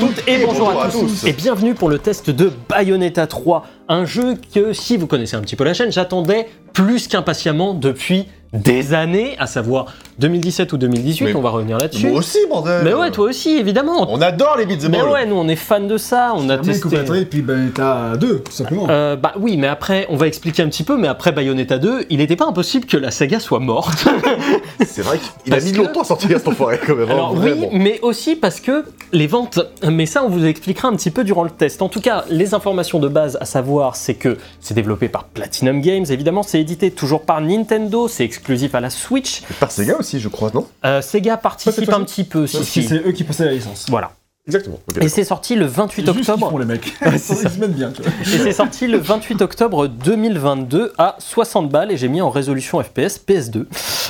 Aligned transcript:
toutes 0.00 0.26
et 0.26 0.44
bonjour, 0.46 0.70
à, 0.70 0.88
tous. 0.88 1.24
Et 1.24 1.32
bienvenue 1.34 1.74
pour 1.74 1.90
le 1.90 1.98
test 1.98 2.30
de 2.30 2.50
Bayonetta 2.68 3.26
3, 3.26 3.66
un 3.88 4.06
jeu 4.06 4.36
que 4.54 4.72
si 4.72 4.96
vous 4.96 5.06
connaissez 5.06 5.36
un 5.36 5.42
petit 5.42 5.56
peu 5.56 5.64
la 5.64 5.74
chaîne, 5.74 5.92
j'attendais 5.92 6.48
plus 6.84 7.08
qu'impatiemment 7.08 7.74
depuis 7.74 8.26
des 8.52 8.94
années, 8.94 9.36
à 9.38 9.46
savoir 9.46 9.86
2017 10.18 10.72
ou 10.72 10.76
2018, 10.76 11.24
Mais 11.24 11.34
on 11.36 11.40
va 11.40 11.50
revenir 11.50 11.78
là-dessus. 11.78 12.08
Moi 12.08 12.18
aussi, 12.18 12.38
bordel 12.48 12.80
Mais 12.82 12.92
ouais, 12.92 13.12
toi 13.12 13.26
aussi, 13.28 13.50
évidemment. 13.56 14.08
On 14.10 14.20
adore 14.20 14.56
les 14.58 14.66
beat'em 14.66 14.90
Mais 14.90 15.00
ouais, 15.02 15.24
nous 15.24 15.36
on 15.36 15.46
est 15.46 15.54
fans 15.54 15.78
de 15.78 15.96
ça, 15.96 16.32
on 16.34 16.48
a 16.50 16.58
testé. 16.58 16.88
et 17.20 17.24
puis 17.26 17.42
Bayonetta 17.42 18.16
2, 18.18 18.40
tout 18.40 18.50
simplement. 18.50 18.86
Euh, 18.90 19.14
bah 19.14 19.34
oui, 19.38 19.56
mais 19.56 19.68
après, 19.68 20.06
on 20.10 20.16
va 20.16 20.26
expliquer 20.26 20.64
un 20.64 20.68
petit 20.68 20.82
peu, 20.82 20.96
mais 20.96 21.06
après 21.06 21.30
Bayonetta 21.30 21.78
2, 21.78 22.06
il 22.10 22.18
n'était 22.18 22.34
pas 22.34 22.46
impossible 22.46 22.86
que 22.86 22.96
la 22.96 23.12
saga 23.12 23.38
soit 23.38 23.60
morte. 23.60 24.08
C'est 24.84 25.02
vrai 25.02 25.20
qu'il 25.44 25.54
a 25.54 25.60
mis 25.60 25.70
que- 25.70 25.76
longtemps 25.78 26.00
à 26.00 26.04
sortir 26.04 26.36
cet 26.38 26.48
enfoiré 26.48 26.80
quand 26.84 26.96
même. 26.96 27.08
hein, 27.08 27.12
Alors 27.14 27.34
oui, 27.38 27.66
mais 27.72 28.00
aussi 28.02 28.34
parce 28.34 28.58
que 28.58 28.84
les 29.12 29.28
ventes, 29.28 29.60
mais 29.88 30.06
ça 30.06 30.24
on 30.24 30.28
vous 30.28 30.44
expliquera 30.44 30.88
un 30.88 30.96
petit 30.96 31.12
peu 31.12 31.22
durant 31.22 31.44
le 31.44 31.50
test. 31.50 31.82
En 31.82 31.88
tout 31.88 32.00
cas, 32.00 32.24
les 32.28 32.52
informations 32.52 32.98
de 32.98 33.06
base 33.06 33.38
à 33.40 33.44
savoir, 33.44 33.94
c'est 33.94 34.14
que 34.14 34.38
c'est 34.60 34.74
développé 34.74 35.08
par 35.08 35.22
Platinum 35.24 35.80
Games, 35.80 36.06
évidemment, 36.10 36.42
c'est 36.42 36.58
édité 36.70 36.90
toujours 36.92 37.22
par 37.22 37.40
Nintendo, 37.40 38.06
c'est 38.06 38.24
exclusif 38.24 38.74
à 38.74 38.80
la 38.80 38.90
Switch. 38.90 39.42
Par 39.58 39.72
Sega 39.72 39.96
aussi, 39.98 40.20
je 40.20 40.28
crois, 40.28 40.50
non? 40.54 40.66
Euh, 40.84 41.02
Sega 41.02 41.36
participe 41.36 41.88
un 41.92 42.04
petit 42.04 42.24
peu, 42.24 42.46
si, 42.46 42.56
Parce 42.56 42.66
que 42.66 42.72
si. 42.72 42.82
c'est 42.84 43.06
eux 43.06 43.12
qui 43.12 43.24
possèdent 43.24 43.46
la 43.48 43.54
licence. 43.54 43.86
Voilà. 43.88 44.12
Exactement. 44.50 44.78
ok. 44.90 45.02
Et 45.02 45.08
c'est 45.08 45.24
sorti 45.24 45.54
le 45.56 45.66
28 45.66 46.06
C'est 46.06 46.12
juste 46.12 46.18
ce 46.18 46.22
qu'ils 46.22 46.30
octobre. 46.32 46.50
font 46.50 46.58
les 46.58 46.64
mecs. 46.64 46.92
c'est 47.00 47.34
Ils 47.34 47.36
ça. 47.36 47.48
se 47.50 47.58
mettent 47.58 47.74
bien, 47.74 47.90
tu 47.90 48.02
vois. 48.02 48.10
Et 48.22 48.38
c'est 48.38 48.52
sorti 48.52 48.86
le 48.86 48.98
28 48.98 49.42
octobre 49.42 49.86
2022 49.88 50.92
à 50.98 51.16
60 51.18 51.68
balles 51.70 51.90
et 51.92 51.96
j'ai 51.96 52.08
mis 52.08 52.20
en 52.20 52.30
résolution 52.30 52.82
FPS 52.82 53.20
PS2 53.26 53.64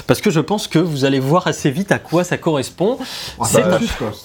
parce 0.07 0.21
que 0.21 0.31
je 0.31 0.41
pense 0.41 0.67
que 0.69 0.79
vous 0.79 1.05
allez 1.05 1.21
voir 1.21 1.47
assez 1.47 1.71
vite 1.71 1.93
à 1.93 1.99
quoi 1.99 2.25
ça 2.25 2.37
correspond. 2.37 2.99
Ah, 3.41 3.45
C'est 3.47 3.63
bah, 3.63 3.79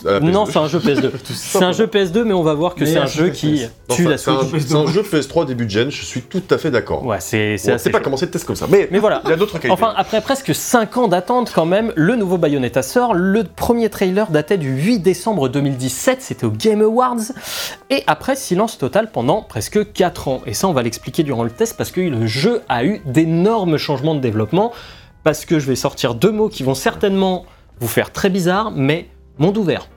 un- 0.08 0.20
Non, 0.22 0.46
PS2. 0.46 0.52
c'est 0.52 0.58
un 0.60 0.68
jeu 0.68 0.80
PS2. 0.80 1.12
C'est 1.34 1.64
un 1.64 1.72
jeu 1.72 1.86
PS2 1.88 2.24
mais 2.24 2.34
on 2.34 2.44
va 2.44 2.54
voir 2.54 2.76
que 2.76 2.84
Mais 2.84 2.92
c'est 2.92 2.98
un 2.98 3.06
jeu 3.06 3.30
qui. 3.30 3.66
Non, 3.90 3.96
tue 3.96 4.08
la 4.08 4.18
Switch. 4.18 4.36
c'est 4.68 4.76
un 4.76 4.88
jeu 4.88 5.02
PS3 5.04 5.46
début 5.46 5.66
de 5.66 5.70
gen, 5.72 5.92
je 5.92 6.04
suis 6.04 6.22
tout 6.22 6.42
à 6.50 6.58
fait 6.58 6.72
d'accord. 6.72 7.06
Ouais, 7.06 7.18
c'est 7.20 7.58
c'est 7.58 7.72
On 7.72 7.76
assez 7.76 7.86
sait 7.86 7.90
pas 7.92 8.00
chaud. 8.00 8.06
commencer 8.06 8.26
le 8.26 8.32
test 8.32 8.46
comme 8.46 8.56
ça. 8.56 8.66
Mais, 8.70 8.88
Mais 8.92 9.00
voilà. 9.00 9.22
il 9.26 9.30
y 9.30 9.34
a 9.34 9.36
d'autres 9.36 9.60
qualités. 9.60 9.72
Enfin, 9.72 9.94
après 9.96 10.22
presque 10.22 10.54
5 10.56 10.98
ans 10.98 11.08
d'attente 11.08 11.52
quand 11.54 11.66
même, 11.66 11.92
le 11.96 12.16
nouveau 12.16 12.38
Bayonetta 12.38 12.82
sort. 12.82 13.14
Le 13.14 13.44
premier 13.44 13.90
trailer 13.90 14.30
datait 14.32 14.58
du 14.58 14.70
8 14.72 15.00
décembre 15.00 15.50
2017, 15.50 16.05
c'était 16.20 16.46
au 16.46 16.52
Game 16.52 16.82
Awards. 16.82 17.32
Et 17.90 18.04
après, 18.08 18.36
silence 18.36 18.78
total 18.78 19.12
pendant 19.12 19.42
presque 19.42 19.92
4 19.94 20.28
ans. 20.28 20.42
Et 20.46 20.54
ça, 20.54 20.68
on 20.68 20.74
va 20.74 20.84
l'expliquer 20.84 21.24
durant 21.24 21.44
le 21.44 21.50
test 21.50 21.78
parce 21.78 21.92
que 21.92 22.02
le 22.02 22.28
jeu 22.28 22.62
a 22.70 22.86
eu 22.86 23.02
d'énormes 23.06 23.78
changements 23.78 24.16
de 24.16 24.20
développement. 24.20 24.72
Parce 25.24 25.46
que 25.46 25.58
je 25.58 25.66
vais 25.66 25.76
sortir 25.76 26.14
deux 26.14 26.32
mots 26.32 26.50
qui 26.50 26.64
vont 26.64 26.76
certainement 26.76 27.46
vous 27.80 27.88
faire 27.88 28.12
très 28.12 28.30
bizarre, 28.30 28.72
mais 28.72 29.10
monde 29.40 29.58
ouvert. 29.58 29.88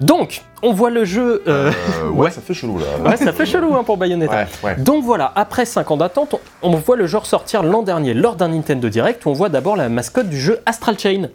Donc, 0.00 0.42
on 0.62 0.72
voit 0.74 0.90
le 0.90 1.04
jeu... 1.06 1.42
euh, 1.48 1.72
Euh, 2.02 2.08
ouais, 2.10 2.24
ouais. 2.26 2.30
ça 2.30 2.40
fait 2.42 2.52
chelou 2.52 2.78
là. 2.78 2.84
ouais, 3.10 3.16
ça 3.16 3.32
fait 3.32 3.46
chelou 3.46 3.74
hein, 3.74 3.82
pour 3.82 3.96
Bayonetta. 3.96 4.32
ouais. 4.32 4.46
ouais. 4.62 4.76
Donc 4.76 5.02
voilà, 5.04 5.32
après 5.34 5.64
5 5.64 5.90
ans 5.90 5.96
d'attente, 5.96 6.34
on, 6.62 6.68
on 6.68 6.76
voit 6.76 6.96
le 6.96 7.06
jeu 7.06 7.18
sortir 7.24 7.62
l'an 7.62 7.82
dernier 7.82 8.12
lors 8.12 8.36
d'un 8.36 8.48
Nintendo 8.48 8.88
Direct 8.90 9.24
où 9.24 9.30
on 9.30 9.32
voit 9.32 9.48
d'abord 9.48 9.74
la 9.76 9.88
mascotte 9.88 10.28
du 10.28 10.38
jeu 10.38 10.60
Astral 10.66 10.98
Chain. 10.98 11.28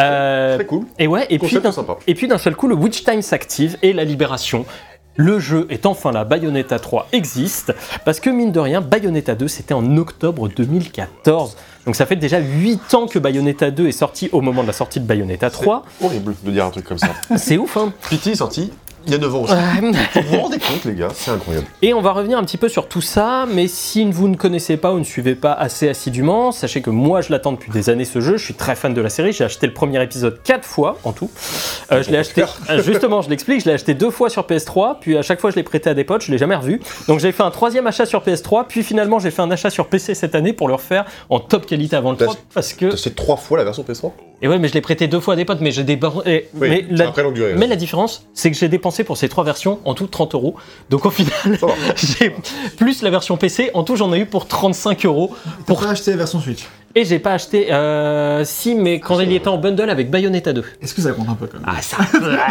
Euh, 0.00 0.56
Très 0.56 0.66
cool. 0.66 0.84
et 0.98 1.06
ouais, 1.08 1.26
et 1.30 1.38
puis, 1.38 1.58
d'un, 1.60 1.72
et 2.06 2.14
puis 2.14 2.28
d'un 2.28 2.38
seul 2.38 2.54
coup, 2.54 2.68
le 2.68 2.74
Witch 2.76 3.02
Time 3.04 3.22
s'active 3.22 3.76
et 3.82 3.92
la 3.92 4.04
libération. 4.04 4.64
Le 5.22 5.38
jeu 5.38 5.66
est 5.68 5.84
enfin 5.84 6.12
là, 6.12 6.24
Bayonetta 6.24 6.78
3 6.78 7.08
existe, 7.12 7.74
parce 8.06 8.20
que 8.20 8.30
mine 8.30 8.52
de 8.52 8.58
rien, 8.58 8.80
Bayonetta 8.80 9.34
2 9.34 9.48
c'était 9.48 9.74
en 9.74 9.98
octobre 9.98 10.48
2014. 10.48 11.58
Donc 11.84 11.94
ça 11.94 12.06
fait 12.06 12.16
déjà 12.16 12.38
8 12.38 12.94
ans 12.94 13.06
que 13.06 13.18
Bayonetta 13.18 13.70
2 13.70 13.86
est 13.86 13.92
sorti 13.92 14.30
au 14.32 14.40
moment 14.40 14.62
de 14.62 14.68
la 14.68 14.72
sortie 14.72 14.98
de 14.98 15.04
Bayonetta 15.04 15.50
3. 15.50 15.84
Horrible 16.02 16.34
de 16.42 16.50
dire 16.50 16.64
un 16.64 16.70
truc 16.70 16.86
comme 16.86 16.96
ça. 16.96 17.10
C'est 17.36 17.58
ouf 17.58 17.76
hein 17.76 17.92
Pity 18.08 18.30
est 18.30 18.36
sorti 18.36 18.72
il 19.06 19.12
y 19.12 19.14
a 19.14 19.18
9 19.18 19.34
ans 19.34 19.42
aussi. 19.42 19.54
Vous 19.80 20.22
vous 20.30 20.40
rendez 20.40 20.58
compte, 20.58 20.84
les 20.84 20.94
gars 20.94 21.08
C'est 21.14 21.30
incroyable. 21.30 21.66
Et 21.82 21.94
on 21.94 22.00
va 22.00 22.12
revenir 22.12 22.38
un 22.38 22.44
petit 22.44 22.56
peu 22.56 22.68
sur 22.68 22.86
tout 22.88 23.00
ça, 23.00 23.46
mais 23.52 23.66
si 23.68 24.10
vous 24.10 24.28
ne 24.28 24.36
connaissez 24.36 24.76
pas 24.76 24.92
ou 24.92 24.98
ne 24.98 25.04
suivez 25.04 25.34
pas 25.34 25.52
assez 25.52 25.88
assidûment, 25.88 26.52
sachez 26.52 26.82
que 26.82 26.90
moi 26.90 27.20
je 27.20 27.30
l'attends 27.32 27.52
depuis 27.52 27.70
des 27.72 27.88
années 27.90 28.04
ce 28.04 28.20
jeu, 28.20 28.36
je 28.36 28.44
suis 28.44 28.54
très 28.54 28.74
fan 28.76 28.94
de 28.94 29.00
la 29.00 29.08
série, 29.10 29.32
j'ai 29.32 29.44
acheté 29.44 29.66
le 29.66 29.72
premier 29.74 30.02
épisode 30.02 30.42
4 30.42 30.64
fois 30.64 30.98
en 31.04 31.12
tout. 31.12 31.30
Euh, 31.92 32.02
je 32.02 32.10
l'ai 32.10 32.18
acheté, 32.18 32.44
euh, 32.70 32.82
justement 32.82 33.22
je 33.22 33.30
l'explique, 33.30 33.60
je 33.60 33.66
l'ai 33.66 33.74
acheté 33.74 33.94
deux 33.94 34.10
fois 34.10 34.28
sur 34.30 34.42
PS3, 34.46 34.98
puis 35.00 35.16
à 35.16 35.22
chaque 35.22 35.40
fois 35.40 35.50
je 35.50 35.56
l'ai 35.56 35.62
prêté 35.62 35.90
à 35.90 35.94
des 35.94 36.04
potes, 36.04 36.22
je 36.22 36.30
l'ai 36.30 36.38
jamais 36.38 36.56
revu. 36.56 36.80
Donc 37.08 37.20
j'ai 37.20 37.32
fait 37.32 37.42
un 37.42 37.50
troisième 37.50 37.86
achat 37.86 38.06
sur 38.06 38.22
PS3, 38.22 38.66
puis 38.68 38.82
finalement 38.82 39.18
j'ai 39.18 39.30
fait 39.30 39.42
un 39.42 39.50
achat 39.50 39.70
sur 39.70 39.86
PC 39.88 40.14
cette 40.14 40.34
année 40.34 40.52
pour 40.52 40.68
le 40.68 40.74
refaire 40.74 41.04
en 41.28 41.40
top 41.40 41.66
qualité 41.66 41.96
avant 41.96 42.12
le 42.12 42.16
T'as- 42.16 42.26
3, 42.26 42.36
parce 42.54 42.72
que... 42.74 42.96
C'est 42.96 43.14
trois 43.16 43.36
fois 43.36 43.58
la 43.58 43.64
version 43.64 43.82
PS3 43.82 44.12
Et 44.42 44.48
ouais 44.48 44.58
mais 44.58 44.68
je 44.68 44.74
l'ai 44.74 44.80
prêté 44.80 45.06
deux 45.06 45.20
fois 45.20 45.34
à 45.34 45.36
des 45.36 45.44
potes, 45.44 45.60
mais 45.60 45.70
j'ai 45.70 45.84
Oui, 46.54 46.68
mais 46.68 46.86
la- 46.90 47.08
après 47.08 47.22
longue 47.22 47.34
durée. 47.34 47.54
mais 47.56 47.66
la 47.66 47.76
différence, 47.76 48.26
c'est 48.34 48.50
que 48.50 48.56
j'ai 48.56 48.68
dépensé 48.68 49.04
pour 49.04 49.16
ces 49.16 49.28
trois 49.28 49.44
versions 49.44 49.80
en 49.84 49.94
tout 49.94 50.06
30 50.06 50.34
euros. 50.34 50.54
Donc 50.88 51.04
au 51.06 51.10
final, 51.10 51.32
j'ai 51.96 52.34
plus 52.78 53.02
la 53.02 53.10
version 53.10 53.36
PC. 53.36 53.70
En 53.74 53.84
tout, 53.84 53.96
j'en 53.96 54.12
ai 54.14 54.18
eu 54.20 54.26
pour 54.26 54.46
35 54.46 55.04
euros. 55.06 55.34
T'as 55.44 55.64
Pour... 55.64 55.80
pas 55.80 55.90
acheté 55.90 56.10
la 56.12 56.16
version 56.18 56.40
Switch. 56.40 56.66
Et 56.96 57.04
j'ai 57.04 57.20
pas 57.20 57.34
acheté. 57.34 57.72
Euh... 57.72 58.42
Si, 58.44 58.74
mais 58.74 58.98
quand 58.98 59.20
il 59.20 59.32
était 59.32 59.46
en 59.48 59.58
bundle 59.58 59.90
avec 59.90 60.10
Bayonetta 60.10 60.52
2. 60.52 60.64
Est-ce 60.82 60.92
que 60.92 61.00
ça 61.00 61.12
compte 61.12 61.28
un 61.28 61.34
peu 61.34 61.46
quand 61.46 61.58
même? 61.60 61.66
Ah, 61.68 61.80
ça. 61.80 61.98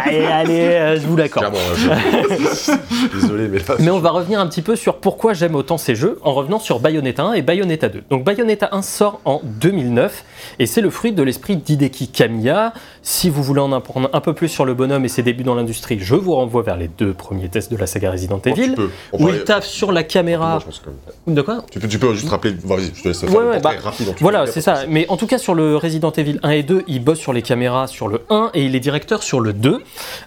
allez, 0.06 0.24
allez, 0.24 0.60
euh, 0.60 0.96
je 1.00 1.06
vous 1.06 1.14
l'accorde. 1.16 1.52
Clairement, 1.52 1.74
je- 1.76 3.18
Désolé, 3.20 3.48
mais 3.48 3.58
là. 3.58 3.74
Mais 3.80 3.90
on 3.90 3.98
va 3.98 4.10
revenir 4.10 4.40
un 4.40 4.46
petit 4.46 4.62
peu 4.62 4.76
sur 4.76 4.96
pourquoi 4.96 5.34
j'aime 5.34 5.54
autant 5.54 5.76
ces 5.76 5.94
jeux 5.94 6.18
en 6.22 6.32
revenant 6.32 6.58
sur 6.58 6.80
Bayonetta 6.80 7.22
1 7.22 7.32
et 7.34 7.42
Bayonetta 7.42 7.90
2. 7.90 8.04
Donc 8.08 8.24
Bayonetta 8.24 8.70
1 8.72 8.80
sort 8.80 9.20
en 9.26 9.42
2009 9.44 10.24
et 10.58 10.64
c'est 10.64 10.80
le 10.80 10.88
fruit 10.88 11.12
de 11.12 11.22
l'esprit 11.22 11.56
d'Hideki 11.56 12.08
Kamiya. 12.08 12.72
Si 13.02 13.28
vous 13.28 13.42
voulez 13.42 13.60
en 13.60 13.72
apprendre 13.72 14.08
un 14.14 14.20
peu 14.22 14.32
plus 14.32 14.48
sur 14.48 14.64
le 14.64 14.72
bonhomme 14.72 15.04
et 15.04 15.08
ses 15.08 15.22
débuts 15.22 15.42
dans 15.44 15.54
l'industrie, 15.54 15.98
je 16.00 16.14
vous 16.14 16.34
renvoie 16.34 16.62
vers 16.62 16.78
les 16.78 16.88
deux 16.88 17.12
premiers 17.12 17.48
tests 17.50 17.70
de 17.70 17.76
la 17.76 17.86
saga 17.86 18.10
Resident 18.10 18.38
tu 18.38 18.48
Evil 18.50 18.74
où 19.12 19.28
il 19.28 19.44
taffe 19.44 19.66
sur 19.66 19.92
la 19.92 20.02
caméra. 20.02 20.52
Moi, 20.52 20.58
je 20.60 20.64
pense 20.64 20.82
quand 20.82 20.90
même. 21.26 21.34
De 21.34 21.42
quoi? 21.42 21.62
Tu 21.70 21.78
peux, 21.78 21.88
tu 21.88 21.98
peux 21.98 22.14
juste 22.14 22.30
rappeler. 22.30 22.54
Vas-y, 22.64 22.90
je 22.94 23.02
te 23.02 23.08
laisse 23.08 23.20
faire 23.20 23.30
Ouais, 23.34 23.44
ouais, 23.44 23.60
bah, 23.60 23.72
rapide. 23.82 24.08
en 24.08 24.12
tout 24.12 24.29
Voilà, 24.30 24.46
c'est 24.46 24.60
ça. 24.60 24.84
Mais 24.88 25.06
en 25.08 25.16
tout 25.16 25.26
cas, 25.26 25.38
sur 25.38 25.54
le 25.54 25.76
Resident 25.76 26.10
Evil 26.12 26.38
1 26.42 26.50
et 26.50 26.62
2, 26.62 26.84
il 26.86 27.02
bosse 27.02 27.18
sur 27.18 27.32
les 27.32 27.42
caméras 27.42 27.86
sur 27.86 28.08
le 28.08 28.22
1 28.30 28.50
et 28.54 28.64
il 28.64 28.74
est 28.76 28.80
directeur 28.80 29.22
sur 29.22 29.40
le 29.40 29.52
2. 29.52 29.82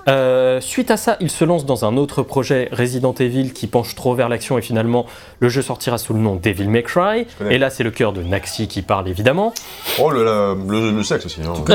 Euh, 0.08 0.60
suite 0.62 0.92
à 0.92 0.98
ça, 0.98 1.18
il 1.20 1.30
se 1.32 1.46
lance 1.46 1.66
dans 1.66 1.86
un 1.86 1.98
autre 1.98 2.24
projet 2.24 2.70
Resident 2.72 3.14
Evil 3.20 3.54
qui 3.54 3.68
penche 3.68 3.96
trop 3.96 4.16
vers 4.16 4.30
l'action 4.30 4.58
et 4.58 4.62
finalement, 4.62 5.06
le 5.40 5.50
jeu 5.50 5.62
sortira 5.62 5.98
sous 5.98 6.14
le 6.14 6.20
nom 6.20 6.36
Devil 6.36 6.68
May 6.70 6.84
Cry. 6.84 7.26
Et 7.50 7.58
là, 7.58 7.70
c'est 7.70 7.84
le 7.84 7.92
cœur 7.92 8.14
de 8.14 8.22
Naxi 8.24 8.68
qui 8.68 8.82
parle 8.82 9.08
évidemment. 9.08 9.54
Oh, 10.00 10.10
le, 10.10 10.24
la- 10.24 10.56
le, 10.68 10.92
le 10.92 11.04
sexe 11.04 11.26
aussi. 11.26 11.42
hein. 11.42 11.54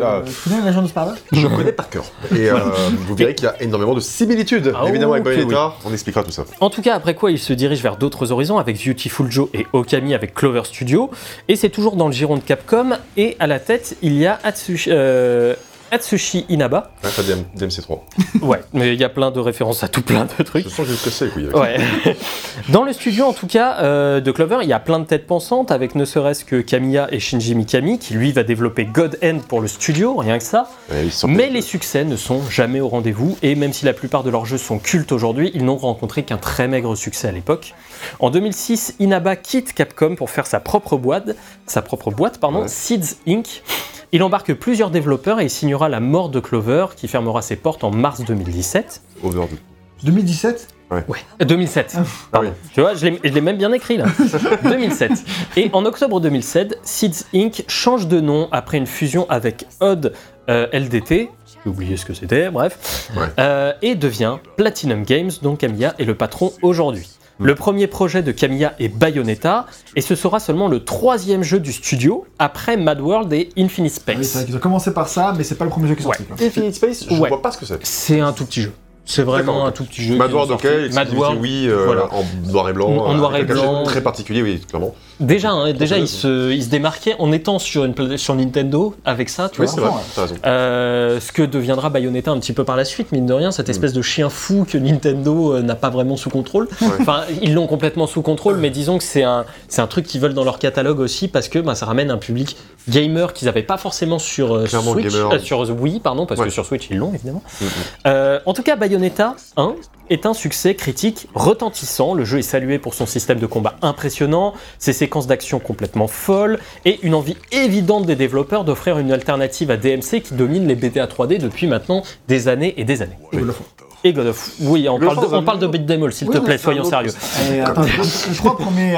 Là, 0.00 0.14
Euh, 0.16 0.22
Tu 0.24 0.48
connais 0.50 0.64
l'agent 0.64 0.82
de 0.82 0.88
Sparta? 0.88 1.14
Je 1.32 1.46
connais 1.46 1.72
par 1.72 1.88
cœur. 1.90 2.04
Et 2.34 2.50
euh, 2.50 2.58
vous 3.06 3.14
verrez 3.14 3.34
qu'il 3.34 3.44
y 3.46 3.48
a 3.48 3.60
énormément 3.62 3.94
de 3.94 4.00
similitudes, 4.00 4.72
Ah, 4.76 4.88
évidemment, 4.88 5.12
avec 5.12 5.24
Bayonetta. 5.24 5.74
On 5.84 5.92
expliquera 5.92 6.22
tout 6.22 6.30
ça. 6.30 6.44
En 6.60 6.70
tout 6.70 6.82
cas, 6.82 6.94
après 6.94 7.14
quoi, 7.14 7.30
il 7.30 7.38
se 7.38 7.52
dirige 7.52 7.82
vers 7.82 7.96
d'autres 7.96 8.32
horizons 8.32 8.58
avec 8.58 8.84
Beautiful 8.84 9.30
Joe 9.30 9.48
et 9.54 9.66
Okami 9.72 10.14
avec 10.14 10.34
Clover 10.34 10.62
Studio. 10.64 11.10
Et 11.48 11.56
c'est 11.60 11.68
toujours 11.68 11.96
dans 11.96 12.06
le 12.06 12.12
giron 12.12 12.36
de 12.36 12.42
Capcom. 12.42 12.96
Et 13.18 13.36
à 13.38 13.46
la 13.46 13.60
tête, 13.60 13.96
il 14.00 14.14
y 14.14 14.26
a 14.26 14.40
Atsushi, 14.42 14.88
euh, 14.90 15.54
Atsushi 15.90 16.46
Inaba. 16.48 16.90
T'as 17.02 17.22
DM, 17.22 17.42
DMC3. 17.56 17.98
Ouais, 18.42 18.60
mais 18.72 18.94
il 18.94 19.00
y 19.00 19.04
a 19.04 19.08
plein 19.08 19.30
de 19.30 19.40
références 19.40 19.82
à 19.82 19.88
tout 19.88 20.02
plein 20.02 20.26
de 20.38 20.42
trucs. 20.42 20.64
Je 20.64 20.68
sens 20.68 20.86
que 20.86 20.92
couilles. 21.30 21.46
avec 21.46 21.56
Ouais. 21.56 22.16
Dans 22.68 22.84
le 22.84 22.92
studio, 22.92 23.24
en 23.26 23.32
tout 23.32 23.46
cas, 23.46 23.78
euh, 23.80 24.20
de 24.20 24.30
Clover, 24.32 24.58
il 24.62 24.68
y 24.68 24.72
a 24.72 24.80
plein 24.80 24.98
de 24.98 25.04
têtes 25.04 25.26
pensantes, 25.26 25.70
avec 25.70 25.94
ne 25.94 26.04
serait-ce 26.04 26.44
que 26.44 26.60
Kamiya 26.60 27.08
et 27.12 27.18
Shinji 27.20 27.54
Mikami, 27.54 27.98
qui 27.98 28.14
lui 28.14 28.32
va 28.32 28.42
développer 28.42 28.84
God 28.84 29.18
End 29.22 29.38
pour 29.48 29.60
le 29.60 29.68
studio, 29.68 30.16
rien 30.16 30.38
que 30.38 30.44
ça. 30.44 30.70
ça. 31.10 31.26
Ouais, 31.26 31.32
Mais 31.34 31.48
les 31.50 31.62
succès 31.62 32.04
ne 32.04 32.16
sont 32.16 32.42
jamais 32.48 32.80
au 32.80 32.88
rendez-vous, 32.88 33.36
et 33.42 33.54
même 33.54 33.72
si 33.72 33.84
la 33.84 33.92
plupart 33.92 34.22
de 34.22 34.30
leurs 34.30 34.46
jeux 34.46 34.58
sont 34.58 34.78
cultes 34.78 35.12
aujourd'hui, 35.12 35.50
ils 35.54 35.64
n'ont 35.64 35.76
rencontré 35.76 36.22
qu'un 36.22 36.36
très 36.38 36.68
maigre 36.68 36.94
succès 36.96 37.28
à 37.28 37.32
l'époque. 37.32 37.74
En 38.18 38.30
2006, 38.30 38.94
Inaba 39.00 39.36
quitte 39.36 39.72
Capcom 39.74 40.14
pour 40.14 40.30
faire 40.30 40.46
sa 40.46 40.60
propre 40.60 40.96
boîte, 40.96 41.36
sa 41.66 41.82
propre 41.82 42.10
boîte, 42.10 42.38
pardon, 42.38 42.62
Ouais. 42.62 42.68
Seeds 42.68 43.16
Inc. 43.26 43.62
Il 44.12 44.22
embarque 44.22 44.54
plusieurs 44.54 44.90
développeurs 44.90 45.40
et 45.40 45.44
il 45.44 45.50
signera 45.50 45.88
la 45.88 46.00
mort 46.00 46.30
de 46.30 46.40
Clover, 46.40 46.86
qui 46.96 47.06
fermera 47.08 47.42
ses 47.42 47.56
portes 47.56 47.84
en 47.84 47.90
mars 47.90 48.22
2017. 48.24 49.02
Overdue. 49.22 49.56
2017 50.02 50.68
Ouais, 50.90 51.04
2007. 51.44 51.94
Ah 51.96 52.02
Pardon. 52.32 52.52
Tu 52.74 52.80
vois, 52.80 52.94
je 52.94 53.06
l'ai 53.06 53.20
je 53.22 53.28
l'ai 53.28 53.40
même 53.40 53.56
bien 53.56 53.72
écrit 53.72 53.96
là. 53.96 54.06
2007. 54.64 55.12
Et 55.56 55.70
en 55.72 55.84
octobre 55.84 56.20
2007, 56.20 56.80
Seeds 56.82 57.26
Inc. 57.32 57.62
change 57.68 58.08
de 58.08 58.20
nom 58.20 58.48
après 58.50 58.76
une 58.78 58.88
fusion 58.88 59.24
avec 59.30 59.66
Odd 59.78 60.12
euh, 60.48 60.66
LDT. 60.72 61.30
J'ai 61.46 61.70
oublié 61.70 61.96
ce 61.96 62.04
que 62.04 62.12
c'était, 62.12 62.50
bref. 62.50 63.08
Ouais. 63.16 63.26
Euh, 63.38 63.72
et 63.82 63.94
devient 63.94 64.38
Platinum 64.56 65.04
Games, 65.04 65.30
dont 65.42 65.54
Camilla 65.54 65.94
est 66.00 66.04
le 66.04 66.16
patron 66.16 66.52
aujourd'hui. 66.60 67.08
Le 67.40 67.54
premier 67.54 67.86
projet 67.86 68.22
de 68.22 68.32
Camilla 68.32 68.74
est 68.78 68.88
Bayonetta, 68.88 69.66
et 69.96 70.02
ce 70.02 70.14
sera 70.14 70.40
seulement 70.40 70.68
le 70.68 70.84
troisième 70.84 71.42
jeu 71.42 71.58
du 71.58 71.72
studio, 71.72 72.26
après 72.38 72.76
Mad 72.76 73.00
World 73.00 73.32
et 73.32 73.48
Infinite 73.56 74.02
Ah 74.06 74.12
oui, 74.16 74.16
c'est 74.16 74.22
vrai 74.22 74.24
Space. 74.24 74.44
qu'ils 74.44 74.56
ont 74.56 74.60
commencé 74.60 74.92
par 74.92 75.08
ça, 75.08 75.32
mais 75.36 75.42
c'est 75.42 75.54
pas 75.54 75.64
le 75.64 75.70
premier 75.70 75.88
jeu 75.88 75.94
qui 75.94 76.00
est 76.02 76.04
sorti. 76.04 76.24
Infinite 76.40 76.74
Space, 76.74 77.06
je 77.08 77.14
Ouais. 77.18 77.28
vois 77.30 77.40
pas 77.40 77.50
ce 77.50 77.56
que 77.58 77.64
c'est. 77.66 77.78
C'est 77.84 78.20
un 78.20 78.32
tout 78.32 78.44
petit 78.44 78.62
jeu. 78.62 78.72
C'est 79.06 79.22
vraiment 79.22 79.64
un 79.66 79.72
tout 79.72 79.84
petit 79.84 80.02
jeu. 80.04 80.16
Mad 80.16 80.30
World, 80.32 80.52
ok, 80.52 80.66
Mad 80.92 81.12
World, 81.14 81.38
oui, 81.40 81.66
euh, 81.66 81.84
voilà. 81.86 82.08
en 82.12 82.24
noir 82.50 82.68
et 82.68 82.72
blanc. 82.74 82.88
En 82.88 83.14
noir 83.14 83.34
et 83.34 83.44
blanc. 83.44 83.82
Très 83.84 84.02
particulier, 84.02 84.42
oui, 84.42 84.60
clairement. 84.68 84.94
Déjà, 85.20 85.50
hein, 85.50 85.72
déjà 85.72 85.98
il, 85.98 86.08
se, 86.08 86.50
il 86.50 86.64
se 86.64 86.68
démarquait 86.70 87.14
en 87.18 87.30
étant 87.30 87.58
sur, 87.58 87.84
une, 87.84 88.16
sur 88.16 88.34
Nintendo 88.34 88.94
avec 89.04 89.28
ça, 89.28 89.48
tu 89.48 89.60
Oui, 89.60 89.66
vois. 89.66 89.74
c'est 89.74 89.80
vrai, 90.20 90.22
raison. 90.28 90.34
Euh, 90.46 91.20
ce 91.20 91.30
que 91.30 91.42
deviendra 91.42 91.90
Bayonetta 91.90 92.30
un 92.30 92.38
petit 92.40 92.52
peu 92.54 92.64
par 92.64 92.76
la 92.76 92.84
suite, 92.84 93.12
mine 93.12 93.26
de 93.26 93.34
rien, 93.34 93.48
Mm. 93.50 93.52
cette 93.52 93.68
espèce 93.68 93.92
de 93.92 94.02
chien 94.02 94.28
fou 94.30 94.66
que 94.68 94.78
Nintendo 94.78 95.54
euh, 95.54 95.62
n'a 95.62 95.74
pas 95.74 95.90
vraiment 95.90 96.16
sous 96.16 96.30
contrôle. 96.30 96.68
Enfin, 97.00 97.22
ils 97.42 97.52
l'ont 97.54 97.66
complètement 97.66 98.06
sous 98.06 98.22
contrôle, 98.22 98.56
mais 98.56 98.70
disons 98.70 98.98
que 98.98 99.04
c'est 99.04 99.22
un, 99.22 99.44
c'est 99.68 99.82
un 99.82 99.86
truc 99.86 100.06
qu'ils 100.06 100.20
veulent 100.20 100.34
dans 100.34 100.44
leur 100.44 100.58
catalogue 100.58 101.00
aussi 101.00 101.28
parce 101.28 101.48
que 101.48 101.58
bah, 101.58 101.74
ça 101.74 101.86
ramène 101.86 102.10
un 102.10 102.18
public 102.18 102.56
gamer 102.88 103.32
qu'ils 103.34 103.46
n'avaient 103.46 103.62
pas 103.62 103.76
forcément 103.76 104.18
sur 104.18 104.54
euh, 104.54 104.66
Switch, 104.66 105.14
euh, 105.14 105.38
sur 105.38 105.60
Wii, 105.80 106.00
pardon, 106.00 106.24
parce 106.26 106.40
Ouais. 106.40 106.46
que 106.46 106.52
sur 106.52 106.64
Switch 106.64 106.88
ils 106.90 106.96
l'ont 106.96 107.12
évidemment. 107.12 107.42
Mhm. 107.60 107.68
Euh, 108.06 108.40
en 108.46 108.54
tout 108.54 108.62
cas, 108.62 108.76
Bayonetta 108.76 109.36
1 109.56 109.74
est 110.10 110.26
un 110.26 110.34
succès 110.34 110.74
critique 110.74 111.28
retentissant. 111.34 112.14
Le 112.14 112.24
jeu 112.24 112.38
est 112.38 112.42
salué 112.42 112.78
pour 112.78 112.94
son 112.94 113.06
système 113.06 113.38
de 113.38 113.46
combat 113.46 113.76
impressionnant, 113.80 114.54
ses 114.78 114.92
séquences 114.92 115.26
d'action 115.26 115.58
complètement 115.60 116.08
folles 116.08 116.58
et 116.84 116.98
une 117.02 117.14
envie 117.14 117.36
évidente 117.52 118.06
des 118.06 118.16
développeurs 118.16 118.64
d'offrir 118.64 118.98
une 118.98 119.12
alternative 119.12 119.70
à 119.70 119.76
DMC 119.76 120.20
qui 120.22 120.34
domine 120.34 120.66
les 120.66 120.74
BTA 120.74 121.06
3D 121.06 121.38
depuis 121.38 121.66
maintenant 121.66 122.02
des 122.28 122.48
années 122.48 122.74
et 122.76 122.84
des 122.84 123.02
années. 123.02 123.16
Et 123.32 123.38
God 123.38 123.48
of 123.50 123.58
War. 123.60 123.68
Et 124.02 124.12
God 124.14 124.26
of 124.28 124.50
Oui, 124.60 124.88
on 124.88 124.98
parle 124.98 125.20
de, 125.20 125.34
on 125.34 125.42
parle 125.44 125.58
de 125.58 125.66
beat 125.66 125.86
them 125.86 126.02
all, 126.02 126.12
s'il 126.12 126.28
Oui, 126.28 126.34
te 126.34 126.40
plaît, 126.40 126.56
soyons 126.56 126.84
sérieux. 126.84 127.10
Et 127.52 127.60
attends, 127.60 127.82
les 127.82 128.34
trois 128.34 128.56
premiers 128.56 128.96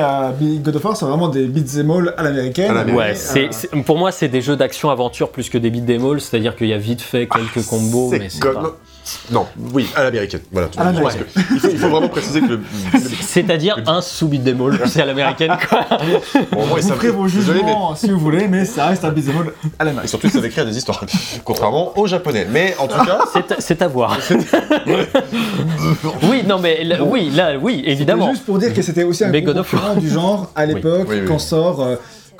God 0.63 0.77
of 0.77 0.85
War, 0.85 0.97
c'est 0.97 1.05
vraiment 1.05 1.29
des 1.29 1.47
beats 1.47 1.83
and 1.83 1.91
all 1.91 2.15
à 2.17 2.23
l'américaine. 2.23 2.73
Ouais, 2.95 3.11
euh, 3.11 3.49
c'est- 3.51 3.69
pour 3.85 3.99
moi, 3.99 4.13
c'est 4.13 4.29
des 4.29 4.41
jeux 4.41 4.55
d'action-aventure 4.57 5.31
plus 5.31 5.51
que 5.51 5.59
des 5.59 5.71
beat 5.71 5.87
them 5.87 6.05
all, 6.09 6.21
c'est-à-dire 6.21 6.55
qu'il 6.55 6.69
y 6.69 6.73
a 6.73 6.79
vite 6.79 7.01
fait 7.03 7.27
quelques 7.29 7.67
combos, 7.67 8.11
mais 8.13 8.29
c'est 8.31 8.41
pas... 8.41 8.77
Non, 9.33 9.47
oui, 9.73 9.89
à 9.97 10.05
l'américaine. 10.05 10.41
Voilà. 10.53 10.69
À 10.77 10.85
l'américaine. 10.85 11.25
Parce 11.35 11.47
que 11.47 11.55
Il 11.55 11.59
faut, 11.61 11.69
il 11.73 11.79
faut 11.79 11.89
vraiment 11.89 12.09
préciser 12.09 12.41
que 12.41 12.47
le. 12.47 12.61
C'est-à-dire 13.21 13.77
un 13.87 14.01
sous 14.01 14.29
beat 14.29 14.45
them 14.45 14.61
all, 14.61 14.79
c'est 14.89 15.03
à 15.03 15.07
l'américaine, 15.07 15.57
quoi. 15.69 15.85
Bon, 16.53 16.67
moi, 16.67 16.79
Vous 16.81 16.89
ferez 16.93 17.11
vos 17.11 17.27
jugements 17.27 17.95
si 17.97 18.09
vous 18.11 18.19
voulez, 18.19 18.47
mais 18.49 18.65
ça 18.65 18.87
reste 18.87 19.05
un 19.05 19.11
beats 19.11 19.31
and 19.31 19.41
all 19.41 19.47
à 19.79 19.83
Et 19.83 19.87
l'américaine. 19.87 20.09
surtout, 20.09 20.29
ça 20.29 20.47
écrire 20.47 20.65
des 20.67 20.77
histoires. 20.79 21.05
Contrairement 21.45 21.99
aux 21.99 22.07
japonais. 22.07 22.47
Mais 22.51 22.77
en 22.79 22.87
tout 22.87 23.05
cas. 23.05 23.21
C'est, 23.33 23.61
c'est 23.61 23.83
à 23.83 23.89
voir. 23.89 24.17
oui, 26.31 26.43
non, 26.47 26.59
mais 26.59 26.85
là, 26.85 27.03
oui, 27.03 27.31
là, 27.31 27.53
oui, 27.61 27.83
évidemment. 27.87 28.27
C'était 28.27 28.35
Juste 28.37 28.47
pour 28.47 28.59
dire 28.59 28.75
que 28.75 28.83
c'était 28.83 29.05
aussi 29.05 29.25
un 29.25 29.29
Mais 29.29 29.43
gros 29.43 29.53
God 29.53 29.61
of 29.63 29.73
War. 29.73 29.83
concurrent 29.83 30.01
du 30.01 30.09
genre 30.09 30.51
à 30.55 30.67
l'époque 30.67 31.07
Oui, 31.09 31.17
oui, 31.21 31.27
quand 31.27 31.35
oui. 31.35 31.41
sort 31.41 31.81
euh, 31.83 31.97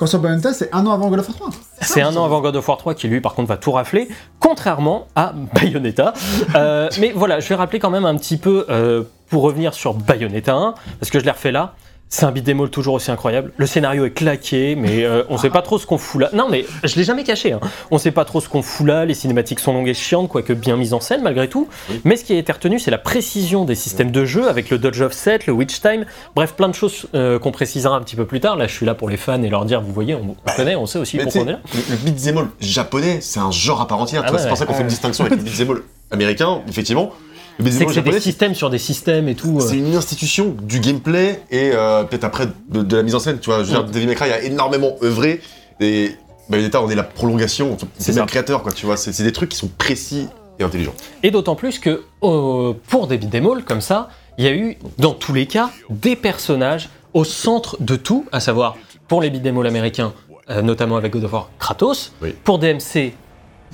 sort 0.07 0.21
Bayonetta, 0.21 0.53
c'est 0.53 0.73
un 0.73 0.85
an 0.85 0.91
avant 0.91 1.09
God 1.09 1.19
of 1.19 1.27
War 1.29 1.37
3. 1.37 1.49
C'est 1.81 2.01
un 2.01 2.15
an 2.15 2.25
avant 2.25 2.41
God 2.41 2.55
of 2.55 2.67
War 2.67 2.77
3 2.77 2.93
qui 2.95 3.07
lui 3.07 3.21
par 3.21 3.33
contre 3.33 3.49
va 3.49 3.57
tout 3.57 3.71
rafler, 3.71 4.07
contrairement 4.39 5.07
à 5.15 5.33
Bayonetta. 5.53 6.13
Euh, 6.55 6.89
mais 6.99 7.11
voilà, 7.15 7.39
je 7.39 7.49
vais 7.49 7.55
rappeler 7.55 7.79
quand 7.79 7.89
même 7.89 8.05
un 8.05 8.15
petit 8.15 8.37
peu 8.37 8.65
euh, 8.69 9.03
pour 9.29 9.43
revenir 9.43 9.73
sur 9.73 9.93
Bayonetta 9.93 10.53
1, 10.53 10.75
parce 10.99 11.09
que 11.11 11.19
je 11.19 11.25
l'ai 11.25 11.31
refait 11.31 11.51
là. 11.51 11.73
C'est 12.13 12.25
un 12.25 12.59
all 12.59 12.69
toujours 12.69 12.93
aussi 12.93 13.09
incroyable. 13.09 13.53
Le 13.57 13.65
scénario 13.65 14.05
est 14.05 14.11
claqué, 14.11 14.75
mais 14.75 15.03
euh, 15.03 15.23
on 15.29 15.39
sait 15.39 15.49
pas 15.49 15.63
trop 15.63 15.79
ce 15.79 15.87
qu'on 15.87 15.97
fout 15.97 16.21
là. 16.21 16.29
Non, 16.31 16.47
mais 16.47 16.63
je 16.83 16.95
l'ai 16.95 17.03
jamais 17.03 17.23
caché. 17.23 17.53
Hein. 17.53 17.59
On 17.89 17.97
sait 17.97 18.11
pas 18.11 18.23
trop 18.23 18.39
ce 18.39 18.47
qu'on 18.47 18.61
fout 18.61 18.85
là. 18.85 19.03
Les 19.03 19.15
cinématiques 19.15 19.59
sont 19.59 19.73
longues 19.73 19.87
et 19.87 19.95
chiantes, 19.95 20.29
quoique 20.29 20.53
bien 20.53 20.77
mises 20.77 20.93
en 20.93 20.99
scène 20.99 21.23
malgré 21.23 21.49
tout. 21.49 21.67
Mais 22.03 22.15
ce 22.15 22.23
qui 22.23 22.33
a 22.33 22.37
été 22.37 22.51
retenu, 22.51 22.77
c'est 22.77 22.91
la 22.91 22.99
précision 22.99 23.65
des 23.65 23.73
systèmes 23.73 24.11
de 24.11 24.25
jeu 24.25 24.47
avec 24.47 24.69
le 24.69 24.77
dodge 24.77 25.01
offset, 25.01 25.39
le 25.47 25.53
witch 25.53 25.81
time. 25.81 26.05
Bref, 26.35 26.53
plein 26.53 26.69
de 26.69 26.75
choses 26.75 27.07
euh, 27.15 27.39
qu'on 27.39 27.51
précisera 27.51 27.95
un 27.95 28.01
petit 28.01 28.15
peu 28.15 28.27
plus 28.27 28.39
tard. 28.39 28.57
Là, 28.57 28.67
je 28.67 28.73
suis 28.75 28.85
là 28.85 28.93
pour 28.93 29.09
les 29.09 29.17
fans 29.17 29.41
et 29.41 29.49
leur 29.49 29.65
dire, 29.65 29.81
vous 29.81 29.91
voyez, 29.91 30.13
on, 30.13 30.35
on 30.39 30.55
connaît, 30.55 30.75
on 30.75 30.85
sait 30.85 30.99
aussi 30.99 31.17
pourquoi 31.17 31.41
on 31.41 31.47
est 31.47 31.53
là. 31.53 31.61
le, 31.73 31.95
le 31.95 32.11
beat'em 32.11 32.47
japonais, 32.59 33.21
c'est 33.21 33.39
un 33.39 33.49
genre 33.49 33.81
à 33.81 33.87
part 33.87 33.99
entière. 33.99 34.21
Ah 34.23 34.29
c'est 34.29 34.43
ouais. 34.43 34.47
pour 34.49 34.57
ça 34.57 34.67
qu'on 34.67 34.75
fait 34.75 34.83
une 34.83 34.87
distinction 34.87 35.25
avec 35.25 35.39
le 35.39 35.43
beat'em 35.49 35.81
américain, 36.11 36.61
effectivement. 36.69 37.11
Le 37.59 37.65
beat'em 37.65 37.89
C'est 37.93 38.01
des 38.01 38.19
systèmes 38.19 38.55
sur 38.55 38.69
des 38.69 38.79
systèmes 38.79 39.27
et 39.27 39.35
tout. 39.35 39.57
euh. 39.59 39.67
c'est 39.67 39.77
une 39.77 39.95
institution 39.95 40.55
du 40.63 40.79
gameplay 40.79 41.41
et 41.51 41.71
euh, 41.73 42.03
peut-être 42.03 42.23
après 42.23 42.47
de, 42.69 42.81
de 42.81 42.95
la 42.97 43.03
mise 43.03 43.15
en 43.15 43.19
scène. 43.19 43.39
Tu 43.39 43.49
vois, 43.49 43.59
je 43.59 43.63
veux 43.65 43.69
dire, 43.69 43.83
Ouais. 43.85 43.91
Devil 43.91 44.07
May 44.07 44.15
Cry 44.15 44.31
a 44.31 44.41
énormément 44.41 44.95
œuvré 45.03 45.41
et 45.79 46.11
Bayonetta, 46.49 46.81
on 46.81 46.89
est 46.89 46.95
la 46.95 47.03
prolongation. 47.03 47.77
C'est 47.97 48.15
le 48.15 48.25
créateur, 48.25 48.63
quoi. 48.63 48.71
Tu 48.71 48.85
vois, 48.85 48.97
c'est 48.97 49.23
des 49.23 49.31
trucs 49.31 49.49
qui 49.49 49.57
sont 49.57 49.69
précis 49.77 50.27
et 50.59 50.63
intelligents. 50.63 50.93
Et 51.23 51.31
d'autant 51.31 51.55
plus 51.55 51.79
que 51.79 52.03
euh, 52.23 52.73
pour 52.89 53.07
des 53.07 53.17
beat'em 53.17 53.61
comme 53.65 53.81
ça, 53.81 54.09
il 54.37 54.45
y 54.45 54.47
a 54.47 54.53
eu 54.53 54.77
dans 54.97 55.13
tous 55.13 55.33
les 55.33 55.45
cas 55.45 55.69
des 55.89 56.15
personnages 56.15 56.89
au 57.13 57.23
centre 57.23 57.77
de 57.79 57.95
tout, 57.95 58.25
à 58.31 58.39
savoir 58.39 58.75
pour 59.07 59.21
les 59.21 59.29
beat'em 59.29 59.57
américains, 59.65 60.13
euh, 60.49 60.61
notamment 60.61 60.97
avec 60.97 61.13
God 61.13 61.23
of 61.25 61.33
War, 61.33 61.49
Kratos, 61.59 62.11
Oui. 62.21 62.33
pour 62.43 62.57
DMC, 62.59 63.13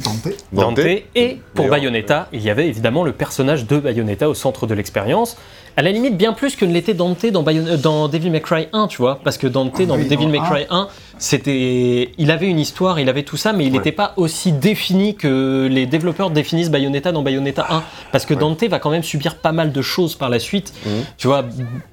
Dante. 0.03 0.29
Dante, 0.53 0.79
et 1.15 1.39
pour 1.53 1.67
Bayonetta, 1.67 2.29
il 2.31 2.41
y 2.41 2.49
avait 2.49 2.67
évidemment 2.67 3.03
le 3.03 3.11
personnage 3.11 3.65
de 3.65 3.79
Bayonetta 3.79 4.29
au 4.29 4.33
centre 4.33 4.65
de 4.65 4.73
l'expérience. 4.73 5.37
À 5.79 5.81
la 5.81 5.93
limite, 5.93 6.17
bien 6.17 6.33
plus 6.33 6.57
que 6.57 6.65
ne 6.65 6.73
l'était 6.73 6.93
Dante 6.93 7.25
dans, 7.27 7.41
Bayon- 7.41 7.65
euh, 7.65 7.77
dans 7.77 8.09
Devil 8.09 8.31
May 8.31 8.41
Cry 8.41 8.67
1, 8.73 8.87
tu 8.87 8.97
vois. 8.97 9.17
Parce 9.23 9.37
que 9.37 9.47
Dante, 9.47 9.81
dans 9.83 9.95
oui, 9.95 10.09
Devil 10.09 10.25
dans 10.25 10.31
May 10.31 10.39
Cry 10.39 10.65
1, 10.69 10.89
c'était, 11.17 12.11
il 12.17 12.31
avait 12.31 12.47
une 12.47 12.59
histoire, 12.59 12.99
il 12.99 13.07
avait 13.07 13.23
tout 13.23 13.37
ça, 13.37 13.53
mais 13.53 13.63
il 13.65 13.71
Ouais. 13.71 13.77
n'était 13.77 13.93
pas 13.93 14.11
aussi 14.17 14.51
défini 14.51 15.15
que 15.15 15.69
les 15.71 15.85
développeurs 15.85 16.31
définissent 16.31 16.69
Bayonetta 16.69 17.13
dans 17.13 17.21
Bayonetta 17.21 17.65
1. 17.69 17.83
Parce 18.11 18.25
que 18.25 18.33
Ouais. 18.33 18.39
Dante 18.41 18.63
va 18.65 18.79
quand 18.79 18.89
même 18.89 19.03
subir 19.03 19.35
pas 19.35 19.53
mal 19.53 19.71
de 19.71 19.81
choses 19.81 20.15
par 20.15 20.29
la 20.29 20.39
suite. 20.39 20.73
Mhm. 20.85 20.91
Tu 21.17 21.27
vois, 21.27 21.45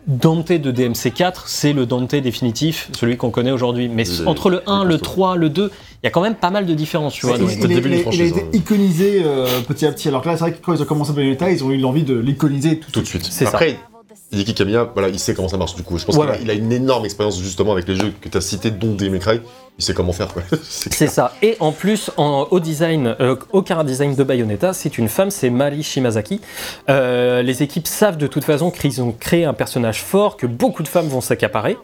Dante 0.08 0.50
de 0.50 0.70
DMC4, 0.72 1.44
c'est 1.46 1.72
le 1.72 1.86
Dante 1.86 2.16
définitif, 2.16 2.88
celui 2.92 3.16
qu'on 3.16 3.30
connaît 3.30 3.52
aujourd'hui. 3.52 3.88
Mais 3.88 4.02
Le- 4.02 4.26
entre 4.26 4.50
le 4.50 4.62
1, 4.68 4.82
le 4.82 4.88
le 4.90 4.98
costaud. 4.98 5.04
3, 5.14 5.36
le 5.36 5.48
2, 5.48 5.70
il 6.02 6.06
y 6.06 6.08
a 6.08 6.10
quand 6.10 6.22
même 6.22 6.34
pas 6.34 6.50
mal 6.50 6.66
de 6.66 6.74
différences, 6.74 7.14
tu 7.14 7.26
vois. 7.26 7.36
il, 7.36 7.40
donc- 7.42 7.50
il- 7.54 7.62
le 7.62 7.68
début 7.68 7.88
il- 7.88 8.22
a 8.22 8.24
été 8.24 8.40
hein. 8.40 8.44
iconisé 8.52 9.22
euh, 9.24 9.46
petit 9.66 9.86
à 9.86 9.92
petit. 9.92 10.08
Alors 10.08 10.22
que 10.22 10.28
là, 10.28 10.34
c'est 10.36 10.40
vrai 10.44 10.52
que 10.54 10.58
quand 10.64 10.74
ils 10.74 10.82
ont 10.82 10.86
commencé 10.86 11.12
Bayonetta, 11.12 11.50
ils 11.50 11.62
ont 11.64 11.70
eu 11.70 11.78
l'envie 11.78 12.02
de 12.02 12.14
l'iconiser 12.18 12.78
tout, 12.80 12.90
Tout 12.90 13.00
de 13.00 13.06
suite. 13.06 13.24
C'est 13.30 13.44
ça. 13.44 13.50
Après, 13.50 13.75
Hideki 14.32 14.54
Kamiya, 14.54 14.90
voilà, 14.92 15.08
il 15.08 15.18
sait 15.18 15.34
comment 15.34 15.48
ça 15.48 15.56
marche 15.56 15.74
du 15.76 15.82
coup. 15.82 15.98
Je 15.98 16.04
pense 16.04 16.16
qu'il 16.16 16.24
a- 16.24 16.30
ouais. 16.32 16.38
il 16.42 16.50
a 16.50 16.54
une 16.54 16.72
énorme 16.72 17.04
expérience 17.04 17.38
justement 17.40 17.72
avec 17.72 17.86
les 17.88 17.94
jeux 17.96 18.12
que 18.20 18.28
tu 18.28 18.36
as 18.36 18.40
cités, 18.40 18.70
dont 18.70 18.96
May 19.00 19.18
Cry. 19.18 19.40
Il 19.78 19.84
sait 19.84 19.92
comment 19.92 20.12
faire, 20.12 20.28
quoi. 20.32 20.42
C'est 20.62 20.92
C'est 20.94 21.06
ça. 21.06 21.32
Et 21.42 21.56
en 21.60 21.70
plus, 21.70 22.10
en, 22.16 22.48
au 22.50 22.60
design, 22.60 23.14
euh, 23.20 23.36
au 23.52 23.60
car 23.62 23.84
design 23.84 24.14
de 24.14 24.24
Bayonetta, 24.24 24.72
c'est 24.72 24.96
une 24.96 25.08
femme, 25.08 25.30
c'est 25.30 25.50
Mari 25.50 25.82
Shimazaki. 25.82 26.40
Euh, 26.88 27.42
les 27.42 27.62
équipes 27.62 27.86
savent 27.86 28.16
de 28.16 28.26
toute 28.26 28.44
façon 28.44 28.70
qu'ils 28.70 29.02
ont 29.02 29.12
créé 29.12 29.44
un 29.44 29.52
personnage 29.52 30.02
fort 30.02 30.38
que 30.38 30.46
beaucoup 30.46 30.82
de 30.82 30.88
femmes 30.88 31.08
vont 31.08 31.20
s'accaparer. 31.20 31.76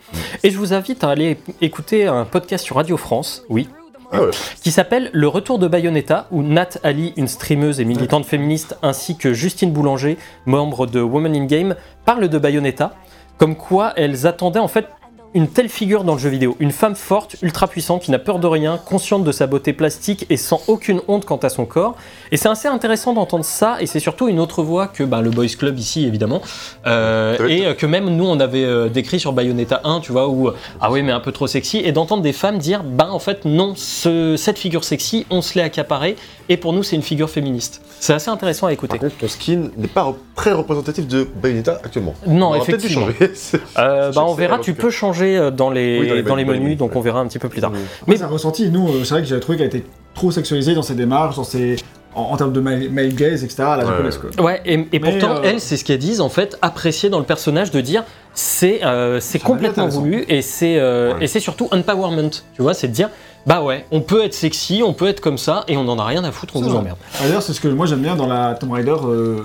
Et 0.42 0.50
je 0.50 0.56
vous 0.56 0.72
invite 0.72 1.04
à 1.04 1.10
aller 1.10 1.36
écouter 1.60 2.06
un 2.06 2.24
podcast 2.24 2.64
sur 2.64 2.76
Radio 2.76 2.96
France, 2.96 3.42
oui, 3.50 3.68
Ah 4.12 4.20
qui 4.62 4.70
s'appelle 4.70 5.10
Le 5.12 5.26
Retour 5.26 5.58
de 5.58 5.66
Bayonetta, 5.66 6.26
où 6.30 6.42
Nat 6.42 6.78
Ali, 6.82 7.14
une 7.16 7.28
streameuse 7.28 7.80
et 7.80 7.84
militante 7.84 8.26
féministe, 8.26 8.76
ainsi 8.82 9.16
que 9.16 9.32
Justine 9.32 9.72
Boulanger, 9.72 10.18
membre 10.44 10.86
de 10.86 11.00
Women 11.00 11.34
in 11.34 11.44
Game, 11.46 11.74
parlent 12.04 12.28
de 12.28 12.38
Bayonetta, 12.38 12.94
comme 13.38 13.56
quoi 13.56 13.92
elles 13.96 14.26
attendaient 14.26 14.58
en 14.58 14.68
fait 14.68 14.86
une 15.34 15.48
telle 15.48 15.68
figure 15.68 16.04
dans 16.04 16.12
le 16.14 16.18
jeu 16.18 16.28
vidéo, 16.28 16.56
une 16.60 16.72
femme 16.72 16.94
forte, 16.94 17.36
ultra 17.42 17.66
puissante, 17.66 18.02
qui 18.02 18.10
n'a 18.10 18.18
peur 18.18 18.38
de 18.38 18.46
rien, 18.46 18.78
consciente 18.84 19.24
de 19.24 19.32
sa 19.32 19.46
beauté 19.46 19.72
plastique 19.72 20.26
et 20.28 20.36
sans 20.36 20.60
aucune 20.68 21.00
honte 21.08 21.24
quant 21.24 21.36
à 21.38 21.48
son 21.48 21.64
corps. 21.64 21.96
Et 22.32 22.36
c'est 22.36 22.48
assez 22.48 22.68
intéressant 22.68 23.14
d'entendre 23.14 23.44
ça, 23.44 23.76
et 23.80 23.86
c'est 23.86 24.00
surtout 24.00 24.28
une 24.28 24.38
autre 24.40 24.62
voix 24.62 24.88
que 24.88 25.04
bah, 25.04 25.22
le 25.22 25.30
Boys 25.30 25.46
Club 25.58 25.78
ici, 25.78 26.06
évidemment, 26.06 26.42
Euh, 26.86 27.48
et 27.48 27.66
euh, 27.66 27.74
que 27.74 27.86
même 27.86 28.08
nous 28.10 28.26
on 28.26 28.40
avait 28.40 28.64
euh, 28.64 28.88
décrit 28.88 29.20
sur 29.20 29.32
Bayonetta 29.32 29.80
1, 29.84 30.00
tu 30.00 30.12
vois, 30.12 30.28
où 30.28 30.50
ah 30.80 30.90
oui 30.90 31.02
mais 31.02 31.12
un 31.12 31.20
peu 31.20 31.32
trop 31.32 31.46
sexy, 31.46 31.78
et 31.78 31.92
d'entendre 31.92 32.22
des 32.22 32.32
femmes 32.32 32.58
dire 32.58 32.82
bah 32.84 33.08
en 33.10 33.18
fait 33.18 33.44
non, 33.44 33.74
ce- 33.76 34.36
cette 34.36 34.58
figure 34.58 34.84
sexy, 34.84 35.26
on 35.30 35.40
se 35.42 35.54
l'est 35.58 35.64
accaparée, 35.64 36.16
et 36.48 36.56
pour 36.56 36.72
nous 36.72 36.82
c'est 36.82 36.96
une 36.96 37.02
figure 37.02 37.30
féministe. 37.30 37.80
C'est 38.00 38.12
assez 38.14 38.30
intéressant 38.30 38.66
à 38.66 38.72
écouter. 38.72 38.98
Par 38.98 39.08
contre, 39.08 39.16
ton 39.20 39.28
skin 39.28 39.70
n'est 39.76 39.88
pas 39.88 40.02
re- 40.02 40.14
très 40.34 40.52
représentatif 40.52 41.06
de 41.06 41.26
Bayonetta 41.42 41.80
actuellement. 41.84 42.14
Non, 42.26 42.50
On 42.50 42.54
dû 42.54 42.60
effectivement. 42.62 43.06
changer. 43.06 43.30
C'est- 43.34 43.60
Euh, 43.78 44.12
bah, 44.12 44.24
on 44.26 44.34
verra, 44.34 44.58
tu 44.58 44.74
que- 44.74 44.80
peux 44.80 44.90
changer 44.90 45.36
euh, 45.36 45.50
dans 45.50 45.70
les, 45.70 46.00
Oui, 46.00 46.08
dans 46.08 46.14
les 46.14 46.22
dans 46.22 46.34
les 46.36 46.44
menus, 46.44 46.62
menus, 46.62 46.76
donc 46.78 46.92
ouais. 46.92 46.96
on 46.98 47.00
verra 47.00 47.20
un 47.20 47.26
petit 47.28 47.38
peu 47.38 47.48
plus 47.48 47.60
tard. 47.60 47.72
Mais 48.06 48.16
ça 48.16 48.24
a 48.24 48.28
ressenti, 48.28 48.68
nous, 48.70 48.88
euh, 48.88 49.04
c'est 49.04 49.14
vrai 49.14 49.22
que 49.22 49.28
j'ai 49.28 49.38
trouvé 49.40 49.58
qu'elle 49.58 49.66
était 49.68 49.84
trop 50.14 50.30
sexualisée 50.30 50.74
dans 50.74 50.82
ses 50.82 50.94
démarches, 50.94 51.36
dans 51.36 51.44
ses... 51.44 51.76
en, 52.14 52.22
en 52.22 52.36
termes 52.36 52.52
de 52.52 52.60
male, 52.60 52.90
male 52.90 53.14
gaze, 53.14 53.44
etc. 53.44 53.62
à 53.62 53.76
la 53.76 53.84
Ouais. 53.84 53.90
japonaise, 53.90 54.18
quoi. 54.18 54.44
Ouais, 54.44 54.60
et, 54.66 55.00
pourtant, 55.00 55.36
euh, 55.36 55.42
elles, 55.44 55.60
c'est 55.60 55.76
ce 55.78 55.84
qu'elles 55.84 55.98
disent, 55.98 56.20
en 56.20 56.28
fait, 56.28 56.58
apprécier 56.60 57.08
dans 57.08 57.18
le 57.18 57.24
personnage 57.24 57.70
de 57.70 57.80
dire 57.80 58.04
c'est 58.34 58.82
euh, 58.84 59.20
c'est 59.20 59.38
complètement 59.38 59.88
voulu 59.88 60.24
et 60.28 60.40
c'est 60.42 60.78
euh, 60.78 61.14
Ouais. 61.14 61.24
et 61.24 61.26
c'est 61.26 61.40
surtout 61.40 61.68
empowerment, 61.70 62.30
tu 62.54 62.62
vois, 62.62 62.72
c'est 62.74 62.88
de 62.88 62.92
dire 62.92 63.10
bah 63.46 63.62
ouais, 63.62 63.84
on 63.90 64.00
peut 64.00 64.24
être 64.24 64.34
sexy, 64.34 64.82
on 64.84 64.92
peut 64.92 65.06
être 65.08 65.20
comme 65.20 65.38
ça 65.38 65.64
et 65.68 65.76
on 65.76 65.88
en 65.88 65.98
a 65.98 66.04
rien 66.04 66.22
à 66.24 66.30
foutre, 66.32 66.56
on 66.56 66.60
C'est 66.60 66.64
vous 66.66 66.70
vrai. 66.70 66.80
emmerde. 66.80 66.98
D'ailleurs, 67.20 67.42
c'est 67.42 67.52
ce 67.52 67.60
que 67.60 67.68
moi 67.68 67.86
j'aime 67.86 68.00
bien 68.02 68.14
dans 68.16 68.26
la 68.26 68.54
Tomb 68.54 68.70
Raider 68.72 68.94
euh, 69.04 69.42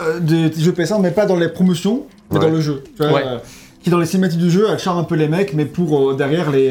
euh, 0.00 0.20
des 0.20 0.52
jeux 0.52 0.72
PS1, 0.72 1.00
mais 1.00 1.10
pas 1.10 1.26
dans 1.26 1.36
les 1.36 1.48
promotions, 1.48 2.04
mais 2.30 2.38
Ouais. 2.38 2.44
dans 2.46 2.50
le 2.50 2.60
jeu. 2.60 2.82
Tu 2.96 3.02
vois, 3.02 3.12
Ouais. 3.12 3.22
euh, 3.26 3.38
qui 3.82 3.90
dans 3.90 3.98
les 3.98 4.06
cinématiques 4.06 4.38
du 4.40 4.50
jeu, 4.50 4.66
elle 4.70 4.78
charme 4.78 4.98
un 4.98 5.04
peu 5.04 5.14
les 5.16 5.28
mecs, 5.28 5.54
mais 5.54 5.64
pour 5.64 6.10
euh, 6.10 6.14
derrière 6.14 6.50
les 6.50 6.70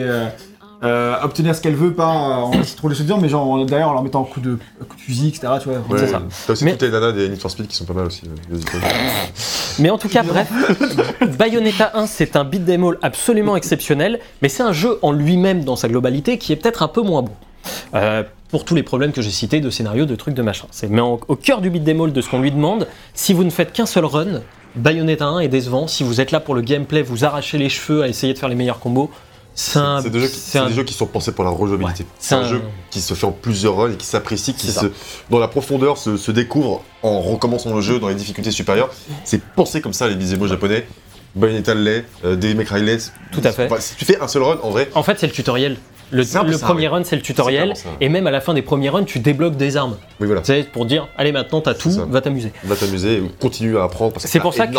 euh, 0.84 1.16
obtenir 1.22 1.56
ce 1.56 1.62
qu'elle 1.62 1.76
veut, 1.76 1.94
pas 1.94 2.08
en 2.08 2.52
trop 2.78 2.90
les 2.90 2.96
dire, 3.04 3.18
mais 3.18 3.30
genre 3.30 3.48
en- 3.48 3.66
derrière 3.66 3.90
en 3.90 3.94
leur 3.94 4.04
mettant 4.04 4.22
un 4.22 4.26
coup 4.26 4.40
de, 4.40 4.58
un 4.82 4.86
coup 4.86 4.96
de 4.96 5.02
fusil, 5.02 5.28
etc. 5.30 5.48
Tu 5.62 5.70
vois, 5.70 5.78
Ouais, 5.90 6.00
C'est 6.00 6.08
ça. 6.08 6.22
T'as 6.48 6.54
aussi 6.54 6.66
Mais- 6.66 6.72
toutes 6.72 6.82
les 6.84 6.90
nanas 6.90 7.12
des 7.12 7.30
Need 7.30 7.40
for 7.40 7.52
Speed 7.52 7.68
qui 7.68 7.76
sont 7.76 7.86
pas 7.86 7.94
mal 7.94 8.08
aussi. 8.08 8.24
euh, 8.26 8.58
icônes. 8.58 8.82
Mais 9.80 9.90
en 9.90 9.98
tout 9.98 10.10
cas, 10.10 10.24
bref, 10.24 10.50
Bayonetta 11.38 11.92
1, 11.94 12.08
c'est 12.08 12.36
un 12.36 12.44
beat'em 12.44 12.84
all 12.84 12.98
absolument 13.02 13.56
exceptionnel, 13.56 14.20
mais 14.42 14.50
c'est 14.50 14.64
un 14.64 14.74
jeu 14.74 14.98
en 15.02 15.12
lui-même 15.12 15.64
dans 15.64 15.76
sa 15.76 15.88
globalité 15.88 16.38
qui 16.38 16.52
est 16.54 16.56
peut-être 16.56 16.84
un 16.84 16.88
peu 16.88 17.02
moins 17.02 17.22
bon. 17.22 17.32
Euh, 17.94 18.24
pour 18.50 18.66
tous 18.66 18.76
les 18.76 18.84
problèmes 18.84 19.12
que 19.12 19.22
j'ai 19.22 19.30
cités 19.30 19.62
de 19.62 19.70
scénario, 19.70 20.06
de 20.06 20.16
trucs, 20.16 20.34
de 20.34 20.42
machin. 20.42 20.66
C'est 20.72 20.90
mais 20.90 21.00
en- 21.02 21.20
au 21.28 21.36
cœur 21.36 21.62
du 21.62 21.70
beat 21.70 21.84
des 21.84 21.94
de 21.94 22.22
ce 22.22 22.30
qu'on 22.30 22.42
lui 22.42 22.52
demande. 22.52 22.88
Si 23.14 23.34
vous 23.34 23.44
ne 23.44 23.50
faites 23.50 23.72
qu'un 23.72 23.86
seul 23.86 24.04
run, 24.06 24.42
Bayonetta 24.76 25.26
1 25.26 25.40
est 25.40 25.48
décevant. 25.48 25.88
Si 25.88 26.04
vous 26.04 26.20
êtes 26.22 26.32
là 26.32 26.40
pour 26.40 26.56
le 26.56 26.62
gameplay, 26.62 27.02
vous 27.02 27.24
arrachez 27.24 27.58
les 27.58 27.70
cheveux 27.70 28.02
à 28.04 28.08
essayer 28.08 28.34
de 28.34 28.40
faire 28.40 28.50
les 28.50 28.56
meilleurs 28.56 28.80
combos. 28.80 29.10
C'est 29.54 29.80
un, 29.80 30.02
C'est 30.02 30.10
des, 30.10 30.20
jeux 30.20 30.28
qui- 30.28 30.34
c'est 30.36 30.52
c'est 30.52 30.60
un- 30.60 30.68
des 30.68 30.74
jeux 30.74 30.84
qui 30.84 30.94
sont 30.94 31.06
pensés 31.06 31.32
pour 31.34 31.44
la 31.44 31.50
rejouabilité. 31.50 32.04
Ouais. 32.04 32.10
C'est 32.20 32.36
un 32.36 32.42
C'est 32.42 32.48
un- 32.48 32.50
jeu 32.50 32.62
qui 32.90 33.02
se 33.02 33.14
fait 33.14 33.26
en 33.28 33.32
plusieurs 33.32 33.76
runs 33.76 33.92
et 33.92 33.96
qui 33.96 34.06
s'apprécie, 34.06 34.54
qui 34.54 34.68
C'est 34.68 34.80
se, 34.80 34.86
dans 35.30 35.40
la 35.40 35.48
profondeur 35.50 35.98
se, 35.98 36.16
se 36.18 36.32
découvre 36.32 36.84
en 37.04 37.20
recommençant 37.22 37.74
le 37.76 37.82
jeu 37.82 38.00
dans 38.00 38.08
les 38.08 38.16
difficultés 38.16 38.52
supérieures. 38.52 38.90
C'est 39.26 39.42
pensé 39.44 39.82
comme 39.82 39.94
ça 39.94 40.08
les 40.08 40.16
beat'em 40.16 40.46
japonais. 40.48 40.88
Bayonetta 41.36 41.74
l'est, 41.76 42.06
euh, 42.26 42.36
des 42.36 42.54
May 42.56 42.66
Cry 42.66 42.82
l'est. 42.82 43.14
Tout 43.32 43.40
à 43.44 43.52
fait. 43.52 43.66
Enfin, 43.66 43.80
si 43.80 43.96
tu 43.96 44.04
fais 44.06 44.20
un 44.20 44.28
seul 44.28 44.44
run, 44.44 44.58
en 44.64 44.70
vrai, 44.70 44.90
En 44.96 45.04
fait, 45.04 45.18
c'est 45.20 45.28
le 45.28 45.34
tutoriel. 45.34 45.78
Le, 46.14 46.24
C'est 46.24 46.32
ça, 46.34 46.44
premier 46.60 46.82
ouais. 46.82 46.88
run, 46.90 47.04
c'est 47.06 47.16
le 47.16 47.22
tutoriel. 47.22 47.72
C'est. 47.74 47.88
Et 48.02 48.10
même 48.10 48.28
à 48.28 48.32
la 48.32 48.42
fin 48.42 48.54
des 48.54 48.62
premiers 48.62 48.90
runs, 48.90 49.06
tu 49.06 49.20
débloques 49.20 49.56
des 49.56 49.78
armes. 49.78 49.96
oui 50.20 50.28
voilà, 50.28 50.44
sais, 50.44 50.64
pour 50.64 50.86
dire, 50.86 51.08
allez, 51.18 51.32
maintenant, 51.32 51.62
t'as 51.62 51.74
tout, 51.74 51.90
ça. 51.90 52.04
va 52.06 52.20
t'amuser. 52.20 52.52
va 52.66 52.76
t'amuser, 52.76 53.24
continue 53.40 53.78
à 53.78 53.84
apprendre. 53.84 54.12
parce 54.12 54.26
que 54.26 54.30
C'est 54.30 54.42
pour 54.42 54.54
ça 54.54 54.68
que 54.68 54.78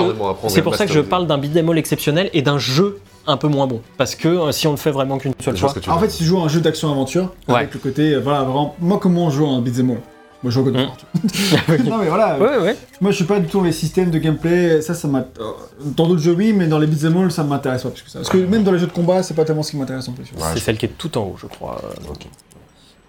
c'est 0.48 0.60
pour 0.60 0.74
ça 0.76 0.84
que 0.86 0.92
je 0.92 1.00
parle 1.00 1.26
d'un 1.26 1.38
beat'em 1.38 1.70
all 1.70 1.78
exceptionnel 1.78 2.28
et 2.34 2.42
d'un 2.42 2.58
jeu 2.58 2.98
un 3.26 3.36
peu 3.36 3.48
moins 3.48 3.66
bon. 3.66 3.80
Parce 3.96 4.14
que 4.14 4.28
euh, 4.28 4.52
si 4.52 4.66
on 4.66 4.72
le 4.72 4.76
fait 4.76 4.90
vraiment 4.90 5.18
qu'une 5.18 5.32
seule 5.42 5.56
fois, 5.56 5.72
En 5.88 5.98
fait, 5.98 6.10
si 6.10 6.18
tu 6.18 6.24
joues 6.24 6.38
à 6.40 6.44
un 6.44 6.48
jeu 6.48 6.60
d'action-aventure, 6.60 7.32
Ouais. 7.48 7.54
avec 7.56 7.74
le 7.74 7.80
côté, 7.80 8.14
euh, 8.14 8.20
voilà, 8.20 8.42
vraiment, 8.42 8.74
moi 8.80 8.98
comment 9.00 9.26
on 9.26 9.30
joue 9.30 9.46
à 9.46 9.50
un 9.50 9.60
beat'em 9.60 9.90
all 9.90 9.96
Moi 10.42 10.50
je 10.50 10.50
joue 10.50 10.64
God 10.64 10.76
of 10.76 10.82
War. 10.82 10.96
non 11.86 11.98
mais 11.98 12.08
voilà, 12.08 12.38
ouais, 12.38 12.58
ouais. 12.58 12.76
moi 13.00 13.10
je 13.12 13.16
suis 13.16 13.24
pas 13.24 13.38
du 13.38 13.46
tout 13.46 13.58
dans 13.58 13.64
les 13.64 13.72
systèmes 13.72 14.10
de 14.10 14.18
gameplay, 14.18 14.82
ça 14.82 14.94
ça 14.94 15.06
m'a... 15.06 15.20
euh, 15.20 15.52
Dans 15.96 16.08
d'autres 16.08 16.20
jeux 16.22 16.34
oui, 16.36 16.52
mais 16.52 16.66
dans 16.66 16.78
les 16.78 16.86
beat'em 16.88 17.16
all 17.16 17.30
ça 17.30 17.44
m'intéresse 17.44 17.82
pas 17.84 17.90
plus 17.90 18.02
que 18.02 18.10
ça. 18.10 18.18
Parce 18.18 18.28
que 18.30 18.38
même 18.38 18.64
dans 18.64 18.72
les 18.72 18.78
jeux 18.80 18.86
de 18.88 18.92
combat, 18.92 19.22
c'est 19.22 19.34
pas 19.34 19.44
tellement 19.44 19.62
ce 19.62 19.70
qui 19.70 19.76
m'intéresse 19.76 20.08
en 20.08 20.12
plus. 20.12 20.24
Ouais, 20.24 20.42
c'est 20.54 20.58
je- 20.60 20.64
celle 20.64 20.78
qui 20.78 20.86
est 20.86 20.98
tout 20.98 21.16
en 21.16 21.22
haut, 21.22 21.36
je 21.40 21.46
crois. 21.46 21.80
Euh, 21.84 22.10
ok. 22.10 22.26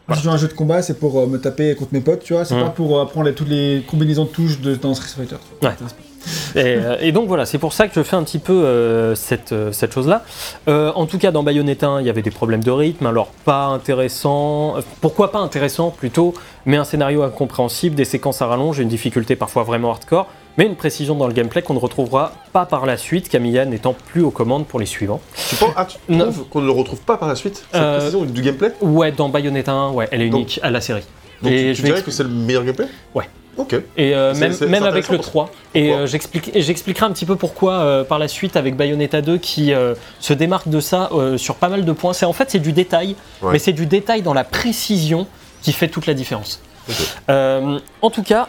Moi, 0.05 0.17
Si 0.17 0.19
je 0.21 0.23
joue 0.25 0.31
à 0.31 0.33
un 0.33 0.37
jeu 0.37 0.49
de 0.49 0.53
combat, 0.53 0.81
c'est 0.81 0.99
pour 0.99 1.17
euh, 1.17 1.27
me 1.27 1.39
taper 1.39 1.73
contre 1.75 1.93
mes 1.93 2.01
potes, 2.01 2.23
tu 2.23 2.33
vois, 2.33 2.43
c'est 2.43 2.55
Mm. 2.55 2.63
pas 2.63 2.69
pour 2.71 2.97
euh, 2.99 3.03
apprendre 3.03 3.25
les- 3.27 3.33
toutes 3.33 3.47
les 3.49 3.83
combinaisons 3.89 4.25
de 4.25 4.29
touches 4.29 4.59
de, 4.59 4.75
dans 4.75 4.93
Street 4.93 5.07
Fighter. 5.15 5.37
tu 5.41 5.59
vois. 5.61 5.69
Ouais. 5.71 5.75
Ça 5.77 5.83
m'intéresse 5.85 5.93
pas. 5.93 6.03
Et, 6.55 6.59
euh, 6.59 6.95
et 7.01 7.11
donc 7.11 7.27
voilà, 7.27 7.45
c'est 7.45 7.57
pour 7.57 7.73
ça 7.73 7.87
que 7.87 7.93
je 7.95 8.03
fais 8.03 8.15
un 8.15 8.23
petit 8.23 8.37
peu 8.39 8.53
euh, 8.53 9.15
cette, 9.15 9.51
euh, 9.51 9.71
cette 9.71 9.93
chose-là. 9.93 10.23
Euh, 10.67 10.91
en 10.95 11.05
tout 11.07 11.17
cas, 11.17 11.31
dans 11.31 11.41
Bayonetta 11.43 11.87
1, 11.87 12.01
il 12.01 12.07
y 12.07 12.09
avait 12.09 12.21
des 12.21 12.31
problèmes 12.31 12.63
de 12.63 12.69
rythme, 12.71 13.07
alors 13.07 13.27
pas 13.45 13.65
intéressant. 13.65 14.75
Pourquoi 15.01 15.31
pas 15.31 15.39
intéressant 15.39 15.89
plutôt, 15.89 16.33
mais 16.65 16.77
un 16.77 16.83
scénario 16.83 17.23
incompréhensible, 17.23 17.95
des 17.95 18.05
séquences 18.05 18.41
à 18.41 18.47
rallonge, 18.47 18.79
une 18.79 18.87
difficulté 18.87 19.35
parfois 19.35 19.63
vraiment 19.63 19.89
hardcore, 19.91 20.27
mais 20.57 20.65
une 20.67 20.75
précision 20.75 21.15
dans 21.15 21.27
le 21.27 21.33
gameplay 21.33 21.61
qu'on 21.63 21.73
ne 21.73 21.79
retrouvera 21.79 22.31
pas 22.53 22.65
par 22.65 22.85
la 22.85 22.97
suite, 22.97 23.27
Camilla 23.29 23.65
n'étant 23.65 23.93
plus 24.11 24.21
aux 24.21 24.31
commandes 24.31 24.67
pour 24.67 24.79
les 24.79 24.85
suivants. 24.85 25.21
Tu 25.49 25.55
penses 25.55 25.71
ah, 25.75 25.87
qu'on 26.51 26.61
ne 26.61 26.65
le 26.65 26.71
retrouve 26.71 26.99
pas 27.01 27.17
par 27.17 27.27
la 27.27 27.35
suite 27.35 27.65
Cette 27.71 27.81
Euh, 27.81 27.97
précision 27.97 28.23
du 28.25 28.41
gameplay? 28.41 28.71
Ouais, 28.81 29.11
dans 29.11 29.29
Bayonetta 29.29 29.71
1, 29.71 29.91
ouais, 29.91 30.07
elle 30.11 30.21
est 30.21 30.29
Donc- 30.29 30.41
unique 30.41 30.59
à 30.61 30.69
la 30.69 30.79
série. 30.81 31.03
Donc 31.41 31.51
et 31.51 31.57
tu, 31.57 31.67
je 31.75 31.81
tu 31.81 31.81
dirais 31.87 32.01
que 32.03 32.11
c'est 32.11 32.23
le 32.23 32.29
meilleur 32.29 32.63
gameplay? 32.63 32.85
Ouais. 33.15 33.25
Ok. 33.57 33.75
Et 33.97 34.15
euh, 34.15 34.33
même, 34.33 34.83
avec 34.83 35.09
le 35.09 35.15
intéressant 35.15 35.17
3. 35.21 35.51
Et 35.75 35.93
euh, 35.93 36.07
j'expliquerai 36.07 37.05
un 37.05 37.11
petit 37.11 37.25
peu 37.25 37.35
pourquoi 37.35 37.73
euh, 37.73 38.03
par 38.03 38.17
la 38.19 38.27
suite 38.27 38.55
avec 38.55 38.75
Bayonetta 38.75 39.21
2 39.21 39.37
qui 39.37 39.73
euh, 39.73 39.93
se 40.19 40.33
démarque 40.33 40.69
de 40.69 40.79
ça 40.79 41.09
sur 41.37 41.55
pas 41.55 41.69
mal 41.69 41.85
de 41.85 41.91
points. 41.91 42.13
C'est 42.13 42.25
en 42.25 42.33
fait 42.33 42.49
c'est 42.49 42.59
du 42.59 42.73
détail, 42.73 43.15
Ouais. 43.41 43.51
mais 43.53 43.59
c'est 43.59 43.73
du 43.73 43.85
détail 43.85 44.21
dans 44.21 44.33
la 44.33 44.43
précision 44.43 45.27
qui 45.61 45.71
fait 45.71 45.87
toute 45.87 46.07
la 46.07 46.13
différence. 46.13 46.61
En 47.29 48.09
tout 48.11 48.23
cas, 48.23 48.47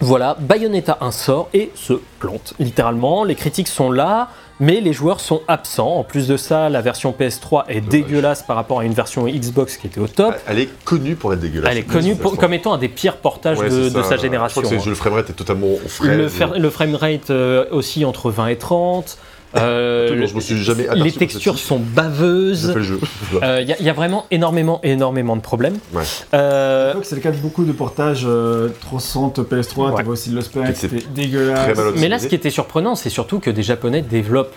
voilà, 0.00 0.36
Bayonetta 0.40 0.98
1 1.00 1.10
sort 1.12 1.48
et 1.54 1.70
se 1.76 1.94
plante 2.18 2.54
littéralement. 2.58 3.22
Les 3.24 3.36
critiques 3.36 3.68
sont 3.68 3.90
là, 3.90 4.28
mais 4.62 4.80
les 4.80 4.92
joueurs 4.92 5.18
sont 5.20 5.42
absents. 5.48 5.96
En 5.96 6.04
plus 6.04 6.28
de 6.28 6.36
ça, 6.36 6.68
la 6.68 6.80
version 6.80 7.12
PS3 7.12 7.64
est 7.68 7.80
Dommage. 7.80 7.88
dégueulasse 7.90 8.42
par 8.44 8.54
rapport 8.54 8.78
à 8.80 8.84
une 8.84 8.92
version 8.94 9.26
Xbox 9.26 9.76
qui 9.76 9.88
était 9.88 10.00
au 10.00 10.06
top. 10.06 10.34
Elle 10.46 10.60
est 10.60 10.68
connue 10.84 11.16
pour 11.16 11.32
être 11.32 11.40
dégueulasse. 11.40 11.68
Elle 11.72 11.78
est 11.78 11.82
connue 11.82 12.14
pour- 12.14 12.36
comme 12.36 12.54
étant 12.54 12.72
un 12.72 12.78
des 12.78 12.88
pires 12.88 13.16
portages 13.16 13.58
Ouais, 13.58 13.68
de, 13.68 13.90
sa 14.02 14.16
Je 14.16 14.22
génération. 14.22 14.60
crois 14.62 14.70
que 14.70 14.78
c'est- 14.80 14.86
hein. 14.86 14.90
le 14.90 14.94
framerate 14.94 15.30
est 15.30 15.32
totalement 15.34 15.66
frais. 15.88 16.16
Le, 16.16 16.28
le 16.58 16.70
framerate 16.70 17.30
euh, 17.30 17.64
aussi 17.72 18.04
entre 18.04 18.30
20 18.30 18.46
et 18.48 18.56
30. 18.56 19.18
Euh, 19.56 20.26
je 20.26 20.34
me 20.34 20.40
suis 20.40 20.62
jamais 20.62 20.88
aperçu 20.88 21.02
les 21.04 21.12
textures 21.12 21.58
sont 21.58 21.78
baveuses. 21.78 22.74
Il 23.32 23.76
y, 23.80 23.88
a 23.88 23.92
vraiment 23.92 24.26
énormément, 24.30 24.80
énormément 24.82 25.36
de 25.36 25.42
problèmes. 25.42 25.78
Ouais. 25.92 26.02
Euh, 26.34 26.86
Je 26.86 26.90
crois 26.90 27.00
que 27.02 27.06
c'est 27.06 27.14
le 27.16 27.20
cas 27.20 27.30
de 27.30 27.36
beaucoup 27.36 27.64
de 27.64 27.72
portages 27.72 28.24
euh, 28.26 28.68
360 28.80 29.40
PS3, 29.40 29.90
Ouais. 29.90 29.96
t'avais 29.96 30.08
aussi 30.08 30.30
le 30.30 30.40
spec, 30.40 30.64
c'était 30.74 31.04
dégueulasse. 31.14 31.76
mais 31.98 32.08
là, 32.08 32.18
ce 32.18 32.26
qui 32.28 32.34
était 32.34 32.50
surprenant, 32.50 32.94
c'est 32.94 33.10
surtout 33.10 33.40
que 33.40 33.50
des 33.50 33.62
Japonais 33.62 34.02
développent 34.02 34.54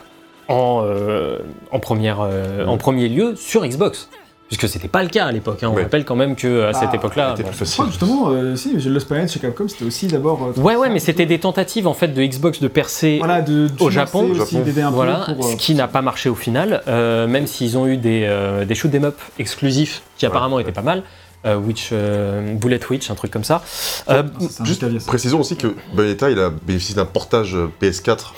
en, 0.48 0.84
euh, 0.86 1.40
en, 1.72 1.80
première, 1.80 2.20
euh, 2.22 2.66
en 2.66 2.78
premier 2.78 3.10
lieu 3.10 3.36
sur 3.36 3.66
Xbox. 3.66 4.10
Puisque 4.48 4.70
c'était 4.70 4.88
pas 4.88 5.02
le 5.02 5.10
cas 5.10 5.25
à 5.25 5.32
l'époque. 5.32 5.64
hein. 5.64 5.70
On 5.72 5.75
Ouais. 5.75 5.84
rappelle 5.84 6.06
quand 6.06 6.16
même 6.16 6.36
qu'à 6.36 6.72
cette 6.74 6.90
Ah, 6.92 6.96
époque-là. 6.96 7.30
C'était 7.32 7.44
bon. 7.44 7.50
plus 7.50 7.58
facile. 7.58 7.84
que 7.86 7.90
justement, 7.90 8.30
euh, 8.30 8.56
si, 8.56 8.74
le 8.74 9.00
Spanish 9.00 9.32
chez 9.32 9.40
Capcom, 9.40 9.68
c'était 9.68 9.86
aussi 9.86 10.06
d'abord. 10.06 10.52
euh, 10.56 10.62
Ouais, 10.62 10.75
ouais, 10.75 10.90
mais 10.90 11.00
c'était 11.00 11.25
des 11.25 11.40
tentatives 11.40 11.88
en 11.88 11.96
fait 11.96 12.10
de 12.10 12.24
Xbox 12.24 12.60
de 12.62 12.68
percer 12.68 13.18
Voilà, 13.18 13.42
de, 13.42 13.68
de 13.70 13.84
au 13.84 13.90
Japon. 13.90 14.30
aussi, 14.30 14.54
Japon. 14.54 14.64
d'aider 14.66 14.82
un 14.84 14.90
peu 14.90 14.96
Voilà, 14.96 15.25
pour, 15.36 15.48
euh, 15.48 15.52
ce 15.52 15.56
qui 15.56 15.74
n'a 15.74 15.88
pas 15.88 16.04
marché 16.04 16.30
au 16.30 16.36
final, 16.36 16.84
euh, 16.88 17.25
même 17.28 17.48
s'ils 17.48 17.75
ont 17.75 17.88
eu 17.88 17.98
des, 17.98 18.24
euh, 18.25 18.66
des 18.66 18.75
shoot 18.75 18.94
'em 18.94 19.06
up 19.06 19.18
exclusifs 19.40 20.04
qui 20.18 20.28
apparemment 20.28 20.58
ouais. 20.58 20.62
étaient 20.62 20.72
pas 20.72 20.84
mal. 20.84 21.02
Euh, 21.48 21.58
Witch, 21.58 21.92
Bullet 21.92 22.80
Witch, 22.90 23.10
un 23.12 23.16
truc 23.16 23.32
comme 23.32 23.44
ça. 23.44 23.64
Euh, 24.10 24.24
Juste. 24.64 24.86
Précisons 25.08 25.40
aussi 25.40 25.56
que 25.56 25.75
Bayonetta, 25.96 26.30
il 26.32 26.40
a 26.40 26.50
bénéficié 26.50 26.96
d'un 26.96 27.06
portage 27.06 27.56
PS4 27.82 28.34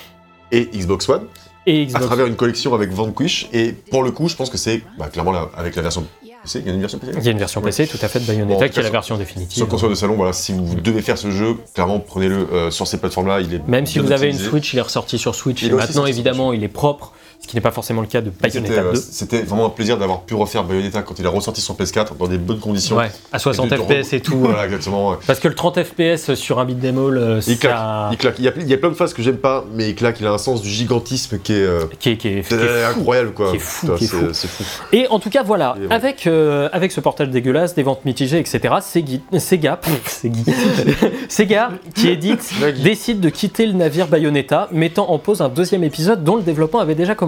et 0.51 0.65
Xbox 0.73 1.07
One 1.09 1.23
et 1.67 1.87
à 1.93 1.99
travers 1.99 2.25
une 2.25 2.37
collection 2.37 2.73
avec 2.73 2.91
Vanquish. 2.91 3.49
Et 3.51 3.73
pour 3.73 4.01
le 4.01 4.11
coup, 4.11 4.29
je 4.29 4.35
pense 4.35 4.49
que 4.49 4.57
c'est 4.57 4.81
bah, 4.97 5.09
clairement 5.09 5.33
là, 5.33 5.49
avec 5.55 5.75
la 5.75 5.81
version 5.81 6.07
PC. 6.43 6.61
Il 6.61 6.67
y 6.67 6.69
a 6.69 6.73
une 6.73 6.79
version 6.79 6.97
PC 6.97 7.13
Il 7.17 7.25
y 7.25 7.27
a 7.27 7.31
une 7.31 7.37
version 7.37 7.61
PC 7.61 7.87
tout 7.87 7.97
à 8.01 8.07
fait 8.07 8.21
de 8.21 8.25
Bayonetta 8.25 8.59
Bon, 8.59 8.69
qui 8.69 8.79
est 8.79 8.83
la 8.83 8.89
version 8.89 9.17
définitive. 9.17 9.57
Sur 9.57 9.67
console 9.67 9.89
de 9.89 9.95
salon, 9.95 10.15
voilà, 10.15 10.31
si 10.31 10.53
vous 10.53 10.75
devez 10.75 11.01
faire 11.01 11.17
ce 11.17 11.29
jeu, 11.29 11.57
clairement 11.73 11.99
prenez-le 11.99 12.47
euh, 12.53 12.71
sur 12.71 12.87
ces 12.87 12.97
plateformes-là. 12.97 13.41
Il 13.41 13.53
est 13.53 13.67
Même 13.67 13.85
si 13.85 13.99
vous 13.99 14.13
avez 14.13 14.29
une. 14.29 14.37
Switch, 14.37 14.73
il 14.73 14.79
est 14.79 14.81
ressorti 14.81 15.17
sur 15.17 15.35
Switch. 15.35 15.61
Il 15.61 15.71
Et 15.71 15.75
maintenant, 15.75 16.05
évidemment, 16.05 16.53
il 16.53 16.63
est 16.63 16.69
propre, 16.69 17.11
ce 17.39 17.47
qui 17.47 17.55
n'est 17.55 17.61
pas 17.61 17.71
forcément 17.71 18.01
le 18.01 18.07
cas 18.07 18.19
de 18.21 18.29
Bayonetta 18.29 18.81
euh, 18.81 18.93
2. 18.93 18.99
c'était 18.99 19.41
vraiment 19.43 19.67
un 19.67 19.69
plaisir 19.69 19.97
d'avoir 19.97 20.21
pu 20.23 20.33
refaire 20.33 20.63
Bayonetta 20.65 21.01
quand 21.03 21.17
il 21.19 21.25
a 21.25 21.29
ressorti 21.29 21.61
sur 21.61 21.75
PS4 21.75 22.17
dans 22.17 22.27
des 22.27 22.37
bonnes 22.37 22.59
conditions. 22.59 22.97
Ouais, 22.97 23.09
à 23.31 23.39
60 23.39 23.67
Et 23.67 23.69
de- 23.69 23.75
de 23.77 23.81
FPS 24.03 24.13
et 24.13 24.19
tout. 24.19 24.37
Voilà, 24.39 24.65
exactement. 24.65 25.11
ouais. 25.11 25.17
Parce 25.25 25.39
que 25.39 25.47
le 25.47 25.55
30 25.55 25.81
FPS 25.83 26.33
sur 26.33 26.59
un 26.59 26.65
beat'em 26.65 26.97
all, 26.97 27.17
euh, 27.17 27.41
Il 27.47 27.57
claque, 27.57 27.73
ça... 27.75 28.09
il 28.11 28.17
claque. 28.17 28.35
Il 28.39 28.45
y, 28.45 28.47
a, 28.49 28.53
il 28.57 28.67
y 28.67 28.73
a 28.73 28.77
plein 28.77 28.89
de 28.89 28.95
phases 28.95 29.13
que 29.13 29.21
j'aime 29.21 29.37
pas, 29.37 29.63
mais 29.73 29.89
il 29.89 29.95
claque. 29.95 30.19
Il 30.19 30.25
a 30.27 30.31
un 30.33 30.37
sens 30.37 30.61
du 30.61 30.67
gigantisme 30.69 31.39
qui 31.39 31.53
est, 31.53 31.61
euh, 31.61 31.85
qui 31.99 32.09
est, 32.09 32.17
qui 32.17 32.27
est- 32.27 32.41
qui 32.47 32.53
est 32.53 32.57
fou. 32.57 32.99
incroyable, 32.99 33.31
quoi. 33.31 33.51
Qui 33.51 33.55
est 33.57 33.59
fou, 33.59 33.87
c'est- 34.33 34.47
fou. 34.47 34.63
Et 34.91 35.07
en 35.09 35.19
tout 35.19 35.29
cas, 35.29 35.43
voilà, 35.43 35.75
Et 35.81 35.87
ouais. 35.87 35.93
avec, 35.93 36.27
euh, 36.27 36.67
avec 36.73 36.91
ce 36.91 36.99
portage 36.99 37.29
dégueulasse, 37.29 37.75
des 37.75 37.83
ventes 37.83 38.03
mitigées, 38.03 38.39
etc., 38.39 38.75
Sega, 38.81 39.79
Sega, 41.29 41.69
qui 41.95 42.09
édite, 42.09 42.51
décide 42.83 43.19
de 43.19 43.29
quitter 43.29 43.65
le 43.65 43.73
navire 43.73 44.07
Bayonetta, 44.07 44.67
mettant 44.71 45.09
en 45.11 45.17
pause 45.19 45.41
un 45.41 45.49
deuxième 45.49 45.83
épisode 45.83 46.23
dont 46.23 46.35
le 46.35 46.41
développement 46.43 46.79
avait 46.79 46.95
déjà 46.95 47.15
commencé. 47.15 47.26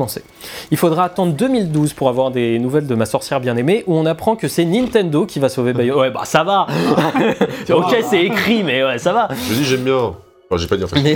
Il 0.72 0.78
faudra 0.78 1.04
attendre 1.06 1.34
2012 1.34 1.94
pour 1.94 2.10
avoir 2.10 2.32
des 2.32 2.58
nouvelles 2.60 2.88
de 2.88 2.96
ma 2.96 3.06
sorcière 3.06 3.40
bien-aimée, 3.40 3.84
où 3.88 3.96
on 3.96 4.06
apprend 4.06 4.36
que 4.36 4.48
c'est 4.48 4.66
Nintendo 4.66 5.26
qui 5.26 5.40
va 5.40 5.50
sauver 5.50 5.74
Bayonetta. 5.74 6.00
Ouais, 6.00 6.12
bah 6.12 6.22
ça 6.26 6.44
va 6.44 6.68
Ok, 7.74 7.96
c'est 8.10 8.24
écrit, 8.24 8.64
mais 8.64 8.84
ouais, 8.84 8.98
ça 9.00 9.14
va 9.14 9.28
Je 9.50 9.54
dis, 9.54 9.66
j'aime 9.66 9.82
bien. 9.84 9.96
Enfin, 10.52 10.58
j'ai 10.62 10.68
pas 10.68 10.78
dit 10.78 10.84
en 10.84 10.88
fait. 10.88 11.00
Mais, 11.04 11.16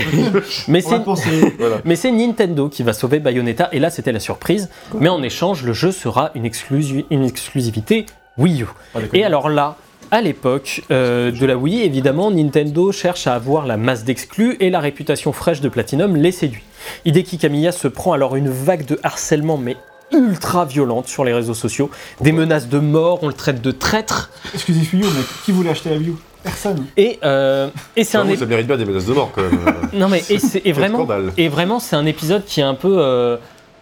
mais 0.67 0.81
c'est 0.81 1.03
penser. 1.03 1.55
Voilà. 1.57 1.77
mais 1.85 1.95
c'est 1.95 2.11
Nintendo 2.11 2.69
qui 2.69 2.83
va 2.83 2.93
sauver 2.93 3.17
Bayonetta, 3.19 3.69
et 3.71 3.79
là 3.79 3.89
c'était 3.89 4.11
la 4.11 4.19
surprise. 4.19 4.69
Mais 4.99 5.09
en 5.09 5.23
échange, 5.23 5.63
le 5.63 5.73
jeu 5.73 5.91
sera 5.91 6.29
une, 6.35 6.45
exclusi- 6.45 7.05
une 7.09 7.23
exclusivité 7.23 8.05
Wii 8.37 8.61
U. 8.61 8.65
Et 9.13 9.23
alors 9.25 9.49
là, 9.49 9.75
à 10.11 10.21
l'époque 10.21 10.83
euh, 10.91 11.31
de 11.31 11.45
la 11.47 11.57
Wii, 11.57 11.81
évidemment, 11.81 12.29
Nintendo 12.29 12.91
cherche 12.91 13.25
à 13.25 13.33
avoir 13.33 13.65
la 13.65 13.77
masse 13.77 14.03
d'exclus 14.03 14.55
et 14.59 14.69
la 14.69 14.79
réputation 14.79 15.33
fraîche 15.33 15.61
de 15.61 15.69
Platinum 15.69 16.15
les 16.15 16.31
séduit. 16.31 16.61
Hideki 17.05 17.37
Kamiya 17.37 17.71
se 17.71 17.87
prend 17.87 18.13
alors 18.13 18.35
une 18.35 18.49
vague 18.49 18.85
de 18.85 18.99
harcèlement, 19.03 19.57
mais 19.57 19.77
ultra 20.11 20.65
violente 20.65 21.07
sur 21.07 21.23
les 21.23 21.33
réseaux 21.33 21.53
sociaux. 21.55 21.89
Des 22.21 22.31
menaces 22.31 22.67
de 22.69 22.79
mort, 22.79 23.19
on 23.23 23.27
le 23.27 23.33
traite 23.33 23.61
de 23.61 23.71
traître. 23.71 24.29
U, 24.69 24.73
mec. 24.97 25.05
Qui 25.45 25.51
voulait 25.51 25.71
acheter 25.71 25.89
la 25.89 25.95
U? 25.97 26.13
Personne. 26.43 26.85
Et, 26.97 27.19
euh, 27.23 27.69
et 27.95 28.03
c'est 28.03 28.17
un, 28.17 28.25
ép- 28.27 28.37
ça 28.37 28.45
mérite 28.45 28.67
bien 28.67 28.75
des 28.77 28.85
menaces 28.85 29.05
de 29.05 29.13
mort 29.13 29.31
quand 29.33 29.41
même. 29.43 29.59
euh. 29.65 29.71
Non 29.93 30.09
mais 30.09 30.21
et, 30.29 30.39
c'est- 30.39 30.61
et 30.65 30.71
vraiment, 30.73 30.97
scandale. 30.99 31.31
et 31.37 31.47
vraiment 31.47 31.79
c'est 31.79 31.95
un 31.95 32.05
épisode 32.05 32.43
qui 32.45 32.59
est 32.59 32.63
un 32.63 32.73
peu, 32.75 32.97
euh, 32.99 33.37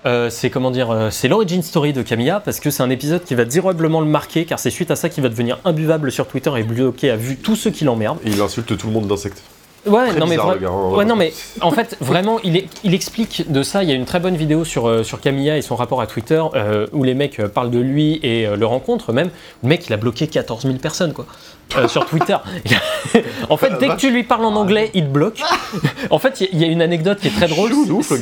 euh, 0.05 0.29
c'est 0.29 0.51
comment 0.51 0.69
dire, 0.69 0.91
euh, 0.91 1.09
c'est 1.09 1.27
l'origin 1.27 1.61
story 1.63 1.91
de 1.91 2.03
Camilla 2.03 2.39
parce 2.39 2.59
que 2.59 2.69
c'est 2.69 2.83
un 2.83 2.91
épisode 2.91 3.23
qui 3.23 3.33
va 3.33 3.45
durablement 3.45 3.99
le 3.99 4.05
marquer 4.07 4.45
car 4.45 4.59
c'est 4.59 4.69
suite 4.69 4.91
à 4.91 4.95
ça 4.95 5.09
qu'il 5.09 5.23
va 5.23 5.29
devenir 5.29 5.57
imbuvable 5.65 6.11
sur 6.11 6.27
Twitter 6.27 6.51
et 6.55 6.61
bloquer 6.63 7.09
à 7.09 7.15
vue 7.15 7.37
tous 7.37 7.55
ceux 7.55 7.71
qui 7.71 7.83
l'emmerdent. 7.83 8.19
Et 8.25 8.29
il 8.29 8.39
insulte 8.39 8.77
tout 8.77 8.87
le 8.87 8.93
monde 8.93 9.07
d'insectes. 9.07 9.41
Ouais, 9.87 10.09
Très 10.09 10.19
non 10.19 10.25
mais, 10.27 10.31
bizarre, 10.35 10.51
vra- 10.51 10.53
le 10.53 10.59
gars, 10.59 10.69
hein, 10.69 10.95
ouais, 10.95 11.05
non 11.05 11.15
mais 11.15 11.33
en 11.61 11.71
fait 11.71 11.97
vraiment 12.01 12.39
il, 12.43 12.55
est- 12.55 12.67
il 12.83 12.93
explique 12.93 13.51
de 13.51 13.63
ça. 13.63 13.81
Il 13.83 13.89
y 13.89 13.91
a 13.91 13.95
une 13.95 14.05
très 14.05 14.19
bonne 14.19 14.35
vidéo 14.35 14.63
sur, 14.63 14.87
euh, 14.87 15.03
sur 15.03 15.19
Camilla 15.19 15.57
et 15.57 15.61
son 15.63 15.75
rapport 15.75 16.01
à 16.01 16.07
Twitter 16.07 16.41
euh, 16.53 16.85
où 16.93 17.03
les 17.03 17.15
mecs 17.15 17.39
euh, 17.39 17.47
parlent 17.47 17.71
de 17.71 17.79
lui 17.79 18.19
et 18.21 18.45
euh, 18.45 18.55
le 18.55 18.65
rencontrent 18.67 19.11
même. 19.11 19.29
Le 19.63 19.69
mec 19.69 19.87
il 19.87 19.93
a 19.93 19.97
bloqué 19.97 20.27
14 20.27 20.63
000 20.63 20.75
personnes 20.75 21.13
quoi 21.13 21.25
euh, 21.77 21.87
sur 21.87 22.05
Twitter. 22.05 22.35
En 23.49 23.57
fait 23.57 23.71
dès 23.79 23.87
que 23.89 23.95
tu 23.97 24.11
lui 24.11 24.23
parles 24.23 24.45
en 24.45 24.55
anglais 24.55 24.91
il 24.93 25.03
te 25.05 25.09
bloque. 25.09 25.41
En 26.09 26.19
fait 26.19 26.41
il 26.41 26.43
y 26.43 26.47
a- 26.47 26.49
il 26.53 26.61
y 26.61 26.63
a 26.65 26.67
une 26.67 26.81
anecdote 26.81 27.19
qui 27.19 27.27
est 27.27 27.31
très 27.35 27.47
drôle. 27.47 27.71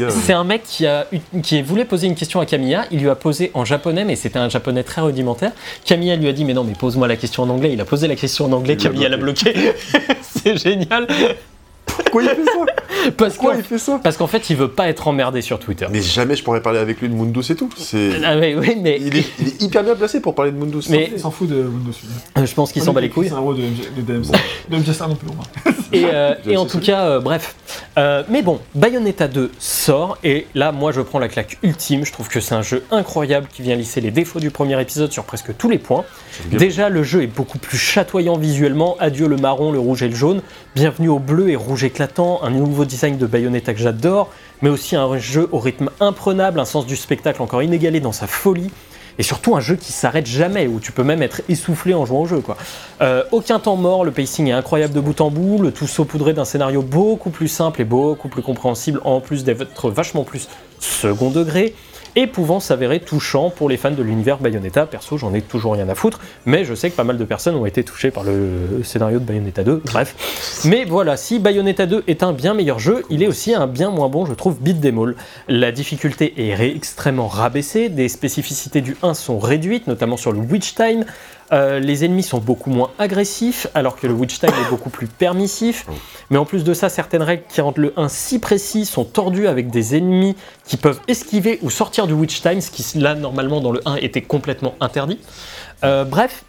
C'est 0.09 0.33
un 0.33 0.43
mec 0.43 0.63
qui 0.63 0.85
a 0.87 1.07
eu- 1.11 1.41
qui 1.41 1.61
voulait 1.61 1.85
poser 1.85 2.07
une 2.07 2.15
question 2.15 2.39
à 2.39 2.45
Camilla. 2.45 2.85
Il 2.91 2.99
lui 2.99 3.09
a 3.09 3.15
posé 3.15 3.51
en 3.53 3.65
japonais 3.65 4.05
mais 4.05 4.15
c'était 4.15 4.39
un 4.39 4.49
japonais 4.49 4.83
très 4.83 5.01
rudimentaire. 5.01 5.51
Camilla 5.85 6.15
lui 6.15 6.27
a 6.27 6.33
dit 6.33 6.45
mais 6.45 6.53
non 6.53 6.63
mais 6.63 6.73
pose-moi 6.73 7.07
la 7.07 7.15
question 7.15 7.43
en 7.43 7.49
anglais. 7.49 7.71
Il 7.73 7.81
a 7.81 7.85
posé 7.85 8.07
la 8.07 8.15
question 8.15 8.45
en 8.45 8.51
anglais. 8.53 8.73
Il 8.79 8.83
l'a 8.83 8.89
Camilla 8.89 9.09
l'a 9.09 9.17
bloqué. 9.17 9.53
C'est 10.21 10.57
génial. 10.57 11.07
Pourquoi 11.97 12.23
il 12.23 12.29
fait 12.29 12.43
ça 12.45 13.11
Parce 13.17 13.33
Pourquoi 13.35 13.51
qu'en 13.53 13.57
il 13.59 13.63
fait 13.63 13.77
ça 13.77 13.99
parce 14.03 14.17
qu'en 14.17 14.27
fait, 14.27 14.49
il 14.49 14.55
veut 14.55 14.67
pas 14.69 14.87
être 14.89 15.07
emmerdé 15.07 15.41
sur 15.41 15.59
Twitter. 15.59 15.85
Mais 15.91 16.01
jamais 16.01 16.35
je 16.35 16.43
pourrais 16.43 16.61
parler 16.61 16.79
avec 16.79 17.01
lui 17.01 17.09
de 17.09 17.13
Mundus 17.13 17.51
et 17.51 17.55
tout. 17.55 17.69
C'est... 17.77 18.11
Ah 18.25 18.37
oui, 18.37 18.55
oui, 18.55 18.77
mais 18.81 18.97
Il 19.01 19.15
est, 19.17 19.25
il 19.39 19.47
est 19.49 19.61
hyper 19.61 19.83
bien 19.83 19.95
placé 19.95 20.19
pour 20.19 20.35
parler 20.35 20.51
de 20.51 20.57
Mundus. 20.57 20.83
Mais- 20.89 21.09
Il 21.13 21.19
s'en 21.19 21.31
fout 21.31 21.47
de 21.49 21.55
lui. 21.55 21.63
euh, 22.37 22.45
je 22.45 22.53
pense 22.53 22.71
qu'il 22.71 22.81
s'en 22.81 22.93
bat 22.93 23.01
les 23.01 23.09
couilles. 23.09 23.27
C'est 23.27 23.33
un 23.33 23.37
héros 23.37 23.53
de 23.53 23.61
de 23.61 24.01
DMC. 24.01 24.31
De 24.69 24.75
non 24.75 25.15
plus. 25.15 25.29
Et, 25.91 26.05
euh, 26.05 26.35
et 26.47 26.55
en 26.55 26.67
tout 26.67 26.79
cas, 26.79 27.05
euh, 27.05 27.19
bref. 27.19 27.55
Euh, 27.97 28.21
mais 28.29 28.43
bon, 28.43 28.59
Bayonetta 28.75 29.27
2 29.27 29.49
sort 29.57 30.19
et 30.23 30.45
là, 30.53 30.71
moi, 30.71 30.91
je 30.91 31.01
prends 31.01 31.17
la 31.17 31.27
claque 31.29 31.57
ultime. 31.63 32.05
Je 32.05 32.11
trouve 32.13 32.27
que 32.29 32.39
c'est 32.39 32.53
un 32.53 32.61
jeu 32.61 32.83
incroyable 32.91 33.47
qui 33.51 33.63
vient 33.63 33.75
lisser 33.75 33.99
les 33.99 34.11
défauts 34.11 34.39
du 34.39 34.51
premier 34.51 34.79
épisode 34.79 35.11
sur 35.11 35.23
presque 35.23 35.57
tous 35.57 35.67
les 35.67 35.79
points. 35.79 36.05
Déjà, 36.51 36.89
le 36.89 37.01
jeu 37.01 37.23
est 37.23 37.27
beaucoup 37.27 37.57
plus 37.57 37.79
chatoyant 37.79 38.37
visuellement. 38.37 38.97
Adieu 38.99 39.27
le 39.27 39.37
marron, 39.37 39.71
le 39.71 39.79
rouge 39.79 40.03
et 40.03 40.09
le 40.09 40.15
jaune. 40.15 40.41
Bienvenue 40.75 41.09
au 41.09 41.17
bleu 41.17 41.49
et 41.49 41.55
rouge 41.55 41.83
éclatant. 41.89 42.41
Un 42.43 42.51
nouveau 42.51 42.85
design 42.85 43.17
de 43.17 43.25
Bayonetta 43.25 43.73
que 43.73 43.79
j'adore. 43.79 44.29
Mais 44.61 44.69
aussi 44.69 44.95
un 44.95 45.17
jeu 45.17 45.49
au 45.51 45.59
rythme 45.59 45.89
imprenable, 45.99 46.59
un 46.59 46.65
sens 46.65 46.85
du 46.85 46.95
spectacle 46.95 47.41
encore 47.41 47.61
inégalé 47.61 47.99
dans 47.99 48.11
sa 48.11 48.27
folie. 48.27 48.71
Et 49.19 49.23
surtout 49.23 49.57
un 49.57 49.59
jeu 49.59 49.75
qui 49.75 49.91
s'arrête 49.91 50.25
jamais, 50.25 50.67
où 50.67 50.79
tu 50.79 50.93
peux 50.93 51.03
même 51.03 51.21
être 51.21 51.41
essoufflé 51.49 51.93
en 51.93 52.05
jouant 52.05 52.21
au 52.21 52.25
jeu. 52.25 52.39
Quoi. 52.39 52.55
Euh, 53.01 53.23
aucun 53.33 53.59
temps 53.59 53.75
mort, 53.75 54.05
le 54.05 54.11
pacing 54.11 54.47
est 54.47 54.53
incroyable 54.53 54.93
de 54.93 55.01
bout 55.01 55.19
en 55.19 55.29
bout, 55.29 55.61
le 55.61 55.73
tout 55.73 55.87
saupoudré 55.87 56.31
d'un 56.31 56.45
scénario 56.45 56.81
beaucoup 56.81 57.29
plus 57.29 57.49
simple 57.49 57.81
et 57.81 57.83
beaucoup 57.83 58.29
plus 58.29 58.41
compréhensible, 58.41 59.01
en 59.03 59.19
plus 59.19 59.43
d'être 59.43 59.91
vachement 59.91 60.23
plus 60.23 60.47
second 60.79 61.31
degré, 61.31 61.75
et 62.19 62.27
pouvant 62.27 62.59
s'avérer 62.59 62.99
touchant 62.99 63.49
pour 63.49 63.69
les 63.69 63.77
fans 63.77 63.91
de 63.91 64.03
l'univers 64.03 64.39
Bayonetta. 64.39 64.85
Perso, 64.85 65.17
j'en 65.17 65.33
ai 65.33 65.41
toujours 65.41 65.75
rien 65.75 65.87
à 65.87 65.95
foutre, 65.95 66.19
mais 66.45 66.65
je 66.65 66.75
sais 66.75 66.89
que 66.89 66.95
pas 66.97 67.05
mal 67.05 67.17
de 67.17 67.23
personnes 67.23 67.55
ont 67.55 67.65
été 67.65 67.81
touchées 67.85 68.11
par 68.11 68.25
le 68.25 68.83
scénario 68.83 69.19
de 69.19 69.23
Bayonetta 69.23 69.63
2. 69.63 69.83
Bref. 69.85 70.61
Mais 70.65 70.83
voilà, 70.83 71.15
si 71.15 71.39
Bayonetta 71.39 71.85
2 71.85 72.03
est 72.07 72.21
un 72.21 72.33
bien 72.33 72.53
meilleur 72.53 72.77
jeu, 72.77 73.05
il 73.09 73.23
est 73.23 73.27
aussi 73.27 73.55
un 73.55 73.67
bien 73.67 73.89
moins 73.89 74.09
bon, 74.09 74.25
je 74.25 74.33
trouve, 74.33 74.59
beat 74.59 74.81
them. 74.81 75.15
La 75.47 75.71
difficulté 75.71 76.33
est 76.37 76.75
extrêmement 76.75 77.29
rabaissée, 77.29 77.87
des 77.87 78.09
spécificités 78.09 78.81
du 78.81 78.97
1 79.01 79.13
sont 79.13 79.39
réduites, 79.39 79.87
notamment 79.87 80.17
sur 80.17 80.33
le 80.33 80.39
Witch 80.39 80.75
Time. 80.75 81.05
Euh, 81.51 81.79
les 81.79 82.05
ennemis 82.05 82.23
sont 82.23 82.37
beaucoup 82.37 82.69
moins 82.69 82.91
agressifs, 82.99 83.67
alors 83.73 83.95
que 83.95 84.05
le 84.05 84.13
Witch 84.13 84.39
Time 84.39 84.49
est 84.49 84.69
beaucoup 84.69 84.89
plus 84.89 85.07
permissif. 85.07 85.85
Mais 86.29 86.37
en 86.37 86.45
plus 86.45 86.63
de 86.63 86.73
ça, 86.73 86.89
certaines 86.89 87.23
règles 87.23 87.43
qui 87.49 87.61
rendent 87.61 87.77
le 87.77 87.93
1 87.97 88.07
si 88.07 88.39
précis 88.39 88.85
sont 88.85 89.03
tordues 89.03 89.47
avec 89.47 89.69
des 89.71 89.95
ennemis 89.95 90.35
qui 90.65 90.77
peuvent 90.77 90.99
esquiver 91.07 91.59
ou 91.61 91.69
sortir 91.69 92.05
du 92.07 92.13
Witch 92.13 92.41
Time, 92.41 92.61
ce 92.61 92.69
qui 92.69 92.99
là, 92.99 93.15
normalement, 93.15 93.61
dans 93.61 93.71
le 93.71 93.81
1 93.85 93.95
était 93.95 94.21
complètement 94.21 94.75
interdit. 94.79 95.19
Euh, 95.83 96.03
bref, 96.03 96.43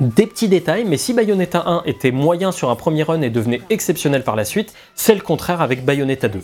des 0.00 0.26
petits 0.26 0.48
détails, 0.48 0.84
mais 0.84 0.96
si 0.96 1.12
Bayonetta 1.12 1.64
1 1.66 1.82
était 1.84 2.12
moyen 2.12 2.52
sur 2.52 2.70
un 2.70 2.76
premier 2.76 3.02
run 3.02 3.20
et 3.22 3.30
devenait 3.30 3.60
exceptionnel 3.68 4.22
par 4.22 4.36
la 4.36 4.44
suite, 4.44 4.72
c'est 4.94 5.14
le 5.14 5.20
contraire 5.20 5.60
avec 5.60 5.84
Bayonetta 5.84 6.28
2. 6.28 6.40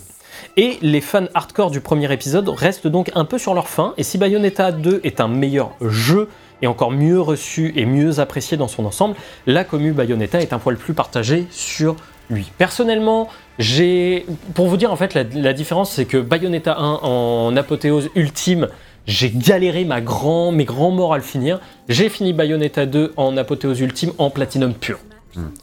Et 0.57 0.77
les 0.81 1.01
fans 1.01 1.27
hardcore 1.33 1.71
du 1.71 1.79
premier 1.79 2.11
épisode 2.11 2.49
restent 2.49 2.87
donc 2.87 3.11
un 3.15 3.23
peu 3.23 3.37
sur 3.37 3.53
leur 3.53 3.69
faim, 3.69 3.93
et 3.97 4.03
si 4.03 4.17
Bayonetta 4.17 4.71
2 4.73 5.01
est 5.03 5.21
un 5.21 5.29
meilleur 5.29 5.71
jeu 5.81 6.27
et 6.61 6.67
encore 6.67 6.91
mieux 6.91 7.19
reçu 7.19 7.73
et 7.75 7.85
mieux 7.85 8.19
apprécié 8.19 8.57
dans 8.57 8.67
son 8.67 8.85
ensemble, 8.85 9.15
la 9.47 9.63
commu 9.63 9.91
Bayonetta 9.91 10.41
est 10.41 10.53
un 10.53 10.59
poil 10.59 10.77
plus 10.77 10.93
partagée 10.93 11.47
sur 11.51 11.95
lui. 12.29 12.51
Personnellement, 12.57 13.27
j'ai. 13.59 14.25
Pour 14.53 14.67
vous 14.67 14.77
dire, 14.77 14.91
en 14.91 14.95
fait, 14.95 15.13
la, 15.13 15.23
la 15.23 15.53
différence, 15.53 15.91
c'est 15.91 16.05
que 16.05 16.17
Bayonetta 16.17 16.75
1 16.77 16.99
en 17.03 17.55
apothéose 17.55 18.09
ultime, 18.15 18.67
j'ai 19.05 19.29
galéré 19.29 19.85
ma 19.85 20.01
grand, 20.01 20.51
mes 20.51 20.65
grands 20.65 20.89
morts 20.91 21.13
à 21.13 21.17
le 21.17 21.23
finir. 21.23 21.59
J'ai 21.87 22.09
fini 22.09 22.33
Bayonetta 22.33 22.85
2 22.87 23.13
en 23.17 23.37
apothéose 23.37 23.79
ultime 23.81 24.11
en 24.17 24.29
platinum 24.31 24.73
pur. 24.73 24.99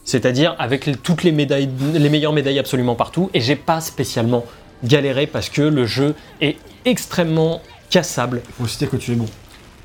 C'est-à-dire 0.03 0.55
avec 0.59 0.85
les- 0.85 0.95
toutes 0.95 1.23
les 1.23 1.31
médailles, 1.31 1.67
les 1.93 2.09
meilleures 2.09 2.31
médailles 2.31 2.59
absolument 2.59 2.93
partout, 2.95 3.29
et 3.33 3.41
j'ai 3.41 3.55
pas 3.55 3.81
spécialement 3.81 4.45
galéré 4.83 5.25
parce 5.27 5.49
que 5.49 5.63
le 5.63 5.85
jeu 5.87 6.13
est 6.41 6.57
extrêmement 6.85 7.59
cassable. 7.89 8.41
Il 8.59 8.67
faut 8.67 8.77
dire 8.77 8.89
que 8.89 8.97
tu 8.97 9.11
es 9.13 9.15
bon. 9.15 9.25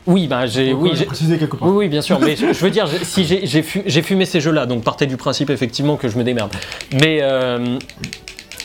Oui, 0.09 0.27
bah 0.27 0.47
j'ai, 0.47 0.73
oui, 0.73 0.91
quelque 1.39 1.57
part. 1.57 1.69
oui, 1.69 1.75
oui, 1.77 1.89
bien 1.89 2.01
sûr. 2.03 2.19
Mais 2.19 2.35
je, 2.35 2.53
je 2.53 2.59
veux 2.65 2.71
dire, 2.71 2.87
j'ai- 2.87 3.05
si 3.05 3.25
j'ai, 3.25 3.47
j'ai 3.47 3.63
fu- 3.63 3.83
j'ai 3.85 4.03
fumé 4.03 4.25
ces 4.25 4.41
jeux-là, 4.41 4.65
donc 4.67 4.83
partez 4.83 5.05
du 5.07 5.17
principe 5.19 5.51
effectivement 5.51 5.97
que 5.97 6.09
je 6.09 6.17
me 6.17 6.25
démerde. 6.25 6.51
Mais, 6.93 7.19
euh, 7.21 7.79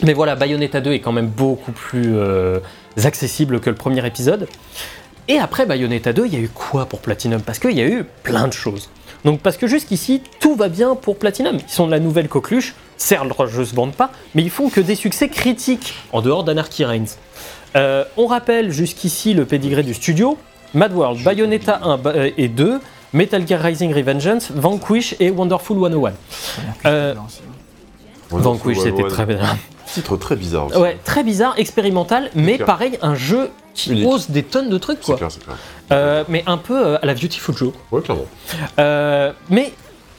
mais 0.04 0.14
voilà, 0.14 0.36
Bayonetta 0.36 0.80
2 0.82 0.94
est 0.94 1.00
quand 1.00 1.12
même 1.12 1.28
beaucoup 1.28 1.74
plus 1.74 2.16
euh, 2.16 2.60
accessible 3.04 3.60
que 3.60 3.70
le 3.70 3.76
premier 3.76 4.06
épisode. 4.08 4.48
Et 5.28 5.38
après 5.38 5.66
Bayonetta 5.66 6.14
2, 6.14 6.26
il 6.28 6.34
y 6.34 6.38
a 6.38 6.40
eu 6.40 6.50
quoi 6.50 6.86
pour 6.86 7.00
Platinum? 7.00 7.42
Parce 7.42 7.60
qu'il 7.60 7.72
y 7.78 7.82
a 7.82 7.88
eu 7.88 8.06
plein 8.24 8.48
de 8.48 8.54
choses. 8.54 8.90
Donc 9.26 9.40
parce 9.42 9.58
que 9.58 9.68
jusqu'ici, 9.68 10.22
tout 10.40 10.56
va 10.56 10.70
bien 10.70 10.96
pour 10.96 11.18
Platinum. 11.18 11.58
Ils 11.58 11.72
sont 11.72 11.86
de 11.88 11.92
la 11.92 12.00
nouvelle 12.00 12.28
coqueluche, 12.30 12.74
certes 12.98 13.28
jeu 13.50 13.66
se 13.66 13.76
vende 13.76 13.94
pas, 13.94 14.12
mais 14.36 14.44
ils 14.44 14.50
font 14.50 14.70
que 14.70 14.80
des 14.82 14.96
succès 14.96 15.28
critiques, 15.30 15.94
en 16.14 16.22
dehors 16.22 16.44
d'Anarchy 16.46 16.84
Reigns. 16.86 17.18
Euh, 17.76 18.04
on 18.18 18.28
rappelle 18.28 18.72
jusqu'ici 18.72 19.34
le 19.34 19.46
pédigré 19.46 19.84
du 19.84 19.94
studio, 19.94 20.38
Mad 20.74 20.94
World, 20.94 21.24
Bayonetta 21.24 21.80
1 21.84 21.98
ba- 21.98 22.14
euh, 22.16 22.32
et 22.38 22.48
2, 22.48 22.80
Metal 23.14 23.48
Gear 23.48 23.62
Rising 23.62 23.94
Revengeance, 23.94 24.52
Vanquish 24.52 25.16
et 25.20 25.30
Wonderful 25.30 25.78
101. 25.80 26.14
Euh, 26.86 27.14
Vanquish, 28.30 28.80
c'était 28.80 29.04
très 29.08 29.26
bien. 29.26 29.40
Titre 29.86 30.18
très 30.18 30.36
bizarre 30.36 30.68
aussi. 30.68 30.78
Ouais, 30.78 30.98
très 31.04 31.24
bizarre, 31.24 31.54
expérimental, 31.58 32.32
mais 32.34 32.56
clair. 32.56 32.66
pareil, 32.66 32.98
un 33.04 33.14
jeu 33.14 33.52
qui 33.76 33.92
Unique. 33.92 34.08
ose 34.08 34.30
des 34.32 34.42
tonnes 34.42 34.70
de 34.70 34.78
trucs, 34.80 34.98
C'est 35.02 35.06
quoi. 35.06 35.18
clair, 35.18 35.32
c'est 35.32 35.44
clair. 35.44 35.56
Euh, 35.92 36.24
mais 36.30 36.44
un 36.48 36.58
peu 36.58 36.76
euh, 36.88 36.98
à 37.02 37.06
la 37.06 37.14
Beautiful 37.14 37.56
Joe. 37.56 37.74
Ouais, 37.92 38.02
clairement. 38.02 38.26
Euh, 38.80 39.32
mais 39.52 39.72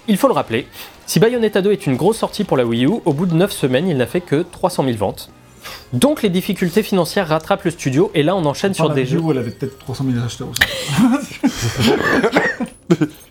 il 0.07 0.17
faut 0.17 0.29
le 0.29 0.35
rappeler, 0.35 0.69
si 1.07 1.19
Bayonetta 1.19 1.61
2 1.61 1.73
est 1.73 1.87
une 1.87 1.97
grosse 1.97 2.19
sortie 2.19 2.45
pour 2.45 2.57
la 2.57 2.65
Wii 2.65 2.85
U, 2.87 2.91
au 3.05 3.13
bout 3.13 3.27
de 3.27 3.35
9 3.35 3.51
semaines, 3.51 3.89
il 3.89 3.97
n'a 3.97 4.07
fait 4.07 4.21
que 4.21 4.43
300 4.43 4.85
000 4.85 4.97
ventes. 4.97 5.31
Donc 5.93 6.23
les 6.23 6.31
difficultés 6.31 6.83
financières 6.83 7.29
rattrapent 7.29 7.65
le 7.65 7.71
studio, 7.71 8.11
et 8.15 8.23
là 8.23 8.35
on 8.37 8.45
enchaîne 8.45 8.75
sur 8.75 8.87
Sur 8.87 8.95
des 8.95 9.07
jeux. 9.07 9.21
Elle 9.31 9.39
avait 9.39 9.51
peut-être 9.51 9.79
300 9.79 10.05
000 10.13 10.25
acheteurs 10.25 10.49
aussi. 10.49 10.61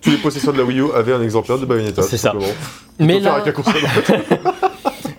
Tous 0.02 0.10
les 0.10 0.18
possesseurs 0.18 0.54
de 0.54 0.60
la 0.60 0.64
Wii 0.64 0.80
U 0.80 0.92
avaient 0.94 1.14
un 1.14 1.22
exemplaire 1.22 1.60
de 1.60 1.66
Bayonetta. 1.66 2.02
C'est 2.02 2.18
ça. 2.18 2.32
simplement. 2.32 2.54
Mais 3.00 3.20
là, 3.20 3.44
la. 3.46 3.54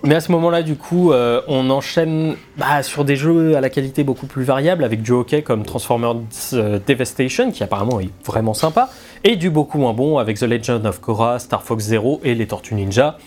Mais 0.05 0.13
à 0.13 0.21
ce 0.21 0.31
moment-là, 0.33 0.61
du 0.61 0.75
coup, 0.75 1.11
euh, 1.11 1.41
on 1.47 1.71
enchaîne 1.71 2.35
bah, 2.57 2.83
sur 2.83 3.05
des 3.05 3.15
jeux 3.15 3.57
à 3.57 3.61
la 3.61 3.71
qualité 3.71 4.03
beaucoup 4.03 4.27
plus 4.27 4.43
variable, 4.43 4.83
avec 4.83 5.01
du 5.01 5.11
hockey 5.11 5.41
comme 5.41 5.65
Transformers 5.65 6.17
euh, 6.53 6.79
Devastation, 6.85 7.51
qui 7.51 7.63
apparemment 7.63 7.99
est 7.99 8.11
vraiment 8.23 8.53
sympa, 8.53 8.89
et 9.23 9.35
du 9.35 9.49
beaucoup 9.49 9.79
moins 9.79 9.93
bon 9.93 10.19
avec 10.19 10.37
The 10.37 10.43
Legend 10.43 10.85
of 10.85 11.01
Korra, 11.01 11.39
Star 11.39 11.63
Fox 11.63 11.85
Zero 11.85 12.21
et 12.23 12.35
les 12.35 12.45
Tortues 12.45 12.75
Ninja. 12.75 13.17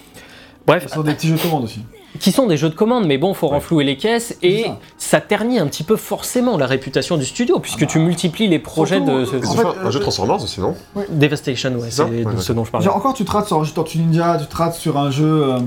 Bref, 0.67 0.87
Sur 0.87 1.03
des 1.03 1.15
petits 1.15 1.29
jeux 1.29 1.35
de 1.35 1.41
commande 1.41 1.65
aussi. 1.65 1.81
Qui 2.19 2.33
sont 2.33 2.47
des 2.47 2.57
jeux 2.57 2.69
de 2.69 2.75
commande, 2.75 3.07
mais 3.07 3.19
bon, 3.19 3.35
faut 3.35 3.49
renflouer 3.49 3.85
les 3.85 3.97
caisses, 3.97 4.37
et 4.43 4.65
ça. 4.65 4.79
ça. 4.99 5.21
ternit 5.21 5.59
un 5.59 5.67
petit 5.67 5.85
peu 5.85 5.97
forcément 5.97 6.57
la 6.57 6.67
réputation 6.67 7.17
du 7.17 7.25
studio, 7.25 7.59
puisque 7.59 7.87
tu 7.87 7.99
multiplies 7.99 8.49
les 8.49 8.59
projets 8.59 8.97
Surtout, 8.97 9.11
de... 9.11 9.47
ont 9.47 9.51
En 9.51 9.55
fait 9.55 9.87
un 9.87 9.91
jeu 9.91 9.99
euh, 9.99 10.03
Transformers 10.03 10.43
aussi, 10.43 10.61
non 10.61 10.75
Devastation, 11.11 11.73
ouais, 11.75 11.89
C'est 11.91 12.03
Ouais, 12.03 12.25
ce 12.39 12.53
dont 12.53 12.65
je 12.65 12.71
parlais. 12.71 12.85
Genre, 12.85 12.97
encore, 12.97 13.15
tu 13.15 13.25
te 13.25 13.31
rates 13.31 13.47
sur 13.47 13.61
un 13.61 13.65
jeu 13.65 13.73
Tortue 13.73 13.99
Ninja, 13.99 14.39
tu 14.39 14.47
te 14.47 14.57
rates 14.57 14.75
sur 14.75 14.99
un 14.99 15.11
jeu 15.11 15.25
euh, 15.25 15.59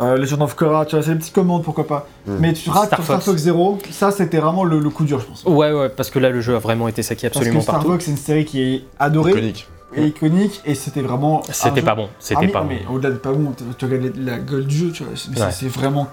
euh, 0.00 0.16
Legend 0.16 0.42
of 0.42 0.54
Korra, 0.54 0.86
tu 0.86 0.96
vois, 0.96 1.04
c'est 1.04 1.12
des 1.12 1.18
petites 1.18 1.34
commandes, 1.34 1.62
pourquoi 1.62 1.86
pas. 1.86 2.06
Mm. 2.26 2.32
Mais 2.40 2.52
tu 2.52 2.64
te 2.64 2.70
rates 2.70 2.86
Star 2.86 2.98
sur 2.98 3.04
Star 3.04 3.22
Fox. 3.22 3.42
Zero, 3.42 3.78
ça 3.90 4.10
c'était 4.10 4.38
vraiment 4.38 4.64
le, 4.64 4.78
le 4.78 4.90
coup 4.90 5.04
dur, 5.04 5.20
je 5.20 5.26
pense. 5.26 5.44
Ouais, 5.44 5.72
ouais, 5.72 5.88
parce 5.88 6.10
que 6.10 6.18
là, 6.18 6.30
le 6.30 6.40
jeu 6.40 6.54
a 6.54 6.58
vraiment 6.58 6.88
été 6.88 7.02
saqué 7.02 7.28
Parce 7.28 7.38
absolument 7.38 7.58
que 7.58 7.64
Star 7.64 7.74
partout. 7.76 7.90
Fox, 7.92 8.04
c'est 8.04 8.10
une 8.10 8.16
série 8.16 8.44
qui 8.44 8.62
est 8.62 8.84
adorée 8.98 9.32
Iconique. 9.32 9.66
Et 9.94 10.06
iconique, 10.06 10.60
et 10.64 10.74
c'était 10.74 11.00
vraiment. 11.02 11.42
C'était 11.50 11.82
pas 11.82 11.94
bon, 11.94 12.08
Ah, 12.10 12.16
c'était 12.18 12.46
mais- 12.46 12.52
pas 12.52 12.62
bon. 12.62 12.74
Au-delà 12.92 13.10
de 13.10 13.18
pas 13.18 13.32
bon, 13.32 13.52
tu- 13.78 13.84
regardes 13.86 14.16
la 14.16 14.38
gueule 14.38 14.66
du 14.66 14.76
jeu, 14.76 14.92
tu 14.92 15.02
vois, 15.04 15.12
c'est- 15.16 15.62
Ouais. 15.64 15.68
vraiment 15.70 16.08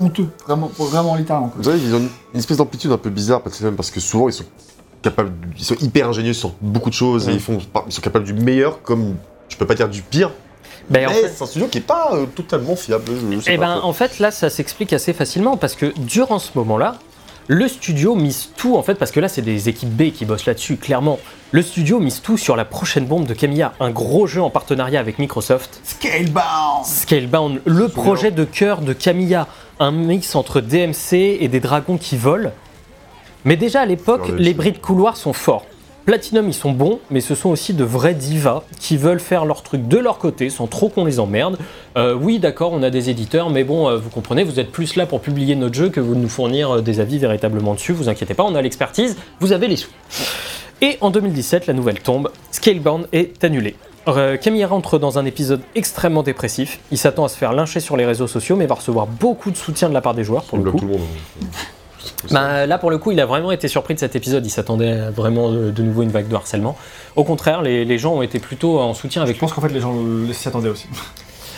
honteux, 0.00 0.28
vraiment, 0.46 0.70
vraiment 0.78 1.14
littéralement. 1.16 1.48
quoi. 1.48 1.56
Vous 1.58 1.64
savez, 1.70 1.78
ils 1.82 1.94
ont 1.94 1.98
une 2.32 2.38
espèce 2.38 2.56
d'amplitude 2.58 2.92
un 2.92 2.98
peu 2.98 3.10
bizarre, 3.10 3.42
parce 3.42 3.58
que 3.58 3.64
même 3.64 3.76
parce 3.76 3.90
que 3.90 4.00
souvent 4.00 4.28
ils 4.28 4.32
sont 4.32 4.44
capables, 5.02 5.32
ils 5.56 5.64
sont 5.64 5.74
hyper 5.80 6.08
ingénieux 6.08 6.32
sur 6.34 6.52
beaucoup 6.60 6.90
de 6.90 6.94
choses 6.94 7.28
et 7.28 7.32
ils 7.32 7.40
font, 7.40 7.58
ils 7.86 7.92
sont 7.92 8.00
capables 8.02 8.24
du 8.24 8.34
meilleur 8.34 8.82
comme 8.82 9.16
je 9.48 9.56
peux 9.56 9.66
pas 9.66 9.74
dire 9.74 9.88
du 9.88 10.02
pire. 10.02 10.30
Ben, 10.90 11.06
en 11.06 11.10
mais 11.10 11.14
fait- 11.16 11.28
c'est 11.36 11.42
un 11.42 11.46
studio 11.46 11.68
qui 11.68 11.78
est 11.78 11.82
pas 11.82 12.10
euh, 12.14 12.26
totalement 12.26 12.74
fiable. 12.76 13.04
je 13.30 13.40
sais 13.40 13.52
Eh 13.54 13.58
pas 13.58 13.74
ben, 13.76 13.80
en 13.82 13.92
fait, 13.92 14.18
là, 14.20 14.30
ça 14.30 14.48
s'explique 14.48 14.92
assez 14.92 15.12
facilement 15.12 15.56
parce 15.56 15.74
que 15.74 15.92
durant 15.98 16.38
ce 16.38 16.50
moment-là, 16.54 16.96
le 17.48 17.66
studio 17.66 18.14
mise 18.14 18.50
tout 18.56 18.76
en 18.76 18.82
fait, 18.82 18.94
parce 18.94 19.10
que 19.10 19.20
là 19.20 19.28
c'est 19.28 19.42
des 19.42 19.70
équipes 19.70 19.88
B 19.88 20.12
qui 20.12 20.26
bossent 20.26 20.44
là-dessus, 20.44 20.76
clairement. 20.76 21.18
Le 21.50 21.62
studio 21.62 21.98
mise 21.98 22.20
tout 22.20 22.36
sur 22.36 22.56
la 22.56 22.66
prochaine 22.66 23.06
bombe 23.06 23.26
de 23.26 23.32
Camilla, 23.32 23.72
un 23.80 23.90
gros 23.90 24.26
jeu 24.26 24.42
en 24.42 24.50
partenariat 24.50 25.00
avec 25.00 25.18
Microsoft. 25.18 25.80
Scalebound 25.82 26.84
Scalebound, 26.84 27.60
le 27.64 27.88
projet 27.88 28.30
de 28.30 28.44
cœur 28.44 28.82
de 28.82 28.92
Camilla, 28.92 29.48
un 29.80 29.92
mix 29.92 30.34
entre 30.34 30.60
DMC 30.60 31.38
et 31.40 31.48
des 31.48 31.60
dragons 31.60 31.96
qui 31.96 32.18
volent. 32.18 32.52
Mais 33.46 33.56
déjà 33.56 33.80
à 33.80 33.86
l'époque, 33.86 34.28
les 34.36 34.52
bris 34.52 34.72
de 34.72 34.78
couloir 34.78 35.16
sont 35.16 35.32
forts. 35.32 35.64
Platinum, 36.08 36.48
ils 36.48 36.54
sont 36.54 36.72
bons, 36.72 37.00
mais 37.10 37.20
ce 37.20 37.34
sont 37.34 37.50
aussi 37.50 37.74
de 37.74 37.84
vrais 37.84 38.14
divas 38.14 38.62
qui 38.80 38.96
veulent 38.96 39.20
faire 39.20 39.44
leur 39.44 39.62
truc 39.62 39.86
de 39.86 39.98
leur 39.98 40.16
côté 40.16 40.48
sans 40.48 40.66
trop 40.66 40.88
qu'on 40.88 41.04
les 41.04 41.20
emmerde. 41.20 41.58
Euh, 41.98 42.14
oui, 42.14 42.38
d'accord, 42.38 42.72
on 42.72 42.82
a 42.82 42.88
des 42.88 43.10
éditeurs, 43.10 43.50
mais 43.50 43.62
bon, 43.62 43.90
euh, 43.90 43.98
vous 43.98 44.08
comprenez, 44.08 44.42
vous 44.42 44.58
êtes 44.58 44.72
plus 44.72 44.96
là 44.96 45.04
pour 45.04 45.20
publier 45.20 45.54
notre 45.54 45.74
jeu 45.74 45.90
que 45.90 46.00
vous 46.00 46.14
nous 46.14 46.30
fournir 46.30 46.76
euh, 46.76 46.80
des 46.80 47.00
avis 47.00 47.18
véritablement 47.18 47.74
dessus. 47.74 47.92
Vous 47.92 48.08
inquiétez 48.08 48.32
pas, 48.32 48.44
on 48.44 48.54
a 48.54 48.62
l'expertise, 48.62 49.18
vous 49.40 49.52
avez 49.52 49.68
les 49.68 49.76
sous. 49.76 49.90
Et 50.80 50.96
en 51.02 51.10
2017, 51.10 51.66
la 51.66 51.74
nouvelle 51.74 52.00
tombe, 52.00 52.30
Scalebound 52.52 53.06
est 53.12 53.44
annulé. 53.44 53.76
Camille 54.40 54.64
rentre 54.64 54.98
dans 54.98 55.18
un 55.18 55.26
épisode 55.26 55.60
extrêmement 55.74 56.22
dépressif. 56.22 56.80
Il 56.90 56.96
s'attend 56.96 57.26
à 57.26 57.28
se 57.28 57.36
faire 57.36 57.52
lyncher 57.52 57.80
sur 57.80 57.98
les 57.98 58.06
réseaux 58.06 58.28
sociaux, 58.28 58.56
mais 58.56 58.64
va 58.64 58.76
recevoir 58.76 59.06
beaucoup 59.06 59.50
de 59.50 59.58
soutien 59.58 59.90
de 59.90 59.94
la 59.94 60.00
part 60.00 60.14
des 60.14 60.24
joueurs 60.24 60.44
pour 60.44 60.56
le 60.56 60.70
coup. 60.70 60.78
tout 60.78 60.86
le 60.86 60.92
monde. 60.92 61.00
Bah, 62.30 62.66
là, 62.66 62.78
pour 62.78 62.90
le 62.90 62.98
coup, 62.98 63.12
il 63.12 63.20
a 63.20 63.26
vraiment 63.26 63.52
été 63.52 63.68
surpris 63.68 63.94
de 63.94 64.00
cet 64.00 64.16
épisode. 64.16 64.44
Il 64.44 64.50
s'attendait 64.50 64.92
à 64.92 65.10
vraiment 65.10 65.50
de, 65.50 65.70
de 65.70 65.82
nouveau 65.82 66.02
une 66.02 66.10
vague 66.10 66.28
de 66.28 66.34
harcèlement. 66.34 66.76
Au 67.16 67.24
contraire, 67.24 67.62
les, 67.62 67.84
les 67.84 67.98
gens 67.98 68.14
ont 68.14 68.22
été 68.22 68.38
plutôt 68.38 68.80
en 68.80 68.94
soutien 68.94 69.22
avec 69.22 69.36
Je 69.36 69.40
pense 69.40 69.52
qu'en 69.52 69.60
fait 69.60 69.68
les 69.68 69.80
gens 69.80 69.94
s'y 70.32 70.48
attendaient 70.48 70.68
aussi. 70.68 70.86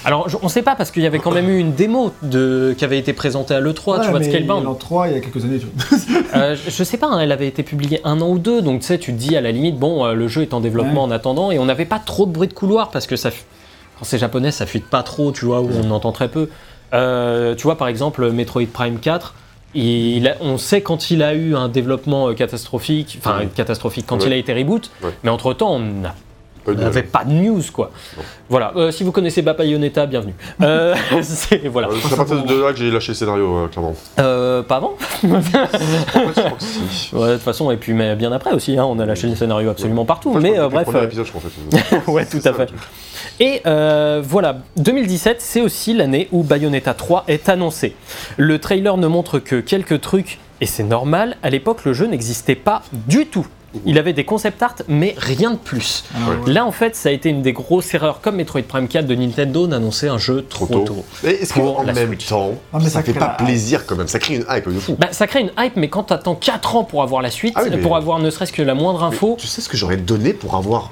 Alors, 0.04 0.28
on 0.42 0.48
sait 0.48 0.62
pas 0.62 0.76
parce 0.76 0.90
qu'il 0.90 1.02
y 1.02 1.06
avait 1.06 1.18
quand 1.18 1.30
même 1.30 1.48
eu 1.48 1.58
une 1.58 1.74
démo 1.74 2.12
de, 2.22 2.74
qui 2.76 2.84
avait 2.84 2.98
été 2.98 3.12
présentée 3.12 3.54
à 3.54 3.60
l'E3, 3.60 3.98
Ouais, 3.98 4.04
tu 4.04 4.10
vois, 4.10 4.18
de 4.18 4.24
Scalebound. 4.24 4.66
En 4.66 4.74
3 4.74 5.08
il 5.08 5.14
y 5.14 5.16
a 5.16 5.20
quelques 5.20 5.44
années, 5.44 5.58
tu 5.58 5.66
vois. 5.66 5.98
Euh, 6.34 6.54
je, 6.54 6.84
sais 6.84 6.96
pas, 6.96 7.08
hein, 7.08 7.20
elle 7.20 7.32
avait 7.32 7.48
été 7.48 7.64
publiée 7.64 8.00
un 8.04 8.20
an 8.20 8.28
ou 8.28 8.38
deux, 8.38 8.62
donc 8.62 8.80
tu 8.80 8.86
sais, 8.86 8.98
tu 8.98 9.12
te 9.12 9.18
dis 9.18 9.36
à 9.36 9.40
la 9.40 9.50
limite, 9.50 9.76
bon, 9.78 10.04
euh, 10.04 10.14
le 10.14 10.28
jeu 10.28 10.42
est 10.42 10.54
en 10.54 10.60
développement 10.60 11.02
en 11.02 11.10
attendant, 11.10 11.50
et 11.50 11.58
on 11.58 11.64
n'avait 11.64 11.86
pas 11.86 11.98
trop 11.98 12.24
de 12.24 12.30
bruit 12.30 12.46
de 12.46 12.52
couloir 12.52 12.90
parce 12.90 13.08
que 13.08 13.16
ça, 13.16 13.30
quand 13.30 14.04
c'est 14.04 14.18
japonais, 14.18 14.52
ça 14.52 14.64
fuite 14.64 14.86
pas 14.86 15.02
trop, 15.02 15.32
tu 15.32 15.44
vois, 15.44 15.60
ou 15.60 15.68
on 15.84 15.90
entend 15.90 16.12
très 16.12 16.28
peu. 16.28 16.48
Euh, 16.94 17.54
tu 17.56 17.64
vois, 17.64 17.76
par 17.76 17.88
exemple, 17.88 18.30
Metroid 18.30 18.66
Prime 18.72 19.00
4. 19.00 19.34
Il 19.74 20.26
a- 20.28 20.36
on 20.40 20.58
sait 20.58 20.80
quand 20.80 21.10
il 21.10 21.22
a 21.22 21.34
eu 21.34 21.54
un 21.54 21.68
développement 21.68 22.28
euh, 22.28 22.34
catastrophique, 22.34 23.18
enfin 23.20 23.38
Ouais. 23.38 23.48
catastrophique, 23.54 24.04
quand 24.06 24.20
Ouais. 24.20 24.26
il 24.26 24.32
a 24.32 24.36
été 24.36 24.52
reboot, 24.52 24.90
Ouais. 25.02 25.10
mais 25.22 25.30
entre 25.30 25.52
temps 25.54 25.74
on 25.74 25.78
n'a 25.78 26.14
On 26.66 26.72
de- 26.72 26.76
n'avait 26.80 27.02
pas 27.02 27.24
de 27.24 27.32
news 27.32 27.62
quoi. 27.72 27.90
Voilà, 28.48 28.72
Euh, 28.76 28.90
si 28.90 29.02
vous 29.04 29.12
connaissez 29.12 29.42
Bayonetta, 29.42 30.06
bienvenue. 30.06 30.34
Euh, 30.62 30.94
c'est- 31.22 31.66
voilà. 31.68 31.88
Euh, 31.88 32.12
à 32.12 32.16
partir 32.16 32.42
de 32.44 32.62
là 32.62 32.72
que 32.72 32.78
j'ai 32.78 32.90
lâché 32.90 33.12
le 33.12 33.14
scénario, 33.16 33.56
euh, 33.56 33.68
clairement. 33.68 33.94
Euh, 34.18 34.62
pas 34.62 34.76
avant. 34.76 34.94
Ouais, 37.12 37.28
de 37.28 37.32
toute 37.34 37.42
façon, 37.42 37.70
et 37.70 37.76
puis 37.76 37.92
mais 37.92 38.14
bien 38.16 38.32
après 38.32 38.52
aussi, 38.52 38.76
hein, 38.78 38.84
on 38.84 38.98
a 38.98 39.06
lâché 39.06 39.26
le 39.26 39.34
scénario 39.36 39.70
absolument 39.70 40.04
partout. 40.04 40.30
En 40.30 40.40
fait, 40.40 40.46
je 40.48 40.52
mais 40.60 40.68
bref, 40.68 40.88
épisode, 41.04 41.26
je 41.26 41.30
crois, 41.32 41.42
en 41.44 41.78
fait. 41.78 42.06
ouais, 42.10 42.26
tout 42.26 42.40
à 42.44 42.52
fait. 42.52 42.68
Et 43.40 43.62
voilà, 44.22 44.58
2017, 44.76 45.40
c'est 45.40 45.60
aussi 45.60 45.94
l'année 45.94 46.28
où 46.32 46.42
Bayonetta 46.42 46.94
3 46.94 47.24
est 47.28 47.48
annoncé. 47.48 47.94
Le 48.36 48.58
trailer 48.58 48.96
ne 48.96 49.06
montre 49.06 49.38
que 49.38 49.60
quelques 49.60 50.00
trucs, 50.00 50.38
et 50.60 50.66
c'est 50.66 50.82
normal, 50.84 51.36
à 51.42 51.50
l'époque 51.50 51.84
le 51.84 51.92
jeu 51.92 52.06
n'existait 52.06 52.54
pas 52.54 52.82
du 52.92 53.26
tout. 53.26 53.46
Il 53.86 53.98
avait 53.98 54.12
des 54.12 54.24
concept 54.24 54.62
art, 54.62 54.74
mais 54.88 55.14
rien 55.16 55.52
de 55.52 55.56
plus. 55.56 56.04
Ouais. 56.14 56.52
Là, 56.52 56.64
en 56.66 56.72
fait, 56.72 56.96
ça 56.96 57.08
a 57.08 57.12
été 57.12 57.28
une 57.28 57.42
des 57.42 57.52
grosses 57.52 57.94
erreurs, 57.94 58.20
comme 58.20 58.36
Metroid 58.36 58.62
Prime 58.62 58.88
4 58.88 59.06
de 59.06 59.14
Nintendo, 59.14 59.66
d'annoncer 59.66 60.08
un 60.08 60.18
jeu 60.18 60.44
trop, 60.48 60.66
Trop 60.66 60.80
tôt. 60.80 61.04
est-ce 61.24 61.54
Pour 61.54 61.76
qu'en 61.76 61.82
la 61.84 61.92
même 61.92 62.08
Switch. 62.08 62.26
temps, 62.26 62.52
Ah, 62.72 62.78
mais 62.78 62.84
ça, 62.84 62.90
ça 62.90 63.02
fait 63.02 63.12
crée 63.12 63.20
pas 63.20 63.36
la- 63.38 63.44
plaisir 63.44 63.86
quand 63.86 63.96
même 63.96 64.08
Ça 64.08 64.18
crée 64.18 64.36
une 64.36 64.44
hype 64.50 64.68
de 64.68 64.78
fou. 64.80 64.96
Bah, 64.98 65.08
ça 65.12 65.26
crée 65.26 65.40
une 65.42 65.52
hype, 65.58 65.76
mais 65.76 65.88
quand 65.88 66.02
t'attends 66.04 66.34
4 66.34 66.74
ans 66.76 66.84
pour 66.84 67.02
avoir 67.02 67.22
la 67.22 67.30
suite, 67.30 67.54
Ah 67.56 67.62
oui, 67.64 67.70
mais- 67.70 67.78
pour 67.78 67.96
avoir 67.96 68.18
ne 68.18 68.28
serait-ce 68.30 68.52
que 68.52 68.62
la 68.62 68.74
moindre 68.74 69.04
info, 69.04 69.36
Tu 69.38 69.46
sais 69.46 69.60
ce 69.60 69.68
que 69.68 69.76
j'aurais 69.76 69.96
donné 69.98 70.32
pour 70.32 70.56
avoir 70.56 70.90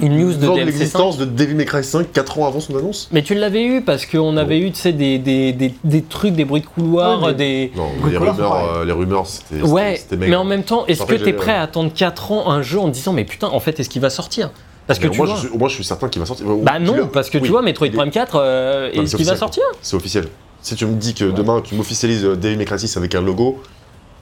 une 0.00 0.18
news 0.18 0.32
de 0.34 0.46
5 0.46 0.56
l'existence 0.56 1.18
de 1.18 1.24
Devil 1.24 1.54
May 1.54 1.64
Cry 1.64 1.82
5 1.84 2.12
4 2.12 2.38
ans 2.38 2.46
avant 2.46 2.60
son 2.60 2.76
annonce 2.76 3.08
Mais 3.12 3.22
tu 3.22 3.34
l'avais 3.34 3.64
eu 3.64 3.80
parce 3.82 4.06
qu'on 4.06 4.36
avait 4.36 4.58
eu 4.58 4.70
tu 4.72 4.80
sais, 4.80 4.92
des, 4.92 5.18
des, 5.18 5.52
des, 5.52 5.74
des 5.84 6.02
trucs, 6.02 6.34
des 6.34 6.44
bruits 6.44 6.60
de 6.62 6.66
couloir, 6.66 7.22
Ouais, 7.22 7.28
mais- 7.28 7.34
des. 7.34 7.72
Non, 7.76 7.88
les 8.06 8.12
de 8.12 8.18
rumeurs, 8.18 8.54
euh, 8.76 8.84
les 8.84 8.92
rumeurs, 8.92 9.26
c'était. 9.26 9.62
Ouais, 9.62 10.00
mais 10.18 10.34
en 10.36 10.44
même 10.44 10.62
temps, 10.64 10.84
est-ce 10.86 11.02
que 11.04 11.14
t'es 11.14 11.24
j'ai- 11.26 11.32
prêt 11.32 11.52
à 11.52 11.62
attendre 11.62 11.92
4 11.94 12.32
ans 12.32 12.50
un 12.50 12.62
jeu 12.62 12.78
en 12.78 12.88
te 12.88 12.94
disant, 12.94 13.12
mais 13.12 13.24
putain, 13.24 13.48
en 13.48 13.60
fait, 13.60 13.78
est-ce 13.80 13.88
qu'il 13.88 14.02
va 14.02 14.10
sortir? 14.10 14.50
Parce 14.86 14.98
que 14.98 15.06
Mais 15.06 15.12
tu 15.12 15.18
moi, 15.18 15.26
vois. 15.26 15.36
je 15.36 15.46
suis, 15.48 15.56
moi, 15.58 15.68
je 15.68 15.74
suis 15.76 15.84
certain 15.84 16.08
qu'il 16.10 16.20
va 16.20 16.26
sortir. 16.26 16.46
Bah 16.62 16.72
Tu 16.76 16.82
non, 16.82 17.06
parce 17.10 17.30
que 17.30 17.38
oui, 17.38 17.44
tu 17.44 17.50
vois, 17.50 17.62
Metroid 17.62 17.88
Prime 17.90 18.10
4, 18.10 18.36
euh, 18.36 18.90
est-ce 18.92 19.16
qu'il 19.16 19.24
va 19.26 19.36
sortir? 19.36 19.62
C'est 19.80 19.96
officiel. 19.96 20.26
Si 20.60 20.74
tu 20.76 20.84
me 20.86 20.94
dis 20.96 21.14
que 21.14 21.24
demain 21.24 21.60
tu 21.62 21.74
m'officialises 21.74 22.24
euh, 22.24 22.36
Devil 22.36 22.56
May 22.56 22.64
Cry 22.66 22.78
6 22.78 22.96
avec 22.96 23.14
un 23.14 23.20
logo, 23.22 23.62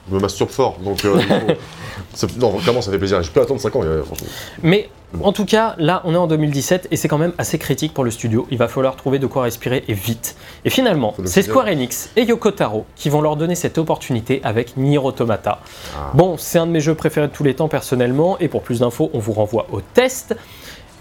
je 0.09 0.15
me 0.15 0.19
masturbe 0.21 0.49
fort. 0.49 0.77
Donc, 0.83 1.03
euh, 1.05 1.15
non, 2.39 2.51
clairement, 2.57 2.81
ça 2.81 2.91
fait 2.91 2.97
plaisir. 2.97 3.21
Je 3.23 3.29
peux 3.29 3.41
attendre 3.41 3.59
5 3.59 3.75
ans, 3.75 3.81
franchement. 4.05 4.27
Mais. 4.61 4.89
En 5.21 5.31
tout 5.31 5.45
cas, 5.45 5.75
là, 5.77 6.01
on 6.05 6.13
est 6.13 6.17
en 6.17 6.27
2017 6.27 6.87
et 6.91 6.95
c'est 6.95 7.07
quand 7.07 7.17
même 7.17 7.33
assez 7.37 7.59
critique 7.59 7.93
pour 7.93 8.03
le 8.03 8.11
studio. 8.11 8.47
Il 8.51 8.57
va 8.57 8.67
falloir 8.67 8.95
trouver 8.95 9.19
de 9.19 9.27
quoi 9.27 9.43
respirer 9.43 9.83
et 9.87 9.93
vite. 9.93 10.35
Et 10.65 10.69
finalement, 10.69 11.13
c'est. 11.25 11.43
Square 11.43 11.67
Enix 11.67 12.09
et 12.15 12.23
Yoko 12.23 12.51
Taro 12.51 12.85
qui 12.95 13.09
vont 13.09 13.21
leur 13.21 13.35
donner 13.35 13.55
cette 13.55 13.77
opportunité 13.77 14.41
avec 14.43 14.77
Nier 14.77 14.97
Automata. 14.97 15.59
Ah. 15.95 16.11
Bon, 16.13 16.37
c'est 16.37 16.57
un 16.57 16.65
de 16.65 16.71
mes 16.71 16.79
jeux 16.79 16.95
préférés 16.95 17.27
de 17.27 17.33
tous 17.33 17.43
les 17.43 17.53
temps 17.53 17.67
personnellement, 17.67 18.37
et 18.39 18.47
pour 18.47 18.63
plus 18.63 18.79
d'infos, 18.79 19.09
on 19.13 19.19
vous 19.19 19.33
renvoie 19.33 19.67
au 19.71 19.81
test. 19.81 20.35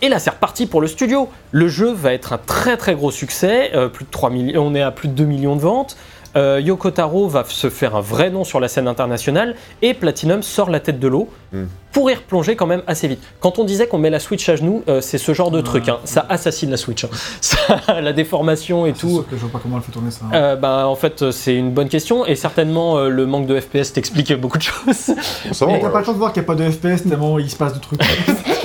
Et 0.03 0.09
là, 0.09 0.19
c'est 0.19 0.31
reparti 0.31 0.67
pour 0.67 0.81
le 0.81 0.89
studio. 0.89 1.29
Le 1.53 1.69
jeu 1.69 1.93
va 1.93 2.13
être 2.13 2.33
un 2.33 2.39
très 2.39 2.77
très 2.77 2.95
gros 2.95 3.13
succès. 3.13 3.71
euh, 3.75 3.89
plus 3.89 4.05
de 4.05 4.11
3 4.11 4.31
millions, 4.31 4.67
on 4.67 4.75
est 4.75 4.83
à 4.83 4.91
plus 4.91 5.09
de 5.09 5.15
2 5.15 5.25
millions 5.25 5.55
de 5.55 5.61
ventes. 5.61 5.97
Euh, 6.37 6.61
Yoko 6.63 6.91
Taro 6.91 7.29
va 7.29 7.45
se 7.47 7.69
faire 7.69 7.95
un 7.97 8.01
vrai 8.01 8.31
nom 8.31 8.45
sur 8.45 8.59
la 8.61 8.69
scène 8.69 8.89
internationale 8.89 9.55
et 9.83 9.93
Platinum 9.95 10.43
sort 10.43 10.71
la 10.71 10.81
tête 10.81 10.99
de 10.99 11.09
l'eau 11.09 11.29
Mm. 11.53 11.65
pour 11.93 12.11
y 12.11 12.15
replonger 12.15 12.57
quand 12.57 12.67
même 12.67 12.81
assez 12.87 13.07
vite. 13.07 13.23
Quand 13.41 13.59
on 13.59 13.65
disait 13.65 13.87
qu'on 13.87 13.99
met 13.99 14.09
la 14.09 14.21
Switch 14.21 14.49
à 14.49 14.57
genoux, 14.57 14.83
euh, 14.89 15.03
c'est 15.03 15.19
ce 15.19 15.35
genre 15.35 15.51
de 15.51 15.61
truc. 15.61 15.87
hein. 15.91 15.99
Ça 16.05 16.25
assassine 16.31 16.71
la 16.71 16.79
Switch. 16.79 17.05
hein. 17.05 17.11
Ça, 17.43 18.01
la 18.01 18.15
déformation 18.15 18.87
et 18.87 18.95
C'est 18.95 19.01
tout. 19.01 19.11
sûr 19.17 19.29
que 19.29 19.37
je 19.37 19.43
vois 19.43 19.51
pas 19.51 19.59
comment 19.63 19.77
elle 19.77 19.83
fait 19.83 19.93
tourner 19.93 20.11
ça. 20.11 20.25
Euh, 20.33 20.57
bah, 20.57 20.87
en 20.89 20.95
fait, 20.95 21.31
c'est 21.31 21.55
une 21.55 21.73
bonne 21.73 21.91
question 21.91 22.25
et 22.25 22.37
certainement 22.37 22.97
euh, 22.97 23.11
le 23.11 23.27
manque 23.27 23.47
de 23.47 23.61
FPS 23.61 23.93
t'explique 23.93 24.33
beaucoup 24.41 24.57
de 24.57 24.63
choses. 24.63 25.09
Va, 25.09 25.15
Mais 25.67 25.79
t'as 25.79 25.87
ouais. 25.89 25.93
pas 25.93 25.99
le 25.99 26.05
temps 26.07 26.13
de 26.15 26.17
voir 26.19 26.33
qu'il 26.33 26.41
n'y 26.43 26.47
a 26.47 26.55
pas 26.55 26.55
de 26.55 26.71
FPS 26.71 27.07
tellement 27.07 27.39
il 27.39 27.51
se 27.51 27.57
passe 27.57 27.75
de 27.75 27.79
trucs. 27.81 28.01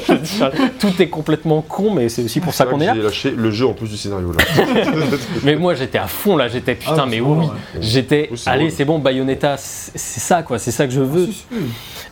Tout 0.80 1.02
est 1.02 1.08
complètement 1.10 1.62
con, 1.62 1.92
mais 1.94 2.10
c'est 2.10 2.24
aussi 2.24 2.40
pour 2.40 2.54
ça 2.54 2.66
qu'on 2.66 2.80
est 2.80 2.86
que 2.86 2.88
là. 2.88 2.94
J'ai 2.96 3.02
lâché 3.04 3.32
le 3.32 3.52
jeu 3.52 3.68
en 3.68 3.74
plus 3.74 3.88
du 3.90 3.98
scénario 3.98 4.32
là. 4.32 4.44
Mais 5.44 5.56
moi 5.56 5.74
j'étais 5.76 5.98
à 5.98 6.08
fond 6.08 6.36
là, 6.38 6.48
j'étais 6.48 6.76
putain, 6.76 6.96
Ah, 7.00 7.06
mais 7.06 7.18
c'est 7.18 7.22
oui, 7.22 7.38
ouais. 7.40 7.46
J'étais, 7.82 8.30
Oui, 8.32 8.42
allez, 8.46 8.70
c'est 8.70 8.86
bon, 8.86 9.00
Bayonetta, 9.00 9.56
c'est 9.58 9.98
c'est 9.98 10.20
ça 10.20 10.44
quoi, 10.44 10.60
c'est 10.60 10.72
ça 10.72 10.86
que 10.86 10.94
je 10.94 11.02
veux. 11.02 11.28
Ah, 11.30 11.32
si, 11.32 11.46
si. 11.60 11.66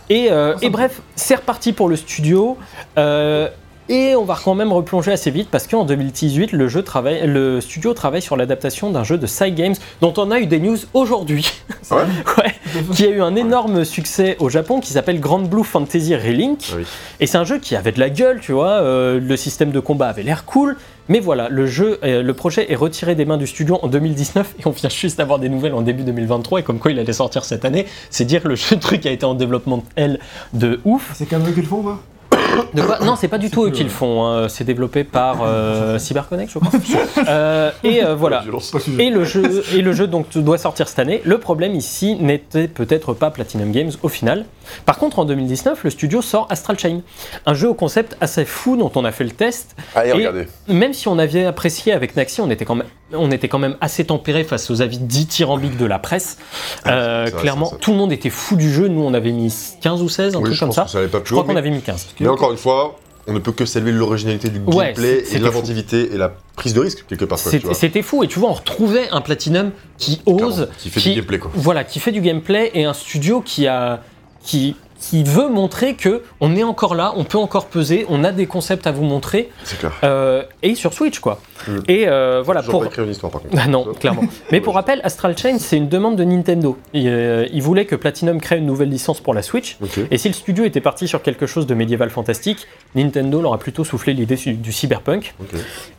Et, 0.09 0.27
euh, 0.31 0.53
et 0.61 0.67
me- 0.67 0.71
bref, 0.71 1.01
c'est 1.15 1.35
reparti 1.35 1.73
pour 1.73 1.89
le 1.89 1.95
studio. 1.95 2.57
euh, 2.97 3.49
et 3.87 4.15
on 4.15 4.23
va 4.23 4.37
quand 4.43 4.55
même 4.55 4.73
replonger 4.73 5.11
assez 5.11 5.29
vite 5.29 5.49
parce 5.51 5.67
qu'en 5.67 5.85
2018, 5.85 6.51
le, 6.53 6.67
jeu 6.67 6.81
travaille, 6.81 7.27
le 7.27 7.61
studio 7.61 7.93
travaille 7.93 8.21
sur 8.21 8.35
l'adaptation 8.35 8.89
d'un 8.89 9.03
jeu 9.03 9.17
de 9.17 9.27
Side 9.27 9.55
Games 9.55 9.75
dont 10.01 10.13
on 10.17 10.31
a 10.31 10.39
eu 10.39 10.47
des 10.47 10.59
news 10.59 10.77
aujourd'hui. 10.93 11.51
Ouais 11.91 11.97
ouais, 12.37 12.83
qui 12.93 13.05
a 13.05 13.09
eu 13.09 13.21
un 13.21 13.35
énorme 13.35 13.85
succès 13.85 14.37
au 14.39 14.49
Japon 14.49 14.79
qui 14.79 14.91
s'appelle 14.91 15.19
Grand 15.19 15.39
Blue 15.39 15.63
Fantasy 15.63 16.15
Relink. 16.15 16.73
Oui. 16.75 16.83
Et 17.19 17.27
c'est 17.27 17.37
un 17.37 17.43
jeu 17.43 17.59
qui 17.59 17.75
avait 17.75 17.91
de 17.91 17.99
la 17.99 18.09
gueule, 18.09 18.39
tu 18.41 18.53
vois. 18.53 18.81
euh, 18.81 19.19
le 19.19 19.37
système 19.37 19.71
de 19.71 19.79
combat 19.79 20.07
avait 20.07 20.23
l'air 20.23 20.45
cool. 20.45 20.77
Mais 21.07 21.19
voilà, 21.19 21.49
le 21.49 21.67
jeu, 21.67 21.99
euh, 22.03 22.23
le 22.23 22.33
projet 22.33 22.71
est 22.71 22.75
retiré 22.75 23.13
des 23.13 23.25
mains 23.25 23.37
du 23.37 23.45
studio 23.45 23.77
en 23.83 23.87
2019 23.87 24.55
et 24.59 24.67
on 24.67 24.71
vient 24.71 24.89
juste 24.89 25.19
d'avoir 25.19 25.37
des 25.37 25.49
nouvelles 25.49 25.75
en 25.75 25.81
début 25.81 26.03
2023 26.03 26.61
et 26.61 26.63
comme 26.63 26.79
quoi 26.79 26.91
il 26.91 26.97
allait 26.97 27.13
sortir 27.13 27.45
cette 27.45 27.65
année. 27.65 27.85
C'est 28.09 28.25
dire 28.25 28.47
le 28.47 28.55
jeu, 28.55 28.77
truc 28.77 29.05
a 29.05 29.11
été 29.11 29.25
en 29.25 29.35
développement 29.35 29.83
elle 29.95 30.19
de 30.53 30.79
ouf. 30.85 31.11
C'est 31.13 31.27
quand 31.27 31.37
même 31.37 31.49
eux 31.49 31.53
qui 31.53 31.61
le 31.61 31.67
font, 31.67 31.83
quoi 31.83 32.01
De 32.73 32.81
quoi 32.81 32.99
Non, 32.99 33.15
c'est 33.15 33.27
pas 33.27 33.37
du 33.37 33.49
tout 33.49 33.65
eux 33.65 33.71
qui 33.71 33.83
le 33.83 33.89
font. 33.89 34.25
hein. 34.25 34.47
C'est 34.49 34.63
développé 34.63 35.03
par 35.03 35.39
euh, 35.43 35.97
CyberConnect, 35.99 36.51
je 36.51 36.59
crois. 36.59 36.71
Euh, 37.27 37.71
et 37.83 38.03
euh, 38.03 38.13
voilà. 38.15 38.43
Et 38.99 39.09
le 39.09 39.23
jeu, 39.23 39.63
et 39.73 39.81
le 39.81 39.93
jeu 39.93 40.05
donc 40.07 40.37
doit 40.37 40.57
sortir 40.57 40.87
cette 40.87 40.99
année. 40.99 41.21
Le 41.23 41.37
problème 41.39 41.73
ici 41.73 42.15
n'était 42.15 42.67
peut-être 42.67 43.13
pas 43.13 43.31
Platinum 43.31 43.71
Games 43.71 43.91
au 44.03 44.09
final. 44.09 44.45
Par 44.85 44.97
contre, 44.97 45.19
en 45.19 45.25
2019, 45.25 45.83
le 45.83 45.89
studio 45.89 46.21
sort 46.21 46.45
Astral 46.51 46.77
Chain, 46.77 47.01
un 47.45 47.53
jeu 47.53 47.69
au 47.69 47.73
concept 47.73 48.15
assez 48.21 48.45
fou 48.45 48.77
dont 48.77 48.91
on 48.95 49.05
a 49.05 49.11
fait 49.11 49.23
le 49.23 49.31
test. 49.31 49.75
Allez, 49.95 50.09
Et- 50.09 50.13
regardez. 50.13 50.47
Même 50.67 50.93
si 50.93 51.07
on 51.07 51.17
avait 51.17 51.45
apprécié 51.45 51.93
avec 51.93 52.15
Naxi, 52.15 52.41
on 52.41 52.49
était 52.51 52.65
quand 52.65 52.75
même, 52.75 52.87
on 53.13 53.31
était 53.31 53.47
quand 53.47 53.59
même 53.59 53.77
assez 53.81 54.05
tempéré 54.05 54.43
face 54.43 54.69
aux 54.71 54.81
avis 54.81 54.97
dithyrambiques 54.97 55.77
de 55.77 55.85
la 55.85 55.99
presse. 55.99 56.37
Euh, 56.87 57.29
clairement, 57.29 57.69
ça. 57.69 57.77
tout 57.79 57.91
le 57.91 57.97
monde 57.97 58.11
était 58.11 58.29
fou 58.29 58.55
du 58.55 58.71
jeu. 58.71 58.87
Nous, 58.87 59.01
on 59.01 59.13
avait 59.13 59.31
mis 59.31 59.53
15 59.81 60.01
ou 60.01 60.09
16, 60.09 60.35
un 60.35 60.39
Oui, 60.39 60.45
truc 60.45 60.59
comme 60.59 60.71
ça. 60.71 60.85
Je 60.91 61.07
crois 61.07 61.43
qu'on 61.43 61.53
Mais, 61.53 61.59
avait 61.59 61.69
mis 61.69 61.81
15. 61.81 62.07
mais 62.19 62.27
encore 62.27 62.51
une 62.51 62.57
fois, 62.57 62.95
on 63.27 63.33
ne 63.33 63.39
peut 63.39 63.51
que 63.51 63.65
saluer 63.65 63.91
l'originalité 63.91 64.49
du 64.49 64.59
Ouais, 64.67 64.87
gameplay 64.93 65.23
et 65.31 65.39
l'inventivité 65.39 66.13
et 66.13 66.17
la 66.17 66.33
prise 66.55 66.73
de 66.73 66.79
risque 66.79 67.05
quelque 67.07 67.25
part. 67.25 67.37
C'était 67.39 68.01
fou 68.01 68.23
et 68.23 68.27
tu 68.27 68.39
vois, 68.39 68.49
on 68.49 68.53
retrouvait 68.53 69.07
un 69.11 69.21
Platinum 69.21 69.71
qui 69.97 70.21
ose, 70.25 70.37
Clairement, 70.37 70.67
qui 70.77 70.89
fait 70.89 71.09
du 71.09 71.15
gameplay 71.15 71.39
quoi. 71.39 71.51
Voilà, 71.53 71.83
qui 71.83 71.99
fait 71.99 72.11
du 72.11 72.21
gameplay 72.21 72.71
et 72.73 72.85
un 72.85 72.93
studio 72.93 73.41
qui 73.41 73.67
a 73.67 74.01
qui 74.43 74.75
qui 74.99 75.23
veut 75.23 75.49
montrer 75.49 75.95
que 75.95 76.23
on 76.39 76.55
est 76.55 76.63
encore 76.63 76.95
là, 76.95 77.13
on 77.15 77.23
peut 77.23 77.37
encore 77.37 77.65
peser, 77.65 78.05
on 78.09 78.23
a 78.23 78.31
des 78.31 78.45
concepts 78.45 78.87
à 78.87 78.91
vous 78.91 79.03
montrer, 79.03 79.49
C'est 79.63 79.77
clair. 79.79 79.91
euh, 80.03 80.43
et 80.63 80.75
sur 80.75 80.93
Switch 80.93 81.19
quoi. 81.19 81.39
Mm. 81.67 81.71
Et 81.87 82.07
euh, 82.07 82.41
voilà 82.43 82.61
pour. 82.63 82.81
pas 82.81 82.87
écrit 82.87 83.03
une 83.03 83.11
histoire 83.11 83.31
par 83.31 83.41
contre. 83.41 83.55
Ah 83.59 83.67
non, 83.67 83.85
clairement. 83.99 84.23
Mais 84.51 84.61
pour 84.61 84.75
rappel, 84.75 85.01
Astral 85.03 85.37
Chain, 85.37 85.57
c'est 85.59 85.77
une 85.77 85.89
demande 85.89 86.15
de 86.15 86.23
Nintendo. 86.23 86.77
Il, 86.93 87.07
euh, 87.07 87.47
il 87.51 87.61
voulait 87.61 87.85
que 87.85 87.95
Platinum 87.95 88.39
crée 88.39 88.57
une 88.57 88.65
nouvelle 88.65 88.89
licence 88.89 89.19
pour 89.19 89.33
la 89.33 89.41
Switch. 89.41 89.77
Et 90.11 90.17
si 90.17 90.27
le 90.27 90.33
studio 90.33 90.63
était 90.65 90.81
parti 90.81 91.07
sur 91.07 91.21
quelque 91.21 91.45
chose 91.45 91.67
de 91.67 91.73
médiéval 91.73 92.09
fantastique, 92.09 92.67
Nintendo 92.95 93.41
leur 93.41 93.53
a 93.53 93.57
plutôt 93.57 93.83
soufflé 93.83 94.13
l'idée 94.13 94.35
du 94.35 94.71
cyberpunk. 94.71 95.33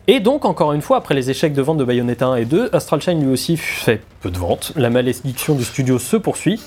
Et 0.09 0.21
donc, 0.21 0.45
encore 0.45 0.73
une 0.73 0.83
fois, 0.83 0.99
après 0.99 1.15
les 1.15 1.31
échecs 1.31 1.53
de 1.53 1.63
vente 1.63 1.79
de 1.79 1.85
Bayonetta 1.85 2.27
1 2.27 2.37
et 2.37 2.45
2, 2.45 2.71
Astral 2.73 3.01
Chain 3.01 3.15
lui 3.15 3.31
aussi 3.33 3.57
fait 3.57 4.01
peu 4.21 4.31
de 4.31 4.39
ventes. 4.39 4.73
La 4.77 4.89
malédiction 4.89 5.55
du 5.55 5.65
studio 5.65 5.99
se 5.99 6.17
poursuit. 6.17 6.61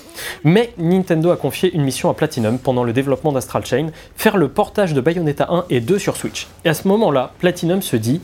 Mais 0.44 0.72
Nintendo 0.78 1.30
a 1.30 1.36
confié 1.36 1.72
une 1.72 1.82
mission 1.82 2.10
à 2.10 2.14
Platinum 2.20 2.58
pendant 2.58 2.84
le 2.84 2.92
développement 2.92 3.32
d'Astral 3.32 3.64
Chain, 3.64 3.86
faire 4.14 4.36
le 4.36 4.48
portage 4.48 4.92
de 4.92 5.00
Bayonetta 5.00 5.46
1 5.48 5.64
et 5.70 5.80
2 5.80 5.98
sur 5.98 6.18
Switch. 6.18 6.48
Et 6.66 6.68
à 6.68 6.74
ce 6.74 6.86
moment-là, 6.86 7.32
Platinum 7.38 7.80
se 7.80 7.96
dit 7.96 8.20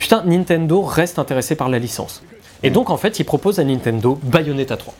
Putain, 0.00 0.24
Nintendo 0.26 0.82
reste 0.82 1.20
intéressé 1.20 1.54
par 1.54 1.68
la 1.68 1.78
licence. 1.78 2.24
Et 2.64 2.70
donc, 2.70 2.90
en 2.90 2.96
fait, 2.96 3.20
il 3.20 3.24
propose 3.24 3.60
à 3.60 3.64
Nintendo 3.64 4.18
Bayonetta 4.24 4.76
3. 4.76 4.92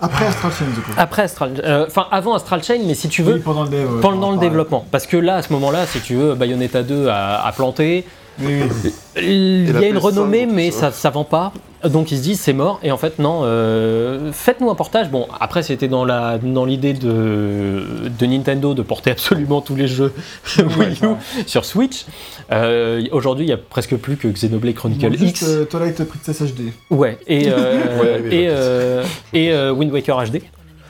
Après 0.00 0.26
Astral 0.26 0.50
Chain, 0.52 0.64
du 0.74 0.80
coup. 0.80 0.90
Après 0.96 1.22
Astral, 1.22 1.52
euh, 1.62 1.84
enfin 1.86 2.08
avant 2.10 2.34
Astral 2.34 2.64
Chain, 2.64 2.78
mais 2.84 2.94
si 2.94 3.08
tu 3.08 3.22
veux, 3.22 3.34
Oui, 3.34 3.40
pendant 3.40 3.62
le 3.62 4.00
pendant 4.00 4.32
pareil. 4.34 4.40
développement. 4.40 4.84
Parce 4.90 5.06
que 5.06 5.16
là, 5.16 5.36
à 5.36 5.42
ce 5.42 5.52
moment-là, 5.52 5.86
si 5.86 6.00
tu 6.00 6.16
veux, 6.16 6.34
Bayonetta 6.34 6.82
2 6.82 7.06
a, 7.06 7.46
a 7.46 7.52
planté. 7.52 8.04
Oui, 8.40 8.62
oui. 8.82 8.92
Il 9.22 9.70
y 9.70 9.84
a 9.84 9.88
une 9.88 9.94
PS5, 9.96 9.98
renommée, 10.00 10.46
mais 10.46 10.72
ça. 10.72 10.90
ça 10.90 11.10
vend 11.10 11.22
pas. 11.22 11.52
Donc 11.88 12.10
ils 12.12 12.18
se 12.18 12.22
disent 12.22 12.40
c'est 12.40 12.52
mort. 12.52 12.80
Et 12.82 12.90
en 12.92 12.96
fait, 12.96 13.18
non, 13.18 13.40
euh, 13.44 14.32
faites-nous 14.32 14.70
un 14.70 14.74
portage. 14.74 15.10
Bon, 15.10 15.26
après, 15.40 15.62
c'était 15.62 15.88
dans 15.88 16.04
la 16.04 16.38
dans 16.38 16.64
l'idée 16.64 16.92
de, 16.92 17.82
de 18.18 18.26
Nintendo 18.26 18.74
de 18.74 18.82
porter 18.82 19.10
absolument 19.10 19.60
tous 19.60 19.76
les 19.76 19.86
jeux 19.86 20.12
Wii 20.58 20.98
U 21.02 21.08
sur 21.46 21.64
Switch. 21.64 22.06
Euh, 22.52 23.02
Aujourd'hui, 23.12 23.46
il 23.46 23.48
y 23.50 23.52
a 23.52 23.56
presque 23.58 23.96
plus 23.96 24.16
que 24.16 24.28
Xenoblade 24.28 24.74
Chronicle 24.74 25.10
Bon, 25.10 25.16
juste, 25.16 25.40
X. 25.42 25.44
euh, 25.48 25.64
Twilight 25.64 26.02
Princess 26.04 26.42
HD. 26.42 26.72
Ouais, 26.90 27.18
et, 27.26 27.48
euh, 27.48 28.00
Ouais, 28.00 28.34
et, 28.34 28.46
euh, 28.48 29.04
euh, 29.34 29.70
Wind 29.72 29.92
Waker 29.92 30.16
HD. 30.30 30.40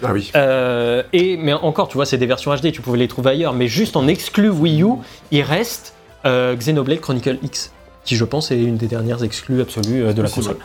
Ah 0.03 0.13
oui. 0.13 0.31
Euh, 0.37 1.03
et, 1.13 1.37
mais 1.37 1.53
encore, 1.55 1.89
tu 1.89 1.95
vois, 1.97 2.05
c'est 2.07 2.19
des 2.19 2.27
versions 2.27 2.55
HD, 2.55 2.73
tu 2.73 2.83
pouvais 2.83 2.99
les 2.99 3.09
trouver 3.09 3.31
ailleurs, 3.31 3.53
mais 3.55 3.69
juste 3.69 3.97
en 3.97 4.07
exclu 4.07 4.51
Wii 4.51 4.83
U, 4.83 4.89
il 5.31 5.43
reste 5.43 5.95
euh, 6.27 6.55
Xenoblade 6.57 7.01
Chronicle 7.01 7.39
X, 7.43 7.73
qui 8.05 8.17
je 8.17 8.25
pense 8.25 8.51
est 8.51 8.62
une 8.62 8.77
des 8.77 8.87
dernières 8.87 9.25
exclus 9.25 9.61
absolues 9.61 10.05
euh, 10.05 10.12
de 10.12 10.23
la 10.23 10.29
console. 10.29 10.57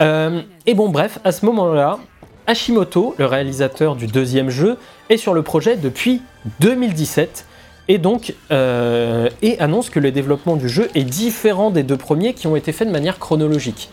Euh, 0.00 0.42
et 0.66 0.74
bon, 0.74 0.88
bref, 0.88 1.18
à 1.24 1.32
ce 1.32 1.46
moment-là, 1.46 1.98
Hashimoto, 2.46 3.14
le 3.18 3.26
réalisateur 3.26 3.96
du 3.96 4.06
deuxième 4.06 4.50
jeu, 4.50 4.76
est 5.08 5.16
sur 5.16 5.34
le 5.34 5.42
projet 5.42 5.76
depuis 5.76 6.22
2017. 6.60 7.46
Et 7.88 7.98
donc, 7.98 8.34
euh, 8.50 9.28
et 9.42 9.58
annonce 9.58 9.90
que 9.90 9.98
le 9.98 10.12
développement 10.12 10.56
du 10.56 10.68
jeu 10.68 10.88
est 10.94 11.04
différent 11.04 11.70
des 11.70 11.82
deux 11.82 11.96
premiers 11.96 12.34
qui 12.34 12.46
ont 12.46 12.56
été 12.56 12.72
faits 12.72 12.86
de 12.86 12.92
manière 12.92 13.18
chronologique. 13.18 13.90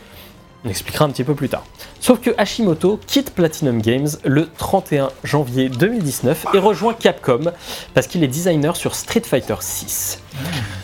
On 0.66 0.70
expliquera 0.70 1.06
un 1.06 1.10
petit 1.10 1.24
peu 1.24 1.34
plus 1.34 1.50
tard. 1.50 1.66
Sauf 2.00 2.20
que 2.20 2.32
Hashimoto 2.38 3.00
quitte 3.08 3.34
Platinum 3.34 3.82
Games 3.82 4.10
le 4.24 4.48
31 4.58 5.10
janvier 5.24 5.70
2019 5.70 6.48
et 6.54 6.58
rejoint 6.58 6.94
Capcom 6.94 7.52
parce 7.94 8.08
qu'il 8.08 8.24
est 8.24 8.28
designer 8.28 8.76
sur 8.76 8.96
Street 8.96 9.22
Fighter 9.24 9.56
6. 9.60 10.22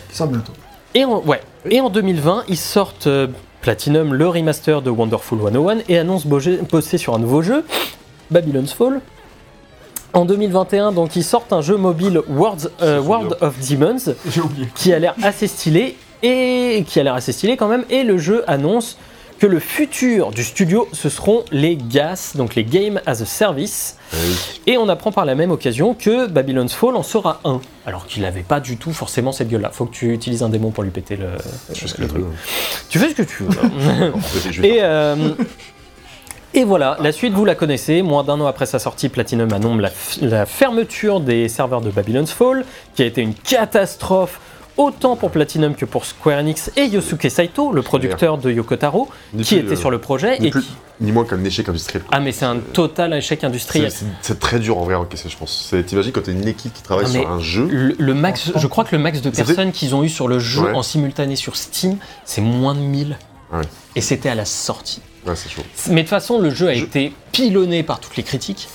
Qui 0.08 0.16
sort 0.16 0.28
bientôt. 0.28 0.52
Et 0.94 1.04
en, 1.04 1.20
ouais, 1.22 1.40
et 1.68 1.80
en 1.80 1.90
2020, 1.90 2.44
ils 2.48 2.56
sortent 2.56 3.08
euh, 3.08 3.26
Platinum 3.60 4.14
le 4.14 4.28
remaster 4.28 4.80
de 4.80 4.90
Wonderful 4.90 5.40
101 5.40 5.78
et 5.88 5.98
annoncent 5.98 6.28
bosser 6.28 6.98
sur 6.98 7.14
un 7.14 7.18
nouveau 7.18 7.42
jeu, 7.42 7.64
Babylon's 8.30 8.72
Fall. 8.72 9.00
En 10.12 10.24
2021, 10.24 10.92
donc 10.92 11.16
ils 11.16 11.24
sortent 11.24 11.52
un 11.52 11.62
jeu 11.62 11.76
mobile 11.76 12.18
euh, 12.18 12.62
C'est 12.78 12.98
World 12.98 13.36
of 13.40 13.68
Demons 13.68 14.14
qui 14.76 14.92
a 14.92 15.00
l'air 15.00 15.14
assez 15.22 15.48
stylé 15.48 15.96
et 16.22 16.84
qui 16.86 17.00
a 17.00 17.02
l'air 17.02 17.14
assez 17.14 17.32
stylé 17.32 17.56
quand 17.56 17.66
même. 17.66 17.84
Et 17.90 18.04
le 18.04 18.16
jeu 18.16 18.44
annonce 18.46 18.96
que 19.38 19.46
le 19.46 19.58
futur 19.58 20.30
du 20.30 20.44
studio 20.44 20.88
ce 20.92 21.08
seront 21.08 21.44
les 21.50 21.76
GAS, 21.76 22.32
donc 22.36 22.54
les 22.54 22.64
Game 22.64 23.00
as 23.06 23.20
a 23.22 23.24
Service. 23.24 23.96
Oui. 24.12 24.18
Et 24.66 24.78
on 24.78 24.88
apprend 24.88 25.12
par 25.12 25.24
la 25.24 25.34
même 25.34 25.50
occasion 25.50 25.94
que 25.94 26.26
Babylon's 26.26 26.72
Fall 26.72 26.96
en 26.96 27.02
sera 27.02 27.40
un, 27.44 27.60
alors 27.86 28.06
qu'il 28.06 28.22
n'avait 28.22 28.42
pas 28.42 28.60
du 28.60 28.76
tout 28.76 28.92
forcément 28.92 29.32
cette 29.32 29.48
gueule-là. 29.48 29.70
Faut 29.72 29.86
que 29.86 29.94
tu 29.94 30.12
utilises 30.12 30.42
un 30.42 30.48
démon 30.48 30.70
pour 30.70 30.84
lui 30.84 30.90
péter 30.90 31.16
le. 31.16 31.28
Je 31.74 31.86
fais 31.86 32.06
truc. 32.06 32.24
Tu 32.88 32.98
fais 32.98 33.10
ce 33.10 33.14
que 33.14 33.22
tu 33.22 33.44
veux. 33.44 34.64
Et, 34.64 34.78
euh, 34.82 35.34
et 36.56 36.62
voilà, 36.62 36.96
la 37.00 37.10
suite 37.10 37.32
vous 37.32 37.44
la 37.44 37.56
connaissez. 37.56 38.02
Moins 38.02 38.22
d'un 38.22 38.40
an 38.40 38.46
après 38.46 38.66
sa 38.66 38.78
sortie, 38.78 39.08
Platinum 39.08 39.52
annonce 39.52 39.80
la, 39.80 39.90
la 40.22 40.46
fermeture 40.46 41.18
des 41.20 41.48
serveurs 41.48 41.80
de 41.80 41.90
Babylon's 41.90 42.30
Fall, 42.30 42.64
qui 42.94 43.02
a 43.02 43.06
été 43.06 43.22
une 43.22 43.34
catastrophe 43.34 44.38
autant 44.76 45.16
pour 45.16 45.30
Platinum 45.30 45.74
que 45.74 45.84
pour 45.84 46.04
Square 46.04 46.38
Enix 46.40 46.70
et 46.76 46.84
Yosuke 46.86 47.30
Saito, 47.30 47.72
le 47.72 47.82
producteur 47.82 48.38
de 48.38 48.50
Yokotaro, 48.50 49.08
qui 49.42 49.56
était 49.56 49.72
euh, 49.72 49.76
sur 49.76 49.90
le 49.90 49.98
projet. 49.98 50.38
ni 50.38 50.48
Et 50.48 50.50
plus- 50.50 50.62
qui- 50.62 50.72
Ni 51.00 51.10
moins 51.10 51.24
qu'un 51.24 51.42
échec 51.44 51.68
industriel. 51.68 52.04
Ah 52.12 52.20
mais 52.20 52.30
c'est 52.30 52.44
un 52.44 52.58
total 52.58 53.12
échec 53.14 53.42
industriel. 53.42 53.92
C'est 54.22 54.38
très 54.38 54.60
dur 54.60 54.78
en 54.78 54.84
vrai 54.84 54.94
à 54.94 55.00
encaisser, 55.00 55.28
je 55.28 55.36
pense. 55.36 55.66
C'est- 55.70 55.82
T'imagines 55.82 56.12
quand 56.12 56.22
t'as 56.22 56.30
une 56.32 56.46
équipe 56.46 56.72
qui 56.72 56.82
travaille 56.82 57.06
Ah, 57.08 57.10
sur 57.10 57.30
un 57.30 57.40
jeu. 57.40 57.66
Le, 57.70 57.96
le 57.98 58.14
max, 58.14 58.52
je 58.54 58.66
crois 58.68 58.84
que 58.84 58.94
le 58.94 59.02
max 59.02 59.20
de 59.20 59.30
personnes 59.30 59.72
qu'ils 59.72 59.94
ont 59.96 60.04
eu 60.04 60.08
sur 60.08 60.28
le 60.28 60.38
jeu 60.38 60.62
Ouais. 60.62 60.72
en 60.74 60.82
simultané 60.82 61.34
sur 61.36 61.56
Steam, 61.56 61.96
c'est 62.24 62.40
moins 62.40 62.74
de 62.74 62.80
1000. 62.80 63.18
Ouais. 63.52 63.62
Et 63.96 64.00
c'était 64.00 64.28
à 64.28 64.34
la 64.36 64.44
sortie. 64.44 65.02
Ouais, 65.26 65.34
c'est 65.36 65.48
chaud. 65.48 65.62
Mais 65.88 65.94
de 65.96 66.00
toute 66.00 66.08
façon, 66.10 66.38
le 66.38 66.50
jeu 66.50 66.68
a 66.68 66.74
Je- 66.74 66.84
été 66.84 67.12
pilonné 67.34 67.82
par 67.82 68.00
toutes 68.00 68.16
les 68.16 68.22
critiques. 68.22 68.68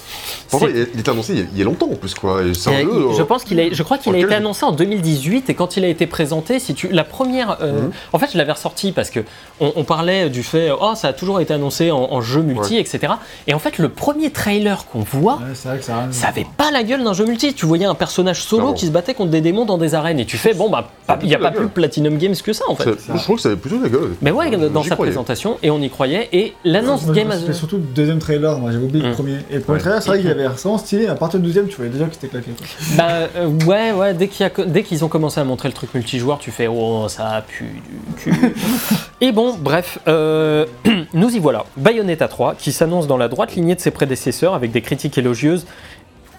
Pourquoi 0.49 0.69
C'est- 0.69 0.89
il, 0.93 0.99
était 0.99 1.09
annoncé 1.09 1.33
il 1.53 1.57
y 1.57 1.61
a, 1.61 1.65
longtemps 1.65 1.89
en 1.91 1.95
plus, 1.95 2.13
quoi. 2.15 2.43
Et 2.43 2.53
c'est 2.53 2.69
un 2.69 2.73
Euh, 2.73 3.09
jeu, 3.11 3.15
je 3.17 3.21
euh, 3.21 3.25
pense 3.25 3.43
qu'il 3.43 3.59
a, 3.59 3.71
je 3.71 3.83
crois 3.83 3.97
qu'il 3.97 4.13
a 4.15 4.17
été 4.17 4.33
annoncé 4.33 4.65
en 4.65 4.71
2018 4.71 5.49
et 5.49 5.53
quand 5.53 5.77
il 5.77 5.85
a 5.85 5.87
été 5.87 6.07
présenté, 6.07 6.59
si 6.59 6.73
tu, 6.73 6.87
la 6.89 7.03
première, 7.03 7.57
euh, 7.61 7.83
Mhm. 7.83 7.91
en 8.13 8.19
fait, 8.19 8.27
je 8.33 8.37
l'avais 8.37 8.51
ressorti 8.51 8.91
parce 8.91 9.09
que 9.09 9.19
on, 9.59 9.71
on 9.75 9.83
parlait 9.83 10.29
du 10.29 10.43
fait, 10.43 10.71
oh, 10.71 10.93
ça 10.95 11.09
a 11.09 11.13
toujours 11.13 11.39
été 11.39 11.53
annoncé 11.53 11.91
en, 11.91 11.99
en 12.11 12.21
jeu 12.21 12.41
multi, 12.41 12.75
Ouais. 12.75 12.81
etc. 12.81 13.13
Et 13.47 13.53
en 13.53 13.59
fait, 13.59 13.77
le 13.77 13.89
premier 13.89 14.31
trailer 14.31 14.85
qu'on 14.91 14.99
voit, 15.01 15.35
Ouais, 15.35 15.53
c'est 15.53 15.69
vrai 15.69 15.77
que 15.77 15.85
ça 15.85 15.97
a 15.99 16.11
ça 16.11 16.27
avait 16.29 16.47
pas 16.57 16.71
la 16.71 16.83
gueule 16.83 17.03
d'un 17.03 17.13
jeu 17.13 17.25
multi. 17.25 17.53
Tu 17.53 17.65
voyais 17.65 17.85
un 17.85 17.95
personnage 17.95 18.41
solo 18.41 18.61
Clairement. 18.63 18.73
qui 18.77 18.85
se 18.87 18.91
battait 18.91 19.13
contre 19.13 19.31
des 19.31 19.41
démons 19.41 19.65
dans 19.65 19.77
des 19.77 19.93
arènes 19.95 20.19
et 20.19 20.25
tu 20.25 20.37
fais, 20.37 20.53
bon 20.53 20.69
bah, 20.69 20.89
il 21.21 21.29
y 21.29 21.35
a 21.35 21.39
pas 21.39 21.51
plus 21.51 21.59
gueule. 21.61 21.69
Platinum 21.69 22.17
Games 22.17 22.35
que 22.43 22.53
ça 22.53 22.65
en 22.67 22.75
fait. 22.75 22.99
c'est- 22.99 23.13
Je 23.17 23.23
trouve 23.23 23.35
que 23.35 23.41
ça 23.43 23.49
avait 23.49 23.57
plutôt 23.57 23.79
la 23.81 23.89
gueule. 23.89 24.15
Mais 24.21 24.31
ouais, 24.31 24.49
dans 24.49 24.83
sa 24.83 24.95
croyais. 24.95 25.11
présentation, 25.11 25.57
et 25.63 25.69
on 25.69 25.79
y 25.81 25.89
croyait, 25.89 26.27
et 26.33 26.53
l'annonce 26.65 27.05
Game 27.11 27.31
C'était 27.39 27.53
surtout 27.53 27.77
le 27.77 27.83
deuxième 27.83 28.19
trailer, 28.19 28.48
moi 28.57 28.71
j'avais 28.71 28.85
oublié 28.85 29.05
le 29.05 29.13
premier. 29.13 29.37
Et 29.51 29.55
le 29.55 29.59
premier 29.61 29.75
Ouais. 29.77 29.81
trailer, 29.81 30.01
c'est 30.01 30.09
vrai 30.09 30.19
qu'il 30.19 30.29
avait 30.29 30.47
vraiment 30.47 30.77
stylé. 30.77 31.07
À 31.07 31.15
partir 31.15 31.39
du 31.39 31.45
deuxième, 31.45 31.67
tu 31.67 31.75
voyais 31.75 31.91
déjà 31.91 32.05
que 32.05 32.13
c'était 32.13 32.27
claqué. 32.27 32.51
quoi. 32.57 32.65
Bah 32.97 33.27
euh, 33.35 33.47
ouais, 33.65 33.91
ouais, 33.91 34.13
dès 34.13 34.83
qu'ils 34.83 35.05
ont 35.05 35.07
commencé 35.07 35.39
à 35.39 35.43
montrer 35.43 35.67
le 35.69 35.73
truc 35.73 35.93
multijoueur, 35.93 36.39
tu 36.39 36.51
fais 36.51 36.67
oh 36.67 37.07
ça 37.09 37.43
pue 37.47 37.65
du 37.65 38.15
cul. 38.15 38.33
Et 39.21 39.31
bon, 39.31 39.55
bref, 39.59 39.99
euh, 40.07 40.65
nous 41.13 41.29
y 41.35 41.39
voilà. 41.39 41.65
Bayonetta 41.77 42.27
3 42.27 42.55
qui 42.55 42.71
s'annonce 42.71 43.07
dans 43.07 43.17
la 43.17 43.27
droite 43.27 43.55
lignée 43.55 43.75
de 43.75 43.81
ses 43.81 43.91
prédécesseurs 43.91 44.53
avec 44.53 44.71
des 44.71 44.81
critiques 44.81 45.17
élogieuses 45.17 45.65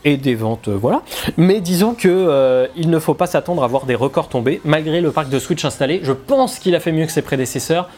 et 0.07 0.17
des 0.17 0.35
ventes, 0.35 0.69
euh, 0.69 0.77
voilà. 0.81 1.03
Mais 1.37 1.61
disons 1.61 1.93
que 1.93 2.09
euh, 2.09 2.67
il 2.75 2.89
ne 2.89 2.99
faut 2.99 3.13
pas 3.13 3.27
s'attendre 3.27 3.63
à 3.63 3.67
voir 3.67 3.85
des 3.85 3.95
records 3.95 4.31
tomber 4.31 4.61
malgré 4.65 5.03
le 5.03 5.11
parc 5.11 5.29
de 5.29 5.39
Switch 5.39 5.63
installé. 5.67 6.01
Je 6.03 6.13
pense 6.13 6.59
qu'il 6.59 6.75
a 6.75 6.81
fait 6.81 6.91
mieux 6.93 7.05
que 7.05 7.13
ses 7.13 7.21
prédécesseurs, 7.21 7.91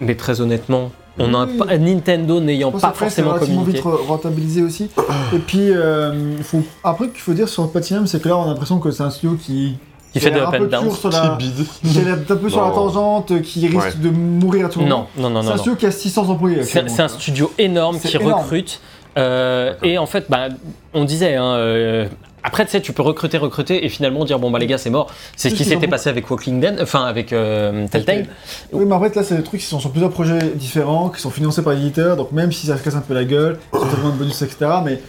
mais 0.00 0.16
très 0.16 0.42
honnêtement, 0.42 0.90
on 1.18 1.28
n'a 1.28 1.44
Oui. 1.44 1.56
pas 1.58 1.76
Nintendo 1.78 2.40
n'ayant 2.40 2.70
pas 2.72 2.88
après, 2.88 3.06
forcément 3.06 3.32
relativement 3.32 3.60
communiqué. 3.62 3.82
vite 3.82 3.86
re- 3.86 4.06
rentabilisé 4.06 4.62
aussi. 4.62 4.88
Et 5.34 5.38
puis, 5.38 5.70
euh, 5.70 6.38
faut... 6.42 6.62
après, 6.84 7.08
qu'il 7.08 7.20
faut 7.20 7.32
dire 7.34 7.48
sur 7.48 7.70
Platinum, 7.70 8.06
c'est 8.06 8.20
que 8.22 8.28
là, 8.28 8.36
on 8.38 8.44
a 8.44 8.46
l'impression 8.48 8.78
que 8.78 8.90
c'est 8.90 9.02
un 9.02 9.10
studio 9.10 9.36
qui. 9.40 9.76
Qui 10.12 10.18
fait 10.18 10.28
est 10.28 10.32
de 10.32 10.40
un 10.40 10.44
up 10.44 10.50
peu 10.50 10.64
and 10.64 10.66
down. 10.66 10.88
Qui 11.00 11.08
la... 11.10 11.28
bide. 11.36 11.66
qui 11.84 11.98
est 12.00 12.08
un 12.32 12.36
peu 12.36 12.48
sur 12.50 12.64
la 12.64 12.70
tangente, 12.72 13.42
qui 13.42 13.66
risque 13.68 13.76
Ouais. 13.76 13.92
de 14.02 14.10
mourir 14.10 14.66
à 14.66 14.68
tout 14.68 14.80
moment. 14.80 15.08
Non, 15.16 15.30
non, 15.30 15.30
non, 15.30 15.42
C'est 15.42 15.48
un 15.48 15.50
non. 15.52 15.56
studio 15.58 15.76
qui 15.76 15.86
a 15.86 15.90
600 15.92 16.28
employés. 16.30 16.62
C'est 16.64 17.00
un 17.00 17.08
studio 17.08 17.52
énorme 17.58 17.98
qui 18.00 18.16
énorme. 18.16 18.42
recrute. 18.42 18.80
euh, 19.18 19.72
et 19.84 19.98
en 19.98 20.06
fait, 20.06 20.26
bah, 20.28 20.48
on 20.94 21.04
disait, 21.04 21.36
hein, 21.36 21.44
euh, 21.54 22.06
après, 22.42 22.64
tu 22.64 22.70
sais, 22.72 22.80
tu 22.80 22.92
peux 22.92 23.02
recruter, 23.02 23.38
recruter, 23.38 23.84
et 23.84 23.88
finalement 23.88 24.24
dire, 24.24 24.38
bon, 24.38 24.50
bah, 24.50 24.58
les 24.58 24.66
gars, 24.66 24.78
c'est 24.78 24.90
mort. 24.90 25.08
C'est 25.36 25.50
ce 25.50 25.54
qui 25.54 25.64
s'était 25.64 25.88
passé 25.88 26.08
avec 26.08 26.30
Walking 26.30 26.60
Dead, 26.60 26.78
enfin, 26.80 27.04
avec 27.04 27.32
euh, 27.32 27.86
Telltale. 27.88 28.26
Oui, 28.72 28.84
mais 28.86 28.94
en 28.94 29.00
fait, 29.00 29.14
là, 29.16 29.22
c'est 29.22 29.36
des 29.36 29.42
trucs 29.42 29.60
qui 29.60 29.66
sont 29.66 29.80
sur 29.80 29.90
plusieurs 29.90 30.10
projets 30.10 30.38
différents, 30.54 31.08
qui 31.10 31.20
sont 31.20 31.30
financés 31.30 31.62
par 31.62 31.72
l'éditeur, 31.74 32.16
donc 32.16 32.32
même 32.32 32.52
si 32.52 32.66
ça 32.66 32.76
se 32.76 32.82
casse 32.82 32.94
un 32.96 33.00
peu 33.00 33.14
la 33.14 33.24
gueule, 33.24 33.58
tellement 33.72 34.10
de 34.10 34.16
bonus, 34.18 34.40
etc. 34.42 34.70
Mais 34.84 35.00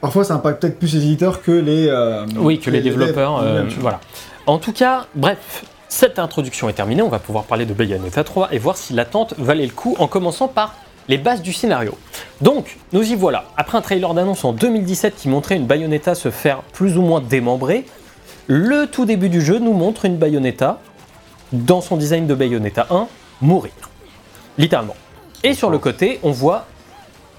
parfois, 0.00 0.24
ça 0.24 0.34
impacte 0.34 0.60
peut-être 0.62 0.78
plus 0.78 0.94
les 0.94 1.02
éditeurs 1.04 1.42
que 1.42 1.52
les. 1.52 1.86
euh, 1.88 2.24
Oui, 2.36 2.58
que 2.58 2.70
les 2.70 2.80
développeurs. 2.80 3.40
euh, 3.42 3.64
voilà. 3.80 4.00
En 4.46 4.58
tout 4.58 4.72
cas, 4.72 5.06
bref, 5.14 5.64
cette 5.88 6.18
introduction 6.18 6.68
est 6.68 6.72
terminée. 6.72 7.02
On 7.02 7.08
va 7.08 7.18
pouvoir 7.18 7.44
parler 7.44 7.66
de 7.66 7.74
Bayonetta 7.74 8.24
3 8.24 8.48
et 8.52 8.58
voir 8.58 8.76
si 8.76 8.94
l'attente 8.94 9.34
valait 9.38 9.66
le 9.66 9.72
coup 9.72 9.96
en 9.98 10.06
commençant 10.06 10.48
par 10.48 10.74
les 11.10 11.18
bases 11.18 11.42
du 11.42 11.52
scénario. 11.52 11.98
Donc, 12.40 12.78
nous 12.92 13.02
y 13.02 13.16
voilà. 13.16 13.46
Après 13.56 13.76
un 13.76 13.80
trailer 13.80 14.14
d'annonce 14.14 14.44
en 14.44 14.52
2017 14.52 15.16
qui 15.16 15.28
montrait 15.28 15.56
une 15.56 15.66
Bayonetta 15.66 16.14
se 16.14 16.30
faire 16.30 16.62
plus 16.72 16.96
ou 16.96 17.02
moins 17.02 17.20
démembrer, 17.20 17.84
le 18.46 18.86
tout 18.86 19.06
début 19.06 19.28
du 19.28 19.40
jeu 19.40 19.58
nous 19.58 19.72
montre 19.72 20.04
une 20.04 20.16
Bayonetta, 20.16 20.80
dans 21.52 21.80
son 21.80 21.96
design 21.96 22.28
de 22.28 22.34
Bayonetta 22.34 22.86
1, 22.90 23.08
mourir. 23.42 23.72
Littéralement. 24.56 24.94
Et 25.42 25.52
sur 25.52 25.68
le 25.68 25.78
côté, 25.78 26.20
on 26.22 26.30
voit 26.30 26.66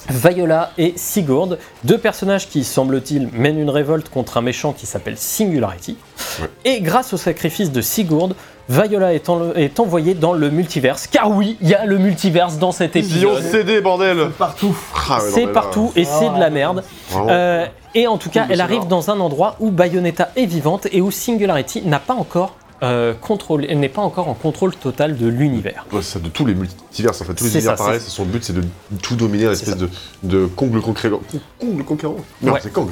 Viola 0.10 0.72
et 0.78 0.94
Sigurd, 0.98 1.58
deux 1.86 1.98
personnages 1.98 2.50
qui, 2.50 2.66
semble-t-il, 2.66 3.30
mènent 3.32 3.60
une 3.60 3.70
révolte 3.70 4.10
contre 4.10 4.38
un 4.38 4.42
méchant 4.42 4.74
qui 4.74 4.86
s'appelle 4.86 5.18
Singularity. 5.18 5.96
Ouais. 6.42 6.50
Et 6.66 6.82
grâce 6.82 7.14
au 7.14 7.18
sacrifice 7.18 7.72
de 7.72 7.80
Sigurd, 7.80 8.36
Viola 8.70 9.14
est, 9.14 9.28
en- 9.30 9.54
est 9.54 9.80
envoyée 9.80 10.14
dans 10.14 10.34
le 10.34 10.50
multiverse. 10.50 11.08
Car 11.08 11.30
oui, 11.32 11.58
il 11.62 11.68
y 11.70 11.74
a 11.74 11.86
le 11.86 11.98
multiverse 11.98 12.58
dans 12.58 12.72
cet 12.72 12.96
Vision 12.96 13.34
épisode. 13.34 13.52
CD, 13.52 13.82
bordel 13.82 14.30
Partout. 14.38 14.76
Ah, 15.10 15.18
ouais, 15.22 15.30
C'est 15.32 15.48
partout 15.48 15.92
et 15.96 16.06
c'est 16.06 16.30
de 16.30 16.40
la 16.40 16.50
merde. 16.50 16.84
vraiment. 17.10 17.28
Euh, 17.30 17.66
et 17.96 18.08
en 18.08 18.18
tout 18.18 18.30
cas, 18.30 18.46
elle 18.50 18.62
arrive 18.62 18.88
dans 18.88 19.10
un 19.12 19.20
endroit 19.20 19.56
où 19.60 19.72
Bayonetta 19.72 20.30
est 20.36 20.46
vivante 20.46 20.88
et 20.92 21.02
où 21.02 21.12
Singularity 21.12 21.82
n'a 21.84 22.00
pas 22.00 22.14
encore 22.14 22.56
euh, 22.84 23.14
contrôlé, 23.14 23.68
elle 23.70 23.80
n'est 23.80 23.90
pas 23.90 24.02
encore 24.02 24.28
en 24.28 24.34
contrôle 24.34 24.76
total 24.76 25.16
de 25.16 25.28
l'univers. 25.28 25.86
Ouais, 25.92 26.02
c'est 26.02 26.14
ça, 26.14 26.20
de 26.20 26.30
tous 26.30 26.48
les 26.48 26.56
multivers, 26.56 27.12
en 27.12 27.14
fait, 27.14 27.34
tous 27.36 27.44
les 27.44 27.50
C'est 27.52 27.58
univers 27.60 27.76
pareils, 27.76 28.00
c'est- 28.00 28.06
c'est 28.06 28.10
son 28.16 28.26
but, 28.26 28.44
c'est 28.44 28.54
de 28.54 28.64
tout 29.04 29.16
dominer, 29.16 29.46
l'espèce 29.50 29.78
de, 29.78 29.88
de 30.24 30.48
Kong 30.48 30.74
le 30.74 30.82
conquérant. 30.82 31.20
Kong 31.60 31.78
le 31.78 31.84
conquérant 31.84 32.16
Non, 32.42 32.54
Ouais. 32.54 32.60
c'est 32.64 32.74
Kong, 32.74 32.90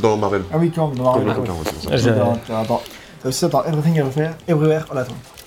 dans 0.00 0.16
Marvel. 0.16 0.42
Ah 0.52 0.56
oui, 0.58 0.72
quand 0.74 0.88
dans 0.88 1.12
Kong 1.12 1.20
le 1.20 1.26
Marvel. 1.26 1.44
conquérant, 1.46 2.80
T'as 3.22 3.28
aussi 3.28 3.38
ça 3.38 3.48
dans 3.48 3.64
Everything 3.64 3.96
Everywhere. 3.98 4.32
Everywhere. 4.46 4.84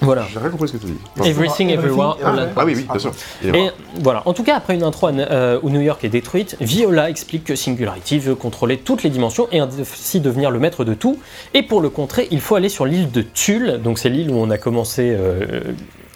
Voilà. 0.02 0.24
J'ai 0.34 0.40
rien 0.40 0.50
compris 0.50 0.68
ce 0.68 0.74
que 0.74 0.78
tu 0.80 0.88
dis. 0.88 1.30
Everything, 1.30 1.70
Everywhere, 1.70 2.18
Ah, 2.24 2.30
All 2.30 2.40
at 2.40 2.44
ouais. 2.46 2.52
Ah 2.56 2.66
oui, 2.66 2.74
oui, 2.76 2.88
bien 2.90 3.00
sûr. 3.00 3.12
Et 3.44 3.70
voilà, 4.00 4.24
en 4.26 4.34
tout 4.34 4.44
cas, 4.44 4.56
après 4.58 4.74
une 4.74 4.84
intro 4.84 5.10
euh, 5.10 5.60
où 5.62 5.70
New 5.70 5.80
York 5.80 6.04
est 6.04 6.10
détruite, 6.10 6.58
Viola 6.60 7.10
explique 7.10 7.44
que 7.44 7.56
Singularity 7.56 8.18
veut 8.18 8.36
contrôler 8.36 8.78
toutes 8.78 9.04
les 9.04 9.10
dimensions 9.12 9.48
et 9.52 9.60
ainsi 9.60 10.20
devenir 10.20 10.50
le 10.50 10.60
maître 10.60 10.84
de 10.84 10.96
tout. 10.96 11.20
Et 11.54 11.62
pour 11.62 11.82
le 11.82 11.90
contrer, 11.90 12.28
il 12.32 12.42
faut 12.42 12.56
aller 12.56 12.70
sur 12.70 12.86
l'île 12.86 13.12
de 13.12 13.22
Tulle, 13.22 13.80
donc 13.84 14.00
c'est 14.00 14.10
l'île 14.10 14.32
où 14.32 14.36
on 14.38 14.50
a 14.50 14.58
commencé 14.58 15.16
euh, 15.16 15.62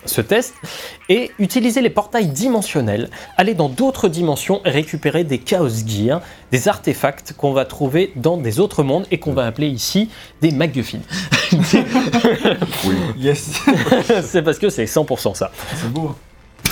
ce 0.06 0.22
test, 0.22 0.54
et 1.10 1.32
utiliser 1.40 1.82
les 1.82 1.90
portails 1.90 2.28
dimensionnels, 2.28 3.10
aller 3.38 3.54
dans 3.54 3.70
d'autres 3.70 4.08
dimensions 4.08 4.62
et 4.66 4.70
récupérer 4.70 5.24
des 5.24 5.40
Chaos 5.40 5.70
Gear, 5.86 6.22
des 6.52 6.68
artefacts 6.68 7.34
qu'on 7.34 7.54
va 7.54 7.66
trouver 7.66 8.12
dans 8.16 8.38
des 8.38 8.60
autres 8.60 8.84
mondes 8.84 9.06
et 9.12 9.20
qu'on 9.20 9.34
va 9.34 9.46
appeler 9.46 9.68
ici 9.68 10.10
des 10.42 10.52
MacGuffin. 10.52 11.00
Oui. 12.86 12.96
Yes. 13.18 13.62
c'est 14.24 14.42
parce 14.42 14.60
que 14.60 14.70
c'est 14.70 14.86
100% 14.86 15.36
ça. 15.36 15.52
c'est 15.76 15.92
beau. 15.92 16.16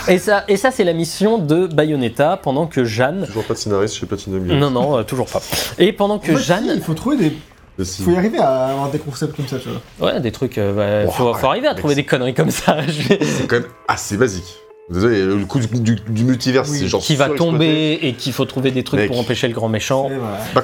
Et 0.08 0.18
ça, 0.18 0.44
et 0.48 0.58
ça 0.58 0.72
c'est 0.72 0.84
la 0.84 0.94
mission 0.94 1.38
de 1.38 1.68
Bayonetta 1.68 2.38
pendant 2.42 2.68
que 2.68 2.84
Jeanne 2.84 3.26
Toujours 3.26 3.46
pas 3.46 3.54
de 3.54 3.60
scénariste 3.60 3.96
chez 3.96 4.06
Platinum. 4.06 4.46
Non, 4.46 4.70
non, 4.70 4.98
euh, 4.98 5.04
toujours 5.04 5.28
pas. 5.28 5.42
Et 5.78 5.94
pendant 5.94 6.20
que 6.20 6.32
En 6.32 6.36
fait, 6.36 6.42
si, 6.42 6.48
Jeanne. 6.48 6.72
Il 6.76 6.82
faut 6.82 6.94
trouver 6.94 7.18
des. 7.18 7.34
Si. 7.82 8.04
faut 8.04 8.12
y 8.12 8.16
arriver 8.18 8.38
à 8.40 8.68
avoir 8.68 8.92
des 8.92 9.00
concepts 9.00 9.36
comme 9.36 9.48
ça, 9.48 9.58
tu 9.58 9.68
vois. 10.00 10.12
Ouais, 10.14 10.20
des 10.22 10.32
trucs. 10.32 10.58
euh, 10.58 11.06
bah, 11.06 11.06
Wow, 11.20 11.34
faut, 11.34 11.48
arriver 11.48 11.68
à 11.68 11.74
trouver 11.76 11.96
des 11.96 12.04
conneries 12.06 12.34
comme 12.36 12.52
ça. 12.52 12.78
vais- 12.88 13.20
C'est 13.24 13.48
quand 13.48 13.56
même 13.62 13.70
assez 13.88 14.16
basique. 14.18 14.58
Désolé, 14.90 15.24
le 15.26 15.46
coup 15.46 15.60
du, 15.60 15.68
du, 15.80 15.96
du 15.96 16.24
multivers, 16.26 16.66
Oui. 16.70 16.78
c'est 16.80 16.88
genre. 16.88 17.02
qui 17.02 17.16
va 17.16 17.30
tomber 17.30 17.98
et 18.02 18.14
qu'il 18.14 18.34
faut 18.34 18.44
trouver 18.46 18.70
des 18.72 18.84
trucs 18.84 19.00
Mec. 19.00 19.10
pour 19.10 19.18
empêcher 19.20 19.48
le 19.48 19.54
grand 19.54 19.70
méchant. 19.70 20.10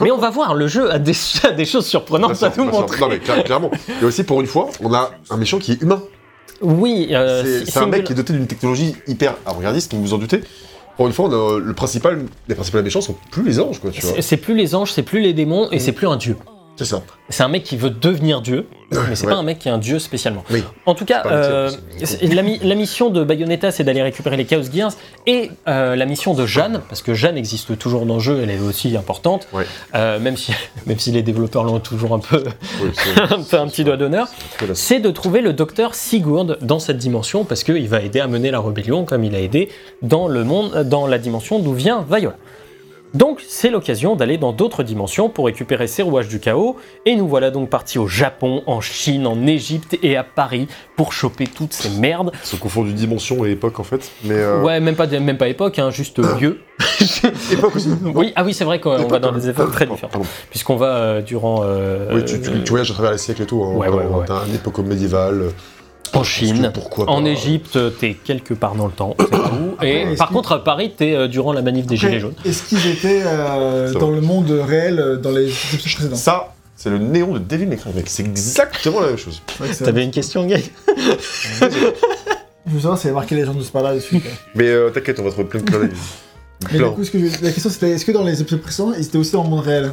Mais 0.01 0.11
on 0.11 0.17
va 0.17 0.29
voir, 0.29 0.53
le 0.53 0.67
jeu 0.67 0.91
a 0.91 0.99
des, 0.99 1.13
a 1.43 1.51
des 1.51 1.65
choses 1.65 1.85
surprenantes 1.87 2.37
bien 2.37 2.47
à 2.49 2.53
nous 2.57 2.65
montrer. 2.65 2.99
Non, 2.99 3.07
mais 3.07 3.17
cla- 3.17 3.43
clairement. 3.43 3.71
Et 4.01 4.05
aussi, 4.05 4.23
pour 4.23 4.41
une 4.41 4.47
fois, 4.47 4.69
on 4.83 4.93
a 4.93 5.11
un 5.29 5.37
méchant 5.37 5.57
qui 5.57 5.71
est 5.71 5.81
humain. 5.81 6.01
Oui, 6.61 7.07
euh, 7.11 7.63
C'est 7.65 7.79
un 7.79 7.85
mec 7.85 8.03
qui 8.03 8.11
est 8.11 8.15
doté 8.15 8.33
d'une 8.33 8.45
technologie 8.45 8.95
hyper 9.07 9.35
avant-gardiste, 9.45 9.91
comme 9.91 10.01
vous 10.01 10.13
en 10.13 10.17
doutez. 10.17 10.41
Pour 10.97 11.07
une 11.07 11.13
fois, 11.13 11.25
on 11.29 11.31
a 11.55 11.59
le 11.59 11.73
principal, 11.73 12.25
les 12.49 12.55
principaux 12.55 12.81
méchants 12.81 12.99
sont 12.99 13.15
plus 13.31 13.43
les 13.43 13.59
anges, 13.61 13.79
quoi, 13.79 13.89
tu 13.89 14.01
vois. 14.01 14.11
c'est- 14.15 14.21
C'est 14.21 14.37
plus 14.37 14.53
les 14.53 14.75
anges, 14.75 14.91
c'est 14.91 15.01
plus 15.03 15.21
les 15.21 15.31
démons 15.31 15.71
et 15.71 15.79
c'est 15.79 15.93
plus 15.93 16.07
un 16.07 16.17
dieu. 16.17 16.35
C'est 16.79 16.85
ça. 16.85 17.01
C'est 17.27 17.43
un 17.43 17.49
mec 17.49 17.63
qui 17.65 17.75
veut 17.75 17.89
devenir 17.89 18.39
dieu, 18.41 18.65
mais 18.89 19.13
c'est 19.15 19.25
Ouais. 19.27 19.33
pas 19.33 19.37
un 19.37 19.43
mec 19.43 19.59
qui 19.59 19.67
est 19.67 19.71
un 19.71 19.77
dieu 19.79 19.99
spécialement. 19.99 20.45
Oui. 20.49 20.63
En 20.85 20.95
tout 20.95 21.03
cas, 21.03 21.23
euh, 21.25 21.69
la, 22.21 22.41
mi- 22.41 22.57
la 22.63 22.73
mission 22.75 23.09
de 23.09 23.21
Bayonetta, 23.25 23.69
c'est 23.71 23.83
d'aller 23.83 24.01
récupérer 24.01 24.37
les 24.37 24.45
Chaos 24.45 24.63
Gears, 24.73 24.93
et 25.27 25.51
euh, 25.67 25.97
la 25.97 26.05
mission 26.05 26.33
de 26.33 26.45
Jeanne, 26.45 26.79
parce 26.87 27.01
que 27.01 27.13
Jeanne 27.13 27.37
existe 27.37 27.77
toujours 27.77 28.05
dans 28.05 28.13
le 28.13 28.19
jeu, 28.21 28.39
elle 28.41 28.49
est 28.49 28.61
aussi 28.61 28.95
importante, 28.95 29.49
euh, 29.93 30.19
même, 30.19 30.37
si, 30.37 30.53
même 30.87 30.99
si 30.99 31.11
les 31.11 31.21
développeurs 31.21 31.65
l'ont 31.65 31.81
toujours 31.81 32.13
un 32.13 32.19
peu, 32.19 32.45
Oui, 32.81 32.91
un, 33.29 33.41
peu 33.43 33.57
un 33.59 33.67
petit 33.67 33.83
doigt 33.83 33.97
d'honneur, 33.97 34.29
c'est 34.73 34.99
de 35.01 35.11
trouver 35.11 35.41
le 35.41 35.51
docteur 35.51 35.95
Sigurd 35.95 36.57
dans 36.61 36.79
cette 36.79 36.97
dimension, 36.97 37.43
parce 37.43 37.65
qu'il 37.65 37.89
va 37.89 37.99
aider 38.01 38.21
à 38.21 38.27
mener 38.27 38.51
la 38.51 38.61
rébellion, 38.61 39.03
comme 39.03 39.25
il 39.25 39.35
a 39.35 39.41
aidé 39.41 39.67
dans 40.01 40.29
le 40.29 40.45
monde, 40.45 40.83
dans 40.87 41.07
la 41.07 41.17
dimension 41.17 41.59
d'où 41.59 41.73
vient 41.73 42.05
Viola. 42.09 42.37
Donc 43.13 43.41
c'est 43.47 43.69
l'occasion 43.71 44.15
d'aller 44.15 44.37
dans 44.37 44.51
d'autres 44.53 44.83
dimensions 44.83 45.29
pour 45.29 45.45
récupérer 45.47 45.87
ces 45.87 46.03
rouages 46.03 46.27
du 46.27 46.39
chaos, 46.39 46.75
et 47.05 47.15
nous 47.15 47.27
voilà 47.27 47.49
donc 47.51 47.69
partis 47.69 47.97
au 47.97 48.07
Japon, 48.07 48.61
en 48.67 48.81
Chine, 48.81 49.25
en 49.25 49.47
Égypte 49.47 49.97
et 50.03 50.15
à 50.15 50.23
Paris 50.23 50.67
pour 50.95 51.11
choper 51.13 51.47
toutes 51.47 51.73
ces 51.73 51.89
merdes. 51.89 52.31
Se 52.43 52.55
confondu 52.55 52.93
dimension 52.93 53.45
et 53.45 53.51
époque, 53.51 53.79
en 53.79 53.83
fait. 53.83 54.11
Mais. 54.23 54.35
euh, 54.35 54.61
Ouais, 54.61 54.79
même 54.79 54.95
pas, 54.95 55.07
même 55.07 55.37
pas 55.37 55.47
époque, 55.47 55.79
hein, 55.79 55.89
juste 55.89 56.19
lieu. 56.39 56.59
Époque 57.51 57.75
aussi. 57.75 57.89
Oui, 58.15 58.31
ah 58.35 58.43
oui, 58.43 58.53
c'est 58.53 58.63
vrai 58.63 58.79
qu'on 58.79 59.07
va 59.07 59.19
dans 59.19 59.31
des 59.31 59.49
époques 59.49 59.71
très 59.71 59.85
différentes, 59.85 60.25
puisqu'on 60.49 60.75
va 60.75 60.95
euh, 60.95 61.21
durant... 61.21 61.61
euh, 61.63 62.09
Oui, 62.13 62.25
tu, 62.25 62.39
tu, 62.41 62.51
tu 62.63 62.69
voyages 62.69 62.91
à 62.91 62.93
travers 62.93 63.11
les 63.11 63.17
siècles 63.17 63.41
et 63.41 63.45
tout. 63.45 63.63
Hein, 63.63 63.73
Ouais, 63.75 63.89
ouais, 63.89 64.05
ouais. 64.05 64.25
T'as 64.25 64.45
une 64.47 64.55
époque 64.55 64.79
médiévale. 64.79 65.49
En 66.13 66.23
Chine. 66.23 66.71
Pourquoi 66.73 67.09
En 67.09 67.23
pas. 67.23 67.29
Égypte, 67.29 67.77
t'es 67.99 68.13
quelque 68.15 68.53
part 68.53 68.75
dans 68.75 68.87
le 68.87 68.91
temps, 68.91 69.15
c'est 69.19 69.29
tout. 69.29 69.83
Et 69.83 70.05
par 70.17 70.29
contre, 70.29 70.53
à 70.53 70.63
Paris, 70.63 70.93
t'es 70.97 71.13
euh, 71.13 71.27
durant 71.27 71.53
la 71.53 71.61
manif 71.61 71.85
des 71.85 71.95
Après, 71.95 72.07
Gilets 72.07 72.19
jaunes. 72.19 72.33
Est-ce 72.45 72.63
qu'ils 72.63 72.87
étaient 72.87 73.21
euh, 73.25 73.93
dans 73.93 74.09
le 74.11 74.21
monde 74.21 74.49
réel 74.49 74.99
euh, 74.99 75.17
dans 75.17 75.31
les 75.31 75.47
épisodes 75.49 75.93
précédents 75.93 76.15
Ça, 76.15 76.53
c'est 76.75 76.89
le 76.89 76.97
néon 76.97 77.33
de 77.33 77.39
Devil 77.39 77.67
May 77.67 77.77
Cry, 77.77 77.91
mec. 77.93 78.05
C'est 78.09 78.23
exactement 78.23 79.01
la 79.01 79.07
même 79.07 79.17
chose. 79.17 79.41
C'est 79.57 79.73
c'est- 79.73 79.83
T'avais 79.85 80.03
une 80.03 80.11
question, 80.11 80.45
Guy 80.45 80.71
Je 81.61 82.73
veux 82.73 82.79
savoir 82.79 82.99
a 83.09 83.11
marqué 83.11 83.35
les 83.35 83.45
gens 83.45 83.53
de 83.53 83.61
ce 83.61 83.71
là 83.77 83.93
dessus. 83.95 84.21
Mais 84.55 84.67
euh, 84.67 84.89
t'inquiète, 84.89 85.19
on 85.19 85.23
va 85.23 85.31
trouver 85.31 85.47
plein 85.47 85.61
de 85.61 85.69
d'œil. 85.71 85.89
Mais 86.71 86.77
du 86.79 86.83
coup, 86.85 87.03
ce 87.03 87.11
que 87.11 87.19
je- 87.19 87.43
la 87.43 87.51
question 87.51 87.69
c'était 87.69 87.91
est-ce 87.91 88.03
que 88.05 88.11
dans 88.11 88.23
les 88.23 88.41
épisodes 88.41 88.61
précédents, 88.61 88.91
ils 88.97 89.05
étaient 89.05 89.17
aussi 89.17 89.31
dans 89.31 89.43
le 89.43 89.49
monde 89.49 89.61
réel? 89.61 89.91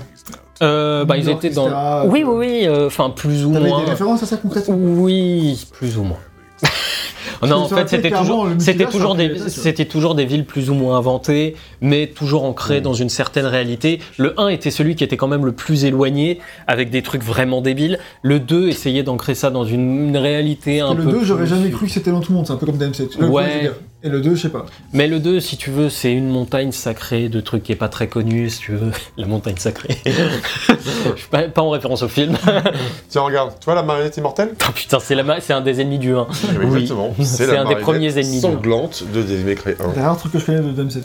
Euh, 0.63 1.05
Bah, 1.05 1.17
ils 1.17 1.29
étaient 1.29 1.51
dans. 1.51 1.67
etc., 1.67 1.81
Oui, 2.07 2.23
euh, 2.23 2.27
oui, 2.27 2.47
oui, 2.49 2.67
euh, 2.67 2.87
enfin, 2.87 3.11
plus 3.11 3.45
ou 3.45 3.53
T'avais 3.53 3.69
moins. 3.69 3.85
des 3.85 3.91
références 3.91 4.23
à 4.23 4.27
ça 4.27 4.37
concrètement? 4.37 4.75
Oui, 4.79 5.65
plus 5.73 5.97
ou 5.99 6.03
moins. 6.03 6.17
non, 7.47 7.57
en 7.57 7.69
fait, 7.69 7.89
c'était 7.89 8.11
toujours, 8.11 8.47
le 8.47 8.59
c'était 8.59 8.87
toujours 8.87 9.15
des, 9.15 9.31
c'était 9.49 9.85
toujours 9.85 10.15
des 10.15 10.25
villes 10.25 10.47
plus 10.47 10.71
ou 10.71 10.75
moins 10.75 10.97
inventées, 10.97 11.55
mais 11.83 12.07
toujours 12.07 12.45
ancrées 12.45 12.81
dans 12.81 12.95
une 12.95 13.11
certaine 13.11 13.45
réalité. 13.45 14.01
Le 14.17 14.33
1 14.41 14.49
était 14.49 14.71
celui 14.71 14.97
qui 14.97 15.05
était 15.05 15.19
quand 15.19 15.29
même 15.29 15.45
le 15.45 15.53
plus 15.53 15.85
éloigné, 15.85 16.39
avec 16.67 16.89
des 16.91 17.03
trucs 17.03 17.23
vraiment 17.23 17.61
débiles. 17.61 17.99
Le 18.23 18.41
2 18.41 18.69
essayait 18.69 19.03
d'ancrer 19.03 19.35
ça 19.35 19.51
dans 19.51 19.65
une, 19.67 20.09
une 20.09 20.17
réalité 20.17 20.81
un 20.81 20.95
le 20.95 21.05
peu. 21.05 21.13
2, 21.13 21.25
j'aurais 21.25 21.47
jamais 21.47 21.71
cru 21.71 21.87
que 21.87 21.93
c'était 21.93 22.11
dans 22.11 22.21
tout 22.21 22.33
le 22.33 22.37
monde, 22.39 22.47
c'est 22.47 22.55
un 22.55 22.57
peu 22.57 22.65
comme 22.67 22.79
DMC. 22.79 23.07
vois, 23.19 23.29
Ouais. 23.29 23.71
Et 24.03 24.09
le 24.09 24.21
2, 24.21 24.35
je 24.37 24.43
sais 24.43 24.49
pas. 24.51 24.67
Mais 24.93 25.09
le 25.09 25.19
2, 25.19 25.41
si 25.41 25.57
tu 25.57 25.71
veux, 25.71 25.89
c'est 25.89 26.13
une 26.13 26.29
montagne 26.29 26.71
sacrée 26.71 27.29
de 27.29 27.41
trucs 27.41 27.63
qui 27.65 27.73
est 27.73 27.77
pas 27.77 27.89
très 27.89 28.07
connu, 28.09 28.49
si 28.51 28.59
tu 28.61 28.73
veux. 28.73 28.93
La 29.17 29.27
montagne 29.27 29.57
sacrée. 29.57 29.97
Je 30.07 31.19
suis 31.21 31.29
pas, 31.31 31.49
pas 31.49 31.63
en 31.63 31.71
référence 31.71 32.03
au 32.03 32.09
film. 32.09 32.37
Tiens, 33.09 33.23
regarde, 33.23 33.55
tu 33.59 33.65
vois 33.65 33.75
la 33.75 33.83
marionnette 33.83 34.17
immortelle? 34.17 34.55
Oh, 34.69 34.73
putain, 34.75 34.99
c'est 35.01 35.15
la 35.15 35.23
ma- 35.23 35.41
c'est 35.41 35.55
un 35.55 35.61
des 35.63 35.81
ennemis 35.81 35.99
du 35.99 36.15
1. 36.15 36.27
Oui. 36.61 36.67
Exactement. 36.83 37.15
C'est 37.23 37.57
un 37.57 37.65
des 37.65 37.77
premiers 37.77 38.13
ennemis 38.19 38.37
du 38.37 38.41
sanglante 38.43 39.03
de 39.13 39.23
Devil 39.23 39.45
May 39.45 39.55
Cry 39.55 39.73
1. 39.73 39.75
C'est 39.95 40.01
un 40.01 40.15
truc 40.15 40.33
que 40.33 40.39
je 40.39 40.45
connais 40.47 40.61
de 40.61 40.71
DMC. 40.71 41.03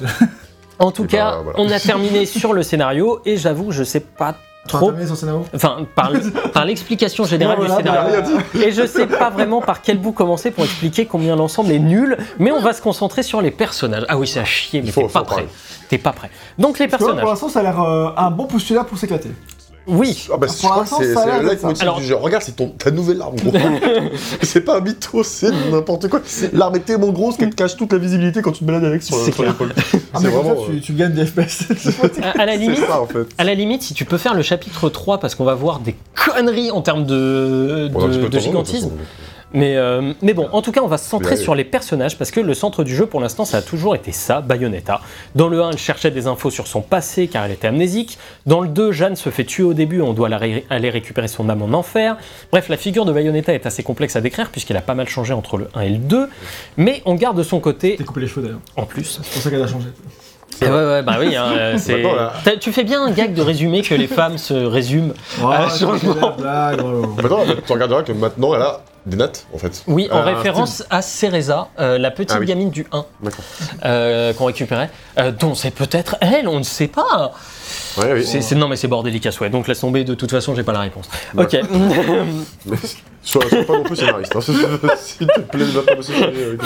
En 0.79 0.91
tout 0.91 1.05
Et 1.05 1.07
cas, 1.07 1.31
bah, 1.31 1.41
voilà. 1.43 1.59
on 1.59 1.71
a 1.71 1.79
terminé 1.79 2.25
sur 2.25 2.53
le 2.53 2.61
scénario 2.63 3.19
et 3.25 3.37
j'avoue, 3.37 3.71
je 3.71 3.83
sais 3.83 3.99
pas 4.01 4.35
trop. 4.67 4.87
Terminé 4.87 5.07
son 5.07 5.15
scénario 5.15 5.45
Enfin, 5.55 5.85
par, 5.95 6.11
par 6.53 6.65
l'explication 6.65 7.23
générale 7.25 7.59
du 7.59 7.65
voilà, 7.65 7.77
scénario. 7.77 8.39
Et 8.63 8.71
je 8.71 8.85
sais 8.85 9.07
pas 9.07 9.29
vraiment 9.29 9.61
par 9.61 9.81
quel 9.81 9.97
bout 9.97 10.11
commencer 10.11 10.51
pour 10.51 10.63
expliquer 10.63 11.05
combien 11.05 11.35
l'ensemble 11.35 11.71
est 11.71 11.79
nul, 11.79 12.17
mais 12.39 12.51
on 12.51 12.59
va 12.61 12.73
se 12.73 12.81
concentrer 12.81 13.23
sur 13.23 13.41
les 13.41 13.51
personnages. 13.51 14.05
Ah 14.09 14.17
oui, 14.17 14.27
c'est 14.27 14.39
à 14.39 14.45
chier, 14.45 14.81
mais 14.81 14.91
t'es 14.91 15.07
pas 15.07 15.23
prêt. 15.23 15.47
T'es 15.89 15.97
pas 15.97 16.13
prêt. 16.13 16.29
Donc 16.57 16.79
les 16.79 16.87
vois, 16.87 16.97
Pour 16.97 17.07
personnages. 17.07 17.29
l'instant, 17.29 17.49
ça 17.49 17.59
a 17.59 17.63
l'air 17.63 17.81
euh, 17.81 18.09
un 18.15 18.31
bon 18.31 18.45
postulat 18.45 18.83
pour 18.83 18.97
s'éclater. 18.97 19.31
Oui. 19.87 20.27
Ah 20.31 20.37
bah, 20.37 20.47
Pour 20.47 20.55
je 20.55 20.61
crois 20.61 20.75
que 20.75 20.79
l'instant, 20.81 20.97
c'est 20.99 21.41
le 21.41 21.47
leitmotiv. 21.49 21.81
Alors- 21.81 21.97
du 21.99 22.05
jeu. 22.05 22.15
Regarde, 22.15 22.43
c'est 22.43 22.55
ton- 22.55 22.69
ta 22.69 22.91
nouvelle 22.91 23.21
arme, 23.21 23.35
gros. 23.35 23.51
c'est 24.43 24.61
pas 24.61 24.77
un 24.77 24.81
mytho, 24.81 25.23
c'est 25.23 25.51
n'importe 25.71 26.07
quoi. 26.07 26.21
L'arme 26.53 26.75
est 26.75 26.85
tellement 26.85 27.09
grosse 27.09 27.37
qu'elle 27.37 27.49
te 27.49 27.55
cache 27.55 27.75
toute 27.77 27.91
la 27.91 27.97
visibilité 27.97 28.41
quand 28.41 28.51
tu 28.51 28.59
te 28.59 28.65
balades 28.65 28.85
avec 28.85 29.01
sur, 29.01 29.17
l'épaule. 29.43 29.73
Ah, 30.13 30.19
C'est 30.19 30.27
mais 30.27 30.33
comme 30.33 30.43
vraiment. 30.45 30.65
ça, 30.65 30.71
tu, 30.73 30.81
tu 30.81 30.93
gagnes 30.93 31.13
des 31.13 31.25
FPS. 31.25 31.63
À, 32.21 32.41
à 32.41 32.45
la 32.45 32.55
limite, 32.57 32.77
C'est 32.79 32.85
ça 32.87 33.01
en 33.01 33.07
fait. 33.07 33.25
À 33.37 33.43
la 33.43 33.55
limite, 33.55 33.81
si 33.81 33.93
tu 33.93 34.05
peux 34.05 34.17
faire 34.17 34.33
le 34.33 34.41
chapitre 34.41 34.89
3, 34.89 35.19
parce 35.19 35.35
qu'on 35.35 35.45
va 35.45 35.55
voir 35.55 35.79
des 35.79 35.95
conneries 36.15 36.69
en 36.71 36.81
termes 36.81 37.05
de, 37.05 37.89
gigantisme. 38.39 38.91
Mais, 39.53 39.75
euh, 39.75 40.13
mais 40.21 40.33
bon, 40.33 40.47
en 40.53 40.61
tout 40.61 40.71
cas, 40.71 40.81
on 40.81 40.87
va 40.87 40.97
se 40.97 41.09
centrer 41.09 41.35
sur 41.35 41.55
les 41.55 41.65
personnages, 41.65 42.17
parce 42.17 42.31
que 42.31 42.39
le 42.39 42.53
centre 42.53 42.83
du 42.85 42.95
jeu, 42.95 43.05
pour 43.05 43.19
l'instant, 43.19 43.43
ça 43.43 43.57
a 43.57 43.61
toujours 43.61 43.95
été 43.95 44.11
ça, 44.13 44.39
Bayonetta. 44.41 45.01
Dans 45.35 45.49
le 45.49 45.61
1, 45.61 45.71
elle 45.71 45.77
cherchait 45.77 46.09
des 46.11 46.27
infos 46.27 46.49
sur 46.51 46.67
son 46.67 46.81
passé, 46.81 47.27
car 47.27 47.43
elle 47.45 47.51
était 47.51 47.67
amnésique. 47.67 48.17
Dans 48.45 48.61
le 48.61 48.69
2, 48.69 48.91
Jeanne 48.93 49.15
se 49.17 49.29
fait 49.29 49.43
tuer 49.43 49.63
au 49.63 49.73
début, 49.73 49.99
on 50.01 50.13
doit 50.13 50.29
la 50.29 50.37
ré- 50.37 50.65
aller 50.69 50.89
récupérer 50.89 51.27
son 51.27 51.49
âme 51.49 51.61
en 51.63 51.73
enfer. 51.77 52.15
Bref, 52.51 52.69
la 52.69 52.77
figure 52.77 53.03
de 53.03 53.11
Bayonetta 53.11 53.53
est 53.53 53.65
assez 53.65 53.83
complexe 53.83 54.15
à 54.15 54.21
décrire, 54.21 54.49
puisqu'elle 54.51 54.77
a 54.77 54.81
pas 54.81 54.93
mal 54.95 55.09
changé 55.09 55.33
entre 55.33 55.57
le 55.57 55.67
1 55.75 55.81
et 55.81 55.89
le 55.89 55.97
2. 55.97 56.29
Mais 56.77 57.01
on 57.05 57.15
garde 57.15 57.37
de 57.37 57.43
son 57.43 57.59
côté, 57.59 57.95
T'es 57.97 58.03
coupé 58.05 58.21
les 58.21 58.27
cheveux 58.27 58.43
d'ailleurs. 58.43 58.59
en 58.77 58.85
plus, 58.85 59.19
C'est 59.21 59.33
pour 59.33 59.41
ça 59.41 59.49
qu'elle 59.49 59.63
a 59.63 59.67
changé. 59.67 59.87
Et 60.61 60.65
ouais, 60.65 60.71
ouais, 60.71 61.01
bah 61.01 61.15
oui, 61.19 61.35
hein, 61.35 61.45
euh, 61.57 61.77
c'est- 61.77 62.59
tu 62.59 62.71
fais 62.71 62.83
bien 62.83 63.03
un 63.03 63.11
gag 63.11 63.33
de 63.33 63.41
résumer 63.41 63.81
que 63.81 63.95
les 63.95 64.07
femmes 64.07 64.37
se 64.37 64.53
résument. 64.53 65.13
Ah, 65.43 65.67
changement. 65.69 66.35
blague. 66.37 66.81
Maintenant, 67.17 67.39
tu 67.65 67.73
regarderas 67.73 68.03
que 68.03 68.11
maintenant, 68.11 68.53
elle 68.55 68.61
a 68.61 68.81
des 69.05 69.17
nattes, 69.17 69.45
en 69.53 69.57
fait. 69.57 69.83
Oui, 69.87 70.07
en 70.11 70.21
référence 70.23 70.83
à 70.89 71.01
Cereza, 71.01 71.69
euh, 71.79 71.97
la 71.97 72.11
petite 72.11 72.33
Ah 72.35 72.39
oui. 72.39 72.45
gamine 72.45 72.69
du 72.69 72.85
1 72.91 73.05
D'accord. 73.23 73.43
euh, 73.85 74.33
qu'on 74.33 74.45
récupérait, 74.45 74.89
euh, 75.17 75.31
dont 75.31 75.55
c'est 75.55 75.71
peut-être 75.71 76.17
elle, 76.21 76.47
on 76.47 76.59
ne 76.59 76.63
sait 76.63 76.87
pas. 76.87 77.33
Ouais, 77.97 78.13
oui. 78.13 78.25
C'est- 78.25 78.41
c'est- 78.41 78.55
non 78.55 78.67
mais 78.67 78.75
c'est 78.75 78.87
bordélique 78.87 79.25
à 79.25 79.31
souhait, 79.31 79.49
donc 79.49 79.67
laisse 79.67 79.79
tomber, 79.79 80.03
de 80.03 80.13
toute 80.13 80.29
façon 80.31 80.53
j'ai 80.55 80.63
pas 80.63 80.73
la 80.73 80.81
réponse. 80.81 81.05
Ouais. 81.35 81.45
Ok. 81.61 82.77
Sois, 83.23 83.47
sois 83.49 83.63
pas 83.63 83.73
non 83.77 83.83
plus 83.83 83.95
scénariste. 83.97 84.35
Hein. 84.35 84.41
S'il 84.97 85.27
te 85.27 85.39
plaît, 85.41 85.65
ne 85.65 85.71
va 85.71 85.81
pas 85.83 85.95
bosser 85.95 86.13
euh. 86.21 86.57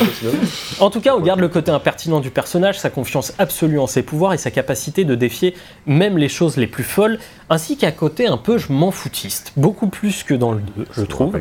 En 0.80 0.90
tout 0.90 1.02
cas, 1.02 1.14
on 1.16 1.20
garde 1.20 1.40
le 1.42 1.50
côté 1.50 1.70
impertinent 1.72 2.20
du 2.22 2.30
personnage, 2.30 2.80
sa 2.80 2.90
confiance 2.90 3.34
absolue 3.40 3.80
en 3.80 3.88
ses 3.88 4.04
pouvoirs 4.04 4.34
et 4.34 4.38
sa 4.38 4.52
capacité 4.52 5.04
de 5.04 5.16
défier 5.16 5.54
même 5.86 6.18
les 6.18 6.30
choses 6.30 6.56
les 6.58 6.68
plus 6.68 6.84
folles, 6.86 7.20
ainsi 7.50 7.76
qu'à 7.78 7.92
côté 7.92 8.28
un 8.28 8.38
peu 8.38 8.58
je 8.58 8.72
m'en 8.72 8.92
foutiste, 8.92 9.52
beaucoup 9.58 9.88
plus 9.88 10.24
que 10.24 10.34
dans 10.34 10.54
le 10.54 10.62
2, 10.78 10.86
je 10.98 11.02
trouve. 11.04 11.38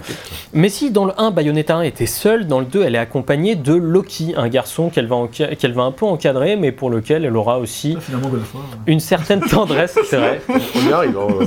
Mais 0.53 0.68
si 0.68 0.91
dans 0.91 1.05
le 1.05 1.12
1, 1.16 1.30
Bayonetta 1.30 1.76
1 1.76 1.82
était 1.82 2.07
seule, 2.07 2.47
dans 2.49 2.59
le 2.61 2.66
2, 2.66 2.82
elle 2.82 2.95
est 2.97 2.99
accompagnée 2.99 3.55
de 3.55 3.72
Loki, 3.74 4.34
un 4.36 4.49
garçon 4.49 4.91
qu'elle 4.91 5.07
va, 5.07 5.16
enca- 5.16 5.55
qu'elle 5.57 5.72
va 5.74 5.82
un 5.82 5.93
peu 5.93 6.07
encadrer, 6.07 6.57
mais 6.57 6.72
pour 6.72 6.91
lequel 6.91 7.24
elle 7.24 7.36
aura 7.36 7.59
aussi 7.59 7.97
War. 8.12 8.62
une 8.88 9.01
certaine 9.01 9.41
tendresse, 9.49 9.97
c'est 10.11 10.16
vrai. 10.16 10.43
On 10.49 10.88
y 10.88 10.93
arrive. 10.93 11.16
Hein. 11.18 11.45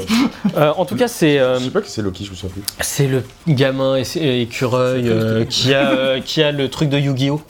Euh, 0.56 0.72
en 0.78 0.86
tout 0.86 0.96
cas, 0.96 1.08
c'est 1.10 1.38
euh, 1.40 1.60
Je 1.60 1.66
sais 1.66 1.70
pas 1.72 1.82
qui 1.82 1.92
c'est 1.92 2.02
Loki, 2.02 2.24
je 2.26 2.32
me 2.32 2.36
souviens 2.36 2.54
plus. 2.54 2.64
c'est 2.80 3.08
le 3.08 3.24
gamin 3.58 3.96
écureuil 3.98 5.10
euh, 5.10 5.44
qui, 5.46 5.74
a, 5.74 5.90
euh, 5.92 6.22
qui 6.22 6.42
a 6.44 6.52
le 6.52 6.70
truc 6.70 6.90
de 6.90 6.98
Yu-Gi-Oh! 7.00 7.42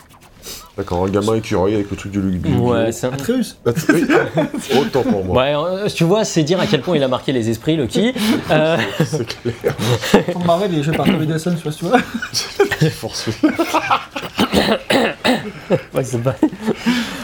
D'accord, 0.78 1.06
un 1.06 1.10
gamin 1.10 1.34
écureuil 1.36 1.74
avec 1.74 1.90
le 1.90 1.98
truc 1.98 2.12
du 2.12 2.22
Lugi. 2.22 2.54
Ouais, 2.54 2.92
c'est 2.92 3.08
un- 3.08 3.14
Atreus 3.14 3.58
oui. 3.90 4.06
Autant 4.80 5.02
pour 5.02 5.26
moi. 5.26 5.38
Ouais, 5.44 5.56
euh, 5.56 5.88
tu 5.90 6.04
vois, 6.04 6.24
c'est 6.24 6.44
dire 6.44 6.60
à 6.60 6.68
quel 6.68 6.82
point 6.82 6.96
il 6.96 7.02
a 7.02 7.08
marqué 7.08 7.32
les 7.32 7.50
esprits, 7.50 7.76
Loki. 7.78 8.14
Euh, 8.52 8.78
C'est 9.04 9.26
clair. 9.26 9.76
Pour 10.32 10.46
Marvel, 10.46 10.72
il 10.74 10.80
est 10.80 10.84
joué 10.84 10.96
par 10.96 11.08
Tommy 11.08 11.26
Dawson, 11.26 11.56
je 11.56 11.58
sais 11.58 11.64
pas 11.64 11.72
si 11.72 11.80
tu 11.80 11.86
vois. 11.86 12.00
Forcé. 12.92 13.32
ouais, 15.94 16.04
c'est 16.04 16.22
pas- 16.22 16.36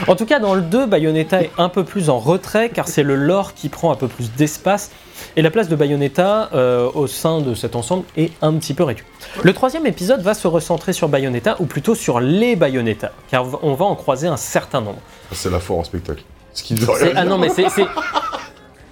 en 0.08 0.16
tout 0.16 0.26
cas, 0.26 0.40
dans 0.40 0.56
le 0.56 0.62
2, 0.62 0.86
Bayonetta 0.88 1.44
est 1.44 1.52
un 1.60 1.70
peu 1.70 1.84
plus 1.84 2.10
en 2.10 2.18
retrait 2.20 2.70
car 2.70 2.88
c'est 2.88 3.04
le 3.04 3.16
lore 3.16 3.54
qui 3.54 3.70
prend 3.70 3.92
un 3.92 3.96
peu 3.96 4.08
plus 4.08 4.32
d'espace 4.36 4.90
et 5.36 5.42
la 5.42 5.52
place 5.52 5.70
de 5.70 5.76
Bayonetta 5.76 6.50
euh, 6.54 6.90
au 6.94 7.08
sein 7.08 7.42
de 7.42 7.54
cet 7.54 7.76
ensemble 7.76 8.04
est 8.18 8.32
un 8.42 8.54
petit 8.54 8.74
peu 8.74 8.84
réduite. 8.84 9.08
Le 9.44 9.54
troisième 9.54 9.86
épisode 9.86 10.22
va 10.22 10.34
se 10.34 10.48
recentrer 10.48 10.94
sur 10.94 11.10
Bayonetta 11.10 11.58
ou 11.60 11.66
plutôt 11.66 11.96
sur 11.96 12.20
les 12.20 12.56
Bayonetta 12.56 13.12
car 13.30 13.64
on 13.64 13.74
va 13.74 13.86
en 13.86 13.96
croiser 13.96 14.28
un 14.28 14.38
certain 14.38 14.82
nombre. 14.82 15.00
C'est 15.32 15.52
la 15.52 15.60
foire 15.60 15.80
en 15.80 15.84
spectacle. 15.84 16.24
Ce 16.54 16.64
qui 16.64 16.76
Ah 17.16 17.26
non, 17.26 17.38
mais 17.38 17.50
c'est. 17.50 17.66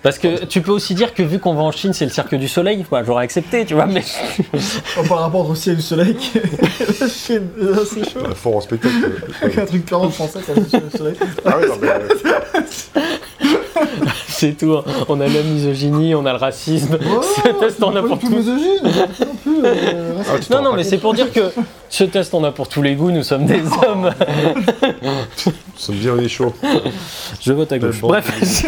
Parce 0.04 0.18
que 0.18 0.46
tu 0.46 0.62
peux 0.62 0.72
aussi 0.72 0.96
dire 0.96 1.14
que 1.14 1.22
vu 1.22 1.38
qu'on 1.38 1.54
va 1.54 1.62
en 1.62 1.72
Chine, 1.72 1.94
c'est 1.94 2.06
le 2.06 2.12
cirque 2.12 2.34
du 2.34 2.48
soleil, 2.48 2.84
quoi. 2.84 3.04
J'aurais 3.04 3.24
accepté, 3.24 3.66
tu 3.66 3.76
vois, 3.76 3.86
mais. 3.86 4.04
Oh, 4.98 5.04
par 5.08 5.20
rapport 5.20 5.48
au 5.48 5.54
ciel 5.54 5.74
et 5.74 5.76
du 5.78 5.84
soleil, 5.84 6.18
la 7.00 7.08
Chine, 7.08 7.48
c'est 7.86 8.10
chaud. 8.10 8.26
La 8.28 8.34
foire 8.34 8.56
en 8.56 8.62
spectacle. 8.62 8.96
Avec 9.44 9.58
un 9.60 9.66
truc 9.66 9.86
purement 9.86 10.10
français, 10.10 10.40
c'est 10.46 10.84
le 10.84 10.90
soleil. 10.90 11.16
Ah 11.46 11.56
oui, 11.60 11.68
non, 11.68 11.76
mais. 11.80 11.92
C'est 14.28 14.58
tout. 14.58 14.74
hein. 14.74 14.84
On 15.08 15.20
a 15.22 15.28
la 15.28 15.42
misogynie, 15.44 16.16
on 16.16 16.26
a 16.26 16.32
le 16.34 16.38
racisme. 16.40 16.98
Ce 17.46 17.50
test 17.60 17.82
en 17.84 17.96
a 17.96 18.02
pour 18.02 18.20
tout 18.20 18.28
tout. 18.28 18.36
misogyne, 18.36 18.82
pas 18.84 19.26
non 19.26 19.36
plus. 19.44 19.62
euh, 19.66 20.14
ah, 20.28 20.34
Non, 20.50 20.62
non, 20.64 20.74
mais 20.74 20.84
c'est 20.84 20.98
pour 20.98 21.14
dire 21.14 21.32
que 21.32 21.52
ce 21.90 22.04
test 22.04 22.34
en 22.34 22.44
a 22.44 22.52
pour 22.52 22.68
tous 22.68 22.82
les 22.82 22.96
goûts, 22.96 23.12
nous 23.12 23.24
sommes 23.24 23.46
des 23.46 23.62
hommes. 23.88 24.12
Nous 25.04 25.12
sommes 25.78 25.96
bien 25.96 26.14
on 26.18 26.20
est 26.20 26.28
chaud. 26.30 26.54
Je 27.42 27.54
vote 27.54 27.72
à 27.72 27.80
gauche. 27.80 28.00
Bon. 28.02 28.08
Bref. 28.10 28.66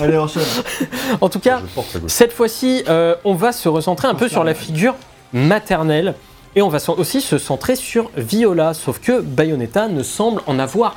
Allez, 0.00 0.16
enchaîne. 0.16 0.42
En 1.20 1.28
tout 1.28 1.40
cas. 1.40 1.60
Cette 2.06 2.32
fois-ci, 2.32 2.84
euh, 2.88 3.14
on 3.24 3.34
va 3.34 3.52
se 3.52 3.68
recentrer 3.68 4.08
un 4.08 4.14
peu 4.14 4.28
sur 4.28 4.44
la 4.44 4.54
figure 4.54 4.94
maternelle 5.32 6.14
et 6.54 6.62
on 6.62 6.68
va 6.68 6.78
aussi 6.96 7.20
se 7.20 7.36
centrer 7.38 7.76
sur 7.76 8.10
Viola, 8.16 8.72
sauf 8.74 8.98
que 9.00 9.20
Bayonetta 9.20 9.88
ne 9.88 10.02
semble 10.02 10.40
en 10.46 10.58
avoir 10.58 10.96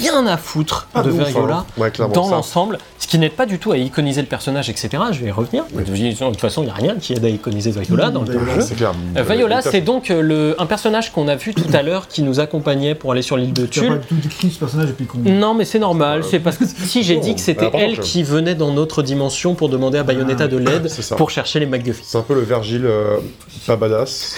rien 0.00 0.26
à 0.26 0.36
foutre 0.36 0.88
Ah, 0.94 1.02
de 1.02 1.10
ouf, 1.10 1.28
Viola 1.28 1.56
hein. 1.58 1.66
Ouais, 1.76 1.92
dans 2.12 2.28
l'ensemble, 2.30 2.78
ce 2.98 3.06
qui 3.06 3.18
n'aide 3.18 3.32
pas 3.32 3.46
du 3.46 3.58
tout 3.58 3.72
à 3.72 3.76
iconiser 3.76 4.20
le 4.20 4.26
personnage, 4.26 4.68
etc. 4.70 4.88
Je 5.12 5.20
vais 5.20 5.28
y 5.28 5.30
revenir. 5.30 5.64
Oui. 5.74 5.84
De 5.84 6.24
toute 6.30 6.40
façon, 6.40 6.62
il 6.62 6.66
n'y 6.66 6.70
a 6.70 6.74
rien 6.74 6.96
qui 6.96 7.12
aide 7.12 7.24
à 7.24 7.28
iconiser 7.28 7.70
Viola 7.70 8.10
dans 8.10 8.22
le 8.22 8.32
Viola, 8.32 8.60
jeu. 8.60 8.74
Clair. 8.74 8.92
Euh, 9.16 9.22
Viola, 9.22 9.62
c'est 9.62 9.70
fait. 9.70 9.80
donc 9.80 10.10
euh, 10.10 10.20
le, 10.22 10.56
un 10.58 10.66
personnage 10.66 11.12
qu'on 11.12 11.28
a 11.28 11.36
vu 11.36 11.54
tout 11.54 11.64
à 11.72 11.82
l'heure 11.82 12.08
qui 12.08 12.22
nous 12.22 12.40
accompagnait 12.40 12.94
pour 12.94 13.12
aller 13.12 13.22
sur 13.22 13.36
l'île 13.36 13.52
de 13.52 13.66
Tu 13.66 13.80
as 13.80 13.82
pas 13.82 13.88
Tulle. 13.88 14.00
du 14.00 14.06
tout 14.06 14.14
décrit 14.28 14.50
ce 14.50 14.58
personnage. 14.58 14.88
Non, 15.24 15.54
mais 15.54 15.64
c'est 15.64 15.78
normal. 15.78 16.20
Euh, 16.20 16.26
C'est 16.28 16.40
parce 16.40 16.56
que 16.56 16.64
si 16.66 17.02
j'ai 17.02 17.16
dit 17.16 17.34
que 17.34 17.40
c'était 17.40 17.70
par 17.70 17.80
elle 17.80 17.98
qui 18.00 18.22
venait 18.22 18.54
dans 18.54 18.72
notre 18.72 19.02
dimension 19.02 19.54
pour 19.54 19.68
demander 19.68 19.98
à 19.98 20.02
Bayonetta 20.02 20.48
de 20.48 20.56
l'aide 20.56 20.88
pour 21.16 21.30
chercher 21.30 21.60
les 21.60 21.66
McGuffin. 21.66 22.02
C'est 22.04 22.18
un 22.18 22.22
peu 22.22 22.34
le 22.34 22.42
Virgile 22.42 22.86
euh, 22.86 23.18
pas 23.66 23.76
badass. 23.76 24.36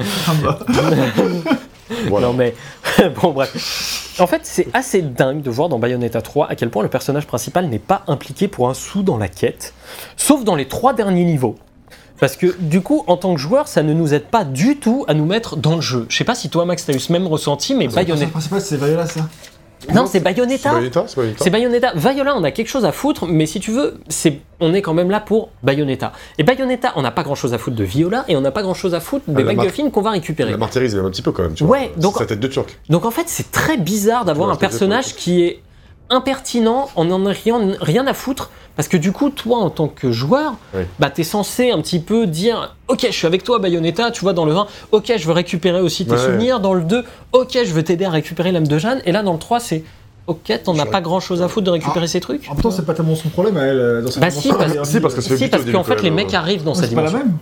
Voilà. 2.08 2.26
Non 2.28 2.32
mais 2.32 2.54
bon 3.22 3.32
bref. 3.32 4.16
En 4.18 4.26
fait, 4.26 4.40
c'est 4.44 4.68
assez 4.74 5.02
dingue 5.02 5.42
de 5.42 5.50
voir 5.50 5.68
dans 5.68 5.78
Bayonetta 5.78 6.20
3 6.22 6.48
à 6.48 6.54
quel 6.54 6.70
point 6.70 6.82
le 6.82 6.88
personnage 6.90 7.26
principal 7.26 7.66
n'est 7.68 7.78
pas 7.78 8.02
impliqué 8.06 8.48
pour 8.48 8.68
un 8.68 8.74
sou 8.74 9.02
dans 9.02 9.16
la 9.16 9.28
quête, 9.28 9.72
sauf 10.16 10.44
dans 10.44 10.54
les 10.56 10.68
trois 10.68 10.92
derniers 10.92 11.24
niveaux. 11.24 11.56
Parce 12.18 12.36
que 12.36 12.54
du 12.58 12.82
coup, 12.82 13.02
en 13.06 13.16
tant 13.16 13.34
que 13.34 13.40
joueur, 13.40 13.66
ça 13.66 13.82
ne 13.82 13.94
nous 13.94 14.12
aide 14.12 14.26
pas 14.26 14.44
du 14.44 14.76
tout 14.76 15.06
à 15.08 15.14
nous 15.14 15.24
mettre 15.24 15.56
dans 15.56 15.76
le 15.76 15.80
jeu. 15.80 16.04
Je 16.10 16.16
sais 16.18 16.24
pas 16.24 16.34
si 16.34 16.50
toi, 16.50 16.66
Max, 16.66 16.84
t'as 16.84 16.92
eu 16.92 16.98
ce 17.00 17.10
même 17.12 17.26
ressenti, 17.26 17.74
mais 17.74 17.86
Le 17.86 17.92
personnage 17.92 18.06
Bayonetta. 18.08 18.30
principal, 18.30 18.60
c'est 18.60 18.76
Viola, 18.76 19.06
ça. 19.06 19.26
Non, 19.94 20.06
c'est 20.06 20.20
Bayonetta. 20.20 20.74
C'est 21.38 21.50
Bayonetta. 21.50 21.92
Viola, 21.94 22.36
on 22.36 22.44
a 22.44 22.50
quelque 22.50 22.68
chose 22.68 22.84
à 22.84 22.92
foutre, 22.92 23.26
mais 23.26 23.46
si 23.46 23.60
tu 23.60 23.70
veux, 23.70 23.94
c'est, 24.08 24.38
on 24.60 24.74
est 24.74 24.82
quand 24.82 24.94
même 24.94 25.10
là 25.10 25.20
pour 25.20 25.50
Bayonetta. 25.62 26.12
Et 26.38 26.42
Bayonetta, 26.42 26.92
on 26.96 27.02
n'a 27.02 27.10
pas 27.10 27.22
grand 27.22 27.34
chose 27.34 27.54
à 27.54 27.58
foutre 27.58 27.76
de 27.76 27.84
Viola, 27.84 28.24
et 28.28 28.36
on 28.36 28.40
n'a 28.40 28.50
pas 28.50 28.62
grand 28.62 28.74
chose 28.74 28.94
à 28.94 29.00
foutre 29.00 29.24
des 29.28 29.42
Ah, 29.42 29.46
la 29.46 29.52
McGuffin 29.54 29.90
qu'on 29.90 30.02
va 30.02 30.10
récupérer. 30.10 30.50
La 30.50 30.56
martyrise, 30.58 30.96
un 30.96 31.10
petit 31.10 31.22
peu 31.22 31.32
quand 31.32 31.42
même, 31.42 31.54
tu 31.54 31.64
Ouais, 31.64 31.90
vois. 31.94 32.02
donc- 32.02 32.16
Sa 32.18 32.26
tête 32.26 32.40
de 32.40 32.48
turc. 32.48 32.78
Donc 32.88 33.04
en 33.04 33.10
fait, 33.10 33.24
c'est 33.26 33.50
très 33.50 33.76
bizarre 33.78 34.24
d'avoir 34.24 34.50
un 34.50 34.56
personnage 34.56 35.14
qui 35.16 35.42
est 35.42 35.60
impertinent, 36.10 36.88
on 36.96 37.10
en 37.10 37.24
a 37.26 37.30
rien, 37.32 37.60
rien 37.80 38.06
à 38.06 38.14
foutre, 38.14 38.50
parce 38.76 38.88
que 38.88 38.96
du 38.96 39.12
coup, 39.12 39.30
toi, 39.30 39.58
en 39.58 39.70
tant 39.70 39.88
que 39.88 40.12
joueur, 40.12 40.54
Ouais. 40.74 40.86
bah, 40.98 41.10
t'es 41.10 41.22
censé 41.24 41.70
un 41.70 41.80
petit 41.80 42.00
peu 42.00 42.26
dire 42.26 42.76
«Ok, 42.88 43.06
je 43.06 43.12
suis 43.14 43.26
avec 43.26 43.44
toi, 43.44 43.58
Bayonetta, 43.58 44.10
tu 44.10 44.20
vois, 44.22 44.32
dans 44.32 44.44
le 44.44 44.54
1, 44.56 44.66
ok, 44.92 45.12
je 45.16 45.26
veux 45.26 45.32
récupérer 45.32 45.80
aussi 45.80 46.04
tes 46.04 46.12
Ouais. 46.12 46.18
souvenirs, 46.18 46.60
dans 46.60 46.74
le 46.74 46.82
2, 46.82 47.04
ok, 47.32 47.58
je 47.64 47.72
veux 47.72 47.82
t'aider 47.82 48.04
à 48.04 48.10
récupérer 48.10 48.52
l'âme 48.52 48.66
de 48.66 48.78
Jeanne, 48.78 49.00
et 49.06 49.12
là, 49.12 49.22
dans 49.22 49.32
le 49.32 49.38
3, 49.38 49.60
c'est 49.60 49.84
«Ok, 50.26 50.52
t'en 50.64 50.78
as 50.78 50.86
pas 50.86 51.00
grand-chose 51.00 51.42
à 51.42 51.48
foutre 51.48 51.66
de 51.66 51.70
récupérer 51.70 52.04
Ah. 52.04 52.08
ces 52.08 52.20
trucs 52.20 52.46
En 52.48 52.54
même 52.54 52.62
temps, 52.62 52.70
c'est 52.70 52.84
pas 52.86 52.94
tellement 52.94 53.16
son 53.16 53.30
problème 53.30 53.56
à 53.56 53.62
elle. 53.64 53.78
euh, 53.78 54.02
Dans 54.02 54.10
Bah 54.20 54.30
si, 54.30 54.42
dimension, 54.42 54.54
parce- 54.76 54.88
si, 54.88 55.00
parce 55.00 55.14
que 55.14 55.20
Si, 55.22 55.48
parce 55.48 55.64
qu'en 55.64 55.82
fait, 55.84 56.02
les 56.02 56.10
mecs 56.10 56.32
arrivent 56.34 56.62
dans 56.62 56.70
euh, 56.72 56.74
sa 56.74 56.82
C'est 56.86 56.94
pas 56.94 57.02
la 57.02 57.08
dimension. 57.08 57.26
même. 57.28 57.36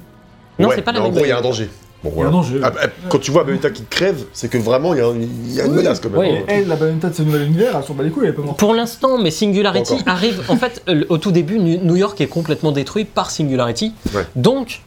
Non, 0.58 0.68
Ouais, 0.68 0.74
c'est 0.76 0.82
pas 0.82 0.92
la 0.92 1.00
même. 1.00 1.08
En 1.08 1.12
gros, 1.12 1.24
il 1.24 1.28
y 1.28 1.32
a 1.32 1.38
un 1.38 1.42
danger. 1.42 1.68
Bon, 2.04 2.10
voilà. 2.14 2.30
Il 2.30 2.32
y 2.32 2.36
a 2.36 2.38
un 2.38 2.42
danger. 2.42 2.60
Ah, 2.62 2.70
bah, 2.70 2.80
quand 3.08 3.18
tu 3.18 3.30
vois 3.30 3.42
Bayonetta 3.44 3.70
qui 3.70 3.82
crève, 3.84 4.24
c'est 4.32 4.48
que 4.48 4.58
vraiment, 4.58 4.94
il 4.94 5.00
y 5.00 5.02
a, 5.02 5.10
il 5.10 5.52
y 5.54 5.60
a 5.60 5.64
une 5.64 5.72
Oui. 5.72 5.76
menace 5.78 6.00
quand 6.00 6.10
même. 6.10 6.20
Oui. 6.20 6.28
hein. 6.38 6.44
Elle, 6.46 6.68
la 6.68 6.76
Bayonetta 6.76 7.08
de 7.08 7.14
ce 7.14 7.22
nouvel 7.22 7.42
univers, 7.42 7.76
elle 7.76 7.84
s'en 7.84 7.94
bat 7.94 8.04
les 8.04 8.10
couilles, 8.10 8.24
elle 8.24 8.30
est 8.30 8.34
pas 8.34 8.42
morte. 8.42 8.58
Pour 8.58 8.74
l'instant, 8.74 9.18
mais 9.18 9.30
Singularity 9.30 9.94
Encore. 9.94 10.08
arrive. 10.08 10.42
En 10.48 10.56
fait, 10.56 10.82
au 11.08 11.18
tout 11.18 11.32
début, 11.32 11.58
New 11.58 11.96
York 11.96 12.20
est 12.20 12.26
complètement 12.28 12.72
détruit 12.72 13.04
par 13.04 13.30
Singularity. 13.30 13.92
Ouais. 14.14 14.22
Donc, 14.36 14.82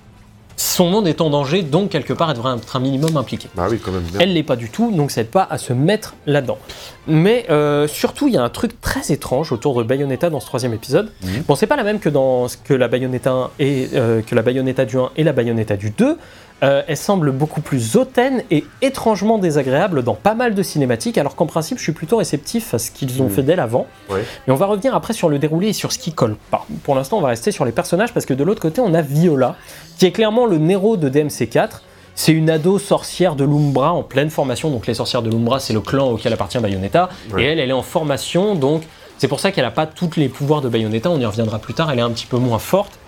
son 0.58 0.86
monde 0.90 1.08
est 1.08 1.22
en 1.22 1.32
danger, 1.32 1.64
donc 1.64 1.90
quelque 1.90 2.14
part, 2.14 2.30
elle 2.30 2.36
devrait 2.38 2.56
être 2.56 2.76
un 2.76 2.80
minimum 2.80 3.18
impliquée. 3.18 3.50
Bah 3.56 3.66
oui, 3.70 3.80
quand 3.84 3.92
même. 3.92 4.04
merde. 4.04 4.18
Elle 4.20 4.34
l'est 4.34 4.44
pas 4.44 4.56
du 4.56 4.70
tout, 4.70 4.92
donc 4.92 5.10
ça 5.10 5.22
aide 5.22 5.28
pas 5.32 5.48
à 5.50 5.58
se 5.58 5.74
mettre 5.74 6.14
là-dedans. 6.28 6.60
Mais 7.08 7.46
euh, 7.50 7.88
surtout, 7.88 8.28
il 8.28 8.36
y 8.36 8.38
a 8.38 8.44
un 8.44 8.50
truc 8.50 8.80
très 8.80 9.12
étrange 9.12 9.52
autour 9.52 9.76
de 9.80 9.84
Bayonetta 9.88 10.30
dans 10.30 10.40
ce 10.40 10.46
troisième 10.46 10.74
épisode. 10.74 11.12
Mhm. 11.24 11.44
Bon, 11.48 11.56
c'est 11.56 11.66
pas 11.68 11.78
la 11.78 11.84
même 11.84 12.00
que 12.00 12.10
dans 12.10 12.46
que 12.64 12.76
la 12.76 12.88
Bayonetta 12.88 13.32
1 13.32 13.50
et 13.60 13.88
euh, 13.96 14.22
que 14.22 14.36
la 14.36 14.44
Bayonetta 14.44 14.86
du 14.86 14.98
1 14.98 15.10
et 15.18 15.24
la 15.24 15.34
Bayonetta 15.34 15.76
du 15.78 15.90
2. 15.90 16.18
Euh, 16.64 16.84
elle 16.88 16.98
semble 16.98 17.32
beaucoup 17.32 17.62
plus 17.62 17.96
hautaine 17.96 18.44
et 18.52 18.64
étrangement 18.84 19.40
désagréable 19.40 20.04
dans 20.04 20.14
pas 20.14 20.36
mal 20.36 20.54
de 20.54 20.62
cinématiques, 20.62 21.18
alors 21.18 21.36
qu'en 21.36 21.48
principe, 21.48 21.80
je 21.80 21.84
suis 21.84 21.92
plutôt 21.92 22.18
réceptif 22.18 22.74
à 22.76 22.80
ce 22.80 22.92
qu'ils 22.92 23.20
ont 23.22 23.26
Mhm. 23.26 23.32
fait 23.32 23.42
d'elle 23.44 23.60
avant. 23.60 23.88
Ouais. 24.12 24.24
Et 24.48 24.52
on 24.52 24.56
va 24.56 24.68
revenir 24.68 24.94
après 24.94 25.14
sur 25.14 25.28
le 25.28 25.40
déroulé 25.40 25.70
et 25.70 25.74
sur 25.74 25.92
ce 25.92 25.98
qui 25.98 26.14
colle 26.14 26.36
pas. 26.52 26.68
Pour 26.84 26.94
l'instant, 26.94 27.18
on 27.18 27.22
va 27.22 27.30
rester 27.30 27.52
sur 27.52 27.66
les 27.66 27.72
personnages 27.72 28.14
parce 28.14 28.28
que 28.28 28.36
de 28.36 28.44
l'autre 28.44 28.62
côté, 28.62 28.80
on 28.80 28.94
a 28.94 29.02
Viola, 29.02 29.56
qui 29.98 30.06
est 30.06 30.12
clairement 30.12 30.46
le 30.46 30.58
Nero 30.60 30.98
de 30.98 31.10
DMC4. 31.10 31.82
C'est 32.14 32.34
une 32.34 32.50
ado 32.50 32.78
sorcière 32.78 33.36
de 33.36 33.44
l'Umbra 33.46 33.94
en 33.94 34.04
pleine 34.04 34.30
formation. 34.30 34.70
Donc 34.70 34.86
les 34.86 34.94
sorcières 34.94 35.24
de 35.24 35.30
l'Umbra, 35.32 35.60
c'est 35.60 35.74
le 35.74 35.82
clan 35.82 36.10
auquel 36.12 36.32
appartient 36.34 36.60
Bayonetta. 36.60 37.10
Ouais. 37.34 37.42
Et 37.44 37.46
elle, 37.48 37.60
elle 37.60 37.70
est 37.70 37.74
en 37.74 37.82
formation. 37.82 38.54
Donc 38.54 38.84
c'est 39.18 39.28
pour 39.30 39.40
ça 39.40 39.52
qu'elle 39.52 39.64
n'a 39.64 39.72
pas 39.72 39.86
tous 39.88 40.12
les 40.18 40.28
pouvoirs 40.30 40.62
de 40.62 40.70
Bayonetta. 40.70 41.10
On 41.10 41.20
y 41.20 41.26
reviendra 41.26 41.58
plus 41.58 41.74
tard. 41.74 41.90
Elle 41.92 42.00
est 42.00 42.04
un 42.04 42.12
petit 42.12 42.26
peu 42.28 42.38
moins 42.38 42.60
forte 42.60 43.00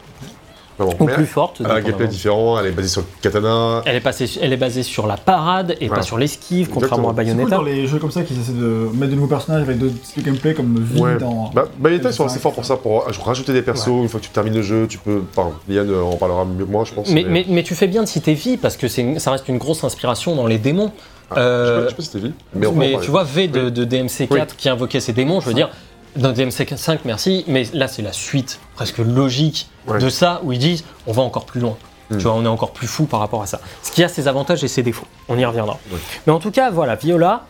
Bon. 0.86 0.96
ou 1.00 1.06
Mais 1.08 1.14
plus 1.14 1.26
forte. 1.26 1.62
Un 1.62 1.64
dépendamment. 1.64 1.88
gameplay 1.88 2.08
différent, 2.08 2.60
elle 2.60 2.66
est 2.68 2.72
basée 2.72 2.88
sur 2.88 3.02
le 3.02 3.08
katana. 3.22 3.82
Elle 3.86 3.96
est, 3.96 4.00
passée- 4.02 4.40
elle 4.42 4.54
est 4.54 4.58
basée 4.58 4.84
sur 4.84 5.08
la 5.08 5.18
parade 5.18 5.76
et 5.80 5.88
Voilà. 5.88 6.02
pas 6.02 6.06
sur 6.06 6.18
l'esquive, 6.18 6.70
contrairement 6.70 7.10
à 7.10 7.12
Exactement. 7.12 7.24
C'est 7.24 7.44
cool 7.44 7.50
Bayonetta. 7.50 7.56
dans 7.58 7.82
les 7.82 7.88
jeux 7.88 8.00
comme 8.00 8.12
ça 8.12 8.24
qu'ils 8.24 8.40
essaient 8.40 8.52
de 8.54 8.90
mettre 8.94 9.12
de 9.12 9.16
nouveaux 9.16 9.28
personnages 9.28 9.62
avec 9.64 9.78
d'autres 9.80 9.96
styles 10.04 10.24
de 10.24 10.30
gameplay 10.30 10.54
comme 10.54 10.80
vie 10.84 11.02
Ouais. 11.02 11.18
dans. 11.18 11.50
Bah, 11.54 11.66
Bayonetta, 11.78 12.10
ils 12.10 12.14
sont 12.14 12.26
assez 12.26 12.40
forts 12.40 12.54
pour 12.54 12.66
ça, 12.66 12.78
pour 12.78 13.06
rajouter 13.26 13.54
des 13.54 13.62
persos. 13.62 13.88
Une 13.88 14.10
fois 14.10 14.20
que 14.20 14.26
tu 14.26 14.32
termines 14.32 14.54
le 14.56 14.62
jeu, 14.62 14.88
tu 14.88 14.98
peux. 14.98 15.22
Enfin, 15.36 15.52
Liane 15.68 15.90
euh, 15.90 16.02
en 16.02 16.16
parlera 16.16 16.46
mieux 16.46 16.66
que 16.66 16.72
moi, 16.72 16.84
je 16.86 16.94
pense. 16.94 17.10
Mais, 17.10 17.26
mais, 17.28 17.46
mais 17.48 17.64
tu 17.64 17.76
fais 17.76 17.88
bien 17.88 18.04
de 18.04 18.08
citer 18.08 18.34
V 18.34 18.58
parce 18.58 18.78
que 18.78 18.88
c'est 18.88 19.02
une- 19.02 19.20
ça 19.20 19.32
reste 19.32 19.48
une 19.50 19.58
grosse 19.58 19.84
inspiration 19.84 20.36
dans 20.36 20.48
les 20.48 20.58
démons. 20.58 20.92
Ah, 21.32 21.40
Euh, 21.40 21.66
je 21.66 21.68
sais 21.68 21.74
pas- 21.74 21.84
je 21.84 21.90
sais 21.90 21.96
pas 21.96 22.02
si 22.04 22.08
c'était 22.10 22.28
vie. 22.28 22.74
Mais, 22.76 22.98
tu 23.02 23.10
vois, 23.10 23.24
V 23.24 23.48
de, 23.48 23.70
de 23.70 23.86
DMC4 23.86 24.56
qui 24.58 24.70
invoquait 24.70 25.00
ses 25.00 25.14
démons, 25.14 25.40
je 25.40 25.48
veux 25.48 25.54
dire, 25.54 25.70
dans 26.16 26.34
DMC5, 26.34 27.00
merci, 27.06 27.44
mais 27.48 27.66
là 27.74 27.88
c'est 27.88 28.02
la 28.02 28.14
suite 28.14 28.60
presque 28.76 29.00
logique 29.00 29.70
Ouais. 29.88 30.00
de 30.00 30.08
ça 30.08 30.40
où 30.44 30.54
ils 30.54 30.60
disent 30.60 30.86
on 31.08 31.12
va 31.12 31.24
encore 31.24 31.46
plus 31.46 31.60
loin. 31.60 31.76
Mm. 32.10 32.18
Tu 32.18 32.24
vois, 32.24 32.34
on 32.34 32.46
est 32.46 32.48
encore 32.48 32.72
plus 32.72 32.88
fou 32.88 33.06
par 33.06 33.20
rapport 33.20 33.42
à 33.42 33.48
ça. 33.48 33.60
Ce 33.82 33.92
qui 33.92 34.04
a 34.04 34.08
ses 34.08 34.28
avantages 34.28 34.64
et 34.64 34.68
ses 34.70 34.82
défauts. 34.82 35.08
On 35.28 35.38
y 35.38 35.44
reviendra. 35.46 35.78
Ouais. 35.92 36.00
Mais 36.26 36.32
en 36.34 36.40
tout 36.40 36.52
cas, 36.52 36.70
voilà, 36.72 36.96
Viola, 36.96 37.46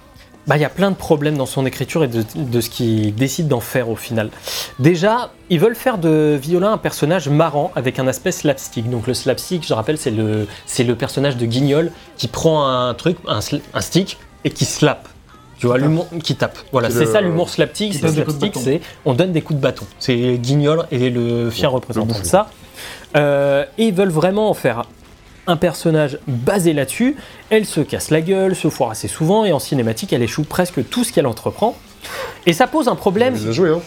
bah, 0.48 0.58
il 0.58 0.62
y 0.62 0.66
a 0.66 0.70
plein 0.70 0.92
de 0.92 0.96
problèmes 0.96 1.38
dans 1.38 1.46
son 1.46 1.66
écriture 1.66 2.04
et 2.04 2.08
de, 2.08 2.24
de 2.36 2.62
ce 2.62 2.70
qu'ils 2.70 3.16
décident 3.16 3.50
d'en 3.50 3.60
faire 3.60 3.90
au 3.90 3.96
final. 3.96 4.30
Déjà, 4.80 5.32
ils 5.50 5.60
veulent 5.60 5.76
faire 5.76 5.98
de 5.98 6.38
Viola 6.42 6.70
un 6.70 6.78
personnage 6.78 7.30
marrant 7.30 7.72
avec 7.76 8.00
un 8.00 8.08
aspect 8.08 8.32
slapstick. 8.32 8.90
Donc 8.90 9.08
le 9.08 9.14
slapstick, 9.14 9.66
je 9.66 9.74
rappelle, 9.74 9.98
c'est 9.98 10.12
le, 10.12 10.48
c'est 10.66 10.84
le 10.84 10.96
personnage 10.96 11.38
de 11.38 11.46
Guignol 11.46 11.92
qui 12.18 12.28
prend 12.28 12.68
un 12.68 12.94
truc, 12.94 13.18
un, 13.28 13.42
stick 13.82 14.18
et 14.44 14.50
qui 14.50 14.66
slap. 14.66 15.08
Tu 15.64 15.68
vois, 15.68 15.78
l'humour 15.78 16.08
qui 16.22 16.36
tape. 16.36 16.58
Voilà, 16.74 16.90
C'est 16.90 17.06
le- 17.06 17.06
ça 17.06 17.22
l'humour 17.22 17.50
slapstick. 17.50 17.94
Slapstick, 17.94 18.54
c'est 18.58 18.82
on 19.06 19.14
donne 19.14 19.32
des 19.32 19.42
coups 19.42 19.56
de 19.58 19.64
bâton. 19.64 19.86
C'est 19.98 20.38
Guignol 20.38 20.86
et 20.92 21.10
le 21.10 21.50
chien 21.52 21.70
Ouais, 21.70 21.76
représentant 21.76 22.20
de 22.20 22.26
ça. 22.26 22.50
Euh, 23.16 23.64
et 23.78 23.86
ils 23.86 23.94
veulent 23.94 24.10
vraiment 24.10 24.50
en 24.50 24.54
faire 24.54 24.84
un 25.48 25.56
personnage 25.56 26.20
basé 26.28 26.74
là-dessus. 26.74 27.16
Elle 27.50 27.66
se 27.66 27.80
casse 27.80 28.12
la 28.12 28.20
gueule, 28.20 28.58
se 28.58 28.70
foire 28.70 28.90
assez 28.92 29.08
souvent, 29.08 29.46
et 29.46 29.54
en 29.54 29.60
cinématique, 29.60 30.12
elle 30.12 30.22
échoue 30.24 30.44
presque 30.44 30.86
tout 30.90 31.06
ce 31.06 31.14
qu'elle 31.14 31.28
entreprend. 31.28 31.78
Et 32.46 32.52
ça 32.52 32.68
pose 32.68 32.90
un 32.90 32.96
problème. 32.96 33.36
Bien 33.36 33.52
joué, 33.54 33.70
hein. 33.70 33.80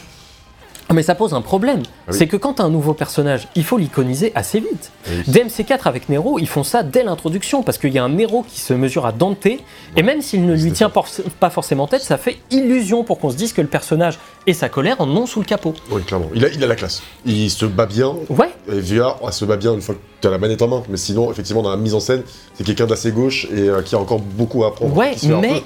Ah, 0.88 0.94
Mais 0.94 1.02
ça 1.02 1.14
pose 1.14 1.34
un 1.34 1.40
problème. 1.40 1.82
Ah 1.84 2.10
oui. 2.12 2.16
C'est 2.18 2.26
que 2.28 2.36
quand 2.36 2.54
t'as 2.54 2.64
un 2.64 2.70
nouveau 2.70 2.94
personnage, 2.94 3.48
il 3.56 3.64
faut 3.64 3.76
l'iconiser 3.76 4.30
assez 4.34 4.60
vite. 4.60 4.92
Oui. 5.08 5.22
DMC4 5.28 5.80
avec 5.84 6.08
Nero, 6.08 6.38
ils 6.38 6.48
font 6.48 6.62
ça 6.62 6.82
dès 6.82 7.02
l'introduction 7.02 7.62
parce 7.62 7.76
qu'il 7.78 7.92
y 7.92 7.98
a 7.98 8.04
un 8.04 8.08
Nero 8.08 8.44
qui 8.48 8.60
se 8.60 8.72
mesure 8.72 9.04
à 9.04 9.12
Dante 9.12 9.46
et 9.46 10.02
même 10.02 10.22
s'il 10.22 10.46
ne 10.46 10.54
lui 10.54 10.72
tient 10.72 10.90
pas 10.90 11.50
forcément 11.50 11.86
tête, 11.88 12.02
ça 12.02 12.18
fait 12.18 12.38
illusion 12.50 13.02
pour 13.04 13.18
qu'on 13.18 13.30
se 13.30 13.36
dise 13.36 13.52
que 13.52 13.60
le 13.60 13.66
personnage 13.66 14.18
et 14.46 14.52
sa 14.54 14.68
colère 14.68 15.00
en 15.00 15.08
ont 15.08 15.26
sous 15.26 15.40
le 15.40 15.44
capot. 15.46 15.74
Oui, 15.90 16.02
clairement. 16.02 16.28
Il 16.34 16.44
a, 16.44 16.48
il 16.48 16.62
a 16.62 16.66
la 16.68 16.76
classe. 16.76 17.02
Il 17.24 17.50
se 17.50 17.66
bat 17.66 17.86
bien. 17.86 18.14
Ouais, 18.28 18.50
Et 18.72 18.78
Via, 18.78 19.16
elle 19.26 19.32
se 19.32 19.44
bat 19.44 19.56
bien 19.56 19.74
une 19.74 19.80
fois 19.82 19.96
que 19.96 20.00
tu 20.20 20.28
as 20.28 20.30
la 20.30 20.38
manette 20.38 20.62
en 20.62 20.68
main. 20.68 20.82
Mais 20.88 20.96
sinon, 20.96 21.30
effectivement, 21.32 21.62
dans 21.62 21.70
la 21.70 21.76
mise 21.76 21.94
en 21.94 22.00
scène, 22.00 22.22
c'est 22.54 22.64
quelqu'un 22.64 22.86
d'assez 22.86 23.10
gauche 23.10 23.48
et 23.52 23.68
euh, 23.68 23.82
qui 23.82 23.96
a 23.96 23.98
encore 23.98 24.20
beaucoup 24.20 24.62
à 24.64 24.68
apprendre. 24.68 24.96
ouais, 24.96 25.16
mais 25.40 25.62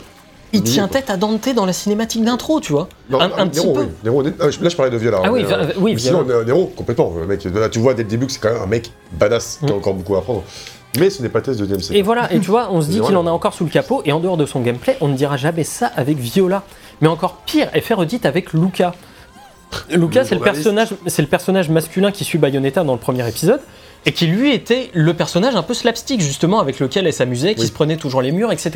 il 0.53 0.63
tient 0.63 0.89
tête 0.89 1.11
à 1.11 1.17
Dante 1.17 1.49
dans 1.55 1.67
la 1.67 1.73
cinématique 1.73 2.25
d'intro, 2.25 2.61
tu 2.61 2.73
vois. 2.73 2.89
Non, 3.09 3.21
un- 3.21 3.31
ah, 3.37 3.43
un 3.43 3.47
petit 3.47 3.61
peu. 3.67 3.81
oui. 3.81 3.87
Nero, 4.05 4.23
ah, 4.41 4.51
je- 4.51 4.61
là, 4.63 4.69
je 4.69 4.77
parlais 4.77 4.91
de 4.91 4.97
Viola. 4.97 5.21
Ah 5.23 5.27
hein, 5.29 5.31
oui, 5.33 5.45
mais, 5.49 5.55
vi- 5.67 5.73
oui, 5.79 5.93
mais 5.95 5.99
Sinon, 6.01 6.23
Viola. 6.23 6.39
euh, 6.41 6.45
Nero, 6.45 6.73
complètement. 6.77 7.13
Le 7.21 7.27
mec, 7.27 7.45
là, 7.45 7.69
tu 7.69 7.79
vois 7.79 7.95
dès 7.95 8.03
le 8.03 8.09
début 8.09 8.27
que 8.27 8.33
c'est 8.33 8.41
quand 8.41 8.53
même 8.53 8.63
un 8.63 8.67
mec 8.67 8.91
badass 9.13 9.59
qui 9.65 9.71
a 9.71 9.75
Mm. 9.75 9.79
encore 9.79 9.95
beaucoup 9.95 10.17
à 10.17 10.19
apprendre. 10.19 10.43
Mais 10.99 11.09
ce 11.09 11.23
n'est 11.23 11.29
pas 11.29 11.41
test 11.41 11.61
de 11.61 11.67
DMC. 11.67 11.93
Et 11.95 12.03
voilà, 12.03 12.33
et 12.33 12.41
tu 12.41 12.51
vois, 12.51 12.69
on 12.73 12.81
se 12.83 12.89
dit 12.91 13.01
qu'il 13.01 13.17
en 13.17 13.27
a 13.27 13.31
encore 13.31 13.55
sous 13.55 13.65
le 13.65 13.71
capot, 13.71 14.03
et 14.05 14.13
en 14.13 14.19
dehors 14.21 14.37
de 14.37 14.45
son 14.47 14.61
gameplay, 14.61 14.97
on 15.01 15.09
ne 15.09 15.15
dira 15.17 15.37
jamais 15.37 15.63
ça 15.65 15.87
avec 15.97 16.19
Viola. 16.19 16.63
Mais 17.01 17.07
encore 17.09 17.37
pire, 17.47 17.69
effet 17.75 17.95
redite 17.95 18.27
avec 18.27 18.53
Luca. 18.53 18.95
Luca, 19.89 20.25
c'est 20.25 20.35
le, 20.35 20.41
personnage, 20.41 20.89
c'est 21.07 21.23
le 21.23 21.29
personnage 21.29 21.69
masculin 21.71 22.11
qui 22.11 22.25
suit 22.25 22.39
Bayonetta 22.39 22.83
dans 22.83 22.93
le 22.95 22.99
premier 22.99 23.27
épisode, 23.29 23.61
et 24.05 24.13
qui 24.13 24.27
lui 24.27 24.53
était 24.53 24.91
le 24.95 25.15
personnage 25.15 25.55
un 25.55 25.63
peu 25.63 25.75
slapstick, 25.75 26.21
justement, 26.21 26.59
avec 26.59 26.81
lequel 26.81 27.07
elle 27.07 27.13
s'amusait, 27.13 27.55
qui 27.55 27.61
Oui. 27.61 27.67
se 27.69 27.73
prenait 27.73 27.97
toujours 27.97 28.21
les 28.21 28.33
murs, 28.33 28.51
etc. 28.51 28.71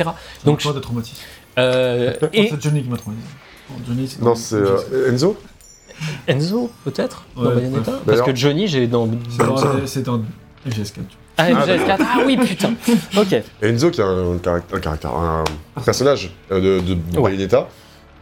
Donc, 0.45 0.63
Donc, 0.63 0.73
de 0.73 0.79
traumatisme. 0.79 1.17
Euh, 1.57 2.13
Et... 2.33 2.49
C'est 2.49 2.61
Johnny 2.61 2.83
qui 2.83 2.89
m'a 2.89 2.97
traumatisé. 2.97 3.27
Non, 3.69 3.75
Johnny, 3.87 4.07
c'est 4.07 4.21
Non, 4.21 4.35
c'est 4.35 4.55
euh, 4.55 5.09
Enzo 5.11 5.37
Enzo, 6.27 6.69
peut-être, 6.83 7.25
dans 7.35 7.43
Bayonetta 7.55 7.91
ouais. 7.91 7.97
Parce 8.05 8.21
que 8.21 8.35
Johnny, 8.35 8.67
j'ai 8.67 8.85
dans. 8.87 9.07
C'est 9.29 9.37
dans- 9.45 9.85
C'est 9.85 10.03
dans 10.03 10.21
FGS4. 10.67 10.99
Ah, 11.37 11.51
MGS4, 11.51 11.97
ah 11.99 12.19
oui, 12.25 12.37
putain 12.37 12.73
Ok. 13.17 13.41
Enzo 13.61 13.91
qui 13.91 14.01
a 14.01 14.05
un 14.05 14.37
caractère, 14.37 14.77
un, 14.77 14.81
caractère, 14.81 15.11
un 15.15 15.43
personnage 15.83 16.31
euh, 16.51 16.79
de, 16.81 16.93
de 16.93 17.17
Ouais. 17.17 17.31
Bayonetta. 17.31 17.67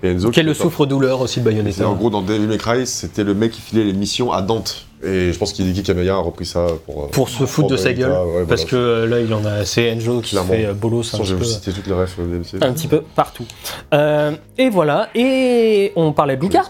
Et 0.03 0.09
Enzo 0.11 0.29
Qui 0.31 0.41
est 0.41 0.43
le 0.43 0.53
souffre-douleur 0.53 1.21
aussi 1.21 1.39
de 1.39 1.45
Bayonetta. 1.45 1.87
en 1.87 1.95
gros 1.95 2.09
dans 2.09 2.21
Devil 2.21 2.47
May 2.47 2.57
Cry, 2.57 2.85
c'était 2.85 3.23
le 3.23 3.33
mec 3.33 3.51
qui 3.51 3.61
filait 3.61 3.83
les 3.85 3.93
missions 3.93 4.31
à 4.31 4.41
Dante. 4.41 4.85
Et 5.05 5.33
je 5.33 5.37
pense 5.37 5.51
qu'Hideki 5.53 5.83
Kamiya 5.83 6.15
a 6.15 6.17
repris 6.19 6.45
ça 6.45 6.65
pour. 6.85 7.03
euh, 7.03 7.07
Pour 7.07 7.29
se 7.29 7.45
foutre 7.45 7.67
de 7.69 7.77
sa 7.77 7.91
gueule. 7.93 8.11
ouais, 8.11 8.45
Parce 8.47 8.61
voilà. 8.61 8.71
que 8.71 8.75
euh, 8.75 9.05
là, 9.07 9.19
il 9.19 9.33
en 9.33 9.43
a. 9.45 9.65
C'est 9.65 9.91
Enjo 9.93 10.21
qui 10.21 10.31
Clairement. 10.31 10.53
fait 10.53 10.65
euh, 10.65 10.73
bolos 10.73 11.13
un 11.13 11.17
petit 11.19 11.33
peu. 11.33 11.43
citer 11.43 11.71
toutes 11.73 11.87
les 11.87 11.93
refs 11.93 12.17
DMC. 12.19 12.63
un 12.63 12.73
petit 12.73 12.87
peu 12.87 13.01
partout. 13.15 13.45
Euh, 13.93 14.31
et 14.57 14.69
voilà, 14.69 15.09
et 15.15 15.91
on 15.95 16.13
parlait 16.13 16.37
de 16.37 16.41
Luca, 16.41 16.63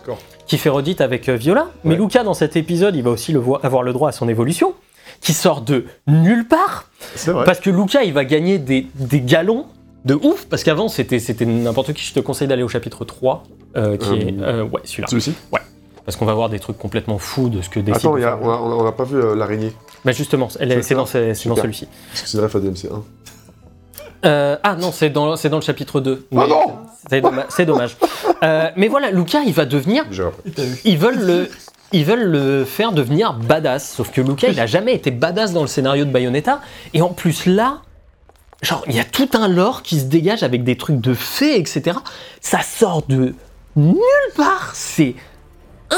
qui 0.48 0.58
fait 0.58 0.70
redite 0.70 1.02
avec 1.02 1.30
Viola, 1.30 1.68
mais 1.84 1.92
Ouais. 1.96 2.00
Luca 2.02 2.24
dans 2.24 2.34
cet 2.34 2.56
épisode, 2.56 2.96
il 2.96 3.04
va 3.04 3.12
aussi 3.12 3.32
le 3.34 3.42
avoir 3.62 3.84
le 3.84 3.94
droit 3.94 4.10
à 4.10 4.12
son 4.12 4.28
évolution, 4.28 4.74
qui 5.22 5.34
sort 5.34 5.62
de 5.62 5.86
nulle 6.08 6.48
part, 6.48 6.90
vrai. 7.28 7.46
parce 7.46 7.60
que 7.60 7.70
Luca, 7.70 8.04
il 8.04 8.14
va 8.14 8.26
gagner 8.26 8.58
des, 8.58 8.88
des 8.96 9.22
galons 9.22 9.66
de 10.06 10.16
ouf, 10.16 10.48
parce 10.50 10.64
qu'avant, 10.64 10.90
c'était 10.90 11.20
c'était 11.20 11.46
n'importe 11.46 11.94
qui, 11.94 12.04
je 12.04 12.14
te 12.14 12.20
conseille 12.20 12.48
d'aller 12.50 12.64
au 12.64 12.68
chapitre 12.68 13.06
3, 13.06 13.44
euh, 13.78 13.96
qui 13.96 14.10
Euh, 14.42 14.60
est... 14.60 14.70
ouais, 14.70 14.82
celui-là. 14.84 15.08
Celui-ci? 15.08 15.34
Parce 16.06 16.18
qu'on 16.18 16.26
va 16.26 16.34
voir 16.34 16.50
des 16.50 16.60
trucs 16.60 16.78
complètement 16.78 17.18
fous 17.18 17.50
de 17.50 17.62
ce 17.62 17.70
que 17.70 17.80
décide... 17.80 18.02
Attends, 18.02 18.14
de 18.14 18.20
il 18.20 18.24
y 18.24 18.26
a- 18.26 18.38
on 18.38 18.84
n'a 18.84 18.92
pas 18.92 19.06
vu 19.06 19.16
euh, 19.18 19.36
l'araignée. 19.36 19.74
Bah 20.04 20.12
justement, 20.12 20.50
elle 20.60 20.72
est- 20.74 20.82
C'est 20.82 20.96
dans, 20.96 21.06
ce- 21.06 21.34
celui-ci. 21.34 21.88
C'est 22.14 22.38
une 22.38 22.44
ref 22.44 22.56
à 22.56 22.60
DMC 22.60 22.90
1. 22.92 23.04
Euh, 24.26 24.58
ah 24.64 24.76
non, 24.76 24.92
c'est 24.92 25.10
dans, 25.10 25.32
le 25.32 25.62
chapitre 25.62 26.00
2. 26.00 26.28
Ah 26.36 26.48
non 26.48 26.78
C'est 27.10 27.66
dommage. 27.66 27.98
Euh, 28.44 28.70
mais 28.76 28.88
voilà, 28.88 29.12
Luca, 29.12 29.42
il 29.46 29.54
va 29.54 29.66
devenir 29.66 30.06
ils 30.86 30.98
veulent 30.98 31.20
le 31.26 31.50
ils 31.96 32.06
veulent 32.06 32.24
le 32.24 32.66
faire 32.66 32.92
devenir 32.92 33.34
badass 33.34 33.88
sauf 33.98 34.12
que 34.12 34.20
Luca 34.20 34.48
il 34.48 34.60
a 34.60 34.66
jamais 34.66 34.96
été 34.96 35.12
badass 35.12 35.54
dans 35.54 35.62
le 35.62 35.68
scénario 35.68 36.06
de 36.06 36.10
Bayonetta 36.10 36.60
et 36.96 37.04
en 37.04 37.10
plus 37.10 37.46
là 37.46 37.82
genre 38.64 38.84
il 38.88 38.96
y 38.96 39.00
a 39.00 39.04
tout 39.04 39.30
un 39.34 39.48
lore 39.48 39.84
qui 39.84 40.00
se 40.00 40.06
dégage 40.06 40.42
avec 40.42 40.64
des 40.64 40.76
trucs 40.76 41.00
de 41.00 41.14
fées 41.14 41.60
etc 41.60 41.98
ça 42.42 42.62
sort 42.64 43.04
de 43.08 43.36
nulle 43.76 43.98
part 44.36 44.72
c'est 44.74 45.14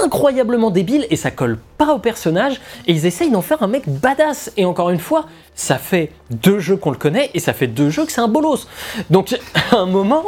incroyablement 0.04 0.72
débile 0.72 1.06
et 1.10 1.16
ça 1.16 1.32
colle 1.32 1.58
pas 1.78 1.94
au 1.94 2.00
personnage 2.00 2.60
et 2.88 2.92
ils 2.94 3.06
essayent 3.06 3.32
d'en 3.32 3.42
faire 3.42 3.64
un 3.64 3.68
mec 3.68 3.84
badass 3.88 4.52
et 4.58 4.66
encore 4.66 4.90
une 4.90 5.00
fois 5.00 5.26
ça 5.56 5.78
fait 5.78 6.12
deux 6.32 6.60
jeux 6.60 6.76
qu'on 6.78 6.92
le 6.92 6.98
connaît 6.98 7.32
et 7.34 7.40
ça 7.40 7.54
fait 7.54 7.68
deux 7.68 7.90
jeux 7.90 8.06
que 8.06 8.12
c'est 8.12 8.22
un 8.22 8.28
bolos 8.28 8.68
donc 9.10 9.38
à 9.72 9.78
un 9.78 9.86
moment 9.86 10.24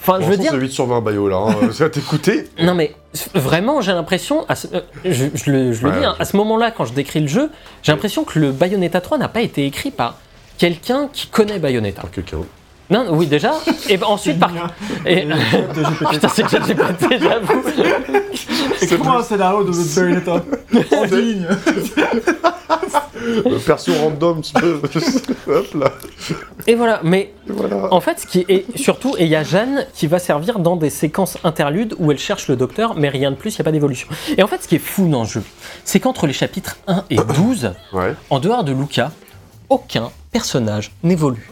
enfin 0.00 0.18
je 0.20 0.26
veux 0.26 0.36
dire 0.36 0.50
C'est 0.52 0.56
8 0.58 0.70
sur 0.70 0.86
20 0.86 1.00
Bayo 1.00 1.28
là. 1.28 1.36
Hein. 1.36 1.68
Ça 1.72 1.88
t'écouter. 1.90 2.48
non 2.60 2.74
mais 2.74 2.94
vraiment 3.34 3.80
j'ai 3.80 3.92
l'impression, 3.92 4.44
à 4.48 4.54
ce- 4.56 4.68
euh, 4.74 4.80
je, 5.04 5.26
je 5.34 5.50
le, 5.50 5.72
je 5.72 5.82
le 5.84 5.90
Ouais, 5.92 5.98
dis, 6.00 6.04
hein, 6.04 6.16
à 6.18 6.24
ce 6.24 6.36
moment-là 6.36 6.70
quand 6.70 6.84
je 6.84 6.92
décris 6.94 7.20
le 7.20 7.28
jeu, 7.28 7.50
j'ai 7.82 7.92
l'impression 7.92 8.24
que 8.24 8.38
le 8.38 8.52
Bayonetta 8.52 9.00
3 9.00 9.18
n'a 9.18 9.28
pas 9.28 9.40
été 9.42 9.66
écrit 9.66 9.90
par 9.90 10.18
quelqu'un 10.58 11.08
qui 11.12 11.26
connaît 11.28 11.58
Bayonetta. 11.58 12.02
Par 12.02 12.10
quelqu'un. 12.10 12.38
Non, 12.92 13.06
oui 13.10 13.26
déjà, 13.26 13.52
et 13.88 13.96
ben 13.96 14.06
ensuite 14.06 14.38
par... 14.38 14.52
Et... 15.06 15.26
Putain 16.10 16.28
c'est 16.28 16.42
que 16.42 16.50
j'ai 16.50 16.74
pété, 16.74 17.18
j'avoue. 17.18 17.62
C'est 18.76 18.98
comment 18.98 19.18
un 19.18 19.22
scénario 19.22 19.64
de 19.64 19.70
Bayonetta 19.94 20.44
En 20.96 21.04
ligne 21.04 21.46
Le 23.46 23.58
perso 23.64 23.92
random, 23.94 24.42
tu 24.42 24.52
peux. 24.52 24.80
Hop 25.46 25.74
là. 25.74 25.92
Et 26.66 26.74
voilà, 26.74 27.00
mais 27.02 27.32
voilà. 27.48 27.92
en 27.92 28.00
fait 28.00 28.20
ce 28.20 28.26
qui 28.26 28.44
est 28.48 28.66
surtout, 28.76 29.14
et 29.16 29.24
il 29.24 29.30
y 29.30 29.36
a 29.36 29.42
Jeanne 29.42 29.86
qui 29.94 30.06
va 30.06 30.18
servir 30.18 30.58
dans 30.58 30.76
des 30.76 30.90
séquences 30.90 31.38
interludes 31.44 31.94
où 31.98 32.10
elle 32.12 32.18
cherche 32.18 32.48
le 32.48 32.56
docteur, 32.56 32.94
mais 32.96 33.08
rien 33.08 33.30
de 33.30 33.36
plus, 33.36 33.54
il 33.54 33.58
n'y 33.58 33.62
a 33.62 33.64
pas 33.64 33.72
d'évolution. 33.72 34.08
Et 34.36 34.42
en 34.42 34.46
fait 34.48 34.62
ce 34.62 34.68
qui 34.68 34.74
est 34.76 34.80
fou 34.80 35.08
dans 35.08 35.22
le 35.22 35.28
jeu, 35.28 35.42
c'est 35.84 35.98
qu'entre 36.00 36.26
les 36.26 36.32
chapitres 36.34 36.76
1 36.88 37.04
et 37.10 37.16
12, 37.16 37.72
Ouais. 37.92 38.14
En 38.30 38.38
dehors 38.38 38.64
de 38.64 38.72
Luca, 38.72 39.12
aucun 39.68 40.10
personnage 40.32 40.92
n'évolue. 41.02 41.48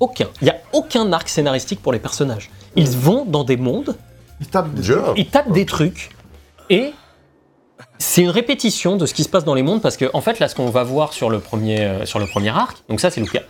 Aucun. 0.00 0.28
Il 0.40 0.44
n'y 0.44 0.50
a 0.50 0.56
aucun 0.72 1.12
arc 1.12 1.28
scénaristique 1.28 1.80
pour 1.80 1.92
les 1.92 1.98
personnages. 1.98 2.50
Ils 2.76 2.88
vont 2.88 3.24
dans 3.24 3.44
des 3.44 3.56
mondes, 3.56 3.96
Il 4.40 4.46
tape 4.46 4.72
des 4.72 4.82
ils 5.16 5.26
tapent 5.28 5.52
des 5.52 5.66
trucs, 5.66 6.10
et 6.70 6.92
c'est 7.98 8.22
une 8.22 8.30
répétition 8.30 8.96
de 8.96 9.06
ce 9.06 9.12
qui 9.12 9.24
se 9.24 9.28
passe 9.28 9.44
dans 9.44 9.54
les 9.54 9.62
mondes, 9.62 9.82
parce 9.82 9.96
que 9.96 10.06
en 10.14 10.20
fait, 10.20 10.38
là, 10.38 10.48
ce 10.48 10.54
qu'on 10.54 10.70
va 10.70 10.82
voir 10.82 11.12
sur 11.12 11.28
le 11.28 11.38
premier, 11.38 11.82
euh, 11.82 12.06
sur 12.06 12.18
le 12.18 12.26
premier 12.26 12.48
arc, 12.48 12.78
donc 12.88 13.00
ça, 13.00 13.10
c'est 13.10 13.20
Luca. 13.20 13.40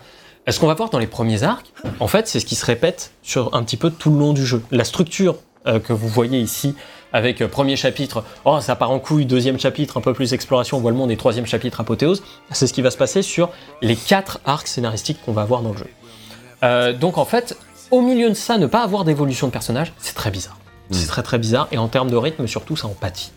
Ce 0.49 0.59
qu'on 0.59 0.67
va 0.67 0.75
voir 0.75 0.91
dans 0.91 0.99
les 0.99 1.07
premiers 1.07 1.43
arcs, 1.43 1.73
en 2.01 2.09
fait, 2.09 2.27
c'est 2.27 2.41
ce 2.41 2.47
qui 2.47 2.57
se 2.57 2.67
répète 2.67 3.13
sur 3.23 3.55
un 3.55 3.63
petit 3.63 3.77
peu 3.77 3.91
tout 3.91 4.11
le 4.11 4.19
long 4.19 4.33
du 4.33 4.45
jeu. 4.45 4.63
La 4.71 4.85
structure 4.85 5.37
euh, 5.67 5.79
que 5.79 5.93
vous 5.93 6.09
voyez 6.09 6.41
ici, 6.41 6.75
avec 7.13 7.43
euh, 7.43 7.49
premier 7.49 7.77
chapitre, 7.77 8.25
oh 8.45 8.61
ça 8.61 8.75
part 8.75 8.91
en 8.91 8.99
couille, 8.99 9.27
deuxième 9.27 9.61
chapitre, 9.61 9.99
un 9.99 10.01
peu 10.01 10.15
plus 10.15 10.33
exploration, 10.33 10.79
on 10.79 10.81
voit 10.81 10.91
le 10.91 10.97
monde, 10.97 11.11
et 11.11 11.17
troisième 11.17 11.47
chapitre, 11.47 11.81
apothéose, 11.81 12.23
c'est 12.51 12.67
ce 12.67 12.73
qui 12.73 12.83
va 12.83 12.91
se 12.91 12.97
passer 12.97 13.23
sur 13.23 13.51
les 13.83 13.97
quatre 13.97 14.41
arcs 14.47 14.67
scénaristiques 14.67 15.21
qu'on 15.25 15.33
va 15.33 15.43
avoir 15.43 15.63
dans 15.63 15.73
le 15.73 15.79
jeu. 15.79 15.87
Euh, 16.63 16.93
donc 16.93 17.19
en 17.19 17.25
fait, 17.25 17.57
au 17.91 18.01
milieu 18.01 18.29
de 18.29 18.35
ça, 18.35 18.59
ne 18.59 18.67
pas 18.67 18.83
avoir 18.83 19.05
d'évolution 19.05 19.47
de 19.47 19.53
personnage, 19.53 19.93
c'est 19.99 20.15
très 20.15 20.31
bizarre. 20.31 20.57
C'est 20.91 21.07
très 21.07 21.23
très 21.23 21.39
bizarre, 21.39 21.69
et 21.71 21.79
en 21.79 21.87
termes 21.87 22.11
de 22.11 22.17
rythme, 22.17 22.49
surtout, 22.49 22.77
ça 22.77 22.89
en 22.89 22.95
pâtit. 22.95 23.31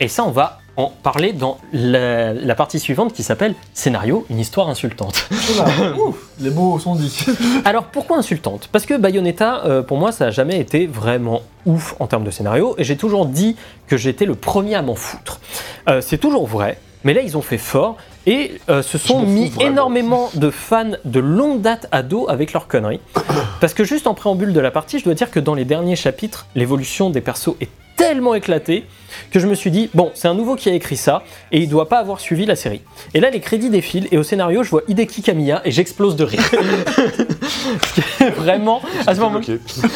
Et 0.00 0.08
ça, 0.08 0.24
on 0.24 0.30
va 0.30 0.58
en 0.76 0.90
parler 1.02 1.32
dans 1.32 1.58
la, 1.72 2.32
la 2.32 2.54
partie 2.54 2.80
suivante 2.80 3.12
qui 3.12 3.22
s'appelle 3.22 3.54
Scénario, 3.74 4.26
une 4.30 4.38
histoire 4.38 4.68
insultante. 4.68 5.28
Oula, 5.54 5.96
ouf, 5.98 6.16
Les 6.40 6.50
mots 6.50 6.78
sont 6.78 6.94
dits. 6.94 7.24
Alors 7.64 7.84
pourquoi 7.84 8.16
insultante? 8.18 8.68
Parce 8.72 8.86
que 8.86 8.94
Bayonetta, 8.94 9.64
euh, 9.64 9.82
pour 9.82 9.98
moi, 9.98 10.12
ça 10.12 10.26
n'a 10.26 10.30
jamais 10.30 10.58
été 10.58 10.86
vraiment 10.86 11.42
ouf 11.66 11.94
en 12.00 12.06
termes 12.06 12.24
de 12.24 12.30
scénario, 12.30 12.74
et 12.78 12.84
j'ai 12.84 12.96
toujours 12.96 13.26
dit 13.26 13.56
que 13.86 13.96
j'étais 13.96 14.24
le 14.24 14.34
premier 14.34 14.74
à 14.74 14.82
m'en 14.82 14.94
foutre. 14.94 15.40
Euh, 15.88 16.00
c'est 16.00 16.18
toujours 16.18 16.46
vrai, 16.46 16.78
mais 17.04 17.14
là 17.14 17.22
ils 17.22 17.36
ont 17.36 17.42
fait 17.42 17.58
fort, 17.58 17.96
et 18.26 18.60
euh, 18.68 18.82
se 18.82 18.98
sont 18.98 19.22
mis 19.22 19.48
vraiment. 19.48 19.70
énormément 19.70 20.30
de 20.34 20.50
fans 20.50 20.92
de 21.04 21.20
longue 21.20 21.60
date 21.60 21.88
à 21.90 22.02
dos 22.02 22.28
avec 22.28 22.52
leurs 22.52 22.68
conneries. 22.68 23.00
Parce 23.60 23.74
que 23.74 23.84
juste 23.84 24.06
en 24.06 24.14
préambule 24.14 24.52
de 24.52 24.60
la 24.60 24.70
partie, 24.70 24.98
je 24.98 25.04
dois 25.04 25.14
dire 25.14 25.30
que 25.30 25.40
dans 25.40 25.54
les 25.54 25.64
derniers 25.64 25.96
chapitres, 25.96 26.46
l'évolution 26.54 27.10
des 27.10 27.20
persos 27.20 27.56
est 27.60 27.68
tellement 28.08 28.34
éclatée 28.34 28.84
que 29.30 29.38
je 29.38 29.46
me 29.46 29.54
suis 29.54 29.70
dit, 29.70 29.90
bon, 29.94 30.10
c'est 30.14 30.26
un 30.28 30.34
nouveau 30.34 30.56
qui 30.56 30.68
a 30.70 30.74
écrit 30.74 30.96
ça, 30.96 31.22
et 31.50 31.58
il 31.60 31.68
doit 31.68 31.88
pas 31.88 31.98
avoir 31.98 32.18
suivi 32.20 32.46
la 32.46 32.56
série. 32.56 32.80
Et 33.14 33.20
là, 33.20 33.28
les 33.30 33.40
crédits 33.40 33.68
défilent, 33.70 34.08
et 34.10 34.16
au 34.18 34.22
scénario, 34.22 34.62
je 34.62 34.70
vois 34.70 34.82
Hideki 34.88 35.20
Kamiya, 35.22 35.60
et 35.64 35.70
j'explose 35.70 36.16
de 36.16 36.24
rire. 36.24 36.40
Ce 36.50 38.00
qui 38.00 38.24
est 38.24 38.30
Vraiment, 38.30 38.80
à 39.06 39.14
ce 39.14 39.20
moment- 39.20 39.40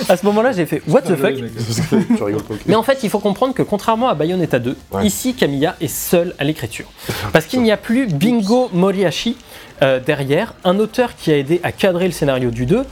à 0.08 0.16
ce 0.16 0.26
moment-là, 0.26 0.52
j'ai 0.52 0.66
fait, 0.66 0.82
what 0.88 1.02
the 1.02 1.16
fuck? 1.16 1.34
mais 2.66 2.74
en 2.74 2.82
fait, 2.82 2.98
il 3.02 3.10
faut 3.10 3.18
comprendre 3.18 3.54
que 3.54 3.62
contrairement 3.62 4.08
à 4.08 4.14
Bayonetta 4.14 4.58
2, 4.58 4.76
Ouais. 4.92 5.06
ici 5.06 5.34
Kamiya 5.34 5.76
est 5.80 5.88
seul 5.88 6.34
à 6.38 6.44
l'écriture. 6.44 6.86
Parce 7.32 7.46
qu'il 7.46 7.62
n'y 7.62 7.72
a 7.72 7.76
plus 7.76 8.06
Bingo 8.06 8.68
Moriashi 8.72 9.36
euh, 9.82 10.00
derrière, 10.00 10.54
un 10.64 10.78
auteur 10.78 11.16
qui 11.16 11.32
a 11.32 11.36
aidé 11.38 11.60
à 11.62 11.72
cadrer 11.72 12.06
le 12.06 12.12
scénario 12.12 12.50
du 12.50 12.66
2. 12.66 12.84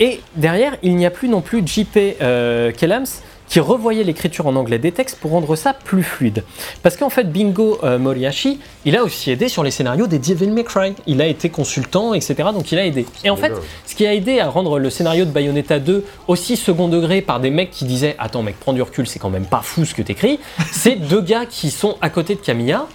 Et 0.00 0.20
derrière, 0.36 0.76
il 0.82 0.96
n'y 0.96 1.06
a 1.06 1.10
plus 1.10 1.28
non 1.28 1.40
plus 1.40 1.62
JP 1.66 1.96
euh, 2.20 2.70
Kellams 2.72 3.06
qui 3.48 3.60
revoyait 3.60 4.04
l'écriture 4.04 4.46
en 4.46 4.56
anglais 4.56 4.78
des 4.78 4.92
textes 4.92 5.18
pour 5.20 5.32
rendre 5.32 5.54
ça 5.56 5.72
plus 5.72 6.02
fluide. 6.02 6.44
Parce 6.82 6.96
qu'en 6.96 7.10
fait, 7.10 7.30
Bingo 7.30 7.78
euh, 7.84 7.98
Moriashi, 7.98 8.58
il 8.84 8.96
a 8.96 9.04
aussi 9.04 9.30
aidé 9.30 9.48
sur 9.48 9.62
les 9.62 9.70
scénarios 9.70 10.06
des 10.06 10.18
Devil 10.18 10.50
May 10.50 10.64
Cry. 10.64 10.94
Il 11.06 11.20
a 11.20 11.26
été 11.26 11.50
consultant, 11.50 12.14
etc. 12.14 12.34
Donc 12.52 12.72
il 12.72 12.78
a 12.78 12.86
aidé. 12.86 13.06
Et 13.22 13.30
en 13.30 13.36
fait, 13.36 13.52
ce 13.86 13.94
qui 13.94 14.06
a 14.06 14.14
aidé 14.14 14.40
à 14.40 14.48
rendre 14.48 14.78
le 14.78 14.90
scénario 14.90 15.24
de 15.24 15.30
Bayonetta 15.30 15.78
2 15.78 16.04
aussi 16.28 16.56
second 16.56 16.88
degré 16.88 17.20
par 17.20 17.40
des 17.40 17.50
mecs 17.50 17.70
qui 17.70 17.84
disaient 17.84 18.16
Attends, 18.18 18.42
mec, 18.42 18.56
prends 18.58 18.72
du 18.72 18.82
recul, 18.82 19.06
c'est 19.06 19.18
quand 19.18 19.30
même 19.30 19.46
pas 19.46 19.60
fou 19.62 19.84
ce 19.84 19.94
que 19.94 20.02
t'écris, 20.02 20.38
c'est 20.72 20.96
deux 20.96 21.20
gars 21.20 21.46
qui 21.46 21.70
sont 21.70 21.96
à 22.00 22.10
côté 22.10 22.34
de 22.34 22.40
Camilla. 22.40 22.86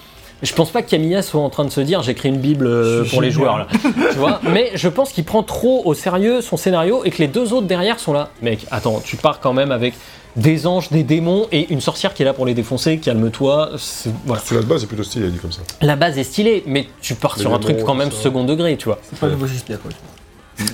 Je 0.42 0.54
pense 0.54 0.72
pas 0.72 0.82
que 0.82 0.90
Camilla 0.90 1.22
soit 1.22 1.42
en 1.42 1.50
train 1.50 1.66
de 1.66 1.70
se 1.70 1.82
dire 1.82 2.02
j'écris 2.02 2.30
une 2.30 2.38
bible 2.38 2.66
euh, 2.66 3.04
pour 3.10 3.22
les 3.22 3.30
joueurs 3.30 3.58
là, 3.58 3.68
tu 4.12 4.18
vois. 4.18 4.40
Mais 4.44 4.72
je 4.74 4.88
pense 4.88 5.12
qu'il 5.12 5.26
prend 5.26 5.44
trop 5.44 5.82
au 5.84 5.94
sérieux 5.94 6.42
son 6.42 6.56
scénario 6.56 7.04
et 7.04 7.12
que 7.12 7.18
les 7.18 7.28
deux 7.28 7.52
autres 7.52 7.68
derrière 7.68 8.00
sont 8.00 8.14
là. 8.14 8.30
Mec, 8.42 8.66
attends, 8.72 9.02
tu 9.04 9.18
pars 9.18 9.42
quand 9.42 9.52
même 9.52 9.72
avec 9.72 9.96
des 10.36 10.68
anges, 10.68 10.90
des 10.90 11.04
démons 11.04 11.48
et 11.52 11.72
une 11.74 11.82
sorcière 11.82 12.14
qui 12.14 12.22
est 12.22 12.26
là 12.26 12.34
pour 12.34 12.46
les 12.46 12.54
défoncer. 12.54 12.98
Calme-toi. 13.00 13.72
c'est- 13.78 14.12
Voilà. 14.26 14.42
De 14.52 14.62
base 14.62 14.84
est 14.84 14.88
plutôt 14.88 15.04
stylé, 15.04 15.30
dit 15.30 15.38
comme 15.38 15.52
ça. 15.52 15.62
La 15.82 15.96
base 15.96 16.18
est 16.18 16.24
stylée, 16.24 16.64
mais 16.66 16.88
tu 17.02 17.16
pars 17.16 17.34
Les 17.36 17.42
sur 17.42 17.54
un 17.54 17.60
truc 17.60 17.84
quand 17.86 17.96
même 17.96 18.12
ça. 18.12 18.22
second 18.22 18.44
degré, 18.44 18.78
tu 18.78 18.86
vois. 18.86 19.00
C'est 19.10 19.20
pas 19.20 19.28
le 19.28 19.34
nouveau 19.34 19.48
Shakespeare, 19.48 19.80
quoi. 19.82 19.92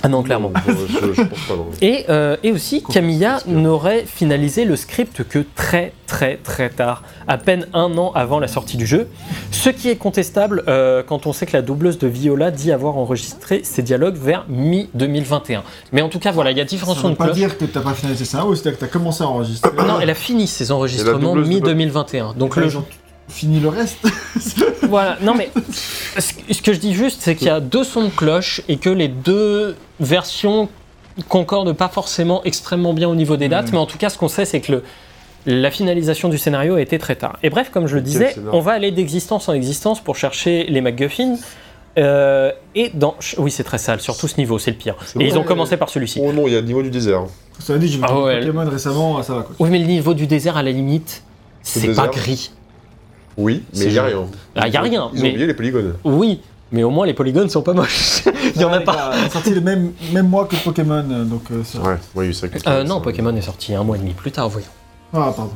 Ah 0.04 0.08
non, 0.08 0.24
clairement. 0.24 0.52
Non, 0.68 0.74
je, 0.88 1.14
je 1.14 1.22
pense 1.22 1.40
pas, 1.48 1.56
non. 1.56 1.68
Et, 1.82 2.06
euh, 2.10 2.38
et 2.44 2.52
aussi, 2.52 2.84
Camilla 2.84 3.40
n'aurait 3.48 4.06
finalisé 4.06 4.66
le 4.66 4.76
script 4.76 5.24
que 5.28 5.40
très 5.56 5.94
très 6.08 6.38
très 6.38 6.70
tard, 6.70 7.04
à 7.28 7.38
peine 7.38 7.68
un 7.74 7.98
an 7.98 8.12
avant 8.14 8.40
la 8.40 8.48
sortie 8.48 8.78
du 8.78 8.86
jeu. 8.86 9.08
Ce 9.52 9.70
qui 9.70 9.90
est 9.90 9.96
contestable 9.96 10.64
euh, 10.68 11.02
quand 11.06 11.26
on 11.28 11.34
sait 11.34 11.46
que 11.46 11.54
la 11.54 11.62
doubleuse 11.64 11.98
de 11.98 12.08
Viola 12.08 12.52
dit 12.52 12.72
avoir 12.72 12.98
enregistré 12.98 13.62
ses 13.64 13.82
dialogues 13.82 14.16
vers 14.18 14.46
mi-2021. 14.48 15.62
Mais 15.92 16.02
en 16.02 16.10
tout 16.10 16.20
cas, 16.20 16.32
voilà, 16.32 16.52
il 16.52 16.58
y 16.58 16.62
a 16.62 16.66
différents 16.66 16.94
Ça 16.96 17.02
sons 17.02 17.08
veut 17.08 17.14
de 17.14 17.18
pas 17.18 17.26
cloche. 17.26 17.38
dire 17.38 17.58
que 17.58 17.66
t'as 17.66 17.82
pas 17.82 17.94
finalisé 17.94 18.26
ça, 18.26 18.46
ou 18.46 18.54
c'est-à-dire 18.56 18.80
que 18.80 18.86
t'as 18.86 18.92
commencé 18.92 19.24
à 19.24 19.28
enregistrer. 19.28 19.72
Non, 19.78 20.00
elle 20.00 20.10
a 20.10 20.16
fini 20.16 20.48
ses 20.48 20.72
enregistrements 20.72 21.36
doubleuse 21.36 21.62
de- 21.62 21.74
mi-2021. 21.74 22.36
Donc 22.38 22.56
Ouais, 22.56 22.64
le 22.64 22.70
fini 23.30 23.60
le 23.60 23.70
reste. 23.70 23.98
Voilà, 24.88 25.18
non 25.22 25.34
mais 25.34 25.50
ce 26.20 26.62
que 26.62 26.72
je 26.72 26.80
dis 26.80 26.94
juste, 26.94 27.22
c'est 27.22 27.36
qu'il 27.36 27.48
y 27.48 27.50
a 27.50 27.60
deux 27.60 27.84
sons 27.84 28.04
de 28.04 28.10
cloche 28.10 28.62
et 28.68 28.78
que 28.78 28.90
les 28.90 29.08
deux 29.08 29.76
versions 30.00 30.70
concordent 31.28 31.74
pas 31.74 31.88
forcément 31.88 32.44
extrêmement 32.44 32.94
bien 32.94 33.10
au 33.10 33.16
niveau 33.16 33.36
des 33.36 33.50
dates, 33.50 33.68
Mhm. 33.68 33.72
mais 33.74 33.78
en 33.80 33.88
tout 33.88 33.98
cas, 33.98 34.10
ce 34.10 34.18
qu'on 34.20 34.28
sait, 34.28 34.46
c'est 34.46 34.62
que 34.62 34.74
le, 34.74 34.84
la 35.48 35.72
finalisation 35.72 36.30
du 36.30 36.38
scénario 36.38 36.76
a 36.76 36.82
été 36.82 37.00
très 37.00 37.16
tard. 37.16 37.40
Et 37.42 37.50
bref, 37.50 37.72
comme 37.72 37.88
je 37.88 37.96
le 37.96 38.02
disais, 38.02 38.36
on 38.52 38.60
va 38.60 38.74
aller 38.74 38.92
d'existence 38.92 39.50
en 39.50 39.54
existence 39.54 40.02
pour 40.04 40.16
chercher 40.16 40.66
les 40.70 40.82
MacGuffin. 40.82 41.36
euh, 41.98 42.52
et 42.76 42.92
dans. 42.94 43.16
Oui, 43.40 43.50
c'est 43.50 43.64
très 43.64 43.78
sale, 43.80 44.02
surtout 44.02 44.28
ce 44.28 44.38
niveau, 44.38 44.60
c'est 44.60 44.72
le 44.72 44.78
pire. 44.78 44.96
Et 45.20 45.26
ils 45.26 45.38
ont 45.38 45.44
commencé 45.44 45.78
par 45.78 45.90
celui-ci. 45.90 46.20
Oh 46.22 46.32
non, 46.32 46.46
il 46.48 46.54
y 46.54 46.58
a 46.58 46.62
le 46.62 46.68
niveau 46.68 46.84
du 46.84 46.90
désert. 46.92 47.24
Ça 47.58 47.74
veut 47.74 47.80
dire, 47.80 47.90
j'ai 47.90 47.98
vu 47.98 48.04
Ah 48.06 48.20
ouais. 48.20 48.40
Pokémon 48.42 48.70
récemment, 48.70 49.24
ça 49.24 49.34
va 49.34 49.42
quoi. 49.44 49.56
Oui, 49.60 49.70
mais 49.72 49.80
le 49.80 49.86
niveau 49.88 50.14
du 50.14 50.28
désert, 50.28 50.58
à 50.58 50.64
la 50.64 50.72
limite, 50.72 51.24
c'est 51.64 51.80
désert 51.88 52.06
pas 52.12 52.12
gris. 52.12 52.52
Oui, 53.38 53.64
mais 53.76 53.86
il 53.86 53.94
y 53.94 54.00
a 54.00 54.04
rien. 54.04 54.26
Ah, 54.56 54.68
y 54.68 54.76
a 54.78 54.82
rien, 54.82 55.10
Ils 55.14 55.20
ont 55.20 55.24
mais- 55.24 55.30
oublié 55.32 55.48
les 55.48 55.54
polygones. 55.54 55.96
Oui, 56.04 56.42
mais 56.72 56.84
au 56.84 56.90
moins 56.90 57.06
les 57.06 57.14
polygones 57.14 57.50
sont 57.50 57.62
pas 57.62 57.74
moches. 57.74 58.24
Il 58.56 58.62
y 58.62 58.64
en 58.66 58.72
a 58.74 58.80
pas. 58.80 59.12
Il 59.18 59.26
est 59.26 59.30
sorti 59.30 59.50
le 59.54 59.62
même, 59.62 59.92
même 60.14 60.30
mois 60.30 60.46
que 60.46 60.56
Pokémon, 60.56 61.04
euh, 61.12 61.24
donc 61.26 61.44
euh, 61.52 61.64
ça- 61.64 61.80
Ouais, 61.80 61.98
oui, 62.16 62.34
c'est 62.34 62.48
vrai 62.48 62.60
que- 62.60 62.70
Euh, 62.70 62.84
non, 62.84 62.96
ça- 63.00 63.02
Pokémon 63.02 63.36
est 63.36 63.42
sorti 63.42 63.74
un 63.76 63.84
mois 63.84 63.98
et 63.98 64.00
demi 64.00 64.14
plus 64.14 64.32
tard, 64.32 64.48
voyons. 64.50 64.68
Ah, 65.14 65.34
pardon. 65.36 65.52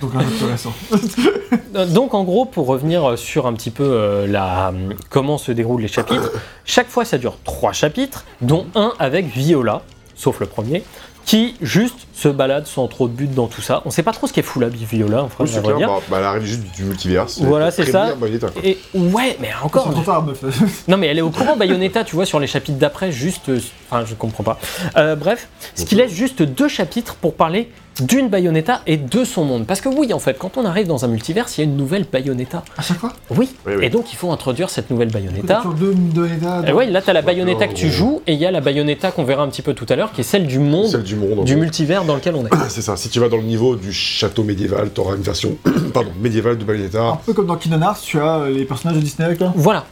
Donc 0.00 0.12
un 0.14 0.20
peu 0.20 0.24
plus 0.30 0.46
récent. 0.46 0.72
Donc 1.94 2.14
en 2.14 2.24
gros, 2.24 2.46
pour 2.46 2.66
revenir 2.66 3.18
sur 3.18 3.46
un 3.46 3.52
petit 3.52 3.70
peu 3.70 3.84
euh, 3.84 4.26
la, 4.26 4.72
comment 5.10 5.36
se 5.36 5.52
déroulent 5.52 5.82
les 5.82 5.88
chapitres, 5.88 6.30
chaque 6.64 6.88
fois 6.88 7.04
ça 7.04 7.18
dure 7.18 7.36
trois 7.44 7.72
chapitres, 7.72 8.24
dont 8.40 8.66
un 8.74 8.92
avec 8.98 9.26
Viola, 9.26 9.82
sauf 10.16 10.40
le 10.40 10.46
premier, 10.46 10.82
qui 11.30 11.54
juste 11.60 12.08
se 12.12 12.26
balade 12.26 12.66
sans 12.66 12.88
trop 12.88 13.06
de 13.06 13.12
but 13.12 13.32
dans 13.32 13.46
tout 13.46 13.62
ça. 13.62 13.82
On 13.84 13.90
sait 13.90 14.02
pas 14.02 14.10
trop 14.10 14.26
ce 14.26 14.32
qu'est 14.32 14.42
fou 14.42 14.58
la 14.58 14.68
Viola, 14.68 15.28
Oui, 15.38 15.46
c'est 15.48 15.60
vrai 15.60 15.74
clair, 15.74 15.76
dire. 15.76 15.86
bah, 15.86 16.00
bah, 16.10 16.16
elle 16.18 16.24
arrive 16.24 16.42
juste 16.44 16.62
du 16.74 16.82
multiverse. 16.82 17.40
Voilà, 17.40 17.70
c'est 17.70 17.84
ça. 17.86 18.16
Bayonetta, 18.16 18.48
quoi. 18.48 18.60
Et 18.64 18.76
ouais, 18.94 19.36
mais 19.40 19.50
encore. 19.62 19.92
Trop 19.92 20.02
tard. 20.02 20.26
Non 20.88 20.96
mais 20.96 21.06
elle 21.06 21.18
est 21.18 21.22
au 21.22 21.30
courant 21.30 21.56
Bayonetta, 21.56 22.02
tu 22.02 22.16
vois, 22.16 22.26
sur 22.26 22.40
les 22.40 22.48
chapitres 22.48 22.78
d'après, 22.78 23.12
juste... 23.12 23.48
euh, 23.48 23.60
Enfin, 23.88 24.04
je 24.04 24.14
comprends 24.16 24.42
pas. 24.42 24.58
Euh, 24.96 25.14
bref, 25.14 25.48
ce 25.76 25.84
qui 25.84 25.94
laisse 25.94 26.10
juste 26.12 26.42
deux 26.42 26.68
chapitres 26.68 27.14
pour 27.14 27.34
parler 27.34 27.70
d'une 28.02 28.28
Bayonetta 28.28 28.80
et 28.86 28.96
de 28.96 29.24
son 29.24 29.44
monde. 29.44 29.66
Parce 29.66 29.80
que 29.80 29.88
oui, 29.88 30.12
en 30.12 30.18
fait, 30.18 30.36
quand 30.38 30.56
on 30.56 30.64
arrive 30.64 30.86
dans 30.86 31.04
un 31.04 31.08
multiverse, 31.08 31.56
il 31.56 31.60
y 31.60 31.64
a 31.64 31.64
une 31.70 31.76
nouvelle 31.76 32.04
Bayonetta. 32.10 32.62
À 32.76 32.82
chaque 32.82 32.98
fois 32.98 33.12
Oui, 33.30 33.50
Oui, 33.66 33.72
oui. 33.78 33.84
et 33.84 33.90
donc 33.90 34.12
il 34.12 34.16
faut 34.16 34.30
introduire 34.30 34.70
cette 34.70 34.90
nouvelle 34.90 35.10
Bayonetta. 35.10 35.56
Toujours 35.56 35.74
deux 35.74 35.92
Bayonetta. 35.92 36.62
Et 36.68 36.72
ouais, 36.72 36.86
là, 36.86 37.02
t'as 37.02 37.12
la 37.12 37.22
Bayonetta 37.22 37.68
que 37.68 37.74
tu 37.74 37.90
joues, 37.90 38.20
et 38.26 38.32
il 38.34 38.38
y 38.38 38.46
a 38.46 38.50
la 38.50 38.60
Bayonetta 38.60 39.10
qu'on 39.10 39.24
verra 39.24 39.42
un 39.42 39.48
petit 39.48 39.62
peu 39.62 39.74
tout 39.74 39.86
à 39.88 39.96
l'heure, 39.96 40.12
qui 40.12 40.20
est 40.20 40.24
celle 40.24 40.46
du 40.46 40.58
monde, 40.58 40.86
Celle 40.88 41.02
du 41.02 41.16
monde. 41.16 41.44
du 41.44 41.56
multivers 41.56 42.04
dans 42.04 42.14
lequel 42.14 42.34
on 42.34 42.46
est. 42.46 42.50
C'est 42.68 42.82
ça, 42.82 42.96
si 42.96 43.08
tu 43.08 43.20
vas 43.20 43.28
dans 43.28 43.36
le 43.36 43.42
niveau 43.42 43.76
du 43.76 43.92
château 43.92 44.44
médiéval, 44.44 44.90
t'auras 44.90 45.16
une 45.16 45.22
version 45.22 45.56
pardon, 45.94 46.10
médiévale 46.20 46.56
de 46.58 46.62
Un 46.62 46.66
Bayonetta. 46.66 47.18
peu 47.26 47.32
comme 47.32 47.46
dans 47.46 47.56
Kingdom 47.56 47.80
Hearts, 47.82 48.00
tu 48.02 48.18
as 48.20 48.46
les 48.48 48.64
personnages 48.64 48.96
de 48.98 49.02
Disney 49.02 49.26
avec 49.26 49.38
toi? 49.38 49.52
Voilà. 49.56 49.84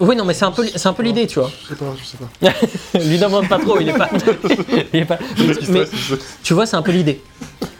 Oui, 0.00 0.16
non, 0.16 0.24
mais 0.24 0.32
c'est 0.32 0.46
un 0.46 0.50
peu, 0.50 0.66
c'est 0.66 0.88
un 0.88 0.92
peu 0.94 1.02
l'idée, 1.02 1.26
tu 1.26 1.38
vois. 1.38 1.50
Je 1.62 1.68
sais 1.68 1.74
pas, 1.74 1.84
je 1.96 2.04
sais 2.04 2.16
pas. 2.16 2.98
Lui 3.04 3.18
demande 3.18 3.48
pas 3.48 3.58
trop, 3.58 3.78
il 3.80 3.88
est 3.90 3.92
pas. 3.92 4.08
il 4.94 5.00
est 5.00 5.04
pas- 5.04 5.18
Mais 5.68 5.84
tu 6.42 6.54
vois, 6.54 6.64
c'est 6.66 6.76
un 6.76 6.82
peu 6.82 6.90
l'idée. 6.92 7.22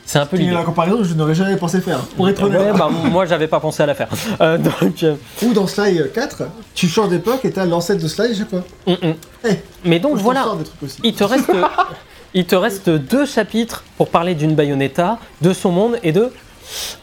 C'est 0.05 0.19
un 0.19 0.27
peu 0.27 0.37
l'idée. 0.37 0.51
la 0.51 0.65
comparaison, 0.65 1.03
je 1.03 1.15
n'aurais 1.15 1.35
jamais 1.37 1.57
pensé 1.57 1.81
faire. 1.81 2.01
Pour 2.01 2.29
être 2.29 2.43
honnête. 2.43 2.61
Ouais, 2.73 2.79
bah, 2.79 2.91
moi, 2.91 3.27
j'avais 3.27 3.47
pas 3.47 3.61
pensé 3.61 3.83
à 3.83 3.87
la 3.87 3.95
faire. 3.95 4.09
Euh, 4.41 4.59
donc, 4.59 5.03
euh, 5.03 5.15
Ou 5.43 5.53
dans 5.53 5.67
Sly 5.67 6.03
4, 6.13 6.43
tu 6.75 6.89
changes 6.89 7.11
d'époque 7.11 7.45
et 7.45 7.53
t'as 7.53 7.65
l'ancêtre 7.65 8.03
de 8.03 8.09
Sly 8.09 8.45
hum, 8.53 8.63
hum. 9.03 9.15
Eh, 9.49 9.55
Mais 9.85 10.01
donc 10.01 10.19
je 10.19 10.23
voilà, 10.23 10.43
sors 10.43 10.57
des 10.57 10.65
trucs 10.65 10.83
aussi. 10.83 10.99
il 11.05 11.15
te 11.15 11.25
reste, 11.25 11.53
il 12.35 12.45
te 12.45 12.57
reste 12.57 12.91
deux 12.91 13.25
chapitres 13.25 13.85
pour 13.97 14.09
parler 14.09 14.35
d'une 14.35 14.55
Bayonetta, 14.55 15.19
de 15.43 15.53
son 15.53 15.71
monde 15.71 15.97
et 16.03 16.13
de. 16.13 16.31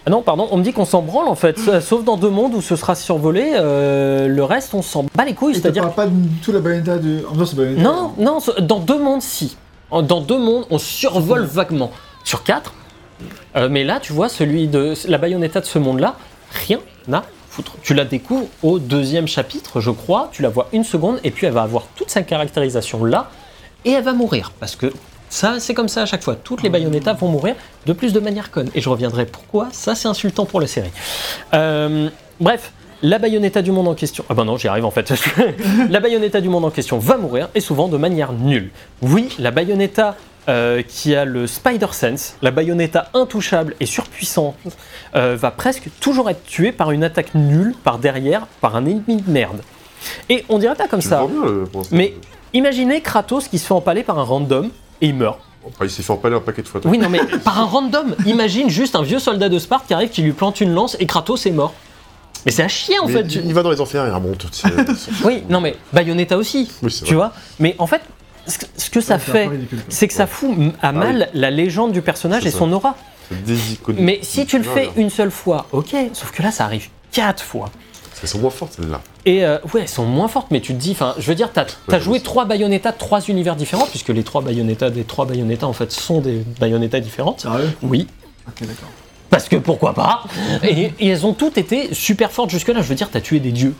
Ah 0.05 0.09
non, 0.09 0.21
pardon, 0.21 0.47
on 0.51 0.57
me 0.57 0.63
dit 0.63 0.71
qu'on 0.73 0.85
s'en 0.85 1.01
branle 1.01 1.27
en 1.27 1.35
fait, 1.35 1.59
sauf 1.81 2.03
dans 2.03 2.17
deux 2.17 2.29
mondes 2.29 2.53
où 2.53 2.61
ce 2.61 2.75
sera 2.75 2.95
survolé. 2.95 3.53
euh, 3.55 4.27
le 4.27 4.43
reste, 4.43 4.73
on 4.73 4.81
s'en 4.81 5.05
bat 5.15 5.25
les 5.25 5.33
couilles, 5.33 5.55
c'est-à-dire. 5.55 5.91
pas 5.91 6.07
du 6.07 6.27
tout 6.41 6.51
la 6.51 6.59
Bayonetta 6.59 6.97
de. 6.97 7.23
En 7.29 7.35
Bayonetta. 7.35 7.81
Non, 7.81 8.13
non, 8.17 8.39
dans 8.61 8.79
deux 8.79 8.99
mondes, 8.99 9.21
si. 9.21 9.57
Dans 9.91 10.21
deux 10.21 10.37
mondes, 10.37 10.65
on 10.69 10.77
survole 10.77 11.43
vaguement. 11.45 11.91
Sur 12.23 12.43
quatre. 12.43 12.73
Euh, 13.55 13.69
mais 13.69 13.83
là, 13.83 13.99
tu 13.99 14.13
vois, 14.13 14.29
celui 14.29 14.67
de 14.67 14.93
la 15.07 15.17
Bayonetta 15.17 15.61
de 15.61 15.65
ce 15.65 15.79
monde-là, 15.79 16.15
rien 16.67 16.79
à 17.11 17.23
foutre. 17.49 17.73
Tu 17.81 17.93
la 17.93 18.05
découvres 18.05 18.47
au 18.63 18.79
deuxième 18.79 19.27
chapitre, 19.27 19.79
je 19.81 19.91
crois. 19.91 20.29
Tu 20.31 20.41
la 20.41 20.49
vois 20.49 20.67
une 20.73 20.83
seconde, 20.83 21.19
et 21.23 21.31
puis 21.31 21.47
elle 21.47 21.53
va 21.53 21.63
avoir 21.63 21.83
toute 21.95 22.09
sa 22.09 22.21
caractérisation 22.21 23.03
là, 23.03 23.29
et 23.85 23.91
elle 23.91 24.03
va 24.03 24.13
mourir. 24.13 24.51
Parce 24.59 24.75
que 24.75 24.91
ça, 25.29 25.59
c'est 25.59 25.73
comme 25.73 25.89
ça 25.89 26.03
à 26.03 26.05
chaque 26.05 26.23
fois. 26.23 26.35
Toutes 26.35 26.63
les 26.63 26.69
Bayonetta 26.69 27.13
vont 27.13 27.27
mourir 27.27 27.55
de 27.85 27.93
plus 27.93 28.13
de 28.13 28.19
manière 28.19 28.51
conne. 28.51 28.69
Et 28.75 28.81
je 28.81 28.89
reviendrai 28.89 29.25
pourquoi. 29.25 29.69
Ça, 29.71 29.95
c'est 29.95 30.07
insultant 30.07 30.45
pour 30.45 30.61
la 30.61 30.67
série. 30.67 30.91
Euh, 31.53 32.09
bref. 32.39 32.71
La 33.03 33.19
Bayonetta 33.19 33.61
du 33.61 33.71
monde 33.71 33.87
en 33.87 33.93
question. 33.93 34.25
Ah 34.27 34.33
ben 34.33 34.43
non, 34.43 34.57
j'y 34.57 34.67
arrive 34.67 34.83
en 34.83 34.89
fait. 34.89 35.13
la 35.89 35.99
Bayonetta 35.99 36.41
du 36.41 36.49
monde 36.49 36.65
en 36.65 36.71
question 36.71 36.97
va 36.97 37.17
mourir 37.17 37.47
et 37.53 37.59
souvent 37.59 37.89
de 37.89 37.97
manière 37.97 38.33
nulle. 38.33 38.71
Oui, 39.03 39.29
la 39.37 39.51
Bayonetta 39.51 40.15
euh, 40.49 40.81
qui 40.81 41.13
a 41.13 41.23
le 41.23 41.45
Spider 41.45 41.87
Sense, 41.91 42.37
la 42.41 42.49
Bayonetta 42.49 43.09
intouchable 43.13 43.75
et 43.81 43.85
surpuissante, 43.85 44.55
euh, 45.13 45.35
va 45.35 45.51
presque 45.51 45.89
toujours 45.99 46.29
être 46.29 46.43
tuée 46.45 46.71
par 46.71 46.89
une 46.89 47.03
attaque 47.03 47.35
nulle, 47.35 47.75
par 47.83 47.99
derrière, 47.99 48.47
par 48.61 48.75
un 48.75 48.85
ennemi 48.85 49.21
de 49.21 49.29
merde. 49.29 49.61
Et 50.29 50.43
on 50.49 50.57
dirait 50.57 50.75
pas 50.75 50.87
comme 50.87 51.01
ça. 51.01 51.27
bien. 51.27 51.81
Mais 51.91 52.15
imaginez 52.53 53.01
Kratos 53.01 53.47
qui 53.47 53.59
se 53.59 53.67
fait 53.67 53.73
empaler 53.73 54.03
par 54.03 54.17
un 54.17 54.23
random 54.23 54.71
et 55.01 55.07
il 55.07 55.15
meurt. 55.15 55.39
Enfin, 55.65 55.83
il 55.85 55.89
s'est 55.91 56.01
fait 56.03 56.11
empaler 56.13 56.35
un 56.35 56.39
paquet 56.39 56.61
de 56.61 56.67
fois. 56.67 56.79
toi. 56.79 56.89
Oui, 56.89 56.97
non 56.97 57.09
mais 57.09 57.19
par 57.43 57.59
un 57.59 57.65
random, 57.65 58.15
imagine 58.25 58.69
juste 58.69 58.95
un 58.95 59.01
vieux 59.03 59.19
soldat 59.19 59.49
de 59.49 59.59
Sparte 59.59 59.85
qui 59.87 59.93
arrive, 59.93 60.09
qui 60.09 60.21
lui 60.21 60.31
plante 60.31 60.61
une 60.61 60.73
lance 60.73 60.95
et 60.99 61.05
Kratos 61.05 61.45
est 61.45 61.51
mort. 61.51 61.73
Mais 62.45 62.51
c'est 62.51 62.63
à 62.63 62.67
chier 62.69 62.97
en 62.99 63.07
Mais 63.07 63.13
fait. 63.13 63.21
il, 63.35 63.45
il 63.47 63.53
va 63.53 63.63
dans 63.63 63.71
les 63.71 63.81
enfers 63.81 64.05
et 64.05 64.09
il 64.09 64.13
remonte. 64.13 64.45
c'est- 64.51 64.69
Oui, 65.25 65.43
non 65.49 65.59
mais 65.59 65.75
Bayonetta 65.91 66.37
aussi, 66.37 66.71
Oui, 66.81 66.91
c'est 66.91 67.03
tu 67.03 67.15
vrai. 67.15 67.27
vois. 67.27 67.33
Mais 67.59 67.75
en 67.79 67.87
fait, 67.87 68.01
ce 68.45 68.59
que- 68.59 68.65
ce 68.77 68.89
que 68.89 69.01
ça 69.01 69.19
fait, 69.19 69.49
c'est 69.89 70.07
que 70.07 70.13
ça 70.13 70.25
fout 70.27 70.51
m- 70.57 70.71
à 70.81 70.91
oui. 70.91 70.97
mal 70.97 71.29
la 71.33 71.51
légende 71.51 71.91
du 71.91 72.01
personnage 72.01 72.43
C'est 72.43 72.49
et 72.49 72.51
ça. 72.51 72.59
son 72.59 72.71
aura. 72.71 72.95
Mais 73.97 74.19
si 74.21 74.45
tu 74.45 74.57
le 74.57 74.63
fais 74.63 74.89
une 74.95 75.09
seule 75.09 75.31
fois, 75.31 75.65
ok, 75.73 75.93
sauf 76.13 76.31
que 76.31 76.41
là 76.41 76.51
ça 76.51 76.63
arrive 76.63 76.87
quatre 77.11 77.43
fois. 77.43 77.69
Elles 78.23 78.29
sont 78.29 78.39
moins 78.39 78.49
fortes, 78.49 78.73
celles-là. 78.73 79.01
Et 79.25 79.45
euh, 79.45 79.57
ouais, 79.73 79.81
elles 79.81 79.87
sont 79.87 80.05
moins 80.05 80.27
fortes, 80.27 80.47
mais 80.51 80.59
tu 80.61 80.73
te 80.73 80.79
dis, 80.79 80.91
enfin, 80.91 81.13
je 81.19 81.27
veux 81.27 81.35
dire, 81.35 81.51
t'as 81.53 81.63
as 81.63 81.91
Ouais, 81.93 81.99
joué 81.99 82.19
trois 82.19 82.45
Bayonetta 82.45 82.91
de 82.91 82.97
trois 82.97 83.21
univers 83.27 83.55
différents, 83.55 83.85
puisque 83.85 84.09
les 84.09 84.23
trois 84.23 84.41
Bayonetta 84.41 84.89
des 84.89 85.03
trois 85.03 85.25
Bayonetta 85.25 85.67
en 85.67 85.73
fait 85.73 85.91
sont 85.91 86.19
des 86.21 86.43
Bayonetta 86.59 86.99
différentes. 86.99 87.41
Sérieux? 87.41 87.71
Oui. 87.83 88.07
Ok, 88.47 88.61
d'accord. 88.61 88.89
Parce 89.29 89.49
que 89.49 89.57
pourquoi 89.57 89.93
pas? 89.93 90.23
Et, 90.63 90.91
et 90.99 91.07
elles 91.09 91.25
ont 91.25 91.33
toutes 91.33 91.57
été 91.57 91.93
super 91.93 92.31
fortes 92.31 92.49
jusque-là. 92.49 92.81
Je 92.81 92.87
veux 92.87 92.95
dire, 92.95 93.09
t'as 93.11 93.19
tué 93.21 93.39
des 93.39 93.51
dieux. 93.51 93.75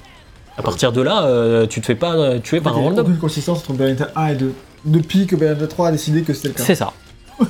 À 0.58 0.62
partir 0.62 0.92
de 0.92 1.02
là, 1.02 1.24
euh, 1.24 1.66
tu 1.68 1.82
te 1.82 1.86
fais 1.86 1.96
pas 1.96 2.16
euh, 2.16 2.40
tuer 2.40 2.60
par 2.62 2.74
un 2.74 2.78
Il 2.78 2.84
y 2.84 2.86
a 2.86 2.90
random. 2.90 3.06
aucune 3.06 3.18
consistance 3.20 3.60
entre 3.60 3.74
Bayonetta 3.74 4.10
1 4.16 4.28
et 4.28 4.36
2. 4.36 4.54
Depuis 4.86 5.26
que 5.26 5.36
Bayonetta 5.36 5.68
3 5.68 5.88
a 5.88 5.92
décidé 5.92 6.22
que 6.24 6.34
c'était 6.34 6.50
le 6.50 6.54
cas. 6.56 6.64
C'est 6.64 6.76
ça. 6.76 6.94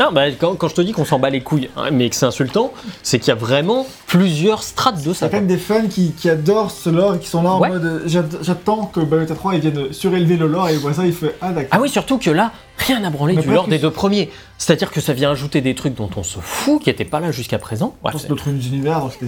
Non, 0.00 0.12
bah, 0.12 0.30
quand, 0.30 0.54
quand 0.54 0.68
je 0.68 0.74
te 0.76 0.80
dis 0.80 0.92
qu'on 0.92 1.04
s'en 1.04 1.18
bat 1.18 1.28
les 1.30 1.40
couilles, 1.40 1.70
hein, 1.76 1.90
mais 1.90 2.08
que 2.08 2.14
c'est 2.16 2.26
insultant, 2.26 2.72
c'est 3.02 3.18
qu'il 3.18 3.28
y 3.28 3.32
a 3.32 3.34
vraiment 3.34 3.86
plusieurs 4.06 4.62
strates 4.62 4.98
de 5.02 5.08
Il 5.08 5.10
y 5.10 5.14
ça. 5.14 5.26
a 5.26 5.28
quand 5.28 5.36
même 5.38 5.46
des 5.46 5.58
fans 5.58 5.86
qui, 5.88 6.12
qui 6.12 6.30
adorent 6.30 6.70
ce 6.70 6.88
lore 6.88 7.16
et 7.16 7.18
qui 7.18 7.26
sont 7.28 7.42
là 7.42 7.50
en 7.50 7.60
Ouais. 7.60 7.68
mode 7.70 7.84
euh, 7.84 8.00
j'att- 8.06 8.42
j'attends 8.42 8.86
que 8.86 9.00
Bayonetta 9.00 9.34
3 9.34 9.54
ils 9.56 9.60
viennent 9.60 9.92
surélever 9.92 10.36
le 10.36 10.46
lore 10.46 10.68
et 10.68 10.76
voient 10.76 10.94
ça, 10.94 11.04
ils 11.04 11.12
font 11.12 11.26
Ah 11.40 11.50
d'accord. 11.52 11.68
Ah 11.72 11.80
oui, 11.80 11.88
surtout 11.88 12.18
que 12.18 12.30
là, 12.30 12.52
rien 12.78 13.02
à 13.02 13.10
branler 13.10 13.34
Mais 13.34 13.42
du 13.42 13.48
lore 13.50 13.64
plus. 13.64 13.70
des 13.70 13.78
deux 13.78 13.90
premiers. 13.90 14.30
C'est-à-dire 14.56 14.90
que 14.90 15.00
ça 15.00 15.12
vient 15.12 15.32
ajouter 15.32 15.60
des 15.60 15.74
trucs 15.74 15.94
dont 15.96 16.10
on 16.16 16.22
se 16.22 16.38
fout, 16.38 16.80
qui 16.82 16.90
n'étaient 16.90 17.04
pas 17.04 17.18
là 17.20 17.32
jusqu'à 17.32 17.58
présent. 17.58 17.94
C'est 18.16 18.28
d'autres 18.28 18.48
univers, 18.48 19.00
donc 19.00 19.18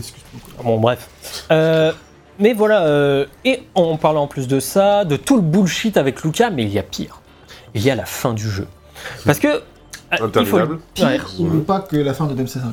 Bon, 0.62 0.78
bref. 0.78 1.08
Euh, 1.50 1.92
mais 2.38 2.52
voilà, 2.52 2.82
euh, 2.84 3.26
et 3.44 3.64
en 3.74 3.96
parlant 3.96 4.22
en 4.22 4.26
plus 4.28 4.46
de 4.48 4.60
ça, 4.60 5.04
de 5.04 5.16
tout 5.16 5.36
le 5.36 5.42
bullshit 5.42 5.96
avec 5.96 6.22
Luca, 6.22 6.50
mais 6.50 6.62
il 6.62 6.70
y 6.72 6.78
a 6.78 6.82
pire. 6.82 7.20
Il 7.74 7.82
y 7.82 7.90
a 7.90 7.94
la 7.96 8.06
fin 8.06 8.32
du 8.34 8.48
jeu. 8.48 8.66
Parce 9.26 9.38
que. 9.40 9.62
Euh, 10.12 10.16
il 10.40 10.46
faut 10.46 10.56
le- 10.58 10.62
Interminable. 10.64 10.74
Ouais. 10.74 10.80
Pire 10.94 11.30
ou 11.40 11.58
pas 11.61 11.80
que 11.80 11.96
la 11.96 12.14
fin 12.14 12.26
de 12.26 12.34
DMC5 12.34 12.72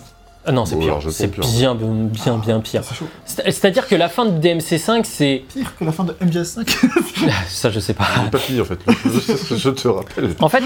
Ah 0.49 0.53
non, 0.53 0.65
c'est 0.65 0.75
Bon, 0.75 0.81
pire. 0.81 0.99
C'est 1.11 1.27
bien, 1.27 1.75
bien, 1.75 2.37
bien 2.37 2.59
pire. 2.61 2.81
C'est 2.83 2.95
chaud. 2.95 3.05
C'est- 3.25 3.43
C'est-à-dire 3.51 3.85
que 3.87 3.95
la 3.95 4.07
fin 4.07 4.25
de 4.25 4.39
DMC5, 4.39 5.01
c'est. 5.03 5.43
Pire 5.53 5.75
que 5.77 5.83
la 5.83 5.91
fin 5.91 6.05
de 6.05 6.13
MGS5 6.13 6.65
Ça, 7.49 7.69
je 7.69 7.79
sais 7.81 7.93
pas. 7.93 8.05
Pas 8.31 8.37
fini 8.37 8.61
en 8.61 8.65
fait. 8.65 8.79
je, 9.49 9.55
je 9.57 9.69
te 9.69 9.87
rappelle. 9.89 10.29
En 10.39 10.47
fait, 10.47 10.63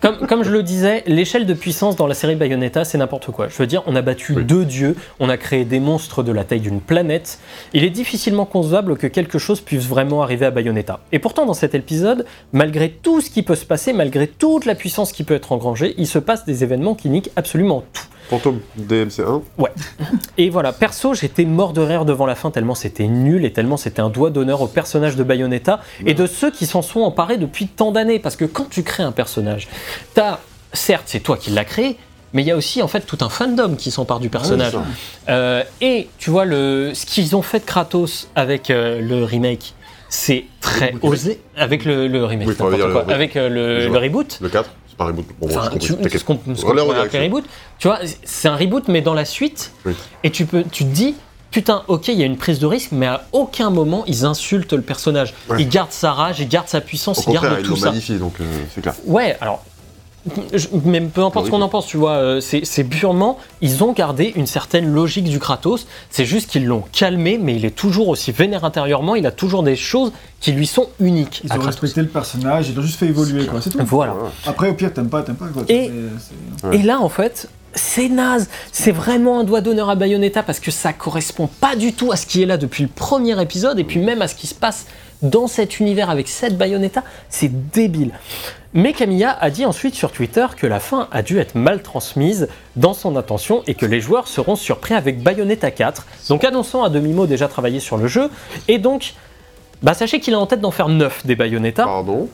comme, 0.00 0.26
comme 0.26 0.42
je 0.42 0.50
le 0.50 0.64
disais, 0.64 1.04
l'échelle 1.06 1.46
de 1.46 1.54
puissance 1.54 1.94
dans 1.94 2.08
la 2.08 2.14
série 2.14 2.34
Bayonetta, 2.34 2.84
c'est 2.84 2.98
n'importe 2.98 3.30
quoi. 3.30 3.48
Je 3.48 3.56
veux 3.56 3.68
dire, 3.68 3.82
on 3.86 3.94
a 3.94 4.02
battu 4.02 4.34
Oui. 4.34 4.44
deux 4.44 4.64
dieux, 4.64 4.96
on 5.20 5.28
a 5.28 5.36
créé 5.36 5.64
des 5.64 5.78
monstres 5.78 6.24
de 6.24 6.32
la 6.32 6.42
taille 6.42 6.60
d'une 6.60 6.80
planète. 6.80 7.38
Il 7.72 7.84
est 7.84 7.90
difficilement 7.90 8.46
concevable 8.46 8.96
que 8.96 9.06
quelque 9.06 9.38
chose 9.38 9.60
puisse 9.60 9.86
vraiment 9.86 10.22
arriver 10.22 10.46
à 10.46 10.50
Bayonetta. 10.50 10.98
Et 11.12 11.20
pourtant, 11.20 11.46
dans 11.46 11.54
cet 11.54 11.76
épisode, 11.76 12.26
malgré 12.52 12.90
tout 12.90 13.20
ce 13.20 13.30
qui 13.30 13.42
peut 13.44 13.54
se 13.54 13.64
passer, 13.64 13.92
malgré 13.92 14.26
toute 14.26 14.64
la 14.64 14.74
puissance 14.74 15.12
qui 15.12 15.22
peut 15.22 15.34
être 15.34 15.52
engrangée, 15.52 15.94
il 15.98 16.08
se 16.08 16.18
passe 16.18 16.44
des 16.44 16.64
événements 16.64 16.94
qui 16.96 17.08
niquent 17.10 17.30
absolument 17.36 17.84
tout. 17.92 18.02
Fantôme 18.30 18.60
DMC1. 18.80 19.42
Et 20.38 20.50
voilà, 20.50 20.72
perso, 20.72 21.14
j'étais 21.14 21.44
mort 21.44 21.72
de 21.72 21.80
rire 21.82 22.04
devant 22.04 22.26
la 22.26 22.34
fin 22.34 22.50
tellement 22.50 22.74
c'était 22.74 23.06
nul 23.06 23.44
et 23.44 23.52
tellement 23.52 23.76
c'était 23.76 24.00
un 24.00 24.08
doigt 24.10 24.30
d'honneur 24.30 24.60
au 24.62 24.66
personnage 24.66 25.16
de 25.16 25.22
Bayonetta 25.22 25.80
et 26.06 26.14
de 26.14 26.26
ceux 26.26 26.50
qui 26.50 26.66
s'en 26.66 26.82
sont 26.82 27.00
emparés 27.00 27.36
depuis 27.36 27.66
tant 27.66 27.92
d'années. 27.92 28.18
Parce 28.18 28.36
que 28.36 28.44
quand 28.44 28.68
tu 28.70 28.82
crées 28.82 29.02
un 29.02 29.12
personnage, 29.12 29.68
t'as, 30.14 30.38
certes, 30.72 31.04
c'est 31.06 31.20
toi 31.20 31.36
qui 31.36 31.50
l'as 31.50 31.64
créé, 31.64 31.96
mais 32.32 32.42
il 32.42 32.46
y 32.46 32.50
a 32.50 32.56
aussi 32.56 32.82
en 32.82 32.88
fait 32.88 33.00
tout 33.00 33.18
un 33.20 33.28
fandom 33.28 33.76
qui 33.76 33.90
s'empare 33.90 34.20
du 34.20 34.28
personnage. 34.28 34.72
Ah 34.74 34.78
oui, 34.84 34.94
Euh, 35.28 35.62
et 35.80 36.08
tu 36.18 36.30
vois, 36.30 36.44
le, 36.44 36.92
ce 36.94 37.06
qu'ils 37.06 37.36
ont 37.36 37.42
fait 37.42 37.60
de 37.60 37.64
Kratos 37.64 38.28
avec 38.34 38.70
euh, 38.70 39.00
le 39.00 39.22
remake, 39.24 39.74
c'est 40.08 40.44
très 40.60 40.92
Oui, 40.94 40.98
osé. 41.10 41.40
Avec 41.56 41.84
le, 41.84 42.08
le 42.08 42.24
remake, 42.24 42.48
Oui, 42.48 42.76
dire 42.76 42.88
le-. 42.88 43.12
Avec 43.12 43.36
euh, 43.36 43.48
le, 43.48 43.88
le 43.88 43.98
reboot. 43.98 44.38
Le 44.40 44.48
4, 44.48 44.70
c'est 44.94 44.98
pas 44.98 45.04
un 45.04 45.06
reboot. 45.08 45.26
Bon, 45.40 45.46
Enfin, 45.48 45.70
tu- 45.78 45.92
ce 45.92 46.24
qu'on 46.24 46.36
reboot, 47.24 47.44
tu 47.78 47.88
vois, 47.88 47.98
c'est 48.24 48.48
un 48.48 48.56
reboot 48.56 48.88
mais 48.88 49.00
dans 49.02 49.14
la 49.14 49.24
suite, 49.24 49.72
Oui. 49.84 49.94
et 50.22 50.30
tu 50.30 50.46
peux, 50.46 50.62
tu 50.70 50.84
te 50.84 50.88
dis, 50.90 51.14
putain, 51.50 51.82
ok, 51.88 52.08
il 52.08 52.18
y 52.18 52.22
a 52.22 52.26
une 52.26 52.36
prise 52.36 52.58
de 52.58 52.66
risque, 52.66 52.90
mais 52.92 53.06
à 53.06 53.26
aucun 53.32 53.70
moment 53.70 54.04
ils 54.06 54.24
insultent 54.24 54.72
le 54.72 54.82
personnage. 54.82 55.34
Ouais. 55.48 55.56
Ils 55.60 55.68
gardent 55.68 55.92
sa 55.92 56.12
rage, 56.12 56.40
ils 56.40 56.48
gardent 56.48 56.68
sa 56.68 56.80
puissance, 56.80 57.26
Au 57.26 57.30
ils 57.30 57.34
gardent 57.34 57.56
ils 57.60 57.66
tout 57.66 57.76
ça. 57.76 57.86
magnifié, 57.90 58.16
donc 58.18 58.34
euh, 58.40 58.44
c'est 58.74 58.80
clair. 58.80 58.94
Ouais, 59.06 59.36
alors. 59.40 59.64
Je- 60.52 60.68
même 60.84 61.10
peu 61.10 61.22
importe 61.22 61.46
ce 61.46 61.50
qu'on 61.50 61.60
en 61.62 61.68
pense, 61.68 61.86
tu 61.86 61.96
vois, 61.96 62.12
euh, 62.12 62.40
c'est 62.40 62.84
purement, 62.84 63.38
ils 63.60 63.84
ont 63.84 63.92
gardé 63.92 64.32
une 64.36 64.46
certaine 64.46 64.86
logique 64.92 65.24
du 65.24 65.38
Kratos, 65.38 65.86
c'est 66.10 66.24
juste 66.24 66.50
qu'ils 66.50 66.64
l'ont 66.66 66.84
calmé, 66.92 67.38
mais 67.38 67.54
il 67.56 67.64
est 67.64 67.74
toujours 67.74 68.08
aussi 68.08 68.32
vénère 68.32 68.64
intérieurement, 68.64 69.14
il 69.16 69.26
a 69.26 69.30
toujours 69.32 69.62
des 69.62 69.76
choses 69.76 70.12
qui 70.40 70.52
lui 70.52 70.66
sont 70.66 70.88
uniques. 71.00 71.42
Ils 71.44 71.50
à 71.52 71.56
ont 71.56 71.58
Kratos. 71.58 71.66
respecté 71.80 72.00
le 72.02 72.08
personnage, 72.08 72.68
ils 72.68 72.74
l'ont 72.74 72.82
juste 72.82 72.98
fait 72.98 73.06
évoluer 73.06 73.46
quoi, 73.46 73.60
c'est 73.60 73.70
tout. 73.70 73.78
Voilà. 73.82 74.14
Après 74.46 74.68
au 74.68 74.74
pire 74.74 74.92
t'aimes 74.92 75.08
pas, 75.10 75.22
t'aimes 75.22 75.36
pas 75.36 75.48
quoi. 75.48 75.62
Et- 75.68 75.90
Mais 76.64 76.76
Et 76.78 76.82
là, 76.82 77.00
en 77.00 77.08
fait, 77.08 77.48
c'est 77.74 78.08
naze. 78.08 78.48
C'est 78.72 78.92
vraiment 78.92 79.40
un 79.40 79.44
doigt 79.44 79.60
d'honneur 79.60 79.90
à 79.90 79.94
Bayonetta 79.96 80.42
parce 80.42 80.60
que 80.60 80.70
ça 80.70 80.92
correspond 80.92 81.48
pas 81.60 81.76
du 81.76 81.92
tout 81.92 82.12
à 82.12 82.16
ce 82.16 82.24
qui 82.26 82.42
est 82.42 82.46
là 82.46 82.56
depuis 82.56 82.84
le 82.84 82.88
premier 82.88 83.40
épisode 83.42 83.78
et 83.78 83.84
puis 83.84 83.98
même 84.00 84.22
à 84.22 84.28
ce 84.28 84.34
qui 84.34 84.46
se 84.46 84.54
passe 84.54 84.86
dans 85.22 85.46
cet 85.48 85.80
univers 85.80 86.08
avec 86.10 86.28
cette 86.28 86.56
Bayonetta. 86.56 87.02
C'est 87.28 87.50
débile. 87.72 88.12
Mais 88.76 88.92
Camilla 88.92 89.30
a 89.40 89.50
dit 89.50 89.64
ensuite 89.64 89.94
sur 89.94 90.10
Twitter 90.10 90.46
que 90.56 90.66
la 90.66 90.80
fin 90.80 91.06
a 91.12 91.22
dû 91.22 91.38
être 91.38 91.54
mal 91.54 91.80
transmise 91.82 92.48
dans 92.74 92.92
son 92.92 93.14
intention 93.16 93.62
et 93.68 93.74
que 93.74 93.86
les 93.86 94.00
joueurs 94.00 94.26
seront 94.26 94.56
surpris 94.56 94.94
avec 94.94 95.22
Bayonetta 95.22 95.70
4. 95.70 96.04
Donc 96.28 96.42
annonçant 96.44 96.82
à 96.82 96.88
demi-mot 96.90 97.26
déjà 97.26 97.46
travaillé 97.46 97.78
sur 97.78 97.96
le 97.96 98.08
jeu. 98.08 98.28
Et 98.66 98.78
donc, 98.78 99.14
bah, 99.82 99.94
sachez 99.94 100.18
qu'il 100.18 100.34
a 100.34 100.40
en 100.40 100.46
tête 100.46 100.60
d'en 100.60 100.72
faire 100.72 100.88
9 100.88 101.24
des 101.24 101.36
Bayonetta. 101.36 101.84
Pardon? 101.84 102.28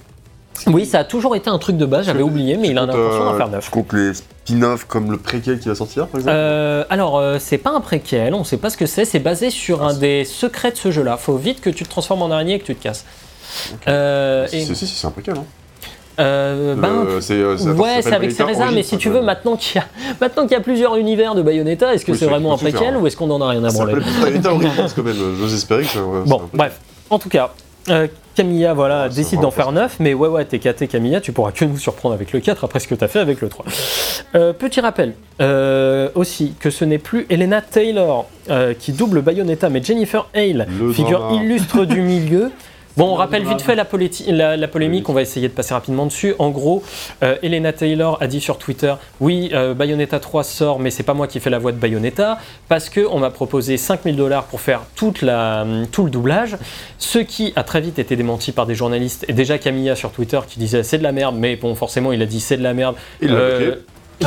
Oui, 0.67 0.85
ça 0.87 1.01
a 1.01 1.05
toujours 1.05 1.37
été 1.37 1.49
un 1.49 1.59
truc 1.59 1.77
de 1.77 1.87
base, 1.87 2.07
j'avais 2.07 2.23
oublié, 2.23 2.57
mais 2.57 2.69
il 2.69 2.77
a 2.79 2.83
l'intention 2.87 3.25
d'en 3.25 3.35
euh, 3.35 3.37
faire 3.37 3.49
9. 3.49 3.65
Tu 3.65 3.71
comptes 3.71 3.93
les 3.93 4.15
spin-offs 4.15 4.85
comme 4.85 5.11
le 5.11 5.17
préquel 5.19 5.59
qui 5.61 5.69
va 5.69 5.75
sortir, 5.75 6.07
par 6.07 6.21
exemple 6.21 6.37
Euh, 6.39 6.85
alors, 6.91 7.19
euh, 7.19 7.39
c'est 7.39 7.57
pas 7.59 7.71
un 7.71 7.81
préquel, 7.81 8.35
on 8.35 8.45
sait 8.45 8.57
pas 8.59 8.69
ce 8.69 8.77
que 8.77 8.85
c'est, 8.87 9.05
c'est 9.05 9.21
basé 9.21 9.51
sur 9.51 9.83
un 9.83 9.95
des 9.95 10.25
secrets 10.25 10.73
de 10.73 10.77
ce 10.77 10.91
jeu-là. 10.91 11.17
Faut 11.17 11.37
vite 11.37 11.61
que 11.61 11.71
tu 11.71 11.85
te 11.85 11.89
transformes 11.89 12.23
en 12.23 12.31
araignée 12.31 12.55
et 12.55 12.59
que 12.59 12.65
tu 12.67 12.75
te 12.75 12.83
casses. 12.83 13.05
Euh, 13.89 14.47
et- 14.53 14.61
Si, 14.65 14.75
si, 14.75 14.87
si, 14.87 14.95
c'est 14.95 15.07
un 15.07 15.11
préquel. 15.11 15.35
Hein. 15.39 15.45
Euh, 16.19 16.75
ben, 16.75 17.05
Le- 17.05 17.11
euh, 17.13 17.57
ça 17.57 17.71
ouais, 17.73 18.03
c'est 18.03 18.13
avec 18.13 18.33
Cereza, 18.33 18.67
mais 18.73 18.83
si 18.83 18.99
tu 18.99 19.09
veux, 19.09 19.23
maintenant 19.23 19.57
qu'il 19.57 19.77
y, 19.81 19.85
a- 19.85 19.87
maintenant 20.21 20.43
qu'il 20.43 20.53
y 20.53 20.57
a 20.57 20.61
plusieurs 20.61 20.97
univers 20.97 21.35
de 21.35 21.43
Bayonetta, 21.43 21.95
est-ce 21.95 22.05
que 22.05 22.13
Oui, 22.13 22.19
c'est 22.19 22.27
vraiment 22.27 22.53
un 22.53 22.57
préquel 22.59 22.97
ou 22.97 23.07
est-ce 23.07 23.17
qu'on 23.17 23.31
en 23.31 23.41
a 23.41 23.49
rien 23.49 23.65
à 23.65 23.71
branler 23.71 23.95
Bayonetta 24.21 24.53
Origins 24.53 24.89
quand 24.95 25.03
même. 25.03 25.17
J'ose 25.39 25.55
espérer 25.55 25.85
que 25.85 25.99
ouais, 25.99 26.21
Bon, 26.27 26.43
bref. 26.53 26.79
En 27.09 27.19
tout 27.19 27.29
cas, 27.29 27.53
euh, 27.89 28.07
Camilla 28.35 28.73
voilà, 28.75 29.05
Ouais, 29.05 29.09
décide 29.15 29.41
d'en 29.41 29.51
faire 29.51 29.73
9, 29.73 29.97
mais 30.01 30.15
ouais, 30.15 30.29
ouais, 30.29 30.45
t'es 30.45 30.59
caté 30.59 30.87
Camilla, 30.87 31.21
tu 31.21 31.33
pourras 31.33 31.51
que 31.53 31.65
nous 31.65 31.79
surprendre 31.79 32.15
avec 32.15 32.33
le 32.33 32.41
4 32.41 32.65
après 32.65 32.79
ce 32.81 32.87
que 32.89 32.95
t'as 32.95 33.09
fait 33.09 33.19
avec 33.19 33.41
le 33.41 33.49
3. 33.49 33.65
Euh, 34.37 34.53
petit 34.53 34.81
rappel 34.81 35.15
euh, 35.41 36.09
aussi 36.15 36.55
que 36.61 36.71
ce 36.71 36.85
n'est 36.85 36.99
plus 36.99 37.27
Elena 37.31 37.61
Taylor 37.63 38.27
euh, 38.51 38.75
qui 38.79 38.93
double 38.93 39.23
Bayonetta, 39.23 39.69
mais 39.71 39.83
Jennifer 39.83 40.27
Hale, 40.35 40.67
Le 40.79 40.93
figure 40.93 41.19
drama. 41.21 41.43
illustre 41.43 41.85
du 41.85 42.01
milieu. 42.03 42.51
Bon, 42.97 43.07
on 43.07 43.13
Le 43.13 43.19
rappelle 43.19 43.45
vite 43.47 43.63
fait 43.63 43.75
la, 43.77 43.85
poléti- 43.85 44.31
la- 44.33 44.57
la 44.57 44.69
polémique, 44.69 45.09
on 45.09 45.13
va 45.13 45.23
essayer 45.23 45.49
de 45.49 45.53
passer 45.53 45.73
rapidement 45.75 46.07
dessus. 46.07 46.35
En 46.39 46.51
gros, 46.51 46.83
euh, 47.23 47.37
Elena 47.43 47.73
Taylor 47.73 48.19
a 48.21 48.27
dit 48.27 48.41
sur 48.41 48.59
Twitter 48.59 48.93
Oui, 49.21 49.51
euh, 49.55 49.75
Bayonetta 49.75 50.19
3 50.19 50.43
sort, 50.45 50.81
mais 50.81 50.91
c'est 50.91 51.03
pas 51.05 51.15
moi 51.15 51.27
qui 51.29 51.39
fais 51.41 51.51
la 51.51 51.59
voix 51.59 51.73
de 51.73 51.77
Bayonetta, 51.79 52.39
parce 52.69 52.89
que 52.89 53.01
on 53.11 53.19
m'a 53.21 53.31
proposé 53.31 53.77
5000 53.77 54.17
dollars 54.17 54.45
pour 54.45 54.61
faire 54.61 54.83
toute 54.97 55.23
la, 55.23 55.65
tout 55.93 56.05
le 56.05 56.11
doublage, 56.11 56.57
ce 56.99 57.19
qui 57.21 57.53
a 57.57 57.63
très 57.63 57.81
vite 57.81 57.99
été 57.99 58.17
démenti 58.17 58.53
par 58.53 58.67
des 58.67 58.75
journalistes, 58.75 59.25
et 59.29 59.33
déjà 59.33 59.59
Camilla 59.59 59.95
sur 59.95 60.11
Twitter 60.11 60.41
qui 60.49 60.59
disait 60.59 60.83
c'est 60.83 60.99
de 60.99 61.03
la 61.05 61.13
merde, 61.13 61.37
mais 61.39 61.57
bon, 61.57 61.75
forcément, 61.75 62.13
il 62.13 62.21
a 62.23 62.27
dit 62.27 62.41
c'est 62.41 62.57
de 62.57 62.63
la 62.63 62.75
merde. 62.75 62.97
Il 63.23 63.29
l'a 63.29 63.35
Euh, 63.37 63.75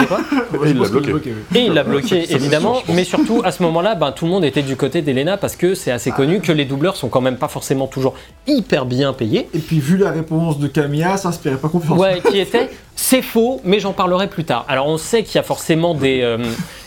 quoi 0.08 0.20
Ouais, 0.60 0.72
il 0.72 0.80
l'a 0.80 0.88
bloqué. 0.90 1.14
oui. 1.14 1.22
et 1.56 1.60
il 1.66 1.74
l'a 1.74 1.84
bloqué 1.84 2.32
évidemment, 2.34 2.82
mais 2.90 3.04
surtout 3.04 3.42
à 3.44 3.52
ce 3.52 3.64
moment-là, 3.64 3.96
ben, 3.96 4.12
tout 4.12 4.26
le 4.26 4.32
monde 4.32 4.44
était 4.46 4.62
du 4.62 4.76
côté 4.76 5.02
d'Elena 5.02 5.38
parce 5.38 5.56
que 5.56 5.74
c'est 5.76 5.92
assez 5.92 6.12
connu 6.12 6.40
que 6.42 6.52
les 6.52 6.66
doubleurs 6.66 6.96
sont 6.96 7.10
quand 7.10 7.22
même 7.22 7.38
pas 7.38 7.48
forcément 7.48 7.88
toujours 7.88 8.14
hyper 8.48 8.86
bien 8.86 9.14
payés. 9.14 9.50
Et 9.54 9.60
puis 9.60 9.80
vu 9.80 9.98
la 9.98 10.12
réponse 10.12 10.60
de 10.60 10.68
Camilla, 10.68 11.18
ça 11.18 11.30
inspirait 11.30 11.58
pas 11.58 11.70
confiance. 11.70 11.98
Ouais, 11.98 12.22
qui 12.30 12.40
était 12.40 12.70
c'est 12.96 13.22
faux, 13.24 13.60
mais 13.64 13.80
j'en 13.80 13.94
parlerai 13.94 14.28
plus 14.28 14.44
tard. 14.44 14.66
Alors 14.68 14.88
on 14.88 14.98
sait 14.98 15.24
qu'il 15.24 15.36
y 15.36 15.40
a 15.40 15.44
forcément 15.44 15.96
des, 15.96 16.22
euh, 16.22 16.38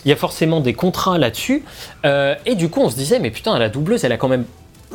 il 0.05 0.09
y 0.09 0.11
a 0.11 0.15
forcément 0.15 0.59
des 0.61 0.73
contrats 0.73 1.17
là-dessus, 1.17 1.63
Euh, 2.05 2.35
et 2.45 2.55
du 2.55 2.69
coup 2.69 2.79
on 2.81 2.89
se 2.89 2.95
disait 2.95 3.19
mais 3.19 3.31
putain 3.31 3.57
la 3.59 3.69
doubleuse 3.69 4.03
elle 4.05 4.11
a 4.13 4.17
quand 4.17 4.27
même 4.29 4.45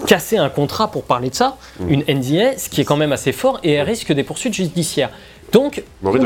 cassé 0.07 0.39
un 0.39 0.49
contrat 0.49 0.91
pour 0.91 1.05
parler 1.05 1.29
de 1.29 1.35
ça, 1.35 1.57
Mm. 1.81 1.89
une 1.91 2.03
NDA, 2.09 2.57
ce 2.59 2.69
qui 2.71 2.81
est 2.81 2.85
quand 2.85 2.97
même 2.97 3.13
assez 3.13 3.33
fort, 3.33 3.61
et 3.63 3.73
elle 3.73 3.87
risque 3.87 4.11
des 4.13 4.23
poursuites 4.23 4.55
judiciaires. 4.55 5.11
Donc, 5.53 5.83
On 6.03 6.07
a 6.07 6.11
envie 6.11 6.21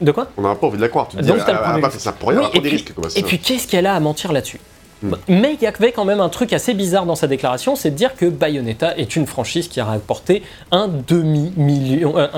de 0.00 0.10
quoi 0.12 0.28
On 0.36 0.42
n'a 0.42 0.54
pas 0.54 0.66
envie 0.66 0.76
de 0.76 0.82
la 0.82 0.88
croire. 0.88 1.08
Tu 1.08 1.16
te 1.16 1.22
dis, 1.22 1.28
Donc, 1.28 1.38
ah, 1.40 1.44
t'as 1.46 1.52
le 1.70 1.76
elle 1.76 1.80
pas 1.82 1.90
fait 1.90 1.98
ça 1.98 2.12
pour 2.12 2.28
rien, 2.30 2.38
Oui, 2.40 2.44
elle 2.46 2.50
prend 2.50 2.58
et 2.58 2.62
des 2.62 2.68
puis- 2.68 2.76
risques. 2.78 2.94
quoi, 2.94 3.06
Et 3.14 3.20
ça. 3.20 3.26
puis 3.26 3.38
qu'est-ce 3.38 3.66
qu'elle 3.68 3.86
a 3.86 3.94
à 3.94 4.00
mentir 4.00 4.32
là-dessus 4.32 4.60
Mm. 5.04 5.14
Mais 5.26 5.54
il 5.60 5.64
y 5.64 5.66
avait 5.66 5.90
quand 5.90 6.04
même 6.04 6.20
un 6.20 6.28
truc 6.28 6.52
assez 6.52 6.74
bizarre 6.74 7.06
dans 7.06 7.16
sa 7.16 7.26
déclaration, 7.26 7.74
c'est 7.74 7.90
de 7.90 7.96
dire 7.96 8.14
que 8.14 8.26
Bayonetta 8.26 8.96
est 8.96 9.16
une 9.16 9.26
franchise 9.26 9.66
qui 9.66 9.80
a 9.80 9.84
rapporté 9.84 10.44
un 10.70 10.86
demi-million, 10.88 12.14
euh, 12.16 12.28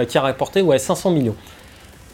un- 0.00 0.04
qui 0.06 0.16
a 0.16 0.22
rapporté 0.22 0.62
ouais, 0.62 0.78
500 0.78 1.10
millions. 1.10 1.34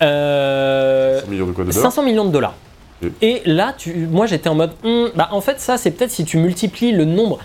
Euh, 0.02 1.20
100 1.20 1.26
millions 1.28 1.46
de 1.46 1.52
quoi 1.52 1.64
de 1.64 1.70
dollars 1.70 1.82
500 1.92 2.02
millions 2.02 2.24
de 2.24 2.32
dollars. 2.32 2.54
Oui. 3.02 3.12
Et 3.22 3.42
là, 3.46 3.72
tu, 3.76 3.94
moi 4.10 4.26
j'étais 4.26 4.48
en 4.48 4.54
mode, 4.54 4.72
Hmm, 4.82 5.06
bah, 5.14 5.28
en 5.30 5.40
fait 5.40 5.60
ça 5.60 5.76
c'est 5.78 5.90
peut-être 5.92 6.10
si 6.10 6.24
tu 6.24 6.36
multiplies 6.38 6.92
le 6.92 7.04
nombre 7.04 7.38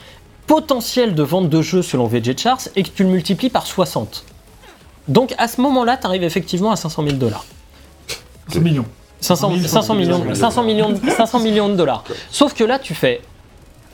potentiel 0.48 1.16
de 1.16 1.24
ventes 1.24 1.50
de 1.50 1.62
jeux 1.62 1.82
selon 1.82 2.08
VG 2.08 2.36
Charts 2.38 2.68
et 2.76 2.84
que 2.84 2.90
tu 2.90 3.04
le 3.04 3.10
multiplies 3.10 3.50
par 3.50 3.66
60. 3.66 4.26
Donc 5.08 5.34
à 5.38 5.48
ce 5.48 5.62
moment-là, 5.62 5.98
tu 5.98 6.08
arrives 6.08 6.24
effectivement 6.24 6.72
à 6.72 6.76
500 6.76 7.04
000 7.04 7.16
dollars. 7.18 7.46
C'est 8.50 8.60
mignon. 8.60 8.86
500, 9.22 9.50
1000, 9.52 9.68
500 9.68 9.96
millions, 9.96 10.20
500 10.20 10.36
500 10.36 10.64
millions, 10.64 10.90
de- 10.90 11.10
500 11.10 11.40
millions 11.40 11.70
de 11.70 11.76
dollars. 11.76 12.04
Sauf 12.30 12.54
que 12.54 12.64
là, 12.64 12.78
tu 12.80 12.94
fais. 12.94 13.22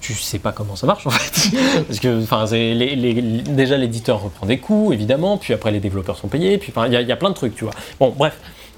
Tu 0.02 0.14
sais 0.16 0.40
pas 0.40 0.52
comment 0.52 0.76
ça 0.76 0.88
marche 0.88 1.06
en 1.06 1.12
fait. 1.12 1.52
Parce 1.88 2.00
que 2.00 2.24
enfin, 2.24 2.46
c'est 2.48 2.74
les- 2.74 2.96
les- 2.96 3.14
déjà 3.22 3.78
l'éditeur 3.78 4.22
reprend 4.22 4.46
des 4.48 4.58
coûts, 4.58 4.92
évidemment, 4.92 5.38
puis 5.38 5.54
après 5.54 5.72
les 5.72 5.80
développeurs 5.80 6.18
sont 6.18 6.28
payés, 6.28 6.58
puis 6.58 6.74
il 6.88 6.94
y, 6.94 6.96
a- 6.96 7.02
il 7.02 7.08
y 7.08 7.12
a 7.12 7.16
plein 7.16 7.30
de 7.30 7.36
trucs, 7.36 7.56
tu 7.56 7.64
vois. 7.66 7.74
Bon, 8.00 8.14
bref. 8.18 8.36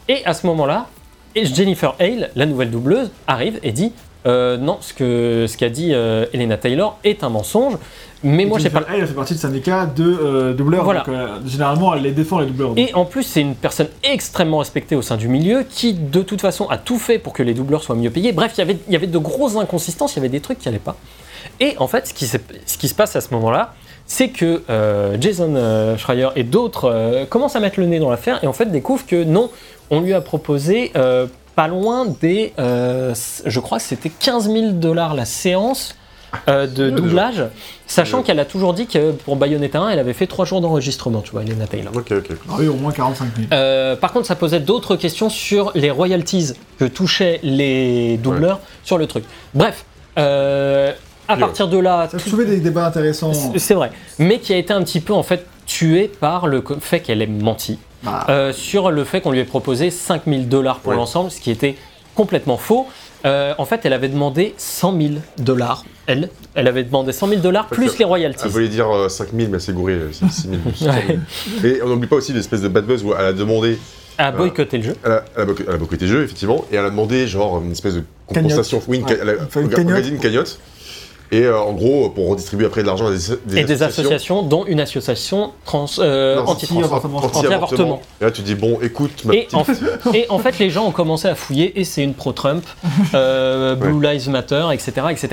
Et 0.10 0.24
à 0.26 0.34
ce 0.34 0.46
moment-là, 0.48 0.88
Jennifer 1.36 1.96
Hale, 2.00 2.30
la 2.36 2.46
nouvelle 2.46 2.70
doubleuse, 2.70 3.10
arrive 3.26 3.60
et 3.64 3.72
dit 3.72 3.94
euh, 4.28 4.58
non, 4.58 4.78
ce 4.82 4.94
que 4.94 5.46
ce 5.50 5.58
qu'a 5.58 5.70
dit 5.70 5.94
euh, 5.94 6.26
Elena 6.34 6.58
Taylor 6.58 6.98
est 7.04 7.24
un 7.24 7.30
mensonge. 7.30 7.76
Mais 8.24 8.46
moi, 8.46 8.58
j'ai 8.60 8.70
pas. 8.70 8.84
Elle 8.94 9.06
fait 9.08 9.14
partie 9.14 9.34
du 9.34 9.40
syndicat 9.40 9.86
de 9.86 10.04
euh, 10.04 10.54
doubleurs. 10.54 10.84
Voilà. 10.84 11.02
donc, 11.02 11.10
euh, 11.10 11.40
généralement, 11.46 11.94
elle 11.94 12.04
les 12.04 12.12
défend 12.12 12.40
les 12.40 12.46
doubleurs. 12.48 12.74
Et 12.78 12.94
en 12.94 13.06
plus, 13.06 13.24
c'est 13.24 13.42
une 13.42 13.56
personne 13.56 13.90
extrêmement 14.04 14.60
respectée 14.60 14.96
au 14.96 15.02
sein 15.02 15.18
du 15.18 15.28
milieu 15.28 15.64
qui, 15.70 15.94
de 15.94 16.22
toute 16.22 16.40
façon, 16.42 16.68
a 16.70 16.78
tout 16.78 16.98
fait 17.00 17.20
pour 17.20 17.34
que 17.34 17.44
les 17.44 17.54
doubleurs 17.54 17.84
soient 17.84 17.96
mieux 17.96 18.10
payés. 18.12 18.32
Bref, 18.32 18.54
il 18.56 18.60
y 18.60 18.62
avait, 18.62 18.78
il 18.88 18.94
y 18.94 18.96
avait 18.96 19.08
de 19.08 19.18
grosses 19.18 19.58
inconsistances, 19.58 20.14
il 20.14 20.18
y 20.18 20.20
avait 20.20 20.30
des 20.30 20.40
trucs 20.40 20.60
qui 20.60 20.68
n'allaient 20.68 20.80
pas. 20.80 20.96
Et 21.60 21.76
en 21.80 21.88
fait, 21.88 22.08
ce 22.08 22.14
qui, 22.14 22.26
s'est- 22.26 22.42
ce 22.66 22.78
qui 22.78 22.88
se 22.88 22.96
passe 22.96 23.16
à 23.16 23.22
ce 23.22 23.34
moment-là, 23.34 23.74
c'est 24.06 24.30
que 24.30 24.64
euh, 24.70 25.18
Jason 25.20 25.54
euh, 25.56 25.98
Schreier 25.98 26.30
et 26.36 26.44
d'autres 26.44 27.26
commencent 27.30 27.56
à 27.56 27.60
mettre 27.60 27.80
le 27.80 27.86
nez 27.86 28.00
dans 28.00 28.10
l'affaire 28.10 28.42
et 28.44 28.48
en 28.48 28.54
fait 28.54 28.66
découvrent 28.66 29.06
que 29.06 29.24
non, 29.24 29.50
on 29.90 30.02
lui 30.02 30.14
a 30.14 30.22
proposé 30.22 30.92
pas 31.56 31.68
loin 31.68 32.06
des, 32.22 32.54
je 32.58 33.60
crois 33.60 33.78
que 33.78 33.84
c'était 33.84 34.10
15 34.10 34.50
000 34.52 34.72
dollars 34.72 35.14
la 35.14 35.26
séance 35.26 35.96
euh, 36.48 36.68
de 36.68 36.90
doublage, 36.90 37.44
sachant 37.88 38.24
qu'elle 38.24 38.40
a 38.40 38.46
toujours 38.46 38.74
dit 38.74 38.88
que 38.88 39.12
pour 39.12 39.36
Bayonetta 39.36 39.80
1, 39.80 39.90
elle 39.90 40.00
avait 40.00 40.14
fait 40.14 40.28
3 40.28 40.46
jours 40.46 40.62
d'enregistrement, 40.62 41.22
tu 41.22 41.32
vois, 41.32 41.44
Elena 41.44 41.68
Taylor. 41.68 41.94
Ok, 41.96 42.12
ok. 42.12 42.30
Ah 42.50 42.54
oui, 42.60 42.68
au 42.68 42.74
moins 42.76 42.92
45 42.92 43.26
000. 43.36 43.48
Euh, 43.54 43.96
par 43.96 44.12
contre, 44.14 44.26
ça 44.28 44.36
posait 44.36 44.60
d'autres 44.60 44.96
questions 44.96 45.30
sur 45.30 45.72
les 45.76 45.92
royalties 45.92 46.54
que 46.80 46.86
touchaient 46.86 47.40
les 47.44 48.18
doubleurs 48.18 48.60
sur 48.84 48.98
le 48.98 49.08
truc. 49.08 49.24
Bref, 49.54 49.86
euh, 50.18 50.92
à 51.28 51.38
partir 51.38 51.68
de 51.68 51.78
là, 51.78 52.08
Ça 52.10 52.18
a 52.18 52.20
soulevé 52.20 52.50
des 52.56 52.60
débats 52.62 52.86
intéressants. 52.88 53.34
c'est 53.34 53.60
c'est 53.60 53.74
vrai, 53.74 53.92
mais 54.20 54.40
qui 54.40 54.54
a 54.54 54.58
été 54.58 54.74
un 54.74 54.84
petit 54.84 55.00
peu 55.00 55.14
en 55.14 55.24
fait 55.24 55.46
tué 55.66 56.12
par 56.20 56.48
le 56.48 56.62
co- 56.62 56.76
fait 56.80 57.00
qu'elle 57.00 57.22
ait 57.22 57.28
menti 57.28 57.80
Bah, 58.04 58.26
euh, 58.30 58.52
sur 58.52 58.92
le 58.92 59.04
fait 59.06 59.22
qu'on 59.22 59.32
lui 59.32 59.40
ait 59.40 59.46
proposé 59.46 59.90
5000 59.90 60.50
dollars 60.50 60.80
pour 60.80 60.92
Ouais. 60.92 60.98
l'ensemble, 60.98 61.32
ce 61.32 61.40
qui 61.40 61.50
était 61.52 61.76
complètement 62.16 62.58
faux. 62.58 62.88
Euh, 63.26 63.54
en 63.58 63.66
fait, 63.66 63.82
elle 63.86 63.94
avait 63.94 64.10
demandé 64.10 64.54
100 64.58 64.98
000 65.00 65.14
dollars. 65.38 65.86
Elle, 66.08 66.30
elle 66.56 66.68
avait 66.68 66.84
demandé 66.84 67.14
100 67.14 67.28
000 67.30 67.42
dollars 67.42 67.68
plus 67.68 67.92
que- 67.94 68.00
les 68.00 68.06
royalties. 68.06 68.42
Elle 68.46 68.52
voulait 68.52 68.68
dire 68.68 68.90
euh, 68.94 69.08
5000, 69.08 69.48
mais 69.50 69.56
elle 69.56 69.62
s'est 69.62 69.72
gourée, 69.74 69.94
euh, 69.94 70.10
c'est 70.12 70.30
6000. 70.30 70.60
Ouais. 70.82 71.20
Et 71.64 71.82
on 71.82 71.88
n'oublie 71.88 72.08
pas 72.08 72.18
aussi 72.18 72.34
l'espèce 72.34 72.62
de 72.62 72.68
bad 72.68 72.86
buzz 72.86 73.04
où 73.04 73.14
elle 73.18 73.26
a 73.26 73.34
demandé, 73.34 73.78
À 74.18 74.32
boycotter 74.34 74.78
le 74.80 74.84
jeu. 74.84 74.96
elle 75.06 75.12
a, 75.14 75.26
elle 75.36 75.42
a 75.42 75.46
boycotté- 75.46 75.64
elle 75.70 75.74
a 75.76 75.78
boycotté 75.78 76.06
le 76.06 76.12
jeu, 76.12 76.24
effectivement, 76.24 76.66
et 76.72 76.76
elle 76.76 76.86
a 76.86 76.90
demandé 76.90 77.26
genre 77.28 77.62
une 77.64 77.72
espèce 77.72 77.94
de 77.96 78.04
compensation. 78.28 78.82
Oui, 78.90 78.98
une, 78.98 79.06
Ouais. 79.06 79.18
elle 79.22 79.30
a 79.30 79.34
une 79.62 79.70
cagnotte. 79.70 80.08
une 80.08 80.20
cagnotte. 80.20 80.60
Et 81.34 81.46
euh, 81.46 81.60
en 81.60 81.74
gros, 81.74 82.10
pour 82.10 82.28
redistribuer 82.30 82.68
après 82.68 82.82
de 82.84 82.88
l'argent 82.88 83.08
à 83.08 83.12
des, 83.12 83.18
des 83.46 83.58
Et 83.62 83.64
des 83.64 83.82
associations, 83.82 84.44
dont 84.44 84.66
une 84.66 84.80
association 84.80 85.52
trans, 85.66 85.88
euh, 85.98 86.36
Non, 86.36 86.44
anti-avortement. 86.50 87.18
Anti-avortement. 87.18 88.02
Et 88.22 88.26
là, 88.26 88.32
tu 88.32 88.44
dis, 88.44 88.54
bon, 88.54 88.78
écoute, 88.84 89.26
ma 89.26 89.34
Et 89.34 89.48
petite- 89.50 89.56
en, 89.56 90.12
et 90.14 90.28
en 90.30 90.38
fait, 90.38 90.60
les 90.60 90.70
gens 90.70 90.86
ont 90.86 90.92
commencé 90.92 91.28
à 91.28 91.34
fouiller 91.34 91.80
et 91.80 91.86
c'est 91.86 92.04
une 92.04 92.14
pro-Trump, 92.14 92.64
euh, 93.16 93.74
Blue 93.74 94.00
Lives 94.00 94.30
Matter, 94.30 94.68
etc., 94.74 94.92
etc. 95.10 95.30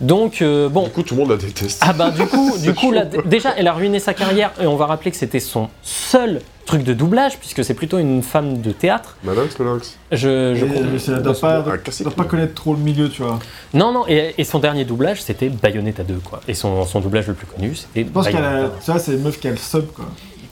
Donc, 0.00 0.40
euh, 0.40 0.70
bon. 0.70 0.84
Du 0.84 0.90
coup, 0.90 1.02
tout 1.02 1.14
le 1.16 1.20
monde 1.20 1.30
la 1.30 1.36
déteste. 1.36 1.82
Ah 1.84 1.92
ben 1.92 2.08
du 2.10 2.24
coup, 2.26 2.56
du 2.58 2.72
coup 2.72 2.90
là, 2.90 3.04
déjà, 3.26 3.52
elle 3.56 3.68
a 3.68 3.74
ruiné 3.74 3.98
sa 3.98 4.14
carrière 4.14 4.52
et 4.58 4.66
on 4.66 4.76
va 4.76 4.86
rappeler 4.86 5.10
que 5.10 5.16
c'était 5.18 5.38
son 5.40 5.68
seul 6.12 6.40
truc 6.66 6.84
de 6.84 6.92
doublage 6.92 7.38
puisque 7.38 7.64
c'est 7.64 7.74
plutôt 7.74 7.98
une 7.98 8.22
femme 8.22 8.60
de 8.60 8.70
théâtre. 8.72 9.16
Malox, 9.24 9.58
Malox. 9.58 9.96
Je, 10.12 10.54
je 10.54 10.64
mais 10.66 10.98
ça 10.98 11.18
doit 11.20 11.34
pas, 11.34 11.56
Ah, 11.56 11.62
doit, 11.62 11.78
cassé, 11.78 12.04
doit 12.04 12.12
pas 12.12 12.24
connaître 12.24 12.54
trop 12.54 12.74
le 12.74 12.80
milieu, 12.80 13.08
tu 13.08 13.22
vois. 13.22 13.38
Non, 13.72 13.92
non, 13.92 14.04
et, 14.06 14.34
et 14.36 14.44
son 14.44 14.58
dernier 14.58 14.84
doublage, 14.84 15.22
c'était 15.22 15.48
Bayonetta 15.48 16.02
2, 16.04 16.16
quoi. 16.24 16.40
Et 16.46 16.54
son, 16.54 16.84
son 16.84 17.00
doublage 17.00 17.26
le 17.28 17.34
plus 17.34 17.46
connu, 17.46 17.74
c'était 17.74 18.04
Je 18.04 18.10
pense 18.12 18.26
qu'elle 18.28 18.36
a. 18.44 18.50
Bayonetta. 18.52 18.74
Tu 18.84 18.90
vois, 18.90 19.00
c'est 19.00 19.12
une 19.12 19.22
meuf 19.22 19.40
qui 19.40 19.48
a 19.48 19.52
le 19.52 19.56
sub, 19.56 19.86
quoi. 19.92 20.04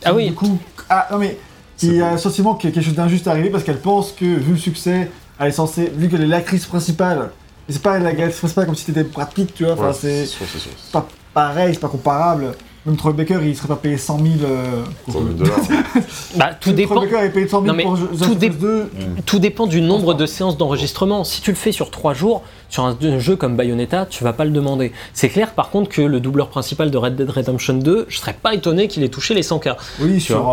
Ah 0.04 0.10
Qui, 0.10 0.16
oui. 0.16 0.28
Du 0.28 0.34
coup. 0.34 0.58
Ah, 0.88 1.08
non, 1.12 1.18
mais. 1.18 1.36
Qui 1.76 1.98
bon. 1.98 2.06
a 2.06 2.12
le 2.12 2.18
sentiment 2.18 2.54
que 2.54 2.62
quelque 2.68 2.80
chose 2.80 2.94
d'injuste 2.94 3.26
est 3.26 3.30
arrivé 3.30 3.50
parce 3.50 3.64
qu'elle 3.64 3.80
pense 3.80 4.12
que, 4.12 4.24
vu 4.24 4.52
le 4.52 4.58
succès, 4.58 5.10
elle 5.38 5.48
est 5.48 5.52
censée. 5.52 5.92
Vu 5.94 6.08
qu'elle 6.08 6.22
est 6.22 6.26
l'actrice 6.26 6.66
principale. 6.66 7.30
Et 7.68 7.72
c'est 7.72 7.82
pas 7.82 7.98
l'actrice 7.98 8.38
principale 8.38 8.66
comme 8.66 8.74
si 8.74 8.90
Brad 8.92 9.30
Pitt, 9.32 9.54
tu 9.54 9.64
vois. 9.64 9.74
Enfin, 9.74 9.88
Ouais, 9.88 9.92
c'est 9.92 10.26
sûr, 10.26 10.46
c'est 10.50 10.58
sûr. 10.58 10.72
pas 10.92 11.06
pareil, 11.34 11.74
c'est 11.74 11.80
pas 11.80 11.88
comparable. 11.88 12.52
Même 12.86 12.96
Troy 12.96 13.12
Baker, 13.12 13.38
il 13.42 13.54
serait 13.54 13.68
pas 13.68 13.76
payé 13.76 13.98
100 13.98 14.18
000. 14.18 14.28
Euh... 14.42 14.84
100 15.06 15.12
000 15.12 15.24
dollars. 15.34 15.56
Bah, 16.36 16.50
tout 16.58 16.70
Troy 16.70 16.74
dépend. 16.74 17.00
Baker 17.02 17.16
est 17.24 17.30
payé 17.30 17.46
100 17.48 17.62
000 17.62 17.66
Non, 17.66 17.74
mais 17.74 17.82
pour 17.82 17.98
tout 18.26 18.34
dé- 18.34 18.48
2. 18.48 18.90
Tout 19.26 19.38
dépend 19.38 19.66
du 19.66 19.80
nombre 19.82 20.14
de 20.14 20.24
séances 20.26 20.56
d'enregistrement. 20.56 21.24
Si 21.24 21.42
tu 21.42 21.50
le 21.50 21.56
fais 21.56 21.72
sur 21.72 21.90
3 21.90 22.14
jours, 22.14 22.42
sur 22.70 22.84
un 22.84 22.96
jeu 23.18 23.36
comme 23.36 23.56
Bayonetta, 23.56 24.06
tu 24.06 24.24
vas 24.24 24.32
pas 24.32 24.44
le 24.44 24.50
demander. 24.50 24.92
C'est 25.12 25.28
clair 25.28 25.52
par 25.52 25.70
contre 25.70 25.90
que 25.90 26.00
le 26.02 26.20
doubleur 26.20 26.48
principal 26.48 26.90
de 26.90 26.96
Red 26.96 27.16
Dead 27.16 27.28
Redemption 27.28 27.74
2, 27.74 28.06
je 28.08 28.16
serais 28.18 28.32
pas 28.40 28.54
étonné 28.54 28.88
qu'il 28.88 29.02
ait 29.02 29.08
touché 29.08 29.34
les 29.34 29.42
100K. 29.42 29.76
Oui, 30.00 30.14
Tu 30.14 30.20
sur 30.20 30.50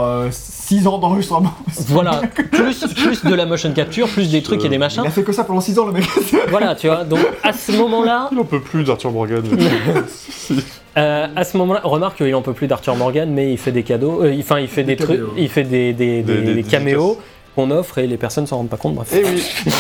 6 0.68 0.86
ans 0.88 0.98
d'enregistrement. 0.98 1.54
Voilà, 1.88 2.22
plus, 2.52 2.86
plus 2.94 3.24
de 3.24 3.34
la 3.34 3.46
motion 3.46 3.72
capture, 3.72 4.08
plus 4.10 4.30
des 4.30 4.42
trucs 4.42 4.66
et 4.66 4.70
des 4.70 4.78
machins. 4.78 5.02
Il 5.06 5.08
a 5.08 5.12
fait 5.12 5.24
que 5.24 5.32
ça 5.32 5.44
pendant 5.46 5.62
6 5.62 5.80
ans, 5.80 5.86
le 5.86 5.94
mec. 5.94 6.06
Voilà, 6.50 6.76
tu 6.76 6.88
vois. 6.88 7.04
Donc 7.06 7.20
à 7.44 7.54
ce 7.54 7.72
moment-là, 7.72 8.30
Il 8.34 8.40
en 8.40 8.44
peut 8.44 8.60
plus 8.60 8.84
d'Arthur 8.84 9.12
Morgan. 9.12 9.44
euh, 10.98 11.28
à 11.36 11.44
ce 11.44 11.58
moment-là, 11.58 11.82
remarque 11.84 12.18
qu'il 12.18 12.36
en 12.36 12.42
peut 12.42 12.54
plus 12.54 12.68
d'Arthur 12.68 12.96
Morgan, 12.96 13.30
mais 13.32 13.52
il 13.52 13.58
fait 13.58 13.72
des 13.72 13.84
cadeaux, 13.84 14.24
euh, 14.24 14.34
il- 14.34 14.42
enfin 14.42 14.60
il 14.60 14.68
fait 14.68 14.84
des, 14.84 14.96
Des 14.96 15.04
trucs, 15.04 15.22
il 15.38 15.50
fait 15.50 15.64
des, 15.64 15.94
des, 15.94 16.22
Des- 16.22 16.34
des- 16.36 16.42
des 16.42 16.54
des 16.56 16.64
caméos 16.64 17.18
qu'on 17.58 17.72
offre 17.72 17.98
et 17.98 18.06
les 18.06 18.18
personnes 18.18 18.46
s'en 18.46 18.58
rendent 18.58 18.70
pas 18.70 18.78
compte. 18.78 18.94
Bref. 18.94 19.10
Eh 19.12 19.24
oui. 19.26 19.44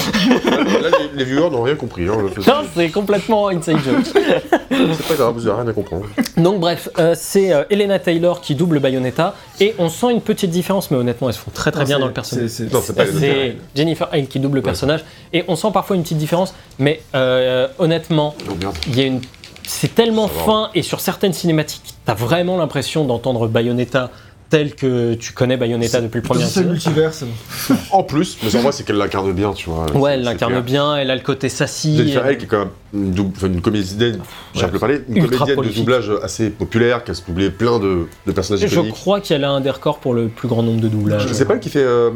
Là, 0.82 0.90
les, 1.14 1.18
les 1.20 1.24
viewers 1.26 1.52
n'ont 1.52 1.62
rien 1.62 1.76
compris. 1.76 2.08
Hein, 2.08 2.18
le- 2.18 2.44
Non, 2.46 2.64
c'est 2.76 2.90
complètement 2.90 3.50
inside 3.50 3.78
joke. 3.86 4.04
c'est 4.14 5.08
pas 5.08 5.14
grave, 5.16 5.34
vous 5.36 5.42
n'avez 5.46 5.62
rien 5.62 5.68
à 5.70 5.74
comprendre. 5.74 6.06
Donc 6.38 6.60
bref, 6.60 6.90
euh, 6.98 7.14
c'est 7.16 7.54
euh, 7.54 7.64
Elena 7.70 8.00
Taylor 8.00 8.42
qui 8.42 8.56
double 8.56 8.80
Bayonetta 8.80 9.36
et 9.60 9.76
on 9.78 9.90
sent 9.90 10.12
une 10.12 10.22
petite 10.22 10.50
différence, 10.50 10.90
mais 10.90 10.98
honnêtement, 10.98 11.28
elles 11.30 11.36
se 11.36 11.40
font 11.40 11.52
très 11.54 11.72
très 11.72 11.82
Non, 11.82 11.88
bien 11.88 12.00
dans 12.00 12.08
le 12.08 12.14
personnage. 12.14 12.50
c'est- 12.50 12.66
c'est- 12.66 12.74
Non, 12.74 12.82
c'est 12.84 12.96
pas 12.96 13.06
les 13.06 13.12
C'est 13.20 13.58
Jennifer 13.76 14.10
Hale 14.12 14.28
qui 14.28 14.40
double 14.40 14.56
le 14.58 14.62
personnage 14.64 15.06
et 15.32 15.44
on 15.48 15.56
sent 15.56 15.70
parfois 15.72 15.96
une 15.96 16.02
petite 16.02 16.18
différence, 16.18 16.56
mais 16.80 17.00
euh, 17.14 17.68
honnêtement, 17.78 18.34
Oh 18.50 18.54
il 18.88 18.98
y 18.98 19.02
a 19.02 19.06
une, 19.06 19.22
c'est 19.68 19.94
tellement 19.94 20.28
Ça 20.28 20.34
va. 20.34 20.44
fin 20.46 20.70
et 20.74 20.82
sur 20.82 21.00
certaines 21.00 21.34
cinématiques, 21.34 21.94
t'as 22.06 22.16
vraiment 22.16 22.58
l'impression 22.58 23.06
d'entendre 23.06 23.48
Bayonetta 23.48 24.10
tel 24.50 24.76
que 24.76 25.14
tu 25.16 25.34
connais 25.34 25.58
Bayonetta 25.58 26.02
depuis 26.02 26.18
le 26.18 26.24
premier 26.24 26.44
C'est 26.46 26.64
le 26.64 26.72
épisode. 26.74 26.94
multivers. 26.96 27.12
En 27.92 28.04
plus, 28.04 28.38
mais 28.44 28.56
en 28.56 28.62
vrai, 28.62 28.72
c'est 28.72 28.84
qu'elle 28.86 28.98
l'incarne 28.98 29.32
bien, 29.34 29.54
tu 29.54 29.70
vois. 29.70 29.86
Ouais, 29.96 30.14
elle 30.14 30.24
l'incarne 30.24 30.62
bien, 30.62 30.96
elle 30.96 31.12
a 31.12 31.16
le 31.16 31.22
côté 31.22 31.50
sassy. 31.50 31.98
Jennifer 31.98 32.24
Hale, 32.26 32.38
qui 32.38 32.46
est 32.46 32.48
quand 32.48 32.60
même 32.60 32.70
une, 32.94 33.32
enfin, 33.36 33.48
une 33.48 33.62
comédienne, 33.62 34.20
plus 34.54 34.64
à 34.64 34.68
parler, 34.80 35.02
une 35.10 35.28
comédienne 35.28 35.62
de 35.62 35.70
doublage 35.70 36.12
assez 36.24 36.50
populaire, 36.50 37.04
qui 37.04 37.12
a 37.12 37.14
doublé 37.28 37.50
plein 37.50 37.80
de, 37.80 38.08
de 38.26 38.32
personnages 38.32 38.62
Je 38.68 38.74
iconiques. 38.74 38.94
crois 38.94 39.20
qu'elle 39.22 39.44
a 39.44 39.50
un 39.52 39.62
des 39.62 39.70
records 39.72 40.00
pour 40.00 40.14
le 40.14 40.28
plus 40.28 40.48
grand 40.48 40.64
nombre 40.64 40.82
de 40.82 40.88
doublages. 40.88 41.28
Je 41.28 41.34
sais 41.34 41.46
pas 41.46 41.56
elle 41.56 41.60
qui 41.60 41.70
fait 41.70 41.84
euh, 41.84 42.12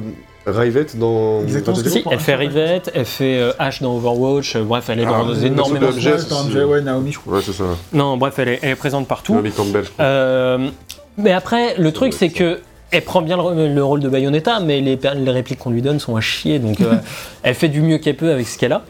Rivette 0.46 0.98
dans. 0.98 1.42
Exactement, 1.44 1.76
Si, 1.76 2.04
elle 2.10 2.20
fait 2.20 2.36
Rivette, 2.36 2.92
elle 2.96 3.06
fait 3.06 3.38
euh, 3.40 3.52
Ash 3.60 3.82
dans 3.82 3.96
Overwatch, 3.98 4.56
euh, 4.56 4.64
bref, 4.64 4.90
elle 4.90 5.00
est 5.00 5.06
Ah, 5.06 5.24
dans 5.24 5.34
énormément 5.36 5.88
le 5.88 6.54
de 6.54 6.66
ouais, 6.66 6.82
Naomi, 6.82 7.12
je 7.12 7.20
crois. 7.20 7.36
Ouais, 7.36 7.44
c'est 7.46 7.54
ça. 7.54 7.66
Non, 7.94 8.18
bref, 8.18 8.34
elle 8.40 8.50
est, 8.50 8.60
elle 8.64 8.70
est 8.72 8.76
présente 8.76 9.08
partout. 9.08 9.34
Naomi 9.34 9.52
Campbell, 9.52 9.84
je 9.86 9.90
crois. 9.92 10.06
Euh, 10.06 10.70
mais 11.18 11.32
après, 11.32 11.76
le 11.78 11.92
truc, 11.92 12.12
doit 12.12 12.20
c'est 12.20 12.30
que 12.30 12.60
elle 12.92 13.04
prend 13.04 13.22
bien 13.22 13.38
le, 13.38 13.74
le 13.74 13.84
rôle 13.84 14.02
de 14.02 14.10
Bayonetta, 14.10 14.60
mais 14.60 14.82
les, 14.82 15.00
répliques 15.32 15.60
qu'on 15.60 15.72
lui 15.72 15.82
donne 15.82 16.00
sont 16.00 16.16
à 16.16 16.22
chier, 16.22 16.60
donc 16.60 16.82
euh, 16.82 16.96
elle 17.44 17.56
fait 17.56 17.70
du 17.70 17.82
mieux 17.82 17.98
qu'elle 17.98 18.18
peut 18.18 18.32
avec 18.32 18.48
ce 18.48 18.58
qu'elle 18.58 18.74
a. 18.74 18.84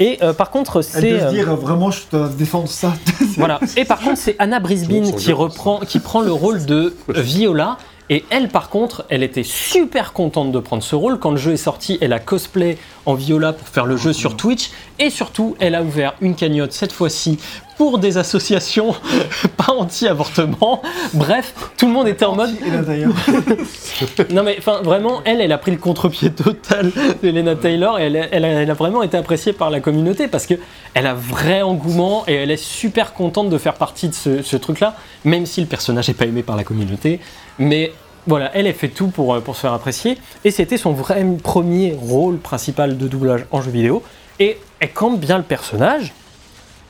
Et 0.00 0.18
euh, 0.22 0.32
par 0.32 0.50
contre, 0.50 0.76
Elle 0.76 0.84
c'est 0.84 1.10
peut 1.10 1.18
se 1.18 1.24
euh, 1.24 1.30
dire, 1.30 1.56
vraiment, 1.56 1.90
je 1.90 2.02
dois 2.10 2.28
défendre 2.28 2.68
ça. 2.68 2.94
voilà. 3.36 3.58
Et 3.76 3.84
par 3.84 3.98
contre, 3.98 4.16
c'est 4.18 4.36
Anna 4.38 4.60
Brisbane 4.60 5.12
qui 5.16 5.32
reprend, 5.32 5.80
qui 5.80 5.98
prend 5.98 6.20
le 6.20 6.32
rôle 6.32 6.64
de 6.66 6.94
Viola. 7.08 7.78
Et 8.10 8.24
elle, 8.30 8.48
par 8.48 8.70
contre, 8.70 9.04
elle 9.10 9.22
était 9.22 9.42
super 9.42 10.14
contente 10.14 10.50
de 10.50 10.58
prendre 10.60 10.82
ce 10.82 10.96
rôle. 10.96 11.18
Quand 11.18 11.30
le 11.30 11.36
jeu 11.36 11.52
est 11.52 11.56
sorti, 11.58 11.98
elle 12.00 12.14
a 12.14 12.18
cosplay 12.18 12.78
en 13.04 13.12
Viola 13.14 13.52
pour 13.52 13.68
faire 13.68 13.84
le 13.84 13.98
jeu 13.98 14.14
sur 14.14 14.34
Twitch. 14.36 14.70
Et 14.98 15.10
surtout, 15.10 15.56
elle 15.60 15.74
a 15.74 15.82
ouvert 15.82 16.14
une 16.22 16.34
cagnotte, 16.34 16.72
cette 16.72 16.92
fois-ci, 16.92 17.38
pour 17.76 17.98
des 17.98 18.16
associations 18.16 18.94
pas 19.58 19.72
anti-avortement. 19.74 20.80
Bref, 21.12 21.52
tout 21.76 21.86
le 21.86 21.92
monde 21.92 22.08
était 22.08 22.24
en 22.24 22.34
mode 22.34 22.50
non 24.30 24.42
mais 24.42 24.56
enfin 24.58 24.80
vraiment, 24.82 25.20
elle, 25.24 25.40
elle 25.40 25.52
a 25.52 25.58
pris 25.58 25.70
le 25.70 25.76
contre-pied 25.76 26.30
total 26.32 26.90
d'Elena 27.22 27.54
Taylor 27.56 27.98
et 28.00 28.04
elle, 28.04 28.16
a- 28.16 28.26
elle 28.32 28.44
a, 28.44 28.48
elle 28.48 28.70
a 28.70 28.74
vraiment 28.74 29.02
été 29.02 29.16
appréciée 29.16 29.52
par 29.52 29.70
la 29.70 29.80
communauté 29.80 30.28
parce 30.28 30.46
que 30.46 30.54
elle 30.94 31.06
a 31.06 31.14
vrai 31.14 31.62
engouement 31.62 32.24
et 32.26 32.34
elle 32.34 32.50
est 32.50 32.56
super 32.62 33.12
contente 33.12 33.48
de 33.50 33.58
faire 33.58 33.74
partie 33.74 34.08
de 34.08 34.14
ce, 34.14 34.42
ce 34.42 34.56
truc-là, 34.56 34.96
même 35.24 35.46
si 35.46 35.60
le 35.60 35.66
personnage 35.66 36.08
n'est 36.08 36.14
pas 36.14 36.26
aimé 36.26 36.42
par 36.42 36.56
la 36.56 36.64
communauté. 36.64 37.20
Mais 37.58 37.92
voilà, 38.26 38.50
elle, 38.54 38.66
elle 38.66 38.74
fait 38.74 38.88
tout 38.88 39.08
pour, 39.08 39.34
euh, 39.34 39.40
pour 39.40 39.56
se 39.56 39.62
faire 39.62 39.72
apprécier 39.72 40.18
et 40.44 40.50
c'était 40.50 40.76
son 40.76 40.92
vrai 40.92 41.24
premier 41.42 41.96
rôle 41.98 42.38
principal 42.38 42.98
de 42.98 43.08
doublage 43.08 43.46
en 43.50 43.62
jeu 43.62 43.70
vidéo 43.70 44.02
et 44.38 44.58
elle 44.80 44.92
campe 44.92 45.18
bien 45.18 45.38
le 45.38 45.44
personnage. 45.44 46.12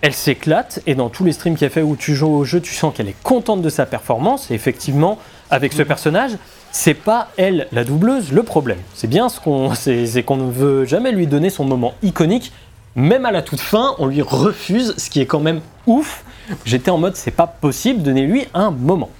Elle 0.00 0.14
s'éclate 0.14 0.80
et 0.86 0.94
dans 0.94 1.08
tous 1.08 1.24
les 1.24 1.32
streams 1.32 1.56
qu'elle 1.56 1.70
fait 1.70 1.82
où 1.82 1.96
tu 1.96 2.14
joues 2.14 2.28
au 2.28 2.44
jeu, 2.44 2.60
tu 2.60 2.74
sens 2.74 2.94
qu'elle 2.94 3.08
est 3.08 3.20
contente 3.22 3.62
de 3.62 3.68
sa 3.68 3.84
performance. 3.84 4.50
Et 4.50 4.54
effectivement, 4.54 5.18
avec 5.50 5.72
ce 5.72 5.82
personnage, 5.82 6.32
c'est 6.70 6.94
pas 6.94 7.28
elle 7.36 7.66
la 7.72 7.84
doubleuse 7.84 8.32
le 8.32 8.42
problème. 8.42 8.78
C'est 8.94 9.08
bien 9.08 9.28
ce 9.28 9.40
qu'on, 9.40 9.74
c'est 9.74 10.22
qu'on 10.22 10.36
ne 10.36 10.50
veut 10.50 10.84
jamais 10.84 11.12
lui 11.12 11.26
donner 11.26 11.50
son 11.50 11.64
moment 11.64 11.94
iconique. 12.02 12.52
Même 12.94 13.26
à 13.26 13.32
la 13.32 13.42
toute 13.42 13.60
fin, 13.60 13.94
on 13.98 14.06
lui 14.06 14.22
refuse, 14.22 14.94
ce 14.96 15.10
qui 15.10 15.20
est 15.20 15.26
quand 15.26 15.40
même 15.40 15.60
ouf. 15.86 16.24
J'étais 16.64 16.90
en 16.90 16.98
mode 16.98 17.16
c'est 17.16 17.30
pas 17.30 17.46
possible, 17.46 18.02
donnez-lui 18.02 18.46
un 18.54 18.70
moment. 18.70 19.10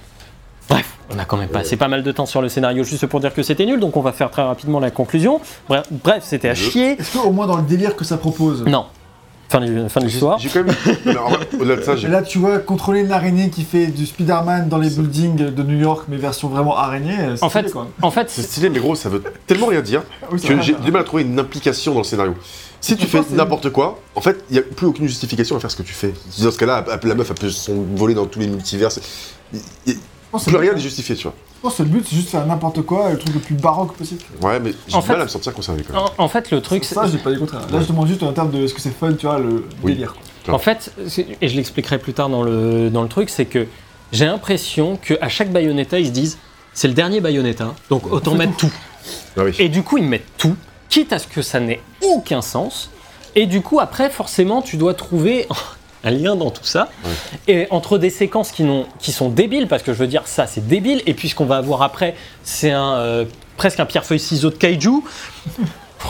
Bref, 0.69 0.85
On 1.13 1.17
a 1.17 1.25
quand 1.25 1.37
même 1.37 1.49
passé 1.49 1.75
pas 1.77 1.87
mal 1.87 2.03
de 2.03 2.11
temps 2.11 2.25
sur 2.25 2.41
le 2.41 2.49
scénario 2.49 2.83
juste 2.83 3.05
pour 3.07 3.19
dire 3.19 3.33
que 3.33 3.41
c'était 3.43 3.65
nul, 3.65 3.79
donc 3.79 3.97
on 3.97 4.01
va 4.01 4.11
faire 4.11 4.29
très 4.29 4.43
rapidement 4.43 4.79
la 4.79 4.91
conclusion. 4.91 5.41
Bref, 5.67 5.85
bref, 5.89 6.23
c'était 6.25 6.49
à 6.49 6.55
chier. 6.55 6.99
Est-ce 6.99 7.17
qu'au 7.17 7.31
moins 7.31 7.47
dans 7.47 7.57
le 7.57 7.63
délire 7.63 7.95
que 7.95 8.05
ça 8.05 8.17
propose 8.17 8.63
Non. 8.65 8.85
Fin 9.49 9.61
de, 9.61 9.87
fin 9.87 9.99
de 9.99 10.05
l'histoire. 10.05 10.37
j'ai 10.37 10.47
quand 10.47 10.63
même. 10.63 10.75
Au-delà 11.59 11.77
de 11.77 11.81
ça, 11.81 11.95
j'ai. 11.95 12.07
Et 12.07 12.11
là, 12.11 12.21
tu 12.21 12.37
vois, 12.37 12.59
contrôler 12.59 12.99
une 12.99 13.11
araignée 13.11 13.49
qui 13.49 13.63
fait 13.63 13.87
du 13.87 14.05
Spider-Man 14.05 14.69
dans 14.69 14.77
les 14.77 14.91
buildings 14.91 15.37
de 15.37 15.63
New 15.63 15.79
York, 15.79 16.03
mais 16.07 16.17
version 16.17 16.49
vraiment 16.49 16.77
araignée, 16.77 17.15
c'est 17.35 17.43
En 17.43 17.49
stylé, 17.49 17.67
fait, 17.69 17.77
en 18.03 18.11
fait, 18.11 18.29
C'est 18.29 18.43
stylé, 18.43 18.69
mais 18.69 18.77
gros, 18.79 18.93
ça 18.93 19.09
veut 19.09 19.23
tellement 19.47 19.65
rien 19.65 19.81
dire 19.81 20.03
Oui, 20.31 20.39
c'est 20.39 20.49
que 20.49 20.61
j'ai 20.61 20.75
du 20.75 20.91
mal 20.91 21.01
à 21.01 21.03
trouver 21.03 21.23
une 21.23 21.39
implication 21.39 21.93
dans 21.93 22.01
le 22.01 22.03
scénario. 22.03 22.35
Si 22.79 22.95
tu 22.95 23.07
fais 23.07 23.21
n'importe 23.31 23.71
quoi, 23.71 23.99
en 24.13 24.21
fait, 24.21 24.43
il 24.51 24.53
n'y 24.53 24.59
a 24.59 24.61
plus 24.61 24.85
aucune 24.85 25.07
justification 25.07 25.55
à 25.55 25.59
faire 25.59 25.71
ce 25.71 25.75
que 25.77 25.83
tu 25.83 25.93
fais. 25.93 26.13
Dans 26.43 26.51
ce 26.51 26.57
cas-là, 26.57 26.85
la 27.03 27.15
meuf, 27.15 27.31
elle 27.31 27.35
peut 27.35 27.49
s'envoler 27.49 28.13
dans 28.13 28.27
tous 28.27 28.39
les 28.39 28.47
multivers. 28.47 28.89
Pense 30.31 30.45
que 30.45 30.49
plus 30.49 30.57
c'est- 30.57 30.61
rien 30.63 30.73
n'est 30.73 30.79
justifié, 30.79 31.15
tu 31.15 31.23
vois. 31.23 31.33
Je 31.57 31.61
pense 31.61 31.75
que 31.75 31.83
le 31.83 31.89
but, 31.89 32.05
c'est 32.07 32.15
juste 32.15 32.27
de 32.27 32.31
faire 32.31 32.45
n'importe 32.45 32.81
quoi, 32.83 33.09
le 33.11 33.17
truc 33.17 33.33
le 33.33 33.39
plus 33.39 33.55
baroque 33.55 33.93
possible. 33.95 34.21
Ouais, 34.41 34.59
mais 34.59 34.71
j'ai 34.87 34.95
En 34.95 34.99
du 34.99 35.05
fait- 35.05 35.11
mal 35.13 35.21
à 35.21 35.23
me 35.25 35.29
sentir 35.29 35.53
concerné 35.53 35.83
quand 35.83 35.93
même. 35.93 36.03
en, 36.17 36.23
en 36.23 36.27
fait, 36.27 36.51
le 36.51 36.61
truc, 36.61 36.85
ça, 36.85 37.05
j'ai 37.11 37.17
pas 37.17 37.29
dit 37.29 37.35
le 37.35 37.39
contraire. 37.41 37.61
Là, 37.71 37.81
je 37.81 37.87
demande 37.87 38.07
juste 38.07 38.23
en 38.23 38.31
termes 38.31 38.51
de 38.51 38.63
est-ce 38.63 38.73
que 38.73 38.81
c'est 38.81 38.91
fun, 38.97 39.13
tu 39.13 39.25
vois, 39.25 39.39
le 39.39 39.65
Oui. 39.83 39.93
délire. 39.93 40.13
quoi. 40.45 40.53
En 40.55 40.59
fait, 40.59 40.91
c'est- 41.07 41.27
et 41.41 41.47
je 41.49 41.55
l'expliquerai 41.55 41.97
plus 41.99 42.13
tard 42.13 42.29
dans 42.29 42.43
le, 42.43 42.89
dans 42.89 43.01
le 43.03 43.09
truc, 43.09 43.29
c'est 43.29 43.45
que 43.45 43.67
j'ai 44.11 44.25
l'impression 44.25 44.97
qu'à 44.97 45.29
chaque 45.29 45.51
Bayonetta, 45.51 45.99
ils 45.99 46.07
se 46.07 46.11
disent 46.11 46.37
c'est 46.73 46.87
le 46.87 46.93
dernier 46.93 47.19
Bayonetta, 47.21 47.73
donc 47.89 48.11
autant 48.11 48.35
mettre 48.35 48.55
tout. 48.55 48.71
Ah 49.37 49.43
oui. 49.45 49.51
Et 49.59 49.69
du 49.69 49.83
coup, 49.83 49.97
ils 49.97 50.03
mettent 50.03 50.25
tout, 50.37 50.55
quitte 50.89 51.13
à 51.13 51.19
ce 51.19 51.27
que 51.27 51.41
ça 51.41 51.59
n'ait 51.59 51.81
aucun 52.03 52.41
sens. 52.41 52.89
Et 53.35 53.45
du 53.45 53.61
coup, 53.61 53.79
après, 53.79 54.09
forcément, 54.09 54.61
tu 54.61 54.75
dois 54.77 54.93
trouver 54.93 55.47
un 56.03 56.11
lien 56.11 56.35
dans 56.35 56.51
tout 56.51 56.63
ça. 56.63 56.89
Et 57.47 57.67
entre 57.71 57.97
des 57.97 58.09
séquences 58.09 58.51
qui, 58.51 59.11
sont 59.11 59.29
débiles, 59.29 59.67
parce 59.67 59.83
que 59.83 59.93
je 59.93 59.99
veux 59.99 60.07
dire, 60.07 60.23
ça, 60.25 60.47
c'est 60.47 60.67
débile. 60.67 61.01
Et 61.05 61.13
puis, 61.13 61.29
ce 61.29 61.35
qu'on 61.35 61.45
va 61.45 61.57
avoir 61.57 61.81
après, 61.81 62.15
c'est 62.43 62.71
un, 62.71 62.93
euh, 62.93 63.25
presque 63.57 63.79
un 63.79 63.85
pierre-feuille-ciseau 63.85 64.49
de 64.49 64.55
kaiju. 64.55 65.03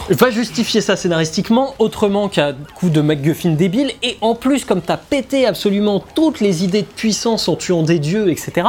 Va 0.09 0.29
justifier 0.29 0.81
ça 0.81 0.95
scénaristiquement 0.95 1.73
autrement 1.79 2.29
qu'à 2.29 2.53
coup 2.75 2.89
de 2.89 3.01
MacGuffin 3.01 3.51
débile. 3.51 3.91
Et 4.03 4.17
en 4.21 4.35
plus, 4.35 4.63
comme 4.63 4.81
t'as 4.81 4.97
pété 4.97 5.47
absolument 5.47 6.03
toutes 6.13 6.41
les 6.41 6.63
idées 6.63 6.83
de 6.83 6.87
puissance 6.87 7.47
en 7.47 7.55
tuant 7.55 7.81
des 7.81 7.97
dieux, 7.97 8.29
etc., 8.29 8.67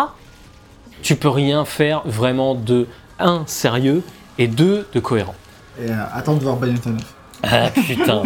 tu 1.03 1.17
peux 1.17 1.29
rien 1.29 1.65
faire 1.65 2.03
vraiment 2.07 2.55
de 2.55 2.87
un 3.19 3.45
sérieux 3.47 4.03
et 4.39 4.49
deux 4.49 4.87
de 4.95 5.01
cohérent. 5.01 5.35
Et 5.79 5.91
euh, 5.91 5.95
attends 6.15 6.35
de 6.35 6.43
voir 6.43 6.57
Bayonetta 6.57 6.91
9. 6.91 7.03
Ah 7.43 7.71
putain. 7.71 8.23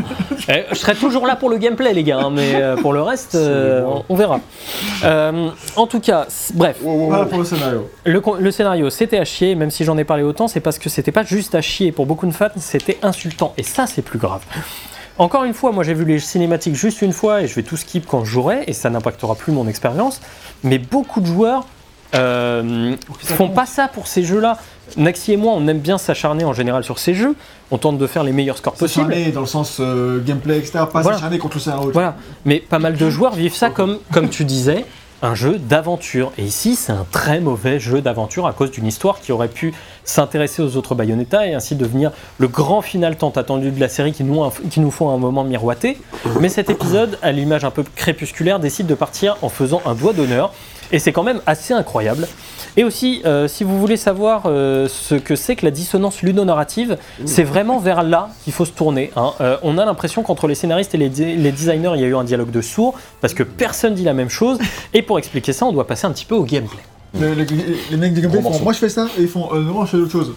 Eh, 0.49 0.65
je 0.71 0.75
serai 0.75 0.95
toujours 0.95 1.27
là 1.27 1.37
pour 1.37 1.49
le 1.51 1.57
gameplay 1.59 1.93
les 1.93 2.03
gars, 2.03 2.19
hein, 2.19 2.31
mais 2.31 2.55
euh, 2.57 2.77
pour 2.77 2.93
le 2.93 3.01
reste, 3.01 3.35
euh, 3.35 3.83
on, 3.85 4.05
on 4.09 4.17
verra. 4.17 4.41
Euh, 5.05 5.49
en 5.77 5.87
tout 5.87 6.01
cas, 6.01 6.27
bref, 6.55 6.79
Wow, 6.83 6.93
wow, 6.93 6.99
wow. 6.99 7.09
Voilà 7.09 7.25
pour 7.27 7.39
le 7.39 7.45
scénario. 7.45 7.89
le 8.05 8.51
scénario 8.51 8.91
c'était 8.91 9.19
à 9.19 9.25
chier, 9.25 9.55
même 9.55 9.71
si 9.71 9.85
j'en 9.85 9.97
ai 9.99 10.05
parlé 10.05 10.23
autant, 10.23 10.49
c'est 10.49 10.61
parce 10.61 10.79
que 10.79 10.89
c'était 10.89 11.13
pas 11.13 11.23
juste 11.23 11.55
à 11.55 11.61
chier 11.61 11.93
pour 11.93 12.07
beaucoup 12.07 12.27
de 12.27 12.33
fans, 12.33 12.49
c'était 12.57 12.99
insultant. 13.03 13.55
Et 13.57 13.63
ça 13.63 13.87
c'est 13.87 14.03
plus 14.03 14.19
grave. 14.19 14.43
Encore 15.17 15.45
une 15.45 15.55
fois, 15.55 15.71
moi 15.71 15.85
j'ai 15.85 15.95
vu 15.95 16.05
les 16.05 16.19
cinématiques 16.19 16.75
juste 16.75 17.01
une 17.01 17.13
fois 17.13 17.43
et 17.43 17.47
je 17.47 17.55
vais 17.55 17.63
tout 17.63 17.77
skip 17.77 18.05
quand 18.07 18.25
je 18.25 18.31
jouerai 18.31 18.65
et 18.67 18.73
ça 18.73 18.91
n'impactera 18.91 19.37
plus 19.37 19.53
mon 19.53 19.69
expérience. 19.69 20.21
Mais 20.65 20.79
beaucoup 20.79 21.21
de 21.21 21.27
joueurs 21.27 21.67
euh, 22.15 22.95
font 23.23 23.49
pas 23.49 23.67
ça 23.67 23.89
pour 23.89 24.07
ces 24.07 24.23
jeux-là. 24.25 24.59
Naxi 24.97 25.33
et 25.33 25.37
moi, 25.37 25.53
on 25.57 25.67
aime 25.67 25.79
bien 25.79 25.99
s'acharner 25.99 26.45
en 26.45 26.53
général 26.53 26.85
sur 26.85 26.99
ces 26.99 27.15
jeux. 27.15 27.35
On 27.71 27.79
tente 27.79 27.99
de 27.99 28.07
faire 28.07 28.23
les 28.23 28.33
meilleurs 28.33 28.59
scores 28.59 28.75
possibles. 28.75 29.07
S'acharner 29.07 29.33
dans 29.33 29.41
le 29.41 29.47
sens 29.47 29.79
euh, 29.81 30.23
gameplay, 30.23 30.59
etc. 30.59 30.73
Pas 30.93 31.01
Voilà. 31.01 31.15
s'acharner 31.17 31.39
contre 31.39 31.57
le. 31.59 31.93
Voilà. 31.93 32.17
Mais 32.45 32.61
pas 32.61 32.79
mal 32.79 32.97
de 32.97 33.11
joueurs 33.11 33.35
vivent 33.35 33.55
ça 33.55 33.71
comme, 33.71 33.99
comme 34.13 34.29
tu 34.29 34.45
disais, 34.45 34.85
un 35.23 35.35
jeu 35.35 35.59
d'aventure. 35.59 36.33
Et 36.37 36.43
ici, 36.43 36.77
c'est 36.77 36.93
un 36.93 37.07
très 37.11 37.41
mauvais 37.41 37.81
jeu 37.81 38.03
d'aventure 38.03 38.47
à 38.47 38.53
cause 38.53 38.71
d'une 38.71 38.87
histoire 38.87 39.21
qui 39.21 39.33
aurait 39.33 39.49
pu 39.49 39.73
s'intéresser 40.05 40.61
aux 40.61 40.77
autres 40.77 40.95
Bayonetta 40.95 41.47
et 41.47 41.55
ainsi 41.55 41.77
devenir 41.77 42.13
le 42.39 42.47
grand 42.47 42.83
final 42.83 43.17
tant 43.17 43.31
attendu 43.31 43.71
de 43.71 43.81
la 43.81 43.89
série 43.89 44.13
qui 44.13 44.23
nous, 44.23 44.43
qui 44.71 44.81
nous 44.81 44.91
font 44.91 45.11
un 45.11 45.17
moment 45.17 45.43
miroiter. 45.43 45.97
Mais 46.41 46.51
cet 46.51 46.69
épisode, 46.69 47.19
à 47.23 47.33
l'image 47.33 47.65
un 47.65 47.71
peu 47.71 47.85
crépusculaire, 47.97 48.61
décide 48.61 48.87
de 48.87 48.95
partir 48.95 49.39
en 49.41 49.49
faisant 49.49 49.81
un 49.87 49.95
doigt 49.95 50.13
d'honneur. 50.13 50.53
Et 50.95 50.99
c'est 51.01 51.13
quand 51.13 51.23
même 51.25 51.41
assez 51.47 51.75
incroyable. 51.75 52.29
Et 52.77 52.85
aussi, 52.85 53.21
euh, 53.25 53.49
si 53.49 53.65
vous 53.65 53.79
voulez 53.79 53.97
savoir 53.97 54.43
euh, 54.47 54.89
ce 54.89 55.15
que 55.17 55.35
c'est 55.37 55.57
que 55.57 55.65
la 55.65 55.71
dissonance 55.71 56.23
ludonarrative, 56.23 56.97
c'est 57.25 57.43
vraiment 57.43 57.79
vers 57.79 58.03
là 58.03 58.29
qu'il 58.45 58.53
faut 58.53 58.65
se 58.65 58.71
tourner. 58.73 59.11
hein. 59.17 59.33
Euh, 59.41 59.57
on 59.63 59.77
a 59.79 59.85
l'impression 59.85 60.23
qu'entre 60.23 60.47
les 60.49 60.55
scénaristes 60.55 60.95
et 60.95 60.99
les, 60.99 61.09
designers, 61.09 61.93
il 61.97 62.01
y 62.01 62.05
a 62.05 62.07
eu 62.09 62.17
un 62.17 62.25
dialogue 62.25 62.51
de 62.51 62.61
sourds, 62.61 62.95
parce 63.21 63.35
que 63.35 63.43
personne 63.43 63.95
dit 63.95 64.05
la 64.05 64.15
même 64.15 64.29
chose. 64.31 64.59
Et 64.93 65.03
pour 65.03 65.19
expliquer 65.19 65.53
ça, 65.53 65.67
on 65.67 65.73
doit 65.73 65.87
passer 65.87 66.07
un 66.07 66.13
petit 66.13 66.25
peu 66.27 66.35
au 66.37 66.45
gameplay. 66.45 66.81
Le- 67.21 67.35
le- 67.35 67.45
les 67.91 67.97
mecs 67.97 68.13
du 68.15 68.21
gameplay 68.23 68.41
font 68.43 68.59
moi 68.61 68.73
je 68.73 68.79
fais 68.79 68.89
ça 68.89 69.07
et 69.19 69.23
ils 69.23 69.29
font 69.29 69.49
euh, 69.53 69.61
non, 69.61 69.73
moi 69.75 69.85
je 69.85 69.91
fais 69.93 69.97
autre 69.99 70.11
chose. 70.13 70.35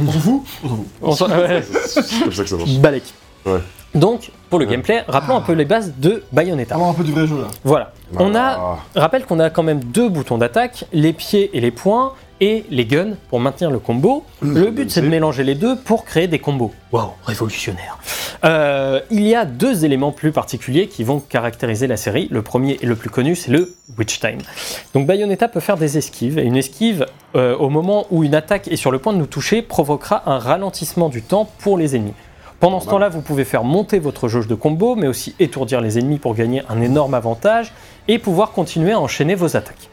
On 0.00 0.10
s'en 0.10 0.18
fout? 0.18 0.42
On 0.64 0.68
s'en 0.68 0.76
fout. 0.76 0.86
On 1.02 1.12
s'en- 1.12 1.28
ouais. 1.30 1.62
C'est 1.86 2.20
comme 2.24 2.32
ça 2.32 2.42
que 2.42 2.48
ça 2.48 2.56
marche. 2.56 2.70
Balek. 2.78 3.04
Ouais. 3.46 3.58
Donc, 3.94 4.30
pour 4.50 4.58
le 4.58 4.66
gameplay, 4.66 5.04
rappelons 5.08 5.36
un 5.36 5.40
peu 5.40 5.52
les 5.52 5.64
bases 5.64 5.94
de 5.98 6.22
Bayonetta. 6.32 6.74
Avoir 6.74 6.90
un 6.90 6.94
peu 6.94 7.04
du 7.04 7.12
vrai 7.12 7.26
jeu 7.26 7.40
là. 7.40 7.48
Voilà. 7.64 7.92
On 8.16 8.34
a. 8.34 8.78
Rappelle 8.94 9.24
qu'on 9.24 9.40
a 9.40 9.50
quand 9.50 9.62
même 9.62 9.82
deux 9.82 10.08
boutons 10.08 10.38
d'attaque, 10.38 10.84
les 10.92 11.12
pieds 11.12 11.50
et 11.54 11.60
les 11.60 11.70
poings, 11.70 12.12
et 12.40 12.64
les 12.70 12.86
guns 12.86 13.14
pour 13.28 13.38
maintenir 13.38 13.70
le 13.70 13.78
combo. 13.78 14.24
Le 14.40 14.70
but 14.70 14.90
c'est 14.90 15.02
de 15.02 15.08
mélanger 15.08 15.44
les 15.44 15.54
deux 15.54 15.76
pour 15.76 16.04
créer 16.04 16.26
des 16.26 16.38
combos. 16.38 16.72
Waouh, 16.90 17.10
révolutionnaire. 17.24 17.98
Euh, 18.44 19.00
il 19.10 19.26
y 19.26 19.34
a 19.34 19.44
deux 19.44 19.84
éléments 19.84 20.12
plus 20.12 20.32
particuliers 20.32 20.88
qui 20.88 21.04
vont 21.04 21.20
caractériser 21.20 21.86
la 21.86 21.98
série. 21.98 22.28
Le 22.30 22.40
premier 22.42 22.78
et 22.80 22.86
le 22.86 22.96
plus 22.96 23.10
connu 23.10 23.36
c'est 23.36 23.50
le 23.50 23.74
Witch 23.98 24.20
Time. 24.20 24.38
Donc 24.94 25.06
Bayonetta 25.06 25.48
peut 25.48 25.60
faire 25.60 25.76
des 25.76 25.98
esquives, 25.98 26.38
et 26.38 26.42
une 26.42 26.56
esquive 26.56 27.06
euh, 27.34 27.56
au 27.56 27.68
moment 27.68 28.06
où 28.10 28.24
une 28.24 28.34
attaque 28.34 28.68
est 28.68 28.76
sur 28.76 28.90
le 28.90 28.98
point 28.98 29.12
de 29.12 29.18
nous 29.18 29.26
toucher 29.26 29.60
provoquera 29.60 30.22
un 30.26 30.38
ralentissement 30.38 31.10
du 31.10 31.22
temps 31.22 31.48
pour 31.58 31.76
les 31.76 31.94
ennemis. 31.94 32.14
Pendant 32.60 32.80
ce 32.80 32.88
temps-là, 32.90 33.08
vous 33.08 33.22
pouvez 33.22 33.46
faire 33.46 33.64
monter 33.64 33.98
votre 33.98 34.28
jauge 34.28 34.46
de 34.46 34.54
combo, 34.54 34.94
mais 34.94 35.06
aussi 35.06 35.34
étourdir 35.38 35.80
les 35.80 35.98
ennemis 35.98 36.18
pour 36.18 36.34
gagner 36.34 36.62
un 36.68 36.82
énorme 36.82 37.14
avantage 37.14 37.72
et 38.06 38.18
pouvoir 38.18 38.52
continuer 38.52 38.92
à 38.92 39.00
enchaîner 39.00 39.34
vos 39.34 39.56
attaques. 39.56 39.88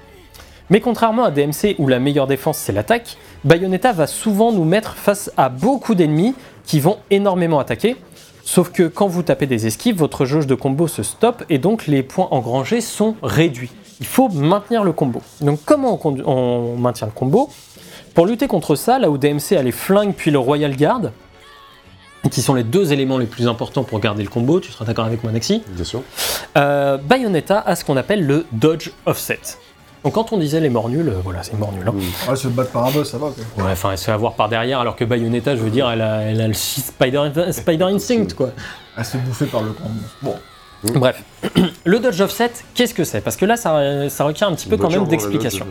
Mais 0.70 0.82
contrairement 0.82 1.24
à 1.24 1.32
DMC 1.32 1.76
où 1.78 1.88
la 1.88 2.00
meilleure 2.00 2.28
défense 2.28 2.58
c'est 2.58 2.74
l'attaque, 2.74 3.18
Bayonetta 3.46 3.94
va 3.94 4.06
souvent 4.06 4.52
nous 4.52 4.66
mettre 4.66 4.98
face 4.98 5.32
à 5.38 5.48
beaucoup 5.48 5.96
d'ennemis 5.96 6.36
qui 6.66 6.82
vont 6.82 6.98
énormément 7.10 7.60
attaquer. 7.60 7.96
Sauf 8.44 8.70
que 8.74 8.84
quand 8.84 9.08
vous 9.08 9.24
tapez 9.24 9.46
des 9.46 9.66
esquives, 9.66 9.96
votre 9.96 10.26
jauge 10.26 10.46
de 10.46 10.56
combo 10.56 10.90
se 10.90 11.04
stoppe 11.04 11.46
et 11.50 11.60
donc 11.60 11.88
les 11.88 12.04
points 12.04 12.28
engrangés 12.32 12.82
sont 12.82 13.16
réduits. 13.24 13.72
Il 14.02 14.06
faut 14.06 14.28
maintenir 14.28 14.84
le 14.84 14.92
combo. 14.92 15.22
Donc 15.40 15.62
comment 15.66 15.98
on, 16.04 16.20
on 16.26 16.76
maintient 16.76 17.08
le 17.08 17.14
combo? 17.14 17.50
Pour 18.14 18.26
lutter 18.26 18.48
contre 18.48 18.76
ça, 18.76 19.00
là 19.00 19.10
où 19.10 19.18
DMC 19.18 19.54
a 19.58 19.64
les 19.64 19.72
flingues 19.72 20.14
puis 20.14 20.32
le 20.32 20.40
Royal 20.40 20.76
Guard, 20.76 21.12
qui 22.30 22.42
sont 22.42 22.54
les 22.54 22.64
deux 22.64 22.94
éléments 22.94 23.18
les 23.18 23.26
plus 23.26 23.48
importants 23.48 23.84
pour 23.84 24.00
garder 24.00 24.24
le 24.24 24.30
combo, 24.30 24.60
tu 24.60 24.72
seras 24.72 24.86
d'accord 24.86 25.06
avec 25.06 25.24
moi 25.24 25.32
Naxi? 25.32 25.64
Bien 25.68 25.84
sûr. 25.84 26.02
euh, 26.58 26.98
Bayonetta 26.98 27.60
a 27.60 27.76
ce 27.76 27.84
qu'on 27.86 27.98
appelle 27.98 28.26
le 28.26 28.46
dodge 28.52 28.92
offset. 29.06 29.40
Donc 30.04 30.14
quand 30.14 30.32
on 30.32 30.38
disait 30.38 30.60
les 30.60 30.70
morts 30.70 30.90
nuls, 30.90 31.10
euh, 31.10 31.20
voilà, 31.24 31.44
c'est 31.44 31.58
mort 31.58 31.72
nul. 31.74 31.84
hein. 31.88 31.94
Ouais, 32.30 32.36
se 32.36 32.48
battre 32.48 32.72
par 32.72 32.86
un 32.86 32.92
boss, 32.92 33.10
ça 33.12 33.18
va 33.18 33.28
quoi. 33.56 33.66
Ouais, 33.66 33.72
enfin, 33.72 33.92
elle 33.92 33.98
se 33.98 34.06
fait 34.06 34.12
avoir 34.12 34.34
par 34.36 34.48
derrière, 34.48 34.80
alors 34.80 34.96
que 34.96 35.04
Bayonetta, 35.04 35.56
je 35.56 35.62
veux 35.62 35.70
dire, 35.70 35.90
elle 35.90 36.02
a, 36.02 36.22
elle 36.22 36.40
a 36.40 36.48
le 36.48 36.54
Spider, 36.54 37.30
Spider 37.52 37.84
Instinct, 37.84 38.28
quoi. 38.36 38.52
Elle 38.98 39.06
se 39.06 39.18
bouffer 39.18 39.46
par 39.48 39.62
le 39.64 39.72
camp. 39.72 39.90
Bon. 40.22 40.36
Bref, 40.94 41.24
le 41.86 42.00
dodge 42.00 42.22
offset, 42.22 42.52
qu'est-ce 42.76 42.94
que 42.94 43.04
c'est? 43.04 43.22
Parce 43.22 43.36
que 43.36 43.46
là, 43.46 43.58
ça, 43.58 44.08
ça 44.10 44.24
requiert 44.24 44.48
un 44.48 44.54
petit 44.54 44.70
peu 44.70 44.78
quand 44.78 44.90
même 44.92 45.08
d'explication. 45.08 45.66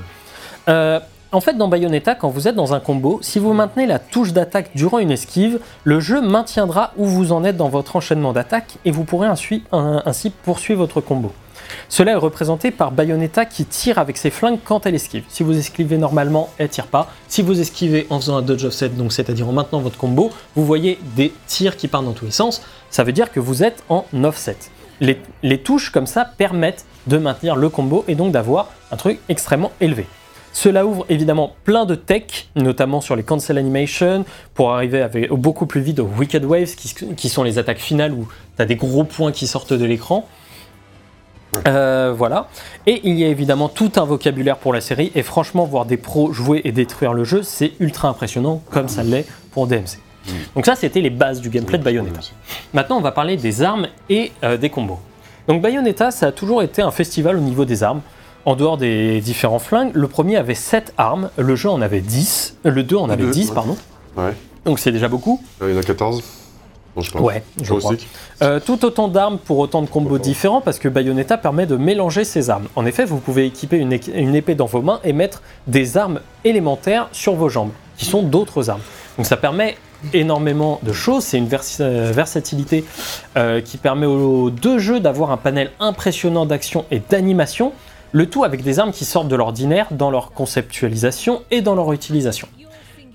Euh, 0.69 0.99
en 1.37 1.41
fait, 1.43 1.53
dans 1.53 1.69
Bayonetta, 1.69 2.15
quand 2.15 2.31
vous 2.31 2.49
êtes 2.49 2.55
dans 2.55 2.73
un 2.73 2.81
combo, 2.81 3.19
si 3.21 3.39
vous 3.39 3.53
maintenez 3.53 3.85
la 3.85 3.99
touche 3.99 4.33
d'attaque 4.33 4.71
durant 4.75 5.01
une 5.01 5.11
esquive, 5.11 5.61
le 5.85 6.01
jeu 6.01 6.23
maintiendra 6.23 6.95
où 6.97 7.05
vous 7.05 7.31
en 7.31 7.45
êtes 7.45 7.59
dans 7.59 7.69
votre 7.69 7.95
enchaînement 7.95 8.33
d'attaque 8.33 8.79
et 8.87 8.91
vous 8.91 9.05
pourrez 9.05 9.29
ainsi, 9.29 9.63
poursuivre 10.45 10.81
votre 10.81 11.03
combo. 11.03 11.33
Cela 11.91 12.13
est 12.13 12.17
représenté 12.17 12.71
par 12.71 12.91
Bayonetta 12.91 13.45
qui 13.45 13.67
tire 13.67 13.99
avec 13.99 14.17
ses 14.17 14.31
flingues 14.31 14.61
quand 14.65 14.87
elle 14.87 14.95
esquive. 14.95 15.25
Si 15.29 15.43
vous 15.43 15.59
esquivez 15.59 15.99
normalement, 15.99 16.49
elle 16.57 16.71
tire 16.71 16.87
pas. 16.87 17.13
Si 17.29 17.43
vous 17.43 17.61
esquivez 17.61 18.07
en 18.09 18.19
faisant 18.19 18.39
un 18.39 18.43
dodge 18.43 18.65
offset, 18.65 18.89
donc 18.89 19.13
c'est-à-dire 19.13 19.47
en 19.47 19.53
maintenant 19.53 19.81
votre 19.81 19.99
combo, 19.99 20.31
vous 20.55 20.65
voyez 20.65 20.99
des 21.17 21.35
tirs 21.47 21.77
qui 21.77 21.87
partent 21.87 22.07
dans 22.07 22.13
tous 22.13 22.25
les 22.25 22.31
sens. 22.31 22.63
Ça 22.89 23.05
veut 23.05 23.13
dire 23.13 23.31
que 23.31 23.41
vous 23.41 23.63
êtes 23.63 23.85
en 23.91 24.07
offset. 24.25 24.57
Les 25.03 25.59
touches 25.59 25.91
comme 25.91 26.07
ça 26.07 26.25
permettent 26.25 26.87
de 27.09 27.19
maintenir 27.19 27.57
le 27.57 27.69
combo 27.69 28.07
et 28.09 28.15
donc 28.15 28.33
d'avoir 28.33 28.69
un 28.91 28.97
truc 28.97 29.19
extrêmement 29.29 29.73
élevé. 29.83 30.07
Cela 30.57 30.87
ouvre 30.87 31.05
évidemment 31.11 31.53
plein 31.65 31.85
de 31.85 31.95
tech, 31.95 32.49
notamment 32.57 33.03
sur 33.03 33.15
les 33.15 33.23
cancel 33.23 33.59
animation, 33.59 34.25
pour 34.55 34.73
arriver 34.73 35.03
avec, 35.03 35.31
beaucoup 35.31 35.67
plus 35.67 35.83
vite 35.83 35.99
aux 35.99 36.09
Wicked 36.17 36.47
Waves, 36.47 36.77
qui, 36.77 36.95
qui 37.15 37.29
sont 37.29 37.43
les 37.43 37.59
attaques 37.59 37.77
finales 37.77 38.15
où 38.15 38.27
tu 38.57 38.63
as 38.63 38.65
des 38.65 38.77
gros 38.77 39.05
points 39.05 39.33
qui 39.33 39.47
sortent 39.47 39.75
de 39.75 39.85
l'écran. 39.85 40.27
Euh, 41.69 42.15
voilà. 42.17 42.49
Et 42.87 43.03
il 43.05 43.19
y 43.19 43.25
a 43.25 43.29
évidemment 43.29 43.69
tout 43.69 43.93
un 43.97 44.07
vocabulaire 44.07 44.57
pour 44.57 44.73
la 44.73 44.81
série, 44.81 45.13
et 45.15 45.23
franchement, 45.23 45.67
voir 45.67 45.85
des 45.85 45.99
pros 45.99 46.33
jouer 46.33 46.63
et 46.65 46.73
détruire 46.73 47.13
le 47.13 47.25
jeu, 47.25 47.43
c'est 47.43 47.73
ultra 47.79 48.09
impressionnant, 48.09 48.63
comme 48.71 48.89
ça 48.89 49.03
l'est 49.03 49.27
pour 49.51 49.67
DMC. 49.67 49.99
Donc 50.55 50.65
ça, 50.65 50.75
c'était 50.75 51.03
les 51.03 51.11
bases 51.11 51.43
du 51.43 51.51
gameplay 51.51 51.77
de 51.77 51.85
Bayonetta. 51.85 52.21
Maintenant, 52.73 52.97
on 52.97 53.03
va 53.03 53.13
parler 53.13 53.37
des 53.37 53.61
armes 53.61 53.89
et 54.09 54.33
euh, 54.43 54.57
des 54.57 54.71
combos. 54.71 55.01
Donc 55.49 55.61
Bayonetta, 55.61 56.11
ça 56.11 56.29
a 56.29 56.33
toujours 56.33 56.63
été 56.63 56.81
un 56.81 56.91
festival 56.91 57.37
au 57.37 57.41
niveau 57.41 57.67
des 57.67 57.83
armes. 57.83 58.01
En 58.47 58.55
dehors 58.57 58.79
des 58.79 59.21
différents 59.21 59.59
flingues, 59.59 59.91
le 59.95 60.07
premier 60.09 60.37
avait 60.37 60.55
7 60.55 60.95
armes, 60.97 61.29
le 61.37 61.57
jeu 61.57 61.69
en 61.69 61.83
avait 61.83 62.01
10, 62.01 62.57
euh, 62.65 62.71
le 62.71 62.83
2 62.85 62.97
en 62.97 63.11
avait 63.11 63.25
deux, 63.25 63.31
10, 63.33 63.49
ouais. 63.49 63.55
pardon. 63.55 63.77
Ouais. 64.17 64.33
Donc 64.65 64.79
c'est 64.79 64.93
déjà 64.93 65.09
beaucoup. 65.09 65.43
Euh, 65.61 65.69
Il 65.71 65.75
y 65.75 65.77
en 65.77 65.81
a 65.81 65.85
14 65.85 66.23
Non, 66.97 67.03
je. 67.03 67.19
Ouais, 67.19 67.43
je 67.61 67.75
crois. 67.75 67.93
Euh, 68.43 68.61
tout 68.61 68.85
autant 68.85 69.09
d'armes 69.09 69.39
pour 69.39 69.59
autant 69.59 69.83
de 69.83 69.89
combos 69.89 70.19
différents 70.19 70.61
parce 70.61 70.79
que 70.79 70.89
Bayonetta 70.89 71.37
permet 71.39 71.67
de 71.67 71.77
mélanger 71.77 72.25
ses 72.25 72.49
armes. 72.49 72.67
En 72.77 72.87
effet, 72.87 73.05
vous 73.05 73.19
pouvez 73.19 73.47
équiper 73.47 73.79
une, 73.79 73.93
épée 73.93 74.55
dans 74.55 74.67
vos 74.67 74.81
mains 74.81 75.01
et 75.05 75.13
mettre 75.13 75.43
des 75.67 75.97
armes 75.97 76.21
élémentaires 76.45 77.09
sur 77.13 77.35
vos 77.35 77.49
jambes, 77.49 77.71
qui 77.97 78.05
sont 78.05 78.23
d'autres 78.23 78.71
armes. 78.71 78.81
Donc 79.17 79.27
ça 79.27 79.37
permet 79.37 79.77
énormément 80.13 80.79
de 80.85 80.93
choses, 80.93 81.25
c'est 81.25 81.39
une 81.39 81.49
vers- 81.49 81.63
euh, 81.81 82.13
versatilité 82.15 82.85
euh, 83.37 83.61
qui 83.61 83.77
permet 83.77 84.07
aux 84.07 84.51
deux 84.51 84.79
jeux 84.79 85.01
d'avoir 85.01 85.31
un 85.33 85.37
panel 85.37 85.73
impressionnant 85.81 86.47
d'action 86.47 86.85
et 86.91 87.01
d'animation, 87.01 87.73
le 88.13 88.29
tout 88.29 88.45
avec 88.45 88.63
des 88.63 88.79
armes 88.79 88.93
qui 88.93 89.05
sortent 89.05 89.29
de 89.29 89.37
l'ordinaire 89.37 89.89
dans 89.91 90.11
leur 90.11 90.33
conceptualisation 90.33 91.43
et 91.51 91.61
dans 91.61 91.75
leur 91.75 91.93
utilisation. 91.93 92.49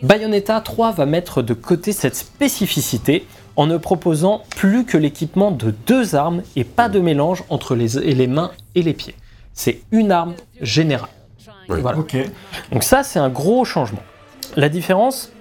Bayonetta 0.01 0.61
3 0.61 0.91
va 0.93 1.05
mettre 1.05 1.41
de 1.41 1.53
côté 1.53 1.91
cette 1.91 2.15
spécificité 2.15 3.27
en 3.55 3.67
ne 3.67 3.77
proposant 3.77 4.43
plus 4.55 4.85
que 4.85 4.97
l'équipement 4.97 5.51
de 5.51 5.73
deux 5.85 6.15
armes 6.15 6.41
et 6.55 6.63
pas 6.63 6.89
de 6.89 6.99
mélange 6.99 7.43
entre 7.49 7.75
les, 7.75 7.97
et 7.97 8.15
les 8.15 8.27
mains 8.27 8.51
et 8.75 8.81
les 8.81 8.93
pieds. 8.93 9.15
C'est 9.53 9.81
une 9.91 10.11
arme 10.11 10.33
générale. 10.61 11.09
Voilà. 11.67 11.99
Donc 12.71 12.83
ça, 12.83 13.03
c'est 13.03 13.19
un 13.19 13.29
gros 13.29 13.63
changement. 13.65 14.01
La 14.55 14.69
différence 14.69 15.31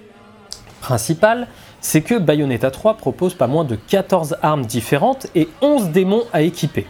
principale, 0.81 1.47
c'est 1.81 2.01
que 2.01 2.15
Bayonetta 2.15 2.71
3 2.71 2.95
propose 2.97 3.33
pas 3.33 3.47
moins 3.47 3.65
de 3.65 3.75
14 3.75 4.37
armes 4.41 4.65
différentes 4.65 5.27
et 5.35 5.49
11 5.61 5.89
démons 5.89 6.23
à 6.31 6.41
équiper. 6.41 6.85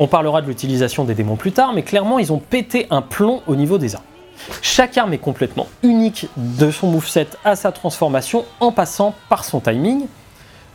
On 0.00 0.06
parlera 0.06 0.42
de 0.42 0.46
l'utilisation 0.46 1.04
des 1.04 1.14
démons 1.14 1.36
plus 1.36 1.52
tard, 1.52 1.72
mais 1.72 1.82
clairement, 1.82 2.18
ils 2.18 2.32
ont 2.32 2.38
pété 2.38 2.86
un 2.90 3.02
plomb 3.02 3.42
au 3.46 3.56
niveau 3.56 3.78
des 3.78 3.94
armes. 3.94 4.04
Chaque 4.62 4.96
arme 4.96 5.12
est 5.12 5.18
complètement 5.18 5.66
unique 5.82 6.28
de 6.36 6.70
son 6.70 6.88
moveset 6.88 7.26
à 7.44 7.56
sa 7.56 7.72
transformation 7.72 8.44
en 8.60 8.70
passant 8.70 9.14
par 9.28 9.44
son 9.44 9.60
timing. 9.60 10.06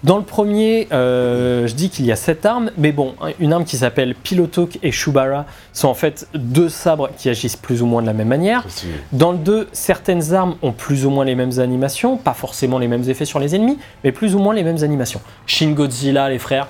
Dans 0.04 0.18
le 0.18 0.24
premier, 0.24 0.90
euh, 0.92 1.66
je 1.66 1.74
dis 1.76 1.90
qu'il 1.90 2.06
y 2.06 2.12
a 2.12 2.18
7 2.18 2.46
armes, 2.46 2.72
mais 2.78 2.92
bon, 2.92 3.16
une 3.40 3.54
arme 3.54 3.64
qui 3.64 3.78
s'appelle 3.78 4.16
Pilotok 4.16 4.78
et 4.84 4.92
Shubara 4.92 5.46
sont 5.72 5.88
en 5.88 5.94
fait 5.94 6.28
deux 6.36 6.68
sabres 6.68 7.10
qui 7.16 7.30
agissent 7.30 7.56
plus 7.56 7.82
ou 7.82 7.86
moins 7.86 8.02
de 8.02 8.08
la 8.08 8.14
même 8.14 8.28
manière. 8.28 8.66
Dans 9.14 9.32
le 9.32 9.38
2, 9.38 9.70
certaines 9.72 10.34
armes 10.34 10.58
ont 10.62 10.74
plus 10.74 11.06
ou 11.06 11.10
moins 11.10 11.24
les 11.24 11.36
mêmes 11.36 11.58
animations, 11.58 12.18
pas 12.18 12.34
forcément 12.34 12.80
les 12.80 12.90
mêmes 12.90 13.10
effets 13.10 13.24
sur 13.24 13.40
les 13.40 13.56
ennemis, 13.56 13.78
mais 14.04 14.12
plus 14.12 14.36
ou 14.36 14.40
moins 14.40 14.54
les 14.54 14.64
mêmes 14.64 14.84
animations. 14.84 15.22
Shin 15.48 15.72
Godzilla, 15.72 16.30
les 16.30 16.40
frères. 16.40 16.68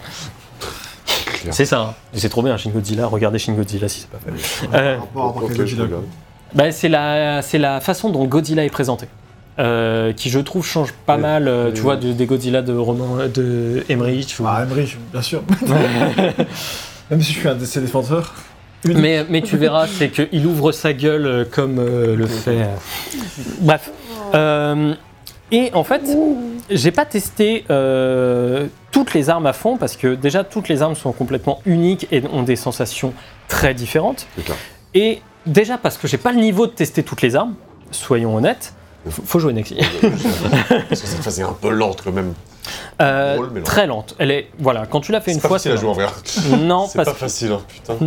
C'est 1.51 1.65
ça. 1.65 1.79
hein. 1.81 1.93
C'est 2.13 2.29
trop 2.29 2.41
bien, 2.41 2.57
Shin 2.57 2.69
Godzilla. 2.71 3.07
Regardez 3.07 3.39
Shin 3.39 3.53
Godzilla 3.53 3.87
si 3.87 4.01
c'est 4.01 4.09
pas 4.09 4.19
fait. 4.19 4.77
Euh, 4.77 4.97
bah, 6.53 6.71
c'est 6.71 6.89
la, 6.89 7.41
c'est 7.41 7.57
la 7.57 7.79
façon 7.81 8.09
dont 8.09 8.25
Godzilla 8.25 8.63
est 8.65 8.69
présenté. 8.69 9.07
Euh, 9.59 10.13
qui 10.13 10.29
je 10.31 10.39
trouve 10.39 10.65
change 10.65 10.93
pas 11.05 11.15
Oui. 11.15 11.21
mal, 11.21 11.47
euh, 11.47 11.65
Oui, 11.67 11.71
tu 11.73 11.77
oui. 11.79 11.83
vois, 11.83 11.95
de- 11.95 12.11
des 12.11 12.25
Godzilla 12.25 12.61
de 12.63 12.73
roman 12.75 13.17
de 13.33 13.83
Emmerich. 13.87 14.35
ou- 14.39 14.45
Ah, 14.47 14.63
Emmerich, 14.63 14.97
bien 15.11 15.21
sûr. 15.21 15.43
Même 17.11 17.21
si 17.21 17.33
je 17.33 17.39
suis 17.39 17.47
un 17.47 17.55
de 17.55 17.65
ses 17.65 17.81
défenseurs. 17.81 18.33
Une- 18.85 18.99
Mais, 18.99 19.25
mais 19.29 19.41
tu 19.41 19.55
verras, 19.57 19.87
c'est 19.87 20.09
qu'il 20.09 20.45
ouvre 20.47 20.71
sa 20.71 20.93
gueule 20.93 21.47
comme 21.51 21.77
euh, 21.79 22.15
le 22.15 22.25
fait. 22.25 22.61
euh, 22.63 22.65
Bref. 23.61 23.91
Euh, 24.33 24.93
et 25.51 25.69
en 25.73 25.83
fait, 25.83 26.01
j'ai 26.69 26.91
pas 26.91 27.05
testé 27.05 27.63
euh, 27.69 28.65
toutes 28.93 29.13
les 29.13 29.29
armes 29.29 29.47
à 29.47 29.53
fond 29.53 29.75
parce 29.75 29.97
que 29.97 30.15
déjà 30.15 30.45
toutes 30.45 30.69
les 30.69 30.81
armes 30.81 30.95
sont 30.95 31.11
complètement 31.11 31.59
uniques 31.65 32.07
et 32.11 32.23
ont 32.31 32.43
des 32.43 32.55
sensations 32.55 33.13
très 33.49 33.73
différentes. 33.73 34.27
C'est. 34.37 34.53
Et 34.93 35.21
déjà 35.45 35.77
parce 35.77 35.97
que 35.97 36.07
j'ai 36.07 36.17
pas 36.17 36.31
le 36.31 36.39
niveau 36.39 36.67
de 36.67 36.71
tester 36.71 37.03
toutes 37.03 37.21
les 37.21 37.35
armes, 37.35 37.55
soyons 37.91 38.35
honnêtes. 38.35 38.73
Faut 39.09 39.21
faut 39.25 39.39
jouer 39.39 39.51
Nexi. 39.51 39.75
Parce 40.89 41.01
que 41.01 41.07
cette 41.07 41.23
phase 41.23 41.39
est 41.39 41.43
un 41.43 41.57
peu 41.59 41.69
lente 41.71 42.01
quand 42.01 42.13
même. 42.13 42.33
Euh, 43.01 43.35
Drôle, 43.35 43.49
mais 43.51 43.59
lent. 43.59 43.65
très 43.65 43.87
lente. 43.87 44.15
Elle 44.17 44.31
est 44.31 44.47
voilà. 44.59 44.85
Quand 44.85 45.01
tu 45.01 45.11
l'as 45.11 45.19
fait 45.19 45.31
une 45.31 45.37
C'est 45.37 45.41
pas 45.41 45.47
fois, 45.49 45.57
facile 45.57 45.73
à 45.73 45.75
c'est 45.75 45.81
jouer 45.81 45.89
en 45.89 45.93
vrai. 45.93 46.07
Non, 46.59 46.87
C'est 46.89 47.03
pas 47.03 47.13
facile, 47.13 47.51
hein, 47.51 47.61
putain. 47.67 47.97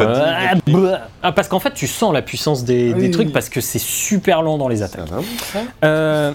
Euh, 0.00 0.54
bah, 0.66 1.00
ah, 1.22 1.32
parce 1.32 1.48
qu'en 1.48 1.60
fait, 1.60 1.72
tu 1.72 1.86
sens 1.86 2.12
la 2.12 2.22
puissance 2.22 2.64
des, 2.64 3.10
trucs 3.10 3.26
oui. 3.28 3.32
parce 3.32 3.48
que 3.48 3.60
c'est 3.60 3.78
super 3.78 4.42
lent 4.42 4.58
dans 4.58 4.68
les 4.68 4.78
Ça 4.78 4.86
attaques. 4.86 5.10
Euh, 5.84 6.32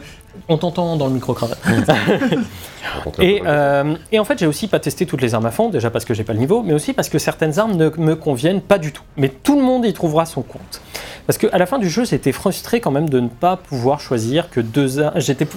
on 0.48 0.58
t'entend 0.58 0.96
dans 0.96 1.08
le 1.08 1.14
micro 1.14 1.34
cravate. 1.34 1.60
Et, 3.20 3.42
euh, 3.46 3.96
et 4.12 4.20
en 4.20 4.24
fait, 4.26 4.40
j'ai 4.40 4.48
aussi 4.48 4.68
pas 4.68 4.80
testé 4.80 5.06
toutes 5.06 5.22
les 5.22 5.36
armes 5.36 5.46
à 5.46 5.52
fond, 5.52 5.70
déjà 5.70 5.90
parce 5.90 6.06
que 6.06 6.14
j'ai 6.14 6.24
pas 6.24 6.34
le 6.34 6.40
niveau, 6.40 6.64
mais 6.64 6.74
aussi 6.74 6.94
parce 6.94 7.10
que 7.10 7.20
certaines 7.20 7.60
armes 7.60 7.76
ne 7.76 7.90
me 7.98 8.16
conviennent 8.16 8.62
pas 8.62 8.78
du 8.78 8.92
tout. 8.92 9.04
Mais 9.18 9.30
tout 9.30 9.56
le 9.58 9.64
monde 9.64 9.86
y 9.86 9.94
trouvera 9.94 10.26
son 10.26 10.42
compte. 10.42 10.82
Parce 11.28 11.38
qu'à 11.38 11.58
la 11.58 11.66
fin 11.66 11.78
du 11.78 11.90
jeu, 11.90 12.06
j'étais 12.06 12.32
frustré 12.32 12.80
quand 12.82 12.92
même 12.92 13.10
de 13.10 13.20
ne 13.20 13.28
pas 13.28 13.58
pouvoir 13.58 14.00
choisir 14.00 14.50
que 14.50 14.60
deux 14.60 15.00
armes. 15.00 15.20
J'étais 15.20 15.48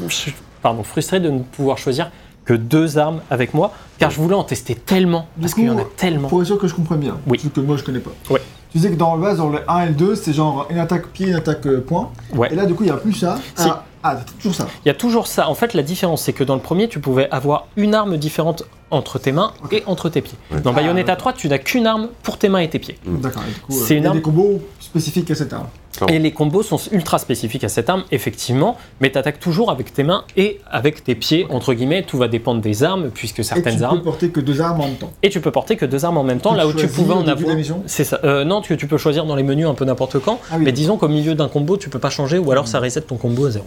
pardon, 0.60 0.82
frustré 0.82 1.20
de 1.20 1.30
ne 1.30 1.38
pouvoir 1.40 1.78
choisir 1.78 2.10
que 2.44 2.54
deux 2.54 2.98
armes 2.98 3.20
avec 3.30 3.54
moi, 3.54 3.72
car 3.98 4.10
je 4.10 4.20
voulais 4.20 4.34
en 4.34 4.42
tester 4.44 4.74
tellement, 4.74 5.26
Du 5.36 5.42
parce 5.42 5.54
qu'il 5.54 5.64
y 5.64 5.70
en 5.70 5.78
a 5.78 5.84
tellement. 5.96 6.28
Pour 6.28 6.40
être 6.42 6.48
sûr 6.48 6.58
que 6.58 6.66
je 6.66 6.74
comprends 6.74 6.96
bien, 6.96 7.16
Oui. 7.28 7.38
ce 7.42 7.48
que 7.48 7.60
moi 7.60 7.76
je 7.76 7.84
connais 7.84 8.00
pas. 8.00 8.10
Ouais. 8.30 8.40
Tu 8.72 8.78
disais 8.78 8.90
que 8.90 8.96
dans 8.96 9.14
le 9.14 9.22
base, 9.22 9.36
dans 9.38 9.48
le 9.50 9.60
1 9.68 9.80
et 9.82 9.86
le 9.88 9.94
2, 9.94 10.14
c'est 10.16 10.32
genre 10.32 10.66
une 10.70 10.78
attaque 10.78 11.06
pied, 11.08 11.28
une 11.28 11.34
attaque 11.36 11.66
euh, 11.66 11.80
point. 11.86 12.10
Ouais. 12.34 12.48
Et 12.50 12.56
là, 12.56 12.64
du 12.66 12.74
coup, 12.74 12.82
il 12.82 12.86
n'y 12.86 12.92
a 12.92 12.96
plus 12.96 13.12
ça. 13.12 13.38
Si. 13.54 13.68
Ah, 13.68 13.84
ah, 14.02 14.16
t'as 14.16 14.32
toujours 14.38 14.54
ça. 14.54 14.66
Il 14.84 14.88
y 14.88 14.90
a 14.90 14.94
toujours 14.94 15.26
ça. 15.26 15.48
En 15.48 15.54
fait, 15.54 15.74
la 15.74 15.82
différence, 15.82 16.22
c'est 16.22 16.32
que 16.32 16.44
dans 16.44 16.54
le 16.54 16.60
premier, 16.60 16.88
tu 16.88 16.98
pouvais 17.00 17.28
avoir 17.30 17.66
une 17.76 17.94
arme 17.94 18.16
différente 18.16 18.64
entre 18.90 19.18
tes 19.18 19.32
mains 19.32 19.52
et 19.70 19.82
entre 19.86 20.08
tes 20.10 20.20
pieds. 20.20 20.36
Ouais. 20.50 20.60
Dans 20.60 20.70
Ah, 20.72 20.74
Bayonetta 20.74 21.06
d'accord. 21.12 21.18
3, 21.18 21.32
tu 21.34 21.48
n'as 21.48 21.58
qu'une 21.58 21.86
arme 21.86 22.08
pour 22.22 22.36
tes 22.36 22.48
mains 22.50 22.58
et 22.58 22.68
tes 22.68 22.78
pieds. 22.78 22.98
D'accord. 23.06 23.42
et 23.48 23.52
Du 23.54 23.60
coup, 23.60 23.72
euh, 23.72 23.84
C'est 23.86 23.94
une 23.94 24.00
il 24.00 24.04
y 24.04 24.06
a 24.06 24.08
arme- 24.10 24.18
des 24.18 24.22
combos 24.22 24.60
spécifiques 24.80 25.30
à 25.30 25.34
cette 25.34 25.52
arme. 25.52 25.66
Et 26.08 26.18
les 26.18 26.32
combos 26.32 26.62
sont 26.62 26.78
ultra 26.90 27.18
spécifiques 27.18 27.64
à 27.64 27.68
cette 27.68 27.88
arme, 27.88 28.02
effectivement, 28.10 28.76
mais 29.00 29.12
tu 29.12 29.18
attaques 29.18 29.38
toujours 29.38 29.70
avec 29.70 29.92
tes 29.94 30.02
mains 30.02 30.24
et 30.36 30.58
avec 30.70 31.04
tes 31.04 31.14
pieds, 31.14 31.46
entre 31.50 31.74
guillemets. 31.74 32.02
Tout 32.02 32.16
va 32.18 32.28
dépendre 32.28 32.60
des 32.60 32.82
armes, 32.82 33.10
puisque 33.10 33.38
et 33.40 33.42
certaines 33.44 33.76
tu 33.76 33.84
armes. 33.84 33.98
peux 33.98 34.04
porter 34.04 34.30
que 34.30 34.40
deux 34.40 34.60
armes 34.62 34.80
en 34.80 34.86
même 34.86 34.96
temps. 34.96 35.12
Et 35.22 35.30
tu 35.30 35.40
peux 35.40 35.50
porter 35.52 35.76
que 35.76 35.84
deux 35.86 36.04
armes 36.04 36.16
en 36.18 36.24
même 36.24 36.40
temps, 36.40 36.52
Tu 36.52 36.56
là 36.56 36.66
où 36.66 36.72
tu 36.72 36.88
pouvais 36.88 37.12
en 37.14 37.26
avoir. 37.28 37.54
C'est 37.86 38.04
ça. 38.04 38.18
Euh, 38.24 38.44
non, 38.44 38.62
tu, 38.62 38.76
tu 38.76 38.86
peux 38.88 38.98
choisir 38.98 39.26
dans 39.26 39.36
les 39.36 39.42
menus 39.42 39.66
un 39.66 39.74
peu 39.74 39.84
n'importe 39.84 40.18
quand, 40.18 40.40
Ah 40.50 40.54
oui. 40.58 40.64
mais 40.64 40.72
disons 40.72 40.96
qu'au 40.96 41.08
milieu 41.08 41.34
d'un 41.34 41.48
combo, 41.48 41.76
tu 41.76 41.88
peux 41.88 41.98
pas 42.00 42.10
changer, 42.10 42.38
ou 42.38 42.50
alors 42.50 42.66
ça 42.68 42.80
reset 42.80 43.02
ton 43.02 43.16
combo 43.16 43.46
à 43.46 43.50
zéro. 43.52 43.66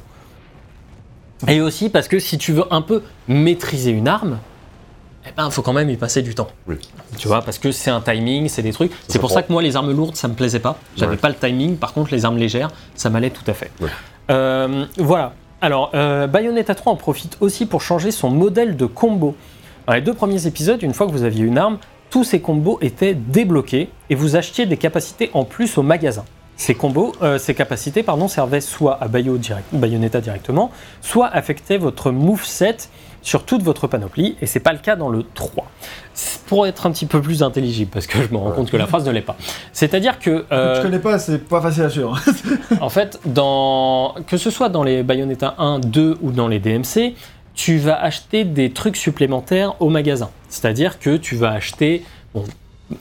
Et 1.48 1.62
aussi 1.62 1.90
parce 1.90 2.08
que 2.08 2.20
si 2.20 2.38
tu 2.38 2.52
veux 2.54 2.66
un 2.72 2.82
peu 2.82 3.02
maîtriser 3.28 3.92
une 3.92 4.08
arme, 4.08 4.38
eh 5.28 5.32
ben, 5.36 5.50
faut 5.50 5.62
quand 5.62 5.74
même 5.74 5.90
y 5.90 5.98
passer 5.98 6.22
du 6.22 6.36
temps. 6.36 6.48
Oui. 6.68 6.76
Tu 7.18 7.28
vois, 7.28 7.42
parce 7.42 7.58
que 7.58 7.72
c'est 7.72 7.90
un 7.90 8.02
timing, 8.02 8.48
c'est 8.48 8.62
des 8.62 8.72
trucs. 8.74 8.92
C'est 9.08 9.20
pour 9.20 9.30
prend. 9.30 9.36
ça 9.40 9.44
que 9.44 9.52
moi, 9.52 9.62
les 9.62 9.76
armes 9.76 9.92
lourdes, 9.92 10.16
ça 10.16 10.28
me 10.28 10.34
plaisait 10.36 10.60
pas. 10.60 10.78
J'avais 10.96 11.12
Ouais. 11.14 11.18
pas 11.18 11.30
le 11.30 11.36
timing. 11.36 11.78
Par 11.78 11.94
contre, 11.94 12.12
les 12.14 12.26
armes 12.26 12.38
légères, 12.38 12.70
ça 12.96 13.10
m'allait 13.10 13.32
tout 13.32 13.44
à 13.48 13.54
fait. 13.54 13.72
Ouais. 13.82 13.90
Euh, 14.30 14.86
voilà. 14.98 15.34
Alors, 15.62 15.92
euh, 15.96 16.28
Bayonetta 16.28 16.76
3 16.76 16.94
en 16.94 16.96
profite 16.96 17.38
aussi 17.40 17.66
pour 17.66 17.82
changer 17.82 18.12
son 18.12 18.30
modèle 18.30 18.78
de 18.78 18.86
combo. 18.86 19.36
Dans 19.88 19.94
les 19.94 20.02
deux 20.02 20.14
premiers 20.14 20.46
épisodes, 20.48 20.82
une 20.84 20.94
fois 20.94 21.08
que 21.08 21.12
vous 21.12 21.24
aviez 21.24 21.44
une 21.44 21.58
arme, 21.58 21.78
tous 22.12 22.24
ces 22.24 22.40
combos 22.40 22.78
étaient 22.82 23.16
débloqués 23.16 23.90
et 24.10 24.16
vous 24.16 24.36
achetiez 24.36 24.66
des 24.68 24.78
capacités 24.78 25.32
en 25.34 25.44
plus 25.44 25.78
au 25.78 25.82
magasin. 25.84 26.24
Ces 26.58 26.74
combos, 26.76 27.14
euh, 27.22 27.38
ces 27.38 27.54
capacités, 27.54 28.02
pardon, 28.04 28.28
servaient 28.28 28.62
soit 28.62 28.98
à 29.02 29.08
Bayo 29.08 29.38
direct- 29.38 29.68
Bayonetta 29.74 30.22
directement, 30.22 30.72
soit 31.02 31.28
affectaient 31.28 31.78
votre 31.78 32.12
moveset 32.12 32.78
sur 33.22 33.44
toute 33.44 33.64
votre 33.64 33.88
panoplie, 33.88 34.38
et 34.40 34.46
c'est 34.46 34.60
pas 34.60 34.72
le 34.72 34.78
cas 34.80 34.96
dans 34.96 35.10
le 35.10 35.24
3. 35.34 35.66
C'est 36.14 36.42
Pour 36.44 36.68
être 36.68 36.86
un 36.86 36.92
petit 36.92 37.08
peu 37.08 37.22
plus 37.22 37.42
intelligible, 37.42 37.90
parce 37.92 38.06
que 38.08 38.22
je 38.22 38.32
me 38.32 38.38
rends 38.38 38.52
compte 38.52 38.70
que 38.70 38.78
la 38.78 38.86
phrase 38.86 39.04
ne 39.06 39.12
l'est 39.12 39.22
pas. 39.22 39.36
C'est-à-dire 39.74 40.20
que, 40.20 40.46
euh, 40.52 40.76
Je 40.78 40.82
connais 40.84 41.00
pas, 41.00 41.18
c'est 41.18 41.40
pas 41.40 41.60
facile 41.60 41.84
à 41.84 41.90
suivre. 41.90 42.18
en 42.82 42.90
fait, 42.90 43.20
dans, 43.26 44.14
que 44.28 44.38
ce 44.38 44.52
soit 44.52 44.70
dans 44.70 44.84
les 44.84 45.02
Bayonetta 45.02 45.56
1, 45.58 45.80
2 45.80 46.18
ou 46.22 46.32
dans 46.32 46.48
les 46.48 46.60
DMC, 46.60 47.16
tu 47.56 47.78
vas 47.80 48.00
acheter 48.02 48.44
des 48.44 48.70
trucs 48.72 48.96
supplémentaires 48.96 49.74
au 49.82 49.90
magasin. 49.90 50.30
C'est-à-dire 50.50 51.00
que 51.00 51.18
tu 51.18 51.36
vas 51.36 51.50
acheter, 51.52 52.04
bon, 52.36 52.44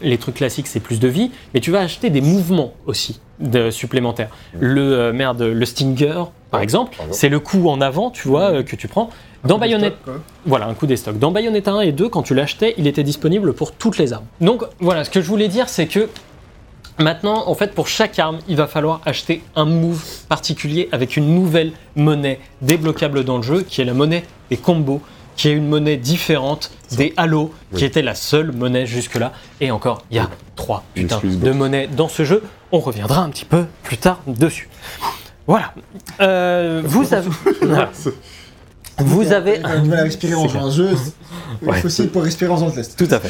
les 0.00 0.18
trucs 0.18 0.36
classiques 0.36 0.66
c'est 0.66 0.80
plus 0.80 1.00
de 1.00 1.08
vie, 1.08 1.30
mais 1.52 1.60
tu 1.60 1.70
vas 1.70 1.80
acheter 1.80 2.10
des 2.10 2.20
mouvements 2.20 2.72
aussi 2.86 3.20
de, 3.40 3.70
supplémentaires. 3.70 4.30
Le 4.58 4.80
euh, 4.80 5.12
merde, 5.12 5.42
le 5.42 5.64
Stinger 5.64 6.24
par 6.50 6.60
exemple, 6.60 6.96
c'est 7.10 7.28
le 7.28 7.40
coup 7.40 7.68
en 7.68 7.80
avant, 7.80 8.10
tu 8.10 8.28
vois, 8.28 8.52
euh, 8.52 8.62
que 8.62 8.76
tu 8.76 8.86
prends. 8.86 9.10
Dans 9.44 9.58
Bayonetta, 9.58 9.96
voilà, 10.46 10.66
un 10.66 10.74
coup 10.74 10.86
des 10.86 10.96
stocks. 10.96 11.18
Dans 11.18 11.32
Bayonetta 11.32 11.72
1 11.72 11.80
et 11.80 11.92
2, 11.92 12.08
quand 12.08 12.22
tu 12.22 12.32
l'achetais, 12.32 12.74
il 12.78 12.86
était 12.86 13.02
disponible 13.02 13.54
pour 13.54 13.72
toutes 13.72 13.98
les 13.98 14.12
armes. 14.12 14.24
Donc 14.40 14.62
voilà, 14.78 15.02
ce 15.02 15.10
que 15.10 15.20
je 15.20 15.26
voulais 15.26 15.48
dire, 15.48 15.68
c'est 15.68 15.86
que 15.86 16.08
maintenant, 16.98 17.48
en 17.48 17.54
fait, 17.54 17.74
pour 17.74 17.88
chaque 17.88 18.18
arme, 18.20 18.38
il 18.48 18.56
va 18.56 18.68
falloir 18.68 19.00
acheter 19.04 19.42
un 19.56 19.64
move 19.64 20.02
particulier 20.28 20.88
avec 20.92 21.16
une 21.16 21.34
nouvelle 21.34 21.72
monnaie 21.96 22.38
débloquable 22.62 23.24
dans 23.24 23.38
le 23.38 23.42
jeu, 23.42 23.62
qui 23.62 23.80
est 23.80 23.84
la 23.84 23.94
monnaie 23.94 24.22
des 24.48 24.56
combos, 24.56 25.02
qui 25.36 25.48
est 25.48 25.52
une 25.52 25.66
monnaie 25.68 25.96
différente 25.96 26.70
des 26.96 27.12
Halo, 27.16 27.52
qui 27.74 27.84
était 27.84 28.02
la 28.02 28.14
seule 28.14 28.52
monnaie 28.52 28.86
jusque-là. 28.86 29.32
Et 29.60 29.70
encore, 29.70 30.02
il 30.10 30.16
y 30.16 30.20
a 30.20 30.28
trois 30.56 30.84
putains 30.94 31.20
de 31.24 31.50
monnaies 31.50 31.88
dans 31.88 32.08
ce 32.08 32.24
jeu. 32.24 32.42
On 32.72 32.78
reviendra 32.80 33.22
un 33.22 33.30
petit 33.30 33.44
peu 33.44 33.64
plus 33.82 33.96
tard 33.98 34.20
dessus. 34.26 34.68
Voilà. 35.46 35.74
Euh, 36.20 36.82
vous 36.84 37.12
avez. 37.14 37.28
Vous 38.98 39.32
avez 39.32 39.58
du 39.58 39.88
mal 39.88 39.98
à 39.98 40.02
respirer 40.04 40.34
en 40.34 40.46
jouant 40.46 40.66
un 40.66 40.70
jeu. 40.70 40.90
Il 41.62 41.68
Ouais. 41.68 41.80
faut 41.80 41.86
aussi 41.86 42.06
pour 42.06 42.22
respirer 42.22 42.52
en 42.52 42.70
test. 42.70 42.96
Tout 42.96 43.12
à 43.12 43.18
fait. 43.18 43.28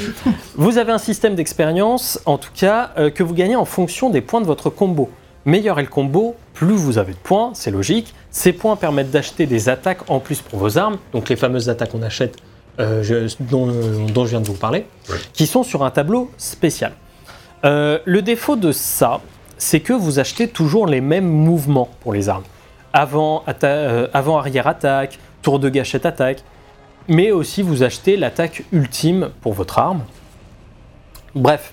Vous 0.57 0.77
avez 0.77 0.93
un 0.93 0.99
système 0.99 1.35
d'expérience, 1.35 2.21
en 2.27 2.37
tout 2.37 2.51
cas, 2.55 2.91
euh, 2.99 3.09
que 3.11 3.23
vous 3.23 3.33
gagnez 3.33 3.57
en 3.57 3.65
fonction 3.65 4.11
des 4.11 4.21
points 4.21 4.43
de 4.43 4.47
votre 4.47 4.69
combo. 4.69 5.09
Meilleur 5.47 5.79
est 5.79 5.83
le 5.85 5.89
combo, 5.89 6.37
plus 6.55 6.75
vous 6.75 6.97
avez 6.99 7.13
de 7.13 7.19
points, 7.19 7.51
c'est 7.55 7.71
logique. 7.71 8.15
Ces 8.31 8.53
points 8.53 8.77
permettent 8.77 9.11
d'acheter 9.11 9.45
des 9.47 9.69
attaques 9.69 10.09
en 10.11 10.21
plus 10.21 10.41
pour 10.41 10.59
vos 10.59 10.79
armes, 10.79 10.97
donc 11.13 11.29
les 11.29 11.37
fameuses 11.37 11.69
attaques 11.69 11.91
qu'on 11.91 12.03
achète, 12.03 12.37
euh, 12.81 13.03
je- 13.03 13.35
dont, 13.41 13.67
dont 14.13 14.25
je 14.25 14.31
viens 14.31 14.41
de 14.41 14.47
vous 14.47 14.55
parler, 14.55 14.87
Ouais. 15.11 15.17
qui 15.33 15.47
sont 15.47 15.63
sur 15.63 15.85
un 15.85 15.91
tableau 15.91 16.31
spécial. 16.39 16.93
Euh, 17.65 17.99
le 18.05 18.23
défaut 18.23 18.57
de 18.57 18.73
ça, 18.73 19.21
c'est 19.59 19.81
que 19.81 19.93
vous 19.93 20.19
achetez 20.19 20.49
toujours 20.49 20.87
les 20.87 21.01
mêmes 21.01 21.29
mouvements 21.29 21.89
pour 22.01 22.13
les 22.13 22.29
armes. 22.29 22.45
Avant, 22.93 23.43
atta- 23.49 23.67
euh, 23.67 24.09
avant 24.13 24.39
arrière 24.39 24.67
attaque, 24.67 25.19
tour 25.43 25.59
de 25.59 25.69
gâchette 25.69 26.07
attaque, 26.07 26.43
mais 27.09 27.33
aussi 27.33 27.63
vous 27.63 27.83
achetez 27.83 28.17
l'attaque 28.17 28.65
ultime 28.73 29.31
pour 29.43 29.53
votre 29.55 29.79
arme. 29.79 30.03
Bref, 31.35 31.73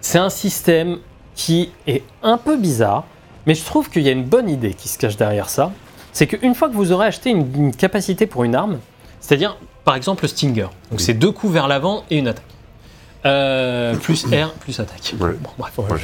c'est 0.00 0.18
un 0.18 0.30
système 0.30 0.98
qui 1.34 1.70
est 1.86 2.02
un 2.22 2.36
peu 2.36 2.56
bizarre, 2.56 3.04
mais 3.46 3.54
je 3.54 3.64
trouve 3.64 3.90
qu'il 3.90 4.02
y 4.02 4.08
a 4.08 4.12
une 4.12 4.24
bonne 4.24 4.48
idée 4.48 4.74
qui 4.74 4.88
se 4.88 4.98
cache 4.98 5.16
derrière 5.16 5.48
ça. 5.48 5.72
C'est 6.12 6.26
qu'une 6.26 6.54
fois 6.54 6.68
que 6.68 6.74
vous 6.74 6.92
aurez 6.92 7.06
acheté 7.06 7.30
une, 7.30 7.46
une 7.56 7.74
capacité 7.74 8.26
pour 8.26 8.44
une 8.44 8.54
arme, 8.54 8.78
c'est-à-dire 9.20 9.56
par 9.84 9.94
exemple 9.96 10.24
le 10.24 10.28
Stinger, 10.28 10.66
donc 10.90 11.00
c'est 11.00 11.14
deux 11.14 11.30
coups 11.32 11.52
vers 11.52 11.68
l'avant 11.68 12.04
et 12.10 12.18
une 12.18 12.28
attaque. 12.28 12.44
Euh, 13.26 13.94
plus 13.96 14.24
R, 14.26 14.50
plus 14.60 14.80
attaque. 14.80 15.14
Ouais. 15.20 15.32
Bon, 15.40 15.50
bref, 15.58 15.72
on 15.76 15.82
va- 15.82 15.96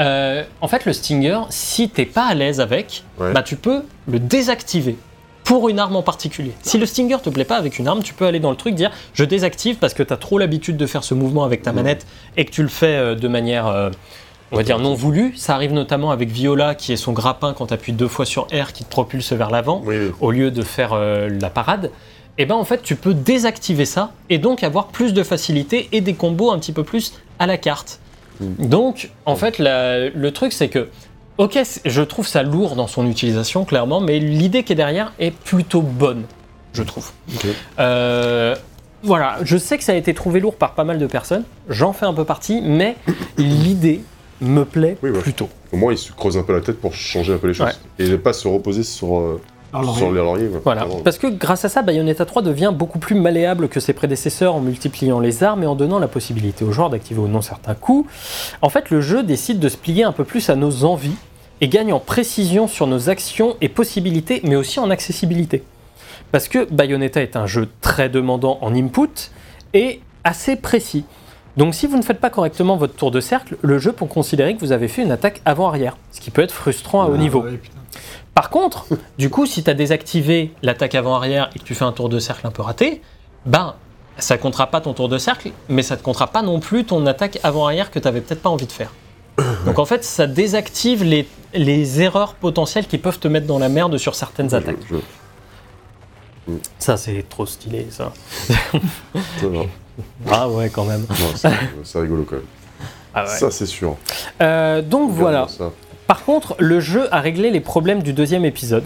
Euh, 0.00 0.42
en 0.62 0.68
fait, 0.68 0.86
le 0.86 0.92
Stinger, 0.94 1.40
si 1.50 1.90
t'es 1.90 2.06
pas 2.06 2.24
à 2.26 2.34
l'aise 2.34 2.60
avec, 2.60 3.04
bah, 3.34 3.42
tu 3.42 3.56
peux 3.56 3.82
le 4.08 4.18
désactiver 4.18 4.96
pour 5.44 5.68
une 5.68 5.78
arme 5.78 5.96
en 5.96 6.02
particulier. 6.02 6.52
Si 6.62 6.78
le 6.78 6.86
Stinger 6.86 7.18
te 7.22 7.28
plaît 7.30 7.44
pas 7.44 7.56
avec 7.58 7.78
une 7.78 7.86
arme, 7.86 8.02
tu 8.02 8.14
peux 8.14 8.24
aller 8.26 8.40
dans 8.40 8.50
le 8.50 8.56
truc 8.56 8.74
dire 8.74 8.90
je 9.12 9.24
désactive 9.24 9.76
parce 9.76 9.92
que 9.94 10.02
tu 10.02 10.12
as 10.12 10.16
trop 10.16 10.38
l'habitude 10.38 10.76
de 10.78 10.86
faire 10.86 11.04
ce 11.04 11.12
mouvement 11.14 11.44
avec 11.44 11.62
ta 11.62 11.72
manette 11.72 12.06
et 12.38 12.44
que 12.46 12.50
tu 12.50 12.62
le 12.62 12.68
fais 12.68 12.96
euh, 12.96 13.14
de 13.14 13.28
manière 13.28 13.66
euh, 13.66 13.90
on 14.52 14.56
va 14.56 14.62
dire 14.62 14.78
non 14.78 14.94
voulue. 14.94 15.34
Ça 15.36 15.54
arrive 15.54 15.72
notamment 15.72 16.10
avec 16.10 16.28
Viola 16.30 16.74
qui 16.74 16.92
est 16.92 16.96
son 16.96 17.12
grappin 17.12 17.52
quand 17.56 17.66
tu 17.66 17.74
appuies 17.74 17.92
deux 17.92 18.08
fois 18.08 18.24
sur 18.26 18.44
R 18.46 18.72
qui 18.72 18.84
te 18.84 18.90
propulse 18.90 19.32
vers 19.32 19.50
l'avant 19.50 19.82
Oui, 19.84 19.96
oui. 19.98 20.10
au 20.20 20.30
lieu 20.30 20.50
de 20.50 20.62
faire 20.62 20.90
euh, 20.92 21.28
la 21.40 21.50
parade. 21.50 21.90
Et 22.38 22.44
ben 22.46 22.54
en 22.54 22.64
fait 22.64 22.82
tu 22.82 22.96
peux 22.96 23.14
désactiver 23.14 23.86
ça 23.86 24.12
et 24.28 24.38
donc 24.38 24.62
avoir 24.62 24.88
plus 24.88 25.14
de 25.14 25.22
facilité 25.22 25.88
et 25.92 26.00
des 26.02 26.14
combos 26.14 26.50
un 26.50 26.58
petit 26.58 26.72
peu 26.72 26.84
plus 26.84 27.14
à 27.38 27.46
la 27.46 27.56
carte. 27.56 27.98
Mhm. 28.40 28.68
Donc 28.68 29.10
en 29.24 29.36
fait 29.36 29.58
la- 29.58 30.08
le 30.10 30.30
truc 30.32 30.52
c'est 30.52 30.68
que 30.68 30.88
Ok, 31.38 31.58
je 31.84 32.00
trouve 32.00 32.26
ça 32.26 32.42
lourd 32.42 32.76
dans 32.76 32.86
son 32.86 33.06
utilisation, 33.06 33.66
clairement, 33.66 34.00
mais 34.00 34.18
l'idée 34.18 34.62
qui 34.64 34.72
est 34.72 34.76
derrière 34.76 35.12
est 35.18 35.32
plutôt 35.34 35.82
bonne, 35.82 36.22
je 36.72 36.82
trouve. 36.82 37.10
Euh, 37.78 38.54
voilà, 39.02 39.36
je 39.42 39.56
sais 39.58 39.76
que 39.76 39.84
ça 39.84 39.92
a 39.92 39.96
été 39.96 40.14
trouvé 40.14 40.40
lourd 40.40 40.54
par 40.56 40.72
pas 40.72 40.84
mal 40.84 40.98
de 40.98 41.06
personnes, 41.06 41.44
j'en 41.68 41.92
fais 41.92 42.06
un 42.06 42.14
peu 42.14 42.24
partie, 42.24 42.62
mais 42.62 42.96
l'idée 43.36 44.00
me 44.40 44.64
plaît 44.64 44.96
Oui, 45.02 45.10
ouais. 45.10 45.20
plutôt. 45.20 45.48
Au 45.72 45.76
moins, 45.76 45.92
il 45.92 45.98
se 45.98 46.12
creuse 46.12 46.36
un 46.36 46.42
peu 46.42 46.52
la 46.52 46.60
tête 46.60 46.80
pour 46.80 46.94
changer 46.94 47.32
un 47.34 47.38
peu 47.38 47.48
les 47.48 47.54
choses. 47.54 47.66
Ouais. 47.66 48.04
Et 48.04 48.08
ne 48.08 48.16
pas 48.16 48.32
se 48.32 48.46
reposer 48.48 48.82
sur, 48.82 49.18
euh, 49.18 49.40
sur 49.96 50.10
les 50.12 50.18
lauriers. 50.18 50.48
Voilà, 50.64 50.86
parce 51.04 51.18
que 51.18 51.26
grâce 51.26 51.64
à 51.64 51.68
ça, 51.68 51.82
Bayonetta 51.82 52.24
3 52.24 52.42
devient 52.42 52.72
beaucoup 52.74 52.98
plus 52.98 53.14
malléable 53.14 53.68
que 53.68 53.80
ses 53.80 53.92
prédécesseurs 53.92 54.54
en 54.54 54.60
multipliant 54.60 55.20
les 55.20 55.42
armes 55.42 55.62
et 55.62 55.66
en 55.66 55.74
donnant 55.74 55.98
la 55.98 56.08
possibilité 56.08 56.64
aux 56.64 56.72
joueurs 56.72 56.90
d'activer 56.90 57.20
ou 57.20 57.28
non 57.28 57.42
certains 57.42 57.74
coups. 57.74 58.10
En 58.62 58.68
fait, 58.68 58.90
le 58.90 59.00
jeu 59.00 59.22
décide 59.22 59.58
de 59.58 59.68
se 59.68 59.76
plier 59.76 60.04
un 60.04 60.12
peu 60.12 60.24
plus 60.24 60.48
à 60.50 60.56
nos 60.56 60.84
envies 60.84 61.16
et 61.60 61.68
gagne 61.68 61.92
en 61.92 62.00
précision 62.00 62.68
sur 62.68 62.86
nos 62.86 63.08
actions 63.08 63.56
et 63.60 63.68
possibilités, 63.68 64.40
mais 64.44 64.56
aussi 64.56 64.78
en 64.78 64.90
accessibilité. 64.90 65.62
Parce 66.32 66.48
que 66.48 66.70
Bayonetta 66.70 67.22
est 67.22 67.36
un 67.36 67.46
jeu 67.46 67.68
très 67.80 68.08
demandant 68.08 68.58
en 68.60 68.74
input 68.74 69.30
et 69.74 70.00
assez 70.24 70.56
précis. 70.56 71.04
Donc 71.56 71.74
si 71.74 71.86
vous 71.86 71.96
ne 71.96 72.02
faites 72.02 72.20
pas 72.20 72.30
correctement 72.30 72.76
votre 72.76 72.94
tour 72.94 73.10
de 73.10 73.20
cercle, 73.20 73.56
le 73.62 73.78
jeu 73.78 73.92
peut 73.92 74.04
considérer 74.06 74.54
que 74.54 74.60
vous 74.60 74.72
avez 74.72 74.88
fait 74.88 75.02
une 75.02 75.10
attaque 75.12 75.40
avant-arrière, 75.44 75.96
ce 76.12 76.20
qui 76.20 76.30
peut 76.30 76.42
être 76.42 76.52
frustrant 76.52 77.02
à 77.02 77.06
haut 77.06 77.14
Ah, 77.14 77.18
niveau. 77.18 77.42
ouais. 77.42 77.60
Par 78.34 78.50
contre, 78.50 78.86
du 79.18 79.30
coup, 79.30 79.46
si 79.46 79.62
tu 79.64 79.70
as 79.70 79.74
désactivé 79.74 80.52
l'attaque 80.62 80.94
avant-arrière 80.94 81.50
et 81.54 81.58
que 81.58 81.64
tu 81.64 81.74
fais 81.74 81.84
un 81.84 81.92
tour 81.92 82.08
de 82.10 82.18
cercle 82.18 82.46
un 82.46 82.50
peu 82.50 82.60
raté, 82.62 83.00
ben, 83.46 83.74
ça 84.18 84.36
comptera 84.38 84.66
pas 84.66 84.80
ton 84.82 84.92
tour 84.92 85.08
de 85.08 85.16
cercle, 85.18 85.50
mais 85.70 85.82
ça 85.82 85.96
ne 85.96 86.00
comptera 86.02 86.26
pas 86.26 86.42
non 86.42 86.60
plus 86.60 86.84
ton 86.84 87.04
attaque 87.06 87.38
avant-arrière 87.42 87.90
que 87.90 87.98
tu 87.98 88.04
n'avais 88.06 88.20
peut-être 88.20 88.42
pas 88.42 88.50
envie 88.50 88.66
de 88.66 88.72
faire. 88.72 88.92
Donc 89.66 89.78
en 89.78 89.84
fait, 89.86 90.04
ça 90.04 90.26
désactive 90.26 91.04
les, 91.04 91.26
les 91.54 92.02
erreurs 92.02 92.34
potentielles 92.34 92.86
qui 92.86 92.98
peuvent 92.98 93.18
te 93.18 93.28
mettre 93.28 93.46
dans 93.46 93.58
la 93.58 93.68
merde 93.70 93.96
sur 93.96 94.14
certaines 94.14 94.54
attaques. 94.54 94.76
Ça, 96.78 96.96
c'est 96.96 97.24
trop 97.28 97.44
stylé, 97.46 97.86
ça. 97.90 98.12
Ah 100.30 100.48
ouais, 100.48 100.70
quand 100.70 100.84
même. 100.84 101.06
Non, 101.08 101.50
c'est 101.84 101.98
rigolo 101.98 102.24
quand 102.28 102.36
même. 102.36 102.44
Ah 103.14 103.24
ouais. 103.24 103.28
Ça, 103.28 103.50
c'est 103.50 103.66
sûr. 103.66 103.96
Euh, 104.42 104.82
donc 104.82 105.10
voilà. 105.10 105.46
Ça. 105.48 105.72
Par 106.06 106.24
contre, 106.24 106.54
le 106.58 106.80
jeu 106.80 107.08
a 107.12 107.20
réglé 107.20 107.50
les 107.50 107.60
problèmes 107.60 108.02
du 108.02 108.12
deuxième 108.12 108.44
épisode. 108.44 108.84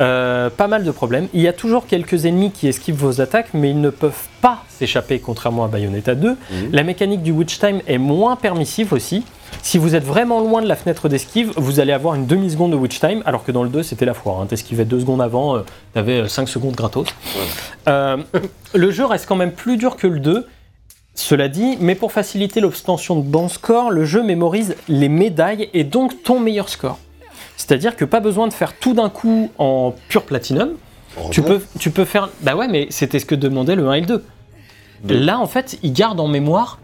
Euh, 0.00 0.48
pas 0.50 0.68
mal 0.68 0.84
de 0.84 0.90
problèmes. 0.92 1.26
Il 1.34 1.40
y 1.40 1.48
a 1.48 1.52
toujours 1.52 1.86
quelques 1.86 2.24
ennemis 2.24 2.52
qui 2.52 2.68
esquivent 2.68 2.96
vos 2.96 3.20
attaques, 3.20 3.48
mais 3.52 3.70
ils 3.70 3.80
ne 3.80 3.90
peuvent 3.90 4.28
pas 4.40 4.62
s'échapper, 4.68 5.18
contrairement 5.18 5.64
à 5.64 5.68
Bayonetta 5.68 6.14
2. 6.14 6.30
Mhm. 6.30 6.36
La 6.70 6.84
mécanique 6.84 7.22
du 7.22 7.32
Witch 7.32 7.58
Time 7.58 7.80
est 7.86 7.98
moins 7.98 8.36
permissive 8.36 8.92
aussi. 8.92 9.24
Si 9.62 9.78
vous 9.78 9.94
êtes 9.94 10.04
vraiment 10.04 10.40
loin 10.40 10.62
de 10.62 10.66
la 10.66 10.76
fenêtre 10.76 11.08
d'esquive, 11.08 11.52
vous 11.56 11.80
allez 11.80 11.92
avoir 11.92 12.14
une 12.14 12.26
demi-seconde 12.26 12.72
de 12.72 12.76
Witch 12.76 13.00
Time, 13.00 13.22
alors 13.26 13.44
que 13.44 13.52
dans 13.52 13.62
le 13.62 13.68
2, 13.68 13.82
c'était 13.82 14.04
la 14.04 14.14
foire. 14.14 14.40
Hein. 14.40 14.46
T'esquivais 14.46 14.84
deux 14.84 15.00
secondes 15.00 15.20
avant, 15.20 15.56
euh, 15.56 15.62
t'avais 15.94 16.28
5 16.28 16.48
secondes 16.48 16.74
gratos. 16.74 17.08
Euh, 17.88 18.16
le 18.74 18.90
jeu 18.90 19.04
reste 19.04 19.26
quand 19.26 19.36
même 19.36 19.52
plus 19.52 19.76
dur 19.76 19.96
que 19.96 20.06
le 20.06 20.20
2. 20.20 20.46
Cela 21.14 21.48
dit, 21.48 21.76
mais 21.80 21.96
pour 21.96 22.12
faciliter 22.12 22.60
l'obtention 22.60 23.16
de 23.16 23.22
bons 23.22 23.48
scores, 23.48 23.90
le 23.90 24.04
jeu 24.04 24.22
mémorise 24.22 24.76
les 24.86 25.08
médailles 25.08 25.68
et 25.74 25.82
donc 25.82 26.22
ton 26.22 26.38
meilleur 26.38 26.68
score. 26.68 26.98
C'est-à-dire 27.56 27.96
que 27.96 28.04
pas 28.04 28.20
besoin 28.20 28.46
de 28.46 28.52
faire 28.52 28.78
tout 28.78 28.94
d'un 28.94 29.08
coup 29.08 29.50
en 29.58 29.94
pur 30.08 30.22
platinum. 30.22 30.74
Tu 31.32 31.42
peux, 31.42 31.60
tu 31.80 31.90
peux 31.90 32.04
faire. 32.04 32.28
Bah 32.42 32.54
ouais, 32.54 32.68
mais 32.68 32.86
c'était 32.90 33.18
ce 33.18 33.26
que 33.26 33.34
demandait 33.34 33.74
le 33.74 33.88
1 33.88 33.92
et 33.94 34.00
le 34.00 34.06
2. 34.06 34.24
Deux. 35.04 35.18
Là, 35.18 35.40
en 35.40 35.46
fait, 35.46 35.78
il 35.82 35.92
garde 35.92 36.20
en 36.20 36.28
mémoire 36.28 36.78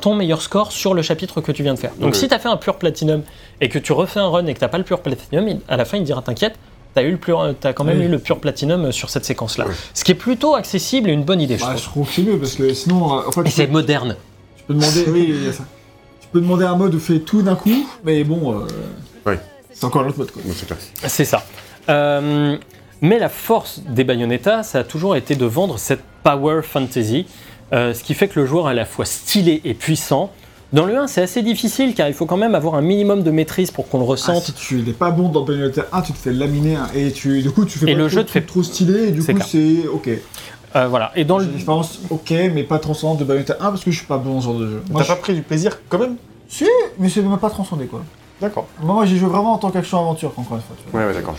ton 0.00 0.14
meilleur 0.14 0.40
score 0.42 0.72
sur 0.72 0.94
le 0.94 1.02
chapitre 1.02 1.40
que 1.40 1.52
tu 1.52 1.62
viens 1.62 1.74
de 1.74 1.78
faire. 1.78 1.92
Donc, 2.00 2.14
si 2.16 2.28
tu 2.28 2.34
as 2.34 2.38
fait 2.38 2.48
un 2.48 2.56
pur 2.56 2.76
platinum 2.76 3.22
et 3.60 3.68
que 3.68 3.78
tu 3.78 3.92
refais 3.92 4.20
un 4.20 4.28
run 4.28 4.46
et 4.46 4.54
que 4.54 4.60
tu 4.60 4.68
pas 4.68 4.78
le 4.78 4.84
pur 4.84 5.00
platinum, 5.00 5.46
il- 5.48 5.60
à 5.68 5.76
la 5.76 5.84
fin, 5.84 5.98
il 5.98 6.04
dira 6.04 6.22
T'inquiète, 6.22 6.54
tu 6.94 7.00
as, 7.00 7.72
quand 7.74 7.84
même 7.84 7.98
Oui. 7.98 8.04
eu 8.06 8.08
le 8.08 8.18
pur 8.18 8.38
platinum 8.40 8.90
sur 8.90 9.10
cette 9.10 9.24
séquence-là. 9.26 9.66
Ce 9.92 10.02
qui 10.02 10.12
est 10.12 10.16
plutôt 10.16 10.54
accessible 10.54 11.10
et 11.10 11.12
une 11.12 11.24
bonne 11.24 11.40
idée, 11.42 11.56
je 11.58 11.62
Bah, 11.62 11.68
trouve. 11.74 11.78
je 11.80 11.84
trouve 11.84 12.06
que 12.08 12.12
c'est 12.14 12.22
mieux 12.22 12.38
parce 12.38 12.54
que 12.54 12.72
sinon, 12.72 13.18
euh, 13.18 13.22
en 13.28 13.32
fait, 13.32 13.40
Et 13.42 13.44
tu 13.44 13.50
c'est 13.50 13.66
peux, 13.66 13.72
moderne. 13.72 14.16
tu 14.56 14.64
peux 14.64 14.74
demander, 14.74 15.04
oui, 15.08 15.26
il 15.28 15.44
y 15.44 15.48
a 15.48 15.52
ça. 15.52 15.64
Tu 16.20 16.28
peux 16.32 16.40
demander 16.40 16.64
un 16.64 16.74
mode 16.76 16.94
où 16.94 16.98
fait 16.98 17.18
tout 17.20 17.42
d'un 17.42 17.54
coup, 17.54 17.86
mais 18.04 18.24
bon, 18.24 18.64
euh, 19.26 19.36
c'est 19.72 19.84
encore 19.84 20.02
un 20.02 20.08
autre 20.08 20.18
mode 20.18 20.30
c'est 21.06 21.24
ça. 21.26 21.44
Euh, 21.90 22.56
mais 23.02 23.18
la 23.18 23.28
force 23.28 23.80
des 23.80 24.04
Bayonetta, 24.04 24.62
ça 24.62 24.78
a 24.80 24.84
toujours 24.84 25.16
été 25.16 25.36
de 25.36 25.44
vendre 25.44 25.78
cette 25.78 26.00
power 26.22 26.62
fantasy, 26.62 27.26
euh, 27.72 27.94
ce 27.94 28.02
qui 28.04 28.14
fait 28.14 28.28
que 28.28 28.38
le 28.40 28.46
joueur 28.46 28.68
est 28.68 28.72
à 28.72 28.74
la 28.74 28.84
fois 28.84 29.04
stylé 29.04 29.60
et 29.64 29.74
puissant. 29.74 30.30
Dans 30.72 30.84
le 30.84 30.96
1, 30.96 31.06
c'est 31.06 31.22
assez 31.22 31.42
difficile 31.42 31.94
car 31.94 32.08
il 32.08 32.14
faut 32.14 32.26
quand 32.26 32.36
même 32.36 32.54
avoir 32.54 32.74
un 32.74 32.80
minimum 32.80 33.22
de 33.22 33.30
maîtrise 33.30 33.70
pour 33.70 33.88
qu'on 33.88 33.98
le 33.98 34.04
Ah, 34.04 34.08
ressente. 34.08 34.42
si 34.44 34.52
tu 34.52 34.76
n'es 34.82 34.92
pas 34.92 35.10
bon 35.10 35.28
dans 35.28 35.42
Bayonetta 35.42 35.86
1, 35.92 36.02
tu 36.02 36.12
te 36.12 36.18
fais 36.18 36.32
laminer 36.32 36.74
hein, 36.76 36.88
et 36.94 37.12
tu, 37.12 37.40
du 37.40 37.50
coup, 37.50 37.64
tu 37.64 37.78
fais 37.78 37.86
Et 37.90 37.92
pas 37.94 37.98
le 37.98 38.06
trop, 38.08 38.16
jeu 38.18 38.24
te 38.24 38.30
fait- 38.30 38.40
trop 38.42 38.62
stylé 38.62 39.08
et 39.08 39.10
du 39.12 39.22
coup, 39.24 39.32
c'est 39.46 39.86
ok. 39.86 40.10
Euh, 40.74 40.88
voilà. 40.88 41.12
Et 41.14 41.24
dans 41.24 41.38
le 41.38 41.44
une 41.44 41.54
expérience 41.54 42.00
ok, 42.10 42.30
mais 42.52 42.64
pas 42.64 42.78
transcendante 42.80 43.18
de 43.18 43.24
Bayonetta 43.24 43.56
1 43.60 43.70
parce 43.70 43.84
que 43.84 43.90
je 43.92 43.96
suis 43.98 44.06
pas 44.06 44.18
bon 44.18 44.34
dans 44.34 44.40
ce 44.40 44.44
genre 44.46 44.58
de 44.58 44.66
jeu. 44.68 44.82
T'as 44.96 45.04
pas 45.04 45.16
pris 45.16 45.34
du 45.34 45.42
plaisir 45.42 45.78
quand 45.88 45.98
même? 45.98 46.16
Je- 46.50 46.56
Si, 46.56 46.66
mais 46.98 47.08
c'est 47.08 47.22
même 47.22 47.38
pas 47.38 47.48
transcendé 47.50 47.86
quoi. 47.86 48.02
D'accord. 48.40 48.66
Moi, 48.82 48.94
moi 48.94 49.06
j'ai 49.06 49.16
joué 49.16 49.28
vraiment 49.28 49.54
en 49.54 49.58
tant 49.58 49.70
qu'action-aventure, 49.70 50.32
encore 50.36 50.56
une 50.58 50.62
fois. 50.62 50.76
tu 50.84 50.90
vois. 50.90 51.00
Ouais, 51.00 51.06
ouais, 51.06 51.14
d'accord. 51.14 51.36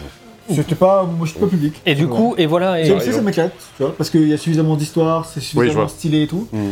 C'était 0.49 0.75
pas, 0.75 1.03
moi, 1.03 1.25
je 1.25 1.31
suis 1.31 1.39
pas 1.39 1.47
public. 1.47 1.81
et 1.85 1.95
du 1.95 2.07
coup, 2.07 2.35
et 2.37 2.45
voilà. 2.45 2.79
Et, 2.81 2.91
Ouais, 2.91 2.99
ça, 2.99 3.21
m'éclate, 3.21 3.53
tu 3.75 3.83
vois, 3.83 3.93
parce 3.97 4.09
qu'il 4.09 4.27
y 4.27 4.33
a 4.33 4.37
suffisamment 4.37 4.75
d'histoire, 4.75 5.25
c'est 5.25 5.41
suffisamment 5.41 5.87
stylé 5.87 6.23
et 6.23 6.27
tout. 6.27 6.47
Hmm. 6.53 6.71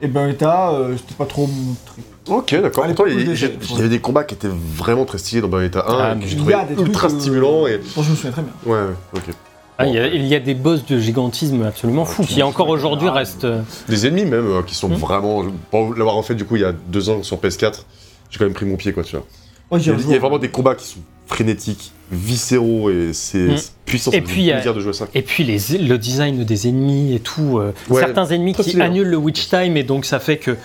Et 0.00 0.06
Bayonetta, 0.06 0.70
euh, 0.70 0.96
c'était 0.96 1.14
pas 1.14 1.26
trop 1.26 1.46
mon 1.48 1.74
trip. 1.84 2.04
Ok, 2.28 2.54
d'accord. 2.62 2.84
Pourtant, 2.84 3.06
il 3.06 3.20
y, 3.20 3.78
avait 3.78 3.88
des 3.88 3.98
combats 4.00 4.22
qui 4.22 4.34
étaient 4.34 4.50
vraiment 4.50 5.04
très 5.04 5.18
stylés 5.18 5.40
dans 5.40 5.48
Bayonetta 5.48 5.80
1 5.80 5.84
Ah, 5.88 6.14
et 6.14 6.20
que 6.20 6.26
j'ai 6.26 6.32
Il 6.34 6.36
trouvé 6.38 6.52
y 6.52 6.56
a 6.56 6.64
des 6.64 6.74
trucs, 6.74 6.86
ultra 6.86 7.08
euh, 7.08 7.18
stimulants 7.18 7.66
et. 7.66 7.80
Bon, 7.96 8.02
je 8.02 8.10
me 8.10 8.14
souviens 8.16 8.30
très 8.30 8.42
bien. 8.42 8.52
Ouais, 8.66 8.78
ouais, 8.80 8.94
ok. 9.16 9.22
Ah, 9.80 9.86
il, 9.86 9.94
y 9.94 9.98
a, 9.98 10.06
il 10.08 10.26
y 10.26 10.34
a 10.34 10.40
des 10.40 10.54
boss 10.54 10.84
de 10.86 10.98
gigantisme 10.98 11.62
absolument 11.62 12.04
fous 12.04 12.24
qui 12.24 12.42
encore 12.42 12.68
aujourd'hui 12.68 13.08
Ah, 13.10 13.14
restent. 13.14 13.44
euh, 13.44 13.62
Des 13.88 14.06
ennemis 14.06 14.24
même 14.24 14.46
euh, 14.46 14.62
qui 14.62 14.74
sont 14.74 14.88
Hmm. 14.88 14.94
vraiment. 14.94 15.44
Pour 15.70 15.94
l'avoir 15.94 16.16
en 16.16 16.22
fait 16.22 16.34
du 16.34 16.44
coup 16.44 16.56
il 16.56 16.62
y 16.62 16.64
a 16.64 16.72
deux 16.72 17.10
ans 17.10 17.22
sur 17.22 17.36
PS4, 17.38 17.82
j'ai 18.30 18.38
quand 18.38 18.44
même 18.44 18.54
pris 18.54 18.66
mon 18.66 18.76
pied 18.76 18.92
quoi, 18.92 19.02
tu 19.04 19.16
vois. 19.16 19.24
Il 19.78 19.86
y, 19.86 19.90
a, 19.90 19.94
il 19.94 20.10
y 20.10 20.14
a 20.14 20.18
vraiment 20.18 20.38
des 20.38 20.48
combats 20.48 20.74
qui 20.74 20.86
sont 20.86 21.00
frénétiques, 21.28 21.92
viscéraux 22.10 22.90
et 22.90 23.10
c'est 23.12 23.56
c'est 23.56 23.72
puissant. 23.84 24.10
Et 24.12 24.20
puis, 24.22 24.50
a- 24.50 24.54
plaisir 24.54 24.74
de 24.74 24.80
jouer 24.80 24.92
ça. 24.92 25.06
Et 25.14 25.22
puis 25.22 25.44
les, 25.44 25.58
le 25.78 25.96
design 25.98 26.44
des 26.44 26.68
ennemis 26.68 27.14
et 27.14 27.20
tout. 27.20 27.58
euh, 27.58 27.72
Ouais, 27.88 28.00
certains 28.00 28.26
ennemis 28.26 28.54
qui 28.54 28.80
annulent 28.80 29.08
le 29.08 29.16
witch 29.16 29.48
time 29.48 29.76
et 29.76 29.82
donc 29.84 30.04
ça 30.04 30.18
fait 30.18 30.38
que 30.38 30.56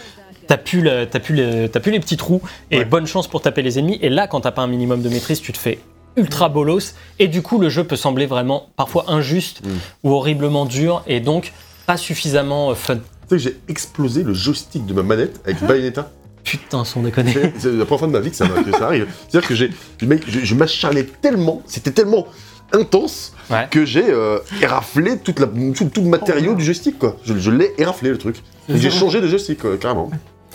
t'as 0.47 0.57
plus, 0.57 0.81
la- 0.81 1.05
t'as 1.05 1.19
plus, 1.19 1.35
le- 1.35 1.67
t'as 1.67 1.79
plus 1.79 1.91
les 1.91 1.99
petits 1.99 2.17
trous 2.17 2.41
et 2.71 2.79
Ouais. 2.79 2.85
bonne 2.85 3.05
chance 3.07 3.27
pour 3.27 3.41
taper 3.41 3.61
les 3.61 3.77
ennemis. 3.79 3.99
Et 4.01 4.09
là, 4.09 4.27
quand 4.27 4.41
t'as 4.41 4.51
pas 4.51 4.61
un 4.61 4.67
minimum 4.67 5.01
de 5.01 5.09
maîtrise, 5.09 5.41
tu 5.41 5.51
te 5.53 5.57
fais 5.57 5.79
ultra 6.15 6.47
bolos, 6.47 6.93
et 7.17 7.27
du 7.27 7.41
coup 7.41 7.57
le 7.59 7.69
jeu 7.69 7.83
peut 7.85 7.95
sembler 7.95 8.25
vraiment 8.27 8.67
parfois 8.75 9.05
injuste 9.07 9.61
Mm. 9.65 9.69
ou 10.03 10.11
horriblement 10.13 10.65
dur, 10.65 11.03
et 11.07 11.19
donc 11.19 11.53
pas 11.87 11.97
suffisamment 11.97 12.69
euh, 12.71 12.75
fun. 12.75 12.97
Tu 12.97 13.01
sais 13.01 13.27
que 13.29 13.37
j'ai 13.37 13.57
explosé 13.67 14.23
le 14.23 14.33
joystick 14.33 14.85
de 14.85 14.93
ma 14.93 15.01
manette 15.01 15.41
avec 15.45 15.61
Bayonetta. 15.63 16.11
Putain, 16.43 16.83
sans 16.83 17.01
déconner. 17.01 17.31
C'est 17.33 17.53
c'est 17.59 17.71
la 17.71 17.85
première 17.85 17.99
fois 17.99 18.07
de 18.07 18.13
ma 18.13 18.19
vie 18.19 18.29
que 18.29 18.35
ça, 18.35 18.45
m'a- 18.47 18.61
que 18.63 18.71
ça 18.71 18.85
arrive. 18.87 19.07
C'est-à-dire 19.29 19.47
que 19.47 19.55
j'ai, 19.55 19.69
je, 20.01 20.39
je 20.43 20.55
m'acharnais 20.55 21.03
tellement, 21.03 21.61
c'était 21.65 21.91
tellement 21.91 22.27
intense 22.71 23.33
Ouais. 23.49 23.67
que 23.69 23.85
j'ai 23.85 24.05
euh, 24.09 24.39
éraflé 24.61 25.17
toute 25.19 25.39
la, 25.39 25.47
tout, 25.47 25.85
tout 25.93 26.01
le 26.01 26.07
matériau 26.09 26.55
du 26.55 26.63
joystick 26.63 26.97
quoi. 26.97 27.17
Je, 27.23 27.37
je 27.37 27.51
l'ai 27.51 27.71
éraflé 27.77 28.09
le 28.09 28.17
truc. 28.17 28.41
J'ai 28.69 28.89
changé 28.89 29.21
de 29.21 29.27
joystick 29.27 29.59
quoi, 29.61 29.77
carrément. 29.77 30.09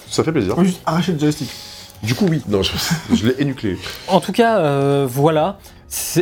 Ça 0.09 0.25
fait 0.25 0.33
plaisir. 0.33 0.55
Juste 0.65 0.81
arracher 0.87 1.13
le 1.13 1.19
joystick. 1.19 1.51
Du 2.03 2.15
coup 2.15 2.27
oui, 2.29 2.43
non, 2.49 2.63
je, 2.63 2.73
je 3.15 3.27
l'ai 3.27 3.35
énuclé. 3.43 3.77
En 4.09 4.21
tout 4.21 4.33
cas, 4.33 4.59
euh, 4.59 5.07
voilà. 5.09 5.59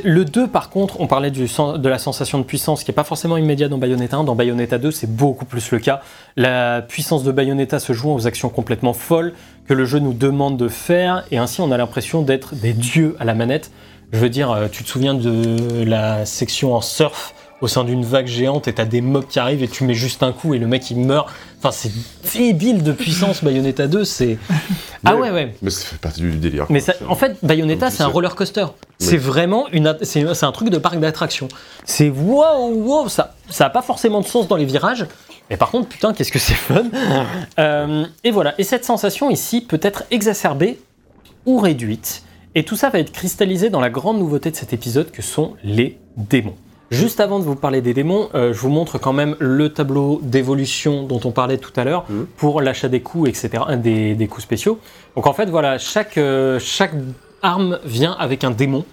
Le 0.05 0.25
2, 0.25 0.47
par 0.47 0.71
contre, 0.71 1.01
on 1.01 1.09
parlait 1.09 1.33
de 1.33 1.89
la 1.89 1.99
sensation 1.99 2.39
de 2.39 2.45
puissance 2.45 2.85
qui 2.85 2.91
n'est 2.91 2.95
pas 2.95 3.05
forcément 3.05 3.37
immédiate 3.37 3.71
dans 3.71 3.79
Bayonetta 3.79 4.17
1. 4.17 4.25
Dans 4.25 4.37
Bayonetta 4.37 4.79
2, 4.79 4.93
c'est 4.93 5.11
beaucoup 5.13 5.45
plus 5.45 5.73
le 5.73 5.81
cas. 5.81 6.03
La 6.37 6.83
puissance 6.83 7.25
de 7.25 7.33
Bayonetta 7.33 7.81
se 7.81 7.93
joue 7.93 8.13
aux 8.13 8.27
actions 8.29 8.49
complètement 8.49 8.93
folles 8.93 9.33
que 9.67 9.75
le 9.75 9.85
jeu 9.85 9.99
nous 9.99 10.13
demande 10.13 10.57
de 10.57 10.69
faire, 10.69 11.25
et 11.33 11.39
ainsi 11.39 11.61
on 11.61 11.73
a 11.73 11.77
l'impression 11.77 12.23
d'être 12.23 12.55
des 12.55 12.73
dieux 12.73 13.17
à 13.19 13.25
la 13.25 13.35
manette. 13.35 13.73
Je 14.13 14.19
veux 14.19 14.29
dire, 14.29 14.53
euh, 14.53 14.69
tu 14.71 14.85
te 14.85 14.89
souviens 14.89 15.15
de 15.15 15.83
la 15.85 16.25
section 16.27 16.75
en 16.75 16.81
surf 16.81 17.35
au 17.61 17.69
sein 17.69 17.85
d'une 17.85 18.05
vague 18.05 18.27
géante 18.27 18.69
et 18.69 18.75
t'as 18.75 18.85
des 18.85 19.01
mobs 19.01 19.27
qui 19.27 19.39
arrivent 19.39 19.63
et 19.63 19.69
tu 19.69 19.85
mets 19.85 19.95
juste 19.95 20.23
un 20.23 20.33
coup 20.33 20.55
et 20.55 20.59
le 20.59 20.67
mec 20.67 20.91
il 20.91 20.99
meurt. 20.99 21.29
Enfin, 21.59 21.71
c'est 21.73 21.91
débile 22.39 22.83
de 22.83 22.93
puissance 22.93 23.43
Bayonetta 23.43 23.87
2, 23.87 24.05
c'est. 24.05 24.39
Ah 25.09 25.15
ouais, 25.15 25.31
ouais. 25.31 25.55
Mais 25.63 25.71
ça 25.71 25.85
fait 25.85 26.01
partie 26.01 26.21
du 26.21 26.33
délire. 26.33 26.67
Mais 26.69 26.81
ça, 26.81 26.95
en 27.09 27.15
fait, 27.15 27.37
Bayonetta, 27.45 27.91
c'est 27.91 28.03
un 28.03 28.09
roller 28.09 28.35
coaster. 28.35 28.67
C'est 28.99 29.19
vraiment 29.19 29.69
une, 29.71 29.97
c'est 30.03 30.25
un 30.25 30.53
truc 30.53 30.69
de 30.69 30.79
parc 30.79 30.99
d'attraction. 30.99 31.47
C'est 31.85 32.09
wow, 32.09 32.73
wow, 32.75 33.09
ça, 33.09 33.37
ça 33.49 33.67
a 33.67 33.71
pas 33.71 33.83
forcément 33.83 34.21
de 34.21 34.27
sens 34.27 34.49
dans 34.49 34.57
les 34.57 34.65
virages. 34.65 35.07
Mais 35.49 35.57
par 35.57 35.71
contre, 35.71 35.89
putain, 35.89 36.13
qu'est-ce 36.13 36.33
que 36.33 36.41
c'est 36.41 36.55
fun. 36.55 36.87
Euh, 37.59 38.05
et 38.25 38.33
voilà. 38.33 38.55
Et 38.59 38.65
cette 38.65 38.85
sensation 38.85 39.31
ici 39.31 39.61
peut 39.61 39.81
être 39.81 40.05
exacerbée 40.11 40.79
ou 41.47 41.59
réduite. 41.59 42.25
Et 42.55 42.65
tout 42.65 42.77
ça 42.77 42.91
va 42.91 42.99
être 42.99 43.13
cristallisé 43.13 43.71
dans 43.71 43.81
la 43.81 43.91
grande 43.91 44.19
nouveauté 44.19 44.51
de 44.51 44.57
cet 44.57 44.73
épisode 44.73 45.11
que 45.11 45.23
sont 45.23 45.55
les 45.63 45.99
démons. 46.17 46.57
Juste 46.91 47.19
avant 47.21 47.39
de 47.41 47.45
vous 47.45 47.57
parler 47.57 47.81
des 47.81 47.95
démons, 47.95 48.29
euh, 48.35 48.53
je 48.53 48.59
vous 48.61 48.69
montre 48.69 48.99
quand 48.99 49.13
même 49.13 49.35
le 49.41 49.71
tableau 49.73 50.21
d'évolution 50.23 51.03
dont 51.03 51.21
on 51.25 51.33
parlait 51.33 51.59
tout 51.59 51.73
à 51.77 51.83
l'heure 51.85 52.05
Mhm. 52.09 52.27
pour 52.37 52.61
l'achat 52.61 52.89
des 52.89 53.01
coups, 53.01 53.29
etc., 53.29 53.65
des, 53.77 54.15
des 54.15 54.27
coups 54.29 54.45
spéciaux. 54.45 54.79
Donc 55.17 55.27
en 55.27 55.33
fait, 55.33 55.47
voilà, 55.51 55.79
chaque, 55.79 56.17
euh, 56.19 56.59
chaque 56.61 56.93
arme 57.43 57.79
vient 57.85 58.13
avec 58.19 58.45
un 58.45 58.51
démon. 58.53 58.85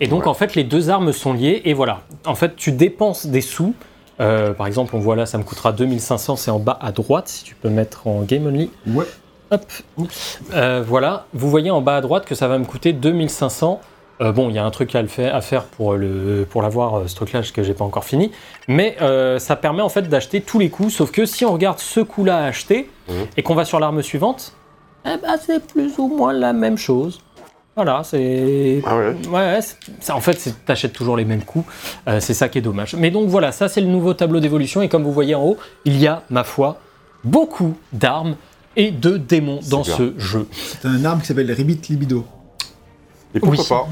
Et 0.00 0.06
donc 0.06 0.22
Ouais. 0.22 0.28
en 0.28 0.34
fait, 0.34 0.54
les 0.54 0.64
deux 0.64 0.88
armes 0.90 1.12
sont 1.12 1.32
liées. 1.34 1.60
Et 1.64 1.74
voilà, 1.74 2.00
en 2.24 2.34
fait, 2.34 2.56
tu 2.56 2.72
dépenses 2.72 3.26
des 3.26 3.40
sous. 3.42 3.74
Euh, 4.20 4.52
par 4.54 4.66
exemple, 4.66 4.94
on 4.96 5.00
voit 5.00 5.16
là, 5.16 5.26
ça 5.26 5.36
me 5.38 5.42
coûtera 5.42 5.72
2500, 5.72 6.36
c'est 6.36 6.50
en 6.50 6.58
bas 6.58 6.78
à 6.80 6.92
droite, 6.92 7.28
si 7.28 7.44
tu 7.44 7.54
peux 7.54 7.68
mettre 7.70 8.06
en 8.06 8.22
game 8.22 8.46
only. 8.46 8.70
Ouais. 8.86 9.04
Hop. 9.50 9.64
Voilà, 10.86 11.26
vous 11.34 11.50
voyez 11.50 11.70
en 11.70 11.80
bas 11.82 11.96
à 11.96 12.00
droite 12.00 12.24
que 12.24 12.34
ça 12.34 12.48
va 12.48 12.58
me 12.58 12.64
coûter 12.64 12.92
2500. 12.92 13.80
Euh, 14.20 14.30
bon, 14.32 14.50
il 14.50 14.54
y 14.54 14.58
a 14.58 14.64
un 14.64 14.70
truc 14.70 14.94
à, 14.94 15.02
le 15.02 15.08
faire, 15.08 15.34
à 15.34 15.40
faire 15.40 15.64
pour, 15.64 15.94
le, 15.94 16.46
pour 16.48 16.62
l'avoir, 16.62 16.94
euh, 16.98 17.06
ce 17.08 17.14
truc-là, 17.16 17.40
que 17.52 17.62
j'ai 17.62 17.74
pas 17.74 17.84
encore 17.84 18.04
fini. 18.04 18.30
Mais 18.68 18.96
euh, 19.00 19.38
ça 19.38 19.56
permet 19.56 19.82
en 19.82 19.88
fait 19.88 20.02
d'acheter 20.08 20.40
tous 20.42 20.58
les 20.58 20.68
coups. 20.70 20.94
Sauf 20.94 21.10
que 21.10 21.24
si 21.26 21.44
on 21.44 21.52
regarde 21.52 21.78
ce 21.78 22.00
coup-là 22.00 22.38
à 22.38 22.44
acheter 22.44 22.88
Mhm. 23.08 23.14
et 23.36 23.42
qu'on 23.42 23.54
va 23.54 23.64
sur 23.64 23.80
l'arme 23.80 24.00
suivante, 24.02 24.52
eh 25.04 25.16
ben, 25.20 25.36
c'est 25.44 25.66
plus 25.66 25.92
ou 25.98 26.06
moins 26.08 26.32
la 26.32 26.52
même 26.52 26.78
chose. 26.78 27.20
Voilà, 27.74 28.02
c'est. 28.04 28.82
Ah 28.86 28.96
ouais. 28.96 29.16
Ouais, 29.32 29.58
en 30.10 30.20
fait, 30.20 30.38
c'est- 30.38 30.64
t'achètes 30.66 30.92
toujours 30.92 31.16
les 31.16 31.24
mêmes 31.24 31.42
coups. 31.42 31.64
Euh, 32.06 32.20
c'est 32.20 32.34
ça 32.34 32.48
qui 32.48 32.58
est 32.58 32.62
dommage. 32.62 32.94
Mais 32.94 33.10
donc 33.10 33.28
voilà, 33.28 33.50
ça 33.50 33.68
c'est 33.68 33.80
le 33.80 33.86
nouveau 33.86 34.12
tableau 34.14 34.40
d'évolution. 34.40 34.82
Et 34.82 34.88
comme 34.90 35.02
vous 35.04 35.12
voyez 35.12 35.34
en 35.34 35.42
haut, 35.42 35.56
il 35.86 35.98
y 35.98 36.06
a, 36.06 36.22
ma 36.30 36.44
foi, 36.44 36.78
beaucoup 37.24 37.74
d'armes 37.92 38.36
et 38.76 38.90
de 38.90 39.16
démons 39.16 39.60
dans 39.70 39.84
ce 39.84 40.12
jeu. 40.18 40.46
C'est 40.52 40.86
un 40.86 41.04
arme 41.04 41.20
qui 41.20 41.26
s'appelle 41.26 41.50
Ribbit 41.50 41.80
Libido. 41.88 42.24
Et 43.34 43.40
pourquoi 43.40 43.58
Oui. 43.58 43.66
pas 43.68 43.88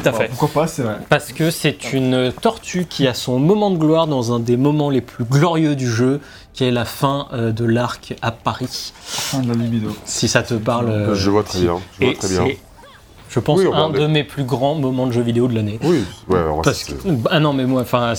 Tout 0.00 0.08
à 0.08 0.12
fait. 0.12 0.28
Pourquoi 0.28 0.48
pas, 0.62 0.66
c'est 0.66 0.82
vrai. 0.82 0.96
Parce 1.08 1.32
que 1.32 1.50
c'est 1.50 1.92
une 1.92 2.32
tortue 2.40 2.86
qui 2.86 3.06
a 3.06 3.14
son 3.14 3.38
moment 3.38 3.70
de 3.70 3.76
gloire 3.76 4.06
dans 4.06 4.32
un 4.32 4.40
des 4.40 4.56
moments 4.56 4.88
les 4.90 5.00
plus 5.02 5.24
glorieux 5.24 5.76
du 5.76 5.90
jeu, 5.90 6.20
qui 6.54 6.64
est 6.64 6.70
la 6.70 6.84
fin 6.84 7.28
euh, 7.32 7.52
de 7.52 7.64
l'arc 7.64 8.14
à 8.22 8.30
Paris. 8.32 8.92
Fin 9.02 9.40
de 9.40 9.48
la 9.48 9.54
libido. 9.54 9.94
Si 10.04 10.28
ça 10.28 10.42
te 10.42 10.54
parle. 10.54 10.88
euh, 10.88 11.14
Je 11.14 11.30
vois 11.30 11.42
très 11.42 11.60
bien. 11.60 11.78
Je 12.00 12.06
vois 12.06 12.14
très 12.14 12.28
bien. 12.28 12.46
Je 13.32 13.40
pense, 13.40 13.60
Oui, 13.60 13.66
un 13.72 13.88
de 13.90 14.06
mes 14.06 14.24
plus 14.24 14.44
grands 14.44 14.74
moments 14.74 15.06
de 15.06 15.12
jeu 15.12 15.22
vidéo 15.22 15.48
de 15.48 15.54
l'année. 15.54 15.78
Oui, 15.82 16.04
ouais, 16.28 16.38
Parce 16.62 16.84
que, 16.84 16.92
ah 17.30 17.40
non, 17.40 17.52
mais 17.52 17.64
moi, 17.64 17.82
enfin, 17.82 18.12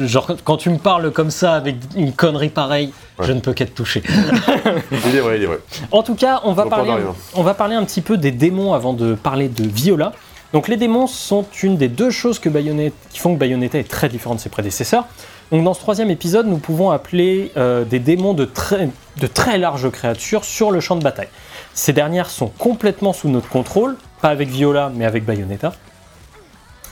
genre, 0.00 0.32
quand 0.44 0.56
tu 0.56 0.70
me 0.70 0.78
parles 0.78 1.12
comme 1.12 1.30
ça 1.30 1.54
avec 1.54 1.76
une 1.96 2.12
connerie 2.12 2.48
pareille, 2.50 2.92
Ouais. 3.18 3.26
je 3.26 3.32
ne 3.32 3.40
peux 3.40 3.52
qu'être 3.52 3.74
touché. 3.74 4.02
il 5.06 5.14
est 5.16 5.20
vrai, 5.20 5.36
il 5.36 5.42
est 5.42 5.46
vrai. 5.46 5.58
En 5.90 6.02
tout 6.02 6.14
cas, 6.14 6.40
on 6.44 6.52
va, 6.52 6.64
On 6.66 6.68
parler, 6.70 6.92
on 7.34 7.42
va 7.42 7.52
parler 7.54 7.74
un 7.76 7.84
petit 7.84 8.00
peu 8.00 8.16
des 8.16 8.30
démons 8.30 8.72
avant 8.72 8.94
de 8.94 9.14
parler 9.14 9.48
de 9.48 9.62
Viola. 9.62 10.12
Donc 10.52 10.68
les 10.68 10.76
démons 10.76 11.06
sont 11.06 11.44
une 11.62 11.76
des 11.76 11.88
deux 11.88 12.10
choses 12.10 12.38
que 12.38 12.48
Bayonetta, 12.48 12.96
qui 13.10 13.18
font 13.20 13.34
que 13.34 13.38
Bayonetta 13.38 13.78
est 13.78 13.88
très 13.88 14.08
différent 14.08 14.34
de 14.34 14.40
ses 14.40 14.48
prédécesseurs. 14.48 15.04
Donc 15.52 15.62
dans 15.64 15.74
ce 15.74 15.80
troisième 15.80 16.10
épisode, 16.10 16.46
nous 16.46 16.58
pouvons 16.58 16.90
appeler 16.90 17.52
euh, 17.56 17.84
des 17.84 17.98
démons 17.98 18.32
de 18.34 18.44
très, 18.46 18.88
de 19.20 19.26
très 19.26 19.58
larges 19.58 19.90
créatures 19.90 20.44
sur 20.44 20.70
le 20.70 20.80
champ 20.80 20.96
de 20.96 21.02
bataille. 21.04 21.28
Ces 21.74 21.92
dernières 21.92 22.30
sont 22.30 22.48
complètement 22.58 23.12
sous 23.12 23.28
notre 23.28 23.48
contrôle, 23.48 23.96
pas 24.20 24.28
avec 24.28 24.48
Viola, 24.48 24.90
mais 24.94 25.04
avec 25.04 25.24
Bayonetta. 25.24 25.72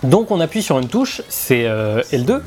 Donc 0.03 0.31
on 0.31 0.41
appuie 0.41 0.63
sur 0.63 0.79
une 0.79 0.89
touche, 0.89 1.23
c'est 1.29 1.67
euh, 1.67 2.03
L2, 2.13 2.41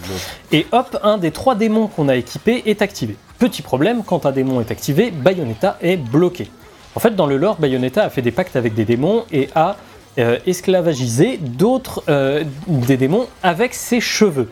et 0.54 0.66
hop, 0.72 0.98
un 1.04 1.18
des 1.18 1.32
trois 1.32 1.56
démons 1.56 1.88
qu'on 1.88 2.08
a 2.08 2.16
équipés 2.16 2.64
est 2.66 2.82
activé. 2.82 3.18
Petit 3.40 3.62
problème, 3.62 4.04
quand 4.06 4.26
un 4.26 4.32
démon 4.32 4.62
est 4.62 4.72
activé, 4.72 5.12
Bayonetta 5.12 5.78
est 5.82 5.98
bloqué. 5.98 6.50
En 6.96 7.00
fait, 7.00 7.16
dans 7.16 7.26
le 7.26 7.38
lore, 7.38 7.58
Bayonetta 7.58 8.04
a 8.04 8.10
fait 8.10 8.22
des 8.22 8.32
pactes 8.32 8.56
avec 8.56 8.74
des 8.74 8.86
démons 8.86 9.26
et 9.32 9.50
a 9.56 9.76
euh, 10.18 10.40
esclavagisé 10.46 11.38
d'autres 11.38 12.04
euh, 12.10 12.44
des 12.68 12.98
démons 12.98 13.28
avec 13.44 13.74
ses 13.74 14.00
cheveux. 14.00 14.50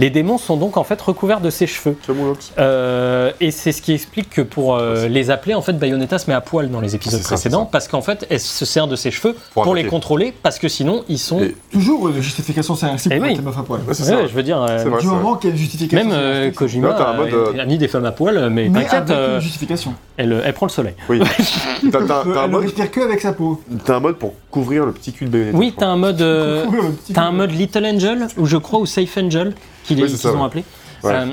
Les 0.00 0.08
démons 0.08 0.38
sont 0.38 0.56
donc 0.56 0.76
en 0.78 0.84
fait 0.84 0.98
recouverts 1.00 1.40
de 1.42 1.50
ses 1.50 1.66
cheveux. 1.66 1.94
C'est. 2.06 2.12
Euh, 2.58 3.32
et 3.40 3.50
c'est 3.50 3.70
ce 3.72 3.82
qui 3.82 3.92
explique 3.92 4.30
que 4.30 4.40
pour 4.40 4.74
euh, 4.76 5.08
les 5.08 5.30
appeler, 5.30 5.54
en 5.54 5.60
fait, 5.60 5.74
Bayonetta 5.74 6.18
se 6.18 6.28
met 6.30 6.34
à 6.34 6.40
poil 6.40 6.70
dans 6.70 6.80
les 6.80 6.94
épisodes 6.94 7.20
C'est 7.20 7.26
précédents 7.26 7.58
c'est 7.60 7.64
ça. 7.66 7.68
parce 7.70 7.88
qu'en 7.88 8.00
fait, 8.00 8.26
elle 8.30 8.40
se 8.40 8.64
sert 8.64 8.86
de 8.86 8.96
ses 8.96 9.10
cheveux 9.10 9.36
Pour 9.52 9.64
pour, 9.64 9.74
les 9.74 9.84
contrôler 9.84 10.32
parce 10.42 10.58
que 10.58 10.68
sinon, 10.68 11.04
ils 11.08 11.18
sont. 11.18 11.40
Et- 11.42 11.54
Toujours 11.72 12.08
une 12.08 12.20
justification 12.22 12.74
scénaristique 12.74 13.12
Eh 13.14 13.18
pour 13.18 13.28
oui. 13.28 13.38
meufs 13.40 13.58
à 13.58 13.62
poil. 13.62 13.80
Ouais, 13.86 13.92
c'est 13.94 14.14
Ouais, 14.14 14.26
je 14.26 14.32
veux 14.34 14.42
dire, 14.42 14.62
euh, 14.62 14.78
C'est 14.82 14.88
vrai. 14.88 15.00
Du 15.02 15.06
moment 15.06 15.36
qu'il 15.36 15.50
y 15.50 15.52
a 15.52 15.56
une 15.56 15.60
justification 15.60 16.08
même 16.08 16.18
euh, 16.18 16.50
Kojima 16.50 16.88
Là, 16.88 17.10
un 17.10 17.16
mode, 17.18 17.32
euh, 17.34 17.52
euh, 17.54 17.60
a 17.62 17.66
mis 17.66 17.76
des 17.76 17.88
femmes 17.88 18.06
à 18.06 18.12
poil, 18.12 18.48
mais 18.50 18.68
mais 18.70 18.82
t'inquiète, 18.84 19.10
euh, 19.10 19.38
justification. 19.40 19.92
elle, 20.16 20.40
elle 20.44 20.52
prend 20.54 20.66
le 20.66 20.70
soleil. 20.72 20.94
Oui. 21.10 21.20
T'as 21.92 21.98
Euh, 21.98 22.02
un 22.10 22.22
elle 22.24 22.30
ne 22.42 22.46
mode- 22.52 22.62
respire 22.62 22.90
que 22.90 23.00
avec 23.00 23.20
sa 23.20 23.32
peau. 23.32 23.60
t'as 23.84 23.96
un 23.96 24.00
mode 24.00 24.16
pour 24.16 24.32
couvrir 24.50 24.86
le 24.86 24.92
petit 24.92 25.12
cul 25.12 25.26
de 25.26 25.30
Bayonetta. 25.30 25.58
Oui, 25.58 25.74
t'as 25.76 25.86
un 25.88 25.96
mode, 25.96 26.22
euh, 26.22 26.64
t'as 27.12 27.22
un 27.22 27.32
mode 27.32 27.50
Little 27.52 27.84
Angel, 27.86 28.26
ou 28.38 28.46
je 28.46 28.56
crois, 28.56 28.80
ou 28.80 28.86
Safe 28.86 29.16
Angel, 29.18 29.54
qu'ils 29.94 30.02
Oui, 30.02 30.16
ça, 30.16 30.32
ont 30.32 30.44
appelé. 30.44 30.64
Ouais. 31.02 31.12
Euh, 31.12 31.32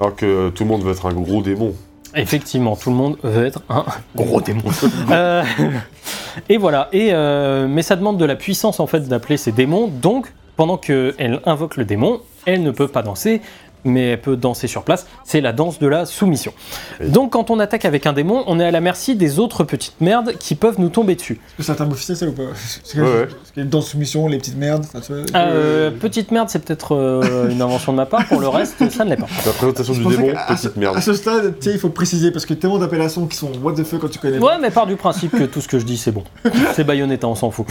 Alors 0.00 0.16
que 0.16 0.50
tout 0.50 0.64
le 0.64 0.68
monde 0.68 0.82
veut 0.82 0.92
être 0.92 1.06
un 1.06 1.12
gros 1.12 1.42
démon. 1.42 1.74
Effectivement, 2.14 2.74
tout 2.76 2.90
le 2.90 2.96
monde 2.96 3.18
veut 3.22 3.46
être 3.46 3.62
un 3.68 3.84
gros 4.14 4.40
démon. 4.40 4.62
Euh, 5.10 5.42
et 6.48 6.56
voilà. 6.56 6.88
Et 6.92 7.10
euh, 7.12 7.66
mais 7.68 7.82
ça 7.82 7.96
demande 7.96 8.18
de 8.18 8.24
la 8.24 8.36
puissance 8.36 8.80
en 8.80 8.86
fait 8.86 9.08
d'appeler 9.08 9.36
ces 9.36 9.52
démons. 9.52 9.88
Donc, 9.88 10.32
pendant 10.56 10.76
qu'elle 10.76 11.40
invoque 11.44 11.76
le 11.76 11.84
démon, 11.84 12.20
elle 12.46 12.62
ne 12.62 12.70
peut 12.70 12.88
pas 12.88 13.02
danser, 13.02 13.40
mais 13.84 14.10
elle 14.10 14.20
peut 14.20 14.36
danser 14.36 14.66
sur 14.66 14.82
place. 14.82 15.06
C'est 15.24 15.40
la 15.40 15.52
danse 15.52 15.78
de 15.78 15.86
la 15.86 16.06
soumission. 16.06 16.52
Oui. 17.00 17.08
Donc, 17.10 17.32
quand 17.32 17.50
on 17.50 17.58
attaque 17.58 17.84
avec 17.84 18.06
un 18.06 18.12
démon, 18.12 18.44
on 18.46 18.58
est 18.60 18.64
à 18.64 18.70
la 18.70 18.80
merci 18.80 19.16
des 19.16 19.38
autres 19.38 19.64
petites 19.64 20.00
merdes 20.00 20.32
qui 20.38 20.54
peuvent 20.54 20.78
nous 20.78 20.88
tomber 20.88 21.14
dessus. 21.14 21.34
Est-ce 21.34 21.56
que 21.56 21.62
c'est 21.64 21.72
un 21.72 21.74
terme 21.76 21.92
officiel 21.92 22.16
ça 22.16 22.26
ou 22.26 22.32
pas 22.32 22.42
Parce 22.48 22.92
que, 22.94 23.00
Ouais, 23.00 23.64
dans 23.64 23.80
soumission, 23.80 24.26
les 24.28 24.38
petites 24.38 24.56
merdes. 24.56 24.84
enfin, 24.86 25.00
tu 25.00 25.12
vois, 25.12 25.22
Euh, 25.34 25.90
petite 25.90 26.30
merde, 26.30 26.48
c'est 26.50 26.64
peut-être 26.64 26.94
euh, 26.94 27.50
une 27.50 27.62
invention 27.62 27.92
de 27.92 27.96
ma 27.98 28.06
part. 28.06 28.26
Pour 28.26 28.40
le 28.40 28.48
reste, 28.48 28.76
ça 28.90 29.04
ne 29.04 29.10
l'est 29.10 29.16
pas. 29.16 29.26
La 29.46 29.52
présentation 29.52 29.94
je 29.94 30.02
du 30.02 30.08
démon, 30.16 30.32
qu'à- 30.32 30.40
à 30.46 30.56
ce- 30.56 30.62
petite 30.68 30.76
merde. 30.76 30.96
À 30.96 31.00
ce 31.00 31.12
stade, 31.14 31.54
tu 31.58 31.64
sais, 31.68 31.72
il 31.74 31.78
faut 31.80 31.88
préciser 31.90 32.30
parce 32.30 32.46
que 32.46 32.54
tellement 32.54 32.78
d'appellations 32.78 33.26
qui 33.26 33.36
sont 33.36 33.50
what 33.62 33.72
the 33.74 33.84
fuck 33.84 34.00
quand 34.00 34.10
tu 34.10 34.18
connais. 34.18 34.38
Ouais, 34.38 34.58
mais 34.60 34.70
part 34.70 34.86
du 34.86 34.96
principe 34.96 35.32
que 35.32 35.44
tout 35.44 35.60
ce 35.60 35.68
que 35.68 35.78
je 35.78 35.84
dis, 35.84 35.96
c'est 35.96 36.12
bon. 36.12 36.24
C'est 36.74 36.84
Bayonetta, 36.84 37.26
on 37.26 37.34
s'en 37.34 37.50
fout. 37.50 37.66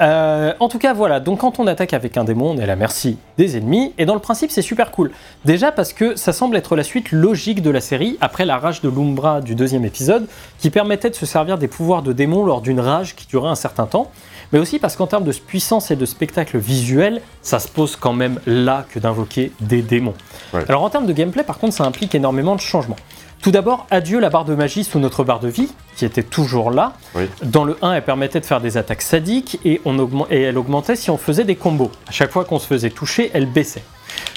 Euh, 0.00 0.52
en 0.58 0.68
tout 0.68 0.78
cas, 0.78 0.94
voilà. 0.94 1.20
Donc, 1.20 1.40
quand 1.40 1.58
on 1.58 1.66
attaque 1.66 1.92
avec 1.92 2.16
un 2.16 2.24
démon, 2.24 2.50
on 2.50 2.58
est 2.58 2.62
à 2.62 2.66
la 2.66 2.76
merci 2.76 3.18
des 3.38 3.56
ennemis. 3.56 3.92
Et 3.98 4.06
dans 4.06 4.14
le 4.14 4.20
principe, 4.20 4.50
c'est 4.50 4.62
super 4.62 4.90
cool. 4.90 5.10
Déjà 5.44 5.70
parce 5.70 5.92
que 5.92 6.16
ça 6.16 6.32
semble 6.32 6.56
être 6.56 6.76
la 6.76 6.82
suite 6.82 7.12
logique 7.12 7.62
de 7.62 7.70
la 7.70 7.80
série, 7.80 8.16
après 8.20 8.44
la 8.44 8.58
rage 8.58 8.80
de 8.80 8.88
l'Umbra 8.88 9.40
du 9.40 9.54
deuxième 9.54 9.84
épisode, 9.84 10.26
qui 10.58 10.70
permettait 10.70 11.10
de 11.10 11.14
se 11.14 11.26
servir 11.26 11.58
des 11.58 11.68
pouvoirs 11.68 12.02
de 12.02 12.12
démon 12.12 12.44
lors 12.44 12.60
d'une 12.62 12.80
rage 12.80 13.14
qui 13.14 13.26
durait 13.26 13.50
un 13.50 13.54
certain 13.54 13.86
temps. 13.86 14.10
Mais 14.52 14.58
aussi 14.58 14.78
parce 14.78 14.96
qu'en 14.96 15.06
termes 15.06 15.24
de 15.24 15.32
puissance 15.32 15.90
et 15.90 15.96
de 15.96 16.04
spectacle 16.04 16.58
visuel, 16.58 17.22
ça 17.40 17.58
se 17.58 17.68
pose 17.68 17.96
quand 17.96 18.12
même 18.12 18.38
là 18.46 18.84
que 18.90 18.98
d'invoquer 18.98 19.50
des 19.60 19.80
démons. 19.80 20.14
Ouais. 20.52 20.64
Alors 20.68 20.82
en 20.82 20.90
termes 20.90 21.06
de 21.06 21.12
gameplay, 21.12 21.42
par 21.42 21.58
contre, 21.58 21.74
ça 21.74 21.84
implique 21.84 22.14
énormément 22.14 22.54
de 22.54 22.60
changements. 22.60 22.96
Tout 23.42 23.50
d'abord, 23.50 23.86
adieu 23.90 24.20
la 24.20 24.30
barre 24.30 24.44
de 24.44 24.54
magie 24.54 24.84
sous 24.84 25.00
notre 25.00 25.24
barre 25.24 25.40
de 25.40 25.48
vie, 25.48 25.68
qui 25.96 26.04
était 26.04 26.22
toujours 26.22 26.70
là. 26.70 26.92
Oui. 27.16 27.24
Dans 27.42 27.64
le 27.64 27.76
1, 27.82 27.94
elle 27.94 28.04
permettait 28.04 28.38
de 28.40 28.46
faire 28.46 28.60
des 28.60 28.76
attaques 28.76 29.02
sadiques 29.02 29.58
et, 29.64 29.80
on 29.84 29.98
augmen- 29.98 30.26
et 30.30 30.42
elle 30.42 30.56
augmentait 30.56 30.94
si 30.94 31.10
on 31.10 31.16
faisait 31.18 31.42
des 31.44 31.56
combos. 31.56 31.90
À 32.08 32.12
chaque 32.12 32.30
fois 32.30 32.44
qu'on 32.44 32.60
se 32.60 32.66
faisait 32.68 32.90
toucher, 32.90 33.32
elle 33.34 33.46
baissait. 33.46 33.82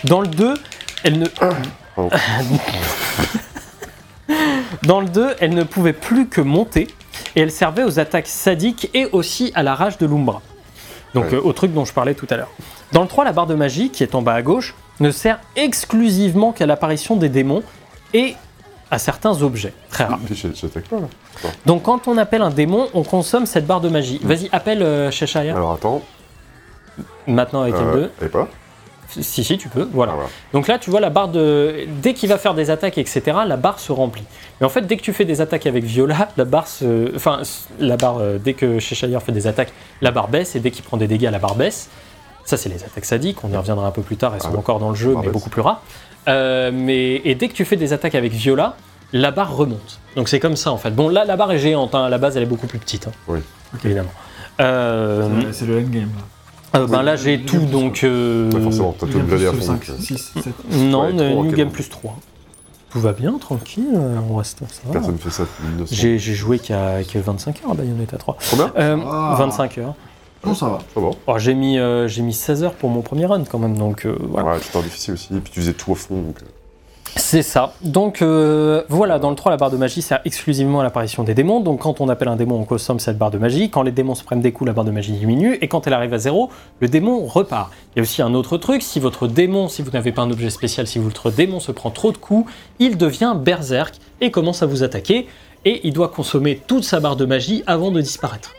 Dans 0.05 0.21
le 0.21 0.27
2, 0.27 0.55
elle 1.03 1.19
ne... 1.19 1.27
Pardon. 1.27 1.55
Dans 4.83 4.99
le 5.01 5.07
2, 5.07 5.35
elle 5.39 5.53
ne 5.53 5.63
pouvait 5.63 5.93
plus 5.93 6.27
que 6.27 6.41
monter 6.41 6.87
et 7.35 7.41
elle 7.41 7.51
servait 7.51 7.83
aux 7.83 7.99
attaques 7.99 8.27
sadiques 8.27 8.89
et 8.95 9.05
aussi 9.11 9.51
à 9.55 9.61
la 9.63 9.75
rage 9.75 9.97
de 9.99 10.05
l'Umbra. 10.07 10.41
Donc 11.13 11.25
Ouais. 11.25 11.35
euh, 11.35 11.41
au 11.41 11.53
truc 11.53 11.73
dont 11.73 11.85
je 11.85 11.93
parlais 11.93 12.13
tout 12.15 12.27
à 12.31 12.37
l'heure. 12.37 12.49
Dans 12.91 13.01
le 13.03 13.07
3, 13.07 13.23
la 13.23 13.31
barre 13.33 13.45
de 13.47 13.55
magie, 13.55 13.89
qui 13.91 14.01
est 14.03 14.15
en 14.15 14.21
bas 14.23 14.33
à 14.33 14.41
gauche, 14.41 14.73
ne 14.99 15.11
sert 15.11 15.39
exclusivement 15.55 16.51
qu'à 16.53 16.65
l'apparition 16.65 17.15
des 17.15 17.29
démons 17.29 17.63
et 18.13 18.35
à 18.91 18.99
certains 18.99 19.41
objets. 19.41 19.73
Très 19.89 20.03
rare. 20.05 20.19
Mais 20.29 20.35
j'ai- 20.35 20.53
J'attaque 20.53 20.87
pas 20.87 20.97
là. 20.99 21.07
Donc 21.65 21.83
quand 21.83 22.07
on 22.07 22.17
appelle 22.17 22.41
un 22.41 22.49
démon, 22.51 22.87
on 22.93 23.03
consomme 23.03 23.45
cette 23.45 23.65
barre 23.65 23.81
de 23.81 23.89
magie. 23.89 24.19
Vas-y, 24.23 24.49
appelle 24.51 24.83
euh, 24.83 25.11
Cheshire. 25.11 25.55
Alors 25.55 25.73
attends. 25.73 26.01
Maintenant 27.27 27.61
avec 27.61 27.75
Euh, 27.75 28.07
L2. 28.21 28.25
et 28.25 28.29
pas 28.29 28.47
Si, 29.21 29.43
si, 29.43 29.57
tu 29.57 29.69
peux. 29.69 29.87
Voilà. 29.93 30.11
Ah, 30.13 30.15
voilà. 30.15 30.29
Donc 30.53 30.67
là, 30.67 30.77
tu 30.79 30.89
vois 30.89 30.99
la 30.99 31.09
barre 31.09 31.29
de. 31.29 31.85
Dès 32.01 32.13
qu'il 32.13 32.27
va 32.29 32.37
faire 32.37 32.53
des 32.53 32.69
attaques, 32.69 32.97
etc., 32.97 33.21
la 33.47 33.55
barre 33.55 33.79
se 33.79 33.91
remplit. 33.91 34.23
Mais 34.59 34.65
en 34.65 34.69
fait, 34.69 34.81
dès 34.81 34.97
que 34.97 35.01
tu 35.03 35.13
fais 35.13 35.25
des 35.25 35.41
attaques 35.41 35.65
avec 35.67 35.83
Viola, 35.83 36.29
la 36.37 36.43
barre 36.45 36.67
se. 36.67 37.15
Enfin, 37.15 37.41
la 37.79 37.97
barre. 37.97 38.17
euh, 38.19 38.37
dès 38.37 38.53
que 38.53 38.79
Cheshire 38.79 39.21
fait 39.21 39.31
des 39.31 39.47
attaques, 39.47 39.71
la 40.01 40.11
barre 40.11 40.27
baisse. 40.27 40.55
Et 40.55 40.59
dès 40.59 40.71
qu'il 40.71 40.83
prend 40.83 40.97
des 40.97 41.07
dégâts, 41.07 41.29
la 41.31 41.39
barre 41.39 41.55
baisse. 41.55 41.89
Ça, 42.45 42.57
c'est 42.57 42.69
les 42.69 42.83
attaques 42.83 43.05
sadiques. 43.05 43.43
On 43.43 43.51
y 43.51 43.57
reviendra 43.57 43.87
un 43.87 43.91
peu 43.91 44.01
plus 44.03 44.17
tard. 44.17 44.33
Elles 44.35 44.41
sont 44.41 44.49
Ah 44.49 44.51
ouais. 44.53 44.57
encore 44.59 44.79
dans 44.79 44.89
le 44.89 44.95
jeu, 44.95 45.13
Barre 45.13 45.21
mais 45.21 45.27
baisse. 45.27 45.33
beaucoup 45.33 45.49
plus 45.49 45.61
rares. 45.61 45.81
Euh, 46.27 46.71
mais... 46.73 47.21
Et 47.25 47.35
dès 47.35 47.47
que 47.47 47.53
tu 47.53 47.65
fais 47.65 47.75
des 47.75 47.93
attaques 47.93 48.15
avec 48.15 48.31
Viola, 48.33 48.75
la 49.13 49.31
barre 49.31 49.55
remonte. 49.55 49.99
Donc 50.15 50.29
c'est 50.29 50.39
comme 50.39 50.55
ça, 50.55 50.71
en 50.71 50.77
fait. 50.77 50.91
Bon, 50.91 51.09
là, 51.09 51.25
la 51.25 51.35
barre 51.37 51.51
est 51.51 51.59
géante. 51.59 51.93
hein. 51.95 52.05
À 52.05 52.09
la 52.09 52.17
base, 52.17 52.35
elle 52.37 52.43
est 52.43 52.47
beaucoup 52.47 52.67
plus 52.67 52.79
petite. 52.79 53.07
hein. 53.07 53.11
Oui. 53.27 53.39
Évidemment. 53.83 54.09
Euh, 54.59 55.51
C'est- 55.51 55.65
le 55.65 55.77
endgame. 55.79 56.09
euh, 56.75 56.87
ben 56.87 56.99
Oui, 56.99 57.05
là, 57.05 57.15
j'ai 57.15 57.41
tout, 57.41 57.57
Game 57.57 57.65
plus, 57.67 57.71
donc. 57.71 58.03
euh, 58.03 58.51
Ouais, 58.51 58.61
forcément, 58.61 58.95
t'as 58.97 59.07
tout 59.07 59.19
fond. 59.19 59.61
5, 59.61 59.71
donc, 59.73 59.89
euh, 59.89 59.93
6, 60.01 60.33
7. 60.41 60.53
Non, 60.71 61.03
Ouais, 61.05 61.11
euh, 61.19 61.31
trois, 61.31 61.43
New 61.43 61.49
ok, 61.49 61.55
Game 61.55 61.67
bon. 61.67 61.73
plus 61.73 61.89
3. 61.89 62.17
Tout 62.91 62.99
va 63.01 63.11
bien, 63.11 63.37
tranquille, 63.37 63.87
euh, 63.93 64.17
on 64.29 64.37
reste 64.37 64.59
ça 64.59 64.65
va. 64.85 64.93
Personne 64.93 65.17
fait 65.17 65.29
ça 65.29 65.43
depuis 65.43 65.67
1900. 65.67 65.95
J'ai 65.99 66.17
j'ai 66.17 66.33
joué 66.33 66.59
qu'à 66.59 67.03
qu'à 67.03 67.19
25 67.19 67.61
heures 67.65 67.71
à 67.71 67.73
Bayonetta 67.73 68.15
3. 68.17 68.37
Combien? 68.49 68.71
Euh, 68.77 68.97
Ah. 69.05 69.35
25 69.37 69.77
heures. 69.79 69.95
Non, 70.45 70.53
ça 70.53 70.67
va. 70.67 70.79
Ça 70.93 70.99
va. 70.99 71.09
Oh, 71.27 71.37
j'ai 71.37 71.53
mis, 71.53 71.79
euh, 71.79 72.07
j'ai 72.07 72.21
mis 72.21 72.33
16 72.33 72.63
heures 72.63 72.73
pour 72.73 72.89
mon 72.89 73.01
premier 73.01 73.25
run 73.25 73.43
quand 73.43 73.59
même, 73.59 73.77
donc 73.77 74.05
euh, 74.05 74.15
voilà. 74.29 74.51
Ouais, 74.53 74.57
c'était 74.61 74.81
difficile 74.83 75.13
aussi. 75.15 75.35
Et 75.35 75.39
puis 75.39 75.51
tu 75.51 75.59
faisais 75.59 75.73
tout 75.73 75.91
au 75.91 75.95
fond. 75.95 76.15
Donc, 76.21 76.37
euh, 76.41 76.45
C'est 77.15 77.41
ça. 77.43 77.73
Donc 77.81 78.21
euh, 78.21 78.83
voilà, 78.89 79.17
dans 79.19 79.29
le 79.29 79.35
3, 79.35 79.51
la 79.51 79.57
barre 79.57 79.71
de 79.71 79.77
magie 79.77 80.01
sert 80.01 80.19
exclusivement 80.25 80.81
à 80.81 80.83
l'apparition 80.83 81.23
des 81.23 81.33
démons. 81.33 81.61
Donc 81.61 81.79
quand 81.81 82.01
on 82.01 82.09
appelle 82.09 82.27
un 82.27 82.35
démon, 82.35 82.59
on 82.59 82.65
consomme 82.65 82.99
cette 82.99 83.17
barre 83.17 83.31
de 83.31 83.37
magie. 83.37 83.69
Quand 83.69 83.81
les 83.83 83.91
démons 83.91 84.15
se 84.15 84.23
prennent 84.23 84.41
des 84.41 84.51
coups, 84.51 84.67
la 84.67 84.73
barre 84.73 84.85
de 84.85 84.91
magie 84.91 85.13
diminue. 85.13 85.57
Et 85.61 85.67
quand 85.67 85.87
elle 85.87 85.93
arrive 85.93 86.13
à 86.13 86.17
zéro, 86.19 86.49
le 86.79 86.87
démon 86.87 87.25
repart. 87.25 87.71
Il 87.95 87.99
y 87.99 88.01
a 88.01 88.03
aussi 88.03 88.21
un 88.21 88.33
autre 88.33 88.57
truc, 88.57 88.81
si 88.83 88.99
votre 88.99 89.27
démon, 89.27 89.69
si 89.69 89.81
vous 89.81 89.91
n'avez 89.91 90.11
pas 90.11 90.21
un 90.21 90.31
objet 90.31 90.49
spécial, 90.49 90.85
si 90.85 90.99
votre 90.99 91.31
démon 91.31 91.59
se 91.59 91.71
prend 91.71 91.89
trop 91.89 92.11
de 92.11 92.17
coups, 92.17 92.51
il 92.79 92.97
devient 92.97 93.35
berserk 93.35 93.95
et 94.21 94.29
commence 94.29 94.61
à 94.61 94.65
vous 94.65 94.83
attaquer. 94.83 95.27
Et 95.63 95.81
il 95.87 95.93
doit 95.93 96.09
consommer 96.09 96.61
toute 96.67 96.83
sa 96.83 96.99
barre 96.99 97.15
de 97.15 97.25
magie 97.25 97.63
avant 97.65 97.89
de 97.89 97.99
disparaître. 97.99 98.51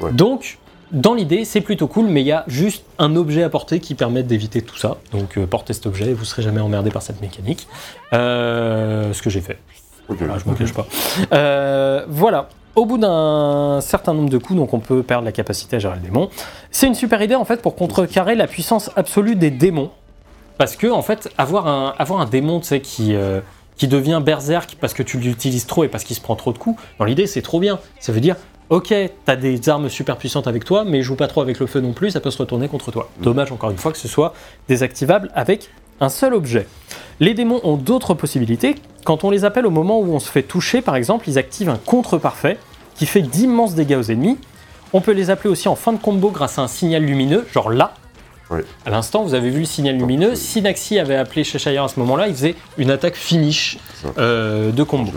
Ouais. 0.00 0.12
Donc, 0.12 0.58
dans 0.92 1.14
l'idée, 1.14 1.44
c'est 1.44 1.60
plutôt 1.60 1.88
cool, 1.88 2.06
mais 2.06 2.20
il 2.20 2.26
y 2.26 2.32
a 2.32 2.44
juste 2.46 2.84
un 2.98 3.16
objet 3.16 3.42
à 3.42 3.48
porter 3.48 3.80
qui 3.80 3.94
permet 3.94 4.22
d'éviter 4.22 4.62
tout 4.62 4.76
ça. 4.76 4.98
Donc, 5.12 5.36
euh, 5.36 5.46
portez 5.46 5.72
cet 5.72 5.86
objet 5.86 6.10
et 6.10 6.14
vous 6.14 6.24
serez 6.24 6.42
jamais 6.42 6.60
emmerdé 6.60 6.90
par 6.90 7.02
cette 7.02 7.20
mécanique. 7.20 7.66
Euh, 8.12 9.12
ce 9.12 9.20
que 9.20 9.30
j'ai 9.30 9.40
fait. 9.40 9.58
ok. 10.08 10.18
Voilà, 10.18 10.38
je 10.38 10.48
m'en 10.48 10.54
cache 10.54 10.72
pas. 10.72 10.86
Euh, 11.32 12.04
voilà. 12.08 12.48
Au 12.76 12.84
bout 12.84 12.98
d'un 12.98 13.80
certain 13.80 14.12
nombre 14.12 14.28
de 14.28 14.38
coups, 14.38 14.58
donc 14.58 14.74
on 14.74 14.80
peut 14.80 15.02
perdre 15.02 15.24
la 15.24 15.32
capacité 15.32 15.76
à 15.76 15.78
gérer 15.78 15.96
le 15.96 16.02
démon. 16.02 16.28
C'est 16.70 16.86
une 16.86 16.94
super 16.94 17.22
idée 17.22 17.34
en 17.34 17.46
fait 17.46 17.62
pour 17.62 17.74
contrecarrer 17.74 18.34
la 18.34 18.46
puissance 18.46 18.90
absolue 18.96 19.34
des 19.34 19.50
démons. 19.50 19.90
Parce 20.58 20.76
que 20.76 20.86
en 20.86 21.02
fait, 21.02 21.30
avoir 21.38 21.66
un, 21.66 21.94
avoir 21.98 22.20
un 22.20 22.26
démon, 22.26 22.60
tu 22.60 22.66
sais, 22.66 22.80
qui, 22.80 23.14
qui 23.78 23.88
devient 23.88 24.20
berserk 24.22 24.76
parce 24.78 24.92
que 24.92 25.02
tu 25.02 25.18
l'utilises 25.18 25.66
trop 25.66 25.84
et 25.84 25.88
parce 25.88 26.04
qu'il 26.04 26.16
se 26.16 26.20
prend 26.20 26.36
trop 26.36 26.52
de 26.52 26.58
coups, 26.58 26.80
dans 26.98 27.06
l'idée 27.06 27.26
c'est 27.26 27.40
trop 27.40 27.60
bien. 27.60 27.78
Ça 27.98 28.12
veut 28.12 28.20
dire, 28.20 28.36
ok, 28.70 28.94
t'as 29.24 29.36
des 29.36 29.68
armes 29.68 29.88
super 29.88 30.16
puissantes 30.16 30.46
avec 30.46 30.64
toi, 30.64 30.84
mais 30.84 31.02
joue 31.02 31.16
pas 31.16 31.28
trop 31.28 31.40
avec 31.40 31.58
le 31.60 31.66
feu 31.66 31.80
non 31.80 31.92
plus, 31.92 32.10
ça 32.10 32.20
peut 32.20 32.30
se 32.30 32.38
retourner 32.38 32.68
contre 32.68 32.90
toi. 32.90 33.10
Dommage 33.20 33.52
encore 33.52 33.70
une 33.70 33.78
fois 33.78 33.92
que 33.92 33.98
ce 33.98 34.08
soit 34.08 34.34
désactivable 34.68 35.30
avec 35.34 35.70
un 36.00 36.08
seul 36.08 36.34
objet. 36.34 36.66
Les 37.20 37.34
démons 37.34 37.60
ont 37.64 37.76
d'autres 37.76 38.14
possibilités. 38.14 38.74
Quand 39.04 39.24
on 39.24 39.30
les 39.30 39.44
appelle 39.44 39.66
au 39.66 39.70
moment 39.70 40.00
où 40.00 40.12
on 40.12 40.18
se 40.18 40.30
fait 40.30 40.42
toucher, 40.42 40.82
par 40.82 40.96
exemple, 40.96 41.28
ils 41.28 41.38
activent 41.38 41.70
un 41.70 41.78
contre 41.78 42.18
parfait 42.18 42.58
qui 42.94 43.06
fait 43.06 43.22
d'immenses 43.22 43.74
dégâts 43.74 43.96
aux 43.96 44.10
ennemis. 44.10 44.38
On 44.92 45.00
peut 45.00 45.12
les 45.12 45.30
appeler 45.30 45.50
aussi 45.50 45.68
en 45.68 45.76
fin 45.76 45.92
de 45.92 45.98
combo 45.98 46.30
grâce 46.30 46.58
à 46.58 46.62
un 46.62 46.68
signal 46.68 47.02
lumineux, 47.02 47.46
genre 47.52 47.70
là. 47.70 47.94
Oui. 48.50 48.60
À 48.84 48.90
l'instant, 48.90 49.24
vous 49.24 49.34
avez 49.34 49.50
vu 49.50 49.60
le 49.60 49.64
signal 49.64 49.96
lumineux. 49.96 50.36
Si 50.36 50.62
Naxi 50.62 50.98
avait 50.98 51.16
appelé 51.16 51.42
Cheshire 51.42 51.82
à 51.82 51.88
ce 51.88 51.98
moment-là, 51.98 52.28
il 52.28 52.34
faisait 52.34 52.54
une 52.78 52.90
attaque 52.90 53.16
finish 53.16 53.78
euh, 54.18 54.70
de 54.70 54.82
combo. 54.84 55.10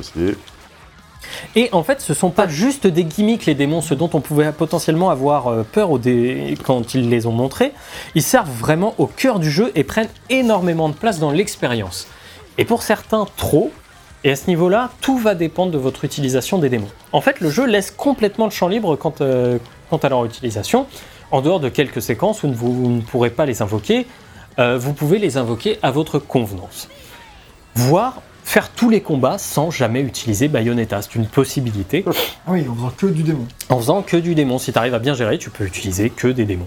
Et 1.55 1.69
en 1.71 1.83
fait, 1.83 2.01
ce 2.01 2.13
sont 2.13 2.29
pas 2.29 2.47
juste 2.47 2.87
des 2.87 3.03
gimmicks, 3.03 3.45
les 3.45 3.55
démons, 3.55 3.81
ce 3.81 3.93
dont 3.93 4.09
on 4.13 4.21
pouvait 4.21 4.51
potentiellement 4.51 5.09
avoir 5.09 5.47
euh, 5.47 5.63
peur 5.63 5.89
quand 6.63 6.93
ils 6.93 7.09
les 7.09 7.25
ont 7.25 7.31
montrés. 7.31 7.73
Ils 8.15 8.23
servent 8.23 8.51
vraiment 8.51 8.93
au 8.97 9.07
cœur 9.07 9.39
du 9.39 9.49
jeu 9.49 9.71
et 9.75 9.83
prennent 9.83 10.09
énormément 10.29 10.89
de 10.89 10.93
place 10.93 11.19
dans 11.19 11.31
l'expérience. 11.31 12.07
Et 12.57 12.65
pour 12.65 12.83
certains, 12.83 13.25
trop. 13.37 13.71
Et 14.23 14.31
à 14.31 14.35
ce 14.35 14.47
niveau-là, 14.47 14.91
tout 15.01 15.17
va 15.17 15.33
dépendre 15.33 15.71
de 15.71 15.77
votre 15.77 16.03
utilisation 16.03 16.57
des 16.57 16.69
démons. 16.69 16.89
En 17.13 17.21
fait, 17.21 17.39
le 17.39 17.49
jeu 17.49 17.65
laisse 17.65 17.89
complètement 17.89 18.45
le 18.45 18.51
champ 18.51 18.67
libre 18.67 18.95
quant, 18.97 19.13
euh, 19.21 19.57
quant 19.89 19.97
à 19.97 20.09
leur 20.09 20.25
utilisation. 20.25 20.87
En 21.31 21.41
dehors 21.41 21.59
de 21.59 21.69
quelques 21.69 22.01
séquences 22.01 22.43
où 22.43 22.51
vous, 22.51 22.73
vous 22.73 22.89
ne 22.89 23.01
pourrez 23.01 23.29
pas 23.29 23.45
les 23.45 23.61
invoquer, 23.61 24.07
euh, 24.57 24.77
vous 24.77 24.93
pouvez 24.93 25.19
les 25.19 25.37
invoquer 25.37 25.79
à 25.81 25.91
votre 25.91 26.19
convenance. 26.19 26.89
Voire 27.75 28.21
faire 28.49 28.69
tous 28.71 28.89
les 28.89 29.01
combats 29.01 29.37
sans 29.37 29.69
jamais 29.69 30.01
utiliser 30.01 30.47
Bayonetta. 30.47 31.03
C'est 31.03 31.13
une 31.13 31.27
possibilité. 31.27 32.03
Ah 32.07 32.11
oui, 32.47 32.65
on 32.67 32.73
faisant 32.73 32.91
que 32.97 33.05
du 33.05 33.21
démon. 33.21 33.45
En 33.69 33.77
faisant 33.77 34.01
que 34.01 34.17
du 34.17 34.33
démon. 34.33 34.57
Si 34.57 34.71
tu 34.71 34.77
arrives 34.79 34.95
à 34.95 34.99
bien 34.99 35.13
gérer, 35.13 35.37
tu 35.37 35.51
peux 35.51 35.65
utiliser 35.65 36.09
que 36.09 36.27
des 36.29 36.45
démons. 36.45 36.65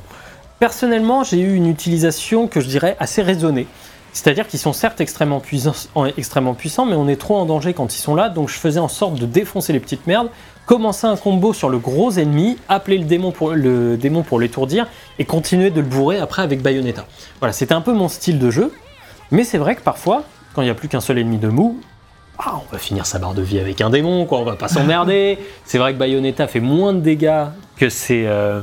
Personnellement, 0.60 1.24
j'ai 1.24 1.40
eu 1.40 1.56
une 1.56 1.66
utilisation 1.66 2.46
que 2.46 2.60
je 2.60 2.68
dirais 2.68 2.96
assez 3.00 3.20
raisonnée. 3.20 3.66
C'est-à-dire 4.12 4.46
qu'ils 4.46 4.60
sont 4.60 4.72
certes 4.72 5.00
extrêmement 5.00 5.40
puissants, 5.40 5.74
en- 5.96 6.04
extrêmement 6.06 6.54
puissants, 6.54 6.86
mais 6.86 6.94
on 6.94 7.08
est 7.08 7.16
trop 7.16 7.34
en 7.36 7.46
danger 7.46 7.72
quand 7.74 7.92
ils 7.92 7.98
sont 8.00 8.14
là, 8.14 8.28
donc 8.28 8.48
je 8.48 8.54
faisais 8.54 8.78
en 8.78 8.86
sorte 8.86 9.14
de 9.16 9.26
défoncer 9.26 9.72
les 9.72 9.80
petites 9.80 10.06
merdes, 10.06 10.28
commencer 10.66 11.08
un 11.08 11.16
combo 11.16 11.52
sur 11.52 11.68
le 11.68 11.78
gros 11.78 12.12
ennemi, 12.12 12.58
appeler 12.68 12.98
le 12.98 13.06
démon 13.06 13.32
pour, 13.32 13.50
le 13.54 13.96
démon 13.96 14.22
pour 14.22 14.38
l'étourdir, 14.38 14.86
et 15.18 15.24
continuer 15.24 15.70
de 15.70 15.80
le 15.80 15.86
bourrer 15.86 16.18
après 16.20 16.42
avec 16.42 16.62
Bayonetta. 16.62 17.06
Voilà, 17.40 17.52
c'était 17.52 17.74
un 17.74 17.80
peu 17.80 17.92
mon 17.92 18.08
style 18.08 18.38
de 18.38 18.50
jeu, 18.52 18.72
mais 19.32 19.42
c'est 19.42 19.58
vrai 19.58 19.74
que 19.74 19.80
parfois, 19.82 20.22
quand 20.54 20.62
il 20.62 20.66
n'y 20.66 20.70
a 20.70 20.74
plus 20.74 20.88
qu'un 20.88 21.00
seul 21.00 21.18
ennemi 21.18 21.38
de 21.38 21.48
mou, 21.48 21.80
ah, 22.38 22.54
on 22.56 22.72
va 22.72 22.78
finir 22.78 23.06
sa 23.06 23.18
barre 23.18 23.34
de 23.34 23.42
vie 23.42 23.60
avec 23.60 23.80
un 23.80 23.90
démon, 23.90 24.24
quoi, 24.24 24.38
on 24.38 24.44
va 24.44 24.56
pas 24.56 24.68
s'emmerder. 24.68 25.38
c'est 25.64 25.78
vrai 25.78 25.92
que 25.92 25.98
Bayonetta 25.98 26.46
fait 26.46 26.60
moins 26.60 26.92
de 26.92 27.00
dégâts 27.00 27.44
que 27.76 27.88
ses, 27.88 28.24
euh, 28.26 28.60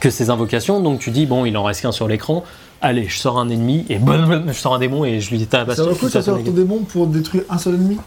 que 0.00 0.10
ses 0.10 0.30
invocations, 0.30 0.80
donc 0.80 1.00
tu 1.00 1.10
dis, 1.10 1.26
bon, 1.26 1.44
il 1.44 1.56
en 1.56 1.64
reste 1.64 1.82
qu'un 1.82 1.92
sur 1.92 2.06
l'écran, 2.06 2.44
allez, 2.80 3.08
je 3.08 3.18
sors 3.18 3.38
un 3.38 3.48
ennemi, 3.48 3.86
et 3.88 3.98
blablabla, 3.98 4.52
je 4.52 4.58
sors 4.58 4.74
un 4.74 4.78
démon, 4.78 5.04
et 5.04 5.20
je 5.20 5.30
lui 5.30 5.38
dis, 5.38 5.46
t'as 5.46 5.66
Ça 5.74 5.84
va 5.84 5.94
coûter 5.94 6.10
ça 6.10 6.22
sort 6.22 6.42
ton 6.42 6.50
démon 6.50 6.78
pour 6.80 7.06
détruire 7.06 7.44
un 7.50 7.58
seul 7.58 7.74
ennemi? 7.74 7.98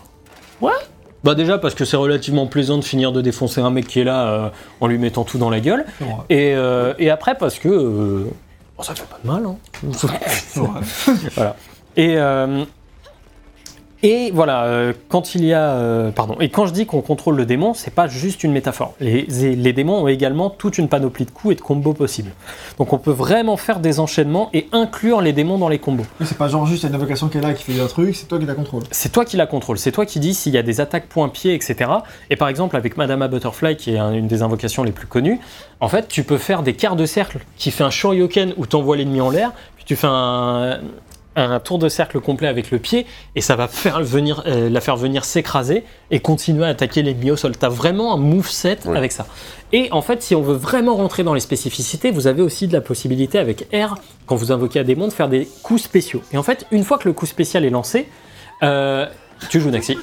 Bah 1.23 1.34
déjà 1.34 1.57
parce 1.57 1.73
que 1.73 1.85
c'est 1.85 1.97
relativement 1.97 2.45
plaisant 2.45 2.77
de 2.77 2.84
finir 2.84 3.11
de 3.11 3.19
défoncer 3.19 3.59
un 3.59 3.72
mec 3.72 3.88
qui 3.88 3.99
est 3.99 4.03
là 4.03 4.27
euh, 4.27 4.49
en 4.80 4.85
lui 4.85 4.99
mettant 4.99 5.23
tout 5.23 5.39
dans 5.39 5.49
la 5.49 5.59
gueule, 5.59 5.84
et, 6.30 6.53
euh, 6.55 6.93
et 6.99 7.09
après 7.09 7.35
parce 7.35 7.57
que... 7.57 7.67
euh, 7.67 8.26
bon, 8.77 8.84
ça 8.84 8.95
fait 8.95 9.06
pas 9.06 9.19
de 9.22 9.27
mal, 9.27 9.45
hein. 9.45 9.57
Voilà. 11.35 11.56
Et, 11.95 12.18
euh, 12.18 12.65
et 14.07 14.30
voilà, 14.32 14.65
euh, 14.65 14.94
quand 15.10 15.34
il 15.34 15.44
y 15.45 15.52
a. 15.52 15.72
euh, 15.72 16.11
pardon. 16.11 16.36
Et 16.40 16.49
quand 16.49 16.68
je 16.68 16.73
dis 16.73 16.86
qu'on 16.86 17.02
contrôle 17.02 17.36
le 17.36 17.45
démon, 17.48 17.73
c'est 17.73 17.90
pas 17.94 18.07
juste 18.07 18.44
une 18.44 18.52
métaphore. 18.52 18.94
Les, 18.99 19.23
les 19.23 19.73
démons 19.73 20.03
ont 20.03 20.07
également 20.07 20.52
toute 20.52 20.77
une 20.77 20.88
panoplie 20.90 21.26
de 21.26 21.32
coups 21.32 21.53
et 21.53 21.56
de 21.56 21.61
combos 21.61 21.94
possibles. 21.94 22.30
Donc 22.77 22.94
on 22.94 22.99
peut 22.99 23.10
vraiment 23.11 23.57
faire 23.57 23.80
des 23.80 23.99
enchaînements 23.99 24.52
et 24.53 24.68
inclure 24.73 25.22
les 25.22 25.34
démons 25.34 25.57
dans 25.57 25.69
les 25.69 25.80
combos. 25.80 26.06
Oui, 26.19 26.27
c'est 26.30 26.38
pas 26.38 26.48
genre 26.48 26.68
juste 26.68 26.84
une 26.84 26.94
invocation 26.94 27.30
qui 27.30 27.40
est 27.40 27.41
là 27.41 27.53
qui 27.53 27.64
fait 27.64 27.82
un 27.82 27.88
truc, 27.88 28.15
c'est 28.15 28.27
toi 28.27 28.38
qui 28.38 28.45
la 28.45 28.53
contrôle. 28.53 28.84
C'est 28.91 29.11
toi 29.11 29.26
qui 29.26 29.38
la 29.38 29.48
contrôle, 29.48 29.80
c'est 29.80 29.91
toi 29.91 30.06
qui 30.06 30.19
dis 30.19 30.36
s'il 30.36 30.53
y 30.53 30.57
a 30.60 30.64
des 30.64 30.82
attaques 30.82 31.07
point-pied, 31.07 31.56
etc. 31.56 31.90
Et 32.30 32.36
par 32.36 32.48
exemple, 32.49 32.76
avec 32.77 32.98
Madama 32.98 33.27
Butterfly, 33.27 33.76
qui 33.76 33.95
est 33.95 33.98
un- 33.98 34.14
une 34.14 34.27
des 34.27 34.44
invocations 34.44 34.84
les 34.84 34.91
plus 34.91 35.07
connues, 35.07 35.40
en 35.80 35.88
fait, 35.90 36.07
tu 36.07 36.23
peux 36.23 36.38
faire 36.38 36.61
des 36.61 36.73
quarts 36.73 36.95
de 36.95 37.07
cercle 37.07 37.40
qui 37.57 37.72
fait 37.72 37.84
un 37.84 37.90
shoryuken 37.90 38.53
où 38.57 38.68
tu 38.68 38.76
envoies 38.76 38.98
l'ennemi 38.98 39.19
en 39.19 39.32
l'air, 39.32 39.52
puis 39.76 39.86
tu 39.86 39.95
fais 39.95 40.07
un, 40.07 40.77
un 41.36 41.60
tour 41.60 41.80
de 41.80 41.90
cercle 41.90 42.20
complet 42.20 42.48
avec 42.48 42.72
le 42.72 42.80
pied, 42.80 43.06
et 43.36 43.41
ça 43.41 43.56
va 43.56 43.68
faire 43.68 44.02
venir, 44.02 44.44
euh, 44.48 44.70
la 44.70 44.82
faire 44.82 44.95
venir 44.95 45.26
s'écraser 45.26 45.84
et 46.12 46.20
continuer 46.20 46.66
à 46.66 46.70
attaquer 46.70 47.02
l'ennemi 47.03 47.32
au 47.32 47.36
sol. 47.36 47.57
Tu 47.57 47.66
as 47.66 47.70
vraiment 47.70 48.14
un 48.14 48.18
moveset 48.18 48.80
Ouais. 48.86 48.98
avec 48.98 49.12
ça. 49.12 49.26
Et 49.74 49.90
en 49.91 50.02
fait, 50.02 50.22
si 50.24 50.36
on 50.36 50.41
veut 50.41 50.56
vraiment 50.56 50.95
rentrer 50.95 51.24
dans 51.24 51.34
les 51.34 51.40
spécificités, 51.41 52.12
vous 52.12 52.28
avez 52.28 52.41
aussi 52.41 52.68
de 52.68 52.74
la 52.74 52.82
possibilité 52.82 53.38
avec 53.40 53.68
R, 53.74 53.95
quand 54.26 54.36
vous 54.36 54.52
invoquez 54.52 54.80
un 54.80 54.84
démon, 54.84 55.07
de 55.07 55.14
faire 55.14 55.28
des 55.30 55.48
coups 55.64 55.82
spéciaux. 55.82 56.22
Et 56.32 56.38
en 56.38 56.44
fait, 56.44 56.66
une 56.72 56.84
fois 56.84 56.98
que 56.98 57.07
le 57.07 57.14
coup 57.14 57.26
spécial 57.26 57.66
est 57.66 57.70
lancé, 57.70 58.07
Euh, 58.64 59.06
tu 59.49 59.60
joues 59.60 59.70
Naxi. 59.70 59.98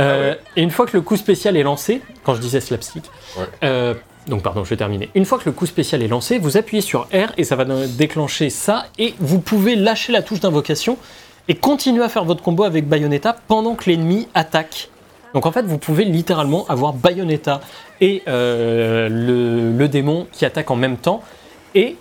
Euh, 0.00 0.34
Et 0.56 0.62
une 0.62 0.70
fois 0.70 0.86
que 0.86 0.96
le 0.96 1.00
coup 1.02 1.16
spécial 1.16 1.56
est 1.56 1.62
lancé, 1.62 2.02
quand 2.24 2.34
je 2.34 2.40
disais 2.40 2.60
slapstick, 2.60 3.04
Ouais. 3.38 3.94
Donc 4.26 4.42
pardon, 4.42 4.64
je 4.64 4.70
vais 4.70 4.76
terminer. 4.76 5.10
Une 5.14 5.24
fois 5.24 5.38
que 5.38 5.46
le 5.46 5.52
coup 5.52 5.66
spécial 5.66 6.02
est 6.02 6.08
lancé, 6.08 6.38
vous 6.38 6.56
appuyez 6.56 6.80
sur 6.80 7.02
R 7.12 7.32
et 7.36 7.44
ça 7.44 7.56
va 7.56 7.64
déclencher 7.86 8.50
ça 8.50 8.86
et 8.98 9.14
vous 9.18 9.40
pouvez 9.40 9.74
lâcher 9.74 10.12
la 10.12 10.22
touche 10.22 10.40
d'invocation 10.40 10.96
et 11.48 11.54
continuer 11.54 12.04
à 12.04 12.08
faire 12.08 12.24
votre 12.24 12.42
combo 12.42 12.62
avec 12.62 12.88
Bayonetta 12.88 13.36
pendant 13.48 13.74
que 13.74 13.90
l'ennemi 13.90 14.28
attaque. 14.34 14.90
Donc 15.34 15.46
en 15.46 15.52
fait, 15.52 15.62
vous 15.62 15.78
pouvez 15.78 16.04
littéralement 16.04 16.66
avoir 16.68 16.92
Bayonetta 16.92 17.60
et 18.00 18.22
euh, 18.28 19.08
le, 19.08 19.76
le 19.76 19.88
démon 19.88 20.26
qui 20.30 20.44
attaquent 20.44 20.70
en 20.70 20.76
même 20.76 20.98
temps 20.98 21.22
et 21.74 21.96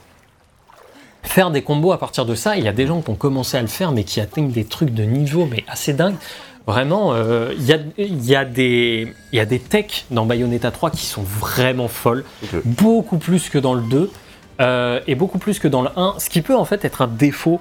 faire 1.23 1.49
des 1.51 1.61
combos 1.61 1.91
à 1.91 1.97
partir 1.97 2.25
de 2.25 2.35
ça. 2.35 2.57
Il 2.57 2.63
y 2.63 2.67
a 2.67 2.73
des 2.73 2.87
gens 2.87 3.01
qui 3.01 3.09
ont 3.09 3.15
commencé 3.15 3.57
à 3.57 3.61
le 3.61 3.67
faire, 3.67 3.91
mais 3.91 4.03
qui 4.03 4.19
atteignent 4.19 4.51
des 4.51 4.65
trucs 4.65 4.93
de 4.93 5.03
niveau 5.03 5.47
mais 5.49 5.63
assez 5.67 5.93
dingues. 5.93 6.17
Vraiment, 6.67 7.13
euh, 7.13 7.53
il 7.57 7.63
y, 7.65 7.73
a, 7.73 7.77
il 7.97 8.23
y, 8.23 8.35
a 8.35 8.45
des- 8.45 9.11
il 9.31 9.35
y 9.37 9.39
a 9.39 9.45
des 9.45 9.59
techs 9.59 10.05
dans 10.11 10.25
Bayonetta 10.25 10.69
3 10.71 10.91
qui 10.91 11.05
sont 11.05 11.23
vraiment 11.23 11.87
folles, 11.87 12.23
beaucoup 12.63 13.17
plus 13.17 13.49
que 13.49 13.57
dans 13.57 13.73
le 13.73 13.81
2 13.81 14.11
euh, 14.59 14.99
et 15.07 15.15
beaucoup 15.15 15.39
plus 15.39 15.57
que 15.59 15.67
dans 15.67 15.81
le 15.81 15.89
1, 15.95 16.15
ce 16.19 16.29
qui 16.29 16.41
peut 16.43 16.55
en 16.55 16.65
fait 16.65 16.85
être 16.85 17.01
un 17.01 17.07
défaut. 17.07 17.59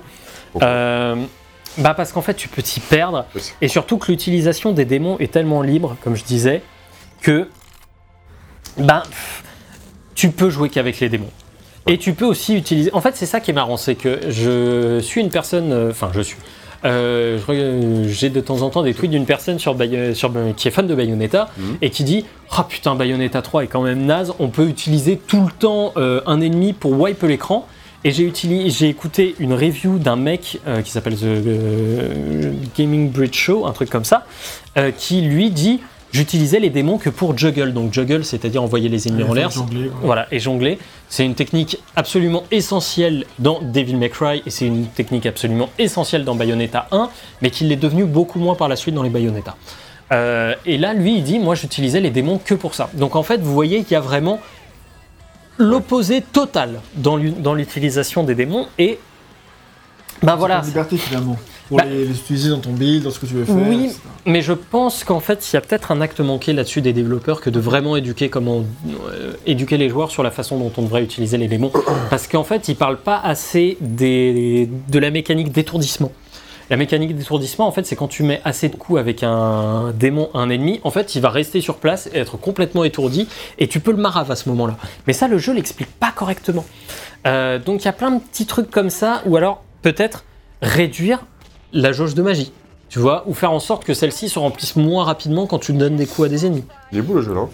Euh, 0.63 1.17
bah 1.79 1.95
parce 1.95 2.13
qu'en 2.13 2.21
fait 2.23 2.35
tu 2.35 2.49
peux 2.49 2.61
t'y 2.63 2.81
perdre 2.81 3.25
Oui. 3.37 3.43
et 3.63 3.69
surtout 3.69 3.97
que 3.97 4.11
l'utilisation 4.11 4.73
des 4.73 4.85
démons 4.85 5.17
est 5.19 5.33
tellement 5.33 5.63
libre, 5.63 5.97
comme 6.03 6.17
je 6.17 6.25
disais, 6.25 6.63
que 7.23 7.49
ben, 8.77 9.03
pff, 9.09 9.43
tu 10.15 10.31
peux 10.31 10.51
jouer 10.51 10.69
qu'avec 10.69 11.01
les 11.01 11.09
démons. 11.09 11.31
Et 11.87 11.97
tu 11.97 12.13
peux 12.13 12.27
aussi 12.27 12.55
utiliser. 12.55 12.93
En 12.93 13.01
fait, 13.01 13.17
c'est 13.17 13.27
ça 13.27 13.41
qui 13.41 13.51
est 13.51 13.55
marrant, 13.55 13.77
c'est 13.79 13.95
que 13.95 14.21
je 14.29 15.01
suis 15.01 15.21
une 15.23 15.31
personne. 15.31 15.89
Enfin, 15.91 16.11
je 16.15 16.21
suis. 16.21 16.37
Euh, 16.85 17.39
re- 17.47 18.09
J'ai 18.09 18.31
de 18.31 18.41
temps 18.41 18.63
en 18.63 18.71
temps 18.71 18.83
des 18.83 18.95
tweets 18.95 19.11
d'une 19.11 19.27
personne 19.27 19.59
sur, 19.59 19.77
sur- 20.15 20.33
qui 20.57 20.69
est 20.69 20.71
fan 20.71 20.87
de 20.87 20.95
Bayonetta 20.95 21.49
Mhm. 21.59 21.77
et 21.83 21.91
qui 21.91 22.05
dit 22.05 22.25
Ah 22.51 22.67
putain, 22.69 22.95
Bayonetta 22.95 23.43
3 23.43 23.65
est 23.65 23.67
quand 23.67 23.83
même 23.83 24.05
naze, 24.07 24.33
on 24.39 24.49
peut 24.49 24.67
utiliser 24.67 25.17
tout 25.19 25.43
le 25.45 25.53
temps 25.59 25.93
euh, 25.97 26.21
un 26.27 26.41
ennemi 26.41 26.73
pour 26.73 26.99
wipe 26.99 27.23
l'écran. 27.23 27.67
Et 28.03 28.13
j'ai 28.13 28.89
écouté 28.89 29.35
une 29.41 29.53
review 29.53 29.99
d'un 29.99 30.17
mec 30.17 30.59
euh, 30.67 30.81
qui 30.81 30.91
s'appelle 30.91 31.17
The 31.17 31.25
euh, 31.25 32.53
Gaming 32.79 33.11
Bridge 33.11 33.35
Show, 33.37 33.67
un 33.67 33.73
truc 33.73 33.91
comme 33.91 34.05
ça, 34.07 34.25
euh, 34.79 34.91
qui 34.91 35.21
lui 35.21 35.51
dit 35.51 35.81
j'utilisais 36.13 36.61
les 36.61 36.71
démons 36.71 36.99
que 36.99 37.11
pour 37.11 37.37
juggle. 37.37 37.73
Donc 37.73 37.93
juggle, 37.93 38.25
c'est-à-dire 38.25 38.63
envoyer 38.63 38.89
les 38.89 39.09
ennemis 39.09 39.25
en 39.25 39.33
l'air. 39.33 39.51
Voilà, 40.03 40.27
et 40.31 40.39
jongler, 40.39 40.79
c'est 41.09 41.25
une 41.25 41.35
technique 41.35 41.79
absolument 41.97 42.45
essentielle 42.51 43.25
dans 43.39 43.61
Devil 43.61 43.97
May 43.97 44.11
Cry 44.11 44.43
et 44.47 44.51
c'est 44.51 44.67
une 44.67 44.87
technique 44.87 45.27
absolument 45.27 45.69
essentielle 45.79 46.25
dans 46.25 46.35
Bayonetta 46.35 46.89
1, 46.93 47.11
mais 47.43 47.51
qu'il 47.51 47.71
est 47.73 47.77
devenu 47.77 48.05
beaucoup 48.05 48.39
moins 48.39 48.55
par 48.55 48.69
la 48.69 48.77
suite 48.77 48.95
dans 48.95 49.03
les 49.03 49.11
Bayonetta. 49.11 49.57
Euh, 50.13 50.55
et 50.67 50.79
là, 50.79 50.93
lui, 50.93 51.17
il 51.17 51.23
dit 51.23 51.39
Moi, 51.39 51.55
j'utilisais 51.55 52.01
les 52.01 52.11
démons 52.11 52.39
que 52.39 52.55
pour 52.55 52.75
ça. 52.75 52.91
Donc, 52.95 53.17
en 53.17 53.23
fait, 53.23 53.41
vous 53.41 53.53
voyez 53.53 53.83
qu'il 53.85 53.93
y 53.93 53.97
a 53.97 54.01
vraiment 54.01 54.41
l'opposé 55.59 56.23
total 56.23 56.81
dans 56.95 57.17
l'utilisation 57.55 58.25
des 58.25 58.35
démons 58.35 58.67
et. 58.79 58.99
Ben 60.23 60.37
voilà, 60.37 60.61
liberté 60.65 60.97
finalement. 60.97 61.37
Pour 61.69 61.79
Bah- 61.79 61.85
les, 61.85 62.05
les 62.05 62.11
utiliser 62.19 62.51
dans 62.51 62.59
ton 62.59 62.73
build, 62.73 63.05
dans 63.05 63.11
ce 63.11 63.19
que 63.21 63.27
tu 63.27 63.35
veux 63.35 63.45
faire. 63.45 63.55
Oui, 63.55 63.85
etc. 63.85 63.99
mais 64.27 64.43
je 64.43 64.53
pense 64.53 65.05
qu'en 65.05 65.21
fait, 65.21 65.51
il 65.51 65.55
y 65.55 65.57
a 65.57 65.61
peut-être 65.61 65.93
un 65.93 66.01
acte 66.01 66.21
manqué 66.21 66.53
là-dessus 66.53 66.83
des 66.83 66.93
développeurs 66.93 67.41
que 67.41 67.49
de 67.49 67.61
vraiment 67.61 67.97
éduquer 67.97 68.29
comment 68.29 68.65
euh, 69.13 69.33
éduquer 69.47 69.77
les 69.79 69.89
joueurs 69.89 70.11
sur 70.11 70.23
la 70.23 70.31
façon 70.33 70.59
dont 70.59 70.73
on 70.77 70.83
devrait 70.83 71.03
utiliser 71.05 71.39
les 71.39 71.47
démons, 71.49 71.71
parce 72.11 72.27
qu'en 72.27 72.45
fait, 72.45 72.69
ils 72.69 72.75
parlent 72.77 72.99
pas 73.01 73.19
assez 73.23 73.79
des, 73.81 74.69
de 74.91 74.99
la 74.99 75.11
mécanique 75.11 75.53
d'étourdissement. 75.53 76.11
La 76.71 76.77
mécanique 76.77 77.17
d'étourdissement, 77.17 77.67
en 77.67 77.73
fait, 77.73 77.85
c'est 77.87 77.97
quand 77.97 78.07
tu 78.09 78.23
mets 78.23 78.41
assez 78.45 78.69
de 78.69 78.77
coups 78.77 78.99
avec 79.01 79.23
un 79.25 79.93
démon, 79.99 80.29
un 80.35 80.51
ennemi, 80.51 80.81
en 80.85 80.91
fait, 80.93 81.15
il 81.17 81.21
va 81.23 81.31
rester 81.31 81.61
sur 81.61 81.77
place 81.79 82.09
et 82.13 82.19
être 82.19 82.37
complètement 82.37 82.85
étourdi, 82.85 83.27
et 83.59 83.67
tu 83.69 83.81
peux 83.81 83.91
le 83.91 83.97
marave 83.97 84.31
à 84.31 84.37
ce 84.37 84.49
moment-là. 84.51 84.77
Mais 85.07 85.13
ça, 85.13 85.27
le 85.29 85.39
jeu 85.39 85.53
l'explique 85.53 85.91
pas 85.99 86.13
correctement. 86.15 86.65
Euh, 87.27 87.59
donc, 87.59 87.83
il 87.83 87.87
y 87.87 87.89
a 87.89 87.93
plein 87.93 88.13
de 88.13 88.21
petits 88.21 88.47
trucs 88.47 88.71
comme 88.71 88.91
ça, 88.91 89.23
ou 89.27 89.37
alors 89.37 89.63
peut-être 89.83 90.25
réduire 90.63 91.21
la 91.73 91.93
jauge 91.93 92.15
de 92.15 92.23
magie 92.23 92.53
tu 92.89 92.99
vois, 92.99 93.23
ou 93.29 93.35
faire 93.35 93.53
en 93.53 93.61
sorte 93.61 93.85
que 93.85 93.95
celle-ci 93.95 94.29
se 94.29 94.37
remplisse 94.41 94.75
moins 94.75 95.05
rapidement 95.05 95.47
quand 95.47 95.61
tu 95.61 95.73
donnes 95.73 95.95
des 95.95 96.07
coups 96.07 96.27
à 96.27 96.29
des 96.29 96.45
ennemis. 96.45 96.65
Il 96.91 96.99
est 96.99 97.03
beau 97.03 97.15
le 97.15 97.23
jeu 97.23 97.33
là. 97.33 97.47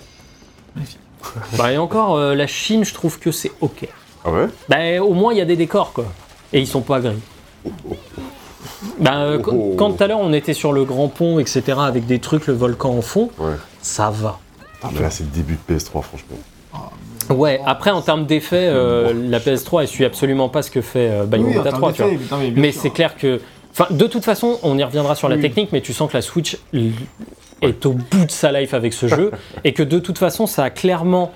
Bah, 1.59 1.73
et 1.73 1.77
encore, 1.77 2.17
euh, 2.17 2.35
la 2.35 2.47
Chine, 2.47 2.85
je 2.87 2.95
trouve 2.95 3.19
que 3.19 3.31
c'est 3.31 3.53
ok. 3.61 3.87
Ah 4.25 4.31
ouais? 4.33 4.47
Bah, 4.71 5.03
au 5.03 5.13
moins, 5.13 5.35
il 5.35 5.39
y 5.39 5.43
a 5.43 5.45
des 5.45 5.57
décors, 5.57 5.93
quoi. 5.93 6.07
Et 6.55 6.61
ils 6.61 6.67
sont 6.67 6.81
pas 6.81 7.01
gris. 7.01 7.19
Bah, 8.99 9.25
euh, 9.25 9.39
quand- 9.39 9.53
Oh. 9.55 9.75
quand 9.77 9.93
tout 9.93 10.03
à 10.05 10.07
l'heure 10.07 10.21
on 10.21 10.33
était 10.33 10.55
sur 10.55 10.73
le 10.73 10.85
grand 10.85 11.09
pont, 11.09 11.39
etc., 11.39 11.63
avec 11.81 12.07
des 12.07 12.19
trucs, 12.19 12.47
le 12.47 12.55
volcan 12.55 12.97
en 12.97 13.03
fond, 13.03 13.31
Ouais. 13.39 13.57
ça 13.83 14.09
va. 14.11 14.39
Ah, 14.83 14.89
mais 14.95 15.01
là 15.01 15.11
c'est 15.11 15.25
le 15.25 15.31
début 15.31 15.59
de 15.69 15.75
PS3 15.75 16.03
franchement. 16.03 16.37
Ouais, 17.31 17.61
après, 17.67 17.91
en 17.91 18.01
termes 18.03 18.27
d'effets, 18.27 18.69
euh, 18.69 19.13
la 19.29 19.39
PS3, 19.41 19.83
elle 19.83 19.89
suit 19.89 20.05
absolument 20.05 20.49
pas 20.49 20.63
ce 20.63 20.71
que 20.71 20.81
fait 20.81 21.11
euh, 21.11 21.25
Bayonetta 21.25 21.63
termes 21.63 21.77
3, 21.79 21.93
tu 21.93 22.03
vois. 22.03 22.11
d'effet, 22.11 22.23
putain, 22.23 22.39
mais 22.57 22.73
c'est 22.73 22.91
clair 22.91 23.17
que. 23.17 23.41
Enfin, 23.73 23.87
de 23.91 24.07
toute 24.07 24.25
façon, 24.25 24.59
on 24.63 24.79
y 24.79 24.85
reviendra 24.85 25.15
sur 25.15 25.29
la 25.29 25.37
Oui. 25.37 25.43
technique, 25.43 25.71
mais 25.73 25.81
tu 25.83 25.93
sens 25.93 26.11
que 26.11 26.17
la 26.17 26.23
Switch 26.23 26.57
est 27.63 27.87
au 27.87 27.93
bout 27.93 28.25
de 28.25 28.31
sa 28.31 28.53
life 28.53 28.73
avec 28.75 28.93
ce 28.93 29.07
jeu, 29.09 29.31
et 29.65 29.73
que 29.73 29.83
de 29.83 29.99
toute 29.99 30.19
façon, 30.19 30.47
ça 30.47 30.65
a 30.65 30.71
clairement 30.71 31.33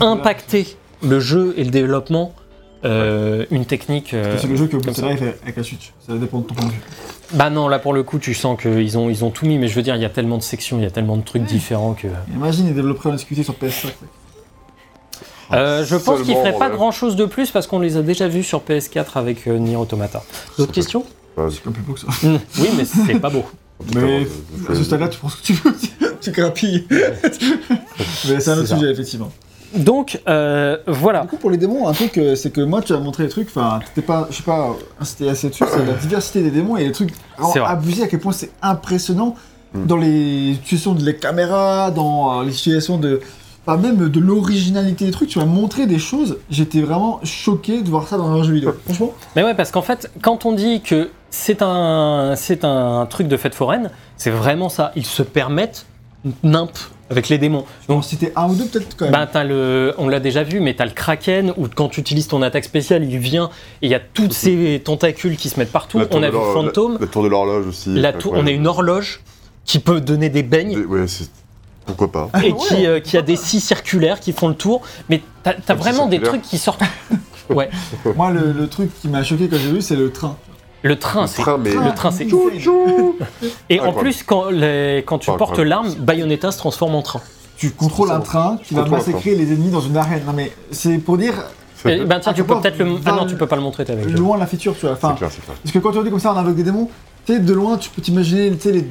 impacté 0.00 0.76
le 1.02 1.20
jeu 1.20 1.54
et 1.56 1.64
le 1.64 1.70
développement. 1.70 2.32
euh, 2.84 3.44
une 3.50 3.64
technique. 3.64 4.14
euh, 4.14 4.22
Parce 4.22 4.34
que 4.36 4.40
C'est 4.42 4.46
le 4.48 4.56
jeu 4.56 4.66
que 4.68 4.76
vous 4.76 4.94
ça. 4.94 5.06
avec, 5.06 5.20
avec 5.42 5.56
la 5.56 5.62
Switch. 5.64 5.92
Ça 6.06 6.12
dépend 6.14 6.38
de 6.38 6.44
ton 6.44 6.54
point 6.54 6.66
de 6.66 6.72
vue. 6.72 6.80
Bah 7.32 7.50
non, 7.50 7.66
là 7.66 7.80
pour 7.80 7.92
le 7.94 8.04
coup, 8.04 8.18
tu 8.20 8.32
sens 8.32 8.60
qu'ils 8.60 8.96
ont, 8.96 9.08
ils 9.10 9.24
ont 9.24 9.30
tout 9.30 9.44
mis, 9.44 9.58
mais 9.58 9.66
je 9.66 9.74
veux 9.74 9.82
dire, 9.82 9.96
il 9.96 10.02
y 10.02 10.04
a 10.04 10.08
tellement 10.10 10.36
de 10.36 10.42
sections, 10.42 10.78
il 10.78 10.84
y 10.84 10.86
a 10.86 10.90
tellement 10.90 11.16
de 11.16 11.22
trucs 11.24 11.42
différents 11.42 11.94
que. 11.94 12.06
Imagine 12.32 12.66
les 12.68 12.74
développeurs 12.74 13.10
en 13.10 13.16
discuter 13.16 13.42
sur 13.42 13.54
PS5. 13.54 13.88
Euh, 15.52 15.84
je 15.84 15.96
pense 15.96 16.22
qu'ils 16.22 16.34
feraient 16.34 16.58
pas 16.58 16.68
ouais. 16.68 16.74
grand 16.76 16.90
chose 16.90 17.14
de 17.16 17.24
plus 17.24 17.50
parce 17.50 17.66
qu'on 17.66 17.78
les 17.78 17.96
a 17.96 18.02
déjà 18.02 18.26
vus 18.28 18.42
sur 18.42 18.60
PS4 18.62 19.06
avec 19.16 19.46
euh, 19.46 19.58
Nier 19.58 19.76
Automata. 19.76 20.22
D'autres 20.58 20.72
questions? 20.72 21.04
Vas-y. 21.36 21.56
Comme 21.58 21.72
plus 21.72 21.82
beau 21.82 21.92
que 21.94 22.00
ça. 22.00 22.06
Mm, 22.22 22.38
Oui, 22.60 22.68
mais 22.76 22.84
c'est 22.84 23.18
pas 23.20 23.30
beau. 23.30 23.44
Mais 23.94 24.24
Putain, 24.24 24.72
à 24.72 24.74
ce 24.76 24.84
stade-là, 24.84 25.08
tu 25.08 25.18
penses 25.18 25.34
que 25.36 25.42
tu 25.42 25.52
veux. 25.52 25.74
tu 26.20 26.30
grappilles. 26.32 26.86
Mais 26.90 28.40
c'est 28.40 28.50
un 28.50 28.54
autre 28.54 28.62
C'est 28.62 28.66
ça. 28.66 28.76
sujet, 28.78 28.90
effectivement. 28.90 29.30
Donc, 29.74 30.20
euh, 30.28 30.78
voilà. 30.86 31.22
Du 31.22 31.28
coup, 31.28 31.36
pour 31.36 31.50
les 31.50 31.58
démons, 31.58 31.86
un 31.86 31.92
truc, 31.92 32.16
euh, 32.18 32.34
c'est 32.36 32.50
que 32.50 32.60
moi, 32.62 32.80
tu 32.80 32.92
as 32.94 32.98
montré 32.98 33.24
les 33.24 33.28
trucs, 33.28 33.48
enfin, 33.48 33.80
t'étais 33.94 34.06
pas, 34.06 34.26
je 34.30 34.36
sais 34.36 34.42
pas, 34.42 34.74
incité 35.00 35.28
assez 35.28 35.48
dessus, 35.50 35.64
c'est 35.70 35.84
la 35.84 35.92
diversité 35.92 36.42
des 36.42 36.50
démons 36.50 36.76
et 36.76 36.84
les 36.84 36.92
trucs 36.92 37.12
C'est 37.52 37.60
abusés 37.60 38.04
à 38.04 38.06
quel 38.08 38.20
point 38.20 38.32
c'est 38.32 38.50
impressionnant 38.62 39.36
Mm. 39.74 39.86
dans 39.86 39.96
les 39.96 40.54
situations 40.62 40.94
de 40.94 41.04
les 41.04 41.16
caméras, 41.16 41.90
dans 41.90 42.40
euh, 42.40 42.44
les 42.44 42.52
situations 42.52 42.98
de. 42.98 43.20
Pas 43.66 43.76
même 43.76 44.08
de 44.08 44.20
l'originalité 44.20 45.04
des 45.06 45.10
trucs, 45.10 45.28
tu 45.28 45.38
m'as 45.40 45.44
montré 45.44 45.86
des 45.86 45.98
choses, 45.98 46.38
j'étais 46.50 46.80
vraiment 46.80 47.20
choqué 47.24 47.82
de 47.82 47.88
voir 47.90 48.06
ça 48.06 48.16
dans 48.16 48.30
un 48.30 48.42
jeu 48.44 48.54
vidéo. 48.54 48.74
Franchement, 48.84 49.12
Mais 49.34 49.42
ouais, 49.42 49.54
parce 49.54 49.72
qu'en 49.72 49.82
fait, 49.82 50.10
quand 50.22 50.46
on 50.46 50.52
dit 50.52 50.80
que 50.82 51.10
c'est 51.30 51.62
un, 51.62 52.34
c'est 52.36 52.64
un 52.64 53.06
truc 53.10 53.26
de 53.28 53.36
fête 53.36 53.54
foraine, 53.56 53.90
c'est 54.16 54.30
vraiment 54.30 54.68
ça. 54.68 54.92
Ils 54.96 55.04
se 55.04 55.22
permettent 55.22 55.84
nimp 56.44 56.70
avec 57.10 57.28
les 57.28 57.38
démons. 57.38 57.64
donc 57.88 58.04
c'était 58.04 58.32
un 58.34 58.48
ou 58.48 58.54
deux 58.54 58.64
peut-être 58.66 58.96
quand 58.96 59.04
même. 59.04 59.12
Ben, 59.14 59.28
t'as 59.30 59.44
le, 59.44 59.94
on 59.98 60.08
l'a 60.08 60.18
déjà 60.20 60.42
vu, 60.42 60.58
mais 60.60 60.74
t'as 60.74 60.84
le 60.86 60.90
kraken 60.92 61.52
où 61.56 61.66
quand 61.72 61.88
tu 61.88 62.00
utilises 62.00 62.26
ton 62.28 62.42
attaque 62.42 62.64
spéciale, 62.64 63.04
il 63.04 63.18
vient 63.18 63.50
et 63.82 63.86
il 63.86 63.90
y 63.90 63.94
a 63.94 64.00
toutes 64.00 64.32
ces 64.32 64.80
tentacules 64.84 65.36
qui 65.36 65.48
se 65.48 65.58
mettent 65.60 65.70
partout. 65.72 65.98
On 66.10 66.22
a 66.22 66.30
vu 66.30 66.36
fantôme, 66.52 66.94
La, 66.94 67.00
la 67.00 67.06
tour 67.06 67.22
de 67.22 67.28
l'horloge 67.28 67.66
aussi. 67.68 67.94
la 67.94 68.12
tour- 68.12 68.32
on 68.36 68.46
a 68.46 68.50
une 68.50 68.66
horloge 68.66 69.20
qui 69.64 69.78
peut 69.80 70.00
donner 70.00 70.28
des 70.30 70.42
beignes. 70.42 70.74
Des- 70.80 70.84
Ouais, 70.84 71.06
c'est. 71.06 71.28
Pourquoi 71.86 72.10
pas 72.10 72.28
et 72.44 72.52
Ah 72.52 72.56
qui, 72.68 72.86
euh, 72.86 73.00
qui 73.00 73.16
a 73.16 73.22
des 73.22 73.36
scies 73.36 73.60
circulaires 73.60 74.20
qui 74.20 74.32
font 74.32 74.48
le 74.48 74.54
tour. 74.54 74.82
Mais 75.08 75.22
t'as 75.42 75.52
as 75.68 75.74
vraiment 75.74 76.06
des 76.06 76.20
trucs 76.20 76.42
qui 76.42 76.58
sortent. 76.58 76.82
Ouais, 77.48 77.70
Moi, 78.16 78.32
le, 78.32 78.50
le 78.50 78.66
truc 78.66 78.90
qui 79.00 79.06
m'a 79.06 79.22
choqué 79.22 79.46
quand 79.48 79.56
j'ai 79.56 79.70
vu, 79.70 79.80
c'est 79.80 79.94
le 79.94 80.10
train. 80.10 80.34
le 80.82 80.98
train, 80.98 81.22
Le 81.22 81.26
c'est. 81.28 81.42
train, 81.42 81.58
mais. 81.58 81.74
Le 81.74 81.94
train, 81.94 82.10
c'est. 82.10 82.26
Et 83.70 83.78
en 83.80 83.92
plus, 83.92 84.22
quand, 84.24 84.50
les- 84.50 85.04
quand 85.06 85.18
tu 85.18 85.30
portes 85.30 85.58
l'arme, 85.60 85.94
Bayonetta 86.00 86.50
se 86.50 86.58
transforme 86.58 86.94
en 86.96 87.02
train. 87.02 87.20
Tu 87.56 87.70
contrôles 87.70 88.10
un 88.10 88.18
train 88.20 88.58
qui 88.64 88.74
va 88.74 88.84
massacrer 88.86 89.34
les 89.36 89.52
ennemis 89.52 89.70
dans 89.70 89.80
une 89.80 89.96
arène. 89.96 90.22
Non 90.26 90.32
mais 90.34 90.52
c'est 90.72 90.98
pour 90.98 91.16
dire 91.16 91.34
Eh 91.86 92.04
ben 92.04 92.18
tiens, 92.20 92.32
Ah, 92.32 92.34
tu 92.34 92.42
peux 92.44 92.54
pas 92.54 92.60
peut-être 92.62 92.78
le. 92.78 92.96
Ah 93.06 93.12
non, 93.12 93.26
tu 93.26 93.36
peux 93.36 93.46
pas 93.46 93.56
le 93.56 93.62
montrer, 93.62 93.84
t'es 93.84 93.92
avec. 93.92 94.06
le- 94.06 94.12
loin 94.12 94.36
la 94.36 94.46
feature, 94.46 94.74
tu 94.74 94.80
vois. 94.86 94.92
Enfin, 94.92 95.10
C'est 95.12 95.18
clair, 95.18 95.30
c'est 95.32 95.44
clair. 95.44 95.56
parce 95.62 95.72
que 95.72 95.78
quand 95.78 95.92
tu 95.92 96.02
dis 96.02 96.10
comme 96.10 96.18
ça, 96.20 96.32
on 96.34 96.36
invoque 96.36 96.56
des 96.56 96.64
démons. 96.64 96.90
Tu 97.26 97.32
sais, 97.32 97.38
de 97.40 97.52
loin, 97.52 97.76
tu 97.76 97.90
peux 97.90 98.00
t'imaginer 98.00 98.50
les 98.50 98.84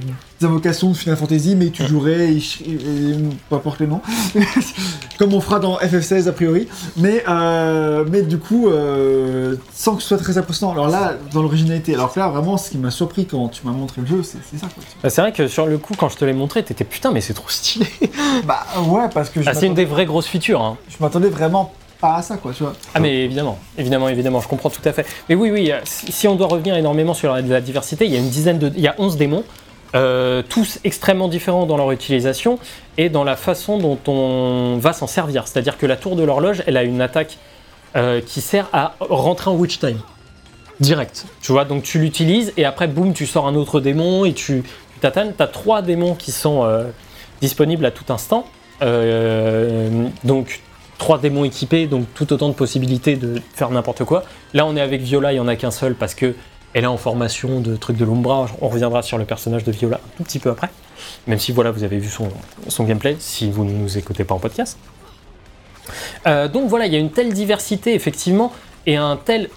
invocations 0.43 0.89
de 0.89 0.93
Final 0.97 1.15
Fantasy, 1.15 1.55
mais 1.55 1.69
tu 1.69 1.85
jouerais, 1.87 2.33
et, 2.33 2.37
et- 2.37 2.71
et- 2.73 3.15
peu 3.49 3.55
importe 3.55 3.79
les 3.79 3.87
noms, 3.87 4.01
comme 5.17 5.33
on 5.33 5.39
fera 5.39 5.59
dans 5.59 5.77
FF16 5.79 6.27
a 6.27 6.33
priori. 6.33 6.67
Mais, 6.97 7.23
euh, 7.29 8.03
mais 8.11 8.23
du 8.23 8.37
coup, 8.37 8.67
euh, 8.67 9.55
sans 9.73 9.95
que 9.95 10.01
ce 10.01 10.09
soit 10.09 10.17
très 10.17 10.37
impressionnant. 10.37 10.73
Alors 10.73 10.89
là, 10.89 11.13
dans 11.31 11.41
l'originalité, 11.41 11.93
alors 11.93 12.13
que 12.13 12.19
là, 12.19 12.27
vraiment, 12.27 12.57
ce 12.57 12.69
qui 12.71 12.77
m'a 12.77 12.91
surpris 12.91 13.25
quand 13.25 13.47
tu 13.47 13.65
m'as 13.65 13.71
montré 13.71 14.01
le 14.01 14.07
jeu, 14.07 14.21
c'est 14.23 14.57
ça. 14.59 14.67
Bah, 15.01 15.09
c'est 15.09 15.21
vrai 15.21 15.31
que 15.31 15.47
sur 15.47 15.65
le 15.65 15.77
coup, 15.77 15.93
quand 15.97 16.09
je 16.09 16.17
te 16.17 16.25
l'ai 16.25 16.33
montré, 16.33 16.61
t'étais 16.61 16.83
putain, 16.83 17.11
mais 17.11 17.21
c'est 17.21 17.33
trop 17.33 17.47
stylé. 17.49 17.87
Bah 18.45 18.65
ouais, 18.85 19.07
parce 19.13 19.29
que 19.29 19.41
je 19.41 19.49
Ah, 19.49 19.53
c'est 19.53 19.67
une 19.67 19.73
des 19.75 19.85
vraies 19.85 20.05
grosses 20.05 20.27
features. 20.27 20.61
hein. 20.61 20.77
je 20.89 20.97
m'attendais 20.99 21.29
vraiment 21.29 21.71
pas 21.99 22.15
à 22.15 22.21
ça, 22.21 22.37
quoi, 22.37 22.51
tu 22.53 22.63
vois. 22.63 22.73
Ah 22.93 22.99
mais 22.99 23.23
évidemment, 23.23 23.57
évidemment, 23.77 24.09
évidemment, 24.09 24.41
je 24.41 24.47
comprends 24.47 24.69
tout 24.69 24.81
à 24.85 24.93
fait. 24.93 25.05
Mais 25.29 25.35
oui, 25.35 25.51
oui, 25.51 25.71
si 25.83 26.27
on 26.27 26.35
doit 26.35 26.47
revenir 26.47 26.75
énormément 26.75 27.13
sur 27.13 27.33
la, 27.33 27.61
diversité, 27.61 28.05
il 28.05 28.13
y 28.13 28.15
a 28.15 28.19
une 28.19 28.29
dizaine 28.29 28.59
de, 28.59 28.71
il 28.75 28.81
y 28.81 28.87
a 28.87 28.95
11 28.97 29.17
démons, 29.17 29.43
euh, 29.95 30.43
tous 30.47 30.79
extrêmement 30.83 31.29
différents 31.29 31.65
dans 31.65 31.77
leur 31.77 31.91
utilisation 31.91 32.59
et 32.97 33.07
dans 33.07 33.23
la 33.23 33.37
façon 33.37 33.77
dont 33.77 33.97
on 34.07 34.77
va 34.77 34.91
s'en 34.91 35.07
servir. 35.07 35.47
C'est-à-dire 35.47 35.77
que 35.77 35.85
la 35.85 35.95
tour 35.95 36.17
de 36.17 36.23
l'horloge, 36.23 36.63
elle 36.67 36.75
a 36.75 36.83
une 36.83 36.99
attaque 36.99 37.37
euh, 37.95 38.19
qui 38.19 38.41
sert 38.41 38.67
à 38.73 38.95
rentrer 38.99 39.49
en 39.49 39.55
witch 39.55 39.79
time. 39.79 39.99
Direct. 40.81 41.25
Tu 41.41 41.53
vois, 41.53 41.63
donc 41.63 41.83
tu 41.83 41.99
l'utilises 41.99 42.51
et 42.57 42.65
après, 42.65 42.87
boum, 42.87 43.13
tu 43.13 43.25
sors 43.25 43.47
un 43.47 43.55
autre 43.55 43.79
démon 43.79 44.25
et 44.25 44.33
tu 44.33 44.63
tatanes. 44.99 45.33
Tu 45.35 45.41
as 45.41 45.47
trois 45.47 45.81
démons 45.81 46.13
qui 46.13 46.33
sont 46.33 46.65
euh, 46.65 46.83
disponibles 47.39 47.85
à 47.85 47.91
tout 47.91 48.11
instant. 48.11 48.45
Donc 50.25 50.61
trois 50.97 51.19
démons 51.19 51.43
équipés, 51.43 51.87
donc 51.87 52.05
tout 52.13 52.31
autant 52.33 52.49
de 52.49 52.53
possibilités 52.53 53.15
de 53.15 53.41
faire 53.53 53.69
n'importe 53.69 54.03
quoi. 54.03 54.23
Là, 54.53 54.65
on 54.65 54.75
est 54.75 54.81
avec 54.81 55.01
Viola, 55.01 55.31
il 55.31 55.35
n'y 55.35 55.39
en 55.39 55.47
a 55.47 55.55
qu'un 55.55 55.71
seul 55.71 55.95
parce 55.95 56.15
que 56.15 56.35
elle 56.73 56.83
est 56.83 56.87
en 56.87 56.97
formation 56.97 57.61
de 57.61 57.77
trucs 57.77 57.95
de 57.95 58.03
l'Umbra. 58.03 58.47
On 58.61 58.67
reviendra 58.67 59.01
sur 59.01 59.17
le 59.17 59.23
personnage 59.23 59.63
de 59.63 59.71
Viola 59.71 60.01
un 60.19 60.23
petit 60.23 60.39
peu 60.39 60.49
après. 60.49 60.69
Même 61.25 61.39
si 61.39 61.53
voilà, 61.53 61.71
vous 61.71 61.83
avez 61.83 61.99
vu 61.99 62.09
son, 62.09 62.29
son 62.67 62.83
gameplay, 62.83 63.15
si 63.19 63.49
vous 63.49 63.63
ne 63.63 63.71
nous 63.71 63.97
écoutez 63.97 64.25
pas 64.25 64.35
en 64.35 64.39
podcast. 64.39 64.77
Euh, 66.27 66.47
donc 66.49 66.67
voilà, 66.67 66.85
il 66.87 66.93
y 66.93 66.95
a 66.97 66.99
une 66.99 67.11
telle 67.11 67.31
diversité 67.31 67.93
effectivement 67.93 68.51
et 68.85 68.97
un 68.97 69.15
tel 69.15 69.49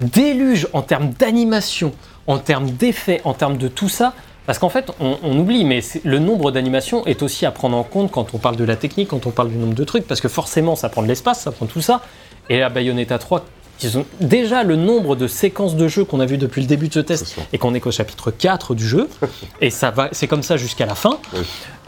déluge 0.00 0.68
en 0.72 0.82
termes 0.82 1.10
d'animation, 1.10 1.92
en 2.26 2.38
termes 2.38 2.70
d'effets, 2.70 3.20
en 3.24 3.32
termes 3.32 3.56
de 3.56 3.68
tout 3.68 3.88
ça. 3.88 4.12
Parce 4.48 4.58
qu'en 4.58 4.70
fait, 4.70 4.90
on, 4.98 5.18
on 5.22 5.38
oublie, 5.38 5.62
mais 5.66 5.80
le 6.04 6.18
nombre 6.18 6.50
d'animations 6.50 7.04
est 7.04 7.22
aussi 7.22 7.44
à 7.44 7.50
prendre 7.50 7.76
en 7.76 7.82
compte 7.82 8.10
quand 8.10 8.32
on 8.32 8.38
parle 8.38 8.56
de 8.56 8.64
la 8.64 8.76
technique, 8.76 9.08
quand 9.08 9.26
on 9.26 9.30
parle 9.30 9.50
du 9.50 9.58
nombre 9.58 9.74
de 9.74 9.84
trucs, 9.84 10.06
parce 10.06 10.22
que 10.22 10.28
forcément, 10.28 10.74
ça 10.74 10.88
prend 10.88 11.02
de 11.02 11.06
l'espace, 11.06 11.42
ça 11.42 11.52
prend 11.52 11.66
tout 11.66 11.82
ça. 11.82 12.00
Et 12.48 12.62
à 12.62 12.70
Bayonetta 12.70 13.18
3, 13.18 13.44
ils 13.82 13.98
ont 13.98 14.06
déjà 14.22 14.62
le 14.62 14.76
nombre 14.76 15.16
de 15.16 15.26
séquences 15.26 15.76
de 15.76 15.86
jeu 15.86 16.06
qu'on 16.06 16.20
a 16.20 16.24
vu 16.24 16.38
depuis 16.38 16.62
le 16.62 16.66
début 16.66 16.88
de 16.88 16.94
ce 16.94 17.00
test 17.00 17.36
et 17.52 17.58
qu'on 17.58 17.74
est 17.74 17.80
qu'au 17.80 17.90
chapitre 17.90 18.30
4 18.30 18.74
du 18.74 18.88
jeu, 18.88 19.10
et 19.60 19.68
ça 19.68 19.90
va, 19.90 20.08
c'est 20.12 20.28
comme 20.28 20.42
ça 20.42 20.56
jusqu'à 20.56 20.86
la 20.86 20.94
fin. 20.94 21.18
Oui. 21.34 21.40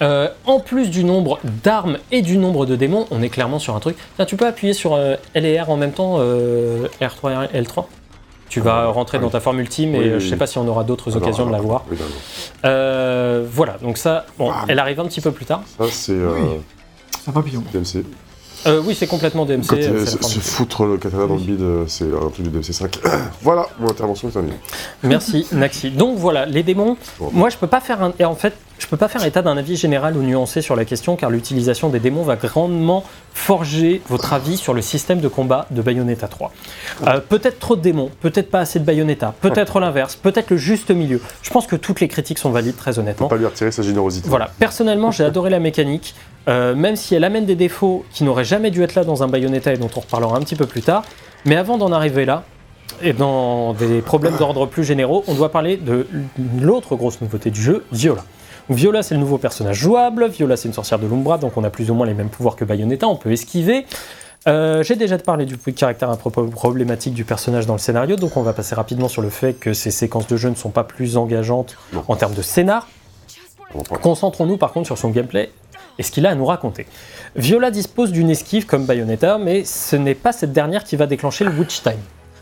Euh, 0.02 0.28
en 0.44 0.60
plus 0.60 0.90
du 0.90 1.02
nombre 1.02 1.38
d'armes 1.64 1.96
et 2.12 2.20
du 2.20 2.36
nombre 2.36 2.66
de 2.66 2.76
démons, 2.76 3.06
on 3.10 3.22
est 3.22 3.30
clairement 3.30 3.58
sur 3.58 3.74
un 3.74 3.80
truc. 3.80 3.96
Tiens, 4.16 4.26
tu 4.26 4.36
peux 4.36 4.46
appuyer 4.46 4.74
sur 4.74 4.92
euh, 4.92 5.16
L 5.32 5.46
et 5.46 5.58
R 5.58 5.70
en 5.70 5.78
même 5.78 5.92
temps, 5.92 6.16
euh, 6.18 6.88
R3 7.00 7.48
et 7.54 7.62
L3 7.62 7.86
Tu 8.50 8.60
vas 8.60 8.88
rentrer 8.88 9.18
ah 9.18 9.20
dans 9.20 9.30
ta 9.30 9.38
formule 9.40 9.68
team 9.68 9.94
et 9.94 9.98
Oui, 9.98 10.04
euh, 10.08 10.14
oui, 10.14 10.20
je 10.20 10.26
sais 10.26 10.32
oui. 10.32 10.38
pas 10.38 10.46
si 10.48 10.58
on 10.58 10.66
aura 10.66 10.82
d'autres 10.84 11.10
Alors, 11.16 11.22
occasions 11.22 11.46
de 11.46 11.52
la 11.52 11.60
voir. 11.60 11.84
Euh, 12.64 13.46
voilà, 13.50 13.78
donc 13.80 13.96
ça, 13.96 14.26
bon, 14.38 14.50
Ah. 14.52 14.64
elle 14.68 14.80
arrive 14.80 14.98
un 15.00 15.06
petit 15.06 15.20
peu 15.20 15.30
plus 15.30 15.46
tard. 15.46 15.62
Ça, 15.78 15.84
c'est 15.90 16.12
euh, 16.12 16.34
un 17.28 17.32
papillon. 17.32 17.62
DMC. 17.72 18.04
Euh, 18.66 18.82
oui, 18.84 18.94
c'est 18.94 19.06
complètement 19.06 19.46
DMC. 19.46 19.66
Quand, 19.68 19.76
euh, 19.76 20.04
se, 20.04 20.38
foutre 20.40 20.84
le 20.84 20.98
katana 20.98 21.26
dans 21.26 21.34
le 21.36 21.40
bide, 21.40 21.64
c'est 21.86 22.04
un 22.12 22.28
truc 22.28 22.42
du 22.42 22.50
DMC 22.50 22.72
5. 22.72 22.98
voilà, 23.40 23.66
mon 23.78 23.88
intervention 23.88 24.28
est 24.28 24.32
terminée. 24.32 24.56
Merci 25.04 25.46
Naxi. 25.52 25.92
Donc 25.92 26.18
voilà, 26.18 26.44
les 26.44 26.64
démons. 26.64 26.96
Bon. 27.20 27.30
Moi, 27.32 27.50
je 27.50 27.56
peux 27.56 27.68
pas 27.68 27.80
faire 27.80 28.02
un, 28.02 28.12
et 28.18 28.24
en 28.24 28.34
fait, 28.34 28.54
je 28.80 28.86
peux 28.86 28.96
pas 28.96 29.08
faire 29.08 29.24
état 29.24 29.42
d'un 29.42 29.56
avis 29.56 29.76
général 29.76 30.16
ou 30.16 30.22
nuancé 30.22 30.62
sur 30.62 30.74
la 30.74 30.84
question, 30.84 31.14
car 31.14 31.30
l'utilisation 31.30 31.90
des 31.90 32.00
démons 32.00 32.22
va 32.22 32.36
grandement 32.36 33.04
forger 33.34 34.00
votre 34.08 34.32
avis 34.32 34.56
sur 34.56 34.72
le 34.74 34.82
système 34.82 35.20
de 35.20 35.28
combat 35.28 35.66
de 35.70 35.82
Bayonetta 35.82 36.28
3. 36.28 36.50
Euh, 37.06 37.20
peut-être 37.20 37.58
trop 37.58 37.76
de 37.76 37.82
démons, 37.82 38.10
peut-être 38.20 38.50
pas 38.50 38.60
assez 38.60 38.80
de 38.80 38.84
Bayonetta, 38.84 39.34
peut-être 39.42 39.80
l'inverse, 39.80 40.16
peut-être 40.16 40.50
le 40.50 40.56
juste 40.56 40.90
milieu. 40.90 41.20
Je 41.42 41.50
pense 41.50 41.66
que 41.66 41.76
toutes 41.76 42.00
les 42.00 42.08
critiques 42.08 42.38
sont 42.38 42.50
valides, 42.50 42.76
très 42.76 42.94
Faut 42.94 43.00
honnêtement. 43.00 43.28
pas 43.28 43.36
lui 43.36 43.46
retirer 43.46 43.70
sa 43.70 43.82
générosité. 43.82 44.28
Voilà, 44.28 44.50
personnellement, 44.58 45.10
j'ai 45.10 45.24
adoré 45.24 45.50
la 45.50 45.60
mécanique, 45.60 46.14
euh, 46.48 46.74
même 46.74 46.96
si 46.96 47.14
elle 47.14 47.24
amène 47.24 47.44
des 47.44 47.56
défauts 47.56 48.04
qui 48.10 48.24
n'auraient 48.24 48.44
jamais 48.44 48.70
dû 48.70 48.82
être 48.82 48.94
là 48.94 49.04
dans 49.04 49.22
un 49.22 49.28
Bayonetta 49.28 49.74
et 49.74 49.76
dont 49.76 49.90
on 49.94 50.00
reparlera 50.00 50.36
un 50.36 50.40
petit 50.40 50.56
peu 50.56 50.66
plus 50.66 50.82
tard. 50.82 51.04
Mais 51.44 51.56
avant 51.56 51.76
d'en 51.76 51.92
arriver 51.92 52.24
là, 52.24 52.44
et 53.02 53.12
dans 53.12 53.72
des 53.74 54.00
problèmes 54.00 54.36
d'ordre 54.36 54.66
plus 54.66 54.84
généraux, 54.84 55.22
on 55.26 55.34
doit 55.34 55.50
parler 55.50 55.76
de 55.76 56.06
l'autre 56.60 56.96
grosse 56.96 57.20
nouveauté 57.20 57.50
du 57.50 57.62
jeu, 57.62 57.84
Viola. 57.92 58.24
Viola, 58.70 59.02
c'est 59.02 59.14
le 59.14 59.20
nouveau 59.20 59.38
personnage 59.38 59.76
jouable. 59.76 60.28
Viola, 60.28 60.56
c'est 60.56 60.68
une 60.68 60.74
sorcière 60.74 60.98
de 60.98 61.06
l'Umbra, 61.06 61.38
donc 61.38 61.56
on 61.56 61.64
a 61.64 61.70
plus 61.70 61.90
ou 61.90 61.94
moins 61.94 62.06
les 62.06 62.14
mêmes 62.14 62.28
pouvoirs 62.28 62.56
que 62.56 62.64
Bayonetta, 62.64 63.06
on 63.08 63.16
peut 63.16 63.32
esquiver. 63.32 63.84
Euh, 64.48 64.82
J'ai 64.82 64.96
déjà 64.96 65.18
parlé 65.18 65.44
du 65.44 65.58
caractère 65.58 66.08
un 66.08 66.16
peu 66.16 66.30
problématique 66.30 67.12
du 67.12 67.24
personnage 67.24 67.66
dans 67.66 67.74
le 67.74 67.78
scénario, 67.78 68.16
donc 68.16 68.36
on 68.36 68.42
va 68.42 68.52
passer 68.52 68.74
rapidement 68.74 69.08
sur 69.08 69.22
le 69.22 69.28
fait 69.28 69.54
que 69.54 69.72
ces 69.74 69.90
séquences 69.90 70.26
de 70.28 70.36
jeu 70.36 70.48
ne 70.48 70.54
sont 70.54 70.70
pas 70.70 70.84
plus 70.84 71.16
engageantes 71.16 71.76
Non. 71.92 72.04
en 72.08 72.16
termes 72.16 72.34
de 72.34 72.42
scénar. 72.42 72.88
Concentrons-nous 74.02 74.56
par 74.56 74.72
contre 74.72 74.86
sur 74.86 74.98
son 74.98 75.10
gameplay 75.10 75.50
et 75.98 76.02
ce 76.02 76.10
qu'il 76.10 76.26
a 76.26 76.30
à 76.30 76.34
nous 76.34 76.46
raconter. 76.46 76.86
Viola 77.36 77.70
dispose 77.70 78.10
d'une 78.12 78.30
esquive 78.30 78.66
comme 78.66 78.86
Bayonetta, 78.86 79.38
mais 79.38 79.64
ce 79.64 79.96
n'est 79.96 80.14
pas 80.14 80.32
cette 80.32 80.52
dernière 80.52 80.84
qui 80.84 80.96
va 80.96 81.06
déclencher 81.06 81.44
le 81.44 81.50
Witch 81.50 81.82
Time. 81.82 81.92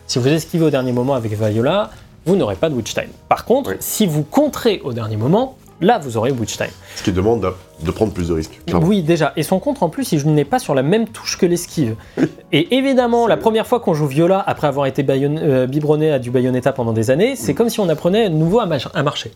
Si 0.06 0.18
vous 0.18 0.28
esquivez 0.28 0.64
au 0.66 0.70
dernier 0.70 0.92
moment 0.92 1.14
avec 1.14 1.32
Viola, 1.32 1.90
vous 2.24 2.36
n'aurez 2.36 2.54
pas 2.56 2.70
de 2.70 2.74
Witch 2.74 2.94
Time. 2.94 3.10
Par 3.28 3.44
contre, 3.44 3.70
Oui. 3.70 3.76
si 3.80 4.06
vous 4.06 4.22
contrez 4.22 4.80
au 4.84 4.92
dernier 4.92 5.16
moment, 5.16 5.56
là 5.80 5.98
vous 5.98 6.16
aurez 6.16 6.30
Witch 6.32 6.56
Time. 6.56 6.66
Ce 6.96 7.02
qui 7.02 7.12
demande 7.12 7.40
de, 7.42 7.52
de 7.86 7.90
prendre 7.90 8.12
plus 8.12 8.28
de 8.28 8.32
risques. 8.34 8.60
clairement. 8.66 8.86
Oui, 8.86 9.02
déjà. 9.02 9.32
Et 9.36 9.42
son 9.42 9.58
contre 9.60 9.82
en 9.82 9.88
plus, 9.88 10.12
il 10.12 10.26
n'est 10.34 10.44
pas 10.44 10.58
sur 10.58 10.74
la 10.74 10.82
même 10.82 11.06
touche 11.08 11.38
que 11.38 11.46
l'esquive. 11.46 11.94
Et 12.52 12.76
évidemment, 12.76 13.26
la 13.26 13.36
première 13.36 13.66
fois 13.66 13.80
qu'on 13.80 13.94
joue 13.94 14.06
Viola, 14.06 14.42
après 14.46 14.66
avoir 14.66 14.86
été 14.86 15.04
euh, 15.08 15.66
biberonné 15.66 16.10
à 16.12 16.18
du 16.18 16.30
Bayonetta 16.30 16.72
pendant 16.72 16.92
des 16.92 17.10
années, 17.10 17.36
c'est 17.36 17.54
comme 17.54 17.68
si 17.68 17.80
on 17.80 17.88
apprenait 17.88 18.28
de 18.30 18.34
nouveau 18.34 18.60
à, 18.60 18.66
mach- 18.66 18.90
à 18.94 19.02
marcher. 19.02 19.32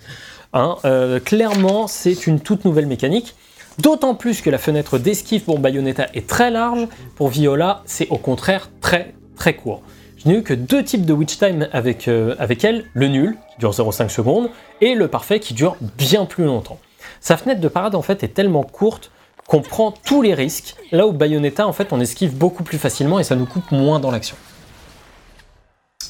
Hein, 0.54 0.76
euh, 0.84 1.20
clairement, 1.20 1.86
c'est 1.86 2.26
une 2.26 2.40
toute 2.40 2.64
nouvelle 2.64 2.86
mécanique. 2.86 3.34
D'autant 3.78 4.14
plus 4.14 4.42
que 4.42 4.50
la 4.50 4.58
fenêtre 4.58 4.98
d'esquive 4.98 5.42
pour 5.44 5.58
Bayonetta 5.58 6.06
est 6.12 6.26
très 6.26 6.50
large. 6.50 6.86
Pour 7.16 7.28
Viola, 7.28 7.82
c'est 7.86 8.08
au 8.10 8.18
contraire 8.18 8.70
très 8.82 9.14
très 9.36 9.54
court. 9.54 9.80
Que 10.24 10.54
deux 10.54 10.84
types 10.84 11.04
de 11.04 11.12
Witch 11.12 11.38
Time 11.38 11.68
avec, 11.72 12.06
euh, 12.06 12.36
avec 12.38 12.62
elle, 12.62 12.84
le 12.94 13.08
nul, 13.08 13.36
qui 13.50 13.58
dure 13.58 13.72
0,5 13.72 14.08
secondes, 14.08 14.50
et 14.80 14.94
le 14.94 15.08
parfait, 15.08 15.40
qui 15.40 15.52
dure 15.52 15.76
bien 15.98 16.26
plus 16.26 16.44
longtemps. 16.44 16.78
Sa 17.20 17.36
fenêtre 17.36 17.60
de 17.60 17.66
parade, 17.66 17.96
en 17.96 18.02
fait, 18.02 18.22
est 18.22 18.28
tellement 18.28 18.62
courte 18.62 19.10
qu'on 19.48 19.62
prend 19.62 19.90
tous 19.90 20.22
les 20.22 20.34
risques, 20.34 20.76
là 20.92 21.08
où 21.08 21.12
Bayonetta, 21.12 21.66
en 21.66 21.72
fait, 21.72 21.92
on 21.92 22.00
esquive 22.00 22.36
beaucoup 22.36 22.62
plus 22.62 22.78
facilement 22.78 23.18
et 23.18 23.24
ça 23.24 23.34
nous 23.34 23.46
coupe 23.46 23.72
moins 23.72 23.98
dans 23.98 24.12
l'action. 24.12 24.36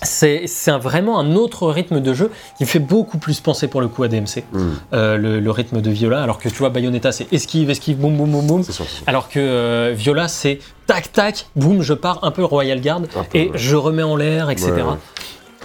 C'est 0.02 0.46
vraiment 0.80 1.18
un 1.20 1.34
autre 1.36 1.68
rythme 1.68 2.00
de 2.00 2.12
jeu 2.14 2.30
qui 2.58 2.64
me 2.64 2.68
fait 2.68 2.78
beaucoup 2.78 3.18
plus 3.18 3.40
penser 3.40 3.68
pour 3.68 3.80
le 3.80 3.88
coup 3.88 4.02
à 4.02 4.08
DMC, 4.08 4.44
Hmm, 4.52 4.70
euh, 4.92 5.16
le, 5.16 5.40
le 5.40 5.50
rythme 5.50 5.80
de 5.80 5.90
Viola, 5.90 6.22
alors 6.22 6.38
que 6.38 6.48
tu 6.48 6.56
vois, 6.56 6.70
Bayonetta, 6.70 7.12
c'est 7.12 7.32
esquive, 7.32 7.70
esquive, 7.70 7.96
boum, 7.98 8.16
boum, 8.16 8.30
boum, 8.30 8.46
boum. 8.46 8.64
Alors 9.06 9.28
que 9.28 9.38
euh, 9.38 9.92
Viola, 9.96 10.28
c'est 10.28 10.58
tac, 10.86 11.12
tac, 11.12 11.46
boum, 11.56 11.82
je 11.82 11.94
pars 11.94 12.18
un 12.22 12.30
peu 12.30 12.44
Royal 12.44 12.80
Guard 12.80 13.02
peu, 13.02 13.38
et 13.38 13.50
ouais. 13.50 13.58
je 13.58 13.76
remets 13.76 14.02
en 14.02 14.16
l'air, 14.16 14.50
etc. 14.50 14.70
Ouais, 14.72 14.82
ouais. 14.82 14.96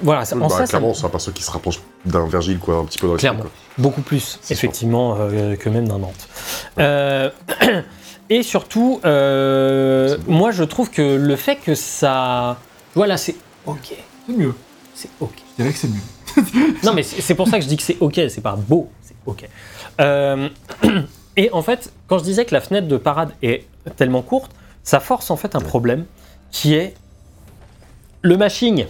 Voilà, 0.04 0.26
ça- 0.26 0.36
en 0.36 0.40
Bah, 0.42 0.50
ça, 0.50 0.58
ça 0.58 0.68
clairement, 0.78 0.94
c'est 0.94 1.06
un 1.06 1.10
perso 1.10 1.32
qui 1.32 1.42
se 1.42 1.50
rapproche 1.50 1.80
d'un 2.06 2.28
Virgile, 2.28 2.60
quoi, 2.60 2.76
un 2.78 2.86
petit 2.86 3.00
peu 3.00 3.08
dans 3.08 3.16
Clairement. 3.16 3.42
quoi. 3.42 3.50
beaucoup 3.80 4.02
plus, 4.02 4.40
effectivement, 4.52 5.18
euh, 5.20 5.56
que 5.56 5.70
même 5.70 5.88
d'un 5.88 5.98
Nantes. 6.00 6.28
Et 8.30 8.44
surtout, 8.44 9.00
moi, 9.04 10.52
je 10.52 10.64
trouve 10.64 10.90
que 10.92 11.02
le 11.02 11.36
fait 11.36 11.56
que 11.56 11.76
ça... 11.76 12.58
Voilà, 12.94 13.18
c'est 13.18 13.36
OK. 13.66 13.96
C'est 14.28 14.36
mieux. 14.36 14.54
C'est 14.94 15.10
OK. 15.20 15.32
Je 15.58 15.64
dirais 15.64 15.74
que 15.74 15.80
c'est 15.80 15.88
mieux. 15.90 16.74
Non, 16.84 16.94
mais 16.94 17.02
c'est 17.04 17.34
pour 17.34 17.48
ça 17.48 17.58
que 17.58 17.64
je 17.64 17.70
dis 17.70 17.78
que 17.78 17.84
c'est 17.84 17.98
OK, 18.00 18.16
c'est 18.30 18.42
pas 18.42 18.56
beau, 18.56 18.90
c'est 19.02 19.16
OK. 19.26 19.48
Euh, 20.00 20.50
et 21.38 21.50
en 21.52 21.62
fait, 21.64 21.92
quand 22.08 22.20
je 22.20 22.24
disais 22.24 22.46
que 22.46 22.54
la 22.54 22.62
fenêtre 22.62 22.88
de 22.88 22.98
parade 22.98 23.32
est 23.42 23.66
tellement 23.96 24.22
courte, 24.22 24.52
ça 24.84 25.00
force 25.00 25.32
en 25.32 25.38
fait 25.38 25.56
un 25.56 25.62
problème 25.62 26.06
qui 26.52 26.76
est 26.76 26.94
le 28.22 28.38
mashing. 28.38 28.86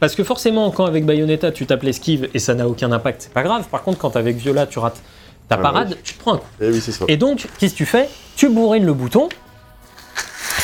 Parce 0.00 0.14
que 0.14 0.24
forcément, 0.24 0.70
quand 0.70 0.84
avec 0.84 1.06
Bayonetta 1.06 1.52
tu 1.52 1.64
tapes 1.64 1.84
l'esquive 1.84 2.28
et 2.34 2.38
ça 2.38 2.54
n'a 2.54 2.68
aucun 2.68 2.90
impact, 2.92 3.22
c'est 3.22 3.32
pas 3.32 3.42
grave. 3.42 3.66
Par 3.70 3.82
contre, 3.82 3.98
quand 3.98 4.16
avec 4.16 4.36
Viola 4.36 4.66
tu 4.66 4.78
rates 4.80 5.00
ta 5.48 5.54
Ah 5.54 5.58
parade, 5.58 5.88
oui. 5.92 5.96
tu 6.02 6.14
te 6.14 6.20
prends 6.20 6.34
un 6.34 6.38
coup. 6.38 6.46
Eh 6.60 6.68
oui, 6.70 6.80
c'est 6.80 6.92
ça. 6.92 7.04
Et 7.08 7.16
donc, 7.16 7.46
qu'est-ce 7.58 7.72
que 7.72 7.78
tu 7.78 7.86
fais? 7.86 8.08
Tu 8.36 8.48
bourrines 8.48 8.84
le 8.84 8.94
bouton. 8.94 9.28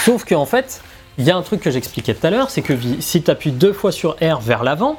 Sauf 0.04 0.24
qu'en 0.24 0.44
fait, 0.46 0.80
il 1.18 1.24
y 1.24 1.30
a 1.30 1.36
un 1.36 1.42
truc 1.42 1.60
que 1.60 1.70
j'expliquais 1.70 2.14
tout 2.14 2.26
à 2.26 2.30
l'heure, 2.30 2.50
c'est 2.50 2.62
que 2.62 2.72
si 3.00 3.22
tu 3.22 3.30
appuies 3.30 3.50
deux 3.52 3.72
fois 3.72 3.92
sur 3.92 4.16
R 4.22 4.40
vers 4.40 4.62
l'avant, 4.64 4.98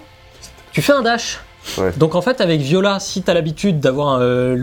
tu 0.72 0.82
fais 0.82 0.94
un 0.94 1.02
dash. 1.02 1.40
Ouais. 1.78 1.91
Donc 1.98 2.16
en 2.16 2.22
fait, 2.22 2.41
avec 2.41 2.62
Viola, 2.62 3.00
si 3.00 3.22
tu 3.24 3.30
as 3.30 3.34
l'habitude 3.34 3.80
d'avoir 3.80 4.18
euh, 4.22 4.56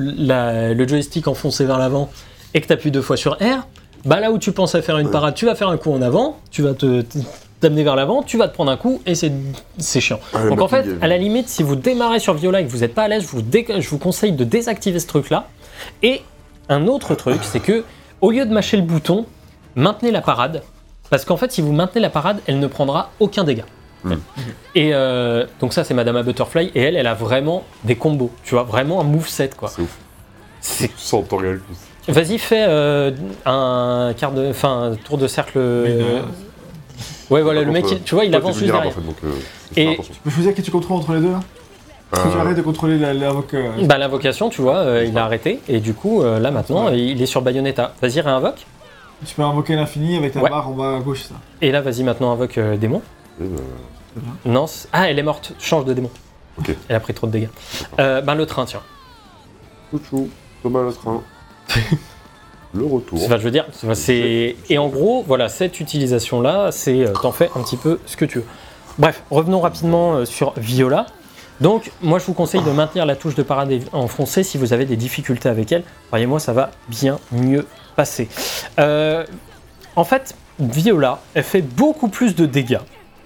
le 0.74 0.88
joystick 0.88 1.28
enfoncé 1.28 1.64
vers 1.64 1.78
l'avant 1.78 2.10
et 2.54 2.60
que 2.60 2.66
tu 2.66 2.72
appuies 2.72 2.90
deux 2.90 3.02
fois 3.02 3.16
sur 3.16 3.32
R, 3.34 3.66
bah 4.04 4.20
là 4.20 4.30
où 4.30 4.38
tu 4.38 4.52
penses 4.52 4.74
à 4.74 4.82
faire 4.82 4.98
une 4.98 5.10
parade, 5.10 5.34
tu 5.34 5.46
vas 5.46 5.54
faire 5.54 5.68
un 5.68 5.76
coup 5.76 5.92
en 5.92 6.00
avant, 6.02 6.38
tu 6.50 6.62
vas 6.62 6.74
te 6.74 7.04
t'amener 7.60 7.82
vers 7.84 7.96
l'avant, 7.96 8.22
tu 8.22 8.36
vas 8.36 8.48
te 8.48 8.54
prendre 8.54 8.70
un 8.70 8.76
coup 8.76 9.00
et 9.06 9.14
c'est 9.14 9.32
c'est 9.78 10.00
chiant. 10.00 10.20
Ah, 10.34 10.46
Donc 10.48 10.60
en 10.60 10.68
fait, 10.68 10.84
à 11.00 11.06
la 11.06 11.16
limite, 11.18 11.48
si 11.48 11.62
vous 11.62 11.74
démarrez 11.74 12.18
sur 12.20 12.34
Viola 12.34 12.60
et 12.60 12.66
que 12.66 12.70
vous 12.70 12.78
n'êtes 12.80 12.94
pas 12.94 13.04
à 13.04 13.08
l'aise, 13.08 13.22
je 13.22 13.28
vous, 13.28 13.42
dé- 13.42 13.66
je 13.78 13.88
vous 13.88 13.98
conseille 13.98 14.32
de 14.32 14.44
désactiver 14.44 14.98
ce 15.00 15.06
truc-là. 15.06 15.48
Et 16.02 16.22
un 16.68 16.86
autre 16.86 17.14
truc, 17.14 17.38
c'est 17.42 17.60
que 17.60 17.82
au 18.20 18.30
lieu 18.30 18.44
de 18.46 18.52
mâcher 18.52 18.76
le 18.76 18.82
bouton, 18.82 19.26
maintenez 19.74 20.10
la 20.10 20.20
parade. 20.20 20.62
Parce 21.10 21.24
qu'en 21.24 21.36
fait, 21.36 21.52
si 21.52 21.62
vous 21.62 21.72
maintenez 21.72 22.00
la 22.00 22.10
parade, 22.10 22.38
elle 22.46 22.58
ne 22.58 22.66
prendra 22.66 23.10
aucun 23.20 23.44
dégât. 23.44 23.64
Mm. 24.04 24.14
Et 24.74 24.90
euh, 24.94 25.46
donc 25.60 25.72
ça, 25.72 25.84
c'est 25.84 25.94
Madame 25.94 26.20
Butterfly. 26.22 26.70
Et 26.74 26.82
elle, 26.82 26.96
elle 26.96 27.06
a 27.06 27.14
vraiment 27.14 27.64
des 27.84 27.96
combos. 27.96 28.30
Tu 28.44 28.54
vois, 28.54 28.64
vraiment 28.64 29.00
un 29.00 29.04
moveset, 29.04 29.50
quoi. 29.56 29.68
C'est 29.68 29.82
ouf. 29.82 29.96
C'est- 30.60 30.90
Sans 30.96 31.22
temps 31.22 31.36
réel. 31.36 31.60
Vas-y, 32.08 32.38
fais 32.38 32.64
euh, 32.68 33.10
un 33.44 34.12
quart 34.16 34.32
de, 34.32 34.48
enfin, 34.50 34.92
tour 35.04 35.18
de 35.18 35.26
cercle. 35.26 35.52
euh, 35.58 36.20
Ouais, 37.30 37.42
voilà, 37.42 37.62
le 37.62 37.72
mec, 37.72 37.84
il- 37.90 38.00
tu 38.02 38.14
vois, 38.14 38.24
il 38.24 38.30
toi, 38.30 38.38
avance 38.38 38.54
juste 38.58 38.66
derrière. 38.66 38.86
En 38.86 38.90
fait, 38.92 39.00
donc, 39.00 39.16
euh, 39.24 39.30
faut 39.32 39.80
Et- 39.80 39.98
peux 40.22 40.30
choisir 40.30 40.54
qui 40.54 40.62
tu 40.62 40.70
contrôles 40.70 40.98
entre 40.98 41.12
les 41.14 41.20
deux 41.20 41.32
là? 41.32 41.40
Que 42.12 42.30
tu 42.32 42.38
arrêtes 42.38 42.56
de 42.56 42.62
contrôler 42.62 42.98
la- 42.98 43.12
l'avocat 43.12 43.58
Bah, 43.82 43.98
l'invocation, 43.98 44.48
tu 44.48 44.62
vois, 44.62 44.76
euh, 44.76 45.04
il 45.04 45.18
a 45.18 45.24
arrêté. 45.24 45.58
Et 45.68 45.80
du 45.80 45.92
coup, 45.92 46.22
euh, 46.22 46.38
là 46.38 46.52
maintenant, 46.52 46.86
Ouais. 46.86 47.00
il 47.00 47.20
est 47.20 47.26
sur 47.26 47.42
Bayonetta. 47.42 47.94
Vas-y, 48.00 48.20
réinvoque. 48.20 48.64
Tu 49.24 49.34
peux 49.34 49.42
invoquer 49.42 49.76
l'infini 49.76 50.16
avec 50.16 50.34
la 50.34 50.42
Ouais. 50.42 50.50
barre 50.50 50.68
en 50.68 50.72
bas 50.72 50.96
à 50.96 51.00
gauche, 51.00 51.22
ça. 51.22 51.34
Et 51.62 51.70
là, 51.72 51.80
vas-y, 51.80 52.02
maintenant, 52.02 52.32
invoque 52.32 52.58
euh, 52.58 52.76
démon. 52.76 53.00
et, 53.40 53.44
euh, 53.44 53.48
Non, 54.44 54.66
c'est- 54.66 54.88
ah, 54.92 55.08
elle 55.10 55.18
est 55.18 55.22
morte. 55.22 55.52
Change 55.58 55.84
de 55.84 55.94
démon. 55.94 56.10
Ok. 56.58 56.74
Elle 56.88 56.96
a 56.96 57.00
pris 57.00 57.14
trop 57.14 57.26
de 57.26 57.32
dégâts. 57.32 57.48
Euh, 57.98 58.20
ben, 58.20 58.34
le 58.34 58.46
train, 58.46 58.64
tiens. 58.66 58.80
Chouchou, 59.90 60.28
Thomas 60.62 60.82
le 60.82 60.92
train. 60.92 61.22
le 62.74 62.84
retour. 62.84 63.22
Enfin, 63.24 63.38
je 63.38 63.42
veux 63.44 63.50
dire, 63.50 63.66
c'est. 63.94 64.56
Et 64.68 64.78
en 64.78 64.88
gros, 64.88 65.24
voilà, 65.26 65.48
cette 65.48 65.80
utilisation-là, 65.80 66.70
c'est. 66.72 67.06
euh, 67.06 67.12
T'en 67.12 67.32
fais 67.32 67.50
un 67.56 67.62
petit 67.62 67.76
peu 67.76 67.98
ce 68.06 68.16
que 68.16 68.24
tu 68.24 68.38
veux. 68.38 68.44
Bref, 68.98 69.22
revenons 69.30 69.60
rapidement 69.60 70.14
euh, 70.16 70.24
sur 70.24 70.52
Viola. 70.56 71.06
Donc, 71.60 71.90
moi, 72.02 72.18
je 72.18 72.24
vous 72.26 72.34
conseille 72.34 72.62
de 72.62 72.70
maintenir 72.70 73.06
la 73.06 73.16
touche 73.16 73.34
de 73.34 73.42
parade 73.42 73.72
en 73.92 74.08
français 74.08 74.42
si 74.42 74.58
vous 74.58 74.72
avez 74.74 74.84
des 74.84 74.96
difficultés 74.96 75.48
avec 75.48 75.72
elle. 75.72 75.84
Croyez-moi, 76.08 76.38
ça 76.38 76.52
va 76.52 76.70
bien 76.88 77.18
mieux 77.32 77.66
passer. 77.96 78.28
Euh, 78.78 79.24
en 79.96 80.04
fait, 80.04 80.34
Viola, 80.58 81.20
elle 81.34 81.42
fait 81.42 81.62
beaucoup 81.62 82.08
plus 82.08 82.34
de 82.34 82.46
dégâts 82.46 82.80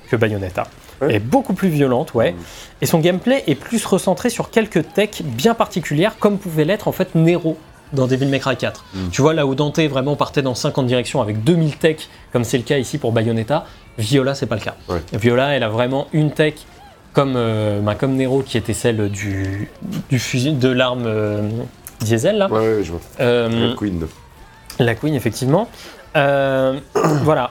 que 0.09 0.17
Bayonetta. 0.17 0.65
Ouais. 1.01 1.09
Elle 1.11 1.17
est 1.17 1.21
beaucoup 1.21 1.55
plus 1.55 1.69
violente, 1.69 2.15
ouais. 2.15 2.33
Mm. 2.33 2.37
Et 2.83 2.87
son 2.87 2.99
gameplay 2.99 3.45
est 3.47 3.55
plus 3.55 3.85
recentré 3.85 4.31
sur 4.31 4.51
quelques 4.51 4.93
techs 4.93 5.23
bien 5.25 5.55
particulières, 5.55 6.19
comme 6.19 6.39
pouvait 6.39 6.65
l'être 6.65 6.89
en 6.89 6.93
fait 6.93 7.15
Nero 7.15 7.57
dans 7.93 8.07
Devil 8.07 8.27
May 8.27 8.39
Cry 8.39 8.57
4. 8.57 8.85
Mm. 8.93 9.09
Tu 9.11 9.23
vois, 9.23 9.35
là 9.35 9.47
où 9.47 9.55
Dante 9.55 9.81
vraiment 9.81 10.17
partait 10.17 10.43
dans 10.43 10.55
50 10.55 10.87
directions 10.87 11.21
avec 11.21 11.43
2000 11.43 11.77
techs, 11.77 12.09
comme 12.33 12.45
c'est 12.45 12.59
le 12.59 12.65
cas 12.65 12.79
ici 12.79 12.99
pour 12.99 13.13
Bayonetta, 13.13 13.67
Viola, 13.99 14.35
c'est 14.35 14.47
pas 14.47 14.57
le 14.57 14.61
cas. 14.61 14.77
Ouais. 14.89 15.01
Viola, 15.13 15.55
elle 15.57 15.63
a 15.63 15.69
vraiment 15.69 16.07
une 16.13 16.31
tech 16.31 16.55
comme, 17.13 17.35
euh, 17.37 17.81
bah, 17.81 17.95
comme 17.95 18.15
Nero, 18.15 18.43
qui 18.43 18.57
était 18.57 18.75
celle 18.75 19.09
du, 19.09 19.69
du 20.09 20.19
fusil, 20.19 20.55
de 20.55 20.69
l'arme 20.69 21.05
euh, 21.07 21.49
diesel, 22.01 22.39
là. 22.39 22.49
Ouais, 22.49 22.59
ouais, 22.59 22.85
je 22.85 22.93
vois. 22.93 23.01
Euh, 23.21 23.75
Queen. 23.77 24.07
La 24.85 24.95
Queen, 24.95 25.15
effectivement. 25.15 25.69
Euh, 26.17 26.79
voilà. 27.23 27.51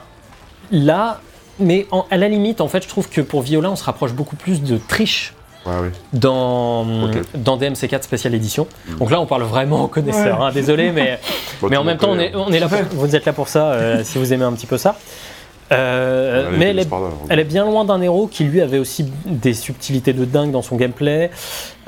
Là, 0.70 1.20
mais 1.58 1.86
en- 1.90 2.06
à 2.10 2.16
la 2.16 2.28
limite, 2.28 2.60
en 2.60 2.68
fait, 2.68 2.82
je 2.82 2.88
trouve 2.88 3.08
que 3.08 3.20
pour 3.20 3.42
Viola, 3.42 3.70
on 3.70 3.76
se 3.76 3.84
rapproche 3.84 4.12
beaucoup 4.12 4.36
plus 4.36 4.62
de 4.62 4.78
triche 4.78 5.34
Ouais, 5.66 5.90
dans, 6.14 6.86
dans 7.34 7.58
DMC4 7.58 8.02
Special 8.02 8.34
Edition. 8.34 8.66
Mm. 8.88 8.96
Donc 8.96 9.10
là, 9.10 9.20
on 9.20 9.26
parle 9.26 9.42
vraiment 9.42 9.84
aux 9.84 9.88
connaisseurs. 9.88 10.40
Ouais. 10.40 10.46
hein, 10.46 10.52
désolé, 10.52 10.90
mais, 10.90 11.20
Bon, 11.60 11.68
mais 11.68 11.76
en 11.76 11.84
même 11.84 11.98
temps, 11.98 12.12
on 12.12 12.18
est, 12.18 12.28
hein. 12.34 12.44
on 12.46 12.50
est 12.50 12.60
là 12.60 12.66
pour, 12.68 12.78
vous 12.92 13.14
êtes 13.14 13.26
là 13.26 13.34
pour 13.34 13.48
ça, 13.48 13.72
euh, 13.72 14.02
si 14.02 14.16
vous 14.16 14.32
aimez 14.32 14.44
un 14.44 14.52
petit 14.54 14.66
peu 14.66 14.78
ça. 14.78 14.96
Euh, 15.72 16.50
mais 16.56 16.70
elle 16.70 16.80
est, 16.80 16.92
hein. 16.92 17.10
elle 17.28 17.38
est 17.38 17.44
bien 17.44 17.64
loin 17.64 17.84
d'un 17.84 18.00
héros 18.00 18.26
qui 18.26 18.44
lui 18.44 18.60
avait 18.60 18.78
aussi 18.78 19.04
des 19.26 19.54
subtilités 19.54 20.12
de 20.12 20.24
dingue 20.24 20.50
dans 20.50 20.62
son 20.62 20.76
gameplay. 20.76 21.30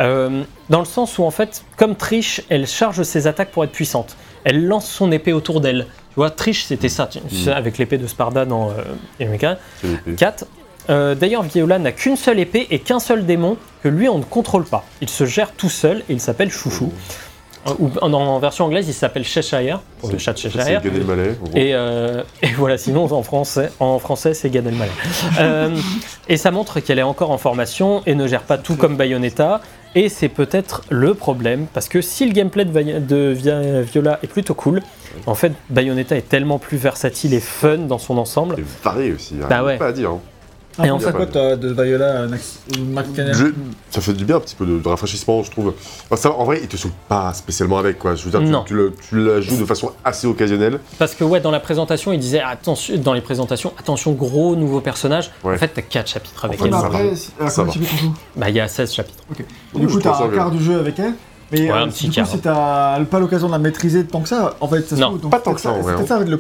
Euh, 0.01 0.43
dans 0.71 0.79
le 0.79 0.85
sens 0.85 1.19
où 1.19 1.25
en 1.25 1.31
fait, 1.31 1.65
comme 1.77 1.97
Trish, 1.97 2.43
elle 2.49 2.67
charge 2.67 3.03
ses 3.03 3.27
attaques 3.27 3.51
pour 3.51 3.65
être 3.65 3.73
puissante. 3.73 4.17
Elle 4.45 4.67
lance 4.67 4.89
son 4.91 5.13
épée 5.13 5.33
autour 5.33 5.61
d'elle. 5.61 5.87
Tu 6.11 6.17
vois, 6.17 6.31
Trish, 6.31 6.65
c'était 6.65 6.89
ça, 6.89 7.09
Mm. 7.15 7.49
avec 7.51 7.79
l'épée 7.79 7.99
de 7.99 8.07
Sparda 8.07 8.45
dans 8.45 8.71
euh, 8.71 9.25
MK 9.27 9.47
C'est 9.81 9.89
l'épée. 9.89 10.13
4. 10.17 10.45
Euh, 10.91 11.15
D'ailleurs, 11.15 11.43
Viola 11.43 11.79
n'a 11.79 11.93
qu'une 11.93 12.17
seule 12.17 12.39
épée 12.41 12.67
et 12.71 12.81
qu'un 12.81 12.99
seul 12.99 13.25
démon 13.25 13.57
que 13.83 13.89
lui 13.89 14.09
on 14.09 14.19
ne 14.19 14.25
contrôle 14.25 14.65
pas. 14.65 14.85
Il 15.01 15.09
se 15.09 15.25
gère 15.25 15.53
tout 15.53 15.71
seul 15.71 15.99
et 16.09 16.13
il 16.13 16.21
s'appelle 16.21 16.51
Chouchou. 16.51 16.93
Euh, 17.69 17.71
Ou 17.79 17.91
en, 18.01 18.13
en 18.13 18.39
version 18.41 18.65
anglaise, 18.65 18.89
il 18.89 18.93
s'appelle 18.93 19.23
Cheshire, 19.25 19.81
pour 20.01 20.11
le 20.11 20.19
chat 20.19 20.33
de 20.33 20.39
Cheshire. 20.39 20.83
Et, 21.55 21.73
euh, 21.75 22.25
et 22.43 22.49
voilà, 22.59 22.77
sinon 22.77 23.05
en 23.13 23.23
français, 23.23 23.71
en 23.79 24.01
français 24.01 24.35
c'est 24.35 24.51
Gad 24.51 24.67
Elmaleh. 24.67 24.91
Euh, 25.39 25.71
et 26.29 26.37
ça 26.37 26.51
montre 26.51 26.81
qu'elle 26.81 26.99
est 26.99 27.03
encore 27.05 27.31
en 27.31 27.39
formation 27.39 28.03
et 28.05 28.17
ne 28.17 28.27
gère 28.27 28.43
pas 28.43 28.59
tout 28.59 28.75
comme 28.75 28.97
Bayonetta. 28.97 29.61
Et 29.95 30.09
c'est 30.09 30.29
peut-être 30.31 30.83
le 30.89 31.13
problème, 31.15 31.67
parce 31.75 31.89
que 31.89 32.01
si 32.01 32.25
le 32.27 32.33
gameplay 32.33 32.65
de, 32.65 32.71
Vi- 32.79 33.01
de 33.01 33.35
Vi- 33.37 33.83
Viola 33.93 34.19
est 34.23 34.27
plutôt 34.27 34.55
cool, 34.55 34.81
en 35.27 35.35
fait 35.35 35.53
Bayonetta 35.69 36.17
est 36.17 36.29
tellement 36.29 36.59
plus 36.59 36.79
versatile 36.79 37.35
et 37.35 37.41
fun 37.41 37.77
dans 37.79 37.99
son 37.99 38.17
ensemble. 38.17 38.55
C'est 38.57 38.83
varié 38.83 39.13
aussi, 39.13 39.35
hein. 39.43 39.47
Bah 39.51 39.63
ouais. 39.63 39.77
pas 39.77 39.89
à 39.89 39.93
dire. 39.93 40.13
Hein. 40.79 40.85
Et 40.85 40.91
en 40.91 40.99
fait- 40.99 41.13
quoi 41.13 41.27
toi, 41.27 41.57
de 41.57 41.73
Viola, 41.73 42.27
Ça 43.91 44.01
fait 44.01 44.13
du 44.13 44.25
bien 44.25 44.37
un 44.37 44.41
petit 44.41 44.55
peu 44.55 44.65
de, 44.67 44.79
de 44.79 44.89
rafraîchissement, 44.89 45.43
je 45.43 45.51
trouve. 45.51 45.75
Enfin, 46.11 46.17
ça, 46.21 46.33
en 46.33 46.45
vrai, 46.45 46.61
il 46.63 46.69
te 46.69 46.77
saoule 46.77 46.93
pas 47.09 47.33
spécialement 47.35 47.79
avec, 47.79 47.99
quoi. 47.99 48.15
Je 48.15 48.25
veux 48.25 48.31
dire, 48.31 48.41
tu- 48.41 48.47
Non. 48.47 48.65
tu, 48.65 48.75
le- 48.75 48.93
tu 49.09 49.23
la 49.25 49.41
joues 49.41 49.57
de 49.57 49.65
façon 49.65 49.93
assez 50.05 50.27
occasionnelle. 50.27 50.79
Parce 50.99 51.15
que 51.15 51.25
ouais, 51.25 51.41
dans 51.41 51.51
la 51.51 51.61
présentation, 51.61 52.13
il 52.13 52.19
disait 52.19 52.41
attention, 52.41 52.97
dans 52.99 53.13
les 53.15 53.21
présentations, 53.21 53.73
attention, 53.79 54.13
gros 54.13 54.57
nouveau 54.57 54.81
personnage. 54.81 55.31
Ouais. 55.45 55.55
En 55.55 55.59
fait, 55.59 55.69
t'as 55.69 55.83
4 55.83 56.09
chapitres 56.09 56.45
avec 56.45 56.61
elle. 56.61 56.67
mais 56.71 56.73
ça 56.73 56.87
après, 56.87 57.15
Ça 57.51 57.63
comment 57.63 57.73
va. 57.73 57.79
Bah, 58.37 58.51
il 58.51 58.57
y 58.57 58.61
a 58.61 58.69
16 58.69 58.93
chapitres. 58.93 59.25
Du 59.75 59.89
je 59.89 59.95
coup, 59.95 60.01
t'as 60.01 60.25
un 60.25 60.29
quart 60.29 60.51
du 60.51 60.63
jeu 60.63 60.79
avec 60.79 60.99
elle. 60.99 61.15
Mais 61.53 61.61
Ouais, 61.63 61.71
euh, 61.71 61.85
un 61.85 61.89
petit 61.89 62.09
du 62.09 62.21
coup, 62.23 62.27
si 62.31 62.39
t'as 62.39 62.99
pas 63.05 63.19
l'occasion 63.21 63.47
de 63.47 63.53
la 63.53 63.59
maîtriser 63.59 64.05
tant 64.05 64.21
que 64.23 64.29
ça, 64.29 64.55
en 64.61 64.67
fait, 64.69 64.81
ça 64.89 64.97
se 64.97 65.01
Non, 65.01 65.13
donc 65.13 65.31
pas 65.31 65.39
tant 65.39 65.55
que 65.55 65.61
ça, 65.61 65.71
hein. 65.71 65.83
ça 66.07 66.17
avec 66.17 66.29
le 66.29 66.39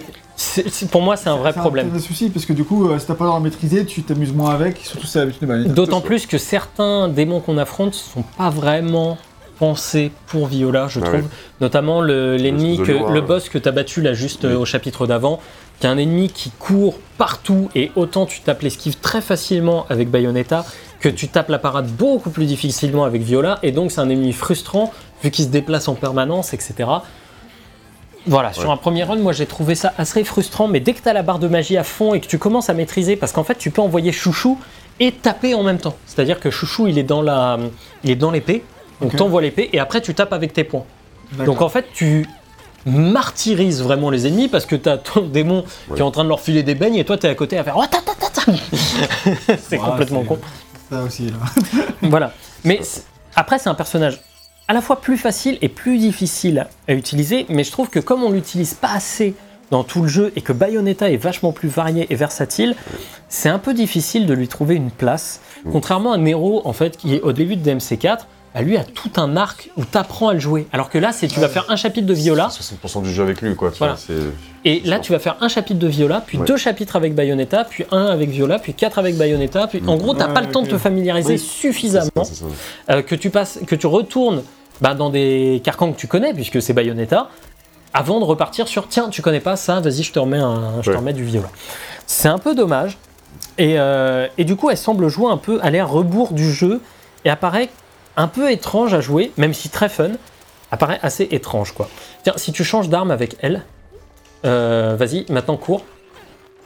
pour 0.90 1.02
moi, 1.02 1.16
c'est 1.16 1.28
un 1.28 1.36
vrai 1.36 1.52
problème. 1.52 1.88
C'est 1.92 1.98
un 1.98 2.00
souci, 2.00 2.30
parce 2.30 2.46
que 2.46 2.52
du 2.52 2.64
coup, 2.64 2.88
euh, 2.88 2.98
si 2.98 3.06
t'as 3.06 3.14
pas 3.14 3.24
le 3.24 3.28
droit 3.28 3.38
de 3.40 3.44
la 3.44 3.50
maîtriser, 3.50 3.84
tu 3.84 4.02
t'amuses 4.02 4.32
moins 4.32 4.50
avec, 4.54 4.78
surtout 4.78 5.06
si. 5.06 5.68
D'autant 5.68 6.00
ça. 6.00 6.06
plus 6.06 6.26
que 6.26 6.38
certains 6.38 7.08
démons 7.08 7.40
qu'on 7.40 7.58
affronte 7.58 7.94
sont 7.94 8.24
pas 8.38 8.50
vraiment 8.50 9.18
pensés 9.58 10.10
pour 10.26 10.46
Viola, 10.48 10.88
je 10.88 10.98
Ah 11.00 11.04
trouve. 11.04 11.20
ouais. 11.20 11.24
Notamment 11.60 12.00
le- 12.00 12.36
l'ennemi, 12.36 12.78
que 12.78 12.90
le 12.92 12.98
ouais. 13.04 13.20
boss 13.20 13.48
que 13.48 13.58
t'as 13.58 13.70
battu 13.70 14.00
là 14.00 14.12
juste 14.14 14.44
euh, 14.44 14.56
au 14.58 14.64
chapitre 14.64 15.06
d'avant, 15.06 15.38
qui 15.78 15.86
est 15.86 15.90
un 15.90 15.98
ennemi 15.98 16.30
qui 16.30 16.50
court 16.50 16.94
partout 17.18 17.68
et 17.76 17.92
autant 17.94 18.26
tu 18.26 18.40
tapes 18.40 18.62
l'esquive 18.62 18.96
très 19.00 19.20
facilement 19.20 19.86
avec 19.88 20.10
Bayonetta 20.10 20.64
que 21.02 21.08
tu 21.08 21.28
tapes 21.28 21.48
la 21.50 21.58
parade 21.58 21.88
beaucoup 21.88 22.30
plus 22.30 22.46
difficilement 22.46 23.04
avec 23.04 23.22
Viola 23.22 23.58
et 23.62 23.72
donc 23.72 23.90
c'est 23.90 24.00
un 24.00 24.08
ennemi 24.08 24.32
frustrant 24.32 24.92
vu 25.22 25.30
qu'il 25.30 25.44
se 25.44 25.50
déplace 25.50 25.88
en 25.88 25.94
permanence, 25.94 26.54
etc. 26.54 26.88
Voilà, 28.26 28.52
sur 28.52 28.70
un 28.70 28.76
premier 28.76 29.02
run, 29.02 29.16
moi 29.16 29.32
j'ai 29.32 29.46
trouvé 29.46 29.74
ça 29.74 29.92
assez 29.98 30.22
frustrant, 30.22 30.68
mais 30.68 30.78
dès 30.78 30.92
que 30.94 31.02
tu 31.02 31.08
as 31.08 31.12
la 31.12 31.22
barre 31.22 31.40
de 31.40 31.48
magie 31.48 31.76
à 31.76 31.82
fond 31.82 32.14
et 32.14 32.20
que 32.20 32.26
tu 32.28 32.38
commences 32.38 32.70
à 32.70 32.74
maîtriser, 32.74 33.16
parce 33.16 33.32
qu'en 33.32 33.42
fait 33.42 33.56
tu 33.58 33.70
peux 33.72 33.82
envoyer 33.82 34.12
Chouchou 34.12 34.58
et 35.00 35.10
taper 35.10 35.54
en 35.54 35.64
même 35.64 35.78
temps. 35.78 35.96
C'est-à-dire 36.06 36.38
que 36.38 36.48
Chouchou 36.50 36.86
il 36.86 36.98
est 36.98 37.02
dans 37.02 37.20
la, 37.20 37.58
il 38.04 38.10
est 38.10 38.16
dans 38.16 38.30
l'épée, 38.30 38.62
donc 39.00 39.12
Ok. 39.12 39.18
t'envoies 39.18 39.42
l'épée 39.42 39.70
et 39.72 39.80
après 39.80 40.00
tu 40.00 40.14
tapes 40.14 40.32
avec 40.32 40.52
tes 40.52 40.62
points. 40.62 40.84
D'accord. 41.32 41.46
Donc 41.46 41.62
en 41.62 41.68
fait 41.68 41.86
tu 41.92 42.28
martyrises 42.86 43.82
vraiment 43.82 44.10
les 44.10 44.28
ennemis 44.28 44.46
parce 44.48 44.66
que 44.66 44.76
t'as 44.76 44.98
ton 44.98 45.22
démon 45.22 45.64
qui 45.92 45.98
est 46.00 46.04
en 46.04 46.10
train 46.12 46.22
de 46.24 46.28
leur 46.28 46.40
filer 46.40 46.62
des 46.62 46.76
beignes 46.76 46.96
et 46.96 47.04
toi 47.04 47.18
t'es 47.18 47.28
à 47.28 47.34
côté 47.34 47.58
à 47.58 47.64
faire 47.64 47.76
Oh, 47.76 47.82
c'est 49.58 49.78
complètement 49.78 50.22
con. 50.22 50.38
Ça 50.92 51.02
aussi, 51.02 51.30
là. 51.30 51.38
Voilà. 52.02 52.34
Mais 52.64 52.80
après, 53.34 53.58
c'est 53.58 53.70
un 53.70 53.74
personnage 53.74 54.20
à 54.68 54.74
la 54.74 54.82
fois 54.82 55.00
plus 55.00 55.16
facile 55.16 55.56
et 55.62 55.70
plus 55.70 55.96
difficile 55.96 56.66
à 56.86 56.92
utiliser, 56.92 57.46
mais 57.48 57.64
je 57.64 57.72
trouve 57.72 57.88
que 57.88 57.98
comme 57.98 58.22
on 58.22 58.30
l'utilise 58.30 58.74
pas 58.74 58.92
assez 58.92 59.34
dans 59.70 59.84
tout 59.84 60.02
le 60.02 60.08
jeu 60.08 60.32
et 60.36 60.42
que 60.42 60.52
Bayonetta 60.52 61.10
est 61.10 61.16
vachement 61.16 61.52
plus 61.52 61.70
varié 61.70 62.06
et 62.10 62.14
versatile, 62.14 62.76
c'est 63.30 63.48
un 63.48 63.58
peu 63.58 63.72
difficile 63.72 64.26
de 64.26 64.34
lui 64.34 64.48
trouver 64.48 64.74
une 64.74 64.90
place. 64.90 65.40
Contrairement 65.70 66.12
à 66.12 66.18
Nero, 66.18 66.60
en 66.66 66.74
fait, 66.74 66.98
qui 66.98 67.14
est 67.14 67.22
au 67.22 67.32
début 67.32 67.56
de 67.56 67.70
DMC4, 67.70 68.26
bah, 68.54 68.60
lui 68.62 68.76
a 68.76 68.84
tout 68.84 69.10
un 69.16 69.36
arc 69.36 69.70
où 69.76 69.84
t'apprends 69.84 70.28
à 70.28 70.34
le 70.34 70.40
jouer. 70.40 70.66
Alors 70.72 70.90
que 70.90 70.98
là, 70.98 71.12
c'est 71.12 71.26
tu 71.26 71.40
vas 71.40 71.48
faire 71.48 71.66
un 71.70 71.76
chapitre 71.76 72.06
de 72.06 72.12
Viola, 72.14 72.48
60% 72.48 73.02
du 73.02 73.12
jeu 73.12 73.22
avec 73.22 73.40
lui, 73.40 73.54
quoi. 73.56 73.70
tu 73.70 73.78
Voilà. 73.78 73.94
vois, 73.94 74.02
c'est- 74.06 74.14
et 74.64 74.80
là, 74.84 74.98
tu 75.00 75.10
vas 75.12 75.18
faire 75.18 75.36
un 75.40 75.48
chapitre 75.48 75.78
de 75.78 75.86
Viola, 75.88 76.22
puis 76.26 76.38
Ouais. 76.38 76.46
deux 76.46 76.56
chapitres 76.56 76.94
avec 76.96 77.14
Bayonetta, 77.14 77.64
puis 77.64 77.84
un 77.90 78.06
avec 78.06 78.28
Viola, 78.30 78.58
puis 78.58 78.74
quatre 78.74 78.98
avec 78.98 79.16
Bayonetta. 79.16 79.66
Puis... 79.66 79.82
En 79.86 79.96
gros, 79.96 80.14
t'as 80.14 80.28
Ouais, 80.28 80.34
pas 80.34 80.40
le 80.42 80.50
temps 80.50 80.62
de 80.62 80.68
te 80.68 80.78
familiariser 80.78 81.34
Oui. 81.34 81.38
suffisamment 81.38 82.24
C'est 82.24 82.34
ça. 82.34 82.44
euh, 82.90 83.02
que 83.02 83.14
tu 83.14 83.30
passes, 83.30 83.58
que 83.66 83.74
tu 83.74 83.86
retournes 83.86 84.42
bah, 84.80 84.94
dans 84.94 85.10
des 85.10 85.60
carcans 85.64 85.92
que 85.92 85.98
tu 85.98 86.06
connais, 86.06 86.34
puisque 86.34 86.60
c'est 86.60 86.72
Bayonetta, 86.72 87.28
avant 87.94 88.20
de 88.20 88.24
repartir 88.24 88.68
sur 88.68 88.88
tiens, 88.88 89.08
tu 89.10 89.22
connais 89.22 89.40
pas 89.40 89.56
ça, 89.56 89.80
vas-y, 89.80 90.02
je 90.02 90.12
te 90.12 90.18
remets, 90.18 90.38
un, 90.38 90.82
je 90.82 90.90
te 90.90 90.96
remets 90.96 91.12
du 91.12 91.24
viola. 91.24 91.48
C'est 92.06 92.28
un 92.28 92.38
peu 92.38 92.54
dommage. 92.54 92.98
Et, 93.58 93.78
euh, 93.78 94.26
et 94.38 94.44
du 94.44 94.56
coup, 94.56 94.70
elle 94.70 94.76
semble 94.78 95.08
jouer 95.08 95.30
un 95.30 95.36
peu 95.36 95.58
à 95.62 95.70
l'air 95.70 95.88
rebours 95.90 96.32
du 96.32 96.52
jeu 96.52 96.80
et 97.24 97.30
apparaît 97.30 97.68
un 98.16 98.28
peu 98.28 98.50
étrange 98.50 98.94
à 98.94 99.00
jouer, 99.00 99.32
même 99.36 99.54
si 99.54 99.68
très 99.68 99.88
fun, 99.88 100.10
apparaît 100.70 100.98
assez 101.02 101.28
étrange 101.30 101.72
quoi. 101.72 101.88
Tiens, 102.22 102.34
si 102.36 102.52
tu 102.52 102.64
changes 102.64 102.88
d'arme 102.88 103.10
avec 103.10 103.36
elle, 103.40 103.62
euh, 104.44 104.96
vas-y, 104.98 105.26
maintenant 105.30 105.56
cours. 105.56 105.84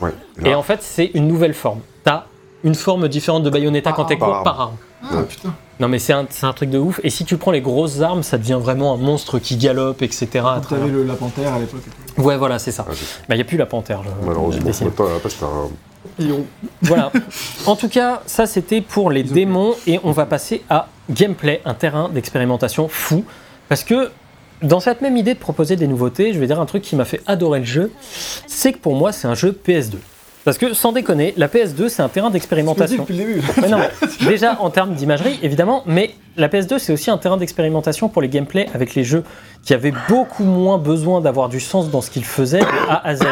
Ouais. 0.00 0.12
Et 0.44 0.54
en 0.54 0.62
fait, 0.62 0.82
c'est 0.82 1.10
une 1.14 1.26
nouvelle 1.26 1.54
forme. 1.54 1.80
T'as 2.04 2.24
une 2.64 2.74
forme 2.74 3.08
différente 3.08 3.42
de 3.42 3.50
Bayonetta 3.50 3.90
Par 3.90 3.96
quand 3.96 4.04
t'es 4.06 4.20
arme. 4.20 4.32
court 4.32 4.42
par 4.42 4.60
arme. 4.60 4.76
Ah 5.10 5.22
putain. 5.22 5.54
Non 5.78 5.88
mais 5.88 5.98
c'est 5.98 6.14
un, 6.14 6.52
truc 6.54 6.70
de 6.70 6.78
ouf. 6.78 7.00
Et 7.04 7.10
si 7.10 7.24
tu 7.24 7.36
prends 7.36 7.50
les 7.50 7.60
grosses 7.60 8.00
armes, 8.00 8.22
ça 8.22 8.38
devient 8.38 8.58
vraiment 8.60 8.94
un 8.94 8.96
monstre 8.96 9.38
qui 9.38 9.56
galope, 9.56 10.00
etc. 10.02 10.26
t'avais 10.68 10.88
le, 10.88 11.04
la 11.04 11.14
panthère 11.14 11.52
à 11.52 11.58
l'époque. 11.58 11.82
et 11.86 12.12
tout. 12.14 12.22
Ouais, 12.22 12.36
voilà, 12.38 12.58
c'est 12.58 12.72
ça. 12.72 12.86
Ah, 12.88 12.92
Bah, 13.28 13.34
il 13.34 13.38
n'y 13.38 13.42
a 13.42 13.44
plus 13.44 13.58
la 13.58 13.66
panthère. 13.66 14.00
Malheureusement, 14.24 14.70
après, 14.70 15.30
Voilà. 16.82 17.12
En 17.66 17.76
tout 17.76 17.88
cas, 17.88 18.22
ça 18.26 18.46
c'était 18.46 18.80
pour 18.80 19.10
les 19.10 19.22
démons. 19.22 19.74
Et 19.86 20.00
on 20.04 20.12
va 20.12 20.26
passer 20.26 20.62
à 20.68 20.88
gameplay, 21.10 21.60
un 21.64 21.74
terrain 21.74 22.08
d'expérimentation 22.08 22.88
fou. 22.88 23.24
Parce 23.68 23.84
que 23.84 24.10
dans 24.62 24.80
cette 24.80 25.02
même 25.02 25.16
idée 25.16 25.34
de 25.34 25.38
proposer 25.38 25.76
des 25.76 25.86
nouveautés, 25.86 26.32
je 26.32 26.38
vais 26.38 26.46
dire 26.46 26.60
un 26.60 26.66
truc 26.66 26.82
qui 26.82 26.96
m'a 26.96 27.04
fait 27.04 27.22
adorer 27.26 27.60
le 27.60 27.66
jeu. 27.66 27.92
C'est 28.46 28.72
que 28.72 28.78
pour 28.78 28.94
moi, 28.94 29.12
c'est 29.12 29.28
un 29.28 29.34
jeu 29.34 29.58
PS2. 29.66 29.96
Parce 30.46 30.58
que 30.58 30.74
sans 30.74 30.92
déconner, 30.92 31.34
la 31.36 31.48
PS2 31.48 31.88
c'est 31.88 32.02
un 32.02 32.08
terrain 32.08 32.30
d'expérimentation. 32.30 33.02
depuis 33.02 33.16
le 33.16 33.24
début. 33.24 33.42
Mais 33.60 33.68
non, 33.68 33.80
déjà 34.28 34.56
en 34.60 34.70
termes 34.70 34.94
d'imagerie, 34.94 35.40
évidemment, 35.42 35.82
mais 35.86 36.14
la 36.36 36.48
PS2 36.48 36.78
c'est 36.78 36.92
aussi 36.92 37.10
un 37.10 37.18
terrain 37.18 37.36
d'expérimentation 37.36 38.08
pour 38.08 38.22
les 38.22 38.28
gameplays 38.28 38.68
avec 38.72 38.94
les 38.94 39.02
jeux 39.02 39.24
qui 39.64 39.74
avaient 39.74 39.92
beaucoup 40.08 40.44
moins 40.44 40.78
besoin 40.78 41.20
d'avoir 41.20 41.48
du 41.48 41.58
sens 41.58 41.90
dans 41.90 42.00
ce 42.00 42.10
qu'ils 42.10 42.24
faisaient 42.24 42.60
de 42.60 42.88
A 42.88 43.04
à 43.04 43.16
Z. 43.16 43.24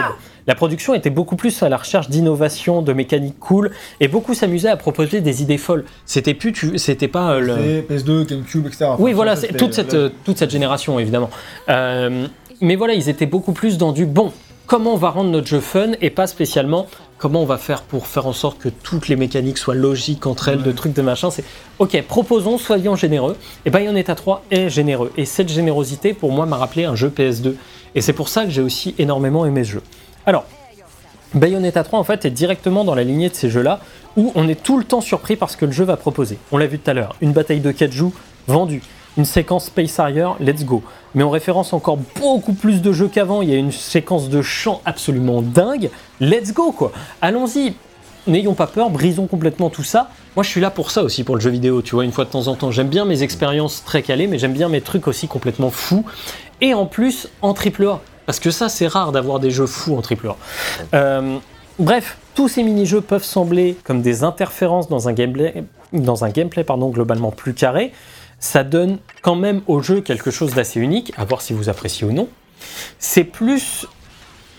La 0.49 0.57
production 0.57 0.93
était 0.93 1.09
beaucoup 1.09 1.37
plus 1.37 1.63
à 1.63 1.69
la 1.69 1.77
recherche 1.77 2.09
d'innovation, 2.11 2.83
de 2.83 2.93
mécaniques 2.93 3.39
cool, 3.39 3.71
et 4.01 4.09
beaucoup 4.09 4.35
s'amusaient 4.35 4.69
à 4.69 4.77
proposer 4.77 5.21
des 5.21 5.41
idées 5.41 5.57
folles. 5.57 5.85
C'était 6.07 6.35
plus, 6.35 6.53
tu, 6.53 6.79
c'était 6.79 7.09
pas 7.09 7.35
euh, 7.35 7.41
le. 7.41 7.85
C'est 7.89 7.95
PS2, 7.95 8.27
GameCube, 8.27 8.67
etc. 8.67 8.87
Enfin, 8.87 9.03
Oui, 9.03 9.13
voilà, 9.13 9.37
c'est 9.37 9.57
toute 9.57 9.73
cette, 9.73 9.95
euh, 9.95 10.11
toute 10.25 10.37
cette 10.37 10.51
génération, 10.51 10.99
évidemment. 10.99 11.31
Euh, 11.69 12.27
mais 12.61 12.77
voilà, 12.77 12.95
ils 12.95 13.09
étaient 13.09 13.27
beaucoup 13.27 13.53
plus 13.53 13.79
dans 13.79 13.93
du 13.93 14.05
bon. 14.05 14.33
Comment 14.67 14.95
on 14.95 14.97
va 14.97 15.11
rendre 15.11 15.31
notre 15.31 15.47
jeu 15.47 15.61
fun 15.61 15.93
et 16.01 16.09
pas 16.09 16.27
spécialement 16.27 16.87
comment 17.19 17.43
on 17.43 17.47
va 17.47 17.59
faire 17.59 17.83
pour 17.83 18.07
faire 18.07 18.27
en 18.27 18.33
sorte 18.33 18.59
que 18.59 18.69
toutes 18.69 19.09
les 19.09 19.17
mécaniques 19.17 19.59
soient 19.59 19.75
logiques 19.75 20.27
entre 20.27 20.49
elles, 20.49 20.63
de 20.63 20.73
trucs 20.73 20.95
de 20.95 21.03
machin. 21.03 21.31
C'est 21.31 21.45
ok, 21.79 22.03
proposons, 22.03 22.57
soyons 22.59 22.97
généreux. 22.97 23.37
Et 23.67 23.71
Bayonetta 23.71 24.15
3 24.15 24.45
est 24.51 24.71
généreux. 24.71 25.13
Et 25.17 25.27
cette 25.27 25.51
générosité, 25.51 26.15
pour 26.15 26.33
moi, 26.33 26.47
m'a 26.47 26.57
rappelé 26.57 26.85
un 26.85 26.95
jeu 26.95 27.09
PS2. 27.09 27.55
Et 27.95 28.01
c'est 28.01 28.13
pour 28.15 28.29
ça 28.29 28.45
que 28.45 28.51
j'ai 28.51 28.63
aussi 28.63 28.95
énormément 28.99 29.47
aimé 29.47 29.65
ce 29.65 29.73
jeu. 29.73 29.83
Alors, 30.27 30.45
Bayonetta 31.35 31.85
3 31.85 31.99
en 31.99 32.05
fait 32.05 32.25
est 32.25 32.31
directement 32.31 32.85
dans 32.85 32.95
la 32.95 33.05
lignée 33.05 33.29
de 33.29 33.35
ces 33.35 33.51
jeux-là 33.51 33.81
où 34.17 34.33
on 34.35 34.49
est 34.49 34.63
tout 34.63 34.79
le 34.79 34.85
temps 34.85 35.01
surpris 35.01 35.37
par 35.37 35.51
ce 35.51 35.57
que 35.57 35.67
le 35.67 35.73
jeu 35.73 35.85
va 35.85 35.97
proposer. 35.97 36.39
On 36.53 36.59
l'a 36.59 36.67
vu 36.67 36.79
tout 36.79 36.91
à 36.91 36.95
l'heure, 36.95 37.17
une 37.21 37.33
bataille 37.33 37.61
de 37.61 37.73
kaiju 37.73 38.13
vendue, 38.47 38.83
une 39.17 39.25
séquence 39.25 39.67
Space 39.67 39.99
Harrier, 39.99 40.29
let's 40.41 40.65
go. 40.65 40.83
Mais 41.15 41.23
on 41.23 41.31
référence 41.31 41.73
encore 41.73 41.99
beaucoup 42.21 42.53
plus 42.53 42.83
de 42.83 42.93
jeux 42.93 43.09
qu'avant, 43.09 43.43
il 43.43 43.51
y 43.51 43.55
a 43.55 43.57
une 43.57 43.73
séquence 43.73 44.29
de 44.29 44.43
chant 44.43 44.81
absolument 44.85 45.43
dingue, 45.43 45.91
let's 46.21 46.53
go 46.53 46.73
quoi. 46.73 46.93
Allons-y, 47.21 47.75
n'ayons 48.27 48.55
pas 48.55 48.67
peur, 48.67 48.91
brisons 48.91 49.27
complètement 49.27 49.71
tout 49.71 49.85
ça. 49.85 50.11
Moi 50.37 50.43
je 50.43 50.49
suis 50.49 50.61
là 50.61 50.71
pour 50.71 50.91
ça 50.91 51.03
aussi 51.03 51.23
pour 51.25 51.37
le 51.37 51.41
jeu 51.41 51.51
vidéo, 51.51 51.83
tu 51.83 51.95
vois, 51.95 52.05
une 52.05 52.13
fois 52.13 52.25
de 52.25 52.31
temps 52.31 52.49
en 52.49 52.57
temps. 52.57 52.71
J'aime 52.71 52.89
bien 52.89 53.05
mes 53.05 53.23
expériences 53.23 53.85
très 53.85 54.03
calées, 54.03 54.27
mais 54.27 54.39
j'aime 54.39 54.53
bien 54.53 54.69
mes 54.69 54.81
trucs 54.81 55.07
aussi 55.07 55.29
complètement 55.29 55.71
fous. 55.71 56.05
Et 56.61 56.75
en 56.75 56.87
plus 56.87 57.29
en 57.43 57.55
triple 57.55 57.87
A. 57.87 58.01
Parce 58.27 58.41
que 58.41 58.51
ça 58.51 58.69
c'est 58.69 58.87
rare 58.87 59.13
d'avoir 59.13 59.39
des 59.39 59.51
jeux 59.51 59.67
fous 59.67 59.97
en 59.97 60.03
triple 60.03 60.29
A. 60.29 60.37
Euh, 60.95 61.37
bref, 61.79 62.17
tous 62.35 62.49
ces 62.49 62.63
mini-jeux 62.63 63.01
peuvent 63.01 63.25
sembler 63.25 63.77
comme 63.85 64.03
des 64.03 64.25
interférences 64.25 64.89
dans 64.89 65.09
un 65.09 65.13
gameplay, 65.13 65.65
dans 65.93 66.25
un 66.25 66.31
gameplay 66.31 66.65
pardon, 66.65 66.89
globalement 66.89 67.31
plus 67.31 67.55
carré. 67.55 67.93
Ça 68.45 68.63
donne 68.63 68.99
quand 69.23 69.37
même 69.37 69.63
au 69.69 69.81
jeu 69.81 70.03
quelque 70.03 70.31
chose 70.31 70.53
d'assez 70.53 70.79
unique, 70.79 71.15
à 71.17 71.25
voir 71.25 71.41
si 71.41 71.55
vous 71.55 71.71
appréciez 71.71 72.07
ou 72.07 72.13
non. 72.13 72.29
C'est 72.99 73.25
plus. 73.25 73.87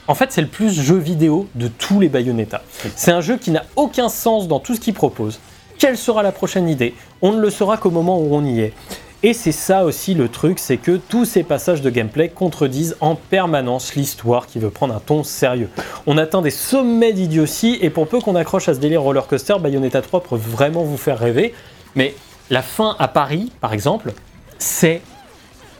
En 0.07 0.15
fait, 0.15 0.31
c'est 0.31 0.41
le 0.41 0.47
plus 0.47 0.73
jeu 0.73 0.97
vidéo 0.97 1.47
de 1.53 1.67
tous 1.67 1.99
les 1.99 2.09
Bayonetta. 2.09 2.63
C'est 2.95 3.11
un 3.11 3.21
jeu 3.21 3.37
qui 3.37 3.51
n'a 3.51 3.63
aucun 3.75 4.09
sens 4.09 4.47
dans 4.47 4.59
tout 4.59 4.73
ce 4.73 4.79
qu'il 4.79 4.95
propose. 4.95 5.39
Quelle 5.77 5.97
sera 5.97 6.23
la 6.23 6.31
prochaine 6.31 6.67
idée? 6.67 6.95
On 7.21 7.33
ne 7.33 7.39
le 7.39 7.51
saura 7.51 7.77
qu'au 7.77 7.91
moment 7.91 8.17
où 8.17 8.33
on 8.33 8.43
y 8.43 8.59
est. 8.59 8.73
Et 9.21 9.33
c'est 9.33 9.51
ça 9.51 9.85
aussi 9.85 10.15
le 10.15 10.29
truc, 10.29 10.57
c'est 10.57 10.77
que 10.77 10.97
tous 10.97 11.25
ces 11.25 11.43
passages 11.43 11.83
de 11.83 11.91
gameplay 11.91 12.29
contredisent 12.29 12.97
en 13.01 13.13
permanence 13.13 13.93
l'histoire 13.93 14.47
qui 14.47 14.57
veut 14.57 14.71
prendre 14.71 14.95
un 14.95 14.99
ton 14.99 15.23
sérieux. 15.23 15.69
On 16.07 16.17
atteint 16.17 16.41
des 16.41 16.49
sommets 16.49 17.13
d'idiotie 17.13 17.77
et 17.81 17.91
pour 17.91 18.07
peu 18.07 18.19
qu'on 18.19 18.35
accroche 18.35 18.67
à 18.67 18.73
ce 18.73 18.79
délire 18.79 19.03
roller 19.03 19.27
coaster, 19.27 19.57
Bayonetta 19.59 20.01
3 20.01 20.23
peut 20.23 20.35
vraiment 20.35 20.83
vous 20.83 20.97
faire 20.97 21.19
rêver. 21.19 21.53
Mais 21.93 22.15
la 22.49 22.61
fin 22.61 22.95
à 22.99 23.07
Paris, 23.07 23.51
par 23.61 23.73
exemple, 23.73 24.13
c'est 24.57 25.01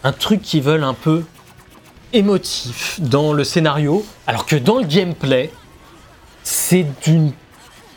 un 0.03 0.11
truc 0.11 0.41
qui 0.41 0.61
veulent 0.61 0.83
un 0.83 0.93
peu 0.93 1.23
émotif 2.13 2.99
dans 3.01 3.33
le 3.33 3.43
scénario, 3.43 4.05
alors 4.27 4.45
que 4.45 4.55
dans 4.55 4.77
le 4.79 4.85
gameplay, 4.85 5.51
c'est 6.43 6.85
d'une 7.03 7.31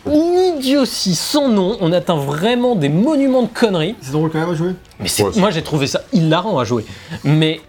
idiotie 0.07 1.15
sans 1.15 1.49
nom. 1.49 1.77
On 1.81 1.93
atteint 1.93 2.17
vraiment 2.17 2.75
des 2.75 2.89
monuments 2.89 3.43
de 3.43 3.49
conneries. 3.49 3.95
C'est 4.01 4.13
drôle 4.13 4.31
quand 4.31 4.41
même 4.41 4.51
à 4.51 4.55
jouer. 4.55 4.73
Mais 4.99 5.09
c'est- 5.09 5.23
Ouais, 5.23 5.31
c'est- 5.33 5.41
moi 5.41 5.51
j'ai 5.51 5.63
trouvé 5.63 5.87
ça 5.87 6.01
hilarant 6.13 6.59
à 6.59 6.65
jouer. 6.65 6.85
Mais 7.25 7.61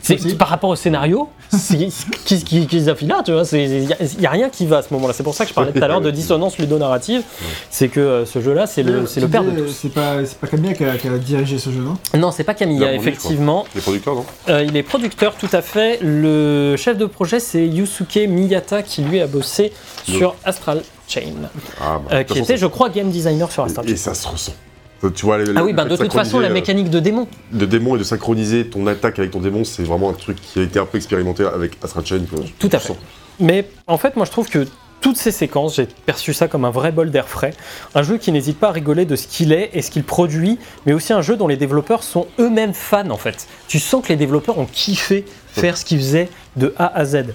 c'est- 0.00 0.14
Aussi. 0.14 0.34
par 0.36 0.48
rapport 0.48 0.70
au 0.70 0.76
scénario, 0.76 1.28
affilent 2.88 3.08
là, 3.08 3.22
tu 3.24 3.32
vois 3.32 3.42
Il 3.52 3.88
n'y 4.18 4.26
a, 4.26 4.30
rien 4.30 4.48
qui 4.48 4.66
va 4.66 4.78
à 4.78 4.82
ce 4.82 4.92
moment-là. 4.94 5.12
C'est 5.12 5.22
pour 5.22 5.34
ça 5.34 5.44
que 5.44 5.50
je 5.50 5.54
parlais 5.54 5.72
tout 5.72 5.82
à 5.82 5.88
l'heure 5.88 6.00
de 6.00 6.10
dissonance 6.16 6.58
ludonarrative. 6.58 7.22
C'est 7.70 7.88
que 7.88 8.00
euh, 8.00 8.26
ce 8.26 8.40
jeu-là, 8.40 8.66
c'est 8.66 8.82
le, 8.82 9.06
c'est 9.06 9.20
le 9.20 9.28
père 9.28 9.44
de. 9.44 9.66
C'est 9.66 9.90
pas, 9.90 10.22
Camilla 10.50 10.74
qui 10.74 10.84
a, 10.84 10.96
qui 10.96 11.08
a 11.08 11.18
dirigé 11.18 11.58
ce 11.58 11.70
jeu, 11.70 11.80
non? 11.80 11.96
Non, 12.18 12.30
c'est 12.30 12.44
pas 12.44 12.54
Camilla, 12.54 12.92
Il 12.92 13.00
effectivement. 13.00 13.66
Les 13.74 13.80
producteurs, 13.80 14.14
non? 14.14 14.26
Euh, 14.48 14.64
il 14.64 14.76
est 14.76 14.82
producteur, 14.82 15.34
tout 15.34 15.48
à 15.52 15.62
fait. 15.62 15.98
Le 16.02 16.76
chef 16.76 16.96
de 16.96 17.06
projet, 17.06 17.40
c'est 17.40 17.66
Yusuke 17.66 18.16
Miyata, 18.28 18.82
qui 18.82 19.02
lui 19.02 19.20
a 19.20 19.26
bossé 19.26 19.72
sur 20.04 20.36
Astral 20.44 20.82
Chain, 21.08 21.48
Ah, 21.80 22.00
bah, 22.02 22.16
euh, 22.16 22.22
qui 22.24 22.38
était, 22.38 22.56
je 22.56 22.66
crois, 22.66 22.88
game 22.88 23.10
designer 23.10 23.50
sur 23.50 23.62
Astral 23.62 23.86
Et 23.86 23.90
Chain. 23.90 23.96
ça 23.96 24.14
se 24.14 24.26
ressent. 24.26 24.52
Tu 25.14 25.24
vois, 25.26 25.38
les- 25.38 25.52
Ah 25.54 25.62
oui, 25.64 25.72
bah, 25.72 25.84
de 25.84 25.94
toute 25.96 26.12
façon, 26.12 26.40
la 26.40 26.48
euh, 26.48 26.52
mécanique 26.52 26.90
de 26.90 27.00
démon. 27.00 27.28
de 27.52 27.66
démon 27.66 27.96
et 27.96 27.98
de 27.98 28.04
synchroniser 28.04 28.66
ton 28.68 28.86
attaque 28.86 29.18
avec 29.18 29.30
ton 29.30 29.40
démon, 29.40 29.62
c'est 29.64 29.82
vraiment 29.82 30.10
un 30.10 30.14
truc 30.14 30.38
qui 30.40 30.58
a 30.58 30.62
été 30.62 30.78
un 30.78 30.86
peu 30.86 30.96
expérimenté 30.96 31.44
avec 31.44 31.72
Astral 31.82 32.06
Chain. 32.06 32.20
quoi. 32.28 32.40
Tout 32.58 32.70
à 32.72 32.78
fait. 32.78 32.88
sens. 32.88 32.96
Mais 33.38 33.68
en 33.86 33.98
fait, 33.98 34.16
moi, 34.16 34.24
je 34.24 34.30
trouve 34.30 34.48
que 34.48 34.66
toutes 35.02 35.18
ces 35.18 35.30
séquences, 35.30 35.76
j'ai 35.76 35.86
perçu 36.06 36.32
ça 36.32 36.48
comme 36.48 36.64
un 36.64 36.70
vrai 36.70 36.90
bol 36.90 37.10
d'air 37.10 37.28
frais. 37.28 37.52
Un 37.94 38.02
jeu 38.02 38.16
qui 38.16 38.32
n'hésite 38.32 38.58
pas 38.58 38.68
à 38.68 38.72
rigoler 38.72 39.04
de 39.04 39.14
ce 39.14 39.26
qu'il 39.28 39.52
est 39.52 39.70
et 39.74 39.82
ce 39.82 39.90
qu'il 39.90 40.02
produit, 40.02 40.58
mais 40.86 40.94
aussi 40.94 41.12
un 41.12 41.20
jeu 41.20 41.36
dont 41.36 41.46
les 41.46 41.58
développeurs 41.58 42.02
sont 42.02 42.26
eux-mêmes 42.40 42.72
fans, 42.74 43.10
en 43.10 43.18
fait. 43.18 43.46
Tu 43.68 43.78
sens 43.78 44.02
que 44.02 44.08
les 44.08 44.16
développeurs 44.16 44.58
ont 44.58 44.66
kiffé 44.66 45.26
faire 45.52 45.76
ce 45.76 45.84
qu'ils 45.84 45.98
faisaient 45.98 46.28
de 46.56 46.74
A 46.78 46.86
à 46.98 47.04
Z. 47.04 47.26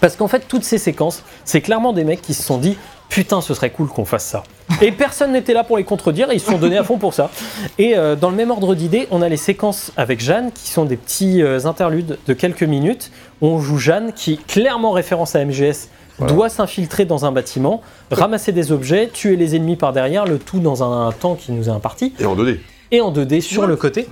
Parce 0.00 0.16
qu'en 0.16 0.28
fait, 0.28 0.44
toutes 0.46 0.64
ces 0.64 0.78
séquences, 0.78 1.22
c'est 1.44 1.62
clairement 1.62 1.92
des 1.92 2.04
mecs 2.04 2.20
qui 2.20 2.34
se 2.34 2.42
sont 2.42 2.58
dit 2.58 2.76
Putain, 3.14 3.40
ce 3.40 3.54
serait 3.54 3.70
cool 3.70 3.86
qu'on 3.86 4.04
fasse 4.04 4.24
ça. 4.24 4.42
Et 4.82 4.90
personne 4.90 5.30
n'était 5.30 5.52
là 5.52 5.62
pour 5.62 5.76
les 5.76 5.84
contredire, 5.84 6.32
et 6.32 6.34
ils 6.34 6.40
se 6.40 6.50
sont 6.50 6.58
donnés 6.58 6.78
à 6.78 6.82
fond 6.82 6.98
pour 6.98 7.14
ça. 7.14 7.30
Et 7.78 7.96
euh, 7.96 8.16
dans 8.16 8.28
le 8.28 8.34
même 8.34 8.50
ordre 8.50 8.74
d'idée, 8.74 9.06
on 9.12 9.22
a 9.22 9.28
les 9.28 9.36
séquences 9.36 9.92
avec 9.96 10.18
Jeanne, 10.20 10.50
qui 10.52 10.68
sont 10.68 10.84
des 10.84 10.96
petits 10.96 11.40
euh, 11.40 11.64
interludes 11.64 12.18
de 12.26 12.32
quelques 12.32 12.64
minutes, 12.64 13.12
où 13.40 13.46
on 13.46 13.60
joue 13.60 13.78
Jeanne, 13.78 14.12
qui, 14.14 14.36
clairement 14.38 14.90
référence 14.90 15.36
à 15.36 15.44
MGS, 15.44 15.90
Voilà. 16.18 16.32
doit 16.32 16.48
s'infiltrer 16.48 17.04
dans 17.04 17.24
un 17.24 17.30
bâtiment, 17.30 17.82
ramasser 18.10 18.50
des 18.50 18.72
objets, 18.72 19.06
tuer 19.06 19.36
les 19.36 19.54
ennemis 19.54 19.76
par 19.76 19.92
derrière, 19.92 20.24
le 20.24 20.40
tout 20.40 20.58
dans 20.58 20.82
un 20.82 21.12
temps 21.12 21.36
qui 21.36 21.52
nous 21.52 21.68
est 21.68 21.72
imparti 21.72 22.14
Et 22.18 22.24
en 22.26 22.34
2D. 22.34 22.58
et 22.90 23.00
en 23.00 23.12
2D 23.12 23.42
sur 23.42 23.68
le 23.68 23.76
côté. 23.76 24.08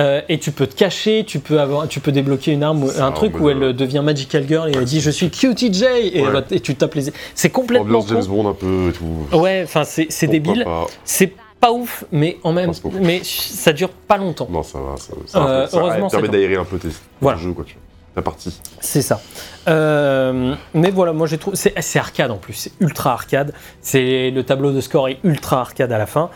Euh, 0.00 0.20
et 0.28 0.38
tu 0.38 0.50
peux 0.50 0.66
te 0.66 0.74
cacher, 0.74 1.24
tu 1.26 1.38
peux, 1.38 1.60
avoir, 1.60 1.86
tu 1.86 2.00
peux 2.00 2.10
débloquer 2.10 2.52
une 2.52 2.62
arme, 2.62 2.90
un 2.98 3.12
truc 3.12 3.38
où 3.38 3.50
elle 3.50 3.62
euh, 3.62 3.72
devient 3.72 4.00
Magical 4.02 4.46
Girl 4.48 4.68
et 4.68 4.72
elle 4.76 4.84
dit 4.84 5.00
je 5.00 5.10
suis 5.10 5.30
QTJ 5.30 5.82
et, 5.82 6.18
elle 6.20 6.30
va- 6.30 6.42
et 6.50 6.60
tu 6.60 6.74
tapes 6.74 6.94
les. 6.94 7.12
C'est 7.34 7.50
complètement 7.50 8.00
James. 8.08 8.24
Bond 8.26 8.48
un 8.48 8.54
peu 8.54 8.88
et 8.88 8.92
tout. 8.92 9.36
Ouais, 9.38 9.62
enfin 9.64 9.84
c'est 9.84 10.26
débile. 10.26 10.66
C'est 11.04 11.32
pas 11.60 11.70
ouf, 11.72 12.04
mais 12.10 12.38
en 12.42 12.52
même, 12.54 12.70
ouf. 12.70 12.80
mais 13.02 13.20
ça 13.22 13.72
dure 13.74 13.90
pas 13.90 14.16
longtemps. 14.16 14.48
Non, 14.50 14.62
ça 14.62 14.78
va. 14.78 14.96
Ça, 14.96 15.12
ça, 15.26 15.38
Euh, 15.46 15.66
ça 15.66 15.76
heureusement, 15.78 16.08
permet 16.08 16.28
d'aérer 16.28 16.56
un 16.56 16.64
peu 16.64 16.78
tes 16.78 16.88
Voilà. 17.20 17.36
ton 17.36 17.44
jeu, 17.44 17.52
quoi, 17.52 17.64
tu. 17.66 17.76
Ta 18.14 18.22
partie. 18.22 18.58
C'est 18.80 19.02
ça. 19.02 19.20
Euh, 19.68 20.54
mais 20.74 20.90
voilà, 20.90 21.12
moi 21.12 21.26
j'ai 21.28 21.38
trouvé. 21.38 21.56
C'est 21.56 21.72
c'est 21.80 21.98
arcade 22.00 22.30
en 22.32 22.38
plus, 22.38 22.54
c'est 22.54 22.72
ultra 22.80 23.12
arcade. 23.12 23.52
C'est 23.82 24.30
Le 24.30 24.42
tableau 24.42 24.72
de 24.72 24.80
score 24.80 25.08
est 25.08 25.18
ultra 25.22 25.60
arcade 25.60 25.92
à 25.92 25.98
la 25.98 26.06
fin. 26.06 26.28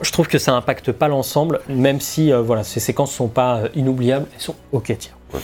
Je 0.00 0.12
trouve 0.12 0.28
que 0.28 0.38
ça 0.38 0.52
impacte 0.54 0.92
pas 0.92 1.08
l'ensemble, 1.08 1.60
même 1.68 2.00
si 2.00 2.32
euh, 2.32 2.40
voilà, 2.40 2.62
ces 2.64 2.80
séquences 2.80 3.12
sont 3.12 3.28
pas 3.28 3.58
euh, 3.58 3.68
inoubliables, 3.74 4.26
elles 4.34 4.40
sont 4.40 4.54
ok 4.72 4.94
tiens. 4.98 5.12
Ouais. 5.34 5.40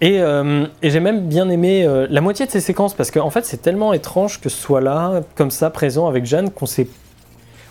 Et, 0.00 0.20
euh, 0.20 0.66
et 0.82 0.90
j'ai 0.90 1.00
même 1.00 1.26
bien 1.26 1.48
aimé 1.50 1.84
euh, 1.84 2.06
la 2.08 2.20
moitié 2.20 2.46
de 2.46 2.50
ces 2.52 2.60
séquences 2.60 2.94
parce 2.94 3.10
qu'en 3.10 3.30
fait 3.30 3.44
c'est 3.44 3.60
tellement 3.60 3.92
étrange 3.92 4.40
que 4.40 4.48
ce 4.48 4.56
soit 4.56 4.80
là, 4.80 5.22
comme 5.34 5.50
ça, 5.50 5.70
présent 5.70 6.06
avec 6.06 6.24
Jeanne, 6.26 6.50
qu'on 6.50 6.66
sait. 6.66 6.86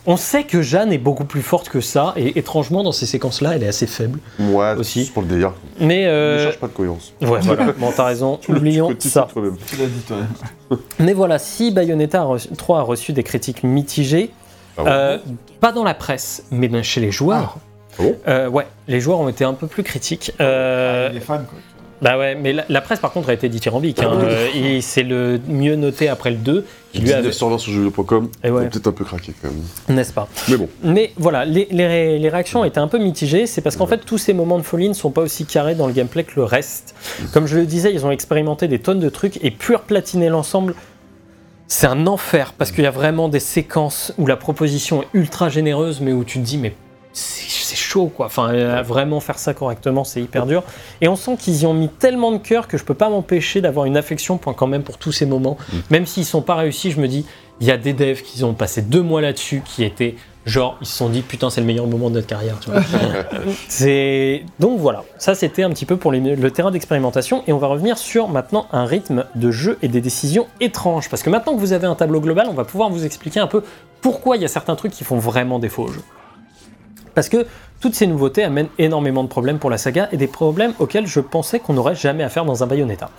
On 0.06 0.16
sait 0.16 0.44
que 0.44 0.62
Jeanne 0.62 0.90
est 0.92 0.98
beaucoup 0.98 1.24
plus 1.26 1.42
forte 1.42 1.68
que 1.68 1.80
ça, 1.82 2.14
et 2.16 2.38
étrangement 2.38 2.82
dans 2.82 2.92
ces 2.92 3.04
séquences-là, 3.04 3.56
elle 3.56 3.62
est 3.62 3.68
assez 3.68 3.86
faible. 3.86 4.18
Moi, 4.38 4.74
Aussi. 4.78 5.04
c'est 5.04 5.12
pour 5.12 5.22
le 5.22 5.28
délire. 5.28 5.52
Mais 5.80 6.06
Ne 6.06 6.38
cherche 6.44 6.58
pas 6.58 6.68
de 6.68 6.72
cohérence. 6.72 7.12
ouais, 7.20 7.40
voilà. 7.42 7.72
Bon, 7.78 7.92
t'as 7.94 8.04
raison. 8.04 8.38
Tu 8.40 8.52
Oublions 8.52 8.94
tu 8.98 9.06
ça. 9.08 9.28
toi-même. 9.30 9.56
Tu 9.66 9.76
l'as 9.76 9.84
dit, 9.86 10.00
toi. 10.06 10.78
Mais 10.98 11.12
voilà, 11.12 11.38
si 11.38 11.72
Bayonetta 11.72 12.22
a 12.22 12.24
reçu- 12.24 12.48
3 12.56 12.78
a 12.78 12.82
reçu 12.82 13.12
des 13.12 13.22
critiques 13.22 13.64
mitigées, 13.64 14.30
Ah 14.78 14.82
ouais. 14.84 14.90
euh, 14.90 15.18
pas 15.60 15.72
dans 15.72 15.84
la 15.84 15.94
presse, 15.94 16.44
mais 16.50 16.82
chez 16.82 17.00
les 17.00 17.10
joueurs. 17.10 17.56
Ah 17.98 18.02
bon 18.02 18.16
Euh, 18.28 18.48
ouais, 18.48 18.66
les 18.86 19.00
joueurs 19.00 19.18
ont 19.20 19.28
été 19.28 19.44
un 19.44 19.54
peu 19.54 19.66
plus 19.66 19.82
critiques. 19.82 20.32
Euh, 20.40 21.08
Il 21.10 21.16
est 21.16 21.20
fan, 21.20 21.44
quoi. 21.50 21.58
bah 22.00 22.16
ouais, 22.16 22.36
mais 22.36 22.52
la, 22.52 22.64
la 22.68 22.80
presse 22.80 23.00
par 23.00 23.10
contre 23.10 23.28
a 23.30 23.32
été 23.32 23.48
dithyrambique. 23.48 23.98
hein. 24.00 24.10
Ah. 24.12 24.24
Euh, 24.24 24.46
et 24.54 24.80
c'est 24.80 25.02
le 25.02 25.40
mieux 25.48 25.74
noté 25.74 26.08
après 26.08 26.30
le 26.30 26.36
2, 26.36 26.64
qui 26.92 27.00
lui 27.00 27.12
avait, 27.12 27.22
1920 27.28 27.58
sur 27.58 27.72
jeuxvideo.com, 27.72 28.28
Et 28.44 28.50
ouais. 28.52 28.68
peut-être 28.68 28.86
un 28.86 28.92
peu 28.92 29.04
craqué 29.04 29.32
quand 29.42 29.48
même. 29.48 29.96
n'est-ce 29.96 30.12
pas? 30.12 30.28
Mais 30.48 30.56
bon, 30.56 30.68
Mais 30.84 31.12
voilà, 31.16 31.44
les, 31.44 31.66
les 31.72 32.18
les 32.20 32.28
réactions 32.28 32.64
étaient 32.64 32.78
un 32.78 32.86
peu 32.88 32.98
mitigées. 32.98 33.46
C'est 33.48 33.62
parce 33.62 33.74
qu'en 33.76 33.88
fait, 33.88 33.98
tous 34.04 34.18
ces 34.18 34.32
moments 34.32 34.58
de 34.58 34.62
folie 34.62 34.88
ne 34.88 34.94
sont 34.94 35.10
pas 35.10 35.22
aussi 35.22 35.44
carrés 35.44 35.74
dans 35.74 35.88
le 35.88 35.92
gameplay 35.92 36.22
que 36.22 36.36
le 36.36 36.44
reste. 36.44 36.94
Comme 37.32 37.46
je 37.48 37.56
le 37.58 37.66
disais, 37.66 37.92
ils 37.92 38.06
ont 38.06 38.12
expérimenté 38.12 38.68
des 38.68 38.78
tonnes 38.78 39.00
de 39.00 39.08
trucs 39.08 39.42
et 39.44 39.50
pur 39.50 39.80
platiner 39.80 40.28
l'ensemble, 40.28 40.74
c'est 41.68 41.86
un 41.86 42.06
enfer 42.06 42.54
parce 42.54 42.72
qu'il 42.72 42.84
y 42.84 42.86
a 42.86 42.90
vraiment 42.90 43.28
des 43.28 43.40
séquences 43.40 44.12
où 44.18 44.26
la 44.26 44.36
proposition 44.36 45.02
est 45.02 45.08
ultra 45.12 45.50
généreuse, 45.50 46.00
mais 46.00 46.12
où 46.12 46.24
tu 46.24 46.38
te 46.38 46.44
dis, 46.44 46.56
mais 46.56 46.74
c'est 47.12 47.76
chaud 47.76 48.10
quoi. 48.14 48.26
Enfin, 48.26 48.52
euh, 48.52 48.82
vraiment 48.82 49.20
faire 49.20 49.38
ça 49.38 49.52
correctement, 49.52 50.04
c'est 50.04 50.22
hyper 50.22 50.46
dur. 50.46 50.62
Et 51.00 51.08
on 51.08 51.16
sent 51.16 51.36
qu'ils 51.38 51.62
y 51.62 51.66
ont 51.66 51.74
mis 51.74 51.88
tellement 51.88 52.32
de 52.32 52.38
cœur 52.38 52.68
que 52.68 52.78
je 52.78 52.84
peux 52.84 52.94
pas 52.94 53.10
m'empêcher 53.10 53.60
d'avoir 53.60 53.86
une 53.86 53.96
affection 53.96 54.38
quand 54.38 54.66
même 54.66 54.82
pour 54.82 54.98
tous 54.98 55.12
ces 55.12 55.26
moments. 55.26 55.58
Mm. 55.72 55.76
Même 55.90 56.06
s'ils 56.06 56.24
sont 56.24 56.42
pas 56.42 56.54
réussis, 56.54 56.90
je 56.90 57.00
me 57.00 57.08
dis, 57.08 57.26
il 57.60 57.66
y 57.66 57.70
a 57.70 57.76
des 57.76 57.92
devs 57.92 58.22
qui 58.22 58.42
ont 58.44 58.54
passé 58.54 58.82
deux 58.82 59.02
mois 59.02 59.20
là-dessus, 59.20 59.62
qui 59.64 59.84
étaient 59.84 60.14
genre, 60.46 60.78
ils 60.80 60.86
se 60.86 60.96
sont 60.96 61.08
dit, 61.10 61.20
putain, 61.22 61.50
c'est 61.50 61.60
le 61.60 61.66
meilleur 61.66 61.86
moment 61.86 62.08
de 62.08 62.14
notre 62.14 62.26
carrière. 62.26 62.58
tu 62.60 62.70
vois. 62.70 62.80
c'est 63.68 64.44
donc 64.58 64.78
voilà. 64.78 65.04
Ça, 65.18 65.34
c'était 65.34 65.62
un 65.62 65.70
petit 65.70 65.84
peu 65.84 65.96
pour 65.96 66.10
les- 66.12 66.36
le 66.36 66.50
terrain 66.50 66.70
d'expérimentation. 66.70 67.42
Et 67.46 67.52
on 67.52 67.58
va 67.58 67.66
revenir 67.66 67.98
sur 67.98 68.28
maintenant 68.28 68.66
un 68.72 68.84
rythme 68.86 69.24
de 69.34 69.50
jeu 69.50 69.78
et 69.82 69.88
des 69.88 70.00
décisions 70.00 70.46
étranges. 70.60 71.08
Parce 71.10 71.22
que 71.22 71.30
maintenant 71.30 71.54
que 71.54 71.60
vous 71.60 71.72
avez 71.72 71.86
un 71.86 71.94
tableau 71.94 72.20
global, 72.20 72.46
on 72.50 72.54
va 72.54 72.64
pouvoir 72.64 72.88
vous 72.90 73.04
expliquer 73.04 73.40
un 73.40 73.46
peu 73.46 73.62
pourquoi 74.00 74.36
il 74.36 74.42
y 74.42 74.44
a 74.44 74.48
certains 74.48 74.76
trucs 74.76 74.92
qui 74.92 75.04
font 75.04 75.18
vraiment 75.18 75.58
défaut 75.58 75.84
au 75.84 75.88
jeu. 75.92 76.02
Parce 77.14 77.28
que 77.28 77.46
toutes 77.80 77.94
ces 77.94 78.06
nouveautés 78.06 78.44
amènent 78.44 78.68
énormément 78.78 79.24
de 79.24 79.28
problèmes 79.28 79.58
pour 79.58 79.70
la 79.70 79.78
saga 79.78 80.08
et 80.12 80.16
des 80.16 80.28
problèmes 80.28 80.72
auxquels 80.78 81.06
je 81.06 81.20
pensais 81.20 81.58
qu'on 81.58 81.74
n'aurait 81.74 81.94
jamais 81.96 82.22
affaire 82.24 82.44
dans 82.44 82.62
un 82.62 82.66
Bayonetta. 82.66 83.10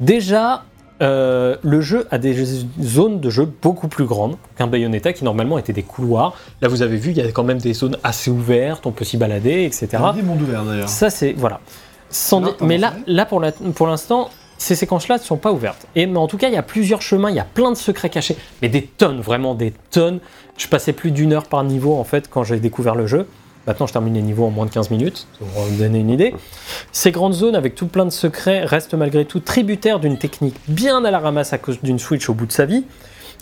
Déjà, 0.00 0.64
euh, 1.02 1.56
le 1.62 1.80
jeu 1.80 2.06
a 2.10 2.18
des 2.18 2.46
zones 2.80 3.20
de 3.20 3.30
jeu 3.30 3.50
beaucoup 3.62 3.88
plus 3.88 4.04
grandes 4.04 4.36
qu'un 4.56 4.66
Bayonetta 4.66 5.12
qui 5.12 5.24
normalement 5.24 5.58
étaient 5.58 5.72
des 5.72 5.82
couloirs. 5.82 6.34
Là, 6.62 6.68
vous 6.68 6.82
avez 6.82 6.96
vu, 6.96 7.10
il 7.10 7.16
y 7.16 7.20
a 7.20 7.30
quand 7.32 7.42
même 7.42 7.58
des 7.58 7.74
zones 7.74 7.96
assez 8.04 8.30
ouvertes, 8.30 8.86
on 8.86 8.92
peut 8.92 9.04
s'y 9.04 9.16
balader, 9.16 9.64
etc. 9.64 9.88
Il 9.92 9.98
y 9.98 10.04
a 10.04 10.12
des 10.12 10.22
mondes 10.22 10.42
ouverts 10.42 10.64
d'ailleurs. 10.64 10.88
Ça, 10.88 11.10
c'est. 11.10 11.32
Voilà. 11.32 11.60
Sans 12.10 12.40
Là, 12.40 12.52
mais 12.60 12.78
là, 12.78 12.94
là 13.08 13.26
pour 13.26 13.40
l'instant, 13.40 14.30
ces 14.56 14.76
séquences-là 14.76 15.16
ne 15.16 15.22
sont 15.22 15.36
pas 15.36 15.52
ouvertes. 15.52 15.86
Et, 15.96 16.06
mais 16.06 16.18
en 16.18 16.28
tout 16.28 16.38
cas, 16.38 16.48
il 16.48 16.54
y 16.54 16.58
a 16.58 16.62
plusieurs 16.62 17.02
chemins, 17.02 17.30
il 17.30 17.36
y 17.36 17.40
a 17.40 17.44
plein 17.44 17.70
de 17.70 17.76
secrets 17.76 18.10
cachés, 18.10 18.36
mais 18.62 18.68
des 18.68 18.82
tonnes, 18.82 19.20
vraiment 19.20 19.54
des 19.54 19.72
tonnes. 19.90 20.20
Je 20.56 20.68
passais 20.68 20.92
plus 20.92 21.10
d'une 21.10 21.32
heure 21.32 21.48
par 21.48 21.64
niveau 21.64 21.96
en 21.96 22.04
fait 22.04 22.28
quand 22.30 22.44
j'ai 22.44 22.60
découvert 22.60 22.94
le 22.94 23.06
jeu. 23.06 23.26
Maintenant, 23.66 23.86
je 23.86 23.92
termine 23.92 24.14
les 24.14 24.22
niveaux 24.22 24.44
en 24.44 24.50
moins 24.50 24.66
de 24.66 24.70
15 24.70 24.90
minutes, 24.90 25.26
pour 25.38 25.48
vous 25.48 25.76
donner 25.76 25.98
une 26.00 26.10
idée. 26.10 26.34
Ces 26.92 27.10
grandes 27.10 27.32
zones 27.32 27.56
avec 27.56 27.74
tout 27.74 27.86
plein 27.86 28.04
de 28.04 28.10
secrets 28.10 28.64
restent 28.64 28.94
malgré 28.94 29.24
tout 29.24 29.40
tributaires 29.40 30.00
d'une 30.00 30.18
technique 30.18 30.56
bien 30.68 31.04
à 31.04 31.10
la 31.10 31.18
ramasse 31.18 31.52
à 31.52 31.58
cause 31.58 31.80
d'une 31.82 31.98
Switch 31.98 32.28
au 32.28 32.34
bout 32.34 32.46
de 32.46 32.52
sa 32.52 32.66
vie. 32.66 32.84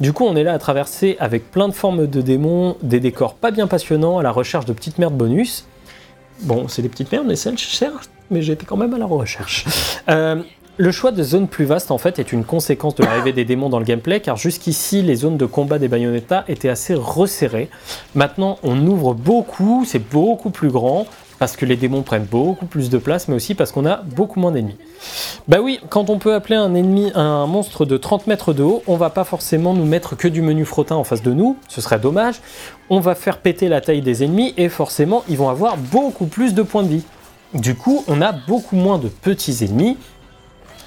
Du 0.00 0.12
coup, 0.12 0.24
on 0.24 0.36
est 0.36 0.44
là 0.44 0.52
à 0.52 0.58
traverser 0.58 1.16
avec 1.20 1.50
plein 1.50 1.68
de 1.68 1.74
formes 1.74 2.06
de 2.06 2.20
démons, 2.20 2.76
des 2.82 3.00
décors 3.00 3.34
pas 3.34 3.50
bien 3.50 3.66
passionnants, 3.66 4.18
à 4.18 4.22
la 4.22 4.30
recherche 4.30 4.64
de 4.64 4.72
petites 4.72 4.98
merdes 4.98 5.14
bonus. 5.14 5.66
Bon, 6.42 6.66
c'est 6.68 6.82
des 6.82 6.88
petites 6.88 7.12
merdes, 7.12 7.26
mais 7.26 7.36
celles 7.36 7.58
certes, 7.58 8.10
mais 8.30 8.42
j'étais 8.42 8.64
quand 8.64 8.76
même 8.76 8.94
à 8.94 8.98
la 8.98 9.06
recherche. 9.06 9.64
Euh, 10.08 10.42
le 10.78 10.90
choix 10.90 11.12
de 11.12 11.22
zones 11.22 11.48
plus 11.48 11.64
vastes, 11.64 11.90
en 11.90 11.98
fait, 11.98 12.18
est 12.18 12.32
une 12.32 12.44
conséquence 12.44 12.94
de 12.94 13.04
l'arrivée 13.04 13.32
des 13.32 13.44
démons 13.44 13.68
dans 13.68 13.78
le 13.78 13.84
gameplay, 13.84 14.20
car 14.20 14.36
jusqu'ici, 14.36 15.02
les 15.02 15.16
zones 15.16 15.36
de 15.36 15.46
combat 15.46 15.78
des 15.78 15.88
Bayonetta 15.88 16.44
étaient 16.48 16.68
assez 16.68 16.94
resserrées. 16.94 17.68
Maintenant, 18.14 18.58
on 18.62 18.86
ouvre 18.86 19.14
beaucoup, 19.14 19.84
c'est 19.86 19.98
beaucoup 19.98 20.50
plus 20.50 20.70
grand, 20.70 21.06
parce 21.38 21.56
que 21.56 21.66
les 21.66 21.76
démons 21.76 22.02
prennent 22.02 22.24
beaucoup 22.24 22.66
plus 22.66 22.88
de 22.88 22.98
place, 22.98 23.28
mais 23.28 23.34
aussi 23.34 23.54
parce 23.54 23.72
qu'on 23.72 23.84
a 23.84 23.96
beaucoup 23.96 24.38
moins 24.38 24.52
d'ennemis. 24.52 24.76
Bah 25.48 25.58
oui, 25.60 25.80
quand 25.90 26.08
on 26.08 26.18
peut 26.18 26.34
appeler 26.34 26.54
un 26.54 26.72
ennemi 26.74 27.10
un 27.16 27.46
monstre 27.46 27.84
de 27.84 27.96
30 27.96 28.28
mètres 28.28 28.52
de 28.52 28.62
haut, 28.62 28.82
on 28.86 28.96
va 28.96 29.10
pas 29.10 29.24
forcément 29.24 29.74
nous 29.74 29.84
mettre 29.84 30.16
que 30.16 30.28
du 30.28 30.40
menu 30.40 30.64
frottin 30.64 30.94
en 30.94 31.02
face 31.02 31.20
de 31.20 31.32
nous, 31.32 31.56
ce 31.66 31.80
serait 31.80 31.98
dommage. 31.98 32.36
On 32.90 33.00
va 33.00 33.16
faire 33.16 33.38
péter 33.38 33.68
la 33.68 33.80
taille 33.80 34.02
des 34.02 34.22
ennemis 34.22 34.54
et 34.56 34.68
forcément 34.68 35.24
ils 35.28 35.36
vont 35.36 35.48
avoir 35.48 35.76
beaucoup 35.76 36.26
plus 36.26 36.54
de 36.54 36.62
points 36.62 36.84
de 36.84 36.88
vie. 36.88 37.04
Du 37.54 37.74
coup, 37.74 38.04
on 38.06 38.22
a 38.22 38.32
beaucoup 38.32 38.76
moins 38.76 38.98
de 38.98 39.08
petits 39.08 39.64
ennemis 39.64 39.98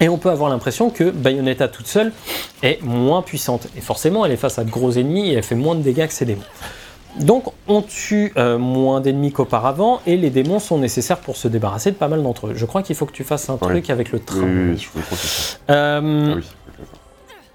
et 0.01 0.09
on 0.09 0.17
peut 0.17 0.29
avoir 0.29 0.49
l'impression 0.49 0.89
que 0.89 1.09
Bayonetta 1.09 1.67
toute 1.67 1.87
seule 1.87 2.11
est 2.63 2.81
moins 2.83 3.21
puissante. 3.21 3.67
Et 3.77 3.81
forcément, 3.81 4.25
elle 4.25 4.31
est 4.31 4.37
face 4.37 4.59
à 4.59 4.63
de 4.63 4.69
gros 4.71 4.91
ennemis 4.91 5.29
et 5.29 5.33
elle 5.33 5.43
fait 5.43 5.55
moins 5.55 5.75
de 5.75 5.81
dégâts 5.81 6.07
que 6.07 6.13
ses 6.13 6.25
démons. 6.25 6.41
Donc 7.19 7.45
on 7.69 7.81
tue 7.81 8.33
euh, 8.35 8.57
moins 8.57 8.99
d'ennemis 8.99 9.31
qu'auparavant 9.31 10.01
et 10.05 10.17
les 10.17 10.29
démons 10.29 10.59
sont 10.59 10.77
nécessaires 10.77 11.19
pour 11.19 11.37
se 11.37 11.47
débarrasser 11.47 11.91
de 11.91 11.95
pas 11.95 12.09
mal 12.09 12.21
d'entre 12.21 12.47
eux. 12.47 12.53
Je 12.55 12.65
crois 12.65 12.83
qu'il 12.83 12.93
faut 12.97 13.05
que 13.05 13.13
tu 13.13 13.23
fasses 13.23 13.49
un 13.49 13.53
Oui. 13.53 13.69
truc 13.69 13.89
avec 13.89 14.11
le 14.11 14.19
train. 14.19 14.41
oui, 14.41 14.71
oui, 14.71 14.77
je 14.77 14.89
crois 14.89 15.01
que 15.09 15.15
ça. 15.15 15.57
Euh, 15.69 16.33
Ah 16.33 16.35
oui. 16.37 16.43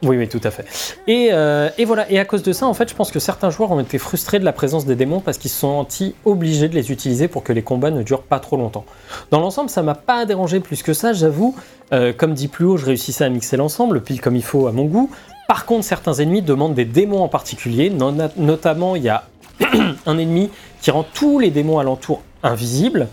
Oui, 0.02 0.16
oui, 0.16 0.28
tout 0.28 0.40
à 0.42 0.50
fait. 0.50 0.64
Et, 1.06 1.28
euh, 1.32 1.68
et 1.76 1.84
voilà, 1.84 2.10
et 2.10 2.18
à 2.18 2.24
cause 2.24 2.42
de 2.42 2.52
ça, 2.52 2.66
en 2.66 2.72
fait, 2.72 2.88
je 2.88 2.94
pense 2.94 3.10
que 3.10 3.18
certains 3.18 3.50
joueurs 3.50 3.70
ont 3.70 3.80
été 3.80 3.98
frustrés 3.98 4.38
de 4.38 4.44
la 4.44 4.52
présence 4.52 4.86
des 4.86 4.96
démons 4.96 5.20
parce 5.20 5.36
qu'ils 5.36 5.50
se 5.50 5.58
sont 5.58 5.78
sentis 5.78 6.14
obligés 6.24 6.68
de 6.68 6.74
les 6.74 6.90
utiliser 6.90 7.28
pour 7.28 7.42
que 7.42 7.52
les 7.52 7.62
combats 7.62 7.90
ne 7.90 8.02
durent 8.02 8.22
pas 8.22 8.40
trop 8.40 8.56
longtemps. 8.56 8.86
Dans 9.30 9.40
l'ensemble, 9.40 9.68
ça 9.68 9.82
m'a 9.82 9.94
pas 9.94 10.24
dérangé 10.24 10.60
plus 10.60 10.82
que 10.82 10.94
ça, 10.94 11.12
j'avoue. 11.12 11.54
Euh, 11.92 12.14
comme 12.16 12.32
dit 12.32 12.48
plus 12.48 12.64
haut, 12.64 12.78
je 12.78 12.86
réussissais 12.86 13.24
à 13.24 13.28
mixer 13.28 13.58
l'ensemble, 13.58 14.00
pile 14.00 14.22
comme 14.22 14.36
il 14.36 14.44
faut 14.44 14.66
à 14.68 14.72
mon 14.72 14.84
goût. 14.84 15.10
Par 15.48 15.66
contre, 15.66 15.84
certains 15.84 16.14
ennemis 16.14 16.42
demandent 16.42 16.74
des 16.74 16.84
démons 16.86 17.22
en 17.22 17.28
particulier. 17.28 17.90
Notamment, 18.36 18.96
il 18.96 19.02
y 19.02 19.10
a 19.10 19.24
un 20.06 20.16
ennemi 20.16 20.48
qui 20.80 20.90
rend 20.90 21.04
tous 21.12 21.38
les 21.38 21.50
démons 21.50 21.78
alentour 21.78 22.22
invisibles. 22.42 23.08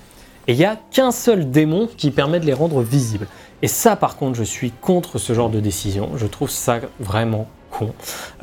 Et 0.47 0.53
il 0.53 0.57
n'y 0.57 0.65
a 0.65 0.77
qu'un 0.91 1.11
seul 1.11 1.51
démon 1.51 1.89
qui 1.97 2.11
permet 2.11 2.39
de 2.39 2.45
les 2.45 2.53
rendre 2.53 2.81
visibles. 2.81 3.27
Et 3.61 3.67
ça, 3.67 3.95
par 3.95 4.17
contre, 4.17 4.37
je 4.37 4.43
suis 4.43 4.71
contre 4.71 5.17
ce 5.17 5.33
genre 5.33 5.49
de 5.49 5.59
décision. 5.59 6.11
Je 6.15 6.27
trouve 6.27 6.49
ça 6.49 6.79
vraiment 6.99 7.47
con. 7.71 7.93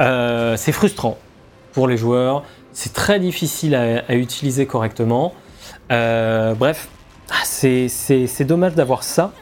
Euh, 0.00 0.56
c'est 0.56 0.72
frustrant 0.72 1.18
pour 1.72 1.88
les 1.88 1.96
joueurs. 1.96 2.44
C'est 2.72 2.92
très 2.92 3.20
difficile 3.20 3.74
à, 3.74 4.14
utiliser 4.14 4.66
correctement. 4.66 5.32
Euh, 5.92 6.54
bref, 6.54 6.88
ah, 7.30 7.44
c'est 7.44 8.44
dommage 8.44 8.74
d'avoir 8.74 9.04
ça. 9.04 9.32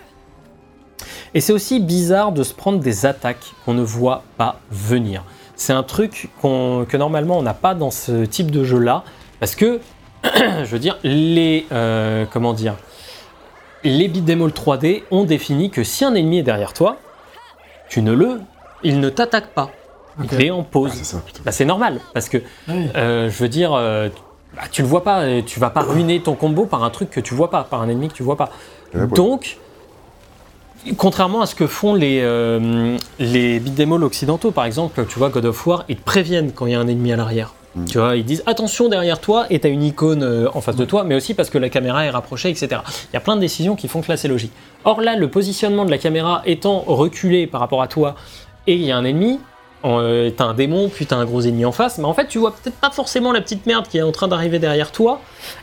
Et 1.34 1.40
c'est 1.40 1.54
aussi 1.54 1.80
bizarre 1.80 2.32
de 2.32 2.42
se 2.42 2.52
prendre 2.52 2.78
des 2.78 3.06
attaques 3.06 3.54
qu'on 3.64 3.72
ne 3.72 3.82
voit 3.82 4.22
pas 4.36 4.60
venir. 4.70 5.24
C'est 5.56 5.72
un 5.72 5.82
truc 5.82 6.28
que 6.42 6.96
normalement 6.96 7.38
on 7.38 7.42
n'a 7.42 7.54
pas 7.54 7.74
dans 7.74 7.90
ce 7.90 8.24
type 8.24 8.50
de 8.50 8.64
jeu-là, 8.64 9.04
parce 9.40 9.54
que, 9.54 9.80
je 10.24 10.64
veux 10.66 10.78
dire, 10.78 10.98
les 11.02 11.66
euh, 11.72 12.26
comment 12.30 12.52
dire, 12.52 12.74
les 13.84 14.08
beat'em 14.08 14.42
all 14.42 14.50
3D 14.50 15.02
ont 15.10 15.24
défini 15.24 15.70
que 15.70 15.82
si 15.84 16.04
un 16.04 16.14
ennemi 16.14 16.38
est 16.38 16.42
derrière 16.42 16.72
toi, 16.72 16.98
tu 17.88 18.02
ne 18.02 18.12
le, 18.12 18.40
il 18.82 19.00
ne 19.00 19.08
t'attaque 19.08 19.48
pas. 19.48 19.70
Ok. 20.22 20.28
Il 20.32 20.42
est 20.44 20.50
en 20.50 20.62
pause. 20.62 20.90
Ah, 20.92 20.96
c'est 20.98 21.04
ça, 21.04 21.22
putain. 21.24 21.40
Bah, 21.44 21.52
c'est 21.52 21.64
normal, 21.64 22.00
parce 22.14 22.28
que 22.28 22.38
Oui. 22.68 22.86
euh, 22.96 23.30
je 23.30 23.38
veux 23.42 23.48
dire, 23.48 23.72
euh, 23.74 24.08
bah, 24.54 24.62
tu 24.70 24.82
le 24.82 24.88
vois 24.88 25.02
pas, 25.04 25.26
et 25.28 25.42
tu 25.44 25.58
vas 25.58 25.70
pas 25.70 25.80
ruiner 25.82 26.20
ton 26.20 26.34
combo 26.34 26.66
par 26.66 26.84
un 26.84 26.90
truc 26.90 27.10
que 27.10 27.20
tu 27.20 27.34
vois 27.34 27.50
pas, 27.50 27.64
par 27.64 27.80
un 27.82 27.88
ennemi 27.88 28.08
que 28.08 28.14
tu 28.14 28.22
vois 28.22 28.36
pas. 28.36 28.50
Ouais, 28.94 29.00
ouais. 29.00 29.06
Donc, 29.08 29.56
contrairement 30.96 31.40
à 31.40 31.46
ce 31.46 31.54
que 31.54 31.66
font 31.66 31.94
les, 31.94 32.20
euh, 32.22 32.96
les 33.18 33.58
beat'em 33.60 33.92
all 33.92 34.04
occidentaux, 34.04 34.50
par 34.50 34.64
exemple, 34.64 35.06
tu 35.08 35.18
vois, 35.18 35.28
God 35.30 35.46
of 35.46 35.66
War, 35.66 35.84
ils 35.88 35.96
te 35.96 36.02
préviennent 36.04 36.52
quand 36.52 36.66
il 36.66 36.72
y 36.72 36.74
a 36.74 36.80
un 36.80 36.88
ennemi 36.88 37.12
à 37.12 37.16
l'arrière. 37.16 37.54
Mm. 37.74 37.84
Tu 37.86 37.98
vois, 37.98 38.16
ils 38.16 38.24
disent 38.24 38.42
attention 38.46 38.88
derrière 38.88 39.20
toi 39.20 39.46
et 39.50 39.58
t'as 39.58 39.68
une 39.68 39.82
icône 39.82 40.22
euh, 40.22 40.48
en 40.54 40.60
face 40.60 40.76
de 40.76 40.84
toi, 40.84 41.04
mais 41.04 41.14
aussi 41.14 41.34
parce 41.34 41.50
que 41.50 41.58
la 41.58 41.68
caméra 41.68 42.04
est 42.04 42.10
rapprochée, 42.10 42.50
etc. 42.50 42.68
Il 43.10 43.14
y 43.14 43.16
a 43.16 43.20
plein 43.20 43.36
de 43.36 43.40
décisions 43.40 43.76
qui 43.76 43.88
font 43.88 44.00
que 44.02 44.10
là 44.10 44.16
c'est 44.16 44.28
logique. 44.28 44.52
Or 44.84 45.00
là, 45.00 45.16
le 45.16 45.28
positionnement 45.28 45.84
de 45.84 45.90
la 45.90 45.98
caméra 45.98 46.42
étant 46.44 46.80
reculé 46.80 47.46
par 47.46 47.60
rapport 47.60 47.82
à 47.82 47.88
toi 47.88 48.14
et 48.66 48.74
il 48.74 48.82
y 48.82 48.92
a 48.92 48.96
un 48.96 49.04
ennemi, 49.04 49.40
euh, 49.84 50.30
t'as 50.36 50.44
un 50.44 50.54
démon, 50.54 50.88
puis 50.88 51.06
t'as 51.06 51.16
un 51.16 51.24
gros 51.24 51.40
ennemi 51.40 51.64
en 51.64 51.72
face, 51.72 51.98
mais 51.98 52.04
en 52.04 52.14
fait 52.14 52.28
tu 52.28 52.38
vois 52.38 52.52
peut-être 52.52 52.76
pas 52.76 52.90
forcément 52.90 53.32
la 53.32 53.40
petite 53.40 53.66
merde 53.66 53.88
qui 53.88 53.98
est 53.98 54.02
en 54.02 54.12
train 54.12 54.28
d'arriver 54.28 54.58
derrière 54.58 54.92
toi 54.92 55.20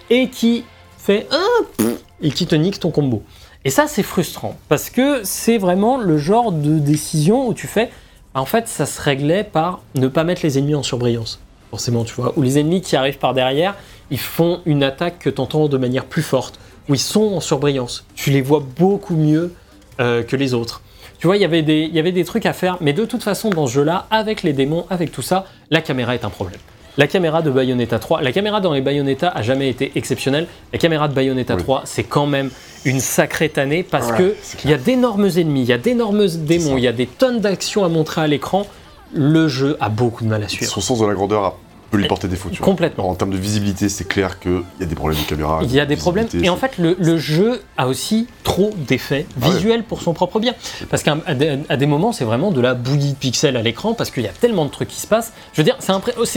et 0.10 0.30
qui 0.30 0.66
fait 0.98 1.28
un 1.32 1.86
et 2.22 2.32
qui 2.32 2.46
te 2.46 2.56
nique 2.56 2.80
ton 2.80 2.92
combo. 2.92 3.24
Et 3.64 3.70
ça 3.70 3.88
c'est 3.88 4.04
frustrant 4.04 4.56
parce 4.68 4.90
que 4.90 5.22
c'est 5.24 5.58
vraiment 5.58 5.98
le 5.98 6.18
genre 6.18 6.52
de 6.52 6.80
décision 6.80 7.48
où 7.48 7.54
tu 7.54 7.68
fais, 7.68 7.92
bah, 8.34 8.42
en 8.42 8.46
fait 8.46 8.68
ça 8.68 8.86
se 8.86 9.02
réglait 9.02 9.44
par 9.44 9.82
ne 9.96 10.08
pas 10.08 10.24
mettre 10.24 10.42
les 10.44 10.58
ennemis 10.58 10.76
en 10.76 10.84
surbrillance. 10.84 11.40
Forcément, 11.70 12.04
tu 12.04 12.14
vois, 12.16 12.34
où 12.36 12.42
les 12.42 12.58
ennemis 12.60 12.82
qui 12.82 12.96
arrivent 12.96 13.20
par 13.20 13.34
derrière, 13.34 13.76
ils 14.12 14.20
font 14.20 14.62
une 14.66 14.84
attaque 14.84 15.20
que 15.20 15.30
tu 15.30 15.40
entends 15.40 15.68
de 15.68 15.78
manière 15.78 16.06
plus 16.06 16.24
forte, 16.24 16.60
où 16.90 16.96
ils 16.96 17.00
sont 17.00 17.34
en 17.36 17.40
surbrillance. 17.42 18.06
Tu 18.16 18.32
les 18.32 18.42
vois 18.42 18.64
beaucoup 18.78 19.16
mieux 19.16 19.54
euh, 20.00 20.24
que 20.24 20.36
les 20.36 20.54
autres. 20.56 20.82
Tu 21.20 21.28
vois, 21.28 21.36
il 21.38 21.42
y 21.42 21.46
avait 21.46 21.62
des- 21.62 22.24
trucs 22.24 22.46
à 22.46 22.54
faire, 22.54 22.78
mais 22.82 22.94
de 22.94 23.06
toute 23.06 23.22
façon, 23.22 23.50
dans 23.50 23.68
ce 23.68 23.74
jeu-là, 23.74 24.08
avec 24.10 24.42
les 24.42 24.54
démons, 24.54 24.86
avec 24.90 25.12
tout 25.12 25.22
ça, 25.22 25.46
la 25.70 25.82
caméra 25.82 26.16
est 26.16 26.24
un 26.26 26.30
problème. 26.30 26.60
La 26.98 27.08
caméra 27.08 27.42
de 27.42 27.52
Bayonetta 27.52 28.00
3, 28.00 28.22
la 28.22 28.32
caméra 28.32 28.62
dans 28.62 28.74
les 28.74 28.82
Bayonetta 28.82 29.30
a 29.30 29.42
jamais 29.42 29.70
été 29.70 29.92
exceptionnelle. 29.96 30.48
La 30.74 30.80
caméra 30.80 31.08
de 31.08 31.14
Bayonetta 31.14 31.56
Oui. 31.56 31.62
3, 31.62 31.82
c'est 31.86 32.04
quand 32.04 32.26
même 32.26 32.50
une 32.84 33.00
sacrée 33.00 33.50
tannée 33.50 33.84
parce 33.84 34.10
Ouais, 34.12 34.18
que 34.18 34.36
il 34.64 34.70
y 34.72 34.74
a 34.74 34.78
d'énormes 34.78 35.30
ennemis, 35.38 35.62
il 35.62 35.68
y 35.68 35.74
a 35.74 35.78
d'énormes 35.78 36.26
démons, 36.28 36.78
il 36.78 36.84
y 36.84 36.88
a 36.88 36.92
des 36.94 37.06
tonnes 37.06 37.42
d'actions 37.42 37.86
à 37.86 37.90
montrer 37.90 38.22
à 38.22 38.28
l'écran. 38.28 38.66
Le 39.14 39.48
jeu 39.48 39.78
a 39.80 39.90
beaucoup 39.90 40.24
de 40.24 40.30
mal 40.30 40.44
à 40.44 40.48
suivre. 40.48 40.72
Son 40.72 40.82
sens 40.82 41.00
de 41.00 41.06
la 41.06 41.14
grandeur 41.14 41.44
a- 41.44 41.58
peut 41.92 41.98
lui 41.98 42.08
porter 42.08 42.28
tu 42.30 42.36
vois. 42.36 42.52
Complètement. 42.60 43.10
En 43.10 43.16
termes 43.16 43.32
de 43.32 43.38
visibilité, 43.38 43.90
c'est 43.90 44.08
clair 44.08 44.40
qu'il 44.40 44.62
y 44.80 44.84
a 44.84 44.86
des 44.86 44.94
problèmes 44.94 45.20
de 45.20 45.26
caméra. 45.26 45.60
Il 45.64 45.72
y 45.74 45.80
a 45.80 45.88
des 45.88 45.96
de 45.96 46.00
problèmes. 46.00 46.28
Et 46.40 46.48
en 46.48 46.56
fait, 46.56 46.78
le, 46.78 46.96
le 47.00 47.18
jeu 47.18 47.64
a 47.78 47.88
aussi 47.88 48.28
trop 48.44 48.72
d'effets 48.78 49.26
Ah 49.42 49.48
ouais. 49.48 49.56
visuels 49.56 49.84
pour 49.84 50.04
son 50.04 50.14
propre 50.14 50.40
bien. 50.40 50.54
Parce 50.92 51.02
qu'à 51.02 51.16
des, 51.34 51.58
des 51.78 51.86
moments, 51.88 52.12
c'est 52.12 52.26
vraiment 52.26 52.52
de 52.52 52.62
la 52.62 52.76
bouillie 52.76 53.14
de 53.14 53.18
pixels 53.18 53.58
à 53.58 53.64
l'écran 53.64 53.96
parce 53.96 54.12
qu'il 54.12 54.22
y 54.22 54.28
a 54.28 54.32
tellement 54.32 54.66
de 54.66 54.70
trucs 54.70 54.90
qui 54.90 55.02
se 55.02 55.08
passent. 55.08 55.34
Je 55.54 55.62
veux 55.62 55.66
dire, 55.66 55.78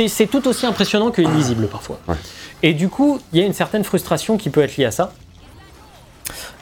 c'est 0.09 0.27
tout 0.27 0.49
aussi 0.49 0.65
impressionnant 0.65 1.11
que 1.11 1.21
illisible 1.21 1.67
parfois. 1.69 1.99
Ouais. 2.09 2.15
Et 2.63 2.73
du 2.73 2.89
coup, 2.89 3.21
il 3.35 3.41
y 3.41 3.43
a 3.43 3.45
une 3.47 3.53
certaine 3.53 3.85
frustration 3.85 4.39
qui 4.39 4.49
peut 4.49 4.63
être 4.63 4.79
liée 4.79 4.87
à 4.87 4.91
ça. 4.91 5.13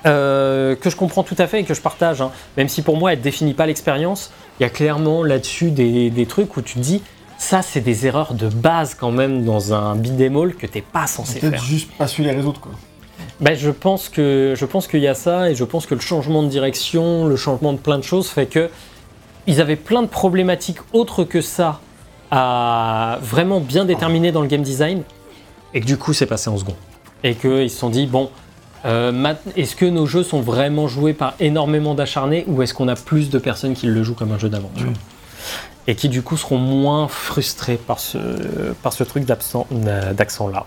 Euh, 0.07 0.77
que 0.77 0.89
je 0.89 0.97
comprends 0.97 1.23
tout 1.23 1.37
à 1.39 1.47
fait 1.47 1.61
et 1.61 1.65
que 1.65 1.75
je 1.75 1.81
partage, 1.81 2.23
hein. 2.23 2.31
même 2.57 2.69
si 2.69 2.83
pour 2.83 2.97
moi 2.97 3.13
elle 3.13 3.21
définit 3.21 3.53
pas 3.55 3.67
l'expérience, 3.67 4.31
il 4.59 4.63
y 4.63 4.67
a 4.67 4.71
clairement 4.71 5.23
là-dessus 5.23 5.71
des, 5.71 6.11
des 6.11 6.27
trucs 6.27 6.57
où 6.57 6.63
tu 6.63 6.75
te 6.75 6.79
dis 6.81 7.03
Ça, 7.39 7.61
c'est 7.63 7.81
des 7.81 8.07
erreurs 8.07 8.35
de 8.35 8.49
base 8.49 8.95
quand 8.95 9.11
même 9.11 9.45
dans 9.45 9.75
un 9.75 9.99
all 9.99 10.55
que 10.55 10.67
t'es 10.67 10.81
pas 10.81 11.07
censé 11.07 11.41
Peut-être 11.41 11.53
faire. 11.53 11.63
juste 11.63 11.91
pas 11.93 12.07
su 12.07 12.23
les 12.23 12.31
résoudre 12.33 12.61
quoi. 12.61 12.73
Ben, 13.41 13.57
je 13.57 13.71
pense 13.71 14.09
que 14.09 14.55
je 14.57 14.65
pense 14.67 14.87
qu'il 14.87 15.01
y 15.01 15.09
a 15.09 15.15
ça 15.15 15.51
et 15.51 15.55
je 15.55 15.65
pense 15.65 15.87
que 15.87 15.95
le 15.95 16.01
changement 16.01 16.43
de 16.43 16.49
direction, 16.49 17.27
le 17.27 17.37
changement 17.37 17.73
de 17.73 17.79
plein 17.79 17.99
de 17.99 18.05
choses 18.05 18.29
fait 18.29 18.47
que 18.47 18.71
ils 19.47 19.61
avaient 19.61 19.77
plein 19.77 20.03
de 20.03 20.07
problématiques 20.09 20.79
autres 20.93 21.25
que 21.25 21.41
ça 21.41 21.81
à 22.31 23.19
vraiment 23.23 23.61
bien 23.61 23.85
déterminer 23.85 24.31
dans 24.33 24.43
le 24.43 24.47
game 24.47 24.63
design 24.63 25.03
et 25.75 25.81
que 25.81 25.87
du 25.87 25.97
coup 25.97 26.13
c'est 26.13 26.27
passé 26.27 26.49
en 26.51 26.57
second 26.59 26.77
et 27.25 27.35
qu'ils 27.35 27.71
se 27.71 27.79
sont 27.79 27.91
dit 27.91 28.07
bon 28.07 28.31
euh, 28.85 29.35
est-ce 29.57 29.77
que 29.77 29.85
nos 29.87 30.07
jeux 30.07 30.23
sont 30.23 30.41
vraiment 30.41 30.89
joués 30.89 31.13
par 31.13 31.35
énormément 31.41 31.95
d'acharnés 31.95 32.45
ou 32.47 32.63
est-ce 32.63 32.75
qu'on 32.75 32.89
a 32.89 32.97
plus 32.97 33.31
de 33.31 33.39
personnes 33.39 33.75
qui 33.75 33.87
le 33.87 34.03
jouent 34.03 34.15
comme 34.15 34.33
un 34.33 34.39
jeu 34.39 34.49
d'aventure 34.49 34.89
et 35.87 35.95
qui 35.95 36.09
du 36.09 36.23
coup 36.23 36.37
seront 36.37 36.59
moins 36.59 37.09
frustrés 37.09 37.77
par 37.79 37.99
ce, 37.99 38.19
par 38.83 38.93
ce 38.93 39.03
truc 39.03 39.25
d'absent- 39.25 39.67
d'accent 40.15 40.47
là. 40.49 40.67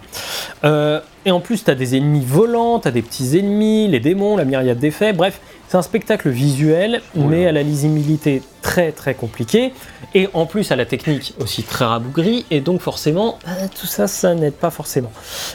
Euh, 0.66 1.00
et 1.26 1.32
en 1.32 1.40
plus, 1.40 1.64
tu 1.64 1.70
as 1.72 1.76
des 1.76 1.96
ennemis 1.96 2.26
volants, 2.26 2.80
tu 2.80 2.88
as 2.88 2.92
des 2.92 3.04
petits 3.04 3.38
ennemis, 3.38 3.88
les 3.88 4.00
démons, 4.00 4.36
la 4.36 4.44
myriade 4.44 4.80
d'effets. 4.80 5.14
Bref, 5.14 5.40
c'est 5.70 5.78
un 5.78 5.82
spectacle 5.84 6.30
visuel, 6.30 7.02
mais 7.16 7.46
à 7.48 7.52
la 7.52 7.62
lisibilité 7.64 8.42
très 8.62 8.92
très 8.92 9.14
compliquée. 9.14 9.72
Et 10.16 10.30
en 10.34 10.46
plus, 10.46 10.72
à 10.72 10.76
la 10.76 10.86
technique 10.86 11.34
aussi 11.40 11.64
très 11.64 11.86
rabougrie. 11.86 12.46
Et 12.52 12.62
donc, 12.62 12.82
forcément, 12.82 13.40
euh, 13.48 13.68
tout 13.80 13.88
ça, 13.88 14.08
ça 14.08 14.36
n'aide 14.36 14.54
pas 14.54 14.70
forcément. 14.70 15.12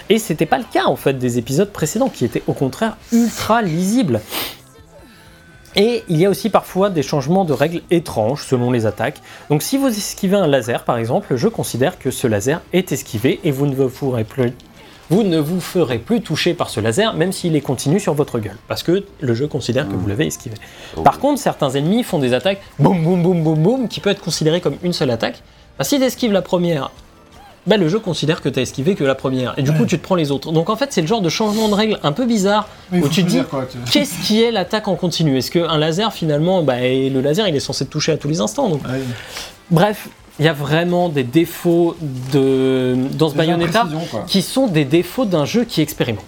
Et 0.09 0.19
c'était 0.19 0.47
pas 0.47 0.59
le 0.59 0.65
cas 0.65 0.87
en 0.87 0.97
fait 0.97 1.15
des 1.15 1.39
épisodes 1.39 1.73
précédents 1.73 2.09
qui 2.09 2.25
étaient 2.25 2.43
au 2.47 2.53
contraire 2.53 2.97
ultra 3.13 3.63
lisibles. 3.63 4.21
Et 5.77 6.03
il 6.09 6.17
y 6.17 6.27
a 6.27 6.31
aussi 6.31 6.51
parfois 6.51 6.91
des 6.91 7.03
changements 7.03 7.45
de 7.45 7.53
règles 7.53 7.83
étranges 7.91 8.45
selon 8.45 8.73
les 8.73 8.87
attaques. 8.87 9.21
Donc 9.49 9.63
si 9.63 9.77
vous 9.77 9.87
esquivez 9.87 10.37
un 10.37 10.47
laser 10.47 10.83
par 10.85 10.99
exemple, 10.99 11.37
je 11.37 11.47
considère 11.47 11.99
que 11.99 12.11
ce 12.11 12.27
laser 12.27 12.63
est 12.73 12.91
esquivé 12.91 13.39
et 13.45 13.53
vous 13.53 13.67
ne 13.67 13.75
vous 13.75 13.89
ferez 13.89 14.25
plus, 14.25 14.55
vous 15.11 15.23
ne 15.23 15.39
vous 15.39 15.61
ferez 15.61 15.99
plus 15.99 16.21
toucher 16.21 16.55
par 16.55 16.71
ce 16.71 16.81
laser 16.81 17.15
même 17.15 17.33
s'il 17.33 17.57
est 17.57 17.61
continu 17.61 18.01
sur 18.01 18.15
votre 18.15 18.39
gueule. 18.39 18.57
Parce 18.69 18.83
que 18.83 19.05
le 19.21 19.35
jeu 19.35 19.47
considère 19.47 19.89
que 19.89 19.95
vous 19.95 20.07
l'avez 20.07 20.27
esquivé. 20.27 20.57
Par 21.05 21.19
contre, 21.19 21.41
certains 21.41 21.71
ennemis 21.71 22.03
font 22.03 22.19
des 22.19 22.35
attaques 22.35 22.61
boum 22.79 23.03
boum 23.03 23.23
boum 23.23 23.43
boum 23.43 23.63
boum 23.63 23.89
qui 23.89 24.01
peut 24.01 24.11
être 24.11 24.23
considéré 24.23 24.61
comme 24.61 24.77
une 24.83 24.93
seule 24.93 25.11
attaque. 25.11 25.43
Bah, 25.79 25.85
si 25.85 25.99
tu 25.99 26.05
esquives 26.05 26.33
la 26.33 26.43
première, 26.43 26.91
bah, 27.67 27.77
le 27.77 27.89
jeu 27.89 27.99
considère 27.99 28.41
que 28.41 28.49
tu 28.49 28.59
as 28.59 28.63
esquivé 28.63 28.95
que 28.95 29.05
la 29.05 29.15
première. 29.15 29.55
Et 29.59 29.63
du 29.63 29.73
coup, 29.73 29.85
tu 29.85 29.99
te 29.99 30.03
prends 30.03 30.15
les 30.15 30.31
autres. 30.31 30.53
Donc 30.53 30.71
en 30.71 30.77
fait, 30.77 30.93
c'est 30.93 31.03
le 31.03 31.07
genre 31.07 31.21
de 31.21 31.29
changement 31.29 31.69
de 31.69 31.75
règles 31.75 31.99
un 32.03 32.13
peu 32.13 32.25
bizarre 32.25 32.69
où 32.93 33.09
tu 33.09 33.25
te 33.25 33.29
dis 33.29 33.43
qu'est-ce 33.91 34.27
qui 34.27 34.43
est 34.43 34.51
l'attaque 34.51 34.89
en 34.89 34.97
continu? 34.97 35.39
Est-ce 35.39 35.51
qu'un 35.51 35.79
laser 35.79 36.13
finalement, 36.13 36.63
bah, 36.63 36.81
et 36.81 37.11
le 37.11 37.21
laser 37.21 37.47
il 37.47 37.55
est 37.55 37.61
censé 37.61 37.85
te 37.85 37.91
toucher 37.91 38.13
à 38.13 38.17
tous 38.17 38.29
les 38.29 38.41
instants. 38.41 38.69
Donc. 38.69 38.83
Ouais. 38.85 39.01
Bref, 39.71 40.09
il 40.39 40.45
y 40.45 40.49
a 40.49 40.53
vraiment 40.53 41.09
des 41.09 41.25
défauts 41.25 41.97
de... 42.33 42.97
dans 43.13 43.29
ce 43.29 43.35
Des 43.35 43.39
Bayonetta 43.39 43.87
qui 44.27 44.43
sont 44.43 44.67
des 44.67 44.85
défauts 44.85 45.25
d'un 45.25 45.45
jeu 45.45 45.65
qui 45.65 45.81
expérimente. 45.81 46.25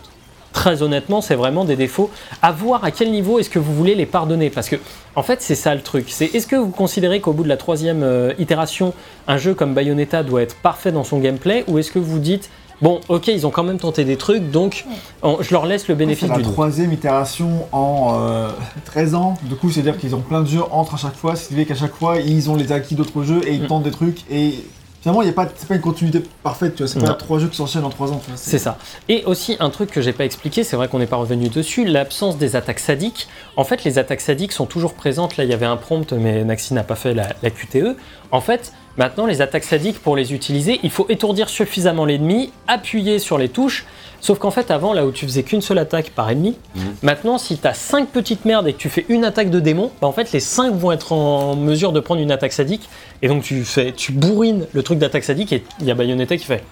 Très 0.53 0.82
honnêtement, 0.82 1.20
c'est 1.20 1.37
vraiment 1.37 1.65
des 1.65 1.77
défauts. 1.77 2.11
À 2.43 2.51
voir 2.51 2.82
à 2.82 2.91
quel 2.91 3.12
niveau 3.12 3.39
est-ce 3.39 3.51
que 3.51 3.61
vous 3.61 3.73
voulez 3.73 3.95
les 3.95 4.07
pardonner. 4.07 4.51
Parce 4.51 4.69
que, 4.69 4.77
en 5.15 5.23
fait, 5.23 5.43
c'est 5.43 5.55
ça 5.55 5.74
le 5.77 5.81
truc. 5.81 6.07
C'est 6.09 6.35
est-ce 6.35 6.49
que 6.49 6.57
vous 6.57 6.70
considérez 6.70 7.20
qu'au 7.20 7.32
bout 7.32 7.45
de 7.45 7.49
la 7.49 7.57
troisième 7.57 8.03
euh, 8.03 8.32
itération, 8.39 8.93
un 9.28 9.39
jeu 9.39 9.55
comme 9.55 9.74
Bayonetta 9.74 10.24
doit 10.24 10.43
être 10.43 10.57
parfait 10.57 10.91
dans 10.91 11.05
son 11.05 11.19
gameplay 11.20 11.65
Ou 11.69 11.78
est-ce 11.78 11.93
que 11.93 12.01
vous 12.01 12.19
dites, 12.19 12.51
bon, 12.82 13.01
ok, 13.09 13.28
ils 13.28 13.47
ont 13.47 13.51
quand 13.51 13.62
même 13.65 13.78
tenté 13.78 14.05
des 14.05 14.16
trucs, 14.16 14.51
donc 14.51 14.85
on- 15.23 15.39
je 15.43 15.51
leur 15.52 15.66
laisse 15.66 15.82
le 15.89 15.94
C'est 15.94 15.98
bénéfice 15.98 16.28
la 16.28 16.36
du 16.36 16.43
doute 16.43 16.52
troisième 16.52 16.93
itération 16.93 17.66
en 17.73 18.19
euh, 18.20 18.48
13 18.85 19.15
ans. 19.15 19.35
Du 19.44 19.55
coup, 19.57 19.70
c'est-à-dire 19.70 19.98
qu'ils 19.98 20.15
ont 20.15 20.20
plein 20.20 20.43
de 20.43 20.48
jeux 20.48 20.62
entre 20.70 20.94
à 20.94 20.98
chaque 20.98 21.16
fois. 21.16 21.36
Ce 21.36 21.48
qui 21.48 21.55
fait 21.55 21.65
qu'à 21.66 21.74
chaque 21.74 21.94
fois, 21.94 22.19
ils 22.19 22.51
ont 22.51 22.57
les 22.57 22.73
acquis 22.73 22.94
d'autres 22.94 23.23
jeux 23.23 23.40
et 23.47 23.52
ils 23.55 23.62
Mm. 23.65 23.66
tentent 23.66 23.82
des 23.85 23.90
trucs. 23.90 24.19
Et 24.31 24.55
finalement, 25.02 25.23
il 25.23 25.27
y 25.27 25.31
a 25.31 25.32
pas, 25.32 25.48
c'est 25.57 25.69
pas 25.69 25.74
une 25.77 25.81
continuité 25.81 26.23
parfaite. 26.43 26.74
Tu 26.74 26.82
vois, 26.82 26.89
c'est 26.93 26.98
Non. 27.01 27.07
pas 27.07 27.15
trois 27.15 27.39
jeux 27.39 27.48
qui 27.48 27.57
s'enchaînent 27.57 27.85
en 27.85 27.90
3 27.90 28.12
ans. 28.12 28.20
tu 28.23 28.31
vois, 28.31 28.36
C'est 28.39 28.59
ça. 28.59 28.77
Et 29.09 29.24
aussi 29.24 29.57
un 29.61 29.70
truc 29.70 29.90
que 29.90 30.01
j'ai 30.02 30.12
pas 30.12 30.24
expliqué, 30.24 30.62
c'est 30.65 30.77
vrai 30.77 30.89
qu'on 30.89 30.98
n'est 30.98 31.07
pas 31.07 31.16
revenu 31.16 31.48
dessus, 31.48 31.85
l'absence 31.85 32.36
des 32.39 32.57
attaques 32.57 32.81
sadiques. 32.81 33.28
En 33.57 33.65
fait, 33.65 33.85
les 33.85 33.98
attaques 33.98 34.20
sadiques 34.20 34.52
sont 34.52 34.66
toujours 34.66 34.94
présentes. 34.94 35.36
Là, 35.36 35.44
il 35.44 35.51
y 35.51 35.55
avait 35.55 35.66
un 35.66 35.77
prompt, 35.77 36.12
mais 36.12 36.44
Naxi 36.44 36.74
n'a 36.74 36.82
pas 36.85 36.97
fait 36.97 37.15
la, 37.15 37.28
la 37.43 37.51
QTE. 37.51 37.97
En 38.31 38.40
fait, 38.40 38.73
maintenant, 38.96 39.26
les 39.26 39.40
attaques 39.42 39.64
sadiques, 39.64 40.00
pour 40.00 40.16
les 40.16 40.32
utiliser, 40.34 40.80
il 40.82 40.90
faut 40.90 41.06
étourdir 41.08 41.48
suffisamment 41.48 42.04
l'ennemi, 42.04 42.52
appuyer 42.66 43.18
sur 43.18 43.38
les 43.38 43.48
touches. 43.48 43.84
Sauf 44.20 44.38
qu'en 44.38 44.50
fait, 44.50 44.70
avant, 44.70 44.92
là 44.92 45.06
où 45.06 45.12
tu 45.12 45.24
faisais 45.24 45.42
qu'une 45.42 45.62
seule 45.62 45.78
attaque 45.78 46.10
par 46.10 46.28
ennemi, 46.28 46.56
maintenant, 47.02 47.38
si 47.38 47.56
tu 47.56 47.66
as 47.66 47.72
5 47.72 48.08
petites 48.08 48.44
merdes 48.44 48.68
et 48.68 48.74
que 48.74 48.78
tu 48.78 48.90
fais 48.90 49.06
une 49.08 49.24
attaque 49.24 49.50
de 49.50 49.60
démon, 49.60 49.90
bah, 50.00 50.08
en 50.08 50.12
fait, 50.12 50.30
les 50.32 50.40
5 50.40 50.74
vont 50.74 50.92
être 50.92 51.12
en 51.12 51.56
mesure 51.56 51.92
de 51.92 52.00
prendre 52.00 52.20
une 52.20 52.30
attaque 52.30 52.52
sadique. 52.52 52.88
Et 53.22 53.28
donc, 53.28 53.42
tu, 53.42 53.64
fais, 53.64 53.92
tu 53.92 54.12
bourrines 54.12 54.66
le 54.72 54.82
truc 54.82 54.98
d'attaque 54.98 55.24
sadique 55.24 55.52
et 55.52 55.64
il 55.80 55.86
y 55.86 55.90
a 55.90 55.94
Bayonetta 55.94 56.36
qui 56.36 56.44
fait. 56.44 56.62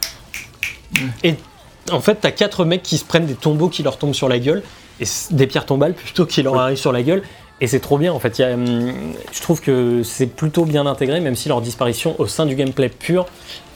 Et 1.24 1.36
en 1.90 2.00
fait, 2.00 2.16
t'as 2.20 2.30
quatre 2.30 2.64
mecs 2.64 2.82
qui 2.82 2.98
se 2.98 3.04
prennent 3.04 3.26
des 3.26 3.34
tombeaux 3.34 3.68
qui 3.68 3.82
leur 3.82 3.96
tombent 3.96 4.14
sur 4.14 4.28
la 4.28 4.38
gueule, 4.38 4.62
et 5.00 5.04
des 5.30 5.46
pierres 5.46 5.66
tombales 5.66 5.94
plutôt 5.94 6.26
qui 6.26 6.42
leur 6.42 6.58
arrivent 6.58 6.78
sur 6.78 6.92
la 6.92 7.02
gueule. 7.02 7.22
Et 7.60 7.66
c'est 7.66 7.80
trop 7.80 7.98
bien 7.98 8.12
en 8.12 8.18
fait. 8.18 8.39
Il 8.39 8.43
y 8.43 8.44
a, 8.44 8.55
hum, 8.55 8.93
je 9.32 9.40
trouve 9.43 9.60
que 9.60 10.02
c'est 10.05 10.26
plutôt 10.26 10.64
bien 10.64 10.86
intégré, 10.86 11.20
même 11.20 11.35
si 11.35 11.48
leur 11.48 11.60
disparition 11.60 12.14
au 12.18 12.26
sein 12.26 12.47
du 12.47 12.55
gameplay 12.55 12.89
pur 12.89 13.26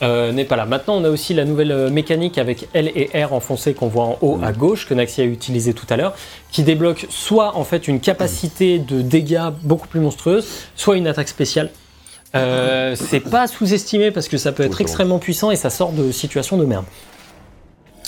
euh, 0.02 0.32
n'est 0.32 0.44
pas 0.44 0.56
là. 0.56 0.66
Maintenant, 0.66 0.94
on 0.96 1.04
a 1.04 1.10
aussi 1.10 1.34
la 1.34 1.44
nouvelle 1.44 1.72
euh, 1.72 1.90
mécanique 1.90 2.38
avec 2.38 2.68
L 2.74 2.92
et 2.94 3.24
R 3.24 3.32
enfoncés 3.32 3.74
qu'on 3.74 3.88
voit 3.88 4.04
en 4.04 4.18
haut 4.20 4.38
à 4.42 4.52
gauche, 4.52 4.86
que 4.86 4.94
Naxi 4.94 5.20
a 5.20 5.24
utilisé 5.24 5.74
tout 5.74 5.86
à 5.90 5.96
l'heure, 5.96 6.14
qui 6.50 6.62
débloque 6.62 7.06
soit 7.10 7.56
en 7.56 7.64
fait 7.64 7.88
une 7.88 8.00
capacité 8.00 8.78
de 8.78 9.02
dégâts 9.02 9.50
beaucoup 9.62 9.88
plus 9.88 10.00
monstrueuse, 10.00 10.46
soit 10.76 10.96
une 10.96 11.06
attaque 11.08 11.28
spéciale. 11.28 11.70
Euh, 12.34 12.96
c'est 12.96 13.20
pas 13.20 13.46
sous-estimé 13.46 14.10
parce 14.10 14.28
que 14.28 14.38
ça 14.38 14.52
peut 14.52 14.62
être 14.62 14.80
extrêmement 14.80 15.18
puissant 15.18 15.50
et 15.50 15.56
ça 15.56 15.70
sort 15.70 15.92
de 15.92 16.12
situations 16.12 16.56
de 16.56 16.64
merde. 16.64 16.84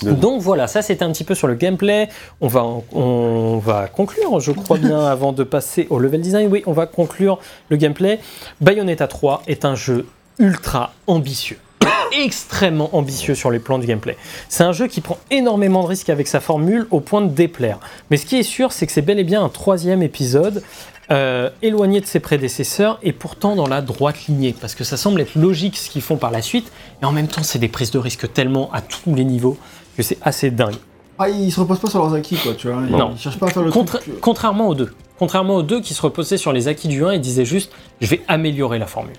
Donc 0.02 0.40
voilà, 0.42 0.66
ça 0.66 0.82
c'était 0.82 1.04
un 1.04 1.12
petit 1.12 1.24
peu 1.24 1.34
sur 1.34 1.46
le 1.46 1.54
gameplay. 1.54 2.08
On 2.40 2.48
va, 2.48 2.66
on 2.92 3.58
va 3.58 3.88
conclure, 3.88 4.40
je 4.40 4.52
crois 4.52 4.78
bien, 4.78 5.04
avant 5.06 5.32
de 5.32 5.44
passer 5.44 5.86
au 5.90 5.98
level 5.98 6.20
design. 6.20 6.48
Oui, 6.50 6.62
on 6.66 6.72
va 6.72 6.86
conclure 6.86 7.38
le 7.68 7.76
gameplay. 7.76 8.20
Bayonetta 8.60 9.06
3 9.06 9.42
est 9.46 9.64
un 9.64 9.74
jeu 9.74 10.06
ultra 10.38 10.92
ambitieux. 11.06 11.58
extrêmement 12.24 12.94
ambitieux 12.96 13.34
sur 13.34 13.50
les 13.50 13.58
plans 13.58 13.78
du 13.78 13.86
gameplay. 13.86 14.16
C'est 14.48 14.64
un 14.64 14.72
jeu 14.72 14.86
qui 14.86 15.00
prend 15.00 15.18
énormément 15.30 15.82
de 15.82 15.88
risques 15.88 16.10
avec 16.10 16.26
sa 16.26 16.40
formule 16.40 16.86
au 16.90 17.00
point 17.00 17.22
de 17.22 17.28
déplaire. 17.28 17.78
Mais 18.10 18.16
ce 18.16 18.26
qui 18.26 18.36
est 18.38 18.44
sûr, 18.44 18.72
c'est 18.72 18.86
que 18.86 18.92
c'est 18.92 19.02
bel 19.02 19.18
et 19.18 19.24
bien 19.24 19.42
un 19.42 19.48
troisième 19.48 20.02
épisode 20.02 20.62
euh, 21.10 21.50
éloigné 21.60 22.00
de 22.00 22.06
ses 22.06 22.20
prédécesseurs 22.20 22.98
et 23.02 23.12
pourtant 23.12 23.56
dans 23.56 23.66
la 23.66 23.82
droite 23.82 24.26
lignée. 24.26 24.54
Parce 24.58 24.74
que 24.74 24.84
ça 24.84 24.96
semble 24.96 25.20
être 25.20 25.34
logique 25.34 25.76
ce 25.76 25.90
qu'ils 25.90 26.02
font 26.02 26.16
par 26.16 26.30
la 26.30 26.40
suite, 26.40 26.70
et 27.02 27.04
en 27.04 27.12
même 27.12 27.28
temps, 27.28 27.42
c'est 27.42 27.58
des 27.58 27.68
prises 27.68 27.90
de 27.90 27.98
risque 27.98 28.32
tellement 28.32 28.72
à 28.72 28.80
tous 28.80 29.14
les 29.14 29.24
niveaux 29.24 29.58
que 29.96 30.02
c'est 30.02 30.18
assez 30.22 30.50
dingue. 30.50 30.74
Ah, 31.18 31.28
ils 31.28 31.52
se 31.52 31.60
reposent 31.60 31.78
pas 31.78 31.88
sur 31.90 32.00
leurs 32.02 32.14
acquis, 32.14 32.36
quoi, 32.36 32.54
tu 32.54 32.68
vois. 32.68 32.82
Ils, 32.88 32.96
Non. 32.96 33.12
ils 33.14 33.20
cherchent 33.20 33.38
pas 33.38 33.46
à 33.46 33.50
faire 33.50 33.62
le 33.62 33.70
Contra- 33.70 33.98
truc. 33.98 34.14
euh, 34.14 34.18
contrairement 34.20 34.68
aux 34.68 34.74
deux. 34.74 34.92
Contrairement 35.18 35.54
aux 35.56 35.62
deux 35.62 35.80
qui 35.80 35.94
se 35.94 36.02
reposaient 36.02 36.36
sur 36.38 36.52
les 36.52 36.66
acquis 36.66 36.88
du 36.88 37.04
1 37.04 37.12
et 37.12 37.18
disaient 37.20 37.44
juste 37.44 37.70
je 38.00 38.08
vais 38.08 38.20
améliorer 38.26 38.78
la 38.80 38.86
formule. 38.86 39.14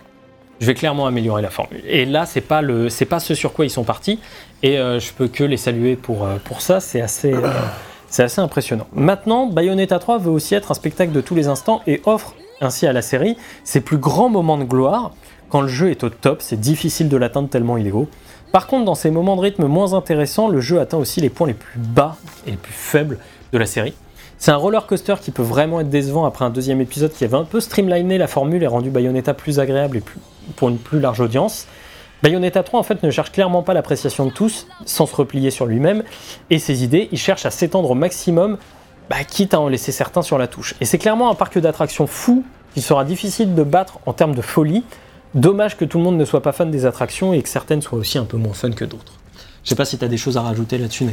Je 0.59 0.65
vais 0.65 0.73
clairement 0.73 1.05
améliorer 1.07 1.41
la 1.41 1.49
formule. 1.49 1.81
Et 1.87 2.05
là, 2.05 2.25
c'est 2.25 2.41
pas 2.41 2.61
le, 2.61 2.89
c'est 2.89 3.05
pas 3.05 3.19
ce 3.19 3.33
sur 3.33 3.53
quoi 3.53 3.65
ils 3.65 3.69
sont 3.69 3.83
partis. 3.83 4.19
Et 4.63 4.77
euh, 4.77 4.99
je 4.99 5.11
peux 5.13 5.27
que 5.27 5.43
les 5.43 5.57
saluer 5.57 5.95
pour, 5.95 6.25
euh, 6.25 6.35
pour 6.43 6.61
ça. 6.61 6.79
C'est 6.81 7.01
assez, 7.01 7.33
euh, 7.33 7.49
c'est 8.09 8.23
assez 8.23 8.41
impressionnant. 8.41 8.87
Maintenant, 8.93 9.47
Bayonetta 9.47 9.99
3 9.99 10.17
veut 10.17 10.31
aussi 10.31 10.53
être 10.55 10.71
un 10.71 10.75
spectacle 10.75 11.11
de 11.13 11.21
tous 11.21 11.35
les 11.35 11.47
instants 11.47 11.81
et 11.87 12.01
offre 12.05 12.35
ainsi 12.61 12.87
à 12.87 12.93
la 12.93 13.01
série 13.01 13.37
ses 13.63 13.79
plus 13.81 13.97
grands 13.97 14.29
moments 14.29 14.57
de 14.57 14.63
gloire. 14.65 15.11
Quand 15.49 15.61
le 15.61 15.67
jeu 15.67 15.91
est 15.91 16.03
au 16.03 16.09
top, 16.09 16.41
c'est 16.41 16.59
difficile 16.59 17.07
de 17.09 17.17
l'atteindre 17.17 17.47
tellement 17.49 17.77
il 17.77 17.87
est 17.87 17.91
haut. 17.91 18.07
Par 18.55 18.67
contre, 18.67 18.85
dans 18.85 18.95
ces 18.95 19.11
moments 19.11 19.35
de 19.35 19.41
rythme 19.41 19.65
moins 19.65 19.95
intéressants, 19.95 20.47
le 20.47 20.61
jeu 20.61 20.79
atteint 20.79 20.97
aussi 20.97 21.19
les 21.19 21.29
points 21.29 21.47
les 21.47 21.53
plus 21.53 21.77
bas 21.77 22.15
et 22.47 22.51
les 22.51 22.55
plus 22.55 22.71
faibles 22.71 23.17
de 23.51 23.57
la 23.57 23.65
série. 23.65 23.93
C'est 24.37 24.51
un 24.51 24.55
roller 24.55 24.87
coaster 24.87 25.15
qui 25.21 25.31
peut 25.31 25.43
vraiment 25.43 25.81
être 25.81 25.89
décevant 25.89 26.23
après 26.23 26.45
un 26.45 26.49
deuxième 26.51 26.79
épisode 26.79 27.11
qui 27.11 27.25
avait 27.25 27.35
un 27.35 27.43
peu 27.43 27.59
streamliné 27.59 28.17
la 28.17 28.27
formule 28.27 28.63
et 28.63 28.67
rendu 28.67 28.91
Bayonetta 28.91 29.33
plus 29.33 29.59
agréable 29.59 29.97
et 29.97 30.03
pour 30.55 30.69
une 30.69 30.77
plus 30.77 31.01
large 31.01 31.19
audience. 31.19 31.67
Bayonetta 32.23 32.63
3 32.63 32.79
en 32.79 32.83
fait 32.83 33.03
ne 33.03 33.11
cherche 33.11 33.33
clairement 33.33 33.61
pas 33.61 33.73
l'appréciation 33.73 34.25
de 34.25 34.31
tous 34.31 34.67
sans 34.85 35.05
se 35.05 35.17
replier 35.17 35.51
sur 35.51 35.65
lui-même 35.65 36.05
et 36.49 36.57
ses 36.57 36.85
idées, 36.85 37.09
il 37.11 37.17
cherche 37.17 37.45
à 37.45 37.51
s'étendre 37.51 37.91
au 37.91 37.95
maximum, 37.95 38.57
bah, 39.09 39.17
quitte 39.25 39.53
à 39.53 39.59
en 39.59 39.67
laisser 39.67 39.91
certains 39.91 40.21
sur 40.21 40.37
la 40.37 40.47
touche. 40.47 40.75
Et 40.79 40.85
c'est 40.85 40.97
clairement 40.97 41.29
un 41.29 41.35
parc 41.35 41.59
d'attractions 41.59 42.07
fou 42.07 42.45
qu'il 42.73 42.83
sera 42.83 43.03
difficile 43.03 43.53
de 43.53 43.63
battre 43.63 43.99
en 44.05 44.13
termes 44.13 44.33
de 44.33 44.41
folie. 44.41 44.85
Dommage 45.35 45.75
que 45.75 45.83
tout 45.83 45.97
le 45.97 46.03
monde 46.05 46.17
ne 46.17 46.25
soit 46.25 46.41
pas 46.41 46.53
fan 46.53 46.71
des 46.71 46.85
attractions 46.85 47.33
et 47.33 47.41
que 47.41 47.49
certaines 47.49 47.81
soient 47.81 47.99
aussi 47.99 48.17
un 48.17 48.23
peu 48.23 48.37
moins 48.37 48.53
fun 48.53 48.71
que 48.71 48.85
d'autres. 48.85 49.13
Je 49.65 49.69
sais 49.69 49.75
pas 49.75 49.83
si 49.83 49.97
tu 49.97 50.05
as 50.05 50.07
des 50.07 50.17
choses 50.17 50.37
à 50.37 50.41
rajouter 50.41 50.77
là-dessus. 50.77 51.05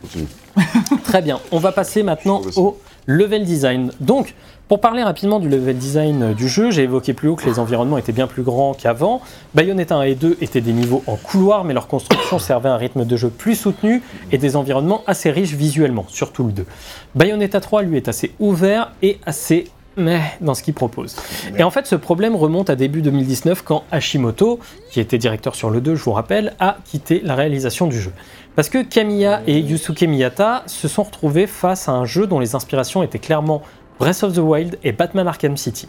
Continue. 0.00 0.28
Très 1.04 1.20
bien, 1.20 1.40
on 1.52 1.58
va 1.58 1.72
passer 1.72 2.02
maintenant 2.02 2.40
au 2.56 2.78
level 3.06 3.44
design. 3.44 3.90
Donc, 4.00 4.34
pour 4.68 4.80
parler 4.80 5.02
rapidement 5.02 5.40
du 5.40 5.48
level 5.48 5.76
design 5.76 6.22
euh, 6.22 6.34
du 6.34 6.48
jeu, 6.48 6.70
j'ai 6.70 6.84
évoqué 6.84 7.12
plus 7.12 7.28
haut 7.28 7.36
que 7.36 7.46
les 7.46 7.58
environnements 7.58 7.98
étaient 7.98 8.12
bien 8.12 8.26
plus 8.26 8.42
grands 8.42 8.74
qu'avant. 8.74 9.20
Bayonetta 9.54 9.96
1 9.96 10.02
et 10.02 10.14
2 10.14 10.38
étaient 10.40 10.60
des 10.60 10.72
niveaux 10.72 11.04
en 11.06 11.16
couloir, 11.16 11.64
mais 11.64 11.74
leur 11.74 11.86
construction 11.86 12.38
servait 12.38 12.68
à 12.68 12.74
un 12.74 12.76
rythme 12.76 13.04
de 13.04 13.16
jeu 13.16 13.28
plus 13.28 13.56
soutenu 13.56 14.02
et 14.32 14.38
des 14.38 14.56
environnements 14.56 15.02
assez 15.06 15.30
riches 15.30 15.52
visuellement, 15.52 16.06
surtout 16.08 16.44
le 16.44 16.52
2. 16.52 16.66
Bayonetta 17.14 17.60
3, 17.60 17.82
lui, 17.82 17.96
est 17.96 18.08
assez 18.08 18.32
ouvert 18.40 18.92
et 19.02 19.18
assez 19.26 19.70
mais 19.96 20.20
dans 20.40 20.54
ce 20.54 20.62
qu'il 20.62 20.74
propose. 20.74 21.16
Et 21.58 21.62
en 21.62 21.70
fait, 21.70 21.86
ce 21.86 21.96
problème 21.96 22.36
remonte 22.36 22.70
à 22.70 22.76
début 22.76 23.02
2019 23.02 23.62
quand 23.62 23.84
Hashimoto, 23.90 24.60
qui 24.90 25.00
était 25.00 25.18
directeur 25.18 25.54
sur 25.54 25.70
le 25.70 25.80
2, 25.80 25.94
je 25.94 26.04
vous 26.04 26.12
rappelle, 26.12 26.54
a 26.58 26.76
quitté 26.84 27.20
la 27.24 27.34
réalisation 27.34 27.86
du 27.86 28.00
jeu. 28.00 28.12
Parce 28.54 28.68
que 28.68 28.82
Kamiya 28.82 29.42
et 29.46 29.58
Yusuke 29.58 30.02
Miyata 30.02 30.62
se 30.66 30.88
sont 30.88 31.02
retrouvés 31.02 31.46
face 31.46 31.88
à 31.88 31.92
un 31.92 32.04
jeu 32.04 32.26
dont 32.26 32.38
les 32.38 32.54
inspirations 32.54 33.02
étaient 33.02 33.18
clairement 33.18 33.62
Breath 33.98 34.22
of 34.22 34.34
the 34.34 34.38
Wild 34.38 34.78
et 34.84 34.92
Batman 34.92 35.26
Arkham 35.26 35.56
City. 35.56 35.88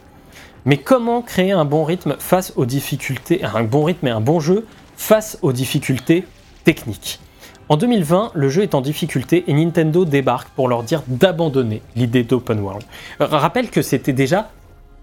Mais 0.65 0.77
comment 0.77 1.21
créer 1.21 1.51
un 1.51 1.65
bon 1.65 1.83
rythme 1.83 2.15
face 2.19 2.53
aux 2.55 2.65
difficultés, 2.65 3.43
un 3.43 3.63
bon 3.63 3.83
rythme 3.83 4.07
et 4.07 4.11
un 4.11 4.21
bon 4.21 4.39
jeu 4.39 4.65
face 4.97 5.37
aux 5.41 5.53
difficultés 5.53 6.25
techniques? 6.63 7.19
En 7.69 7.75
2020, 7.75 8.31
le 8.33 8.47
jeu 8.47 8.63
est 8.63 8.75
en 8.75 8.81
difficulté 8.81 9.43
et 9.47 9.53
Nintendo 9.53 10.05
débarque 10.05 10.47
pour 10.49 10.69
leur 10.69 10.83
dire 10.83 11.03
d'abandonner 11.07 11.81
l'idée 11.97 12.23
d'open 12.23 12.61
world. 12.61 12.83
Rappelle 13.19 13.69
que 13.69 13.81
c'était 13.81 14.13
déjà 14.13 14.49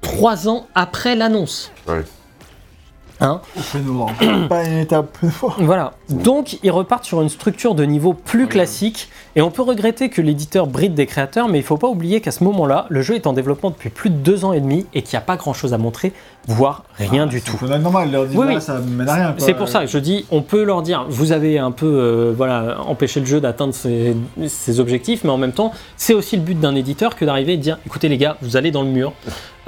trois 0.01 0.49
ans 0.49 0.67
après 0.75 1.15
l'annonce. 1.15 1.71
Ouais. 1.87 2.05
Hein 3.21 3.43
Open 3.57 3.89
world. 3.91 4.49
Pas 4.49 4.65
une 4.65 4.79
étape 4.79 5.17
open 5.23 5.33
world. 5.43 5.65
voilà. 5.65 5.93
Donc 6.09 6.59
ils 6.63 6.71
repartent 6.71 7.05
sur 7.05 7.21
une 7.21 7.29
structure 7.29 7.75
de 7.75 7.85
niveau 7.85 8.15
plus 8.15 8.47
classique 8.49 9.11
et 9.37 9.43
on 9.43 9.51
peut 9.51 9.63
regretter 9.63 10.09
que 10.09 10.23
l'éditeur 10.23 10.67
bride 10.67 10.95
des 10.95 11.07
créateurs, 11.07 11.49
mais 11.49 11.59
il 11.59 11.65
faut 11.65 11.77
pas 11.77 11.89
oublier 11.89 12.23
qu'à 12.23 12.31
ce 12.33 12.43
moment-là, 12.45 12.87
le 12.89 13.03
jeu 13.03 13.15
est 13.15 13.27
en 13.27 13.35
développement 13.35 13.71
depuis 13.71 13.91
plus 13.91 14.09
de 14.09 14.17
deux 14.17 14.47
ans 14.47 14.55
et 14.55 14.61
demi 14.61 14.87
et 14.95 15.03
qu'il 15.03 15.17
n'y 15.17 15.23
a 15.23 15.27
pas 15.27 15.37
grand-chose 15.37 15.75
à 15.75 15.79
montrer, 15.79 16.15
voire 16.47 16.85
rien 16.99 17.27
du 17.27 17.41
tout. 17.41 17.57
C'est 17.61 17.69
pas 17.69 17.79
normal, 17.79 18.11
leur 18.11 18.27
dire 18.27 18.39
Oui, 18.39 18.47
là, 18.47 18.55
oui. 18.57 18.61
ça 18.61 18.79
mène 18.79 19.09
à 19.09 19.15
rien. 19.15 19.33
quoi. 19.33 19.45
C'est 19.45 19.55
pour 19.55 19.69
ça 19.69 19.81
que 19.81 19.87
je 19.91 19.99
dis, 19.99 20.27
on 20.31 20.43
peut 20.43 20.63
leur 20.65 20.83
dire, 20.83 21.07
vous 21.09 21.33
avez 21.33 21.59
un 21.59 21.71
peu 21.71 21.87
euh, 21.87 22.33
voilà, 22.37 22.81
empêché 22.87 23.21
le 23.21 23.27
jeu 23.27 23.41
d'atteindre 23.41 23.73
ses, 23.75 24.15
ses 24.47 24.81
objectifs, 24.81 25.25
mais 25.25 25.31
en 25.31 25.39
même 25.39 25.53
temps, 25.53 25.73
c'est 25.97 26.15
aussi 26.15 26.37
le 26.37 26.43
but 26.43 26.59
d'un 26.61 26.75
éditeur 26.75 27.17
que 27.17 27.25
d'arriver 27.25 27.55
et 27.55 27.57
de 27.57 27.63
dire, 27.63 27.79
écoutez 27.87 28.09
les 28.09 28.19
gars, 28.19 28.37
vous 28.43 28.57
allez 28.57 28.71
dans 28.71 28.83
le 28.83 28.91
mur. 28.91 29.13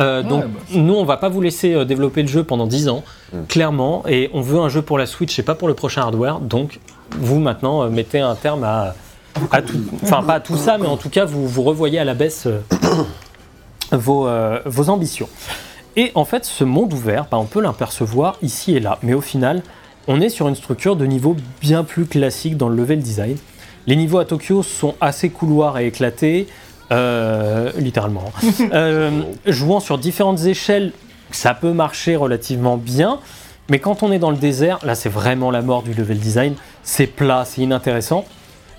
Euh, 0.01 0.23
Ouais, 0.23 0.29
donc 0.29 0.43
bah, 0.43 0.49
nous, 0.75 0.93
on 0.95 1.05
va 1.05 1.17
pas 1.17 1.31
vous 1.31 1.41
laisser 1.41 1.73
euh, 1.73 1.85
développer 1.87 2.21
le 2.21 2.29
jeu 2.29 2.45
pendant 2.45 2.67
10 2.67 2.89
ans, 2.91 3.03
clairement, 3.49 4.03
et 4.07 4.29
on 4.35 4.43
veut 4.43 4.61
un 4.61 4.69
jeu 4.69 4.83
pour 4.83 4.99
la 4.99 5.07
Switch 5.07 5.39
et 5.39 5.43
pas 5.43 5.55
pour 5.55 5.69
le 5.69 5.75
prochain 5.75 6.03
hardware. 6.03 6.41
Donc 6.41 6.81
vous 7.19 7.39
maintenant 7.39 7.83
euh, 7.83 7.89
mettez 7.89 8.21
un 8.21 8.35
terme 8.35 8.63
à, 8.65 8.95
à 9.53 9.63
tout, 9.63 9.79
enfin 10.03 10.23
pas 10.23 10.35
à 10.35 10.41
tout 10.41 10.57
ça, 10.59 10.77
mais 10.77 10.87
en 10.87 10.99
tout 10.99 11.09
cas 11.09 11.25
vous 11.25 11.49
vous 11.49 11.63
revoyez 11.63 11.99
à 11.99 12.05
la 12.05 12.13
baisse 12.15 12.47
euh, 12.47 12.61
vos, 13.93 14.27
euh, 14.27 14.61
vos 14.67 14.91
ambitions. 14.91 15.29
Et 15.97 16.13
en 16.15 16.27
fait, 16.27 16.45
ce 16.45 16.63
monde 16.63 16.93
ouvert, 16.93 17.27
bah, 17.31 17.39
on 17.39 17.47
peut 17.47 17.61
l'apercevoir 17.61 18.37
ici 18.43 18.77
et 18.77 18.81
là, 18.81 18.99
mais 19.03 19.15
au 19.15 19.23
final, 19.23 19.63
on 20.09 20.21
est 20.21 20.29
sur 20.29 20.47
une 20.47 20.55
structure 20.55 20.95
de 20.95 21.07
niveau 21.07 21.35
bien 21.61 21.85
plus 21.85 22.05
classique 22.05 22.57
dans 22.57 22.69
le 22.69 22.77
level 22.77 23.01
design. 23.01 23.37
Les 23.87 23.97
niveaux 23.97 24.19
à 24.19 24.27
Tokyo 24.27 24.63
sont 24.63 24.95
assez 25.01 25.31
couloirs 25.31 25.79
et 25.79 25.87
éclatés, 25.87 26.49
euh, 26.93 27.73
littéralement. 27.79 28.31
Euh, 28.73 29.23
jouant 29.47 29.81
sur 29.81 29.97
différentes 29.97 30.45
échelles, 30.45 30.93
ça 31.31 31.55
peut 31.55 31.73
marcher 31.73 32.17
relativement 32.17 32.77
bien, 32.77 33.21
mais 33.71 33.79
quand 33.79 34.03
on 34.03 34.13
est 34.13 34.19
dans 34.19 34.31
le 34.31 34.37
désert, 34.37 34.79
là 34.85 34.95
c'est 34.95 35.09
vraiment 35.09 35.51
la 35.51 35.63
mort 35.63 35.83
du 35.83 35.95
level 35.95 36.19
design. 36.19 36.55
C'est 36.83 37.07
plat, 37.07 37.45
c'est 37.47 37.63
inintéressant. 37.63 38.25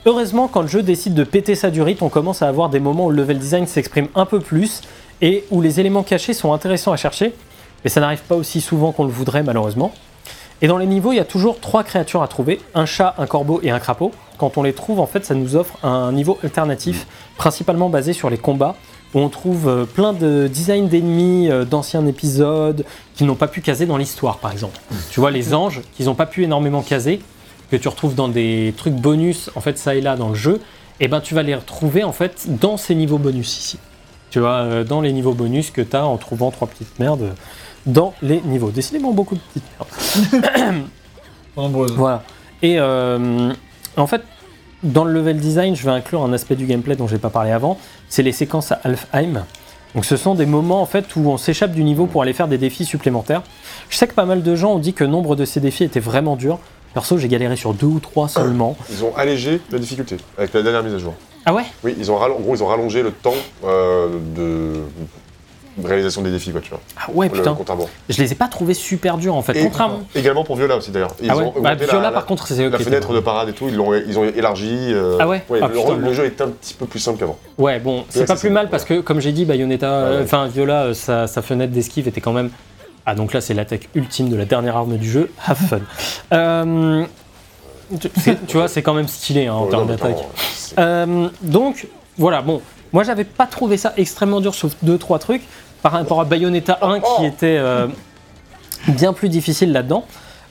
Heureusement, 0.06 0.48
quand 0.48 0.62
le 0.62 0.68
jeu 0.68 0.84
décide 0.84 1.16
de 1.16 1.24
péter 1.24 1.56
sa 1.56 1.70
du 1.70 1.82
rythme, 1.82 2.06
on 2.06 2.10
commence 2.10 2.42
à 2.42 2.48
avoir 2.48 2.70
des 2.70 2.80
moments 2.80 3.08
où 3.08 3.10
le 3.10 3.18
level 3.18 3.40
design 3.40 3.66
s'exprime 3.66 4.08
un 4.16 4.26
peu 4.26 4.40
plus 4.40 4.82
et 5.22 5.46
où 5.52 5.62
les 5.62 5.80
éléments 5.80 6.04
cachés 6.04 6.34
sont 6.34 6.54
intéressants 6.54 6.92
à 6.92 6.98
chercher, 6.98 7.34
mais 7.84 7.90
ça 7.90 8.00
n'arrive 8.00 8.22
pas 8.22 8.36
aussi 8.36 8.62
souvent 8.62 8.92
qu'on 8.92 9.06
le 9.06 9.12
voudrait 9.12 9.44
malheureusement. 9.44 9.94
Et 10.62 10.68
dans 10.68 10.78
les 10.78 10.88
niveaux, 10.88 11.12
il 11.12 11.18
y 11.18 11.20
a 11.20 11.26
toujours 11.26 11.60
trois 11.60 11.84
créatures 11.84 12.24
à 12.24 12.28
trouver, 12.28 12.60
un 12.74 12.88
chat, 12.88 13.14
un 13.20 13.28
corbeau 13.28 13.60
et 13.62 13.70
un 13.70 13.80
crapaud. 13.80 14.12
Quand 14.40 14.58
on 14.58 14.64
les 14.64 14.74
trouve, 14.74 15.00
en 15.00 15.06
fait, 15.06 15.24
ça 15.24 15.36
nous 15.36 15.56
offre 15.56 15.78
un 15.86 16.12
niveau 16.12 16.40
alternatif, 16.44 17.06
principalement 17.38 17.90
basé 17.90 18.14
sur 18.14 18.32
les 18.32 18.40
combats, 18.40 18.76
où 19.14 19.20
on 19.20 19.30
trouve 19.30 19.68
euh, 19.68 19.86
plein 19.86 20.14
de 20.14 20.50
designs 20.52 20.88
d'ennemis 20.88 21.50
euh, 21.50 21.64
d'anciens 21.64 22.06
épisodes 22.08 22.86
qu'ils 23.16 23.28
n'ont 23.28 23.36
pas 23.36 23.48
pu 23.48 23.62
caser 23.62 23.86
dans 23.86 23.98
l'histoire, 23.98 24.40
par 24.40 24.52
exemple. 24.52 24.80
Tu 25.12 25.20
vois, 25.20 25.30
les 25.30 25.54
anges 25.54 25.82
qu'ils 25.96 26.08
n'ont 26.08 26.16
pas 26.16 26.26
pu 26.26 26.44
énormément 26.44 26.82
caser, 26.82 27.22
que 27.70 27.78
tu 27.78 27.88
retrouves 27.88 28.16
dans 28.16 28.28
des 28.28 28.74
trucs 28.78 28.96
bonus, 28.96 29.52
en 29.56 29.62
fait, 29.62 29.78
ça 29.78 29.94
et 29.94 30.02
là 30.02 30.16
dans 30.16 30.30
le 30.30 30.36
jeu, 30.36 30.60
et 31.00 31.08
ben 31.08 31.22
tu 31.22 31.36
vas 31.36 31.44
les 31.44 31.56
retrouver, 31.56 32.04
en 32.04 32.14
fait, 32.14 32.48
dans 32.48 32.78
ces 32.78 32.96
niveaux 32.96 33.20
bonus 33.20 33.58
ici. 33.60 33.78
Tu 34.38 34.42
vois, 34.42 34.60
euh, 34.60 34.84
dans 34.84 35.02
les 35.02 35.14
niveaux 35.14 35.34
bonus 35.34 35.72
que 35.72 35.82
tu 35.82 35.96
as 35.96 36.06
en 36.06 36.16
trouvant 36.18 36.52
trois 36.52 36.68
petites 36.68 37.00
merdes 37.00 37.34
dans 37.88 38.14
les 38.22 38.40
niveaux. 38.42 38.70
Décidément, 38.70 39.12
beaucoup 39.12 39.34
de 39.34 39.40
petites 39.40 39.64
merdes. 39.80 40.76
Nombreuses. 41.58 41.94
Voilà. 41.94 42.22
Et 42.62 42.76
euh, 42.78 43.52
en 43.96 44.06
fait, 44.06 44.22
dans 44.84 45.06
le 45.06 45.12
level 45.12 45.38
design, 45.38 45.76
je 45.76 45.84
vais 45.84 45.90
inclure 45.90 46.22
un 46.22 46.34
aspect 46.34 46.56
du 46.56 46.68
gameplay 46.68 46.96
dont 46.96 47.08
j'ai 47.08 47.18
pas 47.18 47.32
parlé 47.32 47.50
avant, 47.50 47.80
c'est 48.10 48.22
les 48.22 48.32
séquences 48.32 48.72
à 48.72 48.80
Alfheim. 48.84 49.44
Donc 49.96 50.06
ce 50.06 50.18
sont 50.18 50.36
des 50.36 50.46
moments 50.46 50.84
en 50.84 50.86
fait 50.86 51.16
où 51.16 51.28
on 51.28 51.38
s'échappe 51.38 51.72
du 51.72 51.84
niveau 51.84 52.06
pour 52.06 52.22
aller 52.22 52.34
faire 52.34 52.48
des 52.48 52.60
défis 52.60 52.86
supplémentaires. 52.86 53.42
Je 53.90 53.98
sais 53.98 54.08
que 54.08 54.14
pas 54.14 54.26
mal 54.26 54.44
de 54.44 54.56
gens 54.56 54.74
ont 54.74 54.80
dit 54.80 54.94
que 54.94 55.04
nombre 55.04 55.36
de 55.36 55.46
ces 55.46 55.62
défis 55.62 55.84
étaient 55.86 56.00
vraiment 56.00 56.36
durs. 56.36 56.60
Perso, 56.94 57.18
j'ai 57.18 57.28
galéré 57.28 57.56
sur 57.56 57.74
deux 57.74 57.88
ou 57.88 58.00
trois 58.00 58.28
seulement. 58.28 58.78
Ils 58.92 59.04
ont 59.04 59.16
allégé 59.16 59.62
la 59.72 59.80
difficulté 59.80 60.18
avec 60.38 60.54
la 60.54 60.62
dernière 60.62 60.84
mise 60.84 60.94
à 60.94 61.00
jour. 61.00 61.16
Ah 61.50 61.54
ouais? 61.54 61.64
Oui, 61.84 61.96
ils 61.98 62.12
ont, 62.12 62.18
rall- 62.18 62.34
en 62.34 62.40
gros, 62.42 62.54
ils 62.56 62.62
ont 62.62 62.68
rallongé 62.68 63.02
le 63.02 63.12
temps 63.12 63.34
euh, 63.64 64.08
de 64.36 64.82
réalisation 65.82 66.22
des 66.22 66.32
défis, 66.32 66.52
quoi, 66.52 66.60
tu 66.60 66.72
vois. 66.72 66.82
Ah 67.00 67.10
ouais, 67.14 67.28
Le 67.28 67.34
putain. 67.34 67.52
rebours. 67.52 67.88
Je 68.10 68.22
les 68.22 68.32
ai 68.32 68.36
pas 68.36 68.48
trouvés 68.50 68.74
super 68.74 69.18
durs 69.18 69.34
en 69.36 69.42
fait. 69.42 69.56
Et 69.56 69.64
Contrairement. 69.64 70.02
également 70.14 70.44
pour 70.44 70.58
Viola 70.58 70.76
aussi, 70.76 70.92
d'ailleurs. 70.92 71.14
Ils 71.22 71.30
Ah 71.32 71.38
ouais 71.38 71.44
ont 71.46 71.54
Bah, 71.62 71.76
Viola, 71.76 72.02
la- 72.02 72.12
par 72.12 72.26
contre, 72.26 72.48
c'est 72.48 72.68
La 72.70 72.80
fenêtre 72.80 73.14
de 73.14 73.20
parade 73.22 73.48
et 73.48 73.54
tout, 73.54 73.68
ils 73.70 73.76
l'ont 73.76 73.94
ils 73.94 74.20
ont 74.20 74.26
élargi. 74.26 74.76
euh, 74.92 75.18
Ah 75.22 75.28
ouais 75.28 75.42
Ah, 75.50 75.54
le, 75.68 75.74
putain, 75.74 75.96
le 75.96 76.02
bon. 76.04 76.14
jeu 76.14 76.26
est 76.26 76.42
un 76.42 76.50
petit 76.50 76.74
peu 76.74 76.86
plus 76.86 77.00
simple 77.00 77.18
qu'avant. 77.20 77.38
Ouais, 77.58 77.80
bon, 77.80 78.04
c'est 78.10 78.26
pas 78.26 78.36
plus 78.36 78.50
mal 78.50 78.70
parce 78.70 78.84
que, 78.84 79.00
comme 79.00 79.22
j'ai 79.22 79.32
dit, 79.32 79.46
Bayonetta, 79.46 79.88
euh, 79.88 80.24
enfin 80.24 80.48
Viola, 80.48 80.84
euh, 80.88 80.94
sa, 80.94 81.28
sa 81.28 81.42
fenêtre 81.42 81.72
d'esquive 81.72 82.08
était 82.10 82.22
quand 82.22 82.34
même. 82.34 82.50
Ah, 83.06 83.16
donc 83.16 83.32
là, 83.32 83.40
c'est 83.40 83.54
l'attaque 83.54 83.88
ultime 83.96 84.28
de 84.30 84.36
la 84.36 84.44
dernière 84.44 84.76
arme 84.76 84.98
du 84.98 85.10
jeu. 85.10 85.30
Have 85.46 85.58
fun. 85.70 87.06
Tu, 88.00 88.58
vois, 88.58 88.68
c'est 88.68 88.82
quand 88.82 88.94
même 88.94 89.08
stylé 89.08 89.48
hein, 89.48 89.54
en 89.54 89.68
termes 89.68 89.88
d'attaque. 89.88 90.26
Euh, 90.78 91.30
donc, 91.42 91.88
voilà, 92.18 92.42
bon. 92.42 92.62
Moi, 92.94 93.04
j'avais 93.04 93.24
pas 93.24 93.48
trouvé 93.48 93.78
ça 93.78 93.94
extrêmement 93.98 94.42
dur, 94.42 94.56
sauf 94.56 94.74
deux, 94.82 94.98
trois 94.98 95.20
trucs. 95.20 95.44
Par 95.82 95.92
rapport 95.92 96.20
à 96.20 96.26
Bayonetta 96.26 96.80
1, 96.82 97.00
qui 97.00 97.26
était 97.26 97.58
euh, 97.60 97.88
bien 98.88 99.14
plus 99.14 99.30
difficile 99.30 99.72
là-dedans. 99.72 100.06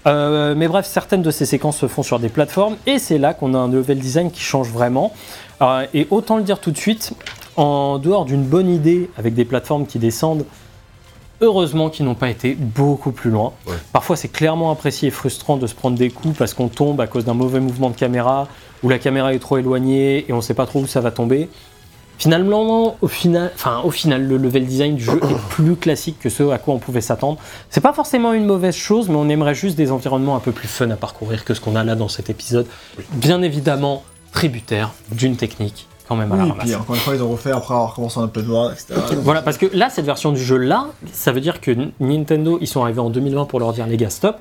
Euh, 0.06 0.54
mais 0.56 0.68
bref, 0.68 0.86
certaines 0.86 1.22
de 1.22 1.30
ces 1.30 1.46
séquences 1.46 1.78
se 1.78 1.88
font 1.88 2.02
sur 2.02 2.18
des 2.20 2.28
plateformes, 2.28 2.76
et 2.86 2.98
c'est 2.98 3.18
là 3.18 3.34
qu'on 3.34 3.54
a 3.54 3.58
un 3.58 3.68
level 3.68 3.98
design 3.98 4.30
qui 4.30 4.40
change 4.40 4.70
vraiment. 4.70 5.12
Euh, 5.62 5.86
et 5.94 6.06
autant 6.10 6.36
le 6.36 6.42
dire 6.42 6.60
tout 6.60 6.70
de 6.70 6.78
suite, 6.78 7.12
en 7.56 7.98
dehors 7.98 8.24
d'une 8.24 8.44
bonne 8.44 8.70
idée 8.70 9.10
avec 9.16 9.34
des 9.34 9.44
plateformes 9.44 9.86
qui 9.86 9.98
descendent, 9.98 10.44
heureusement 11.40 11.90
qu'ils 11.90 12.04
n'ont 12.04 12.14
pas 12.14 12.30
été 12.30 12.54
beaucoup 12.54 13.12
plus 13.12 13.30
loin. 13.30 13.52
Ouais. 13.66 13.74
Parfois, 13.92 14.16
c'est 14.16 14.28
clairement 14.28 14.70
apprécié 14.70 15.08
et 15.08 15.10
frustrant 15.10 15.56
de 15.56 15.66
se 15.66 15.74
prendre 15.74 15.96
des 15.96 16.10
coups 16.10 16.36
parce 16.36 16.54
qu'on 16.54 16.68
tombe 16.68 17.00
à 17.00 17.06
cause 17.06 17.24
d'un 17.24 17.34
mauvais 17.34 17.60
mouvement 17.60 17.90
de 17.90 17.96
caméra, 17.96 18.48
ou 18.82 18.88
la 18.88 18.98
caméra 18.98 19.34
est 19.34 19.38
trop 19.38 19.58
éloignée 19.58 20.24
et 20.28 20.32
on 20.32 20.36
ne 20.36 20.40
sait 20.42 20.54
pas 20.54 20.66
trop 20.66 20.80
où 20.80 20.86
ça 20.86 21.00
va 21.00 21.10
tomber. 21.10 21.48
Finalement, 22.18 22.96
au 23.02 23.08
final, 23.08 23.52
enfin, 23.54 23.82
au 23.84 23.90
final, 23.90 24.26
le 24.26 24.38
level 24.38 24.64
design 24.64 24.96
du 24.96 25.04
jeu 25.04 25.20
est 25.22 25.48
plus 25.50 25.76
classique 25.76 26.18
que 26.18 26.30
ce 26.30 26.48
à 26.48 26.56
quoi 26.56 26.72
on 26.72 26.78
pouvait 26.78 27.02
s'attendre. 27.02 27.38
C'est 27.68 27.82
pas 27.82 27.92
forcément 27.92 28.32
une 28.32 28.46
mauvaise 28.46 28.74
chose, 28.74 29.10
mais 29.10 29.16
on 29.16 29.28
aimerait 29.28 29.54
juste 29.54 29.76
des 29.76 29.92
environnements 29.92 30.34
un 30.34 30.40
peu 30.40 30.52
plus 30.52 30.68
fun 30.68 30.90
à 30.90 30.96
parcourir 30.96 31.44
que 31.44 31.52
ce 31.52 31.60
qu'on 31.60 31.76
a 31.76 31.84
là 31.84 31.94
dans 31.94 32.08
cet 32.08 32.30
épisode. 32.30 32.66
Bien 33.12 33.42
évidemment, 33.42 34.02
tributaire 34.32 34.92
d'une 35.12 35.36
technique 35.36 35.88
quand 36.08 36.16
même 36.16 36.30
à 36.32 36.36
la 36.36 36.42
Oui, 36.42 36.48
et 36.48 36.52
ramasse. 36.52 36.66
puis 36.66 36.74
encore 36.76 36.94
une 36.94 37.00
fois, 37.00 37.14
ils 37.14 37.22
ont 37.22 37.30
refait 37.30 37.50
après 37.52 37.74
avoir 37.74 37.94
commencé 37.94 38.18
en 38.18 38.24
open 38.24 38.48
world, 38.48 38.72
etc. 38.74 38.94
Voilà, 39.22 39.42
parce 39.42 39.58
que 39.58 39.66
là, 39.72 39.90
cette 39.90 40.04
version 40.06 40.32
du 40.32 40.40
jeu 40.42 40.56
là, 40.56 40.86
ça 41.12 41.32
veut 41.32 41.40
dire 41.40 41.60
que 41.60 41.70
Nintendo, 42.00 42.58
ils 42.60 42.66
sont 42.68 42.82
arrivés 42.82 43.00
en 43.00 43.10
2020 43.10 43.44
pour 43.46 43.60
leur 43.60 43.72
dire 43.72 43.86
les 43.86 43.96
gars, 43.96 44.10
stop. 44.10 44.36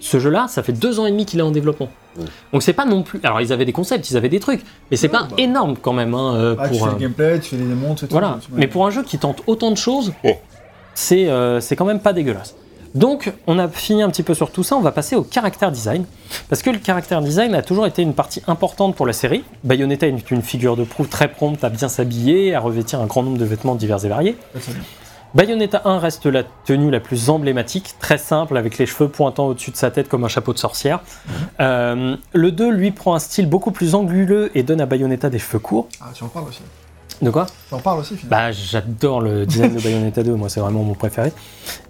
Ce 0.00 0.18
jeu-là, 0.18 0.46
ça 0.48 0.62
fait 0.62 0.72
deux 0.72 0.98
ans 1.00 1.06
et 1.06 1.10
demi 1.12 1.24
qu'il 1.24 1.38
est 1.38 1.42
en 1.44 1.52
développement. 1.52 1.88
Donc 2.52 2.62
c'est 2.62 2.72
pas 2.72 2.84
non 2.84 3.02
plus. 3.02 3.20
Alors 3.22 3.40
ils 3.40 3.52
avaient 3.52 3.64
des 3.64 3.72
concepts, 3.72 4.10
ils 4.10 4.16
avaient 4.16 4.28
des 4.28 4.40
trucs, 4.40 4.62
mais 4.90 4.96
c'est 4.96 5.06
Ouais, 5.06 5.12
pas 5.18 5.22
bah. 5.30 5.34
énorme 5.38 5.76
quand 5.80 5.92
même 5.92 6.14
hein, 6.14 6.34
euh, 6.36 6.56
Ah, 6.58 6.68
tu 6.68 6.76
pour. 6.76 6.82
fais 6.86 6.90
euh, 6.90 6.94
le 6.94 7.00
gameplay, 7.00 7.40
tu 7.40 7.50
fais 7.50 7.56
les 7.56 7.64
démons, 7.64 7.94
tout 7.94 8.06
voilà. 8.10 8.38
tout, 8.44 8.50
Mais 8.54 8.66
pour 8.66 8.86
un 8.86 8.90
jeu 8.90 9.02
qui 9.02 9.18
tente 9.18 9.42
autant 9.46 9.70
de 9.70 9.76
choses, 9.76 10.12
Oh. 10.24 10.30
c'est 10.94 11.28
euh, 11.28 11.60
c'est 11.60 11.76
quand 11.76 11.84
même 11.84 12.00
pas 12.00 12.12
dégueulasse. 12.12 12.54
Donc, 12.94 13.32
on 13.48 13.58
a 13.58 13.68
fini 13.68 14.02
un 14.02 14.08
petit 14.08 14.22
peu 14.22 14.34
sur 14.34 14.52
tout 14.52 14.62
ça, 14.62 14.76
on 14.76 14.80
va 14.80 14.92
passer 14.92 15.16
au 15.16 15.22
caractère 15.22 15.72
design. 15.72 16.04
Parce 16.48 16.62
que 16.62 16.70
le 16.70 16.78
caractère 16.78 17.20
design 17.20 17.54
a 17.54 17.62
toujours 17.62 17.86
été 17.86 18.02
une 18.02 18.14
partie 18.14 18.42
importante 18.46 18.94
pour 18.94 19.04
la 19.04 19.12
série. 19.12 19.42
Bayonetta 19.64 20.06
est 20.06 20.30
une 20.30 20.42
figure 20.42 20.76
de 20.76 20.84
proue 20.84 21.06
très 21.06 21.28
prompte 21.28 21.64
à 21.64 21.70
bien 21.70 21.88
s'habiller, 21.88 22.54
à 22.54 22.60
revêtir 22.60 23.00
un 23.00 23.06
grand 23.06 23.24
nombre 23.24 23.38
de 23.38 23.44
vêtements 23.44 23.74
divers 23.74 24.04
et 24.04 24.08
variés. 24.08 24.36
Bayonetta 25.34 25.82
1 25.84 25.98
reste 25.98 26.26
la 26.26 26.44
tenue 26.44 26.92
la 26.92 27.00
plus 27.00 27.28
emblématique, 27.28 27.96
très 27.98 28.18
simple, 28.18 28.56
avec 28.56 28.78
les 28.78 28.86
cheveux 28.86 29.08
pointant 29.08 29.48
au-dessus 29.48 29.72
de 29.72 29.76
sa 29.76 29.90
tête 29.90 30.08
comme 30.08 30.22
un 30.22 30.28
chapeau 30.28 30.52
de 30.52 30.58
sorcière. 30.58 31.00
Euh, 31.58 32.16
le 32.32 32.52
2, 32.52 32.70
lui, 32.70 32.92
prend 32.92 33.16
un 33.16 33.18
style 33.18 33.48
beaucoup 33.48 33.72
plus 33.72 33.96
anguleux 33.96 34.52
et 34.54 34.62
donne 34.62 34.80
à 34.80 34.86
Bayonetta 34.86 35.30
des 35.30 35.40
cheveux 35.40 35.58
courts. 35.58 35.88
Ah, 36.00 36.10
tu 36.14 36.22
en 36.22 36.28
parles 36.28 36.46
aussi. 36.48 36.62
De 37.22 37.30
quoi 37.30 37.46
Tu 37.68 37.74
en 37.74 37.78
parles 37.78 38.00
aussi, 38.00 38.16
finalement. 38.16 38.48
bah, 38.48 38.52
j'adore 38.52 39.20
le 39.20 39.46
design 39.46 39.74
de 39.74 39.80
Bayonetta 39.80 40.22
2, 40.22 40.34
moi 40.34 40.48
c'est 40.48 40.60
vraiment 40.60 40.82
mon 40.82 40.94
préféré. 40.94 41.32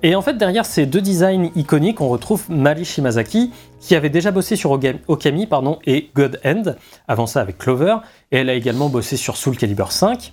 Et 0.02 0.14
en 0.14 0.22
fait, 0.22 0.36
derrière 0.36 0.66
ces 0.66 0.86
deux 0.86 1.00
designs 1.00 1.50
iconiques, 1.56 2.00
on 2.00 2.08
retrouve 2.08 2.44
Mari 2.48 2.84
Shimazaki, 2.84 3.50
qui 3.80 3.94
avait 3.94 4.10
déjà 4.10 4.30
bossé 4.30 4.56
sur 4.56 4.78
Okami 5.08 5.46
pardon, 5.46 5.78
et 5.86 6.10
God 6.14 6.40
End, 6.44 6.74
avant 7.08 7.26
ça 7.26 7.40
avec 7.40 7.58
Clover, 7.58 7.96
et 8.32 8.38
elle 8.38 8.50
a 8.50 8.54
également 8.54 8.88
bossé 8.88 9.16
sur 9.16 9.36
Soul 9.36 9.56
Calibur 9.56 9.92
5. 9.92 10.32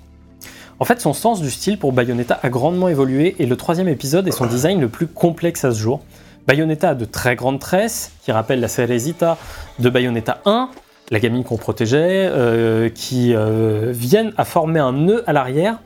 En 0.79 0.85
fait, 0.85 0.99
son 0.99 1.13
sens 1.13 1.41
du 1.41 1.51
style 1.51 1.77
pour 1.77 1.93
Bayonetta 1.93 2.39
a 2.41 2.49
grandement 2.49 2.87
évolué 2.87 3.35
et 3.37 3.45
le 3.45 3.55
troisième 3.55 3.87
épisode 3.87 4.27
est 4.27 4.31
son 4.31 4.47
design 4.47 4.81
le 4.81 4.89
plus 4.89 5.05
complexe 5.07 5.63
à 5.63 5.71
ce 5.71 5.79
jour. 5.79 6.01
Bayonetta 6.47 6.89
a 6.89 6.95
de 6.95 7.05
très 7.05 7.35
grandes 7.35 7.59
tresses 7.59 8.13
qui 8.23 8.31
rappellent 8.31 8.61
la 8.61 8.67
Ceresita 8.67 9.37
de 9.77 9.89
Bayonetta 9.91 10.41
1, 10.45 10.69
la 11.11 11.19
gamine 11.19 11.43
qu'on 11.43 11.57
protégeait, 11.57 12.29
euh, 12.31 12.89
qui 12.89 13.33
euh, 13.35 13.91
viennent 13.93 14.33
à 14.37 14.45
former 14.45 14.79
un 14.79 14.93
nœud 14.93 15.23
à 15.27 15.33
l'arrière 15.33 15.79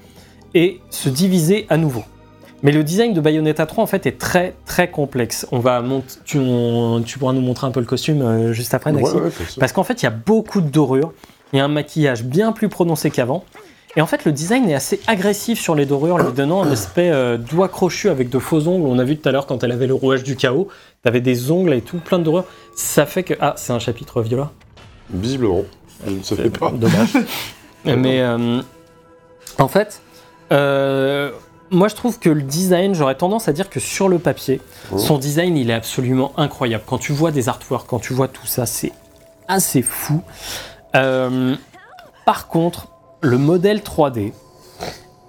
et 0.54 0.80
se 0.90 1.10
diviser 1.10 1.66
à 1.70 1.78
nouveau. 1.78 2.04
Mais 2.64 2.72
le 2.72 2.84
design 2.84 3.14
de 3.14 3.20
Bayonetta 3.22 3.66
3 3.66 3.84
en 3.84 3.88
fait 3.88 4.06
est 4.06 4.18
très 4.18 4.54
très 4.66 4.90
complexe. 4.90 5.46
On 5.52 5.60
va 5.60 5.84
tu, 6.24 6.38
on- 6.40 7.02
tu 7.06 7.20
pourras 7.20 7.34
nous 7.34 7.42
montrer 7.42 7.68
un 7.68 7.72
peu 7.72 7.80
le 7.82 7.86
costume 7.86 8.22
euh, 8.22 8.54
juste 8.54 8.74
après, 8.74 8.92
Ouais, 8.92 9.02
Naxi. 9.02 9.60
Parce 9.60 9.72
qu'en 9.74 9.84
fait, 9.84 10.02
il 10.02 10.06
y 10.06 10.08
a 10.08 10.12
beaucoup 10.12 10.62
de 10.62 10.70
dorures, 10.70 11.12
il 11.54 11.58
y 11.58 11.60
a 11.60 11.66
un 11.66 11.70
maquillage 11.70 12.24
bien 12.24 12.52
plus 12.54 12.70
prononcé 12.70 13.12
qu'avant. 13.12 13.44
Et 13.98 14.02
en 14.02 14.08
fait, 14.08 14.26
le 14.26 14.32
design 14.32 14.70
est 14.70 14.74
assez 14.74 15.00
agressif 15.08 15.60
sur 15.60 15.74
les 15.74 15.86
dorures, 15.86 16.18
lui 16.18 16.34
donnant 16.34 16.64
un 16.64 16.72
aspect 16.72 17.10
euh, 17.12 17.38
doigt 17.38 17.70
crochu 17.70 18.10
avec 18.10 18.30
de 18.30 18.40
faux 18.40 18.68
ongles. 18.68 18.86
On 18.88 19.00
a 19.00 19.04
vu 19.06 19.16
tout 19.18 19.28
à 19.30 19.32
l'heure 19.32 19.48
quand 19.48 19.64
elle 19.64 19.72
avait 19.72 19.88
le 19.88 19.94
rouage 19.94 20.24
du 20.24 20.36
chaos, 20.36 20.68
t'avais 21.02 21.22
des 21.22 21.50
ongles 21.52 21.74
et 21.74 21.82
tout, 21.82 21.98
plein 22.00 22.20
de 22.20 22.24
dorures. 22.24 22.44
Ça 22.76 23.06
fait 23.06 23.24
que. 23.24 23.34
Ah, 23.40 23.54
c'est 23.58 23.74
un 23.74 23.80
chapitre 23.80 24.22
viola 24.22 24.52
Visiblement, 25.10 25.64
je 26.06 26.12
ne 26.12 26.24
sais 26.24 26.50
pas. 26.50 26.72
Dommage. 26.72 27.14
Mais 27.86 28.22
euh, 28.22 28.62
en 29.60 29.68
fait, 29.68 30.02
euh, 30.52 31.32
moi 31.70 31.88
je 31.88 31.96
trouve 31.96 32.18
que 32.20 32.30
le 32.30 32.42
design, 32.42 32.96
j'aurais 32.96 33.16
tendance 33.16 33.48
à 33.48 33.54
dire 33.54 33.70
que 33.70 33.80
sur 33.80 34.10
le 34.10 34.18
papier, 34.20 34.62
Oh. 34.92 34.98
son 34.98 35.18
design 35.18 35.56
il 35.58 35.70
est 35.70 35.74
absolument 35.74 36.32
incroyable. 36.38 36.84
Quand 36.88 36.98
tu 36.98 37.12
vois 37.12 37.32
des 37.32 37.48
artworks, 37.50 37.88
quand 37.88 38.00
tu 38.00 38.14
vois 38.14 38.28
tout 38.28 38.46
ça, 38.48 38.66
c'est 38.66 38.92
assez 39.48 39.82
fou. 39.84 40.22
Euh, 40.96 41.56
par 42.26 42.48
contre, 42.48 42.88
le 43.22 43.38
modèle 43.38 43.80
3D 43.82 44.34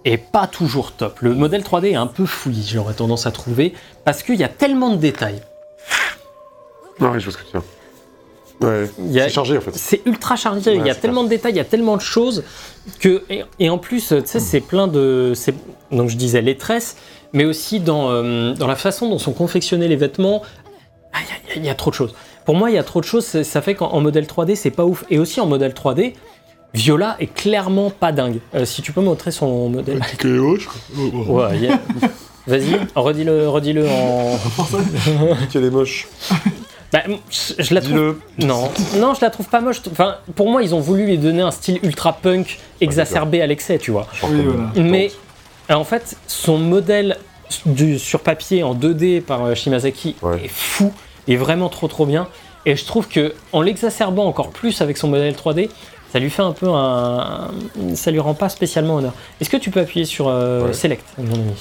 est 0.04 0.16
pas 0.18 0.46
toujours 0.46 0.92
top. 0.92 1.20
Le 1.20 1.34
modèle 1.34 1.62
3D 1.62 1.90
est 1.92 1.94
un 1.96 2.06
peu 2.06 2.24
fouillis, 2.26 2.70
j'aurais 2.72 2.94
tendance 2.94 3.26
à 3.26 3.32
trouver, 3.32 3.74
parce 4.04 4.22
qu'il 4.22 4.36
y 4.36 4.44
a 4.44 4.48
tellement 4.48 4.90
de 4.90 4.96
détails. 4.96 5.42
Non, 7.00 7.10
oui, 7.10 7.20
je 7.20 7.24
vois 7.28 7.32
ce 7.32 7.38
que 7.44 7.50
tu 7.50 7.56
veux. 7.56 7.62
Ouais, 8.60 8.88
c'est 9.12 9.28
chargé 9.28 9.58
en 9.58 9.60
fait. 9.60 9.74
C'est 9.74 10.02
ultra 10.06 10.36
chargé, 10.36 10.74
il 10.76 10.86
y 10.86 10.90
a 10.90 10.94
tellement 10.94 11.24
de 11.24 11.28
détails, 11.28 11.52
il 11.52 11.56
y 11.56 11.60
a 11.60 11.64
tellement 11.64 11.96
de 11.96 12.02
choses 12.02 12.42
que 13.00 13.22
et, 13.28 13.44
et 13.58 13.68
en 13.70 13.78
plus, 13.78 14.08
tu 14.08 14.22
sais, 14.24 14.40
c'est 14.40 14.60
plein 14.60 14.86
de 14.88 15.32
c'est 15.34 15.54
donc 15.92 16.08
je 16.08 16.16
disais 16.16 16.40
les 16.42 16.56
tresses, 16.56 16.96
mais 17.32 17.44
aussi 17.44 17.80
dans 17.80 18.10
euh, 18.10 18.54
dans 18.54 18.66
la 18.66 18.76
façon 18.76 19.08
dont 19.10 19.18
sont 19.18 19.32
confectionnés 19.32 19.88
les 19.88 19.96
vêtements, 19.96 20.42
ah, 21.12 21.18
il 21.54 21.64
y 21.64 21.68
a- 21.68 21.70
y, 21.70 21.72
y 21.72 21.76
trop 21.76 21.90
de 21.90 21.96
choses. 21.96 22.14
Pour 22.44 22.54
moi, 22.54 22.70
il 22.70 22.74
y 22.74 22.78
a 22.78 22.84
trop 22.84 23.00
de 23.00 23.04
choses, 23.06 23.24
ça- 23.26 23.44
ça 23.44 23.60
fait 23.60 23.74
qu'en 23.74 23.88
en 23.88 24.00
modèle 24.00 24.26
3D, 24.26 24.54
c'est 24.54 24.70
pas 24.70 24.84
ouf. 24.84 25.04
Et 25.10 25.18
aussi 25.18 25.40
en 25.40 25.46
modèle 25.46 25.72
3D, 25.74 26.14
Viola 26.74 27.16
est 27.20 27.32
clairement 27.32 27.90
pas 27.90 28.12
dingue. 28.12 28.38
Euh, 28.54 28.64
si 28.64 28.82
tu 28.82 28.92
peux 28.92 29.00
montrer 29.00 29.30
son 29.32 29.68
modèle. 29.68 30.00
Je 30.60 30.66
crois. 30.66 31.48
Ouais, 31.48 31.58
yeah. 31.58 31.80
Vas-y, 32.46 32.76
redis-le, 32.94 33.48
redis-le 33.48 33.88
en. 33.88 34.38
Qu'elle 35.52 35.64
est 35.64 35.70
moche. 35.70 36.06
Bah, 36.92 37.02
je 37.30 37.74
la 37.74 37.80
trouve. 37.80 38.16
Non, 38.38 38.70
non, 38.96 39.14
je 39.14 39.20
la 39.20 39.30
trouve 39.30 39.48
pas 39.48 39.60
moche. 39.60 39.80
Enfin, 39.90 40.16
pour 40.34 40.48
moi, 40.50 40.62
ils 40.62 40.74
ont 40.74 40.80
voulu 40.80 41.06
lui 41.06 41.18
donner 41.18 41.42
un 41.42 41.50
style 41.50 41.78
ultra 41.82 42.12
punk 42.14 42.58
exacerbé 42.80 43.42
à 43.42 43.46
l'excès, 43.46 43.78
tu 43.78 43.90
vois. 43.90 44.06
Oui, 44.22 44.42
voilà. 44.44 44.70
Mais 44.76 45.10
en 45.68 45.84
fait, 45.84 46.16
son 46.26 46.58
modèle 46.58 47.16
du, 47.64 47.98
sur 47.98 48.20
papier 48.20 48.62
en 48.62 48.74
2D 48.74 49.20
par 49.20 49.44
euh, 49.44 49.54
Shimazaki 49.54 50.16
Ouais. 50.22 50.44
est 50.44 50.48
fou, 50.50 50.92
est 51.28 51.36
vraiment 51.36 51.68
trop 51.68 51.88
trop 51.88 52.06
bien. 52.06 52.28
Et 52.66 52.74
je 52.76 52.84
trouve 52.84 53.06
que 53.08 53.34
en 53.52 53.62
l'exacerbant 53.62 54.24
encore 54.26 54.50
plus 54.50 54.80
avec 54.80 54.96
son 54.96 55.08
modèle 55.08 55.34
3D, 55.34 55.68
ça 56.12 56.18
lui 56.18 56.30
fait 56.30 56.42
un 56.42 56.52
peu 56.52 56.68
un, 56.68 57.50
ça 57.94 58.10
lui 58.10 58.18
rend 58.20 58.34
pas 58.34 58.48
spécialement 58.48 58.96
honneur. 58.96 59.12
Est-ce 59.40 59.50
que 59.50 59.56
tu 59.56 59.70
peux 59.70 59.80
appuyer 59.80 60.04
sur 60.04 60.26
euh, 60.28 60.66
Ouais. 60.66 60.72
Select, 60.72 61.04
mon 61.18 61.34
ami? 61.34 61.52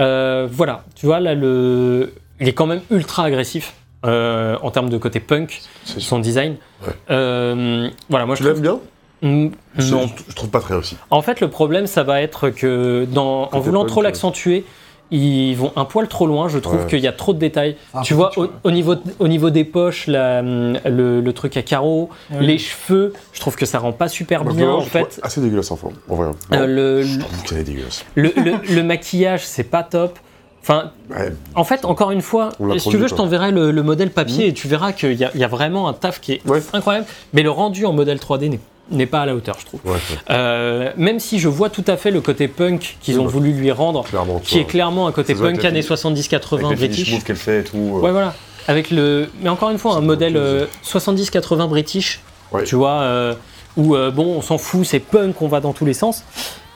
Euh, 0.00 0.48
Voilà, 0.50 0.84
tu 0.94 1.06
vois 1.06 1.20
là 1.20 1.34
le, 1.34 2.14
il 2.40 2.48
est 2.48 2.52
quand 2.52 2.66
même 2.66 2.80
ultra 2.90 3.24
agressif. 3.24 3.74
Euh, 4.04 4.56
en 4.62 4.70
termes 4.70 4.88
de 4.90 4.98
côté 4.98 5.20
punk, 5.20 5.60
son 5.84 6.18
design. 6.18 6.56
Ouais. 6.86 6.92
Euh, 7.10 7.88
voilà, 8.08 8.26
moi 8.26 8.34
je 8.36 8.44
l'aimes 8.44 8.60
bien 8.60 8.78
Mm, 9.20 9.48
Non, 9.90 10.06
Je, 10.28 10.34
trouve 10.36 10.48
pas 10.50 10.60
très 10.60 10.74
aussi. 10.76 10.96
en 11.10 11.22
fait, 11.22 11.40
le 11.40 11.48
problème, 11.50 11.88
ça 11.88 12.04
va 12.04 12.22
être 12.22 12.50
que 12.50 13.04
dans, 13.10 13.48
en 13.50 13.58
voulant 13.58 13.80
punk, 13.80 13.88
trop 13.88 14.02
l'accentuer, 14.02 14.64
ils 15.10 15.54
vont 15.56 15.72
un 15.74 15.84
poil 15.84 16.06
trop 16.06 16.28
loin. 16.28 16.48
Je 16.48 16.58
trouve 16.60 16.82
Ouais. 16.82 16.86
qu'il 16.86 17.00
y 17.00 17.08
a 17.08 17.12
trop 17.12 17.32
de 17.32 17.38
détails. 17.40 17.76
Ah, 17.94 18.02
tu 18.04 18.14
vois, 18.14 18.30
au, 18.62 18.70
niveau, 18.70 18.94
au 19.18 19.26
niveau 19.26 19.50
des 19.50 19.64
poches, 19.64 20.06
la- 20.06 20.40
le, 20.42 21.20
le 21.20 21.32
truc 21.32 21.56
à 21.56 21.62
carreaux, 21.62 22.10
Ouais. 22.30 22.42
les 22.42 22.58
cheveux, 22.58 23.12
je 23.32 23.40
trouve 23.40 23.56
que 23.56 23.66
ça 23.66 23.80
rend 23.80 23.90
pas 23.90 24.06
super 24.08 24.44
bien 24.44 24.70
en 24.70 24.82
fait. 24.82 25.18
Assez 25.24 25.40
dégueulasse 25.40 25.72
en 25.72 25.76
forme. 25.76 25.94
En 26.08 26.14
vrai. 26.14 26.28
Euh, 26.52 26.66
le, 26.66 27.02
Je 27.02 27.18
trouve 27.18 27.42
qu'elle 27.42 27.58
est 27.58 27.64
dégueulasse. 27.64 28.04
le, 28.14 28.32
le- 28.36 28.72
le 28.72 28.82
maquillage, 28.84 29.44
c'est 29.44 29.64
pas 29.64 29.82
top. 29.82 30.16
Enfin, 30.62 30.90
Ouais, 31.10 31.32
en 31.54 31.64
fait, 31.64 31.84
encore 31.84 32.10
une 32.10 32.20
fois, 32.20 32.50
si 32.78 32.88
tu 32.90 32.96
veux, 32.98 33.08
je 33.08 33.14
t'enverrai 33.14 33.50
le, 33.52 33.70
le 33.70 33.82
modèle 33.82 34.10
papier 34.10 34.48
et 34.48 34.52
tu 34.52 34.68
verras 34.68 34.92
qu'il 34.92 35.14
y, 35.14 35.24
a- 35.24 35.30
il 35.34 35.40
y 35.40 35.44
a 35.44 35.48
vraiment 35.48 35.88
un 35.88 35.94
taf 35.94 36.20
qui 36.20 36.32
est 36.32 36.46
Ouais. 36.46 36.60
incroyable. 36.74 37.06
Mais 37.32 37.42
le 37.42 37.50
rendu 37.50 37.86
en 37.86 37.92
modèle 37.92 38.18
3D 38.18 38.58
n'est- 38.90 39.06
pas 39.06 39.22
à 39.22 39.26
la 39.26 39.34
hauteur, 39.34 39.56
je 39.60 39.64
trouve. 39.66 39.80
ouais, 39.86 39.98
Euh, 40.30 40.92
même 40.96 41.20
si 41.20 41.38
je 41.38 41.48
vois 41.48 41.70
tout 41.70 41.84
à 41.86 41.96
fait 41.96 42.10
le 42.10 42.20
côté 42.20 42.48
punk 42.48 42.96
qu'ils 43.00 43.18
ont 43.20 43.26
voulu 43.26 43.52
lui 43.52 43.70
rendre, 43.72 44.04
clairement. 44.04 44.40
qui 44.40 44.58
est 44.58 44.64
clairement 44.64 45.06
un 45.06 45.12
côté 45.12 45.34
punk 45.34 45.64
années 45.64 45.80
fini- 45.82 45.82
70-80 45.86 46.66
Avec 46.66 46.80
les 46.80 46.88
finish 46.88 47.06
british. 47.10 47.24
qu'elle 47.24 47.36
fait 47.36 47.60
et 47.60 47.64
tout. 47.64 47.76
euh. 47.96 48.00
Ouais, 48.00 48.10
voilà. 48.10 48.34
Avec 48.66 48.90
le. 48.90 49.28
Mais 49.40 49.48
encore 49.48 49.70
une 49.70 49.78
fois, 49.78 49.94
un 49.96 50.00
modèle 50.02 50.34
beaucoup, 50.34 50.44
euh, 50.44 50.66
70-80 50.82 51.66
british, 51.68 52.20
tu 52.66 52.74
vois, 52.74 53.34
où 53.78 53.94
bon, 54.12 54.36
on 54.36 54.42
s'en 54.42 54.58
fout, 54.58 54.84
c'est 54.84 54.98
punk, 55.00 55.40
on 55.40 55.48
va 55.48 55.60
dans 55.60 55.72
tous 55.72 55.86
les 55.86 55.94
sens. 55.94 56.24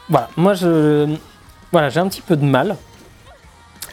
Voilà, 0.08 0.28
moi 0.38 0.54
je. 0.54 1.06
Voilà, 1.72 1.88
j'ai 1.90 2.00
un 2.00 2.08
petit 2.08 2.22
peu 2.22 2.36
de 2.36 2.44
mal. 2.44 2.76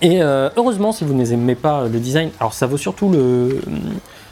Et 0.01 0.21
euh, 0.21 0.49
heureusement, 0.55 0.91
si 0.91 1.03
vous 1.03 1.13
n'aimez 1.13 1.55
pas 1.55 1.85
le 1.87 1.99
design, 1.99 2.29
alors 2.39 2.53
ça 2.53 2.67
vaut 2.67 2.77
surtout 2.77 3.09
le. 3.09 3.61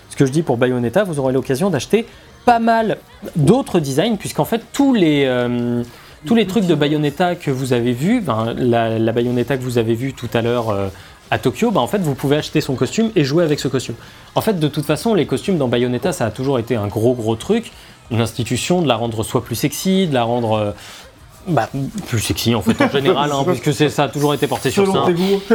Ce 0.09 0.15
que 0.15 0.25
je 0.25 0.31
dis 0.31 0.41
pour 0.41 0.57
Bayonetta, 0.57 1.03
vous 1.03 1.19
aurez 1.19 1.33
l'occasion 1.33 1.69
d'acheter 1.69 2.05
pas 2.45 2.59
mal 2.59 2.97
d'autres 3.35 3.79
designs, 3.79 4.15
puisqu'en 4.17 4.45
fait, 4.45 4.61
tous 4.71 4.93
les. 4.93 5.25
euh, 5.25 5.83
tous 6.25 6.35
les 6.35 6.47
trucs 6.47 6.65
de 6.65 6.75
Bayonetta 6.75 7.35
que 7.35 7.51
vous 7.51 7.73
avez 7.73 7.93
vus, 7.93 8.21
ben, 8.21 8.53
la, 8.57 9.11
Bayonetta 9.11 9.57
que 9.57 9.63
vous 9.63 9.77
avez 9.77 9.93
vue 9.93 10.13
tout 10.13 10.29
à 10.33 10.41
l'heure 10.41 10.69
euh, 10.69 10.87
à 11.31 11.37
Tokyo, 11.37 11.71
ben, 11.71 11.79
en 11.79 11.87
fait, 11.87 11.99
vous 11.99 12.15
pouvez 12.15 12.37
acheter 12.37 12.59
son 12.59 12.75
costume 12.75 13.11
et 13.15 13.23
jouer 13.23 13.43
avec 13.43 13.59
ce 13.59 13.67
costume. 13.67 13.95
En 14.35 14.41
fait, 14.41 14.59
de 14.59 14.67
toute 14.67 14.85
façon, 14.85 15.13
les 15.13 15.25
costumes 15.25 15.57
dans 15.57 15.67
Bayonetta, 15.67 16.11
ça 16.11 16.25
a 16.25 16.31
toujours 16.31 16.59
été 16.59 16.75
un 16.75 16.87
gros, 16.87 17.13
gros 17.13 17.35
truc. 17.35 17.71
Une 18.09 18.21
institution, 18.21 18.81
de 18.81 18.87
la 18.87 18.95
rendre 18.95 19.23
soit 19.23 19.43
plus 19.43 19.55
sexy, 19.55 20.07
de 20.07 20.13
la 20.13 20.23
rendre 20.23 20.53
euh, 20.53 20.71
bah, 21.47 21.69
plus 22.07 22.19
sexy, 22.19 22.53
en 22.55 22.61
fait, 22.61 22.79
en 22.81 22.89
général, 22.89 23.31
hein, 23.31 23.43
puisque 23.47 23.73
c'est- 23.73 23.89
ça 23.89 24.03
a 24.03 24.09
toujours 24.09 24.33
été 24.33 24.47
porté 24.47 24.69
sur 24.69 24.85
ça. 24.91 25.05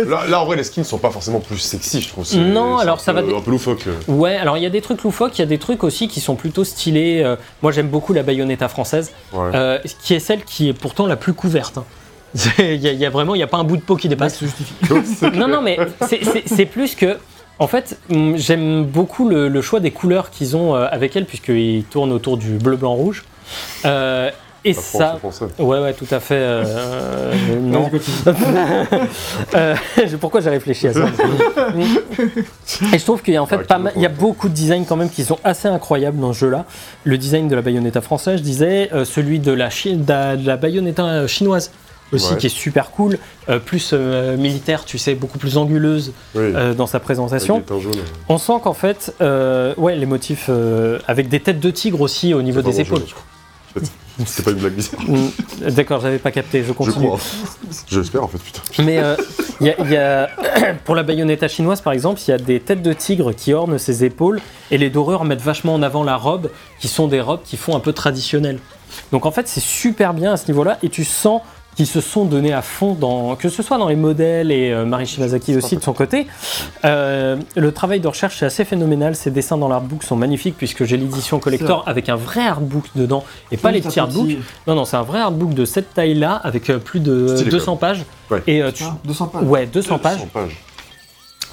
Là, 0.06 0.26
là, 0.28 0.40
en 0.40 0.46
vrai, 0.46 0.56
les 0.56 0.64
skins 0.64 0.84
sont 0.84 0.98
pas 0.98 1.10
forcément 1.10 1.40
plus 1.40 1.58
sexy, 1.58 2.00
je 2.00 2.08
trouve. 2.08 2.26
Non, 2.36 2.78
alors 2.78 3.00
ça 3.00 3.12
peu- 3.12 3.20
va 3.20 3.36
Un 3.36 3.40
peu 3.40 3.50
loufoque. 3.50 3.84
Ouais, 4.08 4.36
alors 4.36 4.56
il 4.56 4.62
y 4.62 4.66
a 4.66 4.70
des 4.70 4.80
trucs 4.80 5.02
loufoques, 5.02 5.38
il 5.38 5.42
y 5.42 5.44
a 5.44 5.46
des 5.46 5.58
trucs 5.58 5.84
aussi 5.84 6.08
qui 6.08 6.20
sont 6.20 6.34
plutôt 6.34 6.64
stylés. 6.64 7.22
euh, 7.22 7.36
moi, 7.62 7.72
j'aime 7.72 7.88
beaucoup 7.88 8.12
la 8.12 8.22
Bayonetta 8.22 8.68
française, 8.68 9.12
Ouais. 9.32 9.50
euh, 9.54 9.78
qui 10.02 10.14
est 10.14 10.20
celle 10.20 10.44
qui 10.44 10.68
est 10.68 10.72
pourtant 10.72 11.06
la 11.06 11.16
plus 11.16 11.32
couverte. 11.34 11.78
hein. 11.78 11.84
Il 12.58 12.76
y, 12.76 12.88
a- 12.88 12.92
il 12.92 12.98
y 12.98 13.04
a 13.04 13.10
vraiment, 13.10 13.34
il 13.34 13.38
n'y 13.38 13.44
a 13.44 13.46
pas 13.46 13.58
un 13.58 13.64
bout 13.64 13.76
de 13.76 13.82
peau 13.82 13.96
qui 13.96 14.08
dépasse. 14.08 14.36
se 14.38 14.46
justifie. 14.46 14.72
non, 15.36 15.48
non, 15.48 15.60
mais 15.60 15.78
c'est- 16.46 16.66
plus 16.66 16.94
que. 16.94 17.18
En 17.58 17.66
fait, 17.68 17.98
hum, 18.10 18.36
j'aime 18.38 18.84
beaucoup 18.86 19.28
le, 19.28 19.48
le 19.48 19.60
choix 19.62 19.78
des 19.78 19.90
couleurs 19.90 20.30
qu'ils 20.30 20.56
ont 20.56 20.74
euh, 20.74 20.86
avec 20.90 21.14
elle, 21.14 21.26
puisqu'ils 21.26 21.84
tournent 21.84 22.10
autour 22.10 22.38
du 22.38 22.52
bleu, 22.56 22.76
blanc, 22.76 22.94
rouge. 22.94 23.22
Euh, 23.84 24.30
et 24.64 24.74
France, 24.74 25.38
ça. 25.56 25.62
Ouais, 25.62 25.80
ouais, 25.80 25.92
tout 25.92 26.06
à 26.10 26.20
fait. 26.20 26.34
euh, 26.36 26.64
euh, 26.66 27.32
non. 27.60 27.90
Euh, 29.54 29.74
pourquoi 30.20 30.40
j'ai 30.40 30.50
réfléchi 30.50 30.88
à 30.88 30.92
ça 30.92 31.00
Et 32.92 32.98
je 32.98 33.04
trouve 33.04 33.22
qu'il 33.22 33.34
y 33.34 33.36
a 33.36 33.42
en 33.42 33.46
fait 33.46 33.56
Ouais, 33.56 33.64
pas 33.64 33.78
mal- 33.78 33.92
il 33.96 34.02
y 34.02 34.06
a 34.06 34.10
beaucoup 34.10 34.48
de 34.48 34.54
designs 34.54 34.84
quand 34.84 34.96
même 34.96 35.10
qui 35.10 35.24
sont 35.24 35.38
assez 35.44 35.68
incroyables 35.68 36.18
dans 36.18 36.32
ce 36.32 36.38
jeu-là. 36.40 36.64
Le 37.04 37.18
design 37.18 37.48
de 37.48 37.54
la 37.54 37.62
Bayonetta 37.62 38.00
française, 38.00 38.38
je 38.38 38.42
disais, 38.42 38.88
euh, 38.92 39.04
celui 39.04 39.38
de 39.40 39.52
la, 39.52 39.70
chi- 39.70 39.96
de 39.96 40.08
la- 40.08 40.36
de 40.36 40.46
la 40.46 40.56
Bayonetta 40.56 41.26
chinoise 41.26 41.70
aussi 42.12 42.32
Ouais. 42.32 42.38
qui 42.38 42.46
est 42.46 42.50
super 42.50 42.90
cool, 42.90 43.18
euh, 43.48 43.58
plus 43.58 43.90
euh, 43.94 44.36
militaire, 44.36 44.84
tu 44.84 44.98
sais, 44.98 45.14
beaucoup 45.14 45.38
plus 45.38 45.56
anguleuse 45.56 46.12
Oui. 46.34 46.42
euh, 46.44 46.74
dans 46.74 46.86
sa 46.86 47.00
présentation. 47.00 47.62
On 48.28 48.36
sent 48.38 48.52
qu'en 48.62 48.74
fait, 48.74 49.14
euh, 49.22 49.72
ouais, 49.78 49.96
les 49.96 50.04
motifs 50.06 50.46
euh, 50.50 50.98
avec 51.08 51.28
des 51.30 51.40
têtes 51.40 51.60
de 51.60 51.70
tigre 51.70 52.00
aussi 52.02 52.34
au 52.34 52.42
niveau 52.42 52.60
des 52.60 52.80
épaules. 52.82 52.98
jaune, 52.98 53.08
je 53.76 54.24
C'était 54.26 54.42
pas 54.42 54.50
une 54.50 54.58
blague 54.58 54.72
bizarre. 54.74 55.00
Mm, 55.08 55.70
D'accord, 55.70 56.00
j'avais 56.00 56.18
pas 56.18 56.30
capté, 56.30 56.62
je 56.62 56.68
Je 56.68 56.72
continue. 56.72 57.06
crois. 57.06 57.18
J'espère 57.90 58.22
en 58.24 58.28
fait, 58.28 58.38
putain. 58.38 58.60
Mais 58.84 58.98
euh, 58.98 59.16
il 59.60 59.66
y 59.66 59.70
a- 59.70 59.74
il 59.80 59.90
y 59.90 59.96
a- 59.96 60.28
pour 60.84 60.94
la 60.94 61.02
baïonnetta 61.02 61.48
chinoise, 61.48 61.80
par 61.80 61.92
exemple, 61.92 62.20
il 62.26 62.30
y 62.30 62.34
a 62.34 62.38
des 62.38 62.60
têtes 62.60 62.82
de 62.82 62.92
tigre 62.92 63.32
qui 63.32 63.52
ornent 63.54 63.78
ses 63.78 64.04
épaules 64.04 64.40
et 64.70 64.78
les 64.78 64.90
doreurs 64.90 65.24
mettent 65.24 65.40
vachement 65.40 65.74
en 65.74 65.82
avant 65.82 66.04
la 66.04 66.16
robe, 66.16 66.50
qui 66.78 66.88
sont 66.88 67.08
des 67.08 67.20
robes 67.20 67.40
qui 67.44 67.56
font 67.56 67.74
un 67.76 67.80
peu 67.80 67.92
traditionnelles. 67.92 68.58
Donc 69.10 69.24
en 69.24 69.30
fait, 69.30 69.48
c'est 69.48 69.60
super 69.60 70.12
bien 70.12 70.32
à 70.32 70.36
ce 70.36 70.46
niveau-là 70.48 70.78
et 70.82 70.88
tu 70.90 71.04
sens 71.04 71.40
qui 71.74 71.86
se 71.86 72.00
sont 72.02 72.24
donnés 72.26 72.52
à 72.52 72.60
fond, 72.60 72.92
dans, 72.94 73.34
que 73.34 73.48
ce 73.48 73.62
soit 73.62 73.78
dans 73.78 73.88
les 73.88 73.96
modèles 73.96 74.50
et 74.50 74.70
euh, 74.72 74.84
Mari 74.84 75.06
Shimazaki 75.06 75.56
aussi 75.56 75.76
de 75.76 75.82
son 75.82 75.94
côté. 75.94 76.26
Euh, 76.84 77.36
le 77.56 77.72
travail 77.72 78.00
de 78.00 78.08
recherche 78.08 78.42
est 78.42 78.46
assez 78.46 78.64
phénoménal. 78.66 79.16
Ces 79.16 79.30
dessins 79.30 79.56
dans 79.56 79.68
l'artbook 79.68 80.02
sont 80.02 80.16
magnifiques 80.16 80.56
puisque 80.58 80.84
j'ai 80.84 80.96
l'édition 80.98 81.38
collector 81.38 81.82
avec 81.86 82.08
un 82.10 82.16
vrai 82.16 82.46
artbook 82.46 82.84
dedans 82.94 83.24
et 83.50 83.56
pas 83.56 83.68
Oui, 83.68 83.74
les 83.76 83.80
petits 83.80 84.00
artbooks. 84.00 84.26
petit- 84.26 84.38
Non, 84.66 84.74
non, 84.74 84.84
c'est 84.84 84.96
un 84.98 85.02
vrai 85.02 85.20
artbook 85.20 85.54
de 85.54 85.64
cette 85.64 85.94
taille-là 85.94 86.34
avec 86.44 86.68
euh, 86.68 86.78
plus 86.78 87.00
de 87.00 87.28
Stylé, 87.36 87.50
200 87.50 87.76
pages. 87.76 88.04
Ouais. 88.30 88.42
Et, 88.46 88.62
euh, 88.62 88.70
tu- 88.70 88.84
Ah, 88.86 88.96
200 89.04 89.26
pages. 89.28 89.44
Ouais, 89.44 89.66
200 89.66 89.98
pages. 89.98 90.18
100 90.18 90.26
pages. 90.26 90.60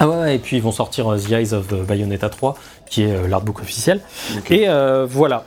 Ah 0.02 0.08
ouais, 0.10 0.36
et 0.36 0.40
puis 0.40 0.58
ils 0.58 0.62
vont 0.64 0.72
sortir 0.72 1.12
euh, 1.12 1.18
The 1.18 1.32
Eyes 1.32 1.54
of 1.54 1.72
euh, 1.72 1.84
Bayonetta 1.84 2.30
3, 2.30 2.56
qui 2.90 3.04
est 3.04 3.12
euh, 3.16 3.28
l'artbook 3.28 3.60
officiel. 3.62 4.02
Et 4.50 4.68
euh, 4.70 5.06
voilà, 5.10 5.46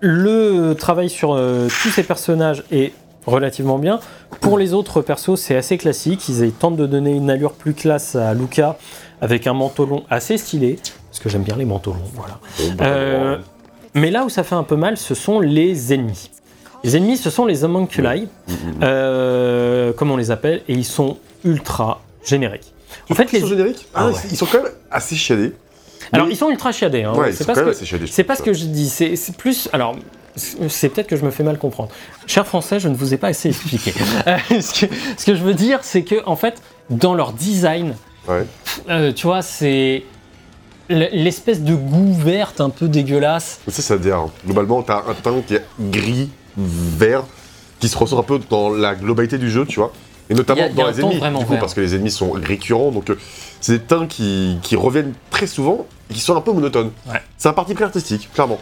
le 0.00 0.72
travail 0.74 1.08
sur 1.10 1.34
euh, 1.34 1.68
tous 1.82 1.88
ces 1.90 2.02
personnages 2.02 2.64
est 2.70 2.92
relativement 3.26 3.78
bien. 3.78 4.00
Pour 4.40 4.58
les 4.58 4.72
autres 4.74 5.02
persos, 5.02 5.36
c'est 5.40 5.56
assez 5.56 5.78
classique. 5.78 6.28
Ils 6.28 6.52
tentent 6.52 6.76
de 6.76 6.86
donner 6.86 7.12
une 7.12 7.30
allure 7.30 7.52
plus 7.52 7.74
classe 7.74 8.16
à 8.16 8.34
Luca 8.34 8.76
avec 9.20 9.46
un 9.46 9.54
manteau 9.54 9.86
long 9.86 10.04
assez 10.10 10.36
stylé, 10.38 10.78
parce 11.10 11.20
que 11.20 11.28
j'aime 11.28 11.42
bien 11.42 11.56
les 11.56 11.64
manteaux 11.64 11.92
longs, 11.92 12.10
voilà. 12.14 12.38
Bon, 12.58 12.74
bah, 12.76 12.84
Euh, 12.86 13.38
mais 13.94 14.10
là 14.10 14.24
où 14.24 14.28
ça 14.28 14.42
fait 14.42 14.54
un 14.56 14.64
peu 14.64 14.76
mal, 14.76 14.96
ce 14.96 15.14
sont 15.14 15.40
les 15.40 15.92
ennemis. 15.94 16.30
Les 16.82 16.96
ennemis, 16.96 17.16
ce 17.16 17.30
sont 17.30 17.46
les 17.46 17.64
homunculi, 17.64 18.28
mm, 18.46 18.52
mm. 18.52 18.56
euh, 18.82 19.92
comme 19.94 20.10
on 20.10 20.16
les 20.16 20.30
appelle, 20.30 20.62
et 20.68 20.74
ils 20.74 20.84
sont 20.84 21.16
ultra 21.44 22.02
génériques. 22.24 22.72
En 23.10 23.14
fait, 23.14 23.24
Ils 23.32 23.36
les... 23.36 23.40
sont 23.40 23.46
génériques 23.46 23.86
Ah 23.94 24.00
Ah, 24.02 24.06
ouais. 24.08 24.14
Ils 24.30 24.36
sont 24.36 24.46
quand 24.46 24.62
même 24.62 24.72
assez 24.90 25.14
chiadés. 25.14 25.52
Alors, 26.12 26.26
Mais- 26.26 26.32
ils 26.34 26.36
sont 26.36 26.50
ultra 26.50 26.72
chiadés. 26.72 27.02
Hein. 27.04 27.14
Ouais, 27.14 27.32
c'est 27.32 27.46
pas 27.46 27.54
ce 27.54 27.60
que... 27.60 27.70
assez 27.70 27.86
chiadés. 27.86 28.06
je 28.06 28.12
C'est 28.12 28.24
pas 28.24 28.36
ce 28.36 28.42
que 28.42 28.52
je 28.52 28.66
dis, 28.66 28.88
c'est 28.88 29.16
c'est 29.16 29.36
plus. 29.36 29.68
Alors, 29.72 29.96
c'est 30.36 30.88
peut-être 30.88 31.06
que 31.06 31.16
je 31.16 31.24
me 31.24 31.30
fais 31.30 31.42
mal 31.44 31.58
comprendre. 31.58 31.90
Cher 32.26 32.46
français, 32.46 32.80
je 32.80 32.88
ne 32.88 32.94
vous 32.94 33.14
ai 33.14 33.16
pas 33.18 33.28
assez 33.28 33.48
expliqué. 33.48 33.92
Euh, 34.26 34.36
ce, 34.60 34.86
que, 34.86 34.94
ce 35.16 35.24
que 35.24 35.34
je 35.34 35.42
veux 35.42 35.54
dire, 35.54 35.80
c'est 35.82 36.02
que, 36.02 36.16
en 36.26 36.36
fait, 36.36 36.60
dans 36.90 37.14
leur 37.14 37.32
design, 37.32 37.94
ça. 38.26 38.32
Ouais. 38.32 38.46
euh, 38.88 39.12
tu 39.12 39.26
vois, 39.26 39.42
c'est 39.42 40.02
l'espèce 40.88 41.62
de 41.62 41.74
goût 41.74 42.12
verte 42.14 42.60
un 42.60 42.70
peu 42.70 42.88
dégueulasse. 42.88 43.60
Ça, 43.68 43.82
c'est 43.82 43.94
ADR. 43.94 44.14
hein. 44.14 44.30
Globalement, 44.46 44.82
t'as 44.82 44.98
un 45.08 45.14
teint 45.14 45.40
qui 45.46 45.54
est 45.54 45.64
gris, 45.80 46.30
vert, 46.56 47.24
qui 47.80 47.88
se 47.88 47.96
ressort 47.96 48.18
un 48.20 48.22
peu 48.24 48.38
dans 48.50 48.70
la 48.70 48.94
globalité 48.94 49.38
du 49.38 49.50
jeu, 49.50 49.64
tu 49.66 49.78
vois. 49.80 49.92
Et 50.30 50.34
notamment 50.34 50.62
a- 50.64 50.68
dans 50.70 50.86
les 50.88 51.00
ennemis, 51.00 51.18
vraiment 51.18 51.38
du 51.40 51.44
coup, 51.46 51.52
vert. 51.52 51.60
parce 51.60 51.74
que 51.74 51.80
les 51.80 51.94
ennemis 51.94 52.10
sont 52.10 52.30
récurrents, 52.32 52.90
donc 52.90 53.10
euh, 53.10 53.18
c'est 53.60 53.72
des 53.78 53.84
teints 53.84 54.06
qui, 54.06 54.58
qui 54.62 54.74
reviennent 54.76 55.12
très 55.30 55.46
souvent 55.46 55.86
et 56.10 56.14
qui 56.14 56.20
sont 56.20 56.36
un 56.36 56.40
peu 56.40 56.52
monotones. 56.52 56.90
Ouais. 57.06 57.20
C'est 57.38 57.48
un 57.48 57.52
parti 57.52 57.74
pris 57.74 57.84
artistique, 57.84 58.30
clairement. 58.32 58.58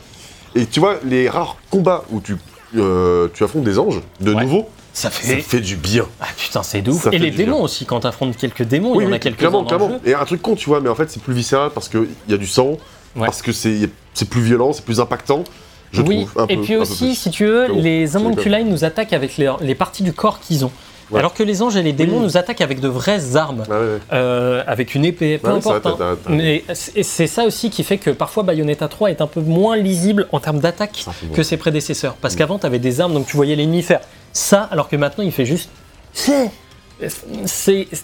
Et 0.54 0.66
tu 0.66 0.80
vois, 0.80 0.96
les 1.04 1.28
rares 1.28 1.56
combats 1.70 2.04
où 2.10 2.20
tu, 2.20 2.36
euh, 2.76 3.28
tu 3.34 3.44
affrontes 3.44 3.64
des 3.64 3.78
anges, 3.78 4.00
de 4.20 4.34
Ouais. 4.34 4.42
nouveau, 4.42 4.68
Ça 4.92 5.10
ça 5.10 5.36
fait. 5.36 5.60
du 5.60 5.76
bien. 5.76 6.06
Ah 6.20 6.26
putain, 6.36 6.62
c'est 6.62 6.82
de 6.82 6.90
ouf. 6.90 7.02
Ça 7.04 7.10
Et 7.12 7.18
les 7.18 7.30
démons 7.30 7.56
bien. 7.56 7.64
aussi, 7.64 7.86
quand 7.86 8.00
t'affrontes 8.00 8.36
quelques 8.36 8.62
démons, 8.62 9.00
il 9.00 9.04
y 9.04 9.06
en 9.06 9.12
a 9.12 9.18
quelques-uns 9.18 9.38
clairement, 9.38 9.62
dans 9.62 9.66
clairement. 9.68 9.88
le 9.88 9.94
jeu. 9.94 10.00
Et 10.04 10.14
un 10.14 10.24
truc 10.24 10.42
con, 10.42 10.54
tu 10.54 10.68
vois, 10.68 10.80
mais 10.80 10.88
en 10.90 10.94
fait, 10.94 11.10
c'est 11.10 11.22
plus 11.22 11.34
viscéral 11.34 11.70
parce 11.74 11.88
qu'il 11.88 12.06
y 12.28 12.34
a 12.34 12.36
du 12.36 12.46
sang, 12.46 12.72
Ouais. 13.16 13.26
parce 13.26 13.40
que 13.42 13.52
c'est 13.52 13.88
plus 14.28 14.42
violent, 14.42 14.72
c'est 14.72 14.84
plus 14.84 15.00
impactant. 15.00 15.44
Je 15.92 16.00
oui, 16.00 16.24
trouve 16.26 16.42
un 16.42 16.46
et 16.48 16.56
peu- 16.56 16.62
puis 16.62 16.76
aussi, 16.76 17.14
si 17.14 17.30
tu 17.30 17.44
veux, 17.44 17.66
les 17.72 18.06
c'est 18.06 18.16
homunculi 18.16 18.64
nous 18.64 18.82
attaquent 18.84 19.12
avec 19.12 19.36
les, 19.36 19.50
les 19.60 19.74
parties 19.74 20.02
du 20.02 20.14
corps 20.14 20.40
qu'ils 20.40 20.64
ont. 20.64 20.70
Ouais. 21.12 21.18
Alors 21.18 21.34
que 21.34 21.43
les 21.43 21.62
anges 21.62 21.76
et 21.76 21.82
les 21.82 21.93
démons 21.93 22.18
Oui. 22.18 22.22
nous 22.24 22.36
attaquent 22.36 22.60
avec 22.62 22.80
de 22.80 22.89
vraies 22.89 23.36
armes. 23.36 23.64
Ouais. 23.68 23.98
Euh, 24.12 24.62
avec 24.66 24.94
une 24.94 25.05
épée, 25.05 25.39
peu 25.39 25.51
vrai, 25.51 25.59
importe. 25.59 25.86
hein. 26.01 26.16
Mais 26.28 26.64
c'est 26.74 27.26
ça 27.26 27.44
aussi 27.44 27.70
qui 27.70 27.84
fait 27.84 27.98
que 27.98 28.10
parfois 28.10 28.43
Bayonetta 28.43 28.89
3 28.89 29.10
est 29.10 29.20
un 29.20 29.26
peu 29.26 29.40
moins 29.40 29.76
lisible 29.76 30.26
en 30.32 30.40
termes 30.40 30.59
d'attaque 30.60 31.05
bon. 31.06 31.34
que 31.34 31.43
ses 31.43 31.56
prédécesseurs. 31.56 32.14
Mm. 32.14 32.18
Parce 32.20 32.34
qu'avant, 32.36 32.59
tu 32.59 32.66
avais 32.66 32.78
des 32.78 33.01
armes, 33.01 33.12
donc 33.14 33.26
tu 33.26 33.36
voyais 33.36 33.55
l'ennemi 33.56 33.82
faire 33.82 34.01
ça, 34.32 34.68
alors 34.70 34.89
que 34.89 34.97
maintenant, 34.97 35.24
il 35.24 35.32
fait 35.32 35.44
juste. 35.47 35.68
C'est. 36.12 36.51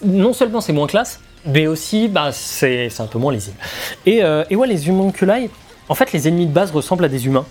Non 0.05 0.33
seulement 0.33 0.61
c'est 0.61 0.73
moins 0.73 0.87
classe, 0.87 1.19
mais 1.45 1.67
aussi 1.67 2.07
bah, 2.07 2.31
c'est 2.31 2.89
un 2.99 3.05
peu 3.05 3.17
moins 3.19 3.31
lisible. 3.33 3.55
Et, 4.05 4.23
euh, 4.23 4.43
et 4.49 4.55
ouais, 4.55 4.67
les 4.67 4.89
homunculi, 4.89 5.49
en 5.87 5.95
fait, 5.95 6.11
les 6.11 6.27
ennemis 6.27 6.45
de 6.47 6.51
base 6.53 6.71
ressemblent 6.71 7.05
à 7.05 7.09
des 7.09 7.25
humains. 7.25 7.45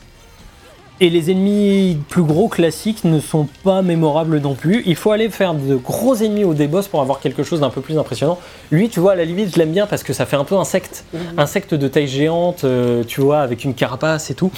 Et 1.00 1.10
les 1.10 1.30
ennemis 1.30 1.96
plus 2.08 2.24
gros 2.24 2.48
classiques 2.48 3.04
ne 3.04 3.20
sont 3.20 3.46
pas 3.62 3.82
mémorables 3.82 4.40
non 4.40 4.54
plus. 4.54 4.82
Il 4.84 4.96
faut 4.96 5.12
aller 5.12 5.28
faire 5.28 5.54
de 5.54 5.76
gros 5.76 6.16
ennemis 6.16 6.42
au 6.42 6.54
déboss 6.54 6.88
pour 6.88 7.00
avoir 7.00 7.20
quelque 7.20 7.44
chose 7.44 7.60
d'un 7.60 7.70
peu 7.70 7.80
plus 7.80 7.98
impressionnant. 7.98 8.38
Lui, 8.72 8.88
tu 8.88 8.98
vois, 8.98 9.12
à 9.12 9.14
la 9.14 9.24
limite, 9.24 9.54
je 9.54 9.58
l'aime 9.58 9.70
bien 9.70 9.86
parce 9.86 10.02
que 10.02 10.12
ça 10.12 10.26
fait 10.26 10.34
un 10.34 10.44
peu 10.44 10.56
insecte. 10.56 11.04
Insecte 11.36 11.74
de 11.74 11.86
taille 11.86 12.08
géante, 12.08 12.64
euh, 12.64 13.04
tu 13.04 13.20
vois, 13.20 13.40
avec 13.40 13.64
une 13.64 13.74
carapace 13.74 14.30
et 14.30 14.34
tout. 14.34 14.50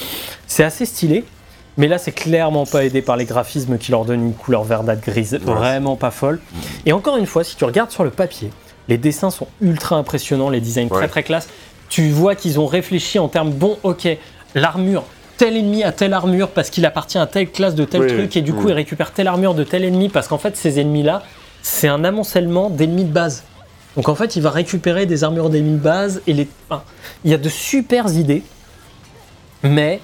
C'est 0.46 0.64
assez 0.64 0.86
stylé. 0.86 1.24
Mais 1.76 1.88
là, 1.88 1.98
c'est 1.98 2.12
clairement 2.12 2.66
pas 2.66 2.84
aidé 2.84 3.02
par 3.02 3.16
les 3.16 3.26
graphismes 3.26 3.78
qui 3.78 3.90
leur 3.90 4.04
donnent 4.04 4.24
une 4.24 4.34
couleur 4.34 4.64
verdâtre 4.64 5.02
grise. 5.02 5.38
Vraiment 5.42 5.96
pas 5.96 6.10
folle. 6.10 6.40
Et 6.86 6.92
encore 6.92 7.16
une 7.16 7.26
fois, 7.26 7.44
si 7.44 7.54
tu 7.54 7.64
regardes 7.64 7.90
sur 7.90 8.04
le 8.04 8.10
papier, 8.10 8.50
les 8.88 8.98
dessins 8.98 9.30
sont 9.30 9.46
ultra 9.60 9.96
impressionnants, 9.96 10.50
les 10.50 10.60
designs 10.60 10.88
très 10.88 11.08
très 11.08 11.22
classe. 11.22 11.48
Tu 11.88 12.08
vois 12.10 12.34
qu'ils 12.34 12.58
ont 12.58 12.66
réfléchi 12.66 13.18
en 13.18 13.28
termes, 13.28 13.50
bon, 13.50 13.78
ok, 13.82 14.08
l'armure, 14.54 15.04
tel 15.40 15.56
ennemi 15.56 15.84
a 15.84 15.90
telle 15.90 16.12
armure 16.12 16.50
parce 16.50 16.68
qu'il 16.68 16.84
appartient 16.84 17.16
à 17.16 17.26
telle 17.26 17.50
classe 17.50 17.74
de 17.74 17.86
tel 17.86 18.02
Oui, 18.02 18.08
truc, 18.08 18.36
et 18.36 18.42
du 18.42 18.52
coup, 18.52 18.68
il 18.68 18.74
récupère 18.74 19.10
telle 19.10 19.26
armure 19.26 19.54
de 19.54 19.64
tel 19.64 19.86
ennemi 19.86 20.10
parce 20.10 20.28
qu'en 20.28 20.36
fait, 20.36 20.54
ces 20.54 20.78
ennemis-là, 20.78 21.22
c'est 21.62 21.88
un 21.88 22.04
amoncellement 22.04 22.68
d'ennemis 22.68 23.04
de 23.04 23.12
base. 23.12 23.44
Donc 23.96 24.10
en 24.10 24.14
fait, 24.14 24.36
il 24.36 24.42
va 24.42 24.50
récupérer 24.50 25.06
des 25.06 25.24
armures 25.24 25.48
d'ennemis 25.48 25.78
de 25.78 25.82
base 25.82 26.20
et 26.26 26.34
les. 26.34 26.46
enfin, 26.68 26.82
il 27.24 27.30
y 27.30 27.34
a 27.34 27.38
de 27.38 27.48
super 27.48 28.12
idées, 28.14 28.42
mais 29.62 30.02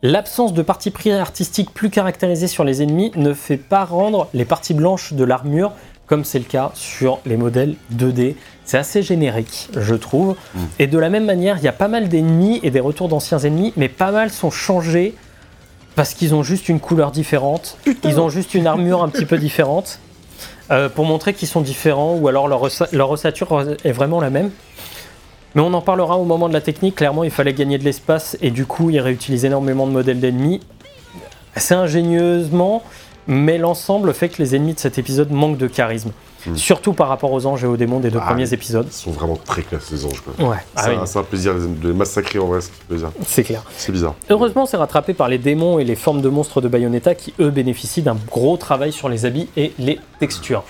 l'absence 0.00 0.54
de 0.54 0.62
partie 0.62 0.90
pris 0.90 1.12
artistique 1.12 1.74
plus 1.74 1.90
caractérisée 1.90 2.48
sur 2.48 2.64
les 2.64 2.82
ennemis 2.82 3.12
ne 3.14 3.34
fait 3.34 3.58
pas 3.58 3.84
rendre 3.84 4.30
les 4.32 4.46
parties 4.46 4.72
blanches 4.72 5.12
de 5.12 5.22
l'armure 5.22 5.72
comme 6.12 6.26
c'est 6.26 6.38
le 6.38 6.44
cas 6.44 6.72
sur 6.74 7.20
les 7.24 7.38
modèles 7.38 7.74
2D. 7.96 8.34
C'est 8.66 8.76
assez 8.76 9.02
générique, 9.02 9.70
je 9.74 9.94
trouve. 9.94 10.36
Et 10.78 10.86
de 10.86 10.98
la 10.98 11.08
même 11.08 11.24
manière, 11.24 11.56
il 11.56 11.64
y 11.64 11.68
a 11.68 11.72
pas 11.72 11.88
mal 11.88 12.10
d'ennemis 12.10 12.60
et 12.62 12.70
des 12.70 12.80
retours 12.80 13.08
d'anciens 13.08 13.38
ennemis, 13.38 13.72
mais 13.78 13.88
pas 13.88 14.10
mal 14.12 14.28
sont 14.28 14.50
changés 14.50 15.14
parce 15.94 16.12
qu'ils 16.12 16.34
ont 16.34 16.42
juste 16.42 16.68
une 16.68 16.80
couleur 16.80 17.12
différente. 17.12 17.78
Ils 18.04 18.20
ont 18.20 18.28
juste 18.28 18.52
une 18.52 18.66
armure 18.66 19.02
un 19.02 19.08
petit 19.08 19.24
peu 19.24 19.38
différente 19.38 20.00
euh, 20.70 20.90
pour 20.90 21.06
montrer 21.06 21.32
qu'ils 21.32 21.48
sont 21.48 21.62
différents 21.62 22.14
ou 22.16 22.28
alors 22.28 22.46
leur, 22.46 22.68
leur 22.92 23.10
ossature 23.10 23.64
est 23.82 23.92
vraiment 23.92 24.20
la 24.20 24.28
même. 24.28 24.50
Mais 25.54 25.62
on 25.62 25.72
en 25.72 25.80
parlera 25.80 26.18
au 26.18 26.26
moment 26.26 26.46
de 26.46 26.52
la 26.52 26.60
technique. 26.60 26.96
Clairement, 26.96 27.24
il 27.24 27.30
fallait 27.30 27.54
gagner 27.54 27.78
de 27.78 27.84
l'espace 27.84 28.36
et 28.42 28.50
du 28.50 28.66
coup, 28.66 28.90
ils 28.90 29.00
réutilisent 29.00 29.46
énormément 29.46 29.86
de 29.86 29.92
modèles 29.92 30.20
d'ennemis. 30.20 30.60
assez 31.56 31.72
ingénieusement, 31.72 32.82
mais 33.26 33.58
l'ensemble 33.58 34.12
fait 34.14 34.28
que 34.28 34.42
les 34.42 34.54
ennemis 34.56 34.74
de 34.74 34.80
cet 34.80 34.98
épisode 34.98 35.30
manquent 35.30 35.58
de 35.58 35.66
charisme. 35.68 36.10
Mm. 36.44 36.56
Surtout 36.56 36.92
par 36.92 37.06
rapport 37.06 37.30
aux 37.30 37.46
anges 37.46 37.62
et 37.62 37.68
aux 37.68 37.76
démons 37.76 38.00
des 38.00 38.10
deux 38.10 38.18
Ah, 38.20 38.26
premiers 38.26 38.52
épisodes. 38.52 38.86
Ils 38.90 38.92
sont 38.92 39.12
vraiment 39.12 39.36
très 39.36 39.62
classe, 39.62 39.92
les 39.92 40.04
anges. 40.04 40.20
Quoi. 40.22 40.48
Ouais, 40.48 40.56
ah 40.74 40.82
c'est 40.82 40.90
oui, 40.90 40.96
un- 41.00 41.06
c'est 41.06 41.18
un 41.20 41.22
plaisir 41.22 41.54
de 41.54 41.88
les 41.88 41.94
massacrer 41.94 42.40
en 42.40 42.46
vrai, 42.46 42.60
c'est 42.60 42.72
plaisir. 42.88 43.12
c'est 43.24 43.44
clair. 43.44 43.62
C'est 43.76 43.92
bizarre. 43.92 44.16
Heureusement, 44.28 44.66
c'est 44.66 44.76
rattrapé 44.76 45.14
par 45.14 45.28
les 45.28 45.38
démons 45.38 45.78
et 45.78 45.84
les 45.84 45.94
formes 45.94 46.20
de 46.20 46.28
monstres 46.28 46.60
de 46.60 46.66
Bayonetta 46.66 47.14
qui, 47.14 47.32
eux, 47.38 47.50
bénéficient 47.50 48.02
d'un 48.02 48.16
gros 48.28 48.56
travail 48.56 48.90
sur 48.92 49.08
les 49.08 49.24
habits 49.24 49.48
et 49.56 49.72
les 49.78 50.00
textures. 50.18 50.64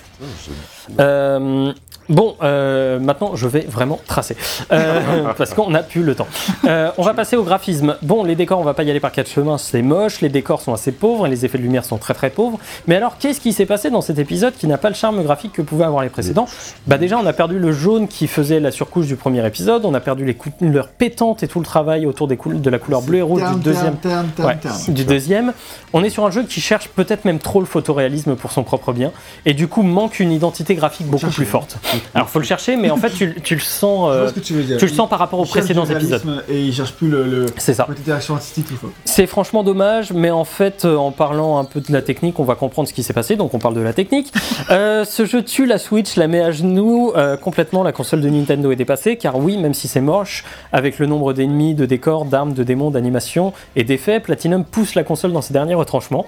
Euh, 1.00 1.72
bon, 2.12 2.36
euh, 2.42 2.98
maintenant, 2.98 3.34
je 3.34 3.46
vais 3.48 3.66
vraiment 3.68 4.00
tracer. 4.06 4.36
Euh, 4.70 5.32
parce 5.36 5.54
qu'on 5.54 5.70
n'a 5.70 5.82
plus 5.82 6.02
le 6.02 6.14
temps. 6.14 6.28
Euh, 6.64 6.90
on 6.98 7.02
va 7.02 7.14
passer 7.14 7.36
au 7.36 7.42
graphisme. 7.42 7.96
Bon, 8.02 8.22
les 8.24 8.34
décors, 8.36 8.60
on 8.60 8.64
va 8.64 8.74
pas 8.74 8.84
y 8.84 8.90
aller 8.90 9.00
par 9.00 9.12
quatre 9.12 9.28
chemins, 9.30 9.58
c'est 9.58 9.82
moche. 9.82 10.20
Les 10.20 10.28
décors 10.28 10.60
sont 10.60 10.72
assez 10.72 10.92
pauvres 10.92 11.26
et 11.26 11.30
les 11.30 11.44
effets 11.44 11.58
de 11.58 11.62
lumière 11.62 11.84
sont 11.84 11.98
très 11.98 12.14
très 12.14 12.30
pauvres. 12.30 12.58
Mais 12.86 12.96
alors, 12.96 13.18
qu'est-ce 13.18 13.40
qui 13.40 13.52
s'est 13.52 13.66
passé 13.66 13.90
dans 13.90 14.00
cet 14.00 14.18
épisode 14.18 14.54
qui 14.54 14.66
n'a 14.66 14.78
pas 14.78 14.88
le 14.88 14.94
charme 14.94 15.22
graphique 15.22 15.52
que 15.52 15.62
pouvaient 15.62 15.84
avoir 15.84 16.02
les 16.02 16.10
précédents? 16.10 16.46
Bah 16.86 16.98
déjà, 16.98 17.18
on 17.18 17.26
a 17.26 17.32
perdu 17.32 17.58
le 17.58 17.72
jaune 17.72 18.08
qui 18.08 18.26
faisait 18.28 18.60
la 18.60 18.70
surcouche 18.70 19.06
du 19.06 19.16
premier 19.16 19.44
épisode. 19.46 19.84
On 19.84 19.94
a 19.94 20.00
perdu 20.00 20.24
les 20.24 20.34
couleurs 20.34 20.88
pétantes 20.88 21.42
et 21.42 21.48
tout 21.48 21.58
le 21.58 21.64
travail 21.66 22.06
autour 22.06 22.28
des 22.28 22.38
de 22.44 22.70
la 22.70 22.78
couleur 22.78 23.02
bleue 23.02 23.18
et 23.18 23.22
rouge 23.22 23.42
du 23.54 23.60
deuxième. 23.60 23.96
terme, 23.96 24.26
terme, 24.34 24.48
Ouais, 24.48 24.56
terme, 24.56 24.76
terme. 24.76 24.94
du 24.94 25.04
deuxième. 25.04 25.52
On 25.92 26.02
est 26.02 26.10
sur 26.10 26.24
un 26.26 26.30
jeu 26.30 26.42
qui 26.42 26.60
cherche 26.60 26.88
peut-être 26.88 27.24
même 27.24 27.38
trop 27.38 27.60
le 27.60 27.66
photoréalisme 27.66 28.36
pour 28.36 28.52
son 28.52 28.62
propre 28.64 28.92
bien, 28.92 29.12
et 29.46 29.54
du 29.54 29.68
coup 29.68 29.82
manque 29.82 30.20
une 30.20 30.32
identité 30.32 30.74
graphique 30.74 31.06
beaucoup 31.06 31.28
plus 31.30 31.44
forte. 31.46 31.78
Alors 32.14 32.28
faut 32.28 32.38
le 32.38 32.44
chercher, 32.44 32.76
mais 32.76 32.90
en 32.90 32.96
fait 32.96 33.10
tu, 33.10 33.34
tu 33.42 33.54
le 33.54 33.60
sens, 33.60 34.10
euh, 34.10 34.20
vois 34.20 34.28
ce 34.28 34.34
que 34.34 34.40
tu 34.40 34.52
veux 34.54 34.62
dire. 34.62 34.76
tu 34.78 34.86
le 34.86 34.92
sens 34.92 35.08
par 35.08 35.18
rapport 35.18 35.40
aux 35.40 35.44
précédents 35.46 35.84
épisodes. 35.84 36.22
Et 36.48 36.60
il 36.62 36.74
cherche 36.74 36.92
plus 36.92 37.08
le, 37.08 37.24
le 37.24 37.46
C'est 37.56 37.74
ça. 37.74 37.84
côté 37.84 38.10
artistique. 38.10 38.66
C'est 39.04 39.26
franchement 39.26 39.62
dommage, 39.62 40.12
mais 40.12 40.30
en 40.30 40.44
fait, 40.44 40.84
euh, 40.84 40.96
en 40.96 41.10
parlant 41.12 41.58
un 41.58 41.64
peu 41.64 41.80
de 41.80 41.92
la 41.92 42.02
technique, 42.02 42.38
on 42.40 42.44
va 42.44 42.54
comprendre 42.54 42.88
ce 42.88 42.94
qui 42.94 43.02
s'est 43.02 43.12
passé, 43.12 43.36
donc 43.36 43.54
on 43.54 43.58
parle 43.58 43.74
de 43.74 43.80
la 43.80 43.92
technique. 43.92 44.32
Euh, 44.70 45.04
ce 45.04 45.26
jeu 45.26 45.42
tue 45.42 45.66
la 45.66 45.76
Switch, 45.76 46.16
la 46.16 46.28
met 46.28 46.40
à 46.40 46.50
genoux 46.50 47.12
euh, 47.16 47.36
complètement, 47.36 47.82
la 47.82 47.92
console 47.92 48.20
de 48.20 48.28
Nintendo 48.28 48.70
est 48.70 48.76
dépassée, 48.76 49.16
car 49.16 49.36
oui, 49.36 49.58
même 49.58 49.74
si 49.74 49.88
c'est 49.88 50.00
moche, 50.00 50.44
avec 50.72 50.98
le 50.98 51.06
nombre 51.06 51.32
d'ennemis, 51.32 51.74
de 51.74 51.84
décors, 51.84 52.24
d'armes, 52.24 52.52
de 52.54 52.62
démons, 52.62 52.90
d'animations 52.90 53.52
et 53.76 53.84
d'effets, 53.84 54.20
Platinum 54.20 54.64
pousse 54.64 54.94
la 54.94 55.02
console 55.04 55.32
dans 55.32 55.42
ses 55.42 55.52
derniers 55.52 55.74
retranchements. 55.74 56.26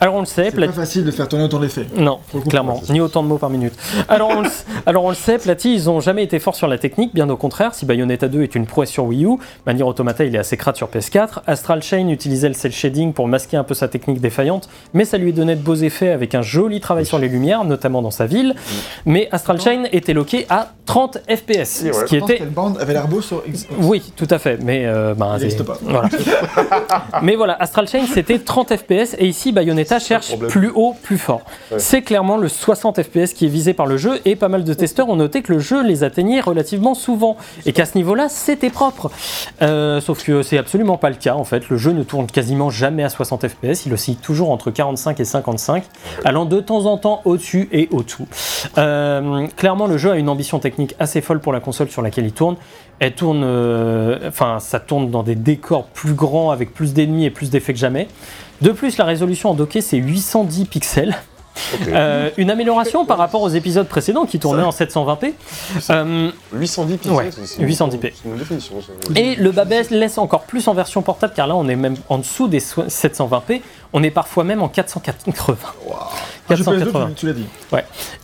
Alors 0.00 0.14
on 0.16 0.20
le 0.20 0.26
sait, 0.26 0.46
C'est 0.46 0.52
Plat- 0.56 0.66
pas 0.66 0.72
facile 0.72 1.04
de 1.04 1.10
faire 1.10 1.28
tourner 1.28 1.44
autant 1.44 1.58
l'effet. 1.58 1.86
Non, 1.96 2.18
clairement, 2.48 2.82
ni 2.90 3.00
autant 3.00 3.22
de 3.22 3.28
mots 3.28 3.38
par 3.38 3.50
minute. 3.50 3.74
Alors 4.08 4.30
on, 4.30 4.42
le, 4.42 4.48
alors 4.86 5.04
on 5.04 5.08
le 5.10 5.14
sait, 5.14 5.38
Platy, 5.38 5.74
ils 5.74 5.88
ont 5.90 6.00
jamais 6.00 6.24
été 6.24 6.38
forts 6.38 6.56
sur 6.56 6.68
la 6.68 6.78
technique, 6.78 7.14
bien 7.14 7.28
au 7.28 7.36
contraire. 7.36 7.74
Si 7.74 7.86
Bayonetta 7.86 8.28
2 8.28 8.42
est 8.42 8.54
une 8.54 8.66
prouesse 8.66 8.90
sur 8.90 9.04
Wii 9.04 9.24
U, 9.24 9.38
Manier 9.66 9.82
Automata 9.82 10.24
il 10.24 10.34
est 10.34 10.38
assez 10.38 10.56
crade 10.56 10.76
sur 10.76 10.88
PS4. 10.88 11.40
Astral 11.46 11.82
Chain 11.82 12.08
utilisait 12.08 12.48
le 12.48 12.54
cel 12.54 12.72
shading 12.72 13.12
pour 13.12 13.28
masquer 13.28 13.56
un 13.56 13.64
peu 13.64 13.74
sa 13.74 13.88
technique 13.88 14.20
défaillante, 14.20 14.68
mais 14.92 15.04
ça 15.04 15.18
lui 15.18 15.32
donnait 15.32 15.56
de 15.56 15.62
beaux 15.62 15.74
effets 15.74 16.10
avec 16.10 16.34
un 16.34 16.42
joli 16.42 16.80
travail 16.80 17.06
sur 17.06 17.18
les 17.18 17.28
lumières, 17.28 17.64
notamment 17.64 18.02
dans 18.02 18.10
sa 18.10 18.26
ville. 18.26 18.54
Mais 19.06 19.28
Astral 19.32 19.60
Chain 19.60 19.84
était 19.92 20.12
loqué 20.14 20.46
à 20.48 20.72
30 20.86 21.18
FPS, 21.28 21.48
ouais. 21.48 21.92
ce 21.92 22.04
qui 22.04 22.16
était 22.16 22.36
qu'elle 22.38 22.48
bande 22.50 22.78
avait 22.80 22.92
l'air 22.92 23.08
beau 23.08 23.20
sur 23.20 23.42
Xbox. 23.48 23.66
oui, 23.80 24.12
tout 24.16 24.28
à 24.30 24.38
fait, 24.38 24.58
mais 24.62 24.84
euh, 24.86 25.14
ben, 25.14 25.36
Il 25.38 25.44
reste 25.44 25.62
pas. 25.62 25.78
Voilà. 25.82 26.08
mais 27.22 27.36
voilà, 27.36 27.54
Astral 27.54 27.88
Chain 27.88 28.04
c'était 28.12 28.38
30 28.38 28.76
FPS 28.76 29.16
et 29.18 29.26
ici 29.26 29.52
Bayonetta 29.52 29.83
cherche 29.98 30.28
problème. 30.28 30.50
plus 30.50 30.70
haut, 30.74 30.94
plus 31.02 31.18
fort. 31.18 31.42
Ouais. 31.70 31.78
C'est 31.78 32.02
clairement 32.02 32.36
le 32.36 32.48
60 32.48 33.02
FPS 33.02 33.32
qui 33.34 33.46
est 33.46 33.48
visé 33.48 33.74
par 33.74 33.86
le 33.86 33.96
jeu 33.96 34.20
et 34.24 34.36
pas 34.36 34.48
mal 34.48 34.64
de 34.64 34.74
testeurs 34.74 35.08
ont 35.08 35.16
noté 35.16 35.42
que 35.42 35.52
le 35.52 35.58
jeu 35.58 35.82
les 35.82 36.04
atteignait 36.04 36.40
relativement 36.40 36.94
souvent 36.94 37.36
et 37.66 37.72
qu'à 37.72 37.86
ce 37.86 37.96
niveau-là 37.96 38.28
c'était 38.28 38.70
propre. 38.70 39.10
Euh, 39.62 40.00
sauf 40.00 40.24
que 40.24 40.42
c'est 40.42 40.58
absolument 40.58 40.96
pas 40.96 41.10
le 41.10 41.16
cas 41.16 41.34
en 41.34 41.44
fait. 41.44 41.68
Le 41.68 41.76
jeu 41.76 41.92
ne 41.92 42.02
tourne 42.02 42.26
quasiment 42.26 42.70
jamais 42.70 43.04
à 43.04 43.08
60 43.08 43.48
FPS, 43.48 43.86
il 43.86 43.92
oscille 43.92 44.16
toujours 44.16 44.50
entre 44.50 44.70
45 44.70 45.20
et 45.20 45.24
55, 45.24 45.84
allant 46.24 46.44
de 46.44 46.60
temps 46.60 46.86
en 46.86 46.96
temps 46.98 47.20
au-dessus 47.24 47.68
et 47.72 47.88
au-dessous. 47.90 48.26
Euh, 48.78 49.46
clairement, 49.56 49.86
le 49.86 49.98
jeu 49.98 50.10
a 50.10 50.16
une 50.16 50.28
ambition 50.28 50.58
technique 50.58 50.94
assez 50.98 51.20
folle 51.20 51.40
pour 51.40 51.52
la 51.52 51.60
console 51.60 51.90
sur 51.90 52.02
laquelle 52.02 52.26
il 52.26 52.32
tourne. 52.32 52.56
Elle 53.00 53.14
tourne, 53.14 53.42
euh, 53.44 54.28
enfin, 54.28 54.58
ça 54.60 54.78
tourne 54.78 55.10
dans 55.10 55.22
des 55.22 55.34
décors 55.34 55.84
plus 55.86 56.14
grands 56.14 56.50
avec 56.50 56.72
plus 56.72 56.94
d'ennemis 56.94 57.24
et 57.26 57.30
plus 57.30 57.50
d'effets 57.50 57.72
que 57.72 57.78
jamais. 57.78 58.08
De 58.62 58.70
plus, 58.70 58.96
la 58.98 59.04
résolution 59.04 59.50
en 59.50 59.54
docké 59.54 59.80
c'est 59.80 59.96
810 59.98 60.64
pixels. 60.66 61.16
Euh, 61.86 62.30
une 62.36 62.50
amélioration 62.50 63.06
par 63.06 63.16
rapport 63.16 63.40
aux 63.42 63.48
épisodes 63.48 63.86
précédents 63.86 64.26
qui 64.26 64.40
tournaient 64.40 64.64
en 64.64 64.72
720p. 64.72 65.34
Euh, 65.90 66.30
810 66.52 66.96
pixels, 66.96 67.12
Ouais, 67.16 67.30
c'est- 67.30 67.46
c'est- 67.46 67.56
C'est 67.58 67.62
810p. 67.62 68.12
une 68.26 68.36
définition. 68.36 68.74
ça. 68.80 68.92
et 69.14 69.36
le 69.36 69.52
bas 69.52 69.64
laisse 69.64 70.18
encore 70.18 70.42
plus 70.42 70.66
en 70.66 70.74
version 70.74 71.00
portable 71.02 71.32
car 71.36 71.46
là 71.46 71.54
on 71.54 71.68
est 71.68 71.76
même 71.76 71.94
en 72.08 72.18
dessous 72.18 72.48
des 72.48 72.58
so- 72.58 72.88
720p, 72.88 73.62
on 73.92 74.02
est 74.02 74.10
parfois 74.10 74.42
même 74.42 74.62
en 74.62 74.68
480. 74.68 75.56
Ah, 75.92 76.54
jeu 76.56 76.64
PS2, 76.64 76.64
480. 76.80 77.06
tu, 77.10 77.14
tu 77.14 77.26
l'as 77.26 77.32
dit. 77.34 77.46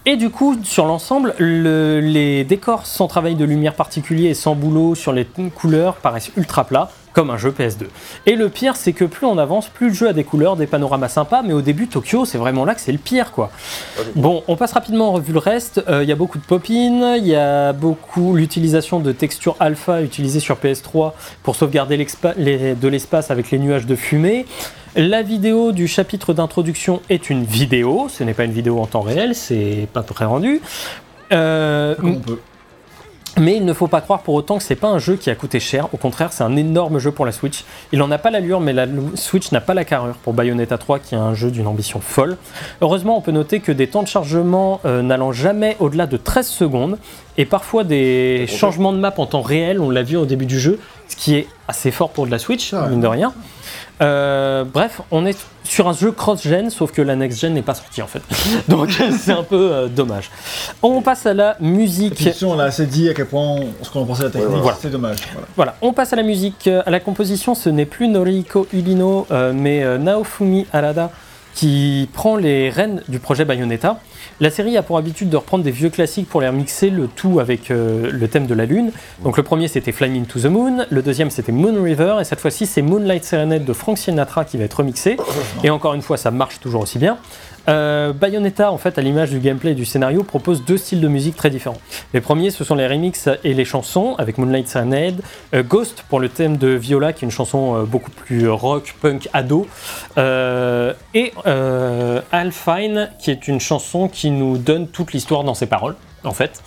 Et 0.07 0.17
du 0.17 0.31
coup, 0.31 0.57
sur 0.65 0.87
l'ensemble, 0.87 1.35
le- 1.39 2.01
les 2.01 2.43
décors 2.43 2.85
sans 2.85 3.07
travail 3.07 3.37
de 3.37 3.45
lumière 3.45 3.75
particulier 3.75 4.31
et 4.31 4.35
sans 4.35 4.57
boulot 4.57 4.97
sur 4.97 5.13
les 5.13 5.25
couleurs 5.55 5.95
paraissent 5.95 6.33
ultra 6.37 6.65
plats, 6.65 6.91
comme 7.13 7.31
un 7.31 7.37
jeu 7.37 7.51
PS2. 7.51 7.87
Et 8.27 8.37
le 8.37 8.49
pire, 8.49 8.77
c'est 8.77 8.93
que 8.93 9.05
plus 9.05 9.27
on 9.27 9.37
avance, 9.39 9.69
plus 9.69 9.89
le 9.89 9.95
jeu 9.95 10.09
a 10.09 10.13
des 10.13 10.25
couleurs, 10.25 10.57
des 10.57 10.67
panoramas 10.67 11.09
sympas, 11.09 11.43
mais 11.43 11.53
au 11.53 11.61
début, 11.63 11.89
Tokyo, 11.89 12.25
c'est 12.25 12.39
vraiment 12.39 12.65
là 12.65 12.75
que 12.75 12.81
c'est 12.81 12.93
le 12.93 12.99
pire, 12.99 13.33
quoi. 13.33 13.51
Bon, 14.15 14.43
on 14.49 14.57
passe 14.57 14.73
rapidement 14.73 15.09
en 15.09 15.13
revue 15.13 15.33
le 15.33 15.39
reste. 15.39 15.83
Euh, 15.89 16.03
Il 16.03 16.09
y 16.09 16.13
a 16.13 16.17
beaucoup 16.17 16.39
de 16.39 16.45
pop-in, 16.45 17.17
il 17.17 17.27
y 17.27 17.35
a 17.37 17.73
beaucoup 17.73 18.35
l'utilisation 18.37 19.01
de 19.01 19.13
textures 19.13 19.57
alpha 19.61 20.03
utilisées 20.03 20.41
sur 20.41 20.57
PS3 20.57 21.13
pour 21.43 21.57
sauvegarder 21.57 21.97
les- 22.37 22.75
de 22.75 22.89
l'espace 22.89 23.31
avec 23.31 23.51
les 23.51 23.59
nuages 23.59 23.87
de 23.87 23.97
fumée. 23.97 24.47
La 24.97 25.23
vidéo 25.23 25.71
du 25.73 25.87
chapitre 25.87 26.33
d'introduction 26.35 27.01
est 27.11 27.31
une 27.31 27.45
vidéo, 27.45 28.09
ce 28.09 28.25
n'est 28.25 28.35
pas 28.35 28.45
une 28.45 28.53
vidéo 28.53 28.81
en 28.81 28.87
temps 28.87 29.01
réel, 29.03 29.35
c'est 29.37 29.87
pas 29.93 30.03
pré-rendu. 30.03 30.61
Euh, 31.33 31.95
on 32.03 32.15
peut. 32.15 32.39
Mais 33.39 33.57
il 33.57 33.65
ne 33.65 33.73
faut 33.73 33.87
pas 33.87 34.01
croire 34.01 34.23
pour 34.23 34.35
autant 34.35 34.59
que 34.59 34.63
c'est 34.65 34.75
pas 34.75 34.89
un 34.89 34.99
jeu 34.99 35.17
qui 35.17 35.31
a 35.31 35.35
coûté 35.35 35.61
cher. 35.61 35.89
Au 35.93 35.97
contraire, 35.97 36.33
c'est 36.33 36.43
un 36.45 36.57
énorme 36.57 36.99
jeu 36.99 37.11
pour 37.11 37.27
la 37.27 37.33
Switch. 37.33 37.65
Il 37.93 38.03
en 38.03 38.11
a 38.11 38.19
pas 38.19 38.31
l'allure, 38.31 38.61
mais 38.61 38.73
la 38.73 38.87
Switch 39.15 39.53
n'a 39.53 39.61
pas 39.61 39.75
la 39.75 39.85
carrure 39.85 40.17
pour 40.17 40.33
Bayonetta 40.33 40.79
3, 40.79 40.99
qui 40.99 41.15
est 41.15 41.19
un 41.19 41.35
jeu 41.35 41.51
d'une 41.51 41.67
ambition 41.67 42.01
folle. 42.01 42.37
Heureusement, 42.81 43.17
on 43.17 43.21
peut 43.21 43.33
noter 43.33 43.61
que 43.61 43.73
des 43.73 43.87
temps 43.87 44.03
de 44.03 44.09
chargement 44.09 44.81
euh, 44.85 45.03
n'allant 45.03 45.33
jamais 45.33 45.77
au-delà 45.79 46.07
de 46.07 46.17
13 46.17 46.47
secondes, 46.47 46.99
et 47.39 47.45
parfois 47.45 47.85
des 47.85 48.47
changements 48.49 48.93
de 48.93 48.99
map 48.99 49.15
en 49.17 49.27
temps 49.27 49.43
réel, 49.43 49.81
on 49.81 49.91
l'a 49.91 50.03
vu 50.03 50.17
au 50.17 50.27
début 50.27 50.47
du 50.47 50.59
jeu, 50.59 50.79
ce 51.09 51.17
qui 51.17 51.37
est 51.37 51.47
assez 51.69 51.91
fort 51.91 52.11
pour 52.11 52.27
de 52.27 52.31
la 52.31 52.39
Switch, 52.39 52.75
Ah 52.75 52.89
mine 52.89 53.01
de 53.01 53.07
rien. 53.07 53.33
Euh, 54.03 54.65
bref, 54.65 55.03
on 55.11 55.27
est 55.27 55.37
sur 55.65 55.89
un 55.89 55.93
jeu 55.93 56.11
cross-gen, 56.11 56.71
sauf 56.71 56.91
que 56.91 57.03
la 57.03 57.17
next-gen 57.17 57.53
n'est 57.53 57.63
pas 57.63 57.75
sortie 57.75 58.03
en 58.03 58.07
fait. 58.07 58.23
Donc 58.69 58.91
c'est 59.21 59.33
un 59.33 59.43
peu 59.43 59.71
euh, 59.73 59.89
dommage. 59.89 60.31
On 60.83 61.03
passe 61.03 61.27
à 61.27 61.35
la 61.35 61.57
musique. 61.61 62.29
On 62.43 62.59
a 62.59 62.65
assez 62.65 62.87
dit 62.87 63.09
à 63.09 63.15
quel 63.15 63.27
point 63.27 63.43
on, 63.43 63.69
ce 63.83 63.91
qu'on 63.91 64.01
en 64.01 64.07
pensait 64.07 64.23
de 64.23 64.29
la 64.29 64.33
technique. 64.33 64.51
Ouais, 64.51 64.61
voilà. 64.61 64.79
C'est 64.81 64.91
dommage. 64.91 65.19
Voilà. 65.33 65.49
Voilà, 65.57 65.77
on 65.83 65.93
passe 65.93 66.13
à 66.13 66.17
la 66.17 66.23
musique. 66.23 66.67
Euh, 66.67 66.83
À 66.87 66.91
la 66.91 67.01
composition, 67.01 67.55
ce 67.55 67.69
n'est 67.69 67.85
plus 67.85 68.09
Noriko 68.09 68.67
Ubino, 68.73 69.27
euh, 69.31 69.53
mais 69.55 69.99
Naofumi 69.99 70.67
Arada 70.73 71.11
qui 71.55 72.09
prend 72.13 72.37
les 72.37 72.71
rênes 72.71 73.03
du 73.09 73.19
projet 73.19 73.45
Bayonetta. 73.45 74.01
La 74.41 74.51
série 74.51 74.77
a 74.77 74.83
pour 74.83 74.97
habitude 74.97 75.29
de 75.29 75.37
reprendre 75.37 75.65
des 75.65 75.71
vieux 75.71 75.91
classiques 75.91 76.29
pour 76.29 76.41
les 76.41 76.49
remixer, 76.49 76.91
le 76.91 77.09
tout 77.09 77.41
avec 77.41 77.71
euh, 77.71 78.11
le 78.11 78.29
thème 78.29 78.47
de 78.47 78.55
la 78.55 78.65
lune. 78.65 78.93
Donc 79.23 79.37
le 79.37 79.43
premier 79.43 79.69
c'était 79.69 79.93
Flying 79.93 80.25
to 80.25 80.41
the 80.41 80.47
Moon, 80.47 80.87
le 80.89 81.03
deuxième 81.03 81.31
c'était 81.31 81.53
Moon 81.53 81.83
River, 81.83 82.17
et 82.21 82.25
cette 82.25 82.41
fois-ci 82.41 82.67
c'est 82.67 82.83
Moonlight 82.83 83.25
Serenade 83.25 83.65
de 83.65 83.73
Frank 83.73 83.99
Sinatra 83.99 84.45
qui 84.45 84.57
va 84.57 84.65
être 84.65 84.75
remixé. 84.75 85.17
Et 85.63 85.71
encore 85.71 85.95
une 85.95 86.03
fois, 86.03 86.17
ça 86.17 86.31
marche 86.31 86.61
toujours 86.61 86.83
aussi 86.83 86.99
bien. 86.99 87.19
Euh, 87.69 88.13
Bayonetta, 88.13 88.73
en 88.73 88.79
fait, 88.79 88.99
à 88.99 89.03
l'image 89.03 89.31
du 89.31 89.39
gameplay 89.39 89.73
et 89.73 89.75
du 89.75 89.85
scénario, 89.85 90.23
propose 90.23 90.65
deux 90.65 90.77
styles 90.77 91.01
de 91.01 91.09
musique 91.09 91.37
très 91.37 91.51
différents. 91.51 91.79
Les 92.15 92.21
premiers, 92.21 92.51
ce 92.51 92.65
sont 92.65 92.75
les 92.75 92.87
remixes 92.87 93.29
et 93.45 93.55
les 93.55 93.65
chansons, 93.65 94.15
avec 94.19 94.39
Moonlight 94.39 94.69
Serenade, 94.69 95.21
euh, 95.55 95.63
Ghost 95.63 96.05
pour 96.09 96.21
le 96.21 96.29
thème 96.29 96.57
de 96.57 96.69
Viola, 96.69 97.13
qui 97.13 97.25
est 97.25 97.27
une 97.27 97.33
chanson 97.33 97.77
euh, 97.77 97.83
beaucoup 97.85 98.11
plus 98.11 98.49
rock, 98.49 98.95
punk, 99.01 99.29
ado, 99.33 99.67
euh, 100.19 100.93
et 101.15 101.33
Alfine, 102.33 103.11
qui 103.19 103.31
est 103.31 103.49
une 103.49 103.61
chanson 103.61 104.09
qui 104.09 104.31
nous 104.31 104.59
donne 104.59 104.89
toute 104.89 105.13
l'histoire 105.13 105.45
dans 105.45 105.55
ses 105.55 105.67
paroles. 105.67 105.97
En 106.23 106.35
fait. 106.35 106.63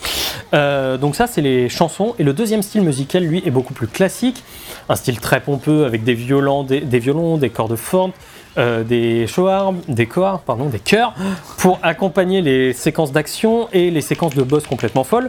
Donc 0.51 1.15
ça, 1.15 1.27
c'est 1.27 1.41
les 1.41 1.69
chansons. 1.69 2.15
Et 2.17 2.23
le 2.23 2.33
deuxième 2.33 2.63
style 2.63 2.81
musical, 2.81 3.23
lui, 3.23 3.43
est 3.45 3.51
beaucoup 3.51 3.75
plus 3.75 3.85
classique. 3.85 4.43
Un 4.89 4.95
style 4.95 5.19
très 5.19 5.41
pompeux 5.41 5.85
avec 5.85 6.03
des 6.03 6.15
violons, 6.15 6.63
des, 6.63 6.81
des 6.81 6.97
violons, 6.97 7.37
des 7.37 7.51
cordes 7.51 7.75
fortes, 7.75 8.13
euh, 8.57 8.83
des 8.83 9.25
chords, 9.33 9.73
des 9.87 10.07
pardon, 10.45 10.65
des 10.65 10.79
chœurs, 10.79 11.13
pour 11.57 11.79
accompagner 11.83 12.41
les 12.41 12.73
séquences 12.73 13.11
d'action 13.11 13.67
et 13.73 13.91
les 13.91 14.01
séquences 14.01 14.35
de 14.35 14.43
boss 14.43 14.65
complètement 14.67 15.03
folles. 15.03 15.27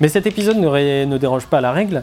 Mais 0.00 0.08
cet 0.08 0.26
épisode 0.26 0.58
ne, 0.58 0.66
ré- 0.66 1.06
ne 1.06 1.18
déroge 1.18 1.46
pas 1.46 1.58
à 1.58 1.60
la 1.60 1.72
règle. 1.72 2.02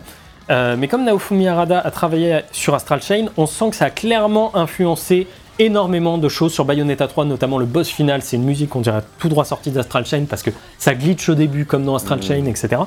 Euh, 0.50 0.76
mais 0.78 0.88
comme 0.88 1.04
Naofumi 1.06 1.48
Arada 1.48 1.80
a 1.80 1.92
travaillé 1.92 2.42
sur 2.52 2.76
Astral 2.76 3.02
Chain, 3.02 3.26
on 3.38 3.46
sent 3.46 3.70
que 3.70 3.76
ça 3.76 3.86
a 3.86 3.90
clairement 3.90 4.56
influencé 4.56 5.28
énormément 5.60 6.18
de 6.18 6.28
choses 6.30 6.52
sur 6.52 6.66
Bayonetta 6.66 7.08
3, 7.08 7.26
notamment 7.26 7.58
le 7.60 7.66
boss 7.66 7.88
final. 7.88 8.22
C'est 8.24 8.38
une 8.38 8.44
musique 8.44 8.70
qu'on 8.72 8.82
dirait 8.82 9.04
tout 9.20 9.30
droit 9.30 9.46
sortie 9.46 9.70
d'Astral 9.72 10.06
Chain 10.06 10.26
parce 10.30 10.42
que 10.44 10.50
ça 10.80 10.96
glitch 10.96 11.30
au 11.30 11.36
début 11.36 11.66
comme 11.66 11.86
dans 11.86 11.96
Astral 11.96 12.22
Chain, 12.24 12.46
etc. 12.46 12.82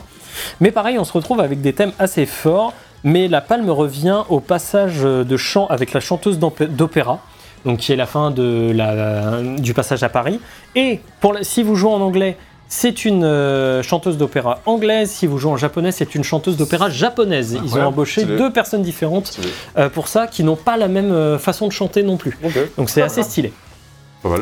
Mais 0.60 0.70
pareil, 0.70 0.98
on 0.98 1.04
se 1.04 1.12
retrouve 1.12 1.40
avec 1.40 1.60
des 1.60 1.72
thèmes 1.72 1.92
assez 1.98 2.26
forts. 2.26 2.72
Mais 3.04 3.28
la 3.28 3.40
palme 3.40 3.70
revient 3.70 4.22
au 4.30 4.40
passage 4.40 5.02
de 5.02 5.36
chant 5.36 5.66
avec 5.68 5.92
la 5.92 6.00
chanteuse 6.00 6.38
d'opé- 6.40 6.66
d'opéra, 6.66 7.20
donc 7.66 7.78
qui 7.80 7.92
est 7.92 7.96
la 7.96 8.06
fin 8.06 8.30
de 8.30 8.72
la, 8.74 9.42
du 9.58 9.74
passage 9.74 10.02
à 10.02 10.08
Paris. 10.08 10.40
Et 10.74 11.00
pour 11.20 11.34
la- 11.34 11.42
si 11.44 11.62
vous 11.62 11.74
jouez 11.74 11.90
en 11.90 12.00
anglais, 12.00 12.36
c'est 12.68 13.04
une 13.04 13.22
euh, 13.22 13.82
chanteuse 13.82 14.16
d'opéra 14.16 14.60
anglaise. 14.66 15.10
Si 15.10 15.26
vous 15.26 15.38
jouez 15.38 15.52
en 15.52 15.56
japonais, 15.56 15.92
c'est 15.92 16.14
une 16.14 16.24
chanteuse 16.24 16.56
d'opéra 16.56 16.88
japonaise. 16.90 17.58
Ils 17.62 17.76
ont 17.76 17.82
embauché 17.86 18.24
deux 18.24 18.52
personnes 18.52 18.82
différentes 18.82 19.38
euh, 19.78 19.88
pour 19.88 20.08
ça, 20.08 20.26
qui 20.26 20.42
n'ont 20.42 20.56
pas 20.56 20.76
la 20.76 20.88
même 20.88 21.12
euh, 21.12 21.38
façon 21.38 21.66
de 21.68 21.72
chanter 21.72 22.02
non 22.02 22.16
plus. 22.16 22.36
Donc 22.78 22.88
c'est 22.88 23.02
assez 23.02 23.22
stylé. 23.22 23.52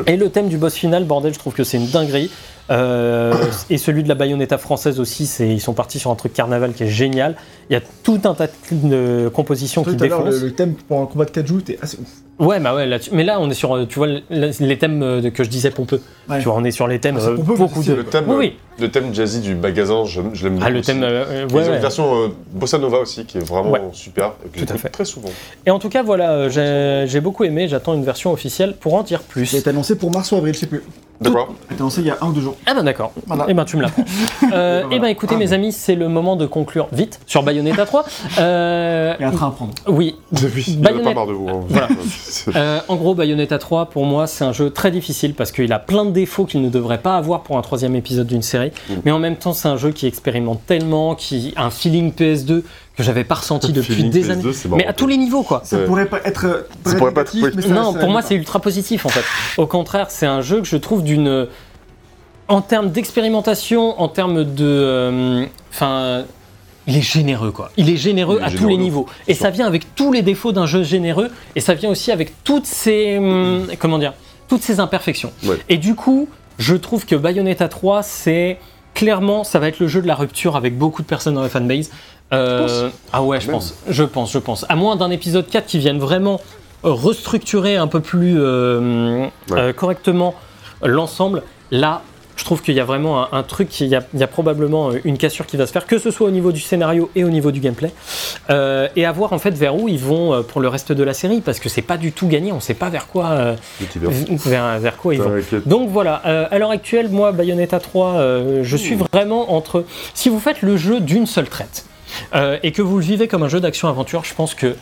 Et 0.07 0.17
le 0.17 0.29
thème 0.29 0.47
du 0.47 0.57
boss 0.57 0.73
final, 0.73 1.03
bordel, 1.03 1.33
je 1.33 1.37
trouve 1.39 1.53
que 1.53 1.63
c'est 1.63 1.77
une 1.77 1.87
dinguerie. 1.87 2.31
Euh, 2.71 3.35
et 3.69 3.77
celui 3.77 4.01
de 4.01 4.07
la 4.09 4.15
baïonnetta 4.15 4.57
française 4.57 4.99
aussi, 4.99 5.27
c'est 5.27 5.47
ils 5.47 5.61
sont 5.61 5.73
partis 5.73 5.99
sur 5.99 6.09
un 6.09 6.15
truc 6.15 6.33
carnaval 6.33 6.73
qui 6.73 6.83
est 6.83 6.89
génial. 6.89 7.35
Il 7.69 7.73
y 7.73 7.75
a 7.75 7.81
tout 8.01 8.19
un 8.23 8.33
tas 8.33 8.47
de 8.71 9.29
compositions 9.31 9.83
qui 9.83 9.91
Tout 9.91 9.95
défoncent. 9.97 10.33
le, 10.41 10.47
le 10.47 10.51
thème 10.53 10.73
pour 10.73 10.99
un 11.01 11.05
combat 11.05 11.25
de 11.25 11.29
4 11.31 11.45
joues 11.45 11.59
était 11.59 11.77
assez 11.83 11.97
ouf. 12.01 12.07
Ouais, 12.37 12.59
bah 12.59 12.75
ouais, 12.75 12.85
là-dessus- 12.85 13.11
mais 13.13 13.23
là 13.23 13.37
on 13.39 13.49
est 13.49 13.53
sur, 13.53 13.73
euh, 13.75 13.85
tu 13.85 13.97
vois, 13.97 14.07
le- 14.07 14.21
les 14.29 14.77
thèmes 14.77 15.01
euh, 15.03 15.29
que 15.31 15.43
je 15.45 15.49
disais 15.49 15.71
pompeux. 15.71 16.01
Ouais. 16.29 16.39
Tu 16.39 16.45
vois, 16.45 16.55
on 16.55 16.63
est 16.65 16.71
sur 16.71 16.85
les 16.87 16.99
thèmes 16.99 17.17
Ah, 17.21 17.27
euh, 17.27 17.35
pompeux, 17.37 17.55
beaucoup 17.55 17.81
de. 17.81 17.93
Le 17.93 18.03
thème, 18.03 18.25
Oui, 18.27 18.35
oui. 18.37 18.57
le 18.79 18.91
thème 18.91 19.13
jazzy 19.15 19.39
du 19.39 19.55
magasin, 19.55 20.03
je, 20.05 20.19
je 20.33 20.43
l'aime 20.43 20.55
beaucoup. 20.55 20.65
Ah, 20.67 20.69
le 20.69 20.79
aussi. 20.79 20.87
thème. 20.87 21.03
euh, 21.03 21.45
Ils 21.49 21.55
ouais, 21.55 21.61
ont 21.63 21.65
ouais. 21.69 21.75
une 21.75 21.81
version 21.81 22.23
euh, 22.23 22.27
bossa 22.51 22.77
nova 22.77 22.99
aussi 22.99 23.25
qui 23.25 23.37
est 23.37 23.41
vraiment 23.47 23.71
Ouais. 23.71 23.81
super 23.93 24.33
et 24.45 24.49
que 24.59 24.65
Tout 24.65 24.73
à 24.73 24.77
fait. 24.77 24.89
très 24.89 25.05
souvent. 25.05 25.29
Et 25.65 25.71
en 25.71 25.79
tout 25.79 25.87
cas, 25.89 26.03
voilà, 26.03 26.49
j'ai 26.49 27.21
beaucoup 27.21 27.45
aimé. 27.45 27.67
J'attends 27.69 27.93
une 27.93 28.03
version 28.03 28.33
officielle 28.33 28.75
pour 28.79 28.95
en 28.95 29.03
dire 29.03 29.21
plus. 29.21 29.53
été 29.53 29.69
annoncé 29.69 29.95
pour 29.97 30.11
mars 30.11 30.31
ou 30.33 30.35
avril, 30.35 30.53
je 30.53 30.59
sais 30.59 30.67
plus. 30.67 30.83
D'accord. 31.21 31.47
Ça 31.47 31.53
a 31.69 31.73
été 31.75 31.81
annoncé 31.81 32.01
il 32.01 32.07
y 32.07 32.09
a 32.09 32.17
un 32.19 32.27
ou 32.27 32.33
deux 32.33 32.41
jours. 32.41 32.57
Ah 32.65 32.73
ben 32.73 32.83
d'accord. 32.83 33.13
Voilà. 33.27 33.45
Eh 33.47 33.53
ben 33.53 33.63
tu 33.63 33.77
me 33.77 33.83
l'apprends. 33.83 34.03
Euh, 34.53 34.81
Voilà. 34.83 34.95
Eh 34.95 34.99
ben 34.99 35.07
écoutez 35.07 35.37
mes 35.37 35.53
amis, 35.53 35.71
c'est 35.71 35.95
le 35.95 36.09
moment 36.09 36.35
de 36.35 36.45
conclure 36.45 36.87
vite 36.91 37.19
sur 37.25 37.41
Bayonetta 37.43 37.85
3. 37.85 38.03
Euh, 38.39 39.13
Il 39.17 39.21
y 39.21 39.25
a 39.25 39.29
un 39.29 39.31
train 39.31 39.47
à 39.47 39.51
prendre. 39.51 39.73
oui. 39.87 40.15
Depuis, 40.33 40.75
Bayonetta- 40.77 41.03
pas 41.05 41.13
marre 41.13 41.27
de 41.27 41.31
vous. 41.33 41.47
hein. 41.47 41.61
Voilà. 41.69 41.87
Euh, 42.55 42.79
en 42.87 42.95
gros, 42.95 43.15
Bayonetta 43.15 43.57
3, 43.57 43.85
pour 43.87 44.05
moi, 44.05 44.27
c'est 44.27 44.43
un 44.43 44.51
jeu 44.53 44.69
très 44.69 44.91
difficile 44.91 45.33
parce 45.33 45.51
qu'il 45.51 45.71
a 45.73 45.79
plein 45.79 46.05
de 46.05 46.11
défauts 46.11 46.45
qu'il 46.45 46.61
ne 46.61 46.69
devrait 46.69 46.97
pas 46.99 47.17
avoir 47.17 47.41
pour 47.43 47.57
un 47.57 47.61
troisième 47.61 47.95
épisode 47.95 48.27
d'une 48.27 48.41
série. 48.41 48.71
Mm. 48.89 48.93
Mais 49.05 49.11
en 49.11 49.19
même 49.19 49.35
temps, 49.35 49.53
c'est 49.53 49.67
un 49.67 49.77
jeu 49.77 49.91
qui 49.91 50.07
expérimente 50.07 50.61
tellement, 50.65 51.15
qui 51.15 51.53
a 51.55 51.65
un 51.65 51.69
feeling 51.69 52.11
PS2 52.13 52.63
que 52.97 53.03
j'avais 53.03 53.23
pas 53.23 53.35
ressenti 53.35 53.73
depuis 53.73 54.03
des 54.05 54.21
PS2, 54.23 54.31
années. 54.31 54.43
Mais 54.77 54.85
à 54.87 54.93
tous 54.93 55.07
les 55.07 55.17
niveaux, 55.17 55.43
quoi. 55.43 55.61
Ça 55.65 55.77
Ouais. 55.77 55.85
pourrait 55.85 56.05
pas 56.05 56.19
être. 56.23 56.45
euh, 56.45 56.61
Ça 56.85 56.95
pourrait 56.95 57.13
pas 57.13 57.21
être- 57.21 57.35
mais 57.55 57.61
ça- 57.61 57.67
Non, 57.69 57.91
ça 57.93 57.99
pour 57.99 58.09
moi, 58.09 58.21
c'est 58.21 58.35
ultra 58.35 58.59
positif 58.59 59.05
en 59.05 59.09
fait. 59.09 59.23
Au 59.61 59.67
contraire, 59.67 60.07
c'est 60.09 60.25
un 60.25 60.41
jeu 60.41 60.61
que 60.61 60.67
je 60.67 60.77
trouve 60.77 61.03
d'une. 61.03 61.47
En 62.47 62.61
termes 62.61 62.91
d'expérimentation, 62.91 63.99
en 63.99 64.07
termes 64.07 64.43
de. 64.43 64.63
euh, 64.65 65.45
Enfin. 65.71 66.23
Il 66.87 66.97
est 66.97 67.01
généreux, 67.01 67.51
quoi. 67.51 67.71
Il 67.77 67.89
est 67.89 67.97
généreux 67.97 68.37
Il 68.39 68.43
est 68.43 68.47
à 68.47 68.57
tous 68.57 68.67
les 68.67 68.77
niveaux. 68.77 69.07
Et 69.27 69.33
ça 69.33 69.49
vient 69.49 69.65
avec 69.67 69.95
tous 69.95 70.11
les 70.13 70.21
défauts 70.21 70.51
d'un 70.51 70.65
jeu 70.65 70.83
généreux, 70.83 71.29
et 71.55 71.59
ça 71.59 71.73
vient 71.73 71.89
aussi 71.89 72.11
avec 72.11 72.43
toutes 72.43 72.65
ces. 72.65 73.17
hum, 73.17 73.67
comment 73.79 73.97
dire 73.99 74.13
Toutes 74.47 74.61
ces 74.61 74.79
imperfections. 74.79 75.31
Ouais. 75.45 75.57
Et 75.69 75.77
du 75.77 75.95
coup, 75.95 76.27
je 76.59 76.75
trouve 76.75 77.05
que 77.05 77.15
Bayonetta 77.15 77.67
3, 77.67 78.03
c'est. 78.03 78.57
Clairement, 78.93 79.43
ça 79.43 79.59
va 79.59 79.67
être 79.67 79.79
le 79.79 79.89
jeu 79.89 80.01
de 80.01 80.07
la 80.07 80.15
rupture 80.15 80.55
avec 80.55 80.77
beaucoup 80.77 81.01
de 81.01 81.07
personnes 81.07 81.33
dans 81.35 81.41
la 81.41 81.49
fanbase. 81.49 81.91
Euh, 82.33 82.89
ah 83.11 83.21
ouais, 83.23 83.41
je 83.41 83.47
Même. 83.47 83.55
pense. 83.57 83.75
Je 83.89 84.03
pense, 84.03 84.31
je 84.31 84.39
pense. 84.39 84.65
À 84.69 84.75
moins 84.77 84.95
d'un 84.95 85.09
épisode 85.11 85.49
4 85.49 85.65
qui 85.65 85.79
vienne 85.79 85.99
vraiment 85.99 86.39
euh, 86.85 86.91
restructurer 86.93 87.75
un 87.75 87.87
peu 87.87 87.99
plus 87.99 88.35
euh, 88.39 89.25
Ouais. 89.49 89.59
euh, 89.59 89.73
correctement 89.73 90.33
l'ensemble, 90.81 91.43
là, 91.71 92.03
je 92.37 92.43
trouve 92.43 92.61
qu'il 92.61 92.75
y 92.75 92.79
a 92.79 92.85
vraiment 92.85 93.23
un, 93.23 93.29
un 93.39 93.43
truc, 93.43 93.79
il 93.79 93.87
y, 93.87 93.95
a, 93.95 94.03
il 94.13 94.19
y 94.19 94.23
a 94.23 94.27
probablement 94.27 94.89
euh, 94.91 94.99
une 95.05 95.17
cassure 95.17 95.45
qui 95.45 95.55
va 95.57 95.65
se 95.65 95.71
faire, 95.71 95.85
que 95.85 95.97
ce 95.97 96.11
soit 96.11 96.27
au 96.27 96.31
niveau 96.31 96.51
du 96.51 96.59
scénario 96.59 97.09
et 97.15 97.23
au 97.23 97.29
niveau 97.29 97.51
du 97.51 97.59
gameplay. 97.61 97.91
Euh, 98.49 98.87
et 98.95 99.05
à 99.05 99.11
voir 99.11 99.31
en 99.33 99.39
fait 99.39 99.51
vers 99.51 99.75
où 99.75 99.87
ils 99.87 99.99
vont 99.99 100.33
euh, 100.33 100.41
pour 100.41 100.59
le 100.61 100.67
reste 100.67 100.91
de 100.91 101.03
la 101.03 101.13
série, 101.13 101.41
parce 101.41 101.59
que 101.59 101.69
c'est 101.69 101.81
pas 101.81 101.97
du 101.97 102.11
tout 102.11 102.27
gagné, 102.27 102.51
on 102.51 102.59
sait 102.59 102.73
pas 102.73 102.89
vers 102.89 103.07
quoi, 103.07 103.27
euh, 103.31 103.55
vers, 104.45 104.79
vers 104.79 104.97
quoi 104.97 105.13
ils 105.15 105.21
vont. 105.21 105.31
Donc 105.65 105.89
voilà, 105.89 106.21
euh, 106.25 106.47
à 106.51 106.59
l'heure 106.59 106.71
actuelle, 106.71 107.09
moi, 107.09 107.31
Bayonetta 107.31 107.79
3, 107.79 108.07
euh, 108.15 108.59
je 108.63 108.77
suis 108.77 108.95
vraiment 109.13 109.53
entre. 109.53 109.85
Si 110.13 110.29
vous 110.29 110.39
faites 110.39 110.61
le 110.61 110.77
jeu 110.77 110.99
d'une 110.99 111.25
seule 111.27 111.47
traite 111.49 111.85
euh, 112.35 112.57
et 112.63 112.71
que 112.71 112.81
vous 112.81 112.97
le 112.97 113.03
vivez 113.03 113.27
comme 113.27 113.43
un 113.43 113.49
jeu 113.49 113.59
d'action-aventure, 113.59 114.23
je 114.25 114.33
pense 114.33 114.53
que 114.55 114.75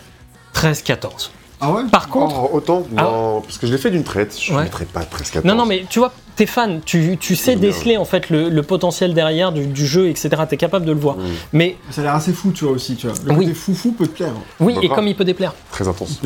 13-14. 0.56 1.30
Ah 1.62 1.72
ouais? 1.72 1.84
Par 1.92 2.10
contre, 2.10 2.36
Oh, 2.44 2.50
autant, 2.58 2.84
Ah. 2.98 3.04
non, 3.04 3.42
parce 3.42 3.58
que 3.58 3.68
je 3.68 3.72
l'ai 3.72 3.78
fait 3.78 3.90
d'une 3.90 4.04
traite, 4.04 4.38
je 4.40 4.52
ne 4.52 4.58
Ouais. 4.58 4.64
mettrais 4.66 4.86
pas 4.86 5.04
13 5.04 5.32
14. 5.32 5.46
non, 5.46 5.56
non, 5.56 5.66
mais 5.66 5.86
tu 5.90 6.00
vois, 6.00 6.12
t'es 6.36 6.46
fan, 6.46 6.82
tu, 6.86 7.18
tu 7.20 7.36
sais 7.36 7.56
déceler 7.56 7.98
en 7.98 8.06
fait 8.06 8.30
le, 8.30 8.50
le 8.50 8.64
potentiel 8.64 9.14
derrière 9.14 9.52
du, 9.52 9.66
du 9.68 9.86
jeu, 9.86 10.08
etc. 10.10 10.30
T'es 10.50 10.58
capable 10.58 10.86
de 10.86 10.92
le 10.92 11.00
voir. 11.00 11.16
Mm. 11.18 11.22
Mais 11.54 11.76
Ça 11.92 12.02
a 12.02 12.04
l'air 12.06 12.16
assez 12.16 12.34
fou, 12.34 12.52
tu 12.52 12.66
vois 12.66 12.74
aussi, 12.74 12.96
tu 12.96 13.08
vois. 13.08 13.16
Le 13.26 13.32
Oui. 13.34 13.46
côté 13.46 13.54
foufou 13.56 13.92
peut 13.92 14.08
te 14.08 14.14
plaire. 14.16 14.34
oui, 14.60 14.76
et 14.82 14.90
comme 14.90 15.08
il 15.08 15.16
peut 15.16 15.26
déplaire. 15.26 15.54
Très 15.72 15.88
intense. 15.88 16.20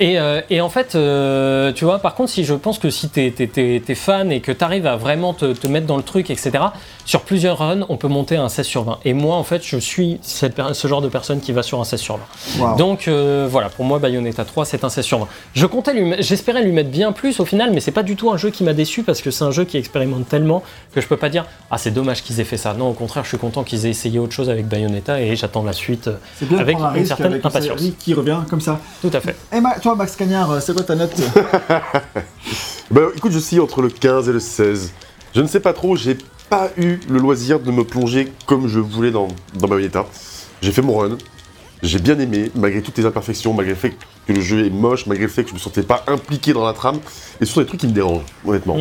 Et, 0.00 0.18
euh, 0.18 0.40
et 0.50 0.60
en 0.60 0.68
fait, 0.68 0.94
euh, 0.94 1.72
tu 1.72 1.84
vois, 1.84 1.98
par 1.98 2.14
contre, 2.14 2.30
si 2.30 2.44
je 2.44 2.54
pense 2.54 2.78
que 2.78 2.90
si 2.90 3.08
t'es 3.08 3.32
es, 3.38 3.94
fan 3.94 4.30
et 4.32 4.40
que 4.40 4.52
t'arrives 4.52 4.86
à 4.86 4.96
vraiment 4.96 5.34
te, 5.34 5.52
te 5.52 5.66
mettre 5.66 5.86
dans 5.86 5.96
le 5.96 6.02
truc, 6.02 6.30
etc., 6.30 6.52
sur 7.04 7.22
plusieurs 7.22 7.58
runs, 7.58 7.86
on 7.88 7.96
peut 7.96 8.08
monter 8.08 8.36
à 8.36 8.42
un 8.42 8.48
16 8.48 8.66
sur 8.66 8.84
20. 8.84 8.98
Et 9.04 9.14
moi, 9.14 9.36
en 9.36 9.44
fait, 9.44 9.62
je 9.64 9.78
suis 9.78 10.18
cette 10.22 10.54
ce 10.72 10.88
genre 10.88 11.00
de 11.00 11.08
personne 11.08 11.40
qui 11.40 11.52
va 11.52 11.62
sur 11.62 11.80
un 11.80 11.84
16 11.84 12.00
sur 12.00 12.18
20. 12.58 12.62
Waouh. 12.62 12.76
Donc 12.76 13.08
euh, 13.08 13.46
voilà, 13.50 13.68
pour 13.70 13.84
moi, 13.84 13.98
Bayonetta 13.98 14.44
3, 14.44 14.64
c'est 14.66 14.84
un 14.84 14.88
16 14.88 15.04
sur 15.04 15.18
20. 15.20 15.28
Je 15.54 15.66
comptais 15.66 16.22
j'espérais 16.22 16.62
lui 16.62 16.72
mettre 16.72 16.90
bien 16.90 17.12
plus 17.12 17.40
au 17.40 17.44
final, 17.44 17.70
mais 17.72 17.80
c'est 17.80 17.92
pas 17.92 18.02
du 18.02 18.16
tout 18.16 18.30
un 18.30 18.36
jeu 18.36 18.50
qui 18.50 18.64
m'a 18.64 18.74
déçu 18.74 19.02
parce 19.04 19.22
que 19.22 19.30
c'est 19.30 19.44
un 19.48 19.50
jeu 19.50 19.64
qui 19.64 19.76
expérimente 19.76 20.28
tellement 20.28 20.62
que 20.94 21.00
je 21.00 21.06
peux 21.06 21.16
pas 21.16 21.28
dire 21.28 21.46
ah 21.70 21.78
c'est 21.78 21.90
dommage 21.90 22.22
qu'ils 22.22 22.38
aient 22.40 22.44
fait 22.44 22.56
ça. 22.56 22.74
Non, 22.74 22.88
au 22.90 22.92
contraire, 22.92 23.24
je 23.24 23.28
suis 23.30 23.38
content 23.38 23.64
qu'ils 23.64 23.86
aient 23.86 23.90
essayé 23.90 24.18
autre 24.18 24.32
chose 24.32 24.48
avec 24.50 24.66
Bayonetta 24.68 25.20
et 25.20 25.34
j'attends 25.36 25.62
la 25.64 25.72
suite. 25.72 26.08
euh, 26.08 26.16
bien 26.42 26.58
avec 26.58 26.76
un 26.78 26.94
une 26.94 27.06
certaine 27.06 27.26
avec 27.32 27.44
impatience. 27.44 27.80
qui 27.98 28.14
revient 28.14 28.38
comme 28.48 28.60
ça. 28.60 28.80
Tout 29.02 29.10
à 29.12 29.20
fait. 29.20 29.34
Et 29.52 29.60
Ma- 29.60 29.78
toi, 29.80 29.94
Max 29.96 30.14
Cagnard, 30.16 30.50
euh, 30.52 30.60
c'est 30.60 30.72
quoi 30.74 30.84
ta 30.84 30.94
note 30.94 31.12
Bah 32.90 33.02
écoute, 33.16 33.32
je 33.32 33.38
suis 33.38 33.60
entre 33.60 33.82
le 33.82 33.88
15 33.90 34.28
et 34.28 34.32
le 34.32 34.40
16. 34.40 34.92
Je 35.34 35.40
ne 35.40 35.46
sais 35.46 35.60
pas 35.60 35.72
trop, 35.72 35.94
j'ai 35.96 36.16
pas 36.48 36.70
eu 36.78 36.98
le 37.08 37.18
loisir 37.18 37.60
de 37.60 37.70
me 37.70 37.84
plonger 37.84 38.32
comme 38.46 38.66
je 38.68 38.78
voulais 38.80 39.10
dans, 39.10 39.28
dans 39.54 39.68
Bayonetta. 39.68 40.06
J'ai 40.62 40.72
fait 40.72 40.80
mon 40.82 40.96
run, 40.96 41.18
j'ai 41.82 41.98
bien 41.98 42.18
aimé, 42.18 42.50
malgré 42.54 42.80
toutes 42.82 42.96
les 42.98 43.04
imperfections, 43.04 43.52
malgré 43.52 43.74
le 43.74 43.78
fait 43.78 43.94
que 44.26 44.32
le 44.32 44.40
jeu 44.40 44.64
est 44.66 44.70
moche, 44.70 45.06
malgré 45.06 45.26
le 45.26 45.30
fait 45.32 45.42
que 45.44 45.50
je 45.50 45.54
me 45.54 45.58
sentais 45.58 45.82
pas 45.82 46.02
impliqué 46.06 46.52
dans 46.54 46.64
la 46.66 46.72
trame, 46.72 46.98
et 47.40 47.44
ce 47.44 47.52
sont 47.52 47.60
des 47.60 47.66
trucs 47.66 47.80
qui 47.80 47.86
me 47.86 47.92
dérangent, 47.92 48.22
honnêtement. 48.46 48.78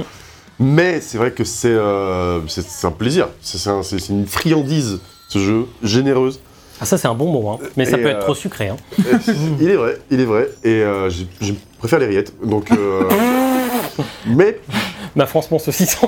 Mais 0.60 1.02
c'est 1.02 1.18
vrai 1.18 1.32
que 1.32 1.44
c'est 1.44 1.70
euh, 1.72 2.40
un 2.84 2.92
plaisir, 2.92 3.30
c'est 3.42 3.70
un- 3.70 3.82
une 4.10 4.26
friandise, 4.26 5.00
ce 5.28 5.40
jeu, 5.40 5.66
généreuse. 5.84 6.40
Ah 6.80 6.86
ça 6.86 6.98
c'est 6.98 7.08
un 7.08 7.14
bon 7.16 7.32
mot, 7.32 7.50
hein. 7.50 7.58
mais 7.76 7.86
ça 7.86 7.98
Et, 7.98 8.02
peut 8.02 8.08
être 8.10 8.18
euh, 8.20 8.24
trop 8.24 8.36
sucré. 8.36 8.70
Hein. 8.70 8.78
il 9.60 9.70
est 9.70 9.76
vrai, 9.76 9.98
il 10.12 10.20
est 10.20 10.26
vrai, 10.26 10.50
et 10.64 10.82
euh, 10.84 11.10
je 11.10 11.54
préfère 11.80 12.00
les 12.00 12.06
rillettes, 12.08 12.34
donc... 12.44 12.72
euh, 12.72 13.04
mais 14.28 14.60
Ma 15.16 15.26
France 15.26 15.50
mon 15.50 15.58
saucisson. 15.60 16.08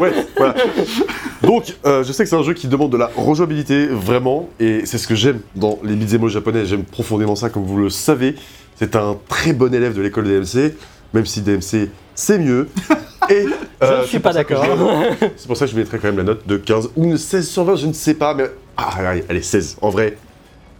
Ouais, 0.00 0.12
voilà. 0.36 0.54
Donc, 1.42 1.74
euh, 1.84 2.02
je 2.04 2.12
sais 2.12 2.22
que 2.24 2.30
c'est 2.30 2.36
un 2.36 2.42
jeu 2.42 2.54
qui 2.54 2.68
demande 2.68 2.90
de 2.90 2.96
la 2.96 3.10
rejouabilité, 3.16 3.86
vraiment, 3.86 4.48
et 4.60 4.86
c'est 4.86 4.98
ce 4.98 5.06
que 5.06 5.14
j'aime 5.14 5.40
dans 5.56 5.78
les 5.82 5.94
beat'em 5.94 6.26
japonais, 6.28 6.64
j'aime 6.66 6.84
profondément 6.84 7.36
ça, 7.36 7.50
comme 7.50 7.64
vous 7.64 7.76
le 7.78 7.90
savez. 7.90 8.34
C'est 8.78 8.94
un 8.96 9.16
très 9.28 9.52
bon 9.52 9.74
élève 9.74 9.94
de 9.94 10.00
l'école 10.00 10.24
DMC, 10.28 10.74
même 11.14 11.26
si 11.26 11.40
DMC, 11.42 11.90
c'est 12.14 12.38
mieux. 12.38 12.68
Et, 13.30 13.44
Je 13.44 13.86
euh, 13.86 14.00
ne 14.02 14.06
suis 14.06 14.20
pas 14.20 14.32
d'accord. 14.32 14.64
je- 14.64 15.26
C'est 15.36 15.46
pour 15.46 15.56
ça 15.56 15.66
que 15.66 15.72
je 15.72 15.76
mettrais 15.76 15.98
quand 15.98 16.08
même 16.08 16.16
la 16.16 16.22
note 16.22 16.46
de 16.46 16.56
15, 16.56 16.90
ou 16.96 17.04
une 17.04 17.18
16 17.18 17.48
sur 17.48 17.64
20, 17.64 17.76
je 17.76 17.86
ne 17.86 17.92
sais 17.92 18.14
pas, 18.14 18.32
mais... 18.34 18.44
Ah, 18.76 18.90
allez, 18.98 19.24
allez, 19.28 19.42
16, 19.42 19.78
en 19.82 19.90
vrai, 19.90 20.16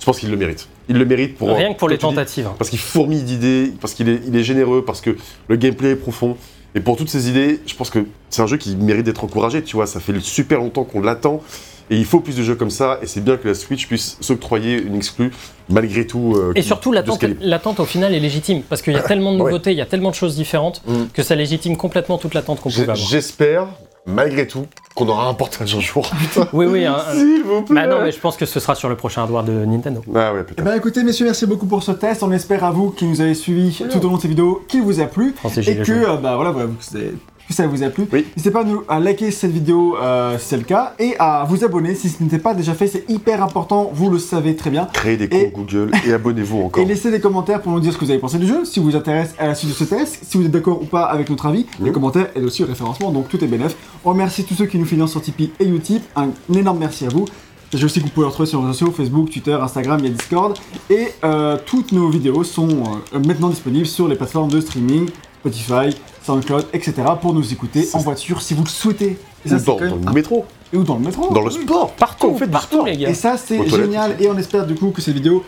je 0.00 0.04
pense 0.06 0.18
qu'il 0.20 0.30
le 0.30 0.36
mérite. 0.36 0.66
Il 0.88 0.96
le 0.98 1.04
mérite 1.04 1.36
pour... 1.36 1.54
Rien 1.54 1.74
que 1.74 1.78
pour 1.78 1.88
les 1.88 1.96
dis, 1.96 2.00
tentatives. 2.02 2.48
parce 2.56 2.70
qu'il 2.70 2.78
fourmille 2.78 3.22
d'idées, 3.22 3.72
parce 3.80 3.92
qu'il 3.92 4.08
est, 4.08 4.20
il 4.26 4.34
est 4.36 4.44
généreux, 4.44 4.82
parce 4.84 5.00
que 5.02 5.16
le 5.48 5.56
gameplay 5.56 5.90
est 5.90 5.96
profond. 5.96 6.36
Et 6.74 6.80
pour 6.80 6.96
toutes 6.96 7.10
ces 7.10 7.28
idées, 7.28 7.60
je 7.66 7.74
pense 7.74 7.90
que 7.90 8.06
c'est 8.30 8.40
un 8.40 8.46
jeu 8.46 8.56
qui 8.56 8.76
mérite 8.76 9.04
d'être 9.04 9.24
encouragé, 9.24 9.62
tu 9.62 9.76
vois, 9.76 9.86
ça 9.86 10.00
fait 10.00 10.18
super 10.20 10.58
longtemps 10.60 10.84
qu'on 10.84 11.00
l'attend, 11.02 11.42
et 11.90 11.96
il 11.96 12.04
faut 12.04 12.20
plus 12.20 12.36
de 12.36 12.42
jeux 12.42 12.54
comme 12.54 12.70
ça, 12.70 12.98
et 13.02 13.06
c'est 13.06 13.20
bien 13.22 13.36
que 13.36 13.48
la 13.48 13.54
Switch 13.54 13.86
puisse 13.86 14.16
s'octroyer 14.20 14.80
une 14.80 14.94
exclue, 14.96 15.30
malgré 15.68 16.06
tout. 16.06 16.34
euh, 16.36 16.52
Et 16.54 16.62
surtout, 16.62 16.92
l'attente, 16.92 17.80
au 17.80 17.84
final 17.84 18.14
est 18.14 18.20
légitime, 18.20 18.62
parce 18.62 18.82
qu'il 18.82 18.92
y 18.92 18.96
a 18.96 19.00
tellement 19.02 19.32
de 19.32 19.38
nouveautés, 19.38 19.72
il 19.72 19.78
y 19.78 19.82
a 19.82 19.86
tellement 19.86 20.10
de 20.10 20.14
choses 20.14 20.36
différentes, 20.36 20.82
Mm. 20.86 21.04
que 21.12 21.22
ça 21.22 21.34
légitime 21.34 21.76
complètement 21.76 22.18
toute 22.18 22.34
l'attente 22.34 22.60
qu'on 22.60 22.70
pouvait 22.70 22.82
avoir. 22.82 22.96
J'espère, 22.96 23.66
malgré 24.06 24.46
tout, 24.46 24.66
qu'on 24.94 25.08
aura 25.08 25.28
un 25.28 25.34
portage 25.34 25.74
un 25.76 25.80
jour. 25.80 26.10
Oui, 26.52 26.66
oui. 26.66 26.84
un- 26.84 26.98
S'il 27.12 27.42
vous 27.44 27.62
plaît 27.62 27.74
Bah 27.74 27.86
non, 27.86 28.02
mais 28.02 28.10
je 28.12 28.18
pense 28.18 28.36
que 28.36 28.46
ce 28.46 28.58
sera 28.58 28.74
sur 28.74 28.88
le 28.88 28.96
prochain 28.96 29.22
hardware 29.22 29.44
de 29.44 29.64
Nintendo. 29.64 30.02
Ah 30.14 30.32
ouais, 30.34 30.44
Eh 30.58 30.62
ben 30.62 30.74
écoutez, 30.74 31.02
messieurs, 31.04 31.26
merci 31.26 31.46
beaucoup 31.46 31.66
pour 31.66 31.82
ce 31.82 31.92
test. 31.92 32.22
On 32.22 32.32
espère 32.32 32.64
à 32.64 32.70
vous 32.70 32.90
qui 32.90 33.04
nous 33.04 33.20
avez 33.20 33.34
suivis 33.34 33.82
tout 33.90 34.04
au 34.04 34.08
long 34.08 34.16
de 34.16 34.22
ces 34.22 34.28
vidéos 34.28 34.64
qu'il 34.68 34.82
vous 34.82 35.00
a 35.00 35.04
plu. 35.06 35.34
Français 35.36 35.60
et 35.66 35.76
que, 35.76 35.92
euh, 35.92 36.16
bah 36.16 36.34
voilà, 36.36 36.50
voilà, 36.52 36.68
que 36.68 36.72
c'est- 36.80 37.12
que 37.48 37.54
ça 37.54 37.66
vous 37.66 37.82
a 37.82 37.88
plu. 37.88 38.06
Oui. 38.12 38.26
N'hésitez 38.36 38.50
pas 38.50 38.60
à, 38.60 38.64
nous, 38.64 38.82
à 38.88 39.00
liker 39.00 39.30
cette 39.30 39.50
vidéo 39.52 39.96
euh, 40.00 40.38
si 40.38 40.48
c'est 40.48 40.56
le 40.58 40.62
cas 40.64 40.94
et 40.98 41.14
à 41.18 41.44
vous 41.48 41.64
abonner 41.64 41.94
si 41.94 42.08
ce 42.10 42.22
n'était 42.22 42.38
pas 42.38 42.54
déjà 42.54 42.74
fait. 42.74 42.86
C'est 42.86 43.08
hyper 43.08 43.42
important, 43.42 43.90
vous 43.92 44.10
le 44.10 44.18
savez 44.18 44.54
très 44.54 44.70
bien. 44.70 44.86
Créez 44.92 45.16
des 45.16 45.24
Et- 45.24 45.50
comptes 45.50 45.66
Google 45.72 45.90
et 46.06 46.12
abonnez-vous 46.12 46.60
encore. 46.64 46.82
Et 46.82 46.86
laissez 46.86 47.10
des 47.10 47.20
commentaires 47.20 47.62
pour 47.62 47.72
nous 47.72 47.80
dire 47.80 47.92
ce 47.92 47.98
que 47.98 48.04
vous 48.04 48.10
avez 48.10 48.20
pensé 48.20 48.38
du 48.38 48.46
jeu, 48.46 48.64
si 48.64 48.78
vous 48.80 48.90
vous 48.90 48.96
intéresse 48.96 49.34
à 49.38 49.46
la 49.48 49.54
suite 49.54 49.70
de 49.70 49.74
ce 49.74 49.84
test, 49.84 50.18
si 50.22 50.36
vous 50.36 50.44
êtes 50.44 50.50
d'accord 50.50 50.80
ou 50.82 50.84
pas 50.86 51.04
avec 51.04 51.30
notre 51.30 51.46
avis. 51.46 51.66
Les 51.80 51.90
commentaires 51.92 52.28
aident 52.34 52.44
aussi 52.44 52.62
au 52.62 52.66
référencement, 52.66 53.10
donc 53.10 53.28
tout 53.28 53.42
est 53.42 53.48
bénef. 53.48 53.74
On 54.04 54.10
remercie 54.10 54.44
tous 54.44 54.54
ceux 54.54 54.66
qui 54.66 54.78
nous 54.78 54.84
financent 54.86 55.12
sur 55.12 55.22
Tipeee 55.22 55.50
et 55.58 55.66
Utip. 55.66 56.02
Un 56.16 56.28
énorme 56.54 56.78
merci 56.78 57.06
à 57.06 57.08
vous. 57.08 57.24
Sachez 57.70 57.84
aussi 57.84 58.00
que 58.00 58.04
vous 58.06 58.10
pouvez 58.12 58.26
retrouver 58.26 58.48
sur 58.48 58.60
les 58.60 58.66
réseaux 58.68 58.78
sociaux, 58.78 58.94
Facebook, 58.96 59.30
Twitter, 59.30 59.52
Instagram, 59.52 59.98
il 60.00 60.06
y 60.06 60.08
a 60.08 60.12
Discord. 60.12 60.56
Et 60.88 61.08
euh, 61.24 61.58
toutes 61.66 61.92
nos 61.92 62.08
vidéos 62.08 62.42
sont 62.42 62.68
euh, 63.14 63.18
maintenant 63.26 63.50
disponibles 63.50 63.86
sur 63.86 64.08
les 64.08 64.16
plateformes 64.16 64.50
de 64.50 64.58
streaming, 64.60 65.10
Spotify, 65.40 65.96
SoundCloud, 66.24 66.66
etc. 66.72 66.94
pour 67.20 67.32
nous 67.34 67.52
écouter 67.52 67.88
en 67.92 67.98
voiture 67.98 68.42
si 68.42 68.54
vous 68.54 68.64
le 68.64 68.68
souhaitez. 68.68 69.18
Et 69.44 69.48
ça, 69.48 69.56
Ou 69.56 69.60
dans, 69.60 69.76
quand 69.76 69.80
même 69.84 69.90
dans 70.00 70.06
un- 70.06 70.10
le 70.10 70.14
métro, 70.14 70.46
et 70.72 70.76
ou 70.76 70.82
dans 70.84 70.94
le 70.96 71.00
métro. 71.04 71.32
dans 71.32 71.40
le 71.42 71.52
oui. 71.52 71.62
sport. 71.62 71.92
Partout, 71.92 72.26
on 72.28 72.36
fait 72.36 72.46
du 72.46 72.50
partout 72.52 72.74
sport. 72.76 72.86
les 72.86 72.96
gars. 72.96 73.08
Et 73.10 73.14
ça, 73.14 73.36
c'est 73.36 73.68
génial. 73.68 74.16
Et 74.20 74.28
on 74.28 74.36
espère 74.36 74.66
du 74.66 74.74
coup 74.74 74.90
que 74.90 75.00
cette 75.00 75.14
vidéo 75.14 75.44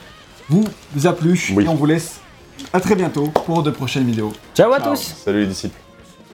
vous 0.49 0.65
a 1.07 1.13
plu. 1.13 1.39
Oui. 1.57 1.65
Et 1.65 1.69
on 1.69 1.75
vous 1.75 1.87
laisse 1.87 2.21
à 2.73 2.81
très 2.81 2.95
bientôt 2.95 3.27
pour 3.47 3.63
de 3.63 3.71
prochaines 3.71 4.05
vidéos. 4.07 4.33
Ciao 4.55 4.73
à 4.73 4.81
Ciao. 4.81 4.95
tous 4.95 5.15
Salut 5.25 5.41
les 5.41 5.47
disciples. 5.49 5.77